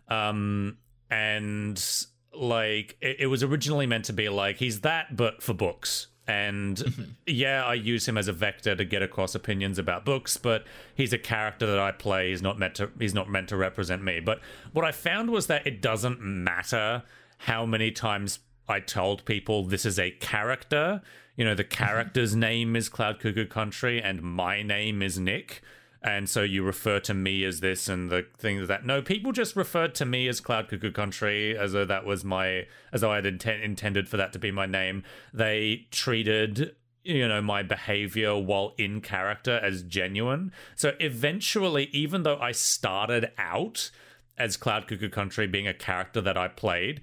um 0.07 0.77
and 1.09 2.05
like 2.37 2.97
it, 3.01 3.17
it 3.21 3.27
was 3.27 3.43
originally 3.43 3.87
meant 3.87 4.05
to 4.05 4.13
be 4.13 4.29
like 4.29 4.57
he's 4.57 4.81
that 4.81 5.15
but 5.15 5.41
for 5.41 5.53
books. 5.53 6.07
And 6.27 6.77
mm-hmm. 6.77 7.03
yeah 7.27 7.63
i 7.65 7.75
use 7.75 8.07
him 8.07 8.17
as 8.17 8.27
a 8.27 8.33
vector 8.33 8.75
to 8.75 8.83
get 8.83 9.03
across 9.03 9.35
opinions 9.35 9.77
about 9.77 10.05
books 10.05 10.37
but 10.37 10.63
he's 10.95 11.13
a 11.13 11.17
character 11.17 11.65
that 11.67 11.79
i 11.79 11.91
play. 11.91 12.29
He's 12.29 12.41
not 12.41 12.57
meant 12.57 12.75
to 12.75 12.91
he's 12.99 13.13
not 13.13 13.29
meant 13.29 13.49
to 13.49 13.57
represent 13.57 14.03
me. 14.03 14.19
But 14.19 14.39
what 14.73 14.85
i 14.85 14.91
found 14.91 15.29
was 15.31 15.47
that 15.47 15.65
it 15.67 15.81
doesn't 15.81 16.21
matter 16.21 17.03
how 17.39 17.65
many 17.65 17.91
times 17.91 18.39
i 18.67 18.79
told 18.79 19.25
people 19.25 19.63
this 19.63 19.85
is 19.85 19.99
a 19.99 20.11
character. 20.11 21.01
You 21.35 21.45
know 21.45 21.55
the 21.55 21.63
mm-hmm. 21.63 21.83
character's 21.83 22.35
name 22.35 22.75
is 22.75 22.89
cloud 22.89 23.19
cuckoo 23.19 23.45
country 23.45 24.01
and 24.01 24.21
my 24.21 24.63
name 24.63 25.01
is 25.01 25.19
nick 25.19 25.61
and 26.05 26.29
so 26.29 26.43
you 26.43 26.61
refer 26.61 26.99
to 26.99 27.15
me 27.15 27.43
as 27.43 27.61
this 27.61 27.89
and 27.89 28.11
the 28.11 28.27
thing 28.37 28.67
that 28.67 28.85
no 28.85 29.01
people 29.01 29.31
just 29.31 29.55
referred 29.55 29.95
to 29.95 30.05
me 30.05 30.27
as 30.27 30.39
cloud 30.39 30.69
cuckoo 30.69 30.91
country 30.91 31.57
as 31.57 31.73
though 31.73 31.83
that 31.83 32.05
was 32.05 32.23
my 32.23 32.67
as 32.93 33.01
though 33.01 33.11
i 33.11 33.15
had 33.15 33.25
inten- 33.25 33.61
intended 33.61 34.07
for 34.07 34.15
that 34.15 34.31
to 34.31 34.39
be 34.39 34.51
my 34.51 34.67
name. 34.67 35.03
They 35.33 35.87
treated 35.89 36.75
you 37.03 37.27
know 37.27 37.41
my 37.41 37.63
behavior 37.63 38.37
while 38.37 38.73
in 38.77 39.01
character 39.01 39.59
as 39.63 39.81
genuine. 39.81 40.51
So 40.75 40.93
eventually 40.99 41.85
even 41.91 42.21
though 42.23 42.37
i 42.37 42.51
started 42.51 43.31
out 43.37 43.89
as 44.37 44.57
cloud 44.57 44.87
cuckoo 44.87 45.09
country 45.09 45.47
being 45.47 45.67
a 45.67 45.73
character 45.73 46.21
that 46.21 46.37
i 46.37 46.47
played 46.47 47.01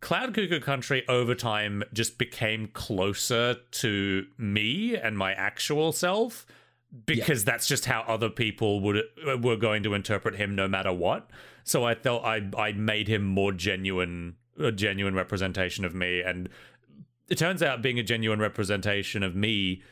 cloud 0.00 0.32
cuckoo 0.32 0.60
country 0.60 1.06
over 1.08 1.34
time 1.34 1.82
just 1.92 2.18
became 2.18 2.68
closer 2.68 3.56
to 3.72 4.26
me 4.38 4.96
and 4.96 5.18
my 5.18 5.32
actual 5.34 5.92
self 5.92 6.46
because 7.06 7.40
yeah. 7.40 7.52
that's 7.52 7.66
just 7.66 7.84
how 7.84 8.02
other 8.08 8.30
people 8.30 8.80
would 8.80 9.02
were 9.40 9.56
going 9.56 9.82
to 9.82 9.94
interpret 9.94 10.36
him 10.36 10.54
no 10.54 10.66
matter 10.66 10.92
what 10.92 11.30
so 11.62 11.84
i 11.84 11.94
felt 11.94 12.24
i 12.24 12.40
i 12.56 12.72
made 12.72 13.08
him 13.08 13.22
more 13.22 13.52
genuine 13.52 14.36
a 14.58 14.72
genuine 14.72 15.14
representation 15.14 15.84
of 15.84 15.94
me 15.94 16.22
and 16.22 16.48
it 17.28 17.36
turns 17.36 17.62
out 17.62 17.82
being 17.82 17.98
a 17.98 18.02
genuine 18.02 18.40
representation 18.40 19.22
of 19.22 19.36
me 19.36 19.82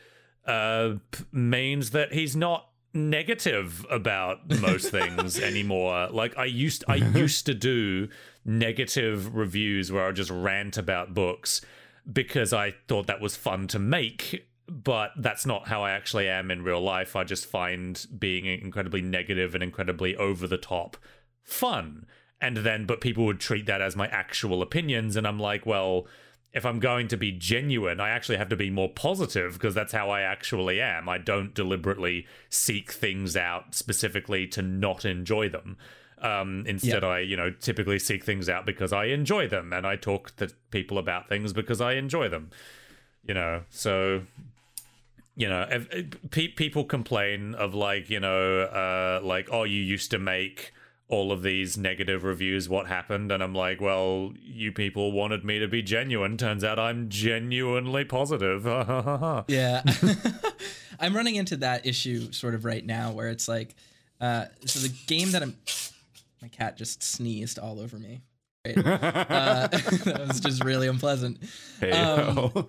uh, 0.45 0.95
means 1.31 1.91
that 1.91 2.13
he's 2.13 2.35
not 2.35 2.69
negative 2.93 3.85
about 3.91 4.59
most 4.59 4.89
things 4.91 5.39
anymore. 5.39 6.07
Like 6.09 6.37
I 6.37 6.45
used 6.45 6.83
I 6.87 6.95
used 6.95 7.45
to 7.45 7.53
do 7.53 8.07
negative 8.45 9.35
reviews 9.35 9.91
where 9.91 10.07
I 10.07 10.11
just 10.11 10.31
rant 10.31 10.77
about 10.77 11.13
books 11.13 11.61
because 12.11 12.53
I 12.53 12.75
thought 12.87 13.07
that 13.07 13.19
was 13.19 13.35
fun 13.35 13.67
to 13.67 13.79
make, 13.79 14.46
but 14.67 15.11
that's 15.17 15.45
not 15.45 15.67
how 15.67 15.83
I 15.83 15.91
actually 15.91 16.27
am 16.27 16.51
in 16.51 16.63
real 16.63 16.81
life. 16.81 17.15
I 17.15 17.23
just 17.23 17.45
find 17.45 18.05
being 18.17 18.45
incredibly 18.45 19.01
negative 19.01 19.53
and 19.55 19.63
incredibly 19.63 20.15
over 20.15 20.47
the 20.47 20.57
top 20.57 20.97
fun. 21.43 22.05
And 22.41 22.57
then 22.57 22.85
but 22.85 23.01
people 23.01 23.25
would 23.25 23.39
treat 23.39 23.65
that 23.65 23.81
as 23.81 23.95
my 23.95 24.07
actual 24.07 24.61
opinions 24.61 25.15
and 25.15 25.25
I'm 25.25 25.39
like, 25.39 25.65
well, 25.65 26.05
if 26.53 26.65
I'm 26.65 26.79
going 26.79 27.07
to 27.09 27.17
be 27.17 27.31
genuine, 27.31 27.99
I 27.99 28.09
actually 28.09 28.37
have 28.37 28.49
to 28.49 28.55
be 28.55 28.69
more 28.69 28.89
positive 28.89 29.53
because 29.53 29.73
that's 29.73 29.93
how 29.93 30.09
I 30.09 30.21
actually 30.21 30.81
am. 30.81 31.09
I 31.09 31.17
don't 31.17 31.53
deliberately 31.53 32.25
seek 32.49 32.91
things 32.91 33.35
out 33.35 33.75
specifically 33.75 34.47
to 34.47 34.61
not 34.61 35.05
enjoy 35.05 35.49
them. 35.49 35.77
Um, 36.19 36.63
instead, 36.65 37.03
yeah. 37.03 37.09
I, 37.09 37.19
you 37.19 37.37
know, 37.37 37.51
typically 37.51 37.99
seek 37.99 38.23
things 38.23 38.49
out 38.49 38.65
because 38.65 38.91
I 38.91 39.05
enjoy 39.05 39.47
them 39.47 39.71
and 39.71 39.85
I 39.85 39.97
talk 39.97 40.35
to 40.37 40.49
people 40.71 40.97
about 40.97 41.29
things 41.29 41.53
because 41.53 41.79
I 41.79 41.93
enjoy 41.93 42.27
them. 42.27 42.49
You 43.23 43.33
know, 43.33 43.63
so 43.69 44.21
you 45.37 45.47
know, 45.47 45.67
if, 45.69 45.87
if, 45.93 46.55
people 46.55 46.83
complain 46.83 47.53
of 47.53 47.75
like, 47.75 48.09
you 48.09 48.19
know, 48.19 48.61
uh, 48.61 49.21
like, 49.23 49.47
oh, 49.51 49.63
you 49.63 49.79
used 49.79 50.09
to 50.11 50.17
make 50.17 50.73
all 51.09 51.31
of 51.31 51.41
these 51.41 51.77
negative 51.77 52.23
reviews. 52.23 52.67
What 52.67 52.87
happened? 52.87 53.31
And 53.31 53.41
i'm 53.41 53.55
like 53.55 53.79
well 53.79 54.33
you 54.37 54.71
people 54.71 55.11
wanted 55.11 55.45
me 55.45 55.59
to 55.59 55.67
be 55.67 55.81
genuine. 55.81 56.37
Turns 56.37 56.63
out 56.63 56.79
i'm 56.79 57.09
genuinely 57.09 58.03
positive. 58.03 58.65
Yeah. 59.47 59.83
I'm 60.99 61.15
running 61.15 61.35
into 61.35 61.57
that 61.57 61.85
issue 61.85 62.31
sort 62.31 62.55
of 62.55 62.65
right 62.65 62.85
now 62.85 63.11
where 63.11 63.29
it's 63.29 63.47
like 63.47 63.75
uh, 64.19 64.45
so 64.65 64.79
the 64.79 64.93
game 65.05 65.31
that 65.31 65.43
i'm 65.43 65.55
my 66.41 66.47
cat 66.47 66.75
just 66.75 67.03
sneezed 67.03 67.59
all 67.59 67.79
over 67.79 67.97
me 67.97 68.21
right? 68.65 68.77
uh, 68.77 69.67
that 69.67 70.25
was 70.27 70.39
just 70.39 70.63
really 70.63 70.87
unpleasant. 70.87 71.37
Hey, 71.79 71.91
um, 71.91 72.67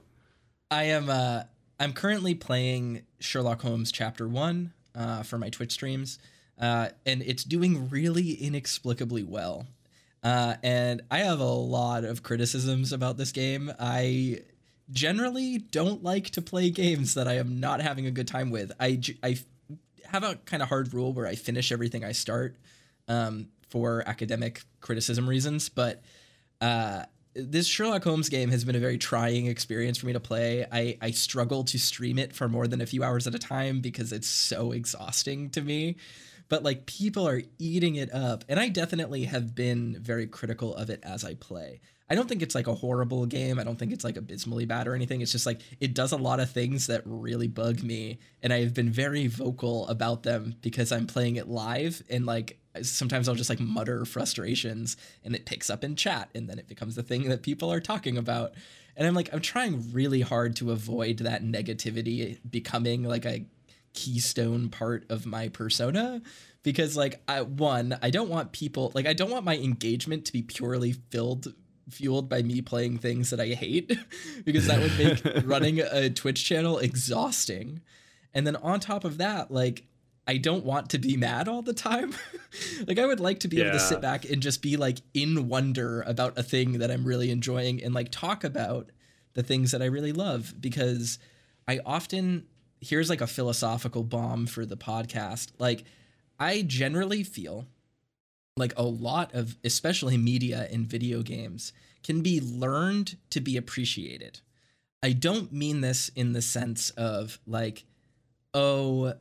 i 0.71 0.85
am 0.85 1.09
uh, 1.09 1.43
i'm 1.79 1.93
currently 1.93 2.35
playing 2.35 3.03
sherlock 3.21 3.63
holmes 3.63 3.93
chapter 3.93 4.27
one 4.29 4.73
uh, 4.95 5.23
for 5.23 5.39
my 5.39 5.49
twitch 5.49 5.73
streams 5.73 6.19
uh, 6.61 6.89
and 7.07 7.23
it's 7.23 7.45
doing 7.45 7.89
really 7.89 8.33
inexplicably 8.33 9.23
well. 9.23 9.67
Uh, 10.23 10.55
and 10.63 11.03
I 11.11 11.19
have 11.19 11.41
a 11.41 11.45
lot 11.45 12.05
of 12.05 12.23
criticisms 12.23 12.93
about 12.93 13.17
this 13.17 13.31
game. 13.31 13.73
I 13.79 14.43
generally 14.91 15.59
don't 15.59 16.03
like 16.03 16.31
to 16.31 16.43
play 16.43 16.71
games 16.71 17.15
that 17.15 17.29
I 17.29 17.35
am 17.35 17.61
not 17.61 17.81
having 17.81 18.07
a 18.07 18.11
good 18.11 18.27
time 18.27 18.51
with. 18.51 18.73
I, 18.81 19.01
I 19.23 19.39
have 20.07 20.25
a 20.25 20.37
kind 20.37 20.63
of 20.63 20.69
hard 20.69 20.93
rule 20.93 21.13
where 21.13 21.27
I 21.27 21.37
finish 21.37 21.71
everything 21.71 22.05
I 22.05 22.13
start 22.13 22.57
um, 23.07 23.49
for 23.69 24.03
academic 24.07 24.63
criticism 24.81 25.29
reasons, 25.29 25.69
but 25.69 26.03
uh, 26.61 27.05
this 27.35 27.67
Sherlock 27.67 28.05
Holmes 28.05 28.29
game 28.29 28.51
has 28.51 28.65
been 28.65 28.77
a 28.77 28.81
very 28.81 28.99
trying 28.99 29.47
experience 29.47 29.99
for 29.99 30.07
me 30.07 30.13
to 30.13 30.21
play. 30.21 30.67
I, 30.71 30.97
I 31.01 31.11
struggle 31.11 31.65
to 31.65 31.79
stream 31.79 32.19
it 32.19 32.35
for 32.35 32.49
more 32.49 32.67
than 32.67 32.81
a 32.81 32.87
few 32.87 33.05
hours 33.05 33.27
at 33.27 33.35
a 33.35 33.39
time 33.39 33.81
because 33.81 34.13
it's 34.13 34.29
so 34.29 34.73
exhausting 34.73 35.51
to 35.51 35.63
me 35.63 35.97
but 36.49 36.63
like 36.63 36.87
people 36.87 37.29
are 37.29 37.43
eating 37.59 37.97
it 37.97 38.13
up. 38.13 38.45
And 38.49 38.59
I 38.59 38.69
definitely 38.69 39.25
have 39.25 39.55
been 39.55 39.97
very 40.01 40.27
critical 40.27 40.75
of 40.75 40.91
it 40.91 41.01
as 41.03 41.25
I 41.25 41.35
play. 41.35 41.81
I 42.11 42.15
don't 42.15 42.27
think 42.27 42.41
it's 42.41 42.55
like 42.55 42.67
a 42.67 42.75
horrible 42.75 43.27
game. 43.27 43.59
I 43.59 43.65
don't 43.65 43.79
think 43.79 43.93
it's 43.93 44.05
like 44.05 44.17
abysmally 44.17 44.65
bad 44.65 44.89
or 44.89 44.95
anything. 44.95 45.21
It's 45.21 45.33
just 45.33 45.45
like 45.45 45.61
it 45.79 45.93
does 45.93 46.13
a 46.13 46.17
lot 46.17 46.41
of 46.41 46.51
things 46.51 46.87
that 46.87 47.03
really 47.05 47.49
bug 47.49 47.83
me. 47.83 48.19
And 48.43 48.51
I 48.51 48.61
have 48.61 48.73
been 48.73 48.91
very 48.91 49.27
vocal 49.27 49.87
about 49.89 50.23
them 50.23 50.55
because 50.63 50.91
I'm 50.91 51.07
playing 51.07 51.37
it 51.37 51.49
live 51.49 52.03
and 52.09 52.25
like 52.25 52.59
sometimes 52.87 53.29
I'll 53.29 53.35
just 53.35 53.51
like 53.51 53.61
mutter 53.61 54.05
frustrations 54.05 54.97
and 55.25 55.35
it 55.35 55.47
picks 55.47 55.71
up 55.71 55.85
in 55.85 55.97
chat 55.97 56.31
and 56.35 56.49
then 56.49 56.59
it 56.59 56.69
becomes 56.69 56.95
the 56.95 57.03
thing 57.03 57.29
that 57.29 57.43
people 57.43 57.73
are 57.73 57.81
talking 57.81 58.17
about. 58.17 58.53
And 58.97 59.07
I'm 59.07 59.15
like, 59.15 59.33
I'm 59.33 59.41
trying 59.41 59.93
really 59.93 60.23
hard 60.23 60.57
to 60.57 60.73
avoid 60.73 61.19
that 61.19 61.45
negativity 61.45 62.39
becoming 62.49 63.05
like 63.05 63.25
a 63.25 63.45
keystone 63.95 64.69
part 64.69 65.05
of 65.11 65.27
my 65.27 65.49
persona 65.49 66.23
because 66.63 66.97
like 66.97 67.23
I 67.27 67.43
one 67.43 67.99
I 68.03 68.11
don't 68.11 68.29
want 68.29 68.53
people 68.53 68.93
like 68.95 69.07
I 69.07 69.13
don't 69.13 69.31
want 69.31 69.45
my 69.45 69.57
engagement 69.57 70.27
to 70.27 70.33
be 70.33 70.43
purely 70.43 70.93
filled 70.93 71.53
fueled 71.91 72.29
by 72.29 72.43
me 72.43 72.61
playing 72.61 72.99
things 72.99 73.31
that 73.31 73.41
I 73.41 73.49
hate 73.49 73.97
because 74.45 74.67
that 74.67 74.81
would 74.81 74.99
make 74.99 75.45
running 75.49 75.81
a 75.81 76.11
Twitch 76.11 76.45
channel 76.45 76.79
exhausting. 76.79 77.81
And 78.35 78.47
then 78.47 78.57
on 78.57 78.81
top 78.81 79.05
of 79.05 79.19
that, 79.19 79.51
like 79.51 79.85
I 80.29 80.37
don't 80.37 80.65
want 80.65 80.91
to 80.91 80.99
be 80.99 81.17
mad 81.17 81.49
all 81.49 81.63
the 81.63 81.73
time. 81.73 82.15
like 82.87 82.99
I 82.99 83.07
would 83.07 83.19
like 83.19 83.41
to 83.41 83.49
be 83.49 83.57
yeah. 83.57 83.65
able 83.65 83.79
to 83.79 83.81
sit 83.81 84.01
back 84.01 84.29
and 84.29 84.43
just 84.43 84.63
be 84.63 84.77
like 84.77 84.99
in 85.15 85.49
wonder 85.49 86.03
about 86.03 86.39
a 86.39 86.43
thing 86.43 86.79
that 86.79 86.91
I'm 86.91 87.05
really 87.05 87.31
enjoying 87.31 87.83
and 87.83 87.95
like 87.95 88.11
talk 88.11 88.45
about 88.45 88.91
the 89.33 89.43
things 89.43 89.73
that 89.73 89.83
I 89.83 89.87
really 89.87 90.13
love 90.13 90.55
because 90.61 91.19
I 91.67 91.81
often 91.85 92.47
here's 92.81 93.11
like 93.11 93.21
a 93.21 93.27
philosophical 93.27 94.03
bomb 94.03 94.47
for 94.47 94.65
the 94.65 94.77
podcast. 94.77 95.51
Like, 95.59 95.85
I 96.39 96.63
generally 96.63 97.23
feel 97.23 97.67
like 98.57 98.73
a 98.77 98.83
lot 98.83 99.35
of, 99.35 99.57
especially 99.65 100.17
media 100.17 100.69
and 100.71 100.87
video 100.87 101.23
games, 101.23 101.73
can 102.03 102.23
be 102.23 102.41
learned 102.41 103.17
to 103.31 103.41
be 103.41 103.57
appreciated. 103.57 104.41
I 105.03 105.13
don't 105.13 105.53
mean 105.53 105.81
this 105.81 106.11
in 106.15 106.33
the 106.33 106.43
sense 106.43 106.91
of 106.91 107.39
like, 107.47 107.85
oh, 108.55 109.15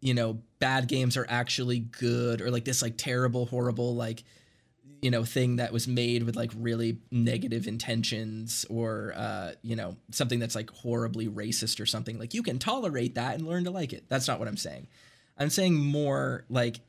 you 0.00 0.14
know, 0.14 0.40
bad 0.64 0.88
games 0.88 1.18
are 1.18 1.26
actually 1.28 1.78
good 1.78 2.40
or 2.40 2.50
like 2.50 2.64
this 2.64 2.80
like 2.80 2.96
terrible, 2.96 3.44
horrible, 3.44 3.94
like 3.94 4.24
you 5.02 5.10
know 5.10 5.22
thing 5.22 5.56
that 5.56 5.74
was 5.74 5.86
made 5.86 6.22
with 6.22 6.36
like 6.36 6.50
really 6.56 6.96
negative 7.10 7.66
intentions 7.66 8.64
or 8.70 9.12
uh 9.14 9.52
you 9.60 9.76
know 9.76 9.94
something 10.10 10.38
that's 10.38 10.54
like 10.54 10.70
horribly 10.70 11.28
racist 11.28 11.78
or 11.78 11.84
something 11.84 12.18
like 12.18 12.32
you 12.32 12.42
can 12.42 12.58
tolerate 12.58 13.14
that 13.16 13.34
and 13.34 13.46
learn 13.46 13.64
to 13.64 13.70
like 13.70 13.92
it. 13.92 14.08
That's 14.08 14.26
not 14.26 14.38
what 14.38 14.48
i'm 14.48 14.56
saying. 14.56 14.86
I'm 15.36 15.50
saying 15.50 15.74
more 15.74 16.46
like 16.48 16.80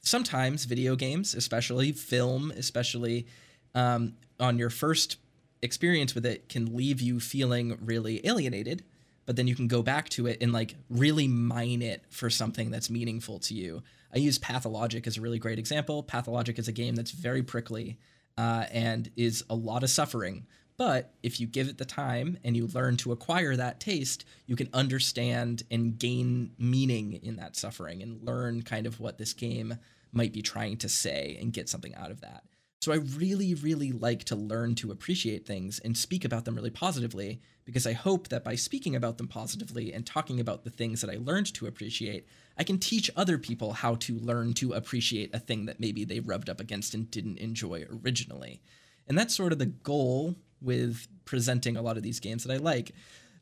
sometimes 0.00 0.64
video 0.64 0.96
games 0.96 1.34
especially 1.34 1.92
film 1.92 2.50
especially 2.56 3.26
um, 3.74 4.14
on 4.38 4.58
your 4.58 4.70
first 4.70 5.18
experience 5.60 6.14
with 6.14 6.24
it 6.24 6.48
can 6.48 6.74
leave 6.74 7.02
you 7.02 7.20
feeling 7.20 7.76
really 7.82 8.26
alienated 8.26 8.82
but 9.26 9.36
then 9.36 9.46
you 9.46 9.54
can 9.54 9.68
go 9.68 9.82
back 9.82 10.08
to 10.08 10.26
it 10.26 10.38
and 10.40 10.52
like 10.52 10.74
really 10.88 11.28
mine 11.28 11.82
it 11.82 12.04
for 12.08 12.30
something 12.30 12.70
that's 12.70 12.90
meaningful 12.90 13.38
to 13.38 13.54
you 13.54 13.82
I 14.14 14.18
use 14.18 14.38
Pathologic 14.38 15.06
as 15.06 15.16
a 15.16 15.20
really 15.20 15.38
great 15.38 15.58
example. 15.58 16.02
Pathologic 16.02 16.58
is 16.58 16.68
a 16.68 16.72
game 16.72 16.96
that's 16.96 17.12
very 17.12 17.42
prickly 17.42 17.98
uh, 18.36 18.66
and 18.72 19.10
is 19.16 19.44
a 19.48 19.54
lot 19.54 19.82
of 19.82 19.90
suffering. 19.90 20.46
But 20.76 21.12
if 21.22 21.40
you 21.40 21.46
give 21.46 21.68
it 21.68 21.78
the 21.78 21.84
time 21.84 22.38
and 22.42 22.56
you 22.56 22.66
learn 22.68 22.96
to 22.98 23.12
acquire 23.12 23.54
that 23.54 23.80
taste, 23.80 24.24
you 24.46 24.56
can 24.56 24.70
understand 24.72 25.62
and 25.70 25.98
gain 25.98 26.52
meaning 26.58 27.20
in 27.22 27.36
that 27.36 27.54
suffering 27.54 28.02
and 28.02 28.26
learn 28.26 28.62
kind 28.62 28.86
of 28.86 28.98
what 28.98 29.18
this 29.18 29.34
game 29.34 29.76
might 30.12 30.32
be 30.32 30.42
trying 30.42 30.78
to 30.78 30.88
say 30.88 31.36
and 31.40 31.52
get 31.52 31.68
something 31.68 31.94
out 31.94 32.10
of 32.10 32.22
that. 32.22 32.44
So 32.80 32.92
I 32.92 32.96
really, 32.96 33.52
really 33.52 33.92
like 33.92 34.24
to 34.24 34.36
learn 34.36 34.74
to 34.76 34.90
appreciate 34.90 35.44
things 35.44 35.80
and 35.80 35.94
speak 35.94 36.24
about 36.24 36.46
them 36.46 36.54
really 36.54 36.70
positively 36.70 37.42
because 37.66 37.86
I 37.86 37.92
hope 37.92 38.28
that 38.28 38.42
by 38.42 38.54
speaking 38.54 38.96
about 38.96 39.18
them 39.18 39.28
positively 39.28 39.92
and 39.92 40.06
talking 40.06 40.40
about 40.40 40.64
the 40.64 40.70
things 40.70 41.02
that 41.02 41.10
I 41.10 41.18
learned 41.20 41.52
to 41.54 41.66
appreciate, 41.66 42.26
I 42.56 42.64
can 42.64 42.78
teach 42.78 43.10
other 43.14 43.36
people 43.36 43.74
how 43.74 43.96
to 43.96 44.18
learn 44.18 44.54
to 44.54 44.72
appreciate 44.72 45.34
a 45.34 45.38
thing 45.38 45.66
that 45.66 45.78
maybe 45.78 46.04
they 46.04 46.20
rubbed 46.20 46.48
up 46.48 46.58
against 46.58 46.94
and 46.94 47.10
didn't 47.10 47.36
enjoy 47.36 47.84
originally. 48.02 48.62
And 49.06 49.18
that's 49.18 49.36
sort 49.36 49.52
of 49.52 49.58
the 49.58 49.66
goal 49.66 50.36
with 50.62 51.06
presenting 51.26 51.76
a 51.76 51.82
lot 51.82 51.98
of 51.98 52.02
these 52.02 52.18
games 52.18 52.44
that 52.44 52.54
I 52.54 52.56
like. 52.56 52.92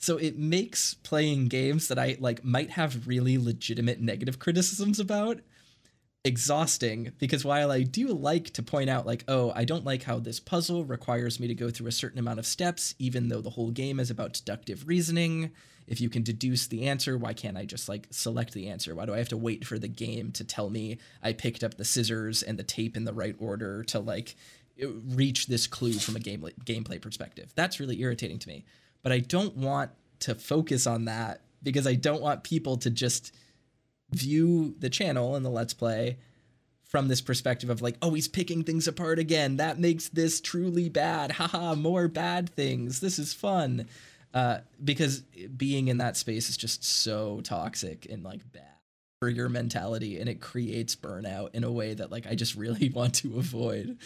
So 0.00 0.16
it 0.16 0.36
makes 0.36 0.94
playing 0.94 1.46
games 1.46 1.86
that 1.86 1.98
I 1.98 2.16
like 2.18 2.42
might 2.42 2.70
have 2.70 3.06
really 3.06 3.38
legitimate 3.38 4.00
negative 4.00 4.40
criticisms 4.40 4.98
about 4.98 5.42
exhausting 6.24 7.12
because 7.18 7.44
while 7.44 7.70
I 7.70 7.82
do 7.82 8.08
like 8.08 8.50
to 8.50 8.62
point 8.62 8.90
out, 8.90 9.06
like, 9.06 9.24
oh, 9.28 9.52
I 9.54 9.64
don't 9.64 9.84
like 9.84 10.02
how 10.02 10.18
this 10.18 10.40
puzzle 10.40 10.84
requires 10.84 11.38
me 11.40 11.46
to 11.48 11.54
go 11.54 11.70
through 11.70 11.86
a 11.86 11.92
certain 11.92 12.18
amount 12.18 12.38
of 12.38 12.46
steps, 12.46 12.94
even 12.98 13.28
though 13.28 13.40
the 13.40 13.50
whole 13.50 13.70
game 13.70 14.00
is 14.00 14.10
about 14.10 14.34
deductive 14.34 14.86
reasoning. 14.86 15.52
If 15.86 16.00
you 16.02 16.10
can 16.10 16.22
deduce 16.22 16.66
the 16.66 16.86
answer, 16.86 17.16
why 17.16 17.32
can't 17.32 17.56
I 17.56 17.64
just 17.64 17.88
like 17.88 18.08
select 18.10 18.52
the 18.52 18.68
answer? 18.68 18.94
Why 18.94 19.06
do 19.06 19.14
I 19.14 19.18
have 19.18 19.30
to 19.30 19.38
wait 19.38 19.64
for 19.64 19.78
the 19.78 19.88
game 19.88 20.32
to 20.32 20.44
tell 20.44 20.68
me 20.68 20.98
I 21.22 21.32
picked 21.32 21.64
up 21.64 21.76
the 21.76 21.84
scissors 21.84 22.42
and 22.42 22.58
the 22.58 22.62
tape 22.62 22.96
in 22.96 23.04
the 23.04 23.14
right 23.14 23.36
order 23.38 23.82
to 23.84 23.98
like 23.98 24.36
reach 24.78 25.46
this 25.46 25.66
clue 25.66 25.94
from 25.94 26.16
a 26.16 26.20
game 26.20 26.46
gameplay 26.64 27.00
perspective? 27.00 27.52
That's 27.54 27.80
really 27.80 28.00
irritating 28.02 28.38
to 28.40 28.48
me. 28.48 28.66
But 29.02 29.12
I 29.12 29.20
don't 29.20 29.56
want 29.56 29.92
to 30.20 30.34
focus 30.34 30.86
on 30.86 31.06
that 31.06 31.40
because 31.62 31.86
I 31.86 31.94
don't 31.94 32.20
want 32.20 32.44
people 32.44 32.76
to 32.78 32.90
just 32.90 33.34
view 34.10 34.74
the 34.78 34.90
channel 34.90 35.34
and 35.34 35.44
the 35.44 35.50
let's 35.50 35.74
play 35.74 36.18
from 36.84 37.08
this 37.08 37.20
perspective 37.20 37.68
of 37.68 37.82
like, 37.82 37.96
oh, 38.00 38.14
he's 38.14 38.28
picking 38.28 38.64
things 38.64 38.88
apart 38.88 39.18
again. 39.18 39.58
That 39.58 39.78
makes 39.78 40.08
this 40.08 40.40
truly 40.40 40.88
bad. 40.88 41.32
Haha, 41.32 41.74
more 41.74 42.08
bad 42.08 42.50
things. 42.50 43.00
This 43.00 43.18
is 43.18 43.34
fun. 43.34 43.86
Uh, 44.34 44.58
because 44.82 45.20
being 45.56 45.88
in 45.88 45.98
that 45.98 46.16
space 46.16 46.50
is 46.50 46.56
just 46.56 46.84
so 46.84 47.40
toxic 47.42 48.06
and 48.10 48.22
like 48.22 48.40
bad 48.52 48.62
for 49.20 49.28
your 49.28 49.48
mentality 49.48 50.20
and 50.20 50.28
it 50.28 50.40
creates 50.40 50.94
burnout 50.94 51.54
in 51.54 51.64
a 51.64 51.72
way 51.72 51.94
that 51.94 52.10
like 52.12 52.26
I 52.26 52.34
just 52.34 52.54
really 52.56 52.88
want 52.90 53.14
to 53.16 53.38
avoid. 53.38 53.98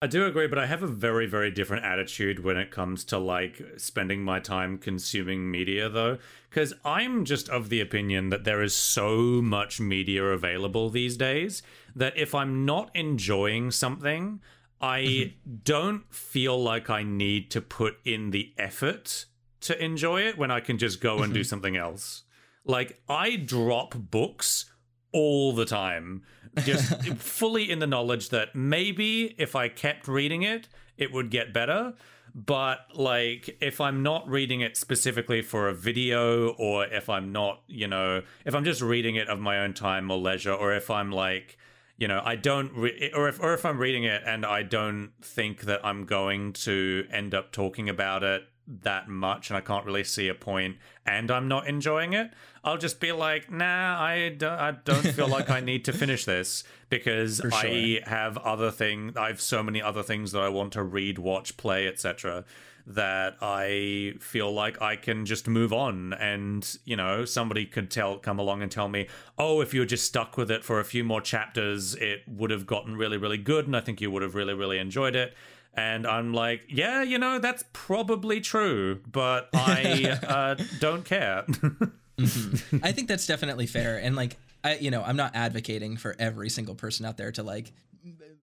I 0.00 0.06
do 0.06 0.26
agree, 0.26 0.46
but 0.46 0.60
I 0.60 0.66
have 0.66 0.84
a 0.84 0.88
very, 0.88 1.26
very 1.26 1.50
different 1.50 1.84
attitude 1.84 2.44
when 2.44 2.56
it 2.56 2.70
comes 2.70 3.04
to 3.06 3.18
like 3.18 3.60
spending 3.78 4.22
my 4.22 4.38
time 4.38 4.78
consuming 4.78 5.50
media, 5.50 5.88
though. 5.88 6.18
Because 6.48 6.72
I'm 6.84 7.24
just 7.24 7.48
of 7.48 7.68
the 7.68 7.80
opinion 7.80 8.28
that 8.28 8.44
there 8.44 8.62
is 8.62 8.76
so 8.76 9.42
much 9.42 9.80
media 9.80 10.24
available 10.24 10.88
these 10.88 11.16
days 11.16 11.62
that 11.96 12.16
if 12.16 12.32
I'm 12.32 12.64
not 12.64 12.94
enjoying 12.94 13.72
something, 13.72 14.40
I 14.80 15.00
mm-hmm. 15.00 15.54
don't 15.64 16.14
feel 16.14 16.62
like 16.62 16.88
I 16.88 17.02
need 17.02 17.50
to 17.50 17.60
put 17.60 17.96
in 18.04 18.30
the 18.30 18.54
effort 18.56 19.24
to 19.62 19.84
enjoy 19.84 20.20
it 20.20 20.38
when 20.38 20.52
I 20.52 20.60
can 20.60 20.78
just 20.78 21.00
go 21.00 21.18
and 21.24 21.34
do 21.34 21.40
mm-hmm. 21.40 21.46
something 21.46 21.76
else. 21.76 22.22
Like, 22.64 23.02
I 23.08 23.34
drop 23.34 23.94
books 23.96 24.66
all 25.12 25.52
the 25.52 25.64
time 25.64 26.22
just 26.60 26.92
fully 27.16 27.70
in 27.70 27.78
the 27.78 27.86
knowledge 27.86 28.30
that 28.30 28.54
maybe 28.54 29.34
if 29.38 29.56
I 29.56 29.68
kept 29.68 30.08
reading 30.08 30.42
it, 30.42 30.68
it 30.96 31.12
would 31.12 31.30
get 31.30 31.52
better. 31.52 31.94
But 32.34 32.86
like, 32.94 33.56
if 33.60 33.80
I'm 33.80 34.02
not 34.02 34.28
reading 34.28 34.60
it 34.60 34.76
specifically 34.76 35.42
for 35.42 35.68
a 35.68 35.74
video, 35.74 36.50
or 36.50 36.84
if 36.84 37.08
I'm 37.08 37.32
not, 37.32 37.62
you 37.66 37.88
know, 37.88 38.22
if 38.44 38.54
I'm 38.54 38.64
just 38.64 38.82
reading 38.82 39.16
it 39.16 39.28
of 39.28 39.40
my 39.40 39.60
own 39.60 39.74
time 39.74 40.10
or 40.10 40.18
leisure, 40.18 40.52
or 40.52 40.72
if 40.74 40.90
I'm 40.90 41.10
like, 41.10 41.58
you 41.96 42.06
know, 42.06 42.22
I 42.24 42.36
don't, 42.36 42.72
re- 42.74 43.10
or 43.14 43.28
if 43.28 43.40
or 43.40 43.54
if 43.54 43.64
I'm 43.64 43.78
reading 43.78 44.04
it 44.04 44.22
and 44.24 44.46
I 44.46 44.62
don't 44.62 45.10
think 45.20 45.62
that 45.62 45.84
I'm 45.84 46.04
going 46.04 46.52
to 46.52 47.06
end 47.10 47.34
up 47.34 47.50
talking 47.50 47.88
about 47.88 48.22
it 48.22 48.42
that 48.82 49.08
much 49.08 49.50
and 49.50 49.56
I 49.56 49.60
can't 49.60 49.84
really 49.84 50.04
see 50.04 50.28
a 50.28 50.34
point 50.34 50.76
and 51.08 51.30
I'm 51.30 51.48
not 51.48 51.66
enjoying 51.66 52.12
it, 52.12 52.30
I'll 52.62 52.76
just 52.76 53.00
be 53.00 53.12
like, 53.12 53.50
nah, 53.50 54.00
I 54.00 54.28
don't, 54.36 54.52
I 54.52 54.72
don't 54.72 55.06
feel 55.06 55.28
like 55.36 55.48
I 55.48 55.60
need 55.60 55.86
to 55.86 55.92
finish 55.92 56.26
this 56.26 56.64
because 56.90 57.38
sure. 57.38 57.50
I 57.54 58.00
have 58.04 58.36
other 58.38 58.70
things, 58.70 59.16
I 59.16 59.28
have 59.28 59.40
so 59.40 59.62
many 59.62 59.80
other 59.80 60.02
things 60.02 60.32
that 60.32 60.42
I 60.42 60.50
want 60.50 60.74
to 60.74 60.82
read, 60.82 61.18
watch, 61.18 61.56
play, 61.56 61.88
etc. 61.88 62.44
that 62.86 63.36
I 63.40 64.14
feel 64.20 64.52
like 64.52 64.82
I 64.82 64.96
can 64.96 65.24
just 65.24 65.48
move 65.48 65.72
on 65.72 66.12
and, 66.12 66.78
you 66.84 66.96
know, 66.96 67.24
somebody 67.24 67.64
could 67.64 67.90
tell 67.90 68.18
come 68.18 68.38
along 68.38 68.62
and 68.62 68.70
tell 68.70 68.88
me, 68.88 69.08
"Oh, 69.38 69.62
if 69.62 69.72
you 69.72 69.80
were 69.80 69.86
just 69.86 70.04
stuck 70.04 70.36
with 70.36 70.50
it 70.50 70.62
for 70.62 70.78
a 70.78 70.84
few 70.84 71.04
more 71.04 71.22
chapters, 71.22 71.94
it 71.94 72.22
would 72.26 72.50
have 72.50 72.66
gotten 72.66 72.96
really 72.96 73.16
really 73.16 73.38
good 73.38 73.66
and 73.66 73.74
I 73.74 73.80
think 73.80 74.02
you 74.02 74.10
would 74.10 74.22
have 74.22 74.34
really 74.34 74.54
really 74.54 74.78
enjoyed 74.78 75.16
it." 75.16 75.34
And 75.74 76.06
I'm 76.06 76.32
like, 76.32 76.62
yeah, 76.68 77.02
you 77.02 77.18
know, 77.18 77.38
that's 77.38 77.64
probably 77.72 78.40
true, 78.40 79.00
but 79.10 79.48
I 79.54 80.18
uh, 80.26 80.54
don't 80.80 81.04
care. 81.04 81.44
mm-hmm. 82.18 82.78
I 82.82 82.92
think 82.92 83.08
that's 83.08 83.26
definitely 83.26 83.66
fair. 83.66 83.98
And 83.98 84.16
like, 84.16 84.36
I, 84.64 84.76
you 84.76 84.90
know, 84.90 85.02
I'm 85.02 85.16
not 85.16 85.36
advocating 85.36 85.96
for 85.96 86.16
every 86.18 86.48
single 86.48 86.74
person 86.74 87.06
out 87.06 87.16
there 87.16 87.30
to 87.32 87.42
like 87.42 87.72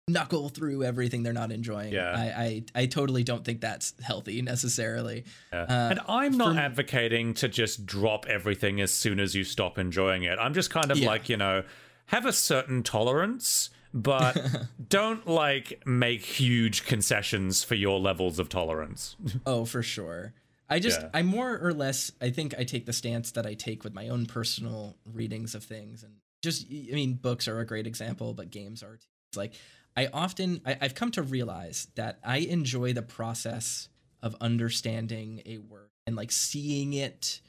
knuckle 0.07 0.49
through 0.49 0.83
everything 0.83 1.23
they're 1.23 1.33
not 1.33 1.51
enjoying. 1.51 1.93
Yeah. 1.93 2.11
I, 2.11 2.43
I, 2.75 2.81
I 2.83 2.85
totally 2.85 3.23
don't 3.23 3.43
think 3.43 3.61
that's 3.61 3.93
healthy 4.01 4.41
necessarily. 4.41 5.25
Yeah. 5.51 5.61
Uh, 5.63 5.89
and 5.91 5.99
I'm 6.07 6.37
not 6.37 6.55
for, 6.55 6.61
advocating 6.61 7.33
to 7.35 7.47
just 7.47 7.85
drop 7.85 8.25
everything 8.27 8.81
as 8.81 8.91
soon 8.91 9.19
as 9.19 9.35
you 9.35 9.43
stop 9.43 9.77
enjoying 9.77 10.23
it. 10.23 10.37
I'm 10.39 10.53
just 10.53 10.69
kind 10.69 10.91
of 10.91 10.97
yeah. 10.97 11.07
like, 11.07 11.29
you 11.29 11.37
know, 11.37 11.63
have 12.07 12.25
a 12.25 12.33
certain 12.33 12.83
tolerance 12.83 13.69
but 13.93 14.37
don't 14.89 15.27
like 15.27 15.81
make 15.85 16.21
huge 16.21 16.85
concessions 16.85 17.63
for 17.63 17.75
your 17.75 17.99
levels 17.99 18.39
of 18.39 18.49
tolerance. 18.49 19.15
oh, 19.45 19.65
for 19.65 19.83
sure. 19.83 20.33
I 20.69 20.79
just, 20.79 21.01
yeah. 21.01 21.09
I 21.13 21.23
more 21.23 21.59
or 21.61 21.73
less, 21.73 22.11
I 22.21 22.29
think 22.29 22.55
I 22.57 22.63
take 22.63 22.85
the 22.85 22.93
stance 22.93 23.31
that 23.31 23.45
I 23.45 23.55
take 23.55 23.83
with 23.83 23.93
my 23.93 24.07
own 24.07 24.25
personal 24.25 24.95
readings 25.13 25.53
of 25.53 25.63
things. 25.63 26.03
And 26.03 26.13
just, 26.41 26.67
I 26.71 26.93
mean, 26.93 27.15
books 27.15 27.47
are 27.47 27.59
a 27.59 27.65
great 27.65 27.87
example, 27.87 28.33
but 28.33 28.51
games 28.51 28.81
are 28.81 28.95
too. 28.95 29.07
It's 29.31 29.37
like, 29.37 29.53
I 29.97 30.07
often, 30.13 30.61
I, 30.65 30.77
I've 30.79 30.95
come 30.95 31.11
to 31.11 31.21
realize 31.21 31.87
that 31.95 32.19
I 32.23 32.37
enjoy 32.37 32.93
the 32.93 33.01
process 33.01 33.89
of 34.21 34.35
understanding 34.39 35.41
a 35.45 35.57
work 35.57 35.91
and 36.07 36.15
like 36.15 36.31
seeing 36.31 36.93
it 36.93 37.41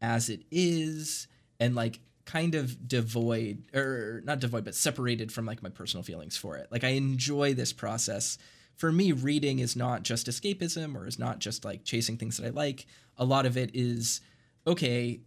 as 0.00 0.28
it 0.28 0.42
is 0.50 1.26
and 1.58 1.74
like 1.74 2.00
kind 2.28 2.54
of 2.54 2.86
devoid 2.86 3.64
or 3.74 4.20
not 4.24 4.38
devoid 4.38 4.62
but 4.62 4.74
separated 4.74 5.32
from 5.32 5.46
like 5.46 5.62
my 5.62 5.70
personal 5.70 6.04
feelings 6.04 6.36
for 6.36 6.56
it. 6.56 6.68
Like 6.70 6.84
i 6.84 6.88
enjoy 6.88 7.54
this 7.54 7.72
process. 7.72 8.36
For 8.76 8.92
me 8.92 9.12
reading 9.12 9.58
is 9.58 9.74
not 9.74 10.02
just 10.02 10.26
escapism 10.26 10.94
or 10.94 11.06
is 11.06 11.18
not 11.18 11.38
just 11.38 11.64
like 11.64 11.84
chasing 11.84 12.18
things 12.18 12.36
that 12.36 12.46
i 12.46 12.50
like. 12.50 12.86
A 13.16 13.24
lot 13.24 13.46
of 13.46 13.56
it 13.56 13.70
is 13.72 14.20
okay 14.66 15.20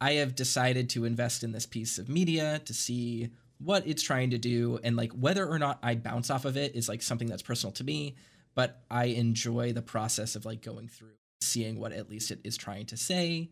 i 0.00 0.12
have 0.12 0.34
decided 0.34 0.88
to 0.90 1.04
invest 1.04 1.44
in 1.44 1.52
this 1.52 1.66
piece 1.66 1.98
of 1.98 2.08
media 2.08 2.60
to 2.64 2.72
see 2.72 3.28
what 3.58 3.86
it's 3.86 4.02
trying 4.02 4.30
to 4.30 4.38
do 4.38 4.78
and 4.82 4.96
like 4.96 5.12
whether 5.12 5.46
or 5.46 5.58
not 5.58 5.78
i 5.82 5.94
bounce 5.94 6.30
off 6.30 6.44
of 6.44 6.56
it 6.56 6.74
is 6.74 6.88
like 6.88 7.02
something 7.02 7.28
that's 7.28 7.42
personal 7.42 7.72
to 7.72 7.84
me 7.84 8.14
but 8.54 8.82
i 8.90 9.06
enjoy 9.06 9.72
the 9.72 9.82
process 9.82 10.34
of 10.36 10.44
like 10.44 10.62
going 10.62 10.88
through 10.88 11.12
seeing 11.40 11.78
what 11.78 11.92
at 11.92 12.08
least 12.10 12.30
it 12.30 12.40
is 12.44 12.56
trying 12.56 12.86
to 12.86 12.96
say 12.96 13.50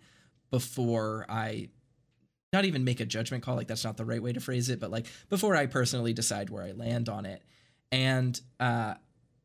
before 0.51 1.27
i 1.29 1.69
not 2.55 2.65
even 2.65 2.85
make 2.85 3.01
a 3.01 3.05
judgment 3.05 3.43
call 3.43 3.57
like 3.57 3.67
that's 3.67 3.85
not 3.85 3.97
the 3.97 4.05
right 4.05 4.23
way 4.23 4.33
to 4.33 4.41
phrase 4.41 4.71
it 4.71 4.81
but 4.81 4.91
like 4.91 5.07
before 5.29 5.55
i 5.55 5.67
personally 5.67 6.13
decide 6.13 6.49
where 6.49 6.63
i 6.63 6.73
land 6.73 7.09
on 7.09 7.27
it. 7.27 7.43
And 7.93 8.41
uh 8.59 8.95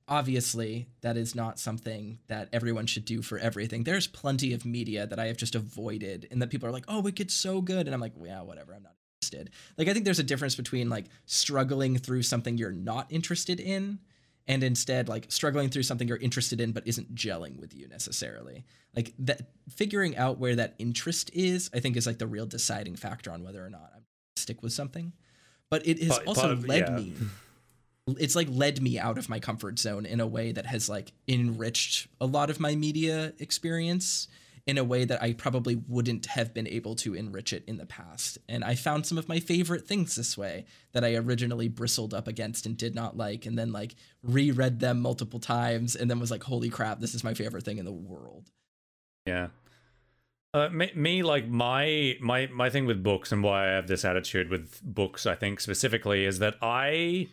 obviously 0.07 0.87
that 1.01 1.17
is 1.17 1.35
not 1.35 1.59
something 1.59 2.17
that 2.27 2.49
everyone 2.51 2.87
should 2.87 3.05
do 3.05 3.21
for 3.21 3.37
everything. 3.37 3.83
There's 3.83 4.07
plenty 4.07 4.53
of 4.53 4.65
media 4.65 5.05
that 5.05 5.19
i 5.19 5.25
have 5.25 5.37
just 5.37 5.55
avoided 5.55 6.27
and 6.31 6.41
that 6.41 6.49
people 6.49 6.69
are 6.69 6.71
like 6.71 6.85
oh 6.87 7.05
it 7.07 7.15
gets 7.15 7.33
so 7.33 7.61
good. 7.61 7.87
And 7.87 7.93
i'm 7.93 8.01
like 8.01 8.13
yeah 8.23 8.41
whatever 8.41 8.73
i'm 8.73 8.83
not 8.83 8.95
interested. 9.21 9.49
Like 9.77 9.87
i 9.87 9.93
think 9.93 10.05
there's 10.05 10.19
a 10.19 10.23
difference 10.23 10.55
between 10.55 10.89
like 10.89 11.05
struggling 11.25 11.97
through 11.97 12.23
something 12.23 12.57
you're 12.57 12.71
not 12.71 13.07
interested 13.09 13.59
in 13.59 13.99
and 14.49 14.63
instead 14.63 15.07
like 15.07 15.27
struggling 15.29 15.69
through 15.69 15.83
something 15.83 16.07
you're 16.07 16.17
interested 16.17 16.59
in 16.59 16.73
but 16.73 16.85
isn't 16.85 17.15
gelling 17.15 17.57
with 17.57 17.73
you 17.73 17.87
necessarily. 17.87 18.65
Like 18.93 19.13
that 19.19 19.43
figuring 19.69 20.17
out 20.17 20.39
where 20.39 20.55
that 20.55 20.73
interest 20.79 21.29
is 21.33 21.69
i 21.73 21.79
think 21.79 21.95
is 21.95 22.07
like 22.07 22.17
the 22.17 22.27
real 22.27 22.47
deciding 22.47 22.95
factor 22.95 23.31
on 23.31 23.43
whether 23.43 23.63
or 23.63 23.69
not 23.69 23.91
i'm 23.95 24.03
stick 24.35 24.61
with 24.61 24.73
something. 24.73 25.13
But 25.69 25.87
it 25.87 26.01
has 26.01 26.17
but, 26.17 26.27
also 26.27 26.55
but, 26.55 26.67
led 26.67 26.87
yeah. 26.89 26.95
me 26.95 27.13
it's 28.17 28.35
like 28.35 28.47
led 28.49 28.81
me 28.81 28.97
out 28.97 29.17
of 29.17 29.29
my 29.29 29.39
comfort 29.39 29.77
zone 29.77 30.05
in 30.05 30.19
a 30.19 30.27
way 30.27 30.51
that 30.51 30.65
has 30.65 30.89
like 30.89 31.11
enriched 31.27 32.07
a 32.19 32.25
lot 32.25 32.49
of 32.49 32.59
my 32.59 32.75
media 32.75 33.33
experience 33.39 34.27
in 34.65 34.77
a 34.77 34.83
way 34.83 35.05
that 35.05 35.21
I 35.21 35.33
probably 35.33 35.75
wouldn't 35.75 36.27
have 36.27 36.53
been 36.53 36.67
able 36.67 36.95
to 36.97 37.13
enrich 37.13 37.53
it 37.53 37.63
in 37.67 37.77
the 37.77 37.85
past. 37.85 38.37
And 38.47 38.63
I 38.63 38.75
found 38.75 39.05
some 39.05 39.17
of 39.17 39.29
my 39.29 39.39
favorite 39.39 39.87
things 39.87 40.15
this 40.15 40.37
way 40.37 40.65
that 40.93 41.03
I 41.03 41.15
originally 41.15 41.67
bristled 41.67 42.13
up 42.13 42.27
against 42.27 42.65
and 42.65 42.77
did 42.77 42.95
not 42.95 43.17
like, 43.17 43.45
and 43.45 43.57
then 43.57 43.71
like 43.71 43.95
reread 44.23 44.79
them 44.79 45.01
multiple 45.01 45.39
times 45.39 45.95
and 45.95 46.09
then 46.09 46.19
was 46.19 46.31
like, 46.31 46.43
holy 46.43 46.69
crap, 46.69 46.99
this 46.99 47.15
is 47.15 47.23
my 47.23 47.33
favorite 47.33 47.63
thing 47.63 47.77
in 47.77 47.85
the 47.85 47.91
world. 47.91 48.51
Yeah. 49.25 49.47
Uh, 50.53 50.69
me, 50.69 50.91
me, 50.95 51.21
like 51.21 51.47
my 51.47 52.17
my 52.19 52.47
my 52.47 52.71
thing 52.71 52.87
with 52.87 53.03
books 53.03 53.31
and 53.31 53.43
why 53.43 53.67
I 53.67 53.73
have 53.73 53.87
this 53.87 54.03
attitude 54.03 54.49
with 54.49 54.81
books, 54.81 55.27
I 55.27 55.35
think 55.35 55.59
specifically 55.59 56.25
is 56.25 56.39
that 56.39 56.55
I 56.59 57.27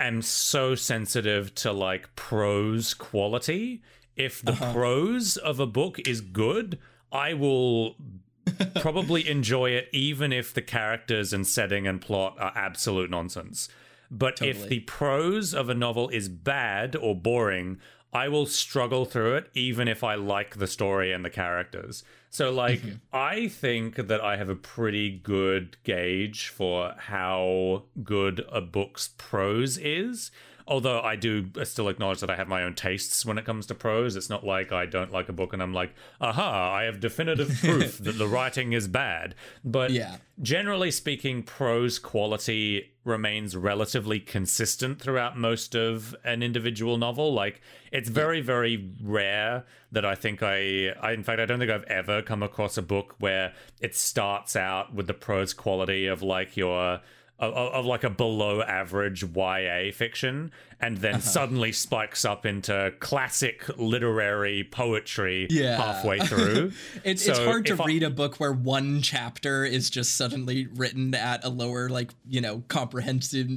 am 0.00 0.22
so 0.22 0.74
sensitive 0.74 1.54
to 1.54 1.72
like 1.72 2.14
prose 2.16 2.94
quality 2.94 3.82
if 4.16 4.42
the 4.42 4.52
uh-huh. 4.52 4.72
prose 4.72 5.36
of 5.36 5.60
a 5.60 5.66
book 5.66 5.98
is 6.06 6.20
good, 6.20 6.78
I 7.10 7.34
will 7.34 7.96
probably 8.80 9.28
enjoy 9.28 9.70
it 9.70 9.88
even 9.92 10.32
if 10.32 10.52
the 10.52 10.62
characters 10.62 11.32
and 11.32 11.46
setting 11.46 11.86
and 11.86 12.00
plot 12.00 12.36
are 12.38 12.52
absolute 12.54 13.10
nonsense. 13.10 13.68
But 14.10 14.36
totally. 14.36 14.50
if 14.50 14.68
the 14.68 14.80
prose 14.80 15.54
of 15.54 15.68
a 15.68 15.74
novel 15.74 16.08
is 16.10 16.28
bad 16.28 16.94
or 16.94 17.14
boring, 17.14 17.78
I 18.12 18.28
will 18.28 18.44
struggle 18.44 19.06
through 19.06 19.36
it 19.36 19.50
even 19.54 19.88
if 19.88 20.04
I 20.04 20.16
like 20.16 20.58
the 20.58 20.66
story 20.66 21.12
and 21.12 21.24
the 21.24 21.30
characters. 21.30 22.04
So, 22.28 22.50
like, 22.50 22.82
I 23.12 23.48
think 23.48 23.96
that 24.08 24.20
I 24.20 24.36
have 24.36 24.50
a 24.50 24.54
pretty 24.54 25.10
good 25.10 25.78
gauge 25.82 26.48
for 26.48 26.94
how 26.98 27.84
good 28.02 28.44
a 28.50 28.60
book's 28.60 29.10
prose 29.16 29.78
is. 29.78 30.30
Although 30.66 31.00
I 31.00 31.16
do 31.16 31.46
still 31.64 31.88
acknowledge 31.88 32.20
that 32.20 32.30
I 32.30 32.36
have 32.36 32.48
my 32.48 32.62
own 32.62 32.74
tastes 32.74 33.24
when 33.26 33.38
it 33.38 33.44
comes 33.44 33.66
to 33.66 33.74
prose. 33.74 34.16
It's 34.16 34.30
not 34.30 34.44
like 34.44 34.72
I 34.72 34.86
don't 34.86 35.10
like 35.12 35.28
a 35.28 35.32
book 35.32 35.52
and 35.52 35.62
I'm 35.62 35.74
like, 35.74 35.94
aha, 36.20 36.72
I 36.72 36.84
have 36.84 37.00
definitive 37.00 37.58
proof 37.60 37.98
that 37.98 38.18
the 38.18 38.28
writing 38.28 38.72
is 38.72 38.86
bad. 38.88 39.34
But 39.64 39.90
Yeah. 39.90 40.16
generally 40.40 40.90
speaking, 40.90 41.42
prose 41.42 41.98
quality 41.98 42.92
remains 43.04 43.56
relatively 43.56 44.20
consistent 44.20 45.00
throughout 45.02 45.36
most 45.36 45.74
of 45.74 46.14
an 46.24 46.42
individual 46.42 46.96
novel. 46.96 47.32
Like 47.34 47.60
it's 47.90 48.08
very, 48.08 48.40
very 48.40 48.90
rare 49.02 49.64
that 49.90 50.04
I 50.04 50.14
think 50.14 50.42
I, 50.42 50.90
I, 51.00 51.12
in 51.12 51.24
fact, 51.24 51.40
I 51.40 51.46
don't 51.46 51.58
think 51.58 51.70
I've 51.70 51.82
ever 51.84 52.22
come 52.22 52.42
across 52.42 52.78
a 52.78 52.82
book 52.82 53.16
where 53.18 53.52
it 53.80 53.96
starts 53.96 54.54
out 54.56 54.94
with 54.94 55.06
the 55.08 55.14
prose 55.14 55.52
quality 55.52 56.06
of 56.06 56.22
like 56.22 56.56
your. 56.56 57.00
Of, 57.38 57.54
of 57.54 57.86
like 57.86 58.04
a 58.04 58.10
below 58.10 58.62
average 58.62 59.24
YA 59.24 59.90
fiction, 59.92 60.52
and 60.80 60.98
then 60.98 61.14
uh-huh. 61.16 61.22
suddenly 61.22 61.72
spikes 61.72 62.24
up 62.24 62.46
into 62.46 62.92
classic 63.00 63.68
literary 63.76 64.62
poetry 64.62 65.48
Yeah. 65.50 65.76
halfway 65.76 66.20
through. 66.26 66.70
It's 67.02 67.26
it's 67.26 67.40
hard 67.40 67.66
to 67.66 67.82
I- 67.82 67.86
read 67.86 68.04
a 68.04 68.10
book 68.10 68.36
where 68.36 68.52
one 68.52 69.02
chapter 69.02 69.64
is 69.64 69.90
just 69.90 70.16
suddenly 70.16 70.68
written 70.68 71.14
at 71.14 71.44
a 71.44 71.48
lower, 71.48 71.88
like 71.88 72.12
you 72.28 72.40
know, 72.40 72.62
comprehensive 72.68 73.48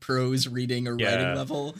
prose 0.00 0.48
reading 0.48 0.88
or 0.88 0.96
Yeah. 0.98 1.14
writing 1.14 1.36
level. 1.36 1.76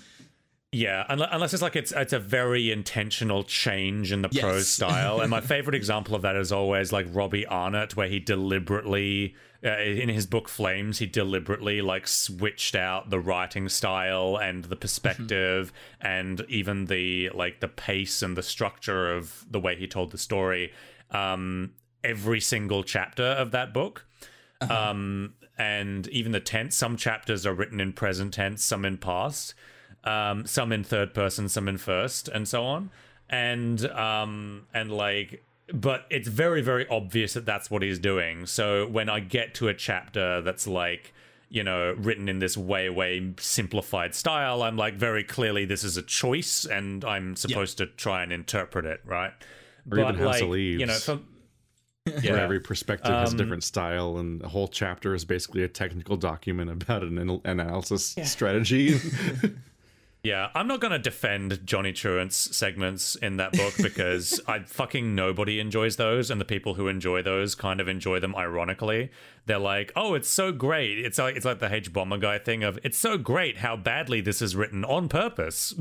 Yeah, 0.75 1.05
unless 1.11 1.53
it's 1.53 1.63
like 1.63 1.77
it's 1.77 1.93
it's 1.93 2.15
a 2.15 2.19
very 2.19 2.73
intentional 2.73 3.45
change 3.45 4.11
in 4.11 4.23
the 4.23 4.31
Yes. 4.33 4.43
prose 4.43 4.69
style. 4.79 5.21
and 5.21 5.31
my 5.31 5.43
favorite 5.43 5.75
example 5.75 6.15
of 6.15 6.23
that 6.23 6.35
is 6.35 6.51
always 6.51 6.93
like 6.93 7.07
Robbie 7.11 7.45
Arnott, 7.45 7.95
where 7.95 8.09
he 8.09 8.19
deliberately, 8.19 9.35
uh, 9.63 9.77
in 9.77 10.09
his 10.09 10.27
book 10.27 10.49
Flames, 10.49 10.99
he 10.99 11.05
deliberately 11.07 11.83
like 11.83 12.09
switched 12.09 12.75
out 12.75 13.11
the 13.11 13.21
writing 13.21 13.69
style 13.69 14.39
and 14.39 14.65
the 14.65 14.77
perspective 14.77 15.75
and 16.01 16.43
even 16.49 16.87
the 16.87 17.29
like 17.35 17.61
the 17.61 17.69
pace 17.69 18.23
and 18.23 18.35
the 18.35 18.43
structure 18.43 19.15
of 19.15 19.45
the 19.51 19.61
way 19.61 19.77
he 19.77 19.87
told 19.87 20.11
the 20.11 20.19
story. 20.19 20.73
Um, 21.11 21.75
every 22.03 22.41
single 22.41 22.83
chapter 22.83 23.23
of 23.25 23.51
that 23.51 23.75
book. 23.75 24.07
Um, 24.63 25.35
and 25.59 26.07
even 26.09 26.33
the 26.33 26.41
tense, 26.41 26.77
some 26.77 26.97
chapters 26.97 27.45
are 27.45 27.53
written 27.53 27.79
in 27.79 27.93
present 27.93 28.33
tense, 28.33 28.65
some 28.65 28.85
in 28.87 28.97
past 28.97 29.55
um, 30.05 30.47
some 30.47 30.73
in 30.73 30.85
third 30.85 31.15
person, 31.15 31.49
some 31.49 31.69
in 31.69 31.79
first, 31.79 32.29
and 32.29 32.47
so 32.47 32.65
on. 32.65 32.91
And 33.31 33.85
um, 33.91 34.67
and 34.75 34.93
like, 34.93 35.45
but 35.73 36.07
it's 36.11 36.29
very 36.29 36.61
very 36.61 36.87
obvious 36.89 37.35
that 37.35 37.47
that's 37.47 37.71
what 37.71 37.83
he's 37.83 37.99
doing. 37.99 38.47
So 38.47 38.87
when 38.87 39.09
I 39.09 39.21
get 39.21 39.55
to 39.55 39.69
a 39.69 39.75
chapter 39.75 40.41
that's 40.43 40.67
like 40.67 41.15
you 41.49 41.63
know 41.63 41.95
written 41.97 42.29
in 42.29 42.41
this 42.41 42.57
way 42.57 42.91
way 42.91 43.33
simplified 43.39 44.15
style, 44.15 44.63
I'm 44.63 44.77
like 44.77 44.95
very 44.95 45.25
clearly 45.25 45.65
this 45.65 45.85
is 45.85 45.97
a 45.97 46.03
choice, 46.03 46.65
and 46.65 47.05
I'm 47.05 47.37
supposed 47.37 47.79
to 47.79 47.87
try 47.87 48.23
and 48.23 48.33
interpret 48.33 48.85
it 48.85 49.01
right. 49.05 49.33
Or 49.91 49.99
even 49.99 50.15
House 50.17 50.41
of 50.41 50.49
Leaves, 50.51 50.81
you 50.81 50.87
know, 50.87 50.93
Leaves. 50.93 51.05
from, 51.05 51.27
where 52.05 52.21
yeah. 52.23 52.43
every 52.43 52.61
perspective 52.61 53.13
has 53.13 53.31
a 53.31 53.33
Um, 53.33 53.39
different 53.39 53.65
style, 53.65 54.19
and 54.19 54.41
the 54.41 54.49
whole 54.49 54.69
chapter 54.69 55.15
is 55.15 55.25
basically 55.25 55.63
a 55.63 55.69
technical 55.69 56.17
document 56.17 56.71
about 56.71 57.03
an 57.03 57.19
anal- 57.19 57.43
analysis 57.45 58.15
strategy. 58.25 59.01
Yeah, 60.25 60.51
I'm 60.55 60.69
not 60.69 60.79
going 60.79 60.93
to 60.93 61.01
defend 61.01 61.67
Johnny 61.67 61.93
Truant's 61.93 62.57
segments 62.57 63.17
in 63.17 63.39
that 63.39 63.53
book 63.53 63.75
because 63.77 64.41
I 64.47 64.61
fucking 64.61 65.17
nobody 65.17 65.59
enjoys 65.59 65.97
those, 65.97 66.31
and 66.31 66.41
the 66.41 66.45
people 66.45 66.75
who 66.75 66.87
enjoy 66.87 67.23
those 67.23 67.57
kind 67.57 67.81
of 67.81 67.89
enjoy 67.89 68.21
them 68.21 68.37
ironically. 68.37 69.11
They're 69.47 69.59
like, 69.59 69.91
"Oh, 69.97 70.15
it's 70.15 70.29
so 70.29 70.53
great!" 70.53 71.01
It's 71.01 71.19
like 71.19 71.35
it's 71.35 71.45
like 71.45 71.59
the 71.59 71.67
hbomberguy 71.67 72.45
thing 72.45 72.63
of, 72.63 72.79
"It's 72.85 72.99
so 72.99 73.19
great 73.19 73.59
how 73.59 73.77
badly 73.77 74.21
this 74.21 74.41
is 74.41 74.55
written 74.55 74.85
on 74.85 75.09
purpose," 75.09 75.75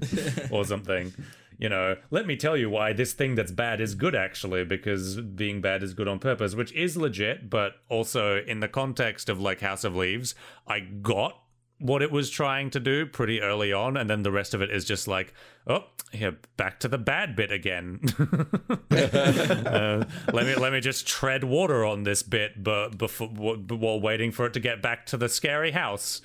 or 0.50 0.64
something. 0.64 1.12
You 1.56 1.68
know, 1.68 1.96
let 2.10 2.26
me 2.26 2.34
tell 2.34 2.56
you 2.56 2.68
why 2.68 2.92
this 2.92 3.12
thing 3.12 3.36
that's 3.36 3.52
bad 3.52 3.80
is 3.80 3.94
good 3.94 4.16
actually, 4.16 4.64
because 4.64 5.20
being 5.20 5.60
bad 5.60 5.84
is 5.84 5.94
good 5.94 6.08
on 6.08 6.18
purpose, 6.18 6.56
which 6.56 6.72
is 6.72 6.96
legit, 6.96 7.48
but 7.48 7.74
also 7.88 8.42
in 8.42 8.58
the 8.58 8.66
context 8.66 9.28
of 9.28 9.40
like 9.40 9.60
House 9.60 9.84
of 9.84 9.94
Leaves, 9.94 10.34
I 10.66 10.80
got 10.80 11.43
what 11.80 12.02
it 12.02 12.10
was 12.10 12.30
trying 12.30 12.70
to 12.70 12.80
do 12.80 13.06
pretty 13.06 13.40
early 13.40 13.72
on, 13.72 13.96
and 13.96 14.08
then 14.08 14.22
the 14.22 14.32
rest 14.32 14.54
of 14.54 14.62
it 14.62 14.70
is 14.70 14.84
just 14.84 15.08
like, 15.08 15.34
oh, 15.66 15.84
here, 16.12 16.36
back 16.56 16.80
to 16.80 16.88
the 16.88 16.98
bad 16.98 17.36
bit 17.36 17.52
again. 17.52 18.00
Uh, 18.94 20.04
let 20.32 20.46
me 20.46 20.54
let 20.54 20.72
me 20.72 20.80
just 20.80 21.06
tread 21.06 21.42
water 21.42 21.84
on 21.84 22.04
this 22.04 22.22
bit, 22.22 22.62
but 22.62 22.96
before 22.96 23.28
while 23.28 24.00
waiting 24.00 24.30
for 24.30 24.46
it 24.46 24.52
to 24.52 24.60
get 24.60 24.80
back 24.80 25.04
to 25.04 25.16
the 25.16 25.28
scary 25.28 25.72
house. 25.72 26.20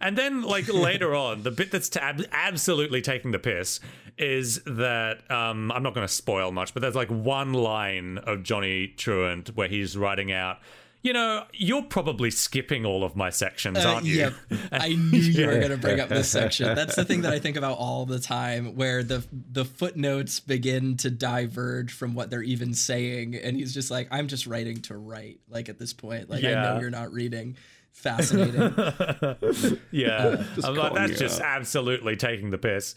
And 0.00 0.16
then, 0.16 0.42
like 0.42 0.68
later 0.72 1.14
on, 1.14 1.42
the 1.42 1.50
bit 1.50 1.70
that's 1.70 1.88
tab- 1.88 2.24
absolutely 2.30 3.02
taking 3.02 3.32
the 3.32 3.38
piss 3.38 3.80
is 4.18 4.62
that 4.64 5.28
um, 5.30 5.72
I'm 5.72 5.82
not 5.82 5.94
going 5.94 6.06
to 6.06 6.12
spoil 6.12 6.52
much, 6.52 6.74
but 6.74 6.80
there's 6.80 6.94
like 6.94 7.10
one 7.10 7.52
line 7.52 8.18
of 8.18 8.42
Johnny 8.42 8.88
Truant 8.88 9.54
where 9.56 9.68
he's 9.68 9.96
writing 9.96 10.32
out. 10.32 10.58
You 11.02 11.12
know, 11.12 11.44
you're 11.52 11.82
probably 11.82 12.30
skipping 12.30 12.86
all 12.86 13.02
of 13.02 13.16
my 13.16 13.28
sections, 13.30 13.78
Uh, 13.78 13.94
aren't 13.94 14.06
you? 14.06 14.18
Yep. 14.18 14.34
I 14.70 14.90
knew 14.90 15.18
you 15.18 15.46
were 15.46 15.58
going 15.58 15.70
to 15.72 15.76
bring 15.76 15.98
up 15.98 16.08
this 16.08 16.28
section. 16.28 16.66
That's 16.76 16.94
the 16.94 17.04
thing 17.04 17.22
that 17.22 17.32
I 17.32 17.40
think 17.40 17.56
about 17.56 17.76
all 17.78 18.06
the 18.06 18.20
time, 18.20 18.76
where 18.76 19.02
the 19.02 19.24
the 19.50 19.64
footnotes 19.64 20.38
begin 20.38 20.96
to 20.98 21.10
diverge 21.10 21.92
from 21.92 22.14
what 22.14 22.30
they're 22.30 22.42
even 22.42 22.72
saying, 22.72 23.34
and 23.34 23.56
he's 23.56 23.74
just 23.74 23.90
like, 23.90 24.06
"I'm 24.12 24.28
just 24.28 24.46
writing 24.46 24.80
to 24.82 24.96
write." 24.96 25.40
Like 25.48 25.68
at 25.68 25.78
this 25.80 25.92
point, 25.92 26.30
like 26.30 26.44
I 26.44 26.52
know 26.52 26.78
you're 26.80 26.90
not 26.90 27.12
reading. 27.12 27.56
Fascinating. 27.90 28.72
Yeah, 29.90 30.42
I'm 30.64 30.74
like, 30.74 30.94
that's 30.94 31.18
just 31.18 31.40
out. 31.40 31.46
absolutely 31.58 32.16
taking 32.16 32.50
the 32.50 32.58
piss. 32.58 32.94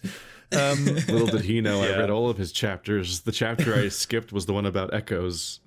Little 0.51 1.27
did 1.27 1.41
he 1.41 1.59
know, 1.59 1.81
I 1.83 1.97
read 1.97 2.09
all 2.09 2.29
of 2.29 2.37
his 2.37 2.51
chapters. 2.51 3.21
The 3.21 3.31
chapter 3.33 3.73
I 3.75 3.89
skipped 3.89 4.31
was 4.31 4.45
the 4.45 4.53
one 4.53 4.65
about 4.65 4.93
echoes. 4.93 5.59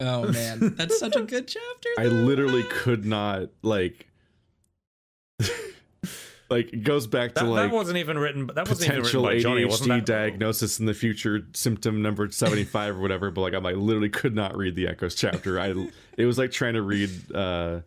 Oh 0.00 0.30
man, 0.32 0.74
that's 0.76 0.98
such 0.98 1.16
a 1.16 1.22
good 1.22 1.46
chapter. 1.48 1.88
I 1.98 2.06
literally 2.06 2.62
could 2.64 3.04
not 3.04 3.48
like. 3.62 4.06
like 6.50 6.72
it 6.72 6.82
goes 6.82 7.06
back 7.06 7.34
That, 7.34 7.42
to 7.42 7.46
like 7.48 7.70
that 7.70 7.74
wasn't 7.74 7.98
even 7.98 8.18
written. 8.18 8.46
But 8.46 8.56
that 8.56 8.68
wasn't 8.68 8.90
even 8.92 9.02
written 9.02 9.20
potential 9.20 9.22
by 9.22 9.38
Johnny. 9.38 9.64
Wasn't 9.64 9.88
ADHD 9.90 9.96
that? 9.98 10.06
diagnosis 10.06 10.80
in 10.80 10.86
the 10.86 10.94
future, 10.94 11.46
symptom 11.52 12.02
number 12.02 12.30
seventy 12.30 12.64
five 12.64 12.96
or 12.96 13.00
whatever. 13.00 13.30
But 13.30 13.42
like, 13.42 13.54
I'm 13.54 13.62
like 13.62 13.76
literally 13.76 14.08
could 14.10 14.34
not 14.34 14.56
read 14.56 14.74
the 14.74 14.88
Echoes 14.88 15.14
chapter. 15.14 15.60
I 15.60 15.74
it 16.16 16.26
was 16.26 16.38
like 16.38 16.50
trying 16.50 16.74
to 16.74 16.82
read 16.82 17.10
uh 17.34 17.80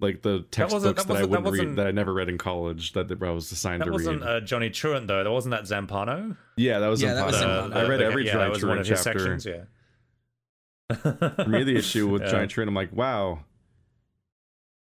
like 0.00 0.22
the 0.22 0.30
wasn't- 0.30 0.52
textbooks 0.52 0.82
that 0.84 0.96
that, 1.08 1.16
I 1.16 1.24
wasn't- 1.26 1.30
that 1.32 1.42
wouldn't 1.50 1.68
read 1.68 1.76
that 1.76 1.86
I 1.86 1.90
never 1.90 2.14
read 2.14 2.28
in 2.30 2.38
college 2.38 2.92
that 2.94 3.10
I 3.22 3.30
was 3.30 3.52
assigned 3.52 3.82
That 3.82 3.86
to 3.86 3.92
wasn't 3.92 4.22
read. 4.22 4.28
uh, 4.28 4.40
Johnny 4.40 4.70
Truant 4.70 5.06
though. 5.06 5.22
That 5.22 5.30
wasn't 5.30 5.50
that 5.52 5.64
Zampano. 5.64 6.36
yeah, 6.56 6.78
that 6.78 6.88
was 6.88 7.02
Yeah, 7.02 7.10
in 7.10 7.14
that 7.16 7.26
was 7.26 7.36
Potter. 7.36 7.46
in 7.66 7.72
I 7.72 7.74
Potter. 7.74 7.88
read 7.90 8.00
every 8.00 8.26
yeah, 8.26 8.32
Johnny 8.32 8.44
that 8.44 8.50
was 8.50 8.62
one 8.64 8.70
Truant 8.76 8.80
of 8.80 8.86
his 8.96 9.04
chapter. 9.04 9.18
sections. 9.18 9.44
Yeah. 9.46 9.64
For 10.94 11.44
me, 11.48 11.62
the 11.64 11.76
issue 11.76 12.08
with 12.08 12.22
Yeah. 12.22 12.30
Johnny 12.30 12.46
Truant, 12.46 12.68
I'm 12.68 12.74
like, 12.74 12.92
wow, 12.92 13.40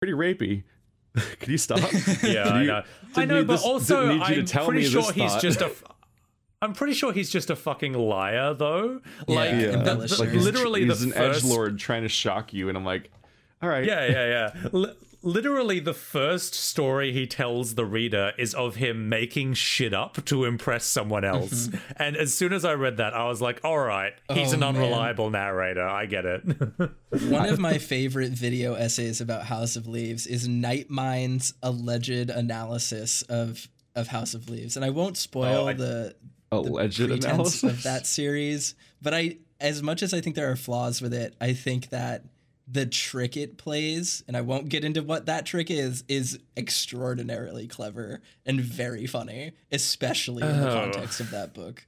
pretty 0.01 0.13
rapey. 0.13 0.63
Could 1.39 1.49
you 1.49 1.57
stop? 1.57 1.79
Yeah, 2.23 2.43
Did 2.43 2.47
I 2.47 2.63
know. 2.63 2.83
I 3.15 3.25
know, 3.25 3.43
but 3.43 3.53
this- 3.55 3.63
also 3.63 4.07
didn't 4.07 4.19
need 4.29 4.37
you 4.37 4.43
to 4.43 4.59
I'm 4.61 4.65
pretty 4.67 4.85
sure 4.85 5.11
he's 5.11 5.31
thought. 5.33 5.41
just 5.41 5.61
a. 5.61 5.65
f- 5.65 5.83
I'm 6.63 6.73
pretty 6.73 6.93
sure 6.93 7.11
he's 7.11 7.29
just 7.31 7.49
a 7.49 7.55
fucking 7.55 7.93
liar, 7.93 8.53
though. 8.53 9.01
Like, 9.27 9.49
Yeah. 9.51 9.57
the- 9.57 9.77
embellisher. 9.77 10.17
the- 10.17 10.23
like 10.23 10.29
he's, 10.31 10.45
literally 10.45 10.85
he's 10.85 10.99
the 10.99 11.07
an 11.07 11.11
first. 11.13 11.43
edge 11.43 11.49
lord 11.51 11.79
trying 11.79 12.03
to 12.03 12.09
shock 12.09 12.53
you, 12.53 12.69
and 12.69 12.77
I'm 12.77 12.85
like, 12.85 13.11
all 13.61 13.69
right, 13.69 13.83
Yeah, 13.85 14.05
yeah, 14.07 14.51
yeah. 14.53 14.69
Li- 14.71 14.93
literally, 15.21 15.79
the 15.79 15.93
first 15.93 16.53
story 16.53 17.11
he 17.13 17.27
tells 17.27 17.75
the 17.75 17.85
reader 17.85 18.33
is 18.37 18.53
of 18.53 18.75
him 18.75 19.09
making 19.09 19.53
shit 19.53 19.93
up 19.93 20.23
to 20.25 20.45
impress 20.45 20.85
someone 20.85 21.23
else. 21.23 21.67
Mm-hmm. 21.67 21.77
and 22.03 22.15
as 22.17 22.33
soon 22.33 22.53
as 22.53 22.65
I 22.65 22.73
read 22.73 22.97
that, 22.97 23.13
I 23.13 23.27
was 23.27 23.41
like, 23.41 23.59
all 23.63 23.79
right, 23.79 24.13
he's 24.33 24.51
Oh, 24.51 24.53
an 24.55 24.59
man. 24.61 24.75
unreliable 24.75 25.29
narrator. 25.29 25.85
I 25.87 26.05
get 26.05 26.25
it. 26.25 26.41
One 27.29 27.47
of 27.49 27.59
my 27.59 27.77
favorite 27.77 28.31
video 28.31 28.73
essays 28.73 29.21
about 29.21 29.43
House 29.45 29.75
of 29.75 29.87
Leaves 29.87 30.25
is 30.27 30.47
Nightmind's 30.47 31.53
alleged 31.61 32.29
analysis 32.29 33.21
of 33.23 33.67
of 33.93 34.07
House 34.07 34.33
of 34.33 34.49
Leaves, 34.49 34.77
and 34.77 34.85
I 34.85 34.89
won't 34.89 35.17
spoil 35.17 35.65
Oh, 35.65 35.67
I- 35.67 35.73
the 35.73 36.15
alleged 36.51 36.97
pretense 36.99 37.25
analysis 37.25 37.63
of 37.63 37.83
that 37.83 38.07
series. 38.07 38.73
But 39.01 39.13
I, 39.13 39.37
as 39.59 39.83
much 39.83 40.01
as 40.01 40.13
I 40.13 40.21
think 40.21 40.35
there 40.37 40.49
are 40.49 40.55
flaws 40.55 41.01
with 41.01 41.13
it, 41.13 41.35
I 41.41 41.51
think 41.53 41.89
that 41.89 42.23
the 42.71 42.85
trick 42.85 43.35
it 43.35 43.57
plays, 43.57 44.23
and 44.27 44.37
I 44.37 44.41
won't 44.41 44.69
get 44.69 44.85
into 44.85 45.01
what 45.03 45.25
that 45.25 45.45
trick 45.45 45.69
is, 45.69 46.03
is 46.07 46.39
extraordinarily 46.55 47.67
clever 47.67 48.21
and 48.45 48.61
very 48.61 49.05
funny, 49.07 49.51
especially 49.71 50.43
in 50.43 50.59
the 50.61 50.69
Oh. 50.69 50.73
context 50.91 51.19
of 51.19 51.31
that 51.31 51.53
book. 51.53 51.85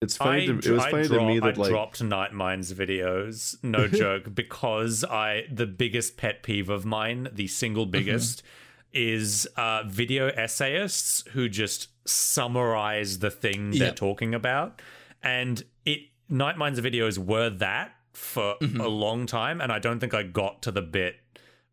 It's 0.00 0.16
funny. 0.16 0.44
I, 0.44 0.46
to, 0.46 0.52
it 0.58 0.70
was 0.70 0.84
I 0.84 0.90
funny 0.90 1.08
dro- 1.08 1.18
to 1.18 1.24
me 1.26 1.36
I 1.40 1.46
that 1.50 1.58
like 1.58 1.70
dropped 1.70 2.02
Night 2.02 2.32
Nightmind's 2.32 2.72
videos, 2.72 3.56
no 3.62 3.86
joke, 4.02 4.34
because 4.34 5.04
I 5.04 5.44
the 5.52 5.66
biggest 5.66 6.16
pet 6.16 6.42
peeve 6.42 6.68
of 6.68 6.84
mine, 6.84 7.28
the 7.32 7.46
single 7.46 7.84
Mm-hmm. 7.84 7.90
biggest, 7.92 8.42
is 8.92 9.46
uh, 9.56 9.82
video 9.86 10.28
essayists 10.28 11.24
who 11.32 11.48
just 11.48 11.88
summarize 12.08 13.18
the 13.18 13.30
thing 13.30 13.70
they're 13.70 13.88
Yep. 13.88 13.96
talking 13.96 14.34
about, 14.34 14.80
and 15.22 15.62
it 15.84 16.00
Nightmind's 16.28 16.80
videos 16.80 17.18
were 17.18 17.50
that 17.50 17.92
for 18.18 18.56
Mm-hmm. 18.60 18.80
a 18.80 18.88
long 18.88 19.26
time, 19.26 19.60
and 19.60 19.70
I 19.72 19.78
don't 19.78 20.00
think 20.00 20.12
I 20.14 20.22
got 20.24 20.62
to 20.62 20.70
the 20.70 20.82
bit 20.82 21.16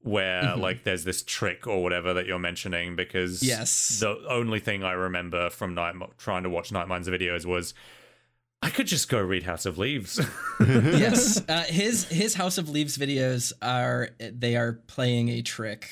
where 0.02 0.44
Mm-hmm. 0.44 0.62
like 0.62 0.84
there's 0.84 1.04
this 1.04 1.24
trick 1.24 1.66
or 1.68 1.82
whatever 1.82 2.14
that 2.14 2.28
you're 2.28 2.40
mentioning 2.40 2.96
because 2.96 3.42
Yes. 3.42 4.00
the 4.00 4.16
only 4.30 4.60
thing 4.60 4.84
I 4.84 4.92
remember 4.92 5.50
from 5.50 5.74
Night 5.74 5.96
trying 6.18 6.44
to 6.44 6.50
watch 6.50 6.72
Nightmind's 6.72 7.08
videos 7.10 7.46
was 7.46 7.74
I 8.62 8.70
could 8.70 8.88
just 8.88 9.10
go 9.10 9.20
read 9.20 9.44
House 9.44 9.66
of 9.66 9.78
Leaves. 9.78 10.20
yes, 10.60 11.42
uh, 11.50 11.64
his 11.64 12.06
his 12.06 12.36
House 12.36 12.58
of 12.58 12.70
Leaves 12.70 12.98
videos 12.98 13.52
are 13.62 14.10
they 14.20 14.56
are 14.56 14.74
playing 14.88 15.30
a 15.30 15.42
trick, 15.42 15.90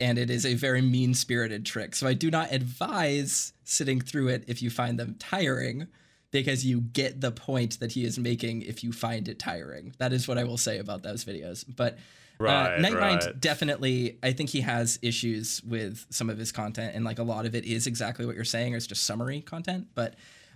and 0.00 0.18
it 0.18 0.30
is 0.30 0.44
a 0.46 0.54
very 0.54 0.82
mean 0.82 1.14
spirited 1.14 1.64
trick. 1.66 1.94
So 1.94 2.06
I 2.08 2.14
do 2.14 2.30
not 2.30 2.50
advise 2.52 3.52
sitting 3.64 4.00
through 4.00 4.28
it 4.28 4.44
if 4.48 4.62
you 4.62 4.70
find 4.70 4.98
them 4.98 5.16
tiring, 5.18 5.86
because 6.32 6.66
you 6.66 6.80
get 6.80 7.20
the 7.20 7.30
point 7.30 7.78
that 7.78 7.92
he 7.92 8.04
is 8.04 8.18
making 8.18 8.62
if 8.62 8.82
you 8.82 8.92
find 8.92 9.28
it 9.28 9.38
tiring. 9.38 9.94
That 9.98 10.12
is 10.12 10.26
what 10.26 10.38
I 10.38 10.44
will 10.44 10.58
say 10.58 10.78
about 10.78 11.02
those 11.02 11.24
videos. 11.24 11.64
But 11.68 11.98
Right, 12.38 12.74
uh, 12.74 12.78
Nightmind 12.78 13.24
right. 13.24 13.40
definitely, 13.40 14.18
I 14.20 14.32
think 14.32 14.50
he 14.50 14.62
has 14.62 14.98
issues 15.00 15.62
with 15.62 16.04
some 16.10 16.28
of 16.28 16.38
his 16.38 16.50
content, 16.50 16.96
and 16.96 17.04
like 17.04 17.20
a 17.20 17.22
lot 17.22 17.46
of 17.46 17.54
it 17.54 17.64
is 17.64 17.86
exactly 17.86 18.26
what 18.26 18.34
you're 18.34 18.44
saying, 18.44 18.74
or 18.74 18.78
it's 18.78 18.86
just 18.86 19.04
summary 19.04 19.42
content. 19.42 19.88
But 19.94 20.14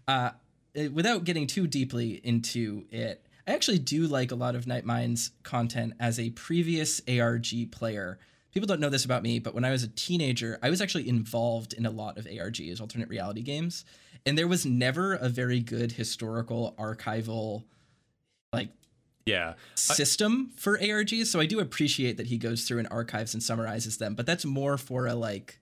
uh, 0.08 0.30
uh, 0.76 0.90
without 0.92 1.22
getting 1.22 1.46
too 1.46 1.68
deeply 1.68 2.20
into 2.24 2.86
it, 2.90 3.24
I 3.46 3.52
actually 3.52 3.78
do 3.78 4.08
like 4.08 4.32
a 4.32 4.34
lot 4.34 4.56
of 4.56 4.66
Nightmind's 4.66 5.30
content 5.44 5.92
as 6.00 6.18
a 6.18 6.30
previous 6.30 7.00
ARG 7.08 7.70
player. 7.70 8.18
People 8.56 8.68
don't 8.68 8.80
know 8.80 8.88
this 8.88 9.04
about 9.04 9.22
me, 9.22 9.38
but 9.38 9.52
when 9.52 9.66
I 9.66 9.70
was 9.70 9.82
a 9.82 9.88
teenager, 9.88 10.58
I 10.62 10.70
was 10.70 10.80
actually 10.80 11.06
involved 11.10 11.74
in 11.74 11.84
a 11.84 11.90
lot 11.90 12.16
of 12.16 12.24
ARGs, 12.24 12.80
alternate 12.80 13.10
reality 13.10 13.42
games, 13.42 13.84
and 14.24 14.38
there 14.38 14.48
was 14.48 14.64
never 14.64 15.12
a 15.12 15.28
very 15.28 15.60
good 15.60 15.92
historical 15.92 16.74
archival 16.78 17.64
like 18.54 18.70
yeah. 19.26 19.56
system 19.74 20.52
for 20.56 20.78
ARGs. 20.78 21.26
So 21.26 21.38
I 21.38 21.44
do 21.44 21.60
appreciate 21.60 22.16
that 22.16 22.28
he 22.28 22.38
goes 22.38 22.64
through 22.66 22.78
and 22.78 22.88
archives 22.90 23.34
and 23.34 23.42
summarizes 23.42 23.98
them, 23.98 24.14
but 24.14 24.24
that's 24.24 24.46
more 24.46 24.78
for 24.78 25.06
a 25.06 25.14
like 25.14 25.60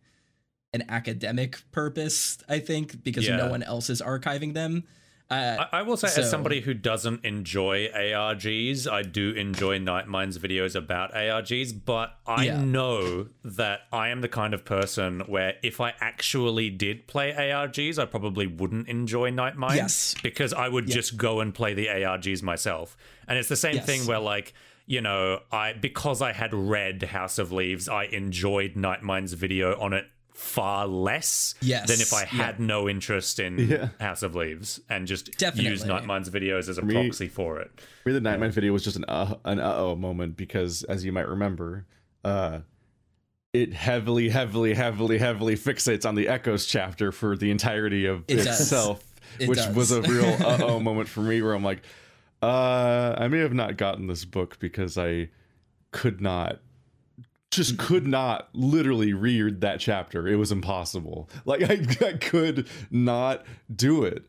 an 0.73 0.85
academic 0.89 1.63
purpose, 1.73 2.39
I 2.49 2.61
think, 2.61 3.03
because 3.03 3.27
Yeah. 3.27 3.39
no 3.39 3.49
one 3.49 3.65
else 3.65 3.91
is 3.91 4.01
archiving 4.03 4.55
them. 4.55 4.85
Uh, 5.31 5.65
I, 5.73 5.79
I 5.79 5.83
will 5.83 5.97
say, 5.97 6.09
So- 6.09 6.21
as 6.21 6.31
somebody 6.31 6.61
who 6.61 6.75
doesn't 6.75 7.25
enjoy 7.25 7.89
ARGs, 7.89 8.87
I 8.91 9.03
do 9.03 9.31
enjoy 9.33 9.79
Nightmind's 9.79 10.39
videos 10.39 10.75
about 10.75 11.13
ARGs, 11.15 11.73
but 11.85 12.19
I 12.27 12.45
Yeah. 12.47 12.61
know 12.63 13.29
that 13.43 13.81
I 13.93 14.09
am 14.11 14.21
the 14.21 14.29
kind 14.29 14.53
of 14.53 14.65
person 14.65 15.21
where 15.21 15.55
if 15.63 15.81
I 15.81 15.95
actually 16.01 16.69
did 16.71 17.07
play 17.07 17.33
ARGs, 17.33 17.99
I 17.99 18.05
probably 18.05 18.47
wouldn't 18.47 18.87
enjoy 18.89 19.31
Nightmind. 19.31 19.77
Yes. 19.77 20.15
Because 20.23 20.53
I 20.53 20.69
would 20.69 20.87
just 20.87 21.17
go 21.17 21.41
and 21.41 21.55
play 21.55 21.73
the 21.75 21.87
ARGs 21.89 22.43
myself. 22.43 22.97
And 23.27 23.39
it's 23.39 23.49
the 23.49 23.57
same 23.57 23.77
Yes. 23.77 23.87
thing 23.87 24.07
where, 24.07 24.19
like, 24.21 24.53
you 24.87 25.01
know, 25.01 25.41
I 25.51 25.73
because 25.73 26.21
I 26.21 26.33
had 26.33 26.53
read 26.53 27.03
House 27.03 27.39
of 27.39 27.51
Leaves, 27.51 27.89
I 27.89 28.05
enjoyed 28.05 28.77
Nightmind's 28.77 29.33
video 29.33 29.81
on 29.81 29.95
it 29.95 30.07
far 30.35 30.87
less 30.89 31.55
Yes, 31.63 31.89
than 31.89 32.01
if 32.01 32.13
I 32.13 32.23
yeah. 32.23 32.45
had 32.45 32.61
no 32.61 32.89
interest 32.89 33.39
in 33.39 33.57
Yeah. 33.59 33.89
House 34.01 34.23
of 34.25 34.35
Leaves 34.35 34.81
and 34.91 35.07
just 35.07 35.39
Definitely. 35.39 35.71
use 35.71 35.85
Nightmind's 35.85 36.29
videos 36.29 36.69
as 36.69 36.77
a 36.77 36.83
me- 36.83 36.93
proxy 36.95 37.29
for 37.29 37.61
it. 37.61 37.71
For 38.03 38.09
me, 38.09 38.15
the 38.15 38.21
Nightmare 38.21 38.51
video 38.51 38.73
was 38.73 38.83
just 38.85 38.97
an 38.97 39.05
uh, 39.07 39.37
an 39.45 39.61
uh 39.61 39.75
oh 39.77 39.95
moment 39.97 40.37
because, 40.37 40.83
as 40.85 41.05
you 41.05 41.13
might 41.13 41.29
remember, 41.29 41.87
uh, 42.25 42.61
it 43.53 43.73
heavily, 43.73 44.29
heavily, 44.29 44.75
heavily, 44.75 45.19
heavily 45.19 45.55
fixates 45.55 46.05
on 46.05 46.17
the 46.17 46.27
Echoes 46.27 46.67
chapter 46.67 47.13
for 47.13 47.37
the 47.37 47.53
entirety 47.53 48.05
of 48.07 48.25
It 48.27 48.39
itself, 48.41 49.05
It 49.39 49.49
which 49.49 49.59
does. 49.59 49.75
was 49.77 49.93
a 49.93 50.03
real 50.03 50.25
uh 50.45 50.59
oh 50.63 50.81
moment 50.81 51.09
for 51.09 51.21
me 51.21 51.41
where 51.43 51.55
I'm 51.55 51.63
like, 51.63 51.83
uh, 52.43 53.15
I 53.17 53.29
may 53.29 53.39
have 53.39 53.55
not 53.55 53.77
gotten 53.77 54.09
this 54.09 54.25
book 54.25 54.59
because 54.59 54.99
I 54.99 55.29
could 55.93 56.21
not. 56.21 56.59
Just 57.55 57.79
could 57.79 58.07
not 58.07 58.49
literally 58.53 59.13
read 59.13 59.61
that 59.61 59.79
chapter. 59.81 60.27
It 60.27 60.37
was 60.37 60.51
impossible. 60.51 61.31
Like 61.45 61.63
I, 61.63 62.07
I 62.07 62.13
could 62.15 62.69
not 62.91 63.45
do 63.75 64.05
it 64.05 64.25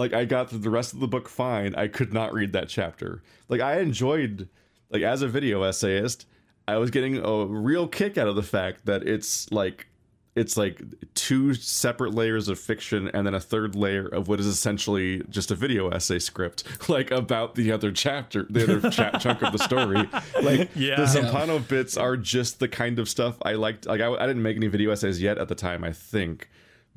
like 0.00 0.14
I 0.14 0.24
got 0.24 0.50
through 0.50 0.60
the 0.60 0.70
rest 0.70 0.92
of 0.92 1.00
the 1.00 1.06
book 1.06 1.28
fine. 1.28 1.74
I 1.74 1.86
could 1.86 2.12
not 2.12 2.32
read 2.32 2.52
that 2.54 2.68
chapter. 2.68 3.22
Like 3.48 3.60
I 3.60 3.80
enjoyed 3.80 4.48
like 4.88 5.02
as 5.02 5.22
a 5.22 5.28
video 5.28 5.62
essayist, 5.62 6.26
I 6.66 6.78
was 6.78 6.90
getting 6.90 7.18
a 7.18 7.46
real 7.46 7.86
kick 7.86 8.18
out 8.18 8.26
of 8.26 8.34
the 8.34 8.42
fact 8.42 8.86
that 8.86 9.06
it's 9.06 9.50
like 9.52 9.88
it's 10.36 10.56
like 10.56 10.80
two 11.14 11.54
separate 11.54 12.14
layers 12.14 12.48
of 12.48 12.58
fiction 12.58 13.08
and 13.12 13.26
then 13.26 13.34
a 13.34 13.40
third 13.40 13.74
layer 13.74 14.06
of 14.06 14.28
what 14.28 14.38
is 14.38 14.46
essentially 14.46 15.22
just 15.28 15.50
a 15.50 15.54
video 15.56 15.90
essay 15.90 16.18
script 16.20 16.62
like 16.88 17.10
about 17.10 17.56
the 17.56 17.72
other 17.72 17.90
chapter 17.90 18.46
the 18.48 18.62
other 18.62 18.90
cha- 18.90 19.10
chunk 19.18 19.42
of 19.42 19.52
the 19.52 19.58
story 19.58 20.08
like 20.42 20.70
Yeah. 20.76 20.96
the 20.96 21.02
zampano 21.02 21.66
bits 21.66 21.96
are 21.96 22.16
just 22.16 22.60
the 22.60 22.68
kind 22.68 22.98
of 23.00 23.08
stuff 23.08 23.36
i 23.42 23.54
liked 23.54 23.86
like 23.86 24.00
I, 24.00 24.12
I 24.12 24.26
didn't 24.26 24.42
make 24.42 24.56
any 24.56 24.68
video 24.68 24.92
essays 24.92 25.20
yet 25.20 25.36
at 25.36 25.48
the 25.48 25.56
time 25.56 25.82
i 25.82 25.92
think 25.92 26.48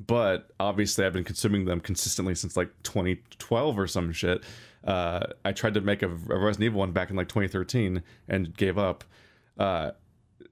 but 0.04 0.50
obviously 0.58 1.04
I've 1.06 1.12
been 1.12 1.22
consuming 1.24 1.66
them 1.66 1.78
consistently 1.80 2.34
since 2.34 2.56
like 2.56 2.68
2012 2.82 3.78
or 3.78 3.86
some 3.86 4.12
shit. 4.12 4.42
Uh, 4.82 5.20
I 5.44 5.52
tried 5.52 5.74
to 5.74 5.80
make 5.82 6.02
a, 6.02 6.08
a 6.08 6.10
Resident 6.36 6.62
Evil 6.64 6.80
one 6.80 6.90
back 6.90 7.10
in 7.10 7.16
like 7.16 7.28
2013 7.28 8.02
and 8.28 8.56
gave 8.56 8.76
up. 8.76 9.04
Uh, 9.56 9.92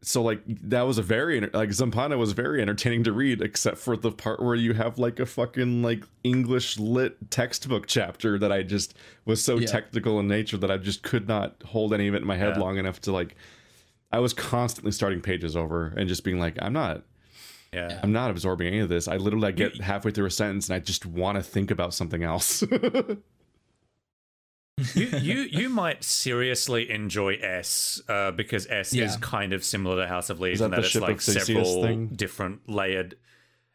so 0.04 0.20
like 0.22 0.42
that 0.46 0.82
was 0.82 0.98
a 0.98 1.02
very 1.02 1.40
like 1.40 1.68
Zampano 1.70 2.18
was 2.18 2.32
very 2.32 2.60
entertaining 2.60 3.04
to 3.04 3.12
read, 3.12 3.40
except 3.40 3.78
for 3.78 3.96
the 3.96 4.10
part 4.10 4.42
where 4.42 4.54
you 4.56 4.74
have 4.74 4.98
like 4.98 5.20
a 5.20 5.26
fucking 5.26 5.82
like 5.82 6.04
English 6.24 6.78
lit 6.78 7.30
textbook 7.30 7.86
chapter 7.86 8.38
that 8.38 8.50
I 8.52 8.62
just 8.64 8.94
was 9.24 9.42
so 9.44 9.58
Yeah. 9.58 9.66
technical 9.68 10.18
in 10.20 10.26
nature 10.28 10.56
that 10.58 10.70
I 10.70 10.76
just 10.76 11.02
could 11.02 11.28
not 11.28 11.54
hold 11.66 11.94
any 11.94 12.08
of 12.08 12.14
it 12.14 12.22
in 12.22 12.26
my 12.26 12.36
head 12.36 12.54
Yeah. 12.56 12.62
long 12.62 12.78
enough 12.78 13.00
to 13.02 13.12
like. 13.12 13.36
I 14.10 14.18
was 14.18 14.34
constantly 14.34 14.92
starting 14.92 15.20
pages 15.22 15.56
over 15.56 15.94
and 15.96 16.06
just 16.08 16.22
being 16.24 16.38
like, 16.38 16.56
I'm 16.60 16.72
not 16.74 17.02
Yeah. 17.72 17.98
I'm 18.02 18.12
not 18.12 18.30
absorbing 18.30 18.66
any 18.66 18.80
of 18.80 18.88
this. 18.90 19.08
I 19.08 19.16
literally 19.16 19.46
like, 19.46 19.56
get 19.56 19.80
halfway 19.80 20.10
through 20.10 20.26
a 20.26 20.30
sentence 20.30 20.68
and 20.68 20.76
I 20.76 20.80
just 20.80 21.06
want 21.06 21.36
to 21.36 21.42
think 21.42 21.70
about 21.70 21.94
something 21.94 22.22
else. 22.22 22.62
you, 24.94 25.06
you 25.18 25.34
you 25.42 25.68
might 25.68 26.02
seriously 26.04 26.90
enjoy 26.90 27.34
S 27.36 28.00
uh, 28.08 28.30
because 28.30 28.66
S 28.68 28.92
Yeah. 28.92 29.04
is 29.04 29.16
kind 29.16 29.52
of 29.52 29.64
similar 29.64 30.02
to 30.02 30.08
House 30.08 30.30
of 30.30 30.40
Leaves 30.40 30.60
that 30.60 30.66
in 30.66 30.70
that 30.72 30.84
it's 30.84 30.94
like 30.96 31.20
several 31.20 31.82
thing? 31.82 32.08
different 32.08 32.68
layered. 32.68 33.16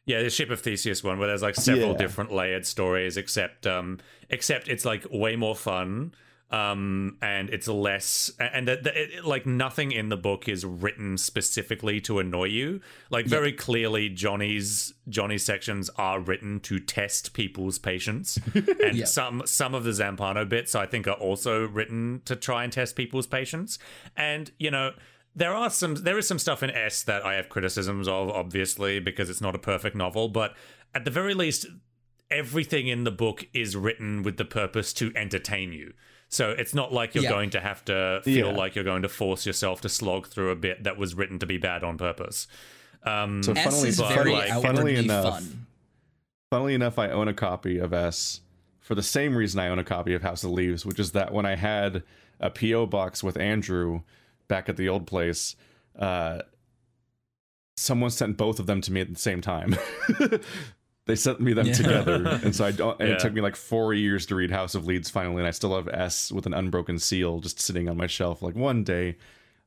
Yeah, 0.05 0.21
the 0.23 0.29
Ship 0.29 0.49
of 0.49 0.61
Theseus 0.61 1.03
one 1.03 1.19
where 1.19 1.27
there's 1.27 1.41
like 1.41 1.55
several 1.55 1.91
Yeah. 1.91 1.97
different 1.97 2.31
layered 2.31 2.65
stories, 2.65 3.17
except 3.17 3.67
um 3.67 3.99
except 4.29 4.67
it's 4.67 4.85
like 4.85 5.05
way 5.11 5.35
more 5.35 5.55
fun. 5.55 6.13
Um 6.49 7.17
and 7.21 7.49
it's 7.49 7.67
less 7.67 8.31
and 8.39 8.69
that 8.69 8.85
like 9.25 9.45
nothing 9.45 9.91
in 9.91 10.07
the 10.07 10.15
book 10.15 10.47
is 10.47 10.63
written 10.63 11.17
specifically 11.17 11.99
to 12.01 12.19
annoy 12.19 12.45
you. 12.45 12.79
Like 13.09 13.25
very 13.25 13.51
clearly 13.51 14.07
Johnny's 14.07 14.93
Johnny's 15.09 15.43
sections 15.43 15.89
are 15.97 16.21
written 16.21 16.61
to 16.61 16.79
test 16.79 17.33
people's 17.33 17.79
patience. 17.79 18.39
And 18.55 18.95
Yeah. 18.95 19.05
some 19.05 19.41
some 19.45 19.75
of 19.75 19.83
the 19.83 19.91
Zampano 19.91 20.47
bits 20.47 20.73
I 20.73 20.85
think 20.85 21.05
are 21.05 21.11
also 21.19 21.67
written 21.67 22.21
to 22.23 22.35
try 22.37 22.63
and 22.63 22.71
test 22.71 22.95
people's 22.95 23.27
patience. 23.27 23.77
And 24.15 24.49
you 24.57 24.71
know, 24.71 24.91
there 25.35 25.53
are 25.53 25.69
some 25.69 25.95
there 25.95 26.17
is 26.17 26.27
some 26.29 26.39
stuff 26.39 26.63
in 26.63 26.71
S 26.71 27.03
that 27.03 27.25
I 27.25 27.33
have 27.35 27.49
criticisms 27.49 28.07
of, 28.07 28.29
obviously, 28.29 28.99
because 29.01 29.29
it's 29.29 29.41
not 29.41 29.53
a 29.53 29.59
perfect 29.59 29.97
novel, 29.97 30.29
but 30.29 30.55
at 30.95 31.03
the 31.03 31.11
very 31.11 31.33
least, 31.33 31.65
everything 32.31 32.87
in 32.87 33.03
the 33.03 33.11
book 33.11 33.47
is 33.53 33.75
written 33.75 34.23
with 34.23 34.37
the 34.37 34.45
purpose 34.45 34.93
to 34.93 35.11
entertain 35.15 35.73
you. 35.73 35.93
So 36.29 36.51
it's 36.51 36.73
not 36.73 36.91
like 36.93 37.15
you're 37.15 37.23
Yeah. 37.23 37.29
going 37.29 37.49
to 37.51 37.59
have 37.61 37.85
to 37.85 38.21
feel 38.23 38.47
Yeah. 38.47 38.53
like 38.57 38.75
you're 38.75 38.83
going 38.83 39.01
to 39.03 39.09
force 39.09 39.45
yourself 39.45 39.81
to 39.81 39.89
slog 39.89 40.27
through 40.27 40.51
a 40.51 40.55
bit 40.55 40.83
that 40.83 40.97
was 40.97 41.15
written 41.15 41.39
to 41.39 41.45
be 41.45 41.57
bad 41.57 41.83
on 41.83 41.97
purpose. 41.97 42.47
Um, 43.03 43.41
so 43.43 43.53
S 43.53 43.63
funnily, 43.63 43.89
is 43.89 43.97
but, 43.99 44.13
very 44.13 44.31
like, 44.33 44.61
funnily 44.61 44.95
enough, 44.97 45.35
fun. 45.35 45.67
funnily 46.51 46.73
enough, 46.73 46.99
I 46.99 47.09
own 47.09 47.27
a 47.29 47.33
copy 47.33 47.77
of 47.77 47.93
S 47.93 48.41
for 48.81 48.95
the 48.95 49.03
same 49.03 49.35
reason 49.35 49.59
I 49.59 49.67
own 49.69 49.79
a 49.79 49.83
copy 49.83 50.13
of 50.13 50.21
House 50.23 50.43
of 50.43 50.51
Leaves, 50.51 50.85
which 50.85 50.99
is 50.99 51.11
that 51.13 51.31
when 51.33 51.45
I 51.45 51.55
had 51.55 52.03
a 52.39 52.49
PO 52.49 52.87
box 52.87 53.23
with 53.23 53.37
Andrew 53.37 54.01
back 54.47 54.67
at 54.67 54.75
the 54.77 54.89
old 54.89 55.07
place, 55.07 55.55
uh, 55.97 56.41
someone 57.77 58.09
sent 58.09 58.35
both 58.37 58.59
of 58.59 58.65
them 58.65 58.81
to 58.81 58.91
me 58.91 58.99
at 59.01 59.09
the 59.13 59.19
same 59.19 59.39
time. 59.41 59.75
they 61.07 61.15
sent 61.15 61.39
me 61.39 61.53
them 61.53 61.67
Yeah. 61.67 61.73
together, 61.73 62.39
and 62.43 62.55
so 62.55 62.65
I 62.65 62.71
don't. 62.71 62.99
And 62.99 63.09
Yeah. 63.09 63.15
it 63.15 63.19
took 63.19 63.33
me 63.33 63.41
like 63.41 63.55
four 63.55 63.93
years 63.93 64.25
to 64.27 64.35
read 64.35 64.51
House 64.51 64.75
of 64.75 64.85
Leaves 64.85 65.09
finally, 65.09 65.37
and 65.37 65.47
I 65.47 65.51
still 65.51 65.75
have 65.75 65.87
S 65.87 66.31
with 66.31 66.45
an 66.45 66.53
unbroken 66.53 66.99
seal 66.99 67.39
just 67.39 67.59
sitting 67.59 67.89
on 67.89 67.97
my 67.97 68.07
shelf. 68.07 68.41
Like 68.41 68.55
one 68.55 68.83
day, 68.83 69.15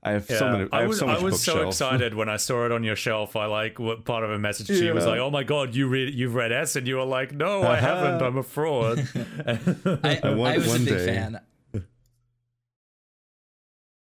I 0.03 0.13
have 0.13 0.25
so 0.27 0.51
many. 0.51 0.69
I, 0.73 0.79
I 0.79 0.81
have 0.81 0.89
was 0.89 0.99
so 0.99 1.07
much 1.07 1.21
I 1.21 1.23
was 1.23 1.43
so 1.43 1.69
excited 1.69 2.15
when 2.15 2.29
I 2.31 2.37
saw 2.37 2.65
it 2.67 2.73
on 2.73 2.85
your 2.85 2.97
shelf. 2.97 3.37
I 3.37 3.47
like 3.47 3.79
what 3.79 4.05
part 4.05 4.25
of 4.25 4.31
a 4.31 4.39
message 4.39 4.69
to 4.69 4.75
you 4.85 4.95
was 4.95 5.05
like, 5.05 5.19
"Oh 5.21 5.31
my 5.31 5.43
god, 5.43 5.75
you 5.75 5.89
read 5.89 6.15
you've 6.15 6.35
read 6.35 6.53
S," 6.53 6.77
and 6.77 6.87
you 6.89 6.97
were 6.97 7.05
like, 7.05 7.33
"No, 7.33 7.61
I 7.63 7.77
Uh-huh. 7.79 7.87
haven't. 7.97 8.23
I'm 8.27 8.37
a 8.39 8.43
fraud." 8.43 9.07
I, 9.47 10.21
I 10.23 10.31
want 10.35 10.55
I 10.55 10.59
was 10.59 10.69
one 10.69 10.83
a 10.83 10.85
big 10.85 10.89
day- 10.99 11.07
fan. 11.07 11.41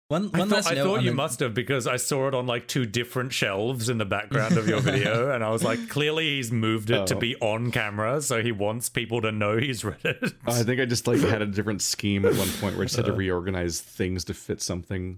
One, 0.07 0.29
I 0.35 0.39
one 0.39 0.49
thought, 0.49 0.55
last 0.57 0.67
I 0.67 0.75
thought 0.75 1.01
you 1.01 1.09
the- 1.09 1.15
must 1.15 1.39
have 1.39 1.55
because 1.55 1.87
I 1.87 1.95
saw 1.97 2.27
it 2.27 2.35
on 2.35 2.45
like 2.45 2.67
two 2.67 2.85
different 2.85 3.33
shelves 3.33 3.89
in 3.89 3.97
the 3.97 4.05
background 4.05 4.55
of 4.55 4.67
your 4.67 4.79
video, 4.81 5.31
and 5.33 5.43
I 5.43 5.49
was 5.49 5.63
like, 5.63 5.89
clearly 5.89 6.35
he's 6.35 6.51
moved 6.51 6.91
it 6.91 7.07
to 7.07 7.15
Oh. 7.15 7.19
be 7.19 7.35
on 7.37 7.71
camera, 7.71 8.21
so 8.21 8.43
he 8.43 8.51
wants 8.51 8.87
people 8.87 9.19
to 9.21 9.31
know 9.31 9.57
he's 9.57 9.83
read 9.83 9.97
it. 10.03 10.33
I 10.45 10.61
think 10.61 10.79
I 10.79 10.85
just 10.85 11.07
like 11.07 11.21
had 11.21 11.41
a 11.41 11.47
different 11.47 11.81
scheme 11.81 12.23
at 12.23 12.35
one 12.35 12.49
point 12.59 12.75
where 12.75 12.83
I 12.83 12.85
just 12.85 12.99
Uh. 12.99 13.03
had 13.03 13.07
to 13.07 13.13
reorganize 13.17 13.81
things 13.81 14.23
to 14.25 14.35
fit 14.35 14.61
something. 14.61 15.17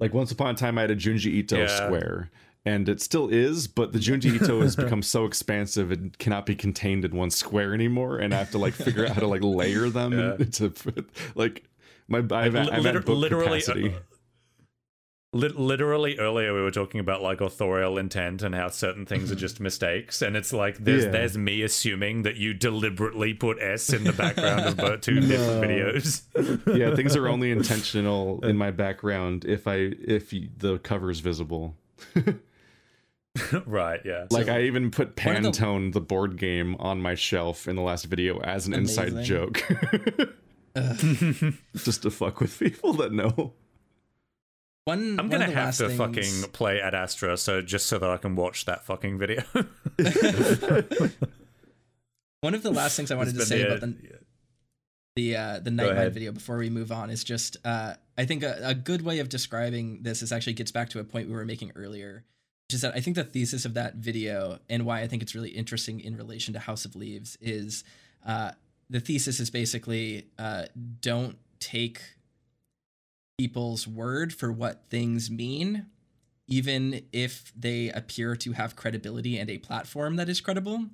Like 0.00 0.12
once 0.12 0.32
upon 0.32 0.52
a 0.52 0.58
time, 0.58 0.78
I 0.78 0.80
had 0.80 0.90
a 0.90 0.96
Junji 0.96 1.26
Ito 1.26 1.56
Yeah. 1.58 1.66
square, 1.68 2.30
and 2.64 2.88
it 2.88 3.00
still 3.00 3.28
is, 3.28 3.68
but 3.68 3.92
the 3.92 4.00
Junji 4.00 4.34
Ito 4.34 4.62
has 4.62 4.74
become 4.84 5.02
so 5.02 5.26
expansive 5.26 5.92
it 5.92 6.18
cannot 6.18 6.44
be 6.44 6.56
contained 6.56 7.04
in 7.04 7.12
one 7.14 7.30
square 7.30 7.72
anymore, 7.72 8.18
and 8.18 8.34
I 8.34 8.38
have 8.38 8.50
to 8.50 8.58
like 8.58 8.74
figure 8.74 9.06
out 9.06 9.12
how 9.12 9.20
to 9.20 9.28
like 9.28 9.44
layer 9.44 9.88
them 9.90 10.10
Yeah. 10.12 10.34
into 10.40 10.72
like 11.36 11.62
my 12.08 12.18
I've, 12.18 12.54
Li- 12.54 12.68
I'm 12.72 12.82
liter- 12.82 12.98
at 12.98 13.04
book 13.06 13.16
literally, 13.18 13.60
capacity. 13.60 13.88
uh, 13.90 13.92
Lit- 13.92 14.02
literally 15.34 16.16
earlier 16.18 16.54
we 16.54 16.60
were 16.62 16.70
talking 16.70 17.00
about 17.00 17.20
like 17.22 17.40
authorial 17.40 17.98
intent 17.98 18.42
and 18.42 18.54
how 18.54 18.68
certain 18.68 19.04
things 19.04 19.30
are 19.32 19.34
just 19.34 19.60
mistakes 19.60 20.22
and 20.22 20.36
it's 20.36 20.52
like 20.52 20.78
there's 20.78 21.04
Yeah. 21.04 21.10
there's 21.10 21.36
me 21.36 21.62
assuming 21.62 22.22
that 22.22 22.36
you 22.36 22.54
deliberately 22.54 23.34
put 23.34 23.58
s 23.60 23.92
in 23.92 24.04
the 24.04 24.12
background 24.12 24.64
of 24.66 24.76
both 24.76 25.00
two 25.08 25.20
different 25.20 25.64
videos 25.64 26.22
yeah, 26.78 26.94
things 26.94 27.16
are 27.16 27.26
only 27.28 27.50
intentional 27.58 28.44
in 28.44 28.56
my 28.56 28.70
background 28.70 29.44
if 29.44 29.66
I 29.66 29.92
if 30.06 30.30
the 30.30 30.78
cover 30.78 31.10
is 31.10 31.20
visible. 31.20 31.76
right 33.66 34.00
yeah 34.04 34.26
Like 34.30 34.48
I 34.48 34.62
even 34.62 34.90
put 34.92 35.20
one 35.24 35.36
of 35.36 35.42
the- 35.42 35.50
Pantone, 35.50 35.92
the... 35.92 36.00
board 36.00 36.36
game, 36.36 36.76
on 36.78 37.00
my 37.02 37.14
shelf 37.16 37.66
in 37.66 37.74
the 37.76 37.82
last 37.82 38.04
video 38.04 38.38
as 38.40 38.66
an 38.68 38.74
inside 38.74 39.08
Amazing. 39.08 39.24
joke, 39.24 39.62
just 41.74 42.02
to 42.02 42.10
fuck 42.10 42.40
with 42.40 42.56
people 42.58 42.92
that 42.94 43.12
know. 43.12 43.54
One, 44.86 45.18
i'm 45.18 45.28
one 45.28 45.40
gonna 45.40 45.50
have 45.50 45.76
to 45.78 45.88
things- 45.88 45.98
fucking 45.98 46.52
play 46.52 46.78
Adastra 46.78 47.38
so 47.38 47.62
just 47.62 47.86
so 47.86 47.98
that 47.98 48.10
i 48.10 48.16
can 48.18 48.36
watch 48.36 48.66
that 48.66 48.84
fucking 48.84 49.18
video 49.18 49.42
One 52.40 52.54
of 52.54 52.62
the 52.62 52.70
last 52.70 52.94
things 52.96 53.10
I 53.10 53.14
wanted 53.14 53.36
to 53.36 53.46
say 53.46 53.62
been- 53.62 53.66
about 53.72 53.80
the 53.80 53.94
yeah. 54.02 54.16
the 55.16 55.36
uh, 55.36 55.60
the 55.60 55.70
Nightmare 55.70 56.10
video 56.10 56.30
before 56.30 56.58
we 56.58 56.68
move 56.68 56.92
on 56.92 57.08
is 57.08 57.24
just 57.24 57.56
uh, 57.64 57.94
I 58.18 58.26
think 58.26 58.42
a, 58.42 58.58
a 58.62 58.74
good 58.74 59.00
way 59.00 59.20
of 59.20 59.30
describing 59.30 60.02
this 60.02 60.20
is 60.20 60.30
actually 60.30 60.52
gets 60.52 60.70
back 60.70 60.90
to 60.90 60.98
a 61.00 61.04
point 61.04 61.28
we 61.28 61.34
were 61.34 61.46
making 61.46 61.72
earlier, 61.74 62.22
which 62.68 62.74
is 62.74 62.82
that 62.82 62.94
I 62.94 63.00
think 63.00 63.16
the 63.16 63.24
thesis 63.24 63.64
of 63.64 63.72
that 63.74 63.94
video 63.94 64.58
and 64.68 64.84
why 64.84 65.00
I 65.00 65.06
think 65.08 65.22
it's 65.22 65.34
really 65.34 65.48
interesting 65.52 66.00
in 66.00 66.18
relation 66.18 66.52
to 66.52 66.60
House 66.60 66.84
of 66.84 66.94
Leaves 66.94 67.38
is 67.40 67.82
uh, 68.26 68.50
the 68.90 69.00
thesis 69.00 69.40
is 69.40 69.48
basically 69.48 70.26
uh, 70.38 70.64
don't 71.00 71.38
take 71.60 72.02
people's 73.38 73.86
word 73.86 74.32
for 74.32 74.52
what 74.52 74.84
things 74.88 75.30
mean, 75.30 75.86
even 76.46 77.04
if 77.12 77.52
they 77.56 77.90
appear 77.90 78.36
to 78.36 78.52
have 78.52 78.76
credibility 78.76 79.38
and 79.38 79.50
a 79.50 79.58
platform 79.58 80.16
that 80.16 80.28
is 80.28 80.40
credible. 80.40 80.86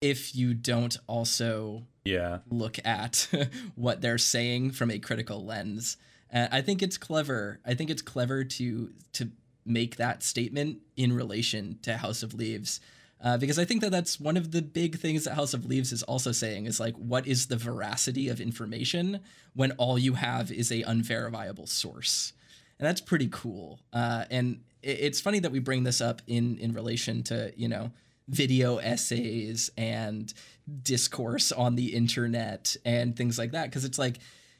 If 0.00 0.34
you 0.34 0.52
don't 0.54 0.96
also 1.06 1.86
yeah 2.04 2.38
look 2.50 2.78
at 2.84 3.28
what 3.76 4.00
they're 4.00 4.18
saying 4.18 4.72
from 4.72 4.90
a 4.90 4.98
critical 4.98 5.44
lens. 5.44 5.96
Uh, 6.32 6.48
I 6.50 6.60
think 6.60 6.82
it's 6.82 6.98
clever. 6.98 7.60
I 7.64 7.74
think 7.74 7.90
it's 7.90 8.02
clever 8.02 8.42
to 8.42 8.90
to 9.12 9.30
make 9.64 9.96
that 9.96 10.24
statement 10.24 10.78
in 10.96 11.12
relation 11.12 11.78
to 11.82 11.98
House 11.98 12.24
of 12.24 12.34
Leaves. 12.34 12.80
Uh, 13.22 13.38
because 13.38 13.58
I 13.58 13.64
think 13.64 13.82
that 13.82 13.92
that's 13.92 14.18
one 14.18 14.36
of 14.36 14.50
the 14.50 14.60
big 14.60 14.98
things 14.98 15.24
that 15.24 15.34
House 15.34 15.54
of 15.54 15.64
Leaves 15.64 15.92
is 15.92 16.02
also 16.02 16.32
saying 16.32 16.66
is 16.66 16.80
like, 16.80 16.96
what 16.96 17.26
is 17.26 17.46
the 17.46 17.56
veracity 17.56 18.28
of 18.28 18.40
information 18.40 19.20
when 19.54 19.70
all 19.72 19.96
you 19.96 20.14
have 20.14 20.50
is 20.50 20.72
a 20.72 20.82
unverifiable 20.82 21.68
source, 21.68 22.32
and 22.80 22.86
that's 22.86 23.00
pretty 23.00 23.28
cool. 23.30 23.78
Uh, 23.92 24.24
and 24.30 24.60
it, 24.82 24.98
it's 25.00 25.20
funny 25.20 25.38
that 25.38 25.52
we 25.52 25.60
bring 25.60 25.84
this 25.84 26.00
up 26.00 26.20
in 26.26 26.58
in 26.58 26.72
relation 26.72 27.22
to 27.24 27.52
you 27.56 27.68
know 27.68 27.92
video 28.28 28.78
essays 28.78 29.70
and 29.76 30.34
discourse 30.82 31.52
on 31.52 31.76
the 31.76 31.94
internet 31.94 32.76
and 32.84 33.16
things 33.16 33.38
like 33.38 33.52
that. 33.52 33.64
Because 33.64 33.84
it's 33.84 33.98
like 33.98 34.18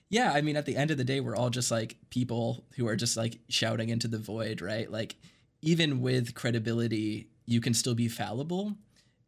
yeah 0.08 0.32
i 0.34 0.42
mean 0.42 0.56
at 0.56 0.66
the 0.66 0.76
end 0.76 0.90
of 0.90 0.98
the 0.98 1.04
day 1.04 1.20
we're 1.20 1.34
all 1.34 1.48
just 1.48 1.70
like 1.70 1.96
people 2.10 2.64
who 2.76 2.86
are 2.86 2.96
just 2.96 3.16
like 3.16 3.38
shouting 3.48 3.88
into 3.88 4.06
the 4.06 4.18
void 4.18 4.60
right? 4.60 4.90
Like 4.90 5.16
even 5.62 6.00
with 6.00 6.34
credibility 6.34 7.28
you 7.46 7.60
can 7.60 7.74
still 7.74 7.94
be 7.94 8.08
fallible. 8.08 8.74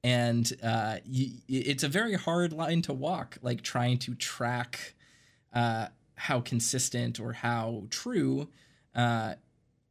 And 0.02 0.52
uh, 0.62 0.98
it's 1.06 1.82
a 1.82 1.88
very 1.88 2.14
hard 2.14 2.52
line 2.52 2.82
to 2.82 2.92
walk 2.92 3.38
like 3.40 3.62
trying 3.62 3.98
to 4.00 4.14
track 4.14 4.94
uh, 5.54 5.86
how 6.16 6.40
consistent 6.40 7.18
or 7.18 7.32
how 7.32 7.84
true 7.90 8.48
uh, 8.94 9.34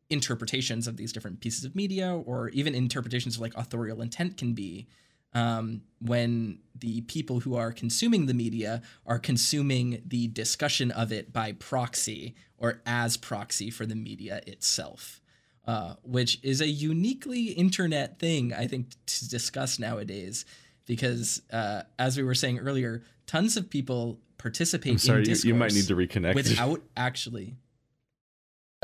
interpretations 0.10 0.88
of 0.88 0.98
these 0.98 1.11
different 1.11 1.40
pieces 1.40 1.66
of 1.66 1.76
media 1.76 2.14
or 2.16 2.50
even 2.50 2.76
interpretations 2.76 3.35
of 3.35 3.42
like 3.42 3.56
authorial 3.56 4.02
intent 4.02 4.38
can 4.38 4.53
be 4.53 4.88
um, 5.34 5.82
when 6.00 6.60
the 6.80 7.02
people 7.02 7.40
who 7.40 7.56
are 7.56 7.72
consuming 7.72 8.27
the 8.27 8.34
media 8.34 8.82
are 9.06 9.19
consuming 9.19 10.02
the 10.06 10.27
discussion 10.27 10.92
of 10.92 11.11
it 11.11 11.34
by 11.34 11.53
proxy 11.53 12.35
or 12.58 12.82
as 12.85 13.18
proxy 13.18 13.69
for 13.69 13.85
the 13.85 13.95
media 13.95 14.42
itself, 14.45 15.22
uh, 15.66 15.95
which 16.03 16.40
is 16.43 16.61
a 16.61 16.67
uniquely 16.67 17.48
internet 17.48 18.19
thing, 18.19 18.53
I 18.53 18.67
think, 18.67 18.88
to 19.06 19.30
discuss 19.30 19.80
nowadays. 19.80 20.45
Because 20.85 21.42
uh, 21.51 21.83
as 21.98 22.17
we 22.17 22.24
were 22.24 22.35
saying 22.35 22.59
earlier, 22.59 23.03
tons 23.25 23.56
of 23.56 23.69
people 23.69 24.19
participate 24.38 24.92
I'm 24.93 24.98
sorry, 24.98 25.19
in 25.19 25.25
you, 25.25 25.32
discourse 25.32 25.45
you 25.45 25.56
might 25.56 25.74
need 25.74 25.88
to 25.88 25.95
reconnect. 25.95 26.35
without 26.35 26.82
actually. 26.98 27.56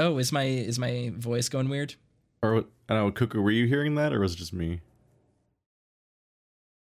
Oh, 0.02 0.18
is 0.18 0.32
my 0.32 0.44
is 0.44 0.80
my 0.80 1.12
voice 1.14 1.50
going 1.50 1.68
weird? 1.68 1.96
or 2.42 2.60
I 2.88 2.94
don't 2.94 3.06
know, 3.08 3.12
Cuckoo, 3.12 3.42
were 3.42 3.52
you 3.52 3.66
hearing 3.68 3.96
that, 3.96 4.14
or 4.14 4.22
was 4.22 4.34
it 4.34 4.38
just 4.38 4.54
me? 4.54 4.80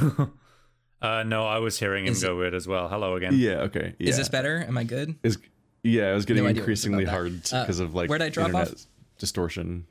uh 1.02 1.24
no 1.24 1.46
i 1.46 1.60
was 1.60 1.78
hearing 1.80 2.06
him 2.06 2.12
Is 2.14 2.24
go 2.24 2.36
weird 2.36 2.54
as 2.56 2.68
well 2.68 2.88
hello 2.88 3.16
again 3.16 3.34
Yeah. 3.36 3.62
Okay. 3.62 3.96
Yeah. 4.00 4.10
Is 4.10 4.18
this 4.18 4.30
better? 4.30 4.64
Am 4.68 4.78
I 4.78 4.84
good? 4.84 5.16
Is 5.24 5.38
yeah, 5.84 6.12
it 6.12 6.16
was 6.16 6.26
getting 6.26 6.44
No 6.44 6.50
increasingly 6.50 7.04
about 7.04 7.12
that. 7.12 7.18
hard 7.18 7.54
Uh, 7.54 7.64
because 7.64 7.80
of 7.80 7.94
like 7.94 8.10
where'd 8.10 8.22
I 8.22 8.30
drop 8.30 8.48
internet 8.48 8.68
off? 8.74 8.86
Distortion. 9.18 9.86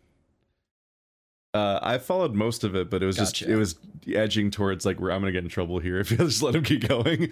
Uh, 1.53 1.79
I 1.83 1.99
followed 1.99 2.35
most 2.35 2.65
of 2.65 2.75
it, 2.75 2.91
but 2.91 3.03
it 3.03 3.07
was 3.07 3.17
just 3.17 3.41
it 3.43 3.57
was 3.57 3.77
edging 4.13 4.51
towards 4.51 4.85
like 4.85 5.01
where 5.01 5.13
I'm 5.13 5.21
gonna 5.21 5.31
get 5.33 5.45
in 5.45 5.49
trouble 5.51 5.79
here 5.79 5.99
if 6.01 6.11
you 6.11 6.17
just 6.17 6.43
let 6.43 6.55
him 6.55 6.65
keep 6.65 6.89
going. 6.89 7.31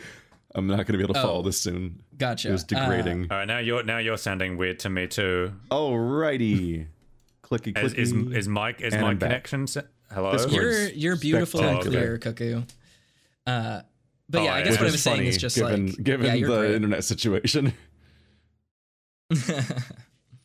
I'm 0.55 0.67
not 0.67 0.87
gonna 0.87 0.99
be 0.99 1.05
able 1.05 1.15
to 1.15 1.21
follow 1.23 1.39
Oh. 1.41 1.43
this 1.43 1.61
soon. 1.61 2.03
Gotcha. 2.19 2.49
It 2.51 2.53
was 2.53 2.63
degrading. 2.65 3.29
all 3.31 3.39
right 3.39 3.49
now 3.49 3.59
you're 3.59 3.83
now 3.83 3.99
you're 3.99 4.17
sounding 4.19 4.57
weird 4.59 4.79
to 4.81 4.91
me 4.91 5.07
too 5.07 5.53
Alrighty, 5.71 6.87
clicky 7.43 7.77
is 7.77 7.95
is, 7.95 8.13
is 8.13 8.49
mike 8.49 8.81
is 8.81 8.93
And 8.93 9.03
my 9.03 9.09
I'm 9.11 9.19
connection 9.19 9.67
se- 9.67 9.83
hello 10.13 10.29
Uh, 10.29 10.33
Discord. 10.33 10.55
you're 10.55 10.89
you're 10.91 11.17
beautiful 11.17 11.61
and 11.61 11.83
Spectacular. 11.83 12.19
clear, 12.19 12.19
Cuckoo. 12.19 12.63
Uh, 13.47 13.81
but 14.29 14.39
Oh, 14.41 14.45
yeah, 14.45 14.55
I 14.55 14.63
guess 14.63 14.73
what 14.75 14.81
I 14.81 14.85
Which 14.85 14.93
was 14.93 14.95
is 14.95 15.03
saying 15.03 15.27
is 15.27 15.37
just 15.39 15.57
given 15.57 15.87
like 15.89 16.05
given 16.05 16.27
yeah, 16.27 16.35
the 16.35 16.43
great. 16.43 16.75
internet 16.75 17.03
situation. 17.05 17.73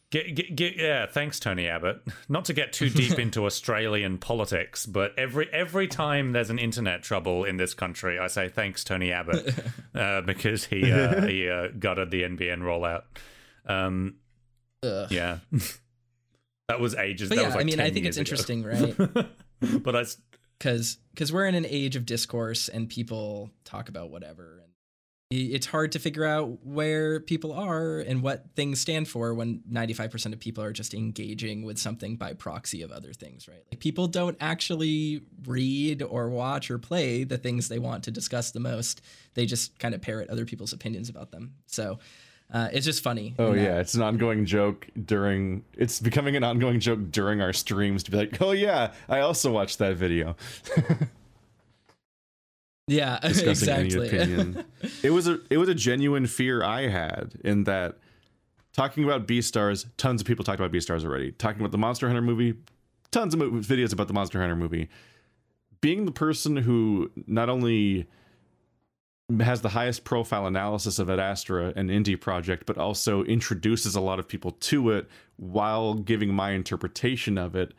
Get, 0.09 0.35
get, 0.35 0.55
get, 0.55 0.77
yeah, 0.77 1.05
thanks, 1.05 1.37
Tony 1.37 1.67
Abbott. 1.67 2.01
Not 2.29 2.45
to 2.45 2.53
get 2.53 2.71
too 2.71 2.89
deep 2.89 3.19
into 3.19 3.45
Australian 3.45 4.17
politics, 4.17 4.85
but 4.85 5.13
every 5.17 5.51
every 5.51 5.87
time 5.87 6.31
there's 6.31 6.49
an 6.49 6.59
internet 6.59 7.03
trouble 7.03 7.43
in 7.43 7.57
this 7.57 7.73
country, 7.73 8.17
I 8.17 8.27
say 8.27 8.47
thanks, 8.47 8.85
Tony 8.85 9.11
Abbott, 9.11 9.53
uh, 9.95 10.21
because 10.21 10.65
he 10.65 10.89
uh, 10.91 11.25
he 11.25 11.49
uh, 11.49 11.69
gutted 11.77 12.11
the 12.11 12.23
NBN 12.23 12.59
rollout. 12.59 13.03
Um, 13.65 14.15
yeah, 14.81 15.39
that 16.69 16.79
was 16.79 16.95
ages. 16.95 17.27
But 17.27 17.35
that 17.35 17.41
yeah, 17.41 17.47
was 17.47 17.55
like 17.55 17.63
I 17.63 17.65
mean, 17.65 17.81
I 17.81 17.89
think 17.89 18.05
it's 18.05 18.15
ago. 18.15 18.21
interesting, 18.21 18.63
right? 18.63 18.95
but 19.83 19.95
I, 19.95 20.05
Because 20.57 20.99
because 21.13 21.33
we're 21.33 21.47
in 21.47 21.55
an 21.55 21.65
age 21.67 21.97
of 21.97 22.05
discourse 22.05 22.69
and 22.69 22.87
people 22.87 23.51
talk 23.65 23.89
about 23.89 24.09
whatever, 24.09 24.63
it's 25.29 25.65
hard 25.65 25.91
to 25.91 25.99
figure 25.99 26.23
out 26.23 26.65
where 26.65 27.19
people 27.19 27.51
are 27.51 27.99
and 27.99 28.21
what 28.21 28.45
things 28.55 28.79
stand 28.79 29.09
for 29.09 29.33
when 29.33 29.61
95% 29.69 30.31
of 30.31 30.39
people 30.39 30.63
are 30.63 30.71
just 30.71 30.93
engaging 30.93 31.65
with 31.65 31.77
something 31.77 32.15
by 32.15 32.31
proxy 32.31 32.81
of 32.81 32.93
other 32.93 33.11
things, 33.11 33.45
right? 33.47 33.63
Like 33.69 33.81
people 33.81 34.07
don't 34.07 34.37
actually 34.39 35.23
read 35.45 36.01
or 36.01 36.29
watch 36.29 36.71
or 36.71 36.77
play 36.77 37.25
the 37.25 37.37
things 37.37 37.67
they 37.67 37.79
want 37.79 38.05
to 38.05 38.11
discuss 38.11 38.51
the 38.51 38.61
most. 38.61 39.01
They 39.33 39.45
just 39.45 39.77
kind 39.79 39.93
of 39.93 40.01
parrot 40.01 40.29
other 40.29 40.45
people's 40.45 40.71
opinions 40.71 41.09
about 41.09 41.31
them. 41.31 41.55
So 41.65 41.99
uh, 42.53 42.69
it's 42.71 42.85
just 42.85 43.03
funny. 43.03 43.35
Oh 43.37 43.51
yeah, 43.51 43.79
it's 43.79 43.95
an 43.95 44.03
ongoing 44.03 44.45
joke 44.45 44.87
during. 45.05 45.65
It's 45.73 45.99
becoming 45.99 46.37
an 46.37 46.45
ongoing 46.45 46.79
joke 46.79 47.11
during 47.11 47.41
our 47.41 47.51
streams 47.51 48.03
to 48.03 48.11
be 48.11 48.17
like, 48.17 48.41
oh 48.41 48.51
yeah, 48.51 48.93
I 49.09 49.19
also 49.19 49.51
watched 49.51 49.79
that 49.79 49.97
video. 49.97 50.37
Yeah, 52.87 53.19
discussing 53.21 53.69
exactly. 53.69 54.09
any 54.09 54.23
opinion. 54.23 54.65
it 55.03 55.11
was 55.11 55.27
a 55.27 55.39
it 55.49 55.57
was 55.57 55.69
a 55.69 55.75
genuine 55.75 56.25
fear 56.25 56.63
I 56.63 56.87
had 56.87 57.33
in 57.43 57.65
that 57.65 57.97
talking 58.73 59.03
about 59.03 59.27
Beastars, 59.27 59.85
tons 59.97 60.21
of 60.21 60.27
people 60.27 60.45
talked 60.45 60.59
about 60.59 60.71
Beastars 60.71 61.03
already. 61.03 61.31
Talking 61.33 61.61
about 61.61 61.71
the 61.71 61.77
Monster 61.77 62.07
Hunter 62.07 62.21
movie, 62.21 62.55
tons 63.11 63.33
of 63.33 63.39
mo- 63.39 63.51
videos 63.51 63.91
about 63.91 64.07
the 64.07 64.13
Monster 64.13 64.39
Hunter 64.39 64.55
movie. 64.55 64.89
Being 65.81 66.05
the 66.05 66.11
person 66.11 66.55
who 66.55 67.11
not 67.27 67.49
only 67.49 68.07
has 69.41 69.61
the 69.61 69.69
highest 69.69 70.05
profile 70.05 70.47
analysis 70.47 70.99
of 70.99 71.09
Adastra, 71.09 71.75
an 71.75 71.89
indie 71.89 72.19
project, 72.19 72.65
but 72.65 72.77
also 72.77 73.23
introduces 73.23 73.95
a 73.95 74.01
lot 74.01 74.19
of 74.19 74.27
people 74.27 74.51
to 74.51 74.91
it 74.91 75.07
while 75.35 75.93
giving 75.93 76.33
my 76.33 76.51
interpretation 76.51 77.37
of 77.37 77.55
it, 77.55 77.73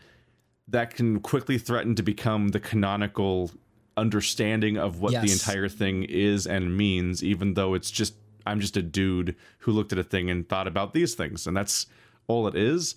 that 0.69 0.95
can 0.95 1.21
quickly 1.21 1.57
threaten 1.57 1.95
to 1.95 2.03
become 2.03 2.49
the 2.49 2.61
canonical 2.61 3.51
understanding 3.99 4.79
of 4.79 5.01
what 5.01 5.13
the 5.13 5.33
entire 5.33 5.69
thing 5.69 6.05
is 6.05 6.47
and 6.47 6.77
means, 6.77 7.23
even 7.23 7.55
though 7.55 7.75
it's 7.75 7.91
just 7.91 8.15
I'm 8.47 8.61
just 8.61 8.77
a 8.77 8.83
dude 8.83 9.37
who 9.61 9.73
looked 9.73 9.93
at 9.93 9.99
a 9.99 10.05
thing 10.05 10.31
and 10.31 10.49
thought 10.49 10.67
about 10.67 10.95
these 10.95 11.15
things, 11.15 11.47
and 11.47 11.57
that's 11.57 11.87
all 12.27 12.47
it 12.47 12.55
is. 12.55 12.95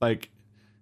Like 0.00 0.30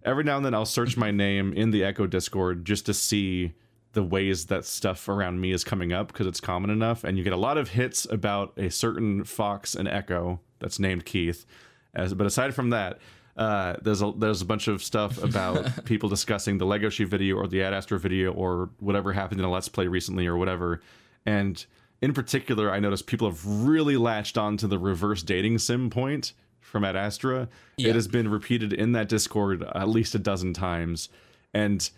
every 0.05 0.25
now 0.25 0.37
and 0.37 0.45
then 0.45 0.55
I'll 0.55 0.67
search 0.67 0.97
my 0.97 1.11
name 1.11 1.53
in 1.53 1.71
the 1.71 1.85
Echo 1.85 2.07
Discord 2.07 2.65
just 2.65 2.87
to 2.87 2.95
see 2.95 3.53
the 3.93 4.03
ways 4.03 4.47
that 4.47 4.65
stuff 4.65 5.09
around 5.09 5.41
me 5.41 5.53
is 5.53 5.65
coming 5.65 5.93
up 5.93 6.09
because 6.09 6.27
it's 6.27 6.41
common 6.41 6.69
enough 6.69 7.05
and 7.05 7.17
you 7.17 7.25
get 7.25 7.33
a 7.33 7.37
lot 7.37 7.57
of 7.57 7.71
hits 7.71 8.07
about 8.11 8.53
a 8.57 8.69
certain 8.69 9.25
fox 9.25 9.75
and 9.75 9.87
echo 9.89 10.41
that's 10.59 10.81
named 10.81 11.07
keith 11.07 11.47
as 11.95 12.13
but 12.13 12.27
aside 12.27 12.53
from 12.55 12.71
that 12.71 12.99
uh, 13.37 13.75
there's 13.83 14.03
a 14.03 14.13
there's 14.17 14.43
a 14.43 14.45
bunch 14.45 14.69
of 14.69 14.83
stuff 14.83 15.23
about 15.23 15.85
people 15.85 16.09
discussing 16.09 16.59
the 16.59 16.67
lego 16.67 16.89
shoe 16.89 17.07
video 17.07 17.37
or 17.37 17.47
the 17.47 17.59
Adastra 17.59 17.99
video 17.99 18.33
or 18.33 18.71
whatever 18.79 19.13
happened 19.13 19.41
in 19.41 19.47
a 19.47 19.51
let's 19.51 19.69
play 19.69 19.87
recently 19.87 20.27
or 20.27 20.37
whatever. 20.37 20.81
And 21.27 21.65
in 22.03 22.13
particular 22.13 22.71
i 22.71 22.79
noticed 22.79 23.07
people 23.07 23.29
have 23.29 23.47
really 23.47 23.97
latched 23.97 24.37
on 24.37 24.57
to 24.59 24.67
the 24.67 24.79
reverse 24.79 25.23
dating 25.23 25.59
sim 25.59 25.89
point 25.91 26.33
from 26.61 26.83
Adastra. 26.83 27.49
Yeah. 27.77 27.91
it 27.91 27.95
has 27.95 28.09
been 28.09 28.29
repeated 28.29 28.73
in 28.73 28.93
that 28.93 29.09
discord 29.09 29.63
at 29.63 29.89
least 29.89 30.15
a 30.15 30.19
dozen 30.19 30.53
times. 30.53 31.09
And 31.53 31.89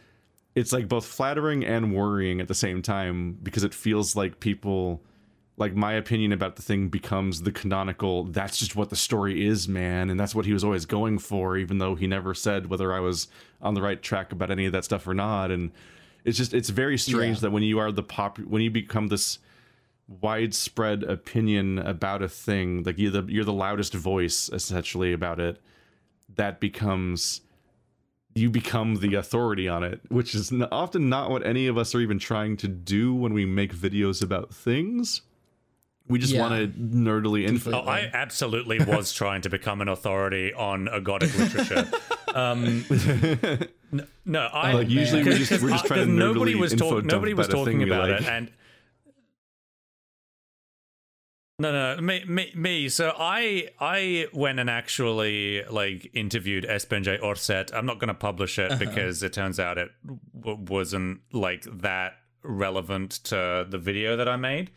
it's 0.55 0.73
like 0.73 0.89
both 0.89 1.07
flattering 1.07 1.65
and 1.65 1.95
worrying 1.95 2.41
at 2.41 2.49
the 2.49 2.55
same 2.55 2.83
time 2.83 3.39
because 3.43 3.65
it 3.65 3.75
feels 3.75 4.17
like 4.17 4.41
people 4.41 5.03
like 5.59 5.75
my 5.75 5.95
opinion 5.95 6.33
about 6.33 6.57
the 6.57 6.63
thing 6.63 6.89
becomes 6.89 7.43
the 7.43 7.53
canonical 7.53 8.25
that's 8.25 8.59
just 8.59 8.77
what 8.77 8.91
the 8.91 8.97
story 8.97 9.47
is 9.47 9.67
man 9.69 10.11
and 10.11 10.19
that's 10.21 10.35
what 10.35 10.45
he 10.45 10.53
was 10.53 10.63
always 10.63 10.85
going 10.87 11.19
for 11.19 11.57
even 11.57 11.79
though 11.79 11.95
he 11.95 12.07
never 12.07 12.35
said 12.35 12.67
whether 12.69 12.93
i 12.93 13.01
was 13.01 13.29
on 13.63 13.75
the 13.75 13.81
right 13.83 14.03
track 14.03 14.33
about 14.33 14.51
any 14.51 14.67
of 14.67 14.73
that 14.73 14.85
stuff 14.85 15.07
or 15.07 15.15
not 15.15 15.51
and 15.51 15.71
it's 16.25 16.37
just 16.37 16.53
it's 16.53 16.69
very 16.69 16.99
strange 16.99 17.39
Yeah. 17.39 17.43
that 17.43 17.51
when 17.53 17.63
you 17.63 17.79
are 17.79 17.91
the 17.91 18.03
pop 18.03 18.39
when 18.39 18.61
you 18.63 18.71
become 18.71 19.09
this 19.09 19.39
widespread 20.09 21.03
opinion 21.03 21.79
about 21.79 22.23
a 22.23 22.29
thing 22.29 22.83
like 22.85 22.99
you're 22.99 23.11
the 23.11 23.25
you're 23.25 23.45
the 23.45 23.53
loudest 23.53 23.93
voice 23.95 24.49
essentially 24.53 25.13
about 25.13 25.41
it 25.41 25.61
that 26.35 26.61
becomes 26.61 27.41
you 28.35 28.51
become 28.51 28.97
the 28.97 29.15
authority 29.15 29.67
on 29.67 29.83
it, 29.83 29.99
which 30.11 30.35
is 30.35 30.53
often 30.71 31.09
not 31.09 31.31
what 31.31 31.47
any 31.47 31.67
of 31.69 31.79
us 31.79 31.95
are 31.95 32.01
even 32.01 32.19
trying 32.19 32.55
to 32.59 32.69
do 32.69 33.15
when 33.15 33.33
we 33.33 33.47
make 33.47 33.75
videos 33.75 34.23
about 34.23 34.53
things. 34.53 35.23
We 36.09 36.19
just 36.21 36.33
Yeah. 36.33 36.43
want 36.43 36.55
to 36.55 36.69
nerdily 36.81 37.47
info. 37.49 37.73
Oh, 37.73 37.81
I 37.81 38.09
absolutely 38.13 38.79
was 38.79 39.13
trying 39.21 39.43
to 39.43 39.49
become 39.51 39.81
an 39.81 39.89
authority 39.89 40.53
on 40.55 40.87
ergodic 40.87 41.37
literature. 41.37 41.89
Um, 42.33 42.85
n- 43.93 44.07
no, 44.25 44.41
I 44.53 44.73
Like, 44.75 44.89
usually 44.89 45.25
we 45.25 45.31
just- 45.39 45.63
we're 45.63 45.71
just 45.71 45.85
I- 45.87 45.89
trying 45.89 46.07
to 46.07 46.13
nobody 46.13 46.55
nerdily 46.55 46.61
was 46.61 46.73
info 46.75 46.91
dump 47.01 47.07
Nobody 47.07 47.35
was 47.35 47.49
about 47.49 47.63
a 47.63 47.65
thing 47.65 47.79
talking 47.81 47.93
about 47.93 48.11
like. 48.11 48.21
it, 48.23 48.29
and 48.29 48.51
no, 51.59 51.73
no, 51.97 52.03
me, 52.03 52.23
me, 52.27 52.53
me. 52.55 52.89
So 52.91 53.15
I, 53.19 53.69
I 53.81 54.27
went 54.35 54.61
and 54.61 54.69
actually 54.69 55.65
like 55.65 56.11
interviewed 56.13 56.65
Espen 56.65 57.03
J. 57.03 57.17
Aarseth. 57.17 57.73
I'm 57.75 57.87
not 57.87 57.99
going 57.99 58.09
to 58.09 58.15
publish 58.15 58.59
Uh-huh. 58.59 58.75
it 58.75 58.79
because 58.79 59.23
it 59.23 59.33
turns 59.33 59.59
out 59.59 59.79
it 59.79 59.89
w- 60.39 60.59
wasn't 60.69 61.21
like 61.33 61.63
that 61.81 62.19
relevant 62.43 63.13
to 63.25 63.67
the 63.69 63.79
video 63.79 64.17
that 64.17 64.29
I 64.29 64.37
made. 64.37 64.71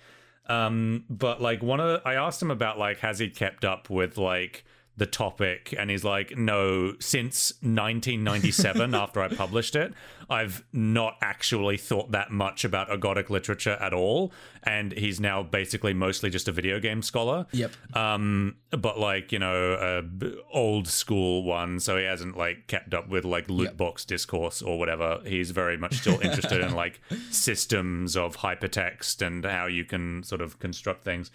Um, 0.49 1.05
but 1.09 1.41
like 1.41 1.61
one 1.61 1.79
of 1.79 1.87
the, 1.87 2.07
I 2.07 2.15
asked 2.15 2.41
him 2.41 2.51
about 2.51 2.79
like 2.79 2.99
has 2.99 3.19
he 3.19 3.29
kept 3.29 3.63
up 3.63 3.89
with 3.89 4.17
like 4.17 4.65
the 4.99 5.05
topic 5.07 5.73
and 5.77 5.89
he's 5.89 6.03
like 6.03 6.37
no 6.37 6.93
since 6.99 7.53
1997 7.61 8.93
after 9.03 9.21
I 9.21 9.27
published 9.29 9.75
it 9.75 9.93
I've 10.29 10.63
not 10.71 11.17
actually 11.21 11.77
thought 11.77 12.11
that 12.11 12.29
much 12.31 12.63
about 12.63 12.89
ergodic 12.89 13.29
literature 13.31 13.77
at 13.79 13.93
all 13.93 14.31
and 14.63 14.91
he's 14.93 15.19
now 15.19 15.41
basically 15.41 15.93
mostly 15.93 16.29
just 16.29 16.47
a 16.47 16.51
video 16.51 16.79
game 16.79 17.01
scholar 17.01 17.47
Yep. 17.51 17.71
um 17.95 18.55
but 18.71 18.99
like 18.99 19.31
you 19.31 19.39
know 19.39 19.73
a 19.73 20.31
old 20.55 20.87
school 20.87 21.43
one 21.43 21.79
so 21.79 21.97
he 21.97 22.03
hasn't 22.03 22.37
like 22.37 22.67
kept 22.67 22.93
up 22.93 23.09
with 23.09 23.25
like 23.25 23.49
loot 23.49 23.69
Yep. 23.69 23.77
box 23.77 24.05
discourse 24.05 24.61
or 24.61 24.77
whatever 24.77 25.19
he's 25.25 25.51
very 25.51 25.77
much 25.77 25.95
still 25.95 26.19
interested 26.21 26.61
in 26.61 26.75
like 26.75 26.99
systems 27.31 28.15
of 28.17 28.37
hypertext 28.37 29.25
and 29.25 29.45
how 29.45 29.65
you 29.65 29.85
can 29.85 30.23
sort 30.23 30.41
of 30.41 30.59
construct 30.59 31.03
things 31.03 31.31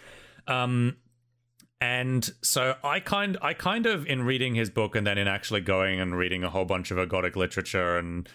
um 0.47 0.97
and 1.85 2.31
so 2.41 2.77
I 2.83 3.01
kind 3.01 3.37
I 3.43 3.53
kind 3.53 3.85
of 3.85 4.07
in 4.07 4.23
reading 4.23 4.55
his 4.55 4.71
book 4.71 4.97
and 4.97 5.07
then 5.07 5.19
in 5.19 5.29
actually 5.29 5.61
going 5.61 6.01
and 6.01 6.17
reading 6.17 6.43
a 6.43 6.49
whole 6.49 6.65
bunch 6.65 6.91
of 6.91 6.97
ergodic 6.97 7.37
literature 7.37 7.99
and 7.99 8.27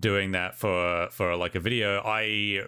doing 0.00 0.32
that 0.32 0.56
for 0.56 1.08
for 1.12 1.36
like 1.36 1.54
a 1.54 1.60
video 1.60 2.02
I 2.04 2.64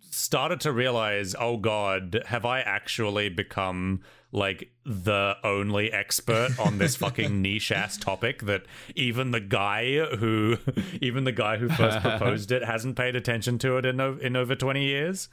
started 0.00 0.60
to 0.60 0.70
realize 0.70 1.34
oh 1.38 1.56
god 1.56 2.22
have 2.26 2.44
I 2.44 2.60
actually 2.60 3.28
become 3.30 4.02
like 4.30 4.70
the 4.84 5.36
only 5.42 5.92
expert 5.92 6.50
on 6.60 6.78
this 6.78 6.94
fucking 7.04 7.42
niche 7.42 7.72
ass 7.72 7.96
topic 7.96 8.42
that 8.42 8.62
even 8.94 9.32
the 9.32 9.40
guy 9.40 9.98
who 10.16 10.56
even 11.00 11.24
the 11.24 11.32
guy 11.32 11.56
who 11.56 11.68
first 11.68 11.98
proposed 12.08 12.52
it 12.52 12.64
hasn't 12.64 12.96
paid 12.96 13.16
attention 13.16 13.58
to 13.58 13.76
it 13.78 13.84
in 13.84 14.00
o- 14.00 14.18
in 14.22 14.36
over 14.36 14.54
20 14.54 14.84
years 14.84 15.28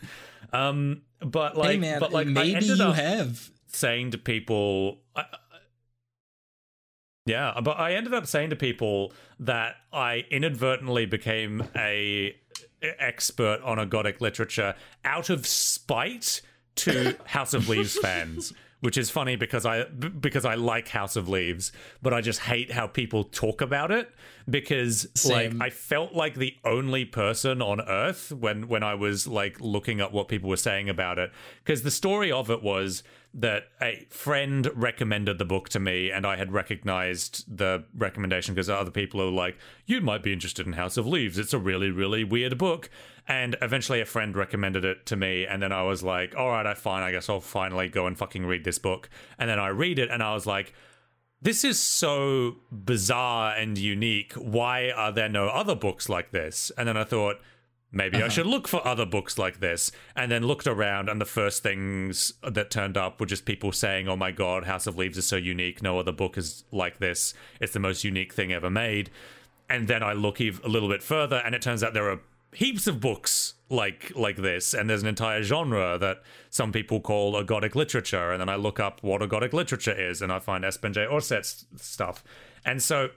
um 0.52 1.04
but 1.20 1.56
like 1.56 1.72
hey 1.72 1.78
man, 1.78 2.00
but 2.00 2.12
like 2.12 2.26
I 2.26 2.32
maybe 2.32 2.56
ended 2.56 2.80
you 2.80 2.84
up 2.84 2.96
have. 2.96 3.52
Saying 3.74 4.12
to 4.12 4.18
people 4.18 5.00
I, 5.16 5.26
yeah 7.26 7.60
but 7.64 7.80
i 7.80 7.94
ended 7.94 8.14
up 8.14 8.26
saying 8.26 8.50
to 8.50 8.56
people 8.56 9.14
that 9.40 9.76
i 9.94 10.24
inadvertently 10.32 11.06
became 11.06 11.64
a 11.76 12.36
expert 12.82 13.62
on 13.64 13.78
ergodic 13.78 14.22
literature 14.22 14.74
out 15.06 15.30
of 15.30 15.46
spite 15.46 16.42
to 16.76 17.16
house 17.26 17.54
of 17.54 17.70
leaves 17.70 17.98
fans 17.98 18.54
which 18.80 18.98
is 18.98 19.12
funny 19.12 19.36
because 19.36 19.66
I 19.66 19.84
because 19.84 20.46
i 20.46 20.56
like 20.56 20.88
house 20.88 21.16
of 21.16 21.30
leaves 21.30 21.72
but 22.02 22.14
i 22.14 22.22
just 22.22 22.40
hate 22.40 22.72
how 22.72 22.88
people 22.88 23.24
talk 23.24 23.62
about 23.62 23.92
it 23.92 24.10
because 24.50 25.08
Same. 25.14 25.60
like 25.60 25.68
i 25.68 25.70
felt 25.70 26.14
like 26.14 26.34
the 26.34 26.56
only 26.66 27.06
person 27.06 27.62
on 27.62 27.82
earth 27.82 28.32
when 28.32 28.68
when 28.68 28.82
i 28.82 28.96
was 28.96 29.28
like 29.28 29.62
looking 29.62 30.02
up 30.02 30.12
what 30.12 30.28
people 30.28 30.50
were 30.50 30.58
saying 30.58 30.90
about 30.90 31.20
it 31.20 31.32
because 31.64 31.84
the 31.84 31.92
story 31.92 32.32
of 32.32 32.50
it 32.50 32.64
was 32.64 33.04
that 33.34 33.70
a 33.82 34.06
friend 34.10 34.70
recommended 34.76 35.38
the 35.38 35.46
book 35.46 35.70
to 35.70 35.80
me 35.80 36.12
and 36.12 36.26
I 36.26 36.36
had 36.36 36.52
recognized 36.52 37.46
the 37.48 37.86
recommendation 37.96 38.54
because 38.54 38.70
other 38.70 38.92
people 38.92 39.22
are 39.22 39.32
like, 39.32 39.58
you 39.86 40.02
might 40.02 40.22
be 40.22 40.34
interested 40.34 40.68
in 40.68 40.74
House 40.74 40.98
of 40.98 41.08
Leaves. 41.08 41.38
It's 41.38 41.54
a 41.54 41.60
really, 41.60 41.90
really 41.90 42.26
weird 42.26 42.58
book. 42.58 42.90
And 43.28 43.56
eventually 43.62 44.02
a 44.02 44.06
friend 44.06 44.36
recommended 44.36 44.84
it 44.84 45.06
to 45.06 45.16
me. 45.16 45.46
And 45.46 45.64
then 45.64 45.72
I 45.72 45.84
was 45.84 46.04
like, 46.04 46.36
all 46.36 46.50
right, 46.50 46.66
I 46.66 46.74
fine. 46.74 47.04
I 47.04 47.12
guess 47.12 47.30
I'll 47.30 47.40
finally 47.40 47.88
go 47.88 48.06
and 48.06 48.18
fucking 48.18 48.46
read 48.46 48.66
this 48.66 48.80
book. 48.80 49.10
And 49.40 49.50
then 49.50 49.60
I 49.60 49.70
read 49.70 50.00
it 50.00 50.10
and 50.10 50.22
I 50.22 50.34
was 50.34 50.46
like, 50.46 50.74
this 51.42 51.64
is 51.64 51.80
so 51.80 52.58
bizarre 52.72 53.56
and 53.56 53.78
unique. 53.78 54.34
Why 54.34 54.92
are 54.92 55.12
there 55.12 55.30
no 55.30 55.48
other 55.48 55.76
books 55.76 56.10
like 56.10 56.32
this? 56.32 56.72
And 56.78 56.88
then 56.88 56.98
I 56.98 57.06
thought, 57.06 57.38
maybe 57.92 58.18
I 58.18 58.22
uh-huh. 58.22 58.30
should 58.30 58.46
look 58.48 58.68
for 58.68 58.86
other 58.86 59.06
books 59.06 59.38
like 59.38 59.60
this. 59.60 59.92
And 60.16 60.32
then 60.32 60.44
looked 60.44 60.68
around, 60.68 61.10
and 61.10 61.20
the 61.20 61.26
first 61.26 61.64
things 61.64 62.34
that 62.44 62.72
turned 62.72 62.98
up 62.98 63.20
were 63.20 63.26
just 63.26 63.46
people 63.46 63.72
saying, 63.72 64.08
oh 64.08 64.16
my 64.16 64.32
god, 64.32 64.66
House 64.66 64.88
of 64.88 64.98
Leaves 64.98 65.18
is 65.18 65.26
so 65.26 65.36
unique. 65.36 65.82
No 65.82 66.00
other 66.00 66.12
book 66.12 66.38
is 66.38 66.64
like 66.72 67.00
this. 67.00 67.34
It's 67.60 67.74
the 67.74 67.80
most 67.80 68.04
unique 68.04 68.34
thing 68.34 68.54
ever 68.54 68.70
made. 68.70 69.10
And 69.70 69.88
then 69.88 70.04
I 70.04 70.14
look 70.14 70.42
ev- 70.42 70.62
a 70.64 70.70
little 70.70 70.90
bit 70.90 71.04
further, 71.04 71.42
and 71.46 71.56
it 71.56 71.62
turns 71.62 71.84
out 71.84 71.94
there 71.94 72.10
are 72.10 72.20
heaps 72.54 72.88
of 72.88 73.00
books 73.00 73.54
like 73.70 74.12
like 74.16 74.36
this 74.38 74.74
and 74.74 74.90
there's 74.90 75.02
an 75.02 75.08
entire 75.08 75.42
genre 75.42 75.98
that 75.98 76.22
some 76.50 76.72
people 76.72 77.00
call 77.00 77.34
ergodic 77.34 77.76
literature 77.76 78.32
and 78.32 78.42
then 78.42 78.50
i 78.50 78.56
look 78.56 78.80
up 78.80 79.02
what 79.02 79.22
ergodic 79.22 79.54
literature 79.54 79.94
is 79.94 80.22
and 80.22 80.32
i 80.32 80.40
find 80.40 80.64
Espen 80.64 80.92
J. 80.92 81.06
Aarseth's 81.06 81.66
stuff 81.78 82.24
and 82.66 82.82
so 82.82 83.10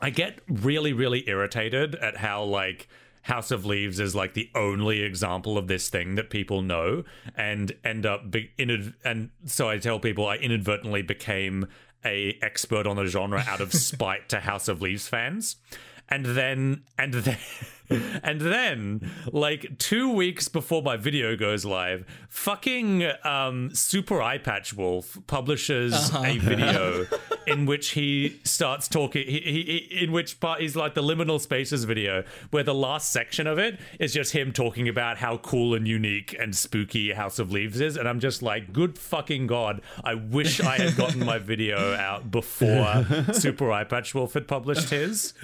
i 0.00 0.08
get 0.08 0.38
really 0.48 0.94
really 0.94 1.28
irritated 1.28 1.94
at 1.96 2.16
how 2.16 2.42
like 2.42 2.88
house 3.22 3.50
of 3.50 3.64
leaves 3.64 4.00
is 4.00 4.14
like 4.14 4.34
the 4.34 4.50
only 4.54 5.02
example 5.02 5.56
of 5.56 5.68
this 5.68 5.88
thing 5.88 6.16
that 6.16 6.28
people 6.28 6.60
know 6.62 7.04
and 7.36 7.72
end 7.84 8.04
up 8.04 8.30
be- 8.30 8.50
in 8.58 8.94
and 9.04 9.30
so 9.44 9.68
i 9.68 9.78
tell 9.78 10.00
people 10.00 10.26
i 10.26 10.36
inadvertently 10.36 11.02
became 11.02 11.66
a 12.04 12.38
expert 12.42 12.86
on 12.86 12.96
the 12.96 13.06
genre 13.06 13.44
out 13.46 13.60
of 13.60 13.72
spite 13.72 14.28
to 14.28 14.40
house 14.40 14.68
of 14.68 14.82
leaves 14.82 15.08
fans. 15.08 15.56
And 16.08 16.26
then 16.26 16.82
and 16.98 17.14
then 17.14 17.38
And 18.22 18.40
then, 18.40 19.10
like 19.32 19.78
two 19.78 20.10
weeks 20.12 20.48
before 20.48 20.82
my 20.82 20.96
video 20.96 21.36
goes 21.36 21.64
live, 21.64 22.04
fucking 22.28 23.04
um, 23.24 23.74
Super 23.74 24.16
Eyepatch 24.16 24.74
Wolf 24.74 25.18
publishes 25.26 25.92
Uh-huh. 25.92 26.24
a 26.26 26.38
video 26.38 27.06
in 27.46 27.66
which 27.66 27.90
he 27.90 28.40
starts 28.44 28.88
talking. 28.88 29.26
He, 29.26 29.40
he, 29.40 29.62
he- 29.90 30.04
in 30.04 30.12
which 30.12 30.40
part 30.40 30.60
is 30.60 30.74
like 30.76 30.94
the 30.94 31.02
liminal 31.02 31.40
spaces 31.40 31.84
video, 31.84 32.24
where 32.50 32.62
the 32.62 32.74
last 32.74 33.12
section 33.12 33.46
of 33.46 33.58
it 33.58 33.78
is 34.00 34.12
just 34.12 34.32
him 34.32 34.52
talking 34.52 34.88
about 34.88 35.18
how 35.18 35.36
cool 35.38 35.74
and 35.74 35.86
unique 35.86 36.34
and 36.38 36.54
spooky 36.56 37.12
House 37.12 37.38
of 37.38 37.52
Leaves 37.52 37.80
is. 37.80 37.96
And 37.96 38.08
I'm 38.08 38.20
just 38.20 38.42
like, 38.42 38.72
good 38.72 38.98
fucking 38.98 39.46
god! 39.46 39.80
I 40.04 40.14
wish 40.14 40.60
I 40.60 40.76
had 40.78 40.96
gotten 40.96 41.24
my 41.24 41.38
video 41.52 41.94
out 41.94 42.30
before 42.30 43.04
Super 43.32 43.66
Eyepatch 43.66 44.14
Wolf 44.14 44.34
had 44.34 44.48
published 44.48 44.90
his. 44.90 45.34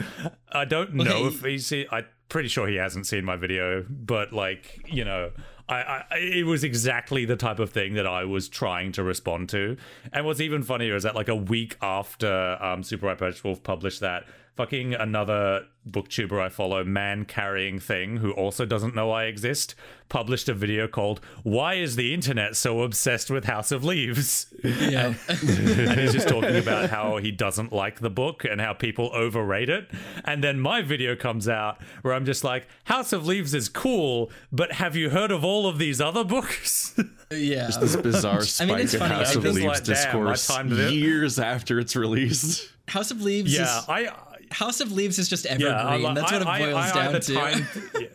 I 0.51 0.65
don't 0.65 0.95
know 0.95 1.05
Well, 1.23 1.27
if 1.29 1.43
he's. 1.45 1.73
I'm 1.91 2.07
pretty 2.29 2.49
sure 2.49 2.69
he 2.69 2.77
hasn't 2.77 3.07
seen 3.07 3.25
my 3.25 3.37
video, 3.37 3.85
but 3.89 4.33
like 4.33 4.81
you 4.87 5.05
know. 5.05 5.31
I, 5.71 6.05
I, 6.11 6.17
it 6.17 6.47
was 6.47 6.65
exactly 6.65 7.27
the 7.27 7.37
type 7.37 7.59
of 7.59 7.69
thing 7.69 7.93
that 7.93 8.07
I 8.07 8.25
was 8.25 8.49
trying 8.49 8.91
to 8.93 9.03
respond 9.03 9.51
to. 9.51 9.77
And 10.15 10.25
what's 10.25 10.41
even 10.41 10.63
funnier 10.63 10.97
is 10.97 11.03
that, 11.03 11.15
like, 11.15 11.29
a 11.29 11.35
week 11.37 11.77
after 11.83 12.57
um, 12.59 12.83
Super 12.83 13.15
Patch 13.15 13.45
Wolf 13.45 13.63
published 13.63 14.01
that, 14.01 14.25
fucking 14.59 14.93
another 14.93 15.65
booktuber 15.89 16.41
I 16.41 16.49
follow, 16.49 16.83
Man 16.83 17.25
Carrying 17.25 17.79
Thing, 17.79 18.17
who 18.17 18.33
also 18.33 18.67
doesn't 18.67 18.93
know 18.93 19.13
I 19.13 19.27
exist, 19.27 19.77
published 20.09 20.49
a 20.49 20.53
video 20.53 20.89
called 20.89 21.21
Why 21.45 21.75
is 21.75 21.95
the 21.95 22.13
Internet 22.13 22.57
So 22.57 22.83
Obsessed 22.83 23.31
with 23.31 23.45
House 23.45 23.71
of 23.71 23.85
Leaves? 23.85 24.53
Yeah. 24.65 25.15
and 25.29 26.01
he's 26.01 26.13
just 26.13 26.29
talking 26.29 26.57
about 26.57 26.91
how 26.91 27.19
he 27.19 27.31
doesn't 27.31 27.73
like 27.73 28.01
the 28.01 28.11
book 28.11 28.45
and 28.45 28.61
how 28.61 28.73
people 28.73 29.11
overrate 29.15 29.69
it. 29.69 29.89
And 30.25 30.43
then 30.43 30.59
my 30.59 30.83
video 30.83 31.15
comes 31.15 31.49
out 31.49 31.81
where 32.03 32.13
I'm 32.13 32.25
just 32.25 32.43
like, 32.43 32.67
House 32.85 33.13
of 33.13 33.27
Leaves 33.27 33.55
is 33.55 33.69
cool, 33.69 34.31
but 34.51 34.73
have 34.73 34.97
you 34.97 35.11
heard 35.11 35.31
of 35.31 35.45
all 35.45 35.69
of 35.69 35.79
these 35.79 36.01
other 36.01 36.25
books? 36.25 36.99
yeah. 37.31 37.67
Just 37.67 37.81
this 37.81 37.95
bizarre 37.95 38.41
I 38.41 38.45
spike 38.45 38.69
mean, 38.69 38.79
it's 38.81 38.95
in 38.95 39.01
funny, 39.01 39.15
House 39.15 39.37
I 39.37 39.39
of 39.39 39.45
Leaves 39.45 39.65
like, 39.65 39.85
discourse 39.85 40.51
years 40.91 41.39
after 41.39 41.79
it's 41.79 41.95
released. 41.95 42.69
House 42.89 43.11
of 43.11 43.23
Leaves 43.23 43.55
yeah, 43.55 43.81
is 43.81 43.89
I. 43.89 44.13
House 44.53 44.81
of 44.81 44.93
Leaves 44.93 45.19
is 45.19 45.29
just 45.29 45.47
evergreen. 45.47 45.73
Yeah, 45.73 45.87
I- 46.09 46.15
That's 46.15 46.33
what 46.33 46.43
it 46.43 46.49
I- 46.49 46.57
I- 46.57 46.59
boils 46.73 46.77
I 46.77 46.93
down 46.95 47.09
either 47.09 47.21
to. 47.21 47.35
timed- 47.35 47.67
yeah. 48.01 48.07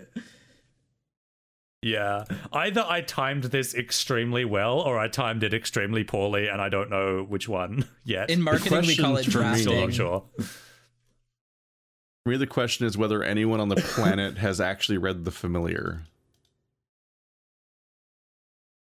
Yeah, 1.85 2.23
either 2.53 2.85
I 2.87 3.01
timed 3.01 3.43
this 3.45 3.75
extremely 3.75 4.45
well 4.45 4.79
or 4.79 4.97
I 4.97 5.09
timed 5.09 5.43
it 5.43 5.53
extremely 5.53 6.05
poorly, 6.05 6.47
and 6.47 6.61
I 6.61 6.69
don't 6.69 6.89
know 6.89 7.23
which 7.23 7.49
one 7.49 7.85
yet. 8.05 8.29
In 8.29 8.41
marketing, 8.41 8.85
we 8.87 8.95
call 8.95 9.17
it 9.17 9.23
question 9.25 9.31
for 9.33 9.39
me- 9.51 9.57
Still 9.59 9.73
drafting. 9.73 9.79
not 9.87 9.93
sure. 9.93 10.23
For 12.23 12.29
me, 12.29 12.37
the 12.37 12.47
question 12.47 12.87
is 12.87 12.97
whether 12.97 13.21
anyone 13.21 13.59
on 13.59 13.67
the 13.67 13.75
planet 13.95 14.37
has 14.37 14.61
actually 14.61 14.97
read 14.97 15.25
The 15.25 15.31
Familiar. 15.31 16.03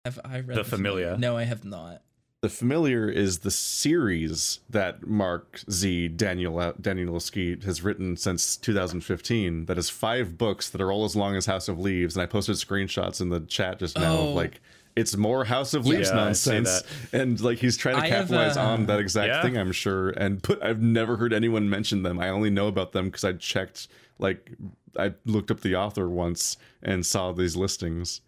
Have 0.06 0.20
I 0.26 0.40
read 0.40 0.58
The 0.58 0.64
Familiar? 0.64 1.16
No, 1.16 1.38
I 1.38 1.44
have 1.44 1.64
not. 1.66 2.02
The 2.42 2.50
Familiar 2.50 3.10
is 3.10 3.40
the 3.40 3.52
series 3.52 4.62
that 4.70 5.06
Mark 5.06 5.60
Z. 5.70 6.08
Daniel 6.10 6.54
Danielewski 6.82 7.62
has 7.66 7.84
written 7.84 8.16
since 8.16 8.56
2015. 8.56 9.66
That 9.66 9.78
is 9.78 9.90
five 9.90 10.38
books 10.38 10.70
that 10.70 10.80
are 10.80 10.90
all 10.90 11.04
as 11.04 11.18
long 11.18 11.36
as 11.36 11.48
House 11.48 11.68
of 11.68 11.78
Leaves, 11.80 12.16
and 12.16 12.24
I 12.24 12.28
posted 12.28 12.56
screenshots 12.56 13.20
in 13.20 13.28
the 13.28 13.42
chat 13.42 13.80
just 13.80 13.98
now 14.00 14.16
Oh. 14.16 14.30
of 14.30 14.36
like 14.36 14.62
it's 14.96 15.18
more 15.18 15.44
House 15.44 15.74
of 15.74 15.86
Leaves 15.86 16.10
Yeah, 16.10 16.16
nonsense, 16.16 16.82
and 17.12 17.40
like 17.42 17.58
he's 17.58 17.76
trying 17.76 17.96
to 17.98 18.04
I 18.04 18.08
have, 18.08 18.28
capitalize 18.30 18.56
uh, 18.56 18.62
on 18.64 18.86
that 18.86 19.02
exact 19.02 19.28
Yeah. 19.28 19.42
thing, 19.42 19.58
I'm 19.58 19.74
sure. 19.74 20.12
And 20.12 20.42
put 20.42 20.64
I've 20.64 20.82
never 20.82 21.18
heard 21.18 21.34
anyone 21.34 21.70
mention 21.70 22.04
them. 22.04 22.20
I 22.22 22.30
only 22.30 22.50
know 22.50 22.68
about 22.70 22.94
them 22.94 23.08
because 23.08 23.26
I 23.26 23.34
checked 23.34 23.90
like 24.18 24.50
I 24.98 25.14
looked 25.26 25.52
up 25.52 25.60
the 25.60 25.76
author 25.76 26.08
once 26.10 26.56
and 26.82 27.06
saw 27.06 27.34
these 27.34 27.58
listings. 27.58 28.22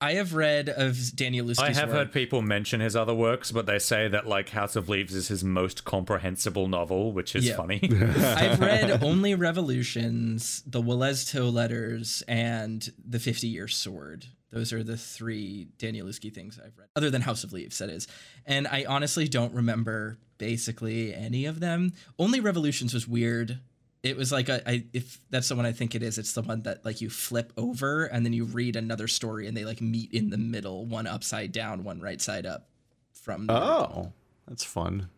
I 0.00 0.14
have 0.14 0.34
read 0.34 0.68
of 0.68 0.92
Danielewski's 0.94 1.58
I 1.58 1.72
have 1.72 1.88
work. 1.88 1.96
heard 1.96 2.12
people 2.12 2.42
mention 2.42 2.80
his 2.80 2.94
other 2.94 3.14
works, 3.14 3.50
but 3.50 3.64
they 3.64 3.78
say 3.78 4.08
that 4.08 4.26
like 4.26 4.50
House 4.50 4.76
of 4.76 4.88
Leaves 4.90 5.14
is 5.14 5.28
his 5.28 5.42
most 5.42 5.84
comprehensible 5.84 6.68
novel, 6.68 7.12
which 7.12 7.34
is 7.34 7.46
Yeah. 7.46 7.56
funny. 7.56 7.80
I've 7.92 8.60
read 8.60 9.02
only 9.02 9.34
Revolutions, 9.34 10.62
the 10.66 10.82
Whalestoe 10.82 11.50
letters, 11.50 12.22
and 12.28 12.92
the 13.08 13.18
Fifty 13.18 13.48
Year 13.48 13.68
Sword. 13.68 14.26
Those 14.52 14.72
are 14.72 14.82
the 14.84 14.96
three 14.98 15.68
Daniel 15.78 16.06
Danielewski 16.06 16.32
things 16.32 16.58
I've 16.62 16.76
read, 16.78 16.88
other 16.94 17.10
than 17.10 17.22
House 17.22 17.42
of 17.44 17.52
Leaves, 17.52 17.78
that 17.78 17.88
is. 17.90 18.06
And 18.44 18.66
I 18.68 18.84
honestly 18.86 19.26
don't 19.28 19.52
remember 19.54 20.18
basically 20.38 21.14
any 21.14 21.46
of 21.46 21.60
them. 21.60 21.92
Only 22.18 22.40
Revolutions 22.40 22.92
was 22.92 23.08
weird. 23.08 23.58
It 24.06 24.16
was 24.16 24.32
like 24.32 24.48
a, 24.48 24.68
I, 24.68 24.84
if 24.92 25.18
that's 25.30 25.48
the 25.48 25.56
one 25.56 25.66
I 25.66 25.72
think 25.72 25.94
it 25.94 26.02
is, 26.02 26.18
it's 26.18 26.32
the 26.32 26.42
one 26.42 26.62
that 26.62 26.84
like 26.84 27.00
you 27.00 27.10
flip 27.10 27.52
over 27.56 28.04
and 28.06 28.24
then 28.24 28.32
you 28.32 28.44
read 28.44 28.76
another 28.76 29.08
story 29.08 29.46
and 29.46 29.56
they 29.56 29.64
like 29.64 29.80
meet 29.80 30.12
in 30.12 30.30
the 30.30 30.38
middle, 30.38 30.86
one 30.86 31.06
upside 31.06 31.52
down, 31.52 31.84
one 31.84 32.00
right 32.00 32.20
side 32.20 32.46
up, 32.46 32.68
from 33.12 33.46
the 33.46 33.52
Oh, 33.54 34.12
that's 34.48 34.64
fun. 34.64 35.08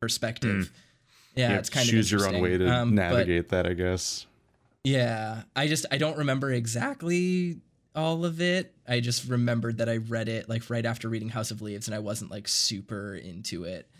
perspective. 0.00 0.72
Yeah, 1.34 1.56
it's 1.58 1.68
to 1.68 1.74
kind 1.74 1.86
of 1.88 1.90
choose 1.90 2.10
your 2.10 2.26
own 2.26 2.40
way 2.40 2.50
to 2.50 2.54
interesting. 2.64 2.72
Um, 2.72 2.94
but- 2.94 3.02
navigate 3.02 3.48
that, 3.50 3.66
I 3.66 3.74
guess. 3.74 4.26
Yeah, 4.84 5.42
I 5.54 5.66
just 5.66 5.86
I 5.90 5.98
don't 5.98 6.16
remember 6.18 6.50
exactly 6.52 7.58
all 7.94 8.24
of 8.24 8.40
it. 8.40 8.72
I 8.86 9.00
just 9.00 9.28
remembered 9.28 9.78
that 9.78 9.88
I 9.88 9.96
read 9.96 10.28
it 10.28 10.48
like 10.48 10.70
right 10.70 10.86
after 10.86 11.08
reading 11.08 11.28
House 11.28 11.50
of 11.50 11.60
Leaves 11.60 11.88
and 11.88 11.94
I 11.94 11.98
wasn't 11.98 12.30
like 12.30 12.46
super 12.48 13.14
into 13.14 13.64
it. 13.64 13.90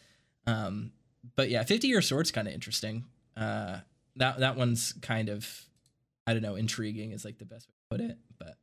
Um 0.47 0.93
but 1.37 1.51
yeah, 1.51 1.65
50 1.65 1.89
Year 1.89 2.01
Sword's 2.01 2.31
kind 2.31 2.47
of 2.49 2.55
interesting. 2.55 3.05
Uh 3.37 3.79
that 4.19 4.41
that 4.41 4.57
one's 4.57 4.93
kind 5.03 5.29
of 5.29 5.67
I 6.27 6.35
don't 6.35 6.43
know, 6.43 6.57
intriguing 6.57 7.13
is 7.13 7.25
like 7.25 7.39
the 7.39 7.47
best 7.47 7.69
way 7.69 7.75
to 7.75 7.99
put 7.99 8.11
it, 8.11 8.19
but 8.39 8.57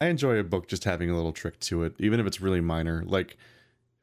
I 0.00 0.06
enjoy 0.06 0.38
a 0.38 0.44
book 0.44 0.68
just 0.68 0.84
having 0.84 1.10
a 1.10 1.16
little 1.16 1.32
trick 1.32 1.58
to 1.60 1.82
it, 1.82 1.94
even 1.98 2.20
if 2.20 2.26
it's 2.26 2.40
really 2.40 2.60
minor. 2.60 3.02
Like 3.04 3.36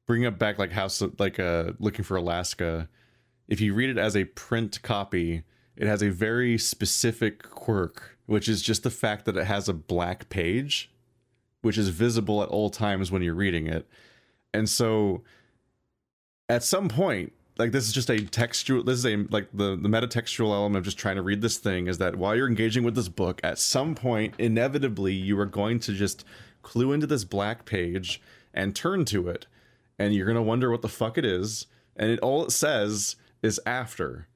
bring 0.07 0.25
up 0.25 0.37
back 0.37 0.59
like 0.59 0.71
House, 0.71 1.01
like 1.19 1.39
uh, 1.39 1.71
looking 1.79 2.03
for 2.03 2.17
Alaska. 2.17 2.89
If 3.47 3.61
you 3.61 3.73
read 3.73 3.89
it 3.89 3.97
as 3.97 4.15
a 4.15 4.25
print 4.25 4.81
copy, 4.81 5.43
it 5.75 5.87
has 5.87 6.01
a 6.01 6.09
very 6.09 6.57
specific 6.57 7.49
quirk, 7.49 8.17
which 8.25 8.47
is 8.47 8.61
just 8.61 8.83
the 8.83 8.89
fact 8.89 9.25
that 9.25 9.37
it 9.37 9.45
has 9.45 9.69
a 9.69 9.73
black 9.73 10.29
page, 10.29 10.91
which 11.61 11.77
is 11.77 11.89
visible 11.89 12.43
at 12.43 12.49
all 12.49 12.69
times 12.69 13.11
when 13.11 13.21
you're 13.21 13.33
reading 13.33 13.67
it. 13.67 13.87
And 14.53 14.69
so, 14.69 15.23
at 16.49 16.63
some 16.63 16.89
point, 16.89 17.33
like 17.57 17.71
this 17.71 17.87
is 17.87 17.93
just 17.93 18.09
a 18.09 18.19
textual 18.25 18.83
this 18.83 18.97
is 18.97 19.05
a 19.05 19.15
like 19.29 19.47
the 19.53 19.75
the 19.75 19.89
metatextual 19.89 20.51
element 20.51 20.77
of 20.77 20.83
just 20.83 20.97
trying 20.97 21.15
to 21.15 21.21
read 21.21 21.41
this 21.41 21.57
thing 21.57 21.87
is 21.87 21.97
that 21.99 22.15
while 22.15 22.35
you're 22.35 22.47
engaging 22.47 22.83
with 22.83 22.95
this 22.95 23.09
book 23.09 23.39
at 23.43 23.59
some 23.59 23.93
point 23.95 24.33
inevitably 24.39 25.13
you 25.13 25.39
are 25.39 25.45
going 25.45 25.79
to 25.79 25.93
just 25.93 26.25
clue 26.63 26.91
into 26.91 27.05
this 27.05 27.23
black 27.23 27.65
page 27.65 28.21
and 28.53 28.75
turn 28.75 29.05
to 29.05 29.27
it 29.29 29.45
and 29.99 30.15
you're 30.15 30.25
going 30.25 30.35
to 30.35 30.41
wonder 30.41 30.71
what 30.71 30.81
the 30.81 30.89
fuck 30.89 31.17
it 31.17 31.25
is 31.25 31.67
and 31.95 32.09
it 32.09 32.19
all 32.19 32.45
it 32.45 32.51
says 32.51 33.15
is 33.41 33.59
after. 33.65 34.27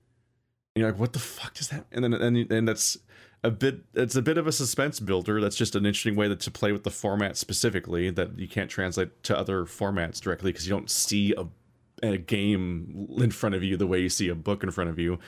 And 0.75 0.81
you're 0.81 0.91
like 0.91 0.99
what 0.99 1.13
the 1.13 1.19
fuck 1.19 1.55
does 1.55 1.69
that 1.69 1.85
and 1.91 2.03
then 2.03 2.13
and, 2.13 2.51
and 2.51 2.67
that's 2.67 2.97
a 3.43 3.51
bit 3.51 3.81
it's 3.93 4.15
a 4.15 4.21
bit 4.21 4.37
of 4.37 4.45
a 4.45 4.51
suspense 4.51 4.99
builder. 4.99 5.41
That's 5.41 5.55
just 5.55 5.75
an 5.75 5.85
interesting 5.85 6.15
way 6.15 6.27
that, 6.27 6.39
to 6.41 6.51
play 6.51 6.71
with 6.71 6.83
the 6.83 6.91
format 6.91 7.37
specifically 7.37 8.09
that 8.11 8.37
you 8.37 8.47
can't 8.47 8.69
translate 8.69 9.23
to 9.23 9.37
other 9.37 9.65
formats 9.65 10.19
directly 10.19 10.51
because 10.51 10.67
you 10.67 10.73
don't 10.73 10.91
see 10.91 11.33
a 11.35 11.45
a 12.03 12.17
game 12.17 13.07
in 13.17 13.31
front 13.31 13.55
of 13.55 13.63
you 13.63 13.77
the 13.77 13.87
way 13.87 13.99
you 13.99 14.09
see 14.09 14.29
a 14.29 14.35
book 14.35 14.63
in 14.63 14.71
front 14.71 14.89
of 14.89 14.99
you. 14.99 15.19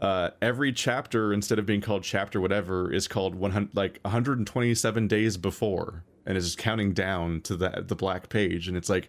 Uh, 0.00 0.30
every 0.42 0.72
chapter, 0.72 1.32
instead 1.32 1.58
of 1.58 1.66
being 1.66 1.80
called 1.80 2.02
chapter 2.02 2.40
whatever, 2.40 2.92
is 2.92 3.08
called 3.08 3.34
100 3.34 3.74
like 3.74 4.00
127 4.02 5.08
days 5.08 5.36
before, 5.36 6.04
and 6.26 6.36
is 6.36 6.56
counting 6.56 6.92
down 6.92 7.40
to 7.42 7.56
the 7.56 7.84
the 7.86 7.94
black 7.94 8.28
page. 8.28 8.68
And 8.68 8.76
it's 8.76 8.88
like 8.88 9.08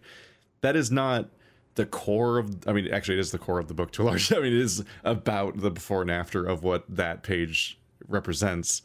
that 0.61 0.75
is 0.75 0.91
not 0.91 1.29
the 1.73 1.85
core 1.85 2.37
of. 2.37 2.67
I 2.67 2.71
mean, 2.71 2.87
actually, 2.93 3.17
it 3.17 3.21
is 3.21 3.31
the 3.31 3.39
core 3.39 3.59
of 3.59 3.67
the 3.67 3.73
book 3.73 3.91
to 3.93 4.03
a 4.03 4.05
large. 4.05 4.31
I 4.33 4.37
mean, 4.37 4.53
it 4.53 4.53
is 4.53 4.83
about 5.03 5.57
the 5.57 5.71
before 5.71 6.01
and 6.01 6.11
after 6.11 6.45
of 6.45 6.63
what 6.63 6.85
that 6.87 7.23
page 7.23 7.79
represents. 8.07 8.81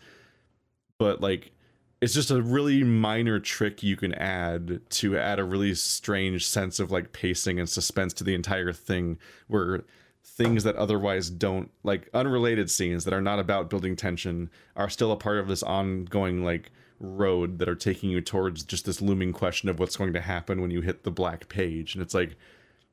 But 0.99 1.21
like 1.21 1.53
it's 2.01 2.15
just 2.15 2.31
a 2.31 2.41
really 2.41 2.83
minor 2.83 3.39
trick 3.39 3.83
you 3.83 3.97
can 3.97 4.15
add 4.15 4.81
to 4.91 5.19
add 5.19 5.39
a 5.39 5.45
really 5.45 5.75
strange 5.75 6.47
sense 6.47 6.81
of 6.81 6.91
like 6.91 7.12
pacing 7.12 7.59
and 7.59 7.69
suspense 7.69 8.12
to 8.15 8.25
the 8.25 8.35
entire 8.35 8.73
thing 8.73 9.19
where 9.49 9.85
things 10.25 10.65
that 10.65 10.77
otherwise 10.77 11.29
don't 11.29 11.70
like 11.83 12.09
unrelated 12.15 12.70
scenes 12.70 13.05
that 13.05 13.15
are 13.15 13.20
not 13.20 13.39
about 13.39 13.69
building 13.69 13.97
tension 13.97 14.51
are 14.77 14.89
still 14.89 15.12
a 15.12 15.17
part 15.17 15.39
of 15.39 15.49
this 15.49 15.62
ongoing 15.62 16.45
like 16.45 16.70
road 17.01 17.59
that 17.59 17.69
are 17.69 17.75
taking 17.75 18.11
you 18.11 18.20
towards 18.20 18.62
just 18.62 18.85
this 18.85 19.01
looming 19.01 19.33
question 19.33 19.69
of 19.69 19.79
what's 19.79 19.97
going 19.97 20.12
to 20.12 20.20
happen 20.20 20.61
when 20.61 20.70
you 20.70 20.83
hit 20.83 21.03
the 21.03 21.11
black 21.11 21.49
page. 21.49 21.95
And 21.95 22.03
it's 22.03 22.15
like 22.15 22.37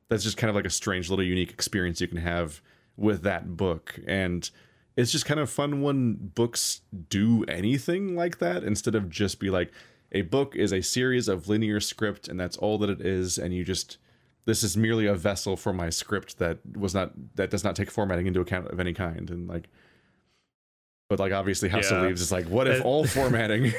that's 0.08 0.24
just 0.24 0.38
kind 0.38 0.48
of 0.48 0.56
like 0.56 0.64
a 0.64 0.70
strange 0.70 1.10
little 1.10 1.24
unique 1.24 1.50
experience 1.50 2.00
you 2.00 2.08
can 2.08 2.18
have 2.18 2.62
with 2.96 3.22
that 3.22 3.56
book. 3.56 4.00
And 4.06 4.50
it's 4.98 5.10
just 5.12 5.24
kind 5.24 5.40
of 5.40 5.48
fun 5.48 5.80
when 5.80 6.14
books 6.34 6.80
do 7.08 7.44
anything 7.44 8.14
like 8.16 8.38
that 8.38 8.62
instead 8.64 8.94
of 8.94 9.08
just 9.08 9.38
be 9.40 9.48
like 9.48 9.72
a 10.12 10.22
book 10.22 10.54
is 10.56 10.72
a 10.72 10.82
series 10.82 11.28
of 11.28 11.48
linear 11.48 11.80
script 11.80 12.28
and 12.28 12.38
that's 12.38 12.56
all 12.58 12.76
that 12.78 12.90
it 12.90 13.00
is 13.00 13.38
and 13.38 13.54
you 13.54 13.64
just 13.64 13.96
this 14.44 14.62
is 14.62 14.76
merely 14.76 15.06
a 15.06 15.14
vessel 15.14 15.56
for 15.56 15.72
my 15.72 15.88
script 15.90 16.38
that 16.38 16.58
was 16.76 16.94
not 16.94 17.12
that 17.36 17.48
does 17.50 17.62
not 17.64 17.76
take 17.76 17.90
formatting 17.90 18.26
into 18.26 18.40
account 18.40 18.66
of 18.68 18.80
any 18.80 18.92
kind 18.92 19.30
and 19.30 19.46
like 19.48 19.68
But 21.10 21.18
like 21.20 21.32
obviously 21.32 21.68
House 21.68 21.90
Yeah. 21.90 21.98
of 21.98 22.04
Leaves 22.04 22.20
is 22.20 22.32
like, 22.32 22.46
what 22.48 22.66
if 22.68 22.84
all 22.84 23.06
formatting? 23.16 23.72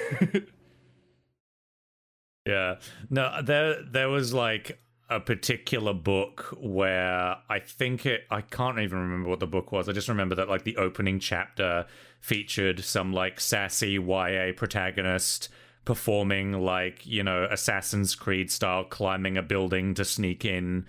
Yeah. 2.45 2.75
No, 3.09 3.41
there 3.43 3.83
there 3.83 4.09
was 4.09 4.33
like 4.33 4.79
a 5.09 5.19
particular 5.19 5.93
book 5.93 6.55
where 6.59 7.35
I 7.49 7.59
think 7.59 8.05
it 8.05 8.21
I 8.29 8.41
can't 8.41 8.79
even 8.79 8.99
remember 8.99 9.29
what 9.29 9.39
the 9.39 9.47
book 9.47 9.71
was. 9.71 9.89
I 9.89 9.91
just 9.91 10.07
remember 10.07 10.35
that 10.35 10.49
like 10.49 10.63
the 10.63 10.77
opening 10.77 11.19
chapter 11.19 11.87
featured 12.19 12.83
some 12.83 13.11
like 13.11 13.39
sassy 13.39 13.93
YA 13.93 14.51
protagonist 14.55 15.49
performing 15.83 16.53
like, 16.53 17.05
you 17.07 17.23
know, 17.23 17.47
Assassin's 17.49 18.13
Creed 18.13 18.51
style 18.51 18.83
climbing 18.83 19.37
a 19.37 19.41
building 19.41 19.95
to 19.95 20.05
sneak 20.05 20.45
in 20.45 20.85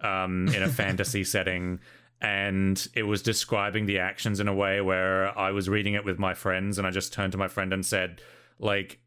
um 0.00 0.48
in 0.48 0.62
a 0.62 0.68
fantasy 0.82 1.24
setting 1.24 1.80
and 2.20 2.88
it 2.94 3.02
was 3.02 3.22
describing 3.22 3.86
the 3.86 3.98
actions 3.98 4.38
in 4.38 4.46
a 4.46 4.54
way 4.54 4.80
where 4.80 5.36
I 5.36 5.50
was 5.50 5.68
reading 5.68 5.94
it 5.94 6.04
with 6.04 6.18
my 6.18 6.32
friends 6.32 6.78
and 6.78 6.86
I 6.86 6.90
just 6.90 7.12
turned 7.12 7.32
to 7.32 7.38
my 7.38 7.48
friend 7.48 7.72
and 7.72 7.84
said 7.84 8.22
like 8.60 9.00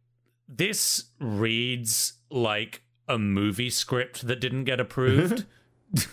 this 0.49 1.05
reads 1.19 2.13
like 2.29 2.81
a 3.07 3.17
movie 3.17 3.69
script 3.69 4.27
that 4.27 4.39
didn't 4.39 4.65
get 4.65 4.79
approved. 4.79 5.45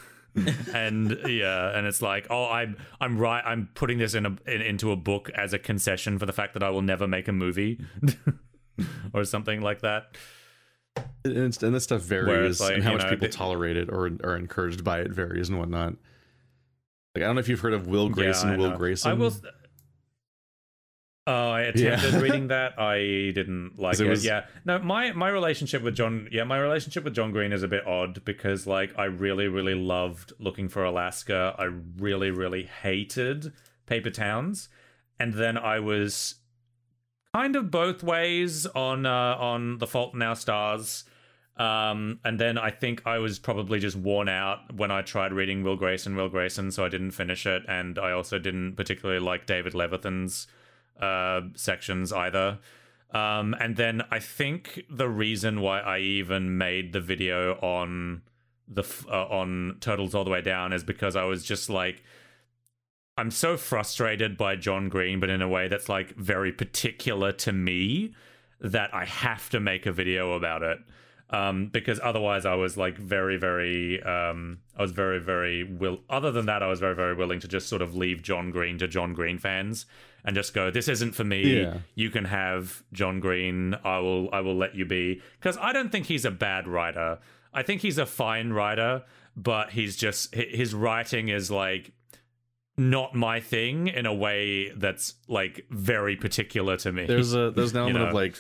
and 0.75 1.17
yeah, 1.27 1.77
and 1.77 1.87
it's 1.87 2.03
like, 2.03 2.27
oh, 2.31 2.47
I'm 2.47 2.77
I'm 3.01 3.19
right. 3.19 3.43
I'm 3.45 3.69
putting 3.75 3.99
this 3.99 4.15
in 4.15 4.27
a 4.27 4.37
in, 4.47 4.63
into 4.63 4.93
a 4.93 4.97
book 4.97 5.31
as 5.31 5.53
a 5.53 5.59
concession 5.59 6.19
for 6.19 6.27
the 6.27 6.33
fact 6.33 6.55
that 6.55 6.63
I 6.63 6.71
will 6.71 6.83
never 6.83 7.07
make 7.07 7.29
a 7.29 7.33
movie 7.33 7.81
or 9.13 9.25
something 9.25 9.61
like 9.61 9.81
that. 9.83 10.17
and, 11.25 11.37
and 11.63 11.75
this 11.75 11.85
stuff 11.85 12.03
varies, 12.03 12.61
like, 12.61 12.75
and 12.75 12.83
how 12.83 12.93
much 12.93 13.03
know, 13.03 13.11
people 13.11 13.29
the- 13.29 13.33
tolerate 13.33 13.77
it 13.77 13.89
or 13.91 14.11
are 14.25 14.37
encouraged 14.37 14.83
by 14.85 15.01
it 15.01 15.11
varies 15.11 15.49
and 15.49 15.59
whatnot. 15.59 15.95
Like 17.15 17.23
I 17.23 17.27
don't 17.27 17.37
know 17.37 17.41
if 17.41 17.49
you've 17.49 17.61
heard 17.61 17.75
of 17.75 17.87
Will 17.87 18.09
Grayson. 18.09 18.51
Yeah, 18.51 18.57
Will. 18.57 18.77
Grayson. 18.77 19.11
I 19.11 19.15
will. 19.15 19.33
Oh, 21.27 21.51
I 21.51 21.63
attempted 21.63 22.13
Yeah. 22.13 22.21
reading 22.23 22.49
that. 22.49 22.79
I 22.79 22.99
didn't 23.35 23.79
like 23.79 23.99
it 23.99 24.07
it. 24.07 24.11
was- 24.11 24.25
Yeah, 24.25 24.45
no, 24.67 24.79
my 24.81 25.13
my 25.13 25.29
relationship 25.31 25.83
with 25.83 25.95
John, 25.97 26.29
yeah, 26.31 26.45
my 26.45 26.59
relationship 26.59 27.03
with 27.05 27.15
John 27.15 27.33
Green 27.33 27.53
is 27.53 27.63
a 27.63 27.69
bit 27.69 27.87
odd 27.87 28.25
because 28.25 28.67
like 28.67 28.93
I 28.99 29.05
really 29.05 29.49
really 29.49 29.75
loved 29.75 30.33
Looking 30.39 30.69
for 30.69 30.85
Alaska. 30.85 31.55
I 31.59 31.65
really 31.99 32.31
really 32.31 32.65
hated 32.65 33.53
Paper 33.87 34.11
Towns, 34.11 34.69
and 35.19 35.33
then 35.35 35.57
I 35.57 35.79
was 35.81 36.35
kind 37.33 37.57
of 37.57 37.71
both 37.71 38.03
ways 38.03 38.67
on 38.67 39.07
uh, 39.07 39.37
on 39.39 39.79
The 39.79 39.87
Fault 39.87 40.15
in 40.15 40.21
Our 40.23 40.37
Stars. 40.37 41.05
Um, 41.57 42.19
and 42.25 42.39
then 42.39 42.59
I 42.59 42.71
think 42.71 43.03
I 43.07 43.19
was 43.19 43.39
probably 43.39 43.79
just 43.79 43.97
worn 43.97 44.29
out 44.29 44.75
when 44.75 44.91
I 44.91 45.03
tried 45.03 45.33
reading 45.33 45.63
Will 45.63 45.77
Grayson, 45.77 46.17
Will 46.17 46.29
Grayson, 46.29 46.73
so 46.73 46.85
I 46.85 46.89
didn't 46.89 47.13
finish 47.13 47.47
it. 47.47 47.63
And 47.69 47.97
I 47.97 48.11
also 48.11 48.41
didn't 48.41 48.75
particularly 48.75 49.21
like 49.21 49.47
David 49.47 49.73
Levithan's 49.73 50.49
uh, 51.01 51.43
sections 51.55 52.13
either. 52.13 52.59
Um, 53.13 53.55
and 53.61 53.77
then 53.77 54.03
I 54.11 54.19
think 54.19 54.83
the 54.91 55.09
reason 55.09 55.61
why 55.61 55.81
I 55.81 55.99
even 56.01 56.59
made 56.59 56.93
the 56.93 57.01
video 57.01 57.55
on 57.61 58.23
the 58.67 58.83
f- 58.83 59.07
uh, 59.09 59.27
on 59.27 59.77
Turtles 59.81 60.15
All 60.15 60.25
the 60.25 60.31
Way 60.31 60.41
Down 60.41 60.73
is 60.73 60.83
because 60.83 61.15
I 61.15 61.25
was 61.25 61.45
just 61.45 61.71
like, 61.71 62.03
I'm 63.17 63.31
so 63.31 63.57
frustrated 63.57 64.37
by 64.37 64.57
John 64.57 64.89
Green, 64.89 65.21
but 65.21 65.31
in 65.31 65.43
a 65.43 65.49
way 65.49 65.69
that's 65.69 65.89
like 65.89 66.17
very 66.17 66.51
particular 66.51 67.31
to 67.33 67.53
me 67.53 68.15
that 68.61 68.93
I 68.93 69.05
have 69.05 69.49
to 69.51 69.61
make 69.61 69.87
a 69.87 69.93
video 69.93 70.33
about 70.33 70.63
it. 70.63 70.79
Um, 71.35 71.67
because 71.67 71.99
otherwise 72.03 72.47
I 72.47 72.55
was 72.55 72.77
like 72.77 72.97
very, 72.97 73.37
very, 73.37 74.01
um, 74.03 74.59
I 74.77 74.83
was 74.83 74.93
very, 74.93 75.19
very 75.19 75.65
will. 75.65 75.99
Other 76.09 76.31
than 76.31 76.47
that, 76.47 76.63
I 76.63 76.69
was 76.69 76.81
very, 76.81 76.95
very 76.95 77.15
willing 77.15 77.41
to 77.41 77.49
just 77.49 77.69
sort 77.69 77.83
of 77.83 77.97
leave 77.97 78.23
John 78.23 78.51
Green 78.51 78.79
to 78.79 78.87
John 78.87 79.15
Green 79.15 79.39
fans 79.39 79.87
and 80.25 80.37
just 80.37 80.55
go, 80.55 80.71
"This 80.71 80.87
isn't 80.87 81.13
for 81.13 81.25
me. 81.25 81.63
Yeah. 81.63 81.79
You 81.97 82.11
can 82.11 82.27
have 82.27 82.85
John 82.93 83.19
Green. 83.19 83.75
I 83.85 83.99
will, 83.99 84.29
I 84.33 84.41
will 84.43 84.57
let 84.57 84.75
you 84.75 84.85
be." 84.85 85.21
Because 85.39 85.59
I 85.59 85.73
don't 85.73 85.91
think 85.91 86.07
he's 86.07 86.25
a 86.25 86.31
bad 86.31 86.69
writer. 86.69 87.19
I 87.53 87.63
think 87.63 87.81
he's 87.81 87.99
a 87.99 88.07
fine 88.07 88.53
writer, 88.53 89.03
but 89.37 89.71
he's 89.71 89.97
just 89.97 90.35
his 90.35 90.73
writing 90.75 91.29
is 91.29 91.51
like 91.51 91.93
not 92.77 93.15
my 93.15 93.41
thing 93.41 93.89
in 93.89 94.07
a 94.07 94.15
way 94.15 94.71
that's 94.71 95.15
like 95.29 95.65
very 95.71 96.17
particular 96.17 96.77
to 96.79 96.93
me. 96.93 97.07
There's 97.07 97.35
a 97.35 97.51
there's 97.51 97.73
an 97.73 97.79
element 97.79 98.05
of 98.05 98.09
know. 98.11 98.15
like 98.15 98.37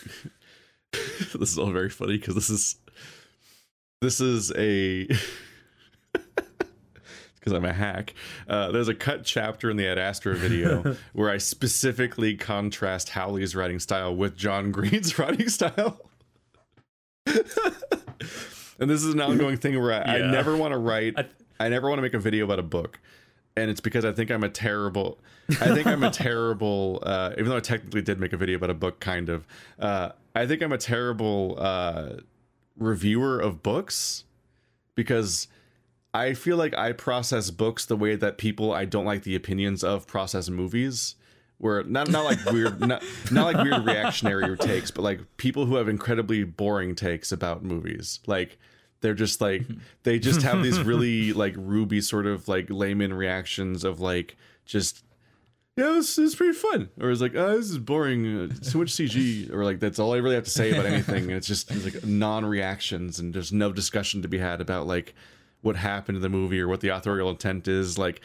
this 0.92 1.50
is 1.50 1.58
all 1.58 1.70
very 1.70 1.90
funny 1.90 2.18
because 2.18 2.34
this 2.34 2.50
is 2.50 2.76
this 4.04 4.20
is 4.20 4.52
a 4.56 5.06
because 7.34 7.52
I'm 7.52 7.64
a 7.64 7.72
hack. 7.72 8.14
Uh, 8.48 8.70
there's 8.70 8.88
a 8.88 8.94
cut 8.94 9.24
chapter 9.24 9.70
in 9.70 9.76
the 9.76 9.84
Adastra 9.84 10.34
video 10.36 10.96
where 11.12 11.30
I 11.30 11.38
specifically 11.38 12.36
contrast 12.36 13.10
Howly's 13.10 13.54
writing 13.56 13.78
style 13.78 14.14
with 14.14 14.36
John 14.36 14.70
Green's 14.72 15.18
writing 15.18 15.48
style. 15.48 16.00
and 17.26 18.90
this 18.90 19.02
is 19.02 19.14
an 19.14 19.20
ongoing 19.20 19.56
thing 19.56 19.80
where 19.80 19.92
I, 19.92 20.16
I 20.16 20.30
never 20.30 20.56
want 20.56 20.72
to 20.72 20.78
write. 20.78 21.14
I- 21.18 21.28
I 21.60 21.68
never 21.68 21.88
want 21.88 21.98
to 21.98 22.02
make 22.02 22.14
a 22.14 22.18
video 22.18 22.44
about 22.44 22.58
a 22.58 22.64
book, 22.64 22.98
and 23.56 23.70
it's 23.70 23.80
because 23.80 24.04
I 24.04 24.10
think 24.10 24.32
I'm 24.32 24.42
a 24.42 24.48
terrible. 24.48 25.20
I 25.60 25.72
think 25.72 25.86
I'm 25.86 26.02
a 26.02 26.10
terrible. 26.10 26.98
Uh, 27.00 27.30
even 27.34 27.46
though 27.48 27.56
I 27.56 27.60
technically 27.60 28.02
did 28.02 28.18
make 28.18 28.32
a 28.32 28.36
video 28.36 28.56
about 28.56 28.70
a 28.70 28.74
book, 28.74 28.98
kind 28.98 29.28
of. 29.28 29.46
Uh, 29.78 30.08
I 30.34 30.46
think 30.46 30.62
I'm 30.64 30.72
a 30.72 30.78
terrible 30.78 31.54
uh, 31.56 32.14
reviewer 32.76 33.38
of 33.40 33.62
books 33.62 34.24
because 34.94 35.48
I 36.12 36.34
feel 36.34 36.56
like 36.56 36.76
I 36.76 36.92
process 36.92 37.50
books 37.50 37.84
the 37.84 37.96
way 37.96 38.16
that 38.16 38.38
people 38.38 38.72
I 38.72 38.84
don't 38.84 39.04
like 39.04 39.24
the 39.24 39.34
opinions 39.34 39.82
of 39.82 40.06
process 40.06 40.48
movies. 40.48 41.16
Where 41.58 41.82
not 41.84 42.10
not 42.10 42.24
like 42.24 42.44
weird 42.46 42.80
not 42.80 43.02
not 43.30 43.54
like 43.54 43.64
weird 43.64 43.86
reactionary 43.86 44.56
takes, 44.58 44.90
but 44.90 45.02
like 45.02 45.20
people 45.36 45.66
who 45.66 45.76
have 45.76 45.88
incredibly 45.88 46.44
boring 46.44 46.94
takes 46.94 47.32
about 47.32 47.64
movies. 47.64 48.20
Like 48.26 48.58
they're 49.00 49.14
just 49.14 49.40
like 49.40 49.62
they 50.02 50.18
just 50.18 50.42
have 50.42 50.62
these 50.62 50.80
really 50.80 51.32
like 51.34 51.54
ruby 51.56 52.00
sort 52.00 52.26
of 52.26 52.48
like 52.48 52.66
layman 52.70 53.14
reactions 53.14 53.84
of 53.84 54.00
like 54.00 54.36
just 54.66 55.04
yeah, 55.76 55.86
this 55.86 56.18
is 56.18 56.34
pretty 56.36 56.52
fun. 56.52 56.88
Or 57.00 57.10
it's 57.10 57.20
like, 57.20 57.34
oh, 57.34 57.56
this 57.56 57.70
is 57.70 57.78
boring. 57.78 58.50
Uh, 58.50 58.54
so 58.62 58.78
much 58.78 58.88
CG. 58.92 59.50
Or 59.52 59.64
like, 59.64 59.80
that's 59.80 59.98
all 59.98 60.14
I 60.14 60.18
really 60.18 60.36
have 60.36 60.44
to 60.44 60.50
say 60.50 60.70
about 60.72 60.86
anything. 60.86 61.24
And 61.24 61.32
it's 61.32 61.46
just 61.48 61.70
it's 61.70 61.84
like 61.84 62.04
non-reactions, 62.04 63.18
and 63.18 63.34
there's 63.34 63.52
no 63.52 63.72
discussion 63.72 64.22
to 64.22 64.28
be 64.28 64.38
had 64.38 64.60
about 64.60 64.86
like 64.86 65.14
what 65.62 65.76
happened 65.76 66.16
in 66.16 66.22
the 66.22 66.28
movie 66.28 66.60
or 66.60 66.68
what 66.68 66.80
the 66.80 66.88
authorial 66.88 67.30
intent 67.30 67.66
is. 67.66 67.98
Like, 67.98 68.20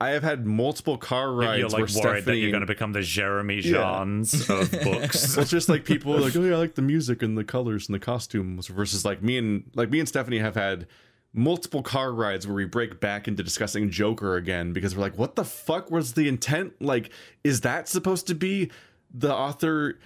I 0.00 0.10
have 0.10 0.22
had 0.22 0.46
multiple 0.46 0.96
car 0.96 1.30
rides 1.30 1.58
you're 1.60 1.68
where 1.68 1.86
like 1.86 2.04
worried 2.04 2.24
that 2.24 2.36
you're 2.36 2.50
going 2.50 2.62
to 2.62 2.66
become 2.66 2.92
the 2.92 3.02
Jeremy 3.02 3.60
Yeah. 3.60 4.00
Of 4.02 4.70
books. 4.82 5.36
well, 5.36 5.42
it's 5.42 5.50
just 5.50 5.68
like 5.68 5.84
people 5.84 6.14
are 6.16 6.20
like, 6.20 6.34
oh 6.34 6.42
yeah, 6.42 6.54
I 6.54 6.58
like 6.58 6.74
the 6.74 6.82
music 6.82 7.22
and 7.22 7.36
the 7.36 7.44
colors 7.44 7.86
and 7.88 7.94
the 7.94 7.98
costumes. 8.00 8.66
Versus 8.68 9.04
like 9.04 9.22
me 9.22 9.36
and 9.38 9.70
like 9.74 9.90
me 9.90 10.00
and 10.00 10.08
Stephanie 10.08 10.38
have 10.38 10.54
had 10.54 10.86
multiple 11.32 11.82
car 11.82 12.12
rides 12.12 12.46
where 12.46 12.56
we 12.56 12.64
break 12.64 13.00
back 13.00 13.28
into 13.28 13.42
discussing 13.42 13.90
Joker 13.90 14.36
again 14.36 14.72
because 14.72 14.96
we're 14.96 15.02
like, 15.02 15.16
what 15.16 15.36
the 15.36 15.44
fuck 15.44 15.90
was 15.90 16.14
the 16.14 16.28
intent? 16.28 16.80
Like, 16.80 17.10
is 17.44 17.60
that 17.62 17.88
supposed 17.88 18.26
to 18.28 18.34
be 18.34 18.70
the 19.12 19.32
author 19.32 19.98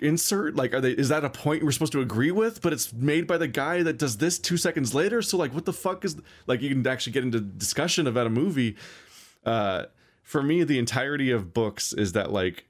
insert? 0.00 0.56
Like, 0.56 0.74
are 0.74 0.80
they? 0.80 0.92
Is 0.92 1.08
that 1.10 1.24
a 1.24 1.30
point 1.30 1.62
we're 1.62 1.72
supposed 1.72 1.92
to 1.92 2.00
agree 2.00 2.30
with? 2.30 2.62
But 2.62 2.72
it's 2.72 2.92
made 2.92 3.26
by 3.26 3.38
the 3.38 3.48
guy 3.48 3.82
that 3.82 3.98
does 3.98 4.16
this 4.16 4.38
two 4.38 4.56
seconds 4.56 4.94
later. 4.94 5.22
So 5.22 5.36
like, 5.36 5.54
what 5.54 5.64
the 5.64 5.72
fuck 5.72 6.04
is 6.04 6.16
like? 6.46 6.60
You 6.62 6.70
can 6.70 6.86
actually 6.86 7.12
get 7.12 7.24
into 7.24 7.40
discussion 7.40 8.06
about 8.06 8.26
a 8.26 8.30
movie. 8.30 8.76
Uh, 9.44 9.84
for 10.22 10.42
me, 10.42 10.64
the 10.64 10.78
entirety 10.78 11.30
of 11.30 11.52
books 11.52 11.92
is 11.92 12.12
that 12.12 12.32
like 12.32 12.66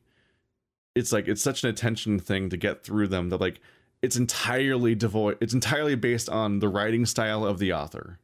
it's 0.94 1.12
like 1.12 1.28
it's 1.28 1.42
such 1.42 1.65
an 1.65 1.70
attention 1.70 2.18
thing 2.18 2.50
to 2.50 2.57
get 2.57 2.84
through 2.84 3.08
them 3.08 3.31
that 3.31 3.41
like 3.41 3.60
it's 4.02 4.16
entirely 4.16 4.94
devoid 4.94 5.39
it's 5.40 5.55
entirely 5.55 5.94
based 5.94 6.28
on 6.28 6.58
the 6.58 6.68
writing 6.68 7.06
style 7.06 7.44
of 7.44 7.58
the 7.58 7.72
author. 7.72 8.18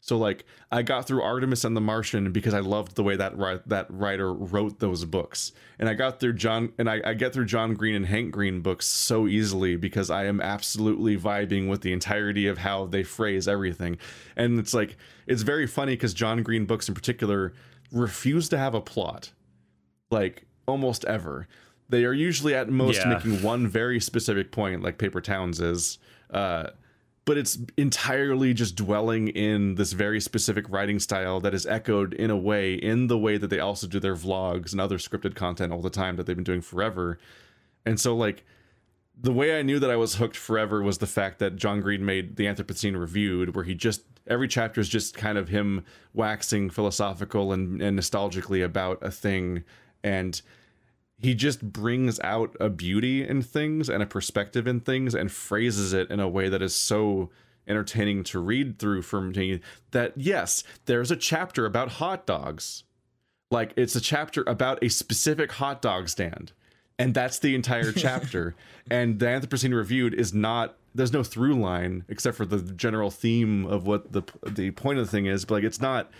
So 0.00 0.16
like 0.16 0.44
i 0.70 0.82
got 0.82 1.06
through 1.06 1.22
artemis 1.22 1.64
and 1.64 1.76
the 1.76 1.80
martian 1.80 2.30
because 2.30 2.54
i 2.54 2.60
loved 2.60 2.94
the 2.94 3.02
way 3.02 3.16
that 3.16 3.36
ri- 3.36 3.60
that 3.66 3.86
writer 3.90 4.32
wrote 4.32 4.78
those 4.78 5.04
books. 5.04 5.50
And 5.80 5.88
i 5.88 5.94
got 5.94 6.20
through 6.20 6.34
john 6.34 6.72
and 6.78 6.88
I, 6.88 7.00
I 7.04 7.14
get 7.14 7.32
through 7.32 7.46
john 7.46 7.74
green 7.74 7.96
and 7.96 8.06
hank 8.06 8.30
green 8.30 8.60
books 8.60 8.86
so 8.86 9.26
easily 9.26 9.74
because 9.74 10.08
i 10.08 10.24
am 10.26 10.40
absolutely 10.40 11.16
vibing 11.16 11.68
with 11.68 11.80
the 11.80 11.92
entirety 11.92 12.46
of 12.46 12.58
how 12.58 12.86
they 12.86 13.02
phrase 13.02 13.48
everything. 13.48 13.98
And 14.36 14.60
it's 14.60 14.74
like 14.74 14.96
it's 15.26 15.42
very 15.42 15.66
funny 15.66 15.94
because 15.94 16.14
john 16.14 16.44
green 16.44 16.66
books 16.66 16.88
in 16.88 16.94
particular 16.94 17.52
refuse 17.90 18.48
to 18.50 18.58
have 18.58 18.74
a 18.74 18.80
plot 18.80 19.32
like 20.10 20.44
almost 20.66 21.04
ever. 21.06 21.48
They 21.88 22.04
are 22.04 22.12
usually 22.12 22.54
at 22.54 22.68
most 22.68 22.96
Yeah. 22.98 23.10
making 23.10 23.42
one 23.42 23.68
very 23.68 24.00
specific 24.00 24.50
point, 24.50 24.82
like 24.82 24.98
Paper 24.98 25.20
Towns 25.20 25.60
is, 25.60 25.98
uh, 26.30 26.70
but 27.24 27.36
it's 27.36 27.58
entirely 27.76 28.54
just 28.54 28.76
dwelling 28.76 29.28
in 29.28 29.74
this 29.76 29.92
very 29.92 30.20
specific 30.20 30.64
writing 30.68 30.98
style 30.98 31.40
that 31.40 31.54
is 31.54 31.66
echoed 31.66 32.14
in 32.14 32.30
a 32.30 32.36
way 32.36 32.74
in 32.74 33.06
the 33.08 33.18
way 33.18 33.36
that 33.36 33.48
they 33.48 33.58
also 33.60 33.86
do 33.86 33.98
their 34.00 34.14
vlogs 34.16 34.72
and 34.72 34.80
other 34.80 34.98
scripted 34.98 35.34
content 35.34 35.72
all 35.72 35.82
the 35.82 35.90
time 35.90 36.16
that 36.16 36.26
they've 36.26 36.36
been 36.36 36.44
doing 36.44 36.60
forever. 36.60 37.18
And 37.84 38.00
so, 38.00 38.16
like, 38.16 38.44
the 39.20 39.32
way 39.32 39.58
I 39.58 39.62
knew 39.62 39.78
that 39.78 39.90
I 39.90 39.96
was 39.96 40.16
hooked 40.16 40.36
forever 40.36 40.82
was 40.82 40.98
the 40.98 41.06
fact 41.06 41.38
that 41.38 41.56
John 41.56 41.80
Green 41.80 42.04
made 42.04 42.36
the 42.36 42.44
Anthropocene 42.44 42.98
Reviewed, 42.98 43.54
where 43.54 43.64
he 43.64 43.74
just 43.74 44.02
every 44.26 44.48
chapter 44.48 44.80
is 44.80 44.88
just 44.88 45.16
kind 45.16 45.38
of 45.38 45.48
him 45.48 45.84
waxing 46.12 46.68
philosophical 46.68 47.52
and, 47.52 47.80
and 47.80 47.98
nostalgically 47.98 48.64
about 48.64 48.98
a 49.02 49.10
thing. 49.10 49.62
And 50.02 50.40
he 51.18 51.34
just 51.34 51.72
brings 51.72 52.20
out 52.20 52.54
a 52.60 52.68
beauty 52.68 53.26
in 53.26 53.42
things 53.42 53.88
and 53.88 54.02
a 54.02 54.06
perspective 54.06 54.66
in 54.66 54.80
things 54.80 55.14
and 55.14 55.32
phrases 55.32 55.92
it 55.92 56.10
in 56.10 56.20
a 56.20 56.28
way 56.28 56.48
that 56.48 56.62
is 56.62 56.74
so 56.74 57.30
entertaining 57.66 58.22
to 58.22 58.38
read 58.38 58.78
through 58.78 59.02
for 59.02 59.20
me 59.20 59.60
that 59.90 60.12
yes, 60.16 60.62
there's 60.84 61.10
a 61.10 61.16
chapter 61.16 61.66
about 61.66 61.92
hot 61.92 62.26
dogs. 62.26 62.84
Like 63.50 63.72
it's 63.76 63.96
a 63.96 64.00
chapter 64.00 64.44
about 64.46 64.82
a 64.82 64.88
specific 64.88 65.52
hot 65.52 65.80
dog 65.80 66.08
stand. 66.08 66.52
And 66.98 67.14
that's 67.14 67.38
the 67.38 67.54
entire 67.54 67.92
chapter. 67.96 68.54
and 68.90 69.18
the 69.18 69.26
Anthropocene 69.26 69.74
Reviewed 69.74 70.14
is 70.14 70.34
not 70.34 70.76
there's 70.94 71.12
no 71.12 71.22
through 71.22 71.54
line 71.54 72.04
except 72.08 72.36
for 72.36 72.46
the 72.46 72.60
general 72.72 73.10
theme 73.10 73.66
of 73.66 73.86
what 73.86 74.12
the 74.12 74.22
the 74.46 74.70
point 74.72 74.98
of 74.98 75.06
the 75.06 75.10
thing 75.10 75.26
is, 75.26 75.44
but 75.44 75.54
like 75.54 75.64
it's 75.64 75.80
not 75.80 76.10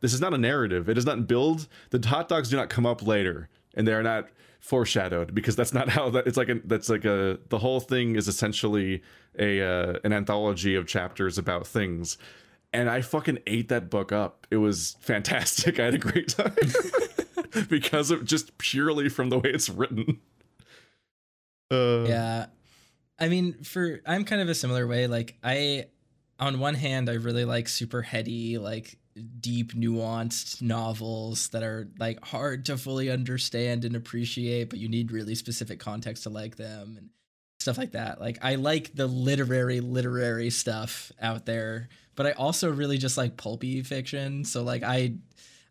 this 0.00 0.14
is 0.14 0.20
not 0.20 0.34
a 0.34 0.38
narrative. 0.38 0.88
It 0.88 0.94
does 0.94 1.06
not 1.06 1.26
build 1.26 1.68
the 1.90 2.06
hot 2.06 2.28
dogs 2.28 2.48
do 2.48 2.56
not 2.56 2.70
come 2.70 2.86
up 2.86 3.06
later 3.06 3.48
and 3.74 3.86
they 3.86 3.92
are 3.92 4.02
not 4.02 4.28
foreshadowed 4.66 5.32
because 5.32 5.54
that's 5.54 5.72
not 5.72 5.88
how 5.88 6.10
that 6.10 6.26
it's 6.26 6.36
like 6.36 6.48
a 6.48 6.56
that's 6.64 6.88
like 6.88 7.04
a 7.04 7.38
the 7.50 7.58
whole 7.58 7.78
thing 7.78 8.16
is 8.16 8.26
essentially 8.26 9.00
a 9.38 9.62
uh, 9.62 9.98
an 10.02 10.12
anthology 10.12 10.74
of 10.74 10.86
chapters 10.86 11.38
about 11.38 11.66
things. 11.66 12.18
And 12.72 12.90
i 12.90 13.00
fucking 13.00 13.38
ate 13.46 13.68
that 13.68 13.88
book 13.90 14.10
up. 14.10 14.46
It 14.50 14.56
was 14.56 14.96
fantastic. 15.00 15.78
I 15.80 15.84
had 15.84 15.94
a 15.94 15.98
great 15.98 16.28
time. 16.28 16.56
Because 17.70 18.10
of 18.10 18.26
just 18.26 18.58
purely 18.58 19.08
from 19.08 19.30
the 19.30 19.38
way 19.38 19.48
it's 19.48 19.70
written. 19.70 20.20
Uh, 21.70 22.04
yeah. 22.06 22.46
I 23.18 23.28
mean 23.28 23.62
for 23.62 24.00
i'm 24.04 24.24
kind 24.24 24.42
of 24.42 24.48
a 24.50 24.54
similar 24.54 24.86
way. 24.86 25.06
Like 25.06 25.38
i 25.42 25.86
on 26.38 26.58
one 26.58 26.74
hand 26.74 27.08
i 27.08 27.14
really 27.14 27.46
like 27.46 27.66
super 27.66 28.02
heady 28.02 28.58
like 28.58 28.98
deep 29.40 29.72
nuanced 29.74 30.60
novels 30.60 31.48
that 31.48 31.62
are 31.62 31.88
like 31.98 32.22
hard 32.24 32.66
to 32.66 32.76
fully 32.76 33.10
understand 33.10 33.84
and 33.84 33.96
appreciate 33.96 34.68
but 34.70 34.78
you 34.78 34.88
need 34.88 35.10
really 35.10 35.34
specific 35.34 35.78
context 35.80 36.24
to 36.24 36.30
like 36.30 36.56
them 36.56 36.96
and 36.98 37.08
stuff 37.58 37.78
like 37.78 37.92
that. 37.92 38.20
Like 38.20 38.38
i 38.42 38.56
like 38.56 38.94
the 38.94 39.06
literary 39.06 39.80
literary 39.80 40.50
stuff 40.50 41.10
out 41.20 41.46
there 41.46 41.88
but 42.14 42.26
i 42.26 42.32
also 42.32 42.70
really 42.70 42.98
just 42.98 43.16
like 43.16 43.36
pulpy 43.36 43.82
fiction. 43.82 44.44
So 44.44 44.62
like 44.62 44.82
i 44.82 45.14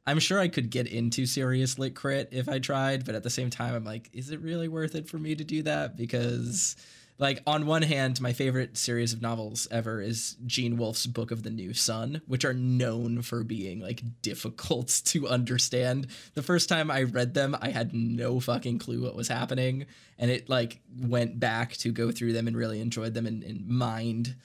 i'm 0.07 0.19
sure 0.19 0.39
i 0.39 0.47
could 0.47 0.69
get 0.69 0.87
into 0.87 1.25
serious 1.25 1.77
lit 1.77 1.95
crit 1.95 2.29
if 2.31 2.49
i 2.49 2.59
tried 2.59 3.05
but 3.05 3.15
at 3.15 3.23
the 3.23 3.29
same 3.29 3.49
time 3.49 3.73
i'm 3.73 3.85
like 3.85 4.09
is 4.13 4.29
it 4.31 4.39
really 4.41 4.67
worth 4.67 4.95
it 4.95 5.07
for 5.07 5.17
me 5.17 5.35
to 5.35 5.43
do 5.43 5.63
that? 5.63 5.95
Because 5.95 6.75
like 7.17 7.41
on 7.47 7.65
one 7.65 7.81
hand 7.81 8.19
my 8.19 8.33
favorite 8.33 8.77
series 8.77 9.13
of 9.13 9.21
novels 9.21 9.67
ever 9.71 10.01
is 10.01 10.35
gene 10.45 10.77
wolfe's 10.77 11.05
book 11.05 11.31
of 11.31 11.43
the 11.43 11.49
new 11.49 11.73
sun 11.73 12.21
which 12.27 12.43
are 12.43 12.53
known 12.53 13.21
for 13.21 13.43
being 13.43 13.79
like 13.79 14.01
difficult 14.21 14.87
to 15.05 15.27
understand. 15.27 16.07
The 16.33 16.43
first 16.43 16.69
time 16.69 16.91
i 16.91 17.03
read 17.03 17.33
them 17.33 17.57
i 17.61 17.69
had 17.69 17.93
no 17.93 18.39
fucking 18.39 18.79
clue 18.79 19.01
what 19.01 19.15
was 19.15 19.27
happening 19.27 19.85
and 20.17 20.31
it 20.31 20.49
like 20.49 20.81
went 20.99 21.39
back 21.39 21.73
to 21.77 21.91
go 21.91 22.11
through 22.11 22.33
them 22.33 22.47
and 22.47 22.55
really 22.55 22.81
enjoyed 22.81 23.13
them 23.13 23.25
and, 23.25 23.43
and 23.43 23.67
mind 23.67 24.35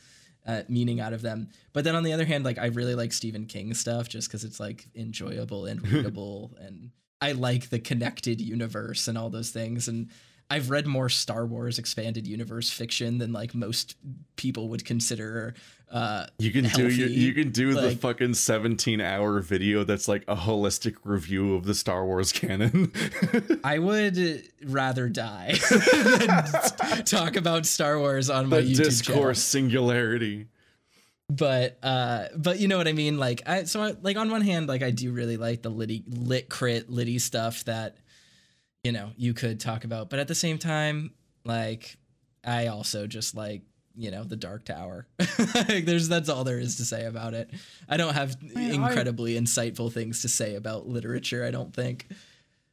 uh, 0.46 0.62
meaning 0.68 1.00
out 1.00 1.12
of 1.12 1.22
them. 1.22 1.48
But 1.72 1.84
then 1.84 1.94
on 1.94 2.02
the 2.02 2.12
other 2.12 2.24
hand 2.24 2.44
like 2.44 2.58
i 2.58 2.66
really 2.66 2.94
like 2.94 3.12
stephen 3.12 3.46
king 3.46 3.74
stuff 3.74 4.08
just 4.08 4.28
because 4.28 4.44
it's 4.44 4.60
like 4.60 4.88
enjoyable 4.94 5.66
and 5.66 5.86
readable 5.92 6.56
and 6.60 6.90
i 7.20 7.32
like 7.32 7.68
the 7.68 7.78
connected 7.78 8.40
universe 8.40 9.08
and 9.08 9.18
all 9.18 9.30
those 9.30 9.50
things 9.50 9.88
and 9.88 10.08
I've 10.50 10.68
read 10.68 10.86
more 10.86 11.08
Star 11.08 11.46
Wars 11.46 11.78
expanded 11.78 12.26
universe 12.26 12.70
fiction 12.70 13.18
than 13.18 13.32
like 13.32 13.54
most 13.54 13.96
people 14.34 14.68
would 14.70 14.84
consider. 14.84 15.54
Uh, 15.90 16.26
you 16.38 16.50
can 16.50 16.64
healthy. 16.64 16.88
do 16.88 16.94
you, 16.94 17.06
you 17.06 17.32
can 17.32 17.50
do 17.52 17.70
like, 17.70 17.84
the 17.84 17.96
fucking 17.96 18.34
seventeen 18.34 19.00
hour 19.00 19.40
video 19.40 19.84
that's 19.84 20.08
like 20.08 20.24
a 20.26 20.34
holistic 20.34 20.96
review 21.04 21.54
of 21.54 21.64
the 21.64 21.74
Star 21.74 22.04
Wars 22.04 22.32
canon. 22.32 22.92
I 23.64 23.78
would 23.78 24.42
rather 24.64 25.08
die 25.08 25.54
than 25.70 27.04
talk 27.04 27.36
about 27.36 27.64
Star 27.64 28.00
Wars 28.00 28.28
on 28.28 28.48
my 28.48 28.60
the 28.60 28.72
YouTube 28.72 28.76
discourse 28.76 29.06
channel. 29.06 29.34
singularity 29.34 30.48
but 31.28 31.78
uh 31.84 32.24
but 32.36 32.58
you 32.58 32.66
know 32.66 32.76
what 32.76 32.88
i 32.88 32.92
mean 32.92 33.16
like 33.16 33.40
i 33.46 33.62
so 33.62 33.80
I, 33.80 33.94
like 34.02 34.16
on 34.16 34.32
one 34.32 34.40
hand 34.40 34.66
like 34.66 34.82
i 34.82 34.90
do 34.90 35.12
really 35.12 35.36
like 35.36 35.62
the 35.62 35.68
litty 35.68 36.02
lit 36.08 36.48
crit 36.48 36.90
litty 36.90 37.20
stuff 37.20 37.64
that 37.66 37.96
you 38.84 38.92
know 38.92 39.10
you 39.16 39.34
could 39.34 39.60
talk 39.60 39.84
about. 39.84 40.10
But 40.10 40.18
at 40.18 40.28
the 40.28 40.34
same 40.34 40.58
time 40.58 41.12
like 41.44 41.96
i 42.44 42.66
also 42.66 43.06
just 43.06 43.34
like 43.34 43.62
you 43.96 44.10
know 44.10 44.24
the 44.24 44.36
dark 44.36 44.64
tower. 44.64 45.06
Like, 45.68 45.84
there's 45.84 46.08
that's 46.08 46.28
all 46.28 46.44
there 46.44 46.58
is 46.58 46.76
to 46.76 46.84
say 46.84 47.06
about 47.06 47.34
it. 47.34 47.50
I 47.88 47.96
don't 47.96 48.14
have 48.14 48.36
I, 48.56 48.60
incredibly 48.70 49.36
I, 49.36 49.40
insightful 49.40 49.92
things 49.92 50.22
to 50.22 50.28
say 50.28 50.54
about 50.54 50.86
literature 50.88 51.44
i 51.44 51.50
don't 51.50 51.74
think. 51.74 52.06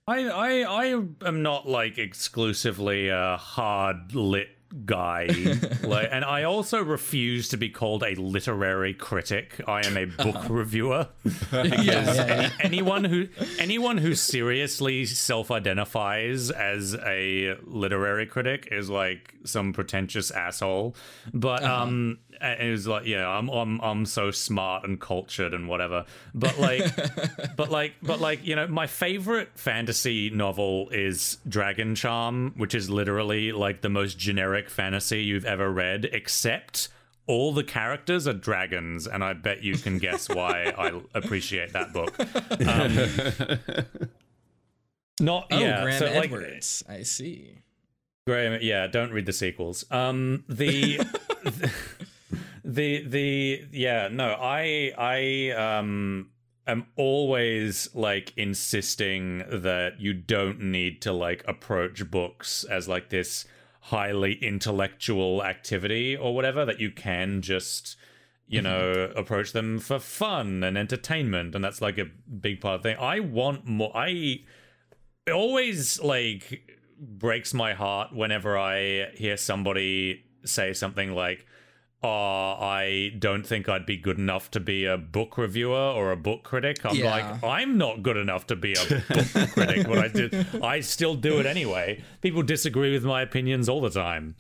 I, 0.08 0.30
I 0.30 0.86
I 0.86 0.86
am 1.26 1.42
not 1.42 1.68
like 1.68 1.98
exclusively 1.98 3.10
a 3.10 3.36
hard 3.38 4.16
lit 4.16 4.57
guy 4.86 5.28
like 5.84 6.10
and 6.12 6.26
i 6.26 6.44
also 6.44 6.84
refuse 6.84 7.48
to 7.50 7.58
be 7.58 7.70
called 7.70 8.04
a 8.04 8.16
literary 8.16 8.94
critic 8.94 9.62
i 9.68 9.86
am 9.86 9.96
a 9.96 10.06
book 10.06 10.38
reviewer 10.50 11.08
yeah, 11.54 11.64
yeah, 11.64 11.82
yeah. 11.82 12.50
anyone 12.60 13.04
who 13.04 13.28
anyone 13.60 13.98
who 13.98 14.14
seriously 14.14 15.06
self-identifies 15.06 16.52
as 16.52 16.96
a 16.96 17.56
literary 17.64 18.26
critic 18.26 18.68
is 18.72 18.90
like 18.90 19.34
some 19.46 19.72
pretentious 19.72 20.32
asshole 20.32 20.96
but 21.34 21.64
uh-huh. 21.64 21.84
um 21.84 22.20
it 22.41 22.72
was 22.72 22.88
like 22.88 23.06
yeah 23.06 23.27
I'm, 23.27 23.49
I'm 23.49 23.80
i'm 23.82 24.06
so 24.06 24.32
smart 24.32 24.83
and 24.83 24.99
cultured 24.99 25.53
and 25.53 25.67
whatever 25.67 26.06
but 26.33 26.57
like 26.59 26.83
but 27.56 27.69
like 27.69 27.93
but 28.01 28.19
like 28.19 28.45
you 28.45 28.56
know 28.56 28.67
my 28.67 28.88
favorite 28.88 29.49
fantasy 29.56 30.30
novel 30.30 30.90
is 30.90 31.38
dragon 31.48 31.95
charm 31.95 32.53
which 32.57 32.75
is 32.75 32.90
literally 32.90 33.51
like 33.51 33.82
the 33.82 33.90
most 33.90 34.17
generic 34.17 34.69
fantasy 34.69 35.24
you've 35.24 35.45
ever 35.45 35.72
read 35.72 36.06
except 36.11 36.90
all 37.27 37.51
the 37.51 37.64
characters 37.64 38.25
are 38.25 38.33
dragons, 38.33 39.06
and 39.06 39.24
I 39.24 39.33
bet 39.33 39.61
you 39.61 39.77
can 39.77 39.99
guess 39.99 40.30
why 40.30 40.64
I 40.77 41.01
appreciate 41.14 41.74
that 41.74 41.93
book. 41.93 42.16
Um, 42.67 44.09
not 45.19 45.48
oh, 45.51 45.59
yeah, 45.59 45.83
Graham 45.83 45.99
so, 45.99 46.14
like, 46.14 46.32
I 46.90 47.03
see. 47.03 47.59
Graham, 48.27 48.59
yeah, 48.61 48.88
don't 48.88 49.11
read 49.11 49.25
the 49.25 49.33
sequels. 49.33 49.83
Um, 49.90 50.43
the 50.48 50.98
the 51.43 51.72
the 52.68 53.02
the 53.08 53.66
yeah 53.72 54.10
no 54.12 54.34
i 54.34 54.92
i 54.98 55.52
um 55.52 56.30
am 56.68 56.86
always 56.98 57.88
like 57.94 58.34
insisting 58.36 59.38
that 59.50 60.02
you 60.02 60.14
don't 60.14 60.60
need 60.60 61.02
to 61.02 61.14
like 61.14 61.46
approach 61.48 62.12
books 62.12 62.66
as 62.66 62.90
like 62.90 63.10
this 63.10 63.46
highly 63.84 64.34
intellectual 64.34 65.42
activity 65.46 66.18
or 66.18 66.36
whatever 66.36 66.66
that 66.66 66.78
you 66.78 66.92
can 66.92 67.42
just 67.42 67.96
you 68.48 68.62
know 68.62 68.94
mm-hmm. 68.94 69.18
approach 69.18 69.54
them 69.54 69.80
for 69.80 69.98
fun 69.98 70.62
and 70.62 70.78
entertainment 70.78 71.56
and 71.56 71.64
that's 71.64 71.82
like 71.82 71.98
a 71.98 72.06
big 72.42 72.60
part 72.60 72.76
of 72.76 72.84
the 72.84 72.90
thing 72.90 72.98
i 73.00 73.22
want 73.22 73.66
more 73.66 73.96
i 73.96 74.42
it 75.26 75.32
always 75.32 76.02
like 76.02 76.62
breaks 77.00 77.54
my 77.54 77.74
heart 77.74 78.14
whenever 78.14 78.58
i 78.58 79.06
hear 79.14 79.38
somebody 79.38 80.26
say 80.44 80.74
something 80.74 81.14
like 81.14 81.46
oh, 82.03 82.08
I 82.59 83.11
don't 83.17 83.45
think 83.45 83.67
I'd 83.67 83.85
be 83.85 83.98
good 83.98 84.17
enough 84.17 84.51
to 84.51 84.59
be 84.59 84.85
a 84.85 84.98
book 84.98 85.38
reviewer 85.38 85.76
or 85.76 86.11
a 86.11 86.17
book 86.17 86.43
critic. 86.43 86.85
I'm 86.85 86.95
yeah. 86.95 87.09
like, 87.09 87.43
I'm 87.43 87.77
not 87.77 88.03
good 88.03 88.17
enough 88.17 88.48
to 88.48 88.56
be 88.56 88.74
a 88.74 88.85
book 88.85 89.03
critic, 89.53 89.88
but 89.88 89.98
I 89.98 90.08
did. 90.08 90.64
I 90.64 90.80
still 90.82 91.16
do 91.16 91.40
it 91.40 91.45
anyway. 91.45 92.03
People 92.22 92.43
disagree 92.43 92.93
with 92.93 93.03
my 93.03 93.22
opinions 93.22 93.67
all 93.67 93.82
the 93.82 93.90
time. 93.90 94.35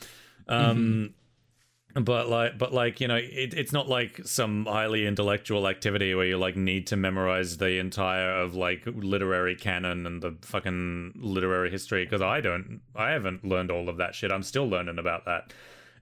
Um, 0.47 0.77
mm-hmm. 0.77 2.03
But 2.03 2.29
like, 2.29 2.59
but 2.59 2.73
like, 2.73 3.01
you 3.01 3.07
know, 3.07 3.15
it, 3.15 3.55
it's 3.55 3.71
not 3.71 3.89
like 3.89 4.21
some 4.23 4.67
highly 4.67 5.07
intellectual 5.07 5.67
activity 5.67 6.13
where 6.13 6.27
you 6.27 6.37
like 6.37 6.55
need 6.55 6.85
to 6.87 6.95
memorize 6.95 7.57
the 7.57 7.79
entire 7.79 8.39
of 8.39 8.53
like 8.53 8.83
literary 8.85 9.55
canon 9.55 10.05
and 10.05 10.21
the 10.21 10.35
fucking 10.43 11.13
literary 11.15 11.71
history. 11.71 12.05
Because 12.05 12.21
I 12.21 12.39
don't, 12.39 12.81
I 12.95 13.09
haven't 13.09 13.43
learned 13.43 13.71
all 13.71 13.89
of 13.89 13.97
that 13.97 14.13
shit. 14.13 14.31
I'm 14.31 14.43
still 14.43 14.67
learning 14.69 14.99
about 14.99 15.25
that. 15.25 15.53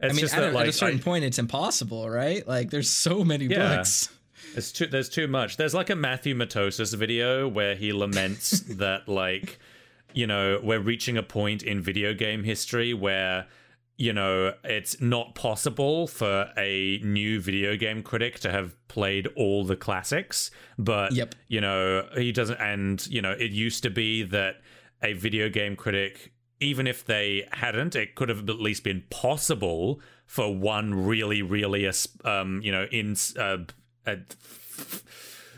It's 0.02 0.14
I 0.14 0.16
mean, 0.16 0.26
at, 0.26 0.32
that, 0.32 0.54
like, 0.54 0.64
at, 0.64 0.70
a 0.70 0.74
certain 0.74 1.00
I, 1.00 1.04
point, 1.04 1.24
it's 1.24 1.40
impossible, 1.40 2.10
right? 2.10 2.46
Like, 2.48 2.70
there's 2.70 2.90
so 2.90 3.24
many 3.24 3.46
yeah. 3.46 3.78
books. 3.78 4.10
It's 4.56 4.72
too, 4.72 4.88
there's 4.88 5.10
too 5.10 5.28
much. 5.28 5.58
There's 5.58 5.74
like 5.74 5.90
a 5.90 5.96
Matthew 5.96 6.36
Matosis 6.36 6.96
video 6.96 7.48
where 7.48 7.76
he 7.76 7.92
laments 7.92 8.60
that, 8.78 9.08
like, 9.08 9.60
you 10.14 10.28
know, 10.28 10.60
we're 10.64 10.80
reaching 10.80 11.18
a 11.18 11.24
point 11.24 11.64
in 11.64 11.82
video 11.82 12.14
game 12.14 12.44
history 12.44 12.94
where, 12.94 13.48
you 13.98 14.14
know, 14.14 14.54
it's 14.64 15.00
not 15.02 15.36
possible 15.36 16.08
for 16.08 16.50
a 16.58 17.00
new 17.04 17.40
video 17.40 17.76
game 17.76 18.04
critic 18.04 18.40
to 18.42 18.52
have 18.52 18.76
played 18.88 19.28
all 19.36 19.64
the 19.66 19.76
classics. 19.76 20.52
But, 20.78 21.14
yep. 21.14 21.36
you 21.48 21.62
know, 21.62 22.08
he 22.16 22.32
doesn't, 22.32 22.60
and, 22.60 23.06
you 23.08 23.22
know, 23.22 23.32
it 23.32 23.52
used 23.52 23.84
to 23.84 23.90
be 23.90 24.24
that 24.24 24.62
a 25.04 25.14
video 25.14 25.50
game 25.50 25.76
critic 25.76 26.32
even 26.60 26.88
if 26.88 27.04
they 27.06 27.48
hadn't, 27.52 27.96
it 27.96 28.16
could 28.16 28.30
have 28.30 28.50
at 28.50 28.60
least 28.60 28.84
been 28.84 29.04
possible 29.10 30.00
for 30.26 30.54
one 30.56 31.06
really, 31.06 31.42
really, 31.42 31.90
um, 32.24 32.62
you 32.64 32.72
know, 32.72 32.86
in 32.92 33.16
uh, 33.38 33.58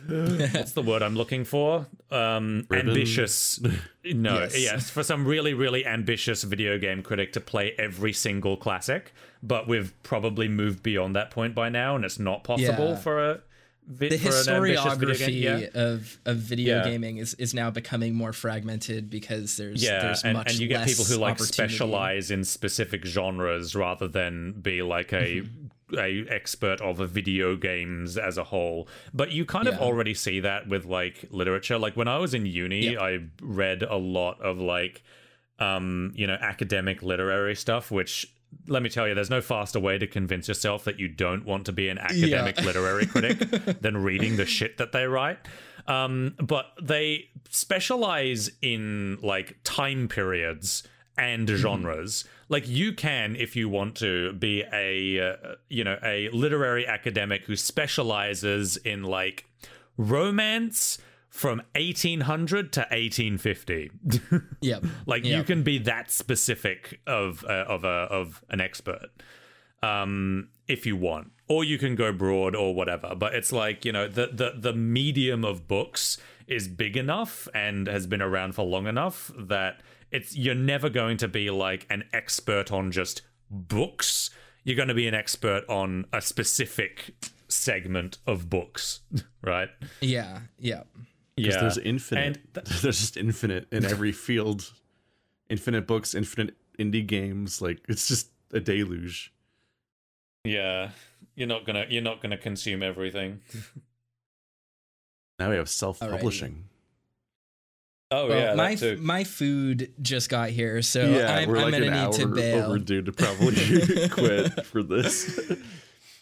what's 0.07 0.71
the 0.73 0.81
word 0.85 1.01
I'm 1.01 1.15
looking 1.15 1.43
for? 1.45 1.87
Um, 2.11 2.67
ambitious. 2.71 3.59
No, 4.09 4.39
Yes. 4.39 4.57
yes. 4.57 4.89
for 4.89 5.03
some 5.03 5.27
really, 5.27 5.53
really 5.53 5.85
ambitious 5.85 6.43
video 6.43 6.77
game 6.77 7.03
critic 7.03 7.33
to 7.33 7.41
play 7.41 7.73
every 7.77 8.13
single 8.13 8.55
classic, 8.55 9.11
but 9.43 9.67
we've 9.67 9.91
probably 10.01 10.47
moved 10.47 10.81
beyond 10.81 11.13
that 11.17 11.29
point 11.29 11.53
by 11.53 11.67
now, 11.67 11.97
and 11.97 12.05
it's 12.05 12.17
not 12.17 12.45
possible 12.45 12.91
Yeah. 12.91 12.95
for 12.95 13.31
a 13.31 13.41
vi- 13.87 14.09
the 14.09 14.17
for 14.17 14.29
an 14.29 14.45
game. 14.63 14.75
historiography 14.77 15.41
Yeah. 15.41 15.67
of 15.73 16.17
of 16.25 16.37
video 16.37 16.77
Yeah. 16.77 16.83
gaming 16.89 17.17
is, 17.17 17.33
is 17.35 17.53
now 17.53 17.69
becoming 17.71 18.13
more 18.15 18.33
fragmented 18.33 19.09
because 19.09 19.57
there's 19.57 19.83
Yeah, 19.83 20.01
there's 20.01 20.23
and, 20.23 20.33
much 20.37 20.51
and 20.51 20.59
you 20.59 20.67
get 20.67 20.79
less 20.81 20.89
people 20.89 21.05
who 21.05 21.15
like 21.17 21.39
specialize 21.39 22.29
in 22.31 22.43
specific 22.43 23.05
genres 23.05 23.75
rather 23.75 24.07
than 24.07 24.53
be 24.61 24.81
like 24.81 25.13
a 25.13 25.41
Mm-hmm. 25.41 25.67
a 25.97 26.25
expert 26.29 26.81
of 26.81 26.99
a 26.99 27.07
video 27.07 27.55
games 27.55 28.17
as 28.17 28.37
a 28.37 28.43
whole. 28.43 28.89
But 29.13 29.31
you 29.31 29.45
kind 29.45 29.69
of 29.69 29.75
already 29.79 30.13
see 30.13 30.41
that 30.41 30.67
with 30.67 30.83
like 30.85 31.23
literature. 31.31 31.77
Like 31.77 31.95
when 31.95 32.09
I 32.09 32.17
was 32.17 32.33
in 32.33 32.45
uni, 32.45 32.91
Yeah. 32.91 32.99
I 33.01 33.19
read 33.41 33.83
a 33.83 33.95
lot 33.95 34.41
of 34.41 34.57
like 34.59 35.01
um, 35.59 36.11
you 36.15 36.27
know, 36.27 36.37
academic 36.39 37.01
literary 37.01 37.55
stuff, 37.55 37.89
which 37.89 38.27
let 38.67 38.83
me 38.83 38.89
tell 38.89 39.07
you, 39.07 39.13
there's 39.13 39.29
no 39.29 39.41
faster 39.41 39.79
way 39.79 39.97
to 39.97 40.07
convince 40.07 40.47
yourself 40.47 40.83
that 40.85 40.99
you 40.99 41.07
don't 41.07 41.45
want 41.45 41.65
to 41.65 41.71
be 41.71 41.89
an 41.89 41.97
academic 41.97 42.59
literary 42.61 43.05
critic 43.05 43.39
than 43.81 43.97
reading 43.97 44.35
the 44.37 44.45
shit 44.45 44.77
that 44.77 44.91
they 44.91 45.05
write. 45.05 45.39
Um, 45.87 46.35
but 46.39 46.67
they 46.81 47.29
specialize 47.49 48.51
in 48.61 49.19
like 49.21 49.57
time 49.63 50.07
periods 50.07 50.83
and 51.17 51.49
genres. 51.49 52.25
Like 52.49 52.67
you 52.67 52.93
can, 52.93 53.35
if 53.35 53.55
you 53.55 53.69
want 53.69 53.95
to, 53.97 54.33
be 54.33 54.63
a 54.71 55.31
uh, 55.31 55.55
you 55.69 55.83
know 55.83 55.97
a 56.03 56.29
literary 56.29 56.85
academic 56.85 57.45
who 57.45 57.55
specializes 57.55 58.77
in 58.77 59.03
like 59.03 59.45
romance 59.97 60.97
from 61.37 61.61
1800 61.75 62.73
to 62.73 62.79
1850. 62.81 63.91
Yep. 64.61 64.85
like 65.05 65.23
you 65.23 65.43
can 65.43 65.61
be 65.63 65.77
that 65.79 66.09
specific 66.11 66.99
of 67.05 67.45
uh, 67.45 67.65
of 67.67 67.83
a 67.83 67.87
of 68.09 68.43
an 68.49 68.59
expert 68.59 69.09
um 69.83 70.49
if 70.67 70.85
you 70.87 70.95
want 70.95 71.31
or 71.47 71.63
you 71.63 71.77
can 71.77 71.95
go 71.95 72.11
broad 72.11 72.55
or 72.55 72.73
whatever 72.73 73.13
but 73.15 73.35
it's 73.35 73.51
like 73.51 73.85
you 73.85 73.91
know 73.91 74.07
the 74.07 74.27
the 74.33 74.53
the 74.57 74.73
medium 74.73 75.45
of 75.45 75.67
books 75.67 76.17
is 76.47 76.67
big 76.67 76.97
enough 76.97 77.47
and 77.53 77.85
has 77.87 78.07
been 78.07 78.21
around 78.21 78.53
for 78.55 78.65
long 78.65 78.87
enough 78.87 79.31
that 79.37 79.81
it's 80.11 80.35
you're 80.35 80.55
never 80.55 80.89
going 80.89 81.17
to 81.17 81.27
be 81.27 81.51
like 81.51 81.85
an 81.91 82.03
expert 82.11 82.71
on 82.71 82.91
just 82.91 83.21
books 83.51 84.31
you're 84.63 84.75
going 84.75 84.87
to 84.89 84.95
be 84.95 85.07
an 85.07 85.13
expert 85.13 85.63
on 85.69 86.05
a 86.11 86.21
specific 86.21 87.13
segment 87.47 88.17
of 88.25 88.49
books 88.49 89.01
right 89.43 89.69
Yeah. 90.01 90.39
Yeah. 90.59 90.83
Yeah 91.37 91.59
there's 91.61 91.77
infinite. 91.77 92.25
and 92.25 92.65
th- 92.65 92.81
there's 92.81 92.99
just 92.99 93.17
infinite 93.17 93.67
in 93.71 93.85
every 93.93 94.11
field. 94.11 94.71
Infinite 95.49 95.87
books, 95.87 96.13
infinite 96.13 96.55
indie 96.77 97.05
games. 97.07 97.61
Like 97.61 97.79
it's 97.87 98.07
just 98.07 98.29
a 98.51 98.59
deluge. 98.59 99.31
yeah 100.43 100.89
you're 101.35 101.47
not 101.47 101.65
gonna 101.65 101.85
you're 101.89 102.01
not 102.01 102.21
gonna 102.21 102.37
consume 102.37 102.81
everything 102.83 103.39
Now 105.39 105.49
we 105.51 105.55
have 105.57 105.69
self-publishing. 105.69 106.63
oh 108.11 108.27
Well, 108.27 108.37
yeah 108.39 108.55
my 108.55 108.75
that 108.75 108.79
too. 108.97 109.01
my 109.01 109.23
food 109.23 109.93
just 110.01 110.29
got 110.29 110.49
here, 110.49 110.81
so 110.81 111.05
yeah, 111.07 111.35
I'm, 111.35 111.49
we're 111.49 111.57
I'm 111.57 111.63
like 111.63 111.71
gonna 111.73 111.85
an 111.87 111.91
need 111.93 111.99
hour 111.99 112.13
to 112.13 112.27
bail. 112.27 112.65
overdue 112.65 113.01
to 113.03 113.11
probably 113.11 114.09
quit 114.09 114.65
for 114.65 114.81
this. 114.83 115.39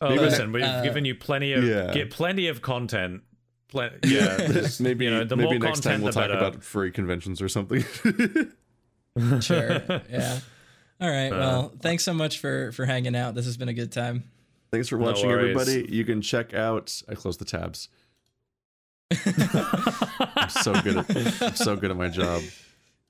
Oh, 0.02 0.10
listen, 0.14 0.52
we've 0.52 0.64
uh, 0.64 0.84
given 0.84 1.06
you 1.06 1.16
plenty 1.16 1.54
of 1.54 1.64
Yeah. 1.64 1.94
get 1.94 2.12
plenty 2.12 2.48
of 2.48 2.62
content. 2.62 3.22
Plen- 3.76 4.00
yeah, 4.04 4.38
just, 4.48 4.80
maybe 4.80 5.06
you 5.06 5.12
know, 5.12 5.24
the 5.26 5.36
maybe 5.36 5.60
more 5.60 5.68
next 5.68 5.82
time 5.82 6.02
we'll 6.02 6.14
talk 6.14 6.24
better. 6.30 6.34
about 6.38 6.64
furry 6.64 6.92
conventions 6.92 7.42
or 7.42 7.50
something. 7.50 7.82
sure. 9.42 9.82
Yeah. 10.10 10.40
All 11.02 11.10
right. 11.10 11.28
Uh, 11.30 11.38
well, 11.38 11.74
thanks 11.82 12.04
so 12.06 12.14
much 12.14 12.40
for 12.40 12.72
for 12.72 12.86
hanging 12.86 13.16
out. 13.16 13.36
This 13.36 13.46
has 13.46 13.58
been 13.58 13.68
a 13.70 13.74
good 13.74 13.92
time. 13.92 14.24
Thanks 14.72 14.88
for 14.88 14.98
watching, 14.98 15.28
worries. 15.28 15.56
everybody. 15.58 15.94
You 15.94 16.06
can 16.06 16.22
check 16.22 16.54
out. 16.54 17.02
I 17.10 17.16
close 17.16 17.38
the 17.38 17.46
tabs. 17.46 17.90
I'm 19.12 20.50
so 20.50 20.74
good 20.82 20.98
at 20.98 21.42
I'm 21.42 21.56
so 21.56 21.76
good 21.76 21.92
at 21.92 21.98
my 21.98 22.10
job. 22.10 22.42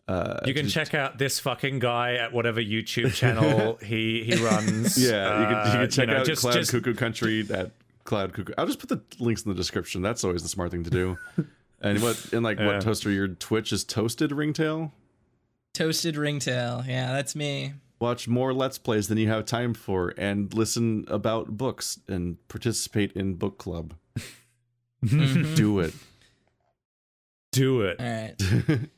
Uh, 0.07 0.39
you 0.45 0.53
can 0.53 0.67
check 0.67 0.93
out 0.93 1.17
this 1.17 1.39
fucking 1.39 1.79
guy 1.79 2.15
at 2.15 2.31
whatever 2.31 2.61
YouTube 2.61 3.13
channel 3.13 3.77
he 3.81 4.23
he 4.23 4.35
runs. 4.43 4.97
Yeah, 4.97 5.39
you 5.39 5.45
can, 5.45 5.51
you 5.51 5.57
Uh, 5.57 5.71
can 5.73 5.89
check 5.89 6.07
know, 6.09 6.17
out 6.17 6.25
just, 6.25 6.41
Cloud 6.41 6.53
just, 6.53 6.71
Cuckoo 6.71 6.93
Country 6.93 7.45
at 7.49 7.71
Cloud 8.05 8.33
Cuckoo. 8.33 8.53
I'll 8.57 8.65
just 8.67 8.79
put 8.79 8.87
the 8.89 9.01
links 9.19 9.43
in 9.43 9.49
the 9.49 9.55
description. 9.55 10.01
That's 10.01 10.23
always 10.23 10.41
the 10.43 10.49
smart 10.49 10.71
thing 10.71 10.83
to 10.85 10.89
do. 10.89 11.17
And 11.81 12.01
what 12.01 12.31
and 12.33 12.41
like 12.41 12.57
Yeah. 12.57 12.67
what 12.67 12.81
toaster 12.81 13.11
your 13.11 13.27
Twitch 13.27 13.71
is 13.73 13.83
toasted 13.83 14.31
ringtail? 14.31 14.91
Toasted 15.73 16.15
ringtail. 16.15 16.83
Yeah, 16.87 17.11
that's 17.11 17.35
me. 17.35 17.73
Watch 17.99 18.27
more 18.27 18.53
Let's 18.53 18.77
Plays 18.79 19.07
than 19.09 19.17
you 19.19 19.27
have 19.27 19.45
time 19.45 19.73
for, 19.75 20.13
and 20.17 20.51
listen 20.53 21.05
about 21.09 21.57
books 21.57 21.99
and 22.07 22.37
participate 22.47 23.11
in 23.11 23.35
book 23.35 23.57
club. 23.59 23.93
Do 25.05 25.79
it. 25.79 25.93
do 27.51 27.81
it. 27.81 27.99
All 27.99 28.05
right. 28.05 28.79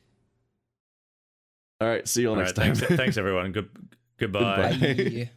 All 1.80 1.88
right. 1.88 2.08
See 2.08 2.22
you 2.22 2.28
all 2.28 2.34
All 2.36 2.40
next 2.40 2.56
right, 2.56 2.66
time. 2.66 2.74
thanks, 2.76 2.96
thanks 2.96 3.16
everyone. 3.18 3.52
Good 3.52 3.68
goodbye. 4.18 4.72
Goodbye. 4.78 4.94
Bye. 4.94 5.30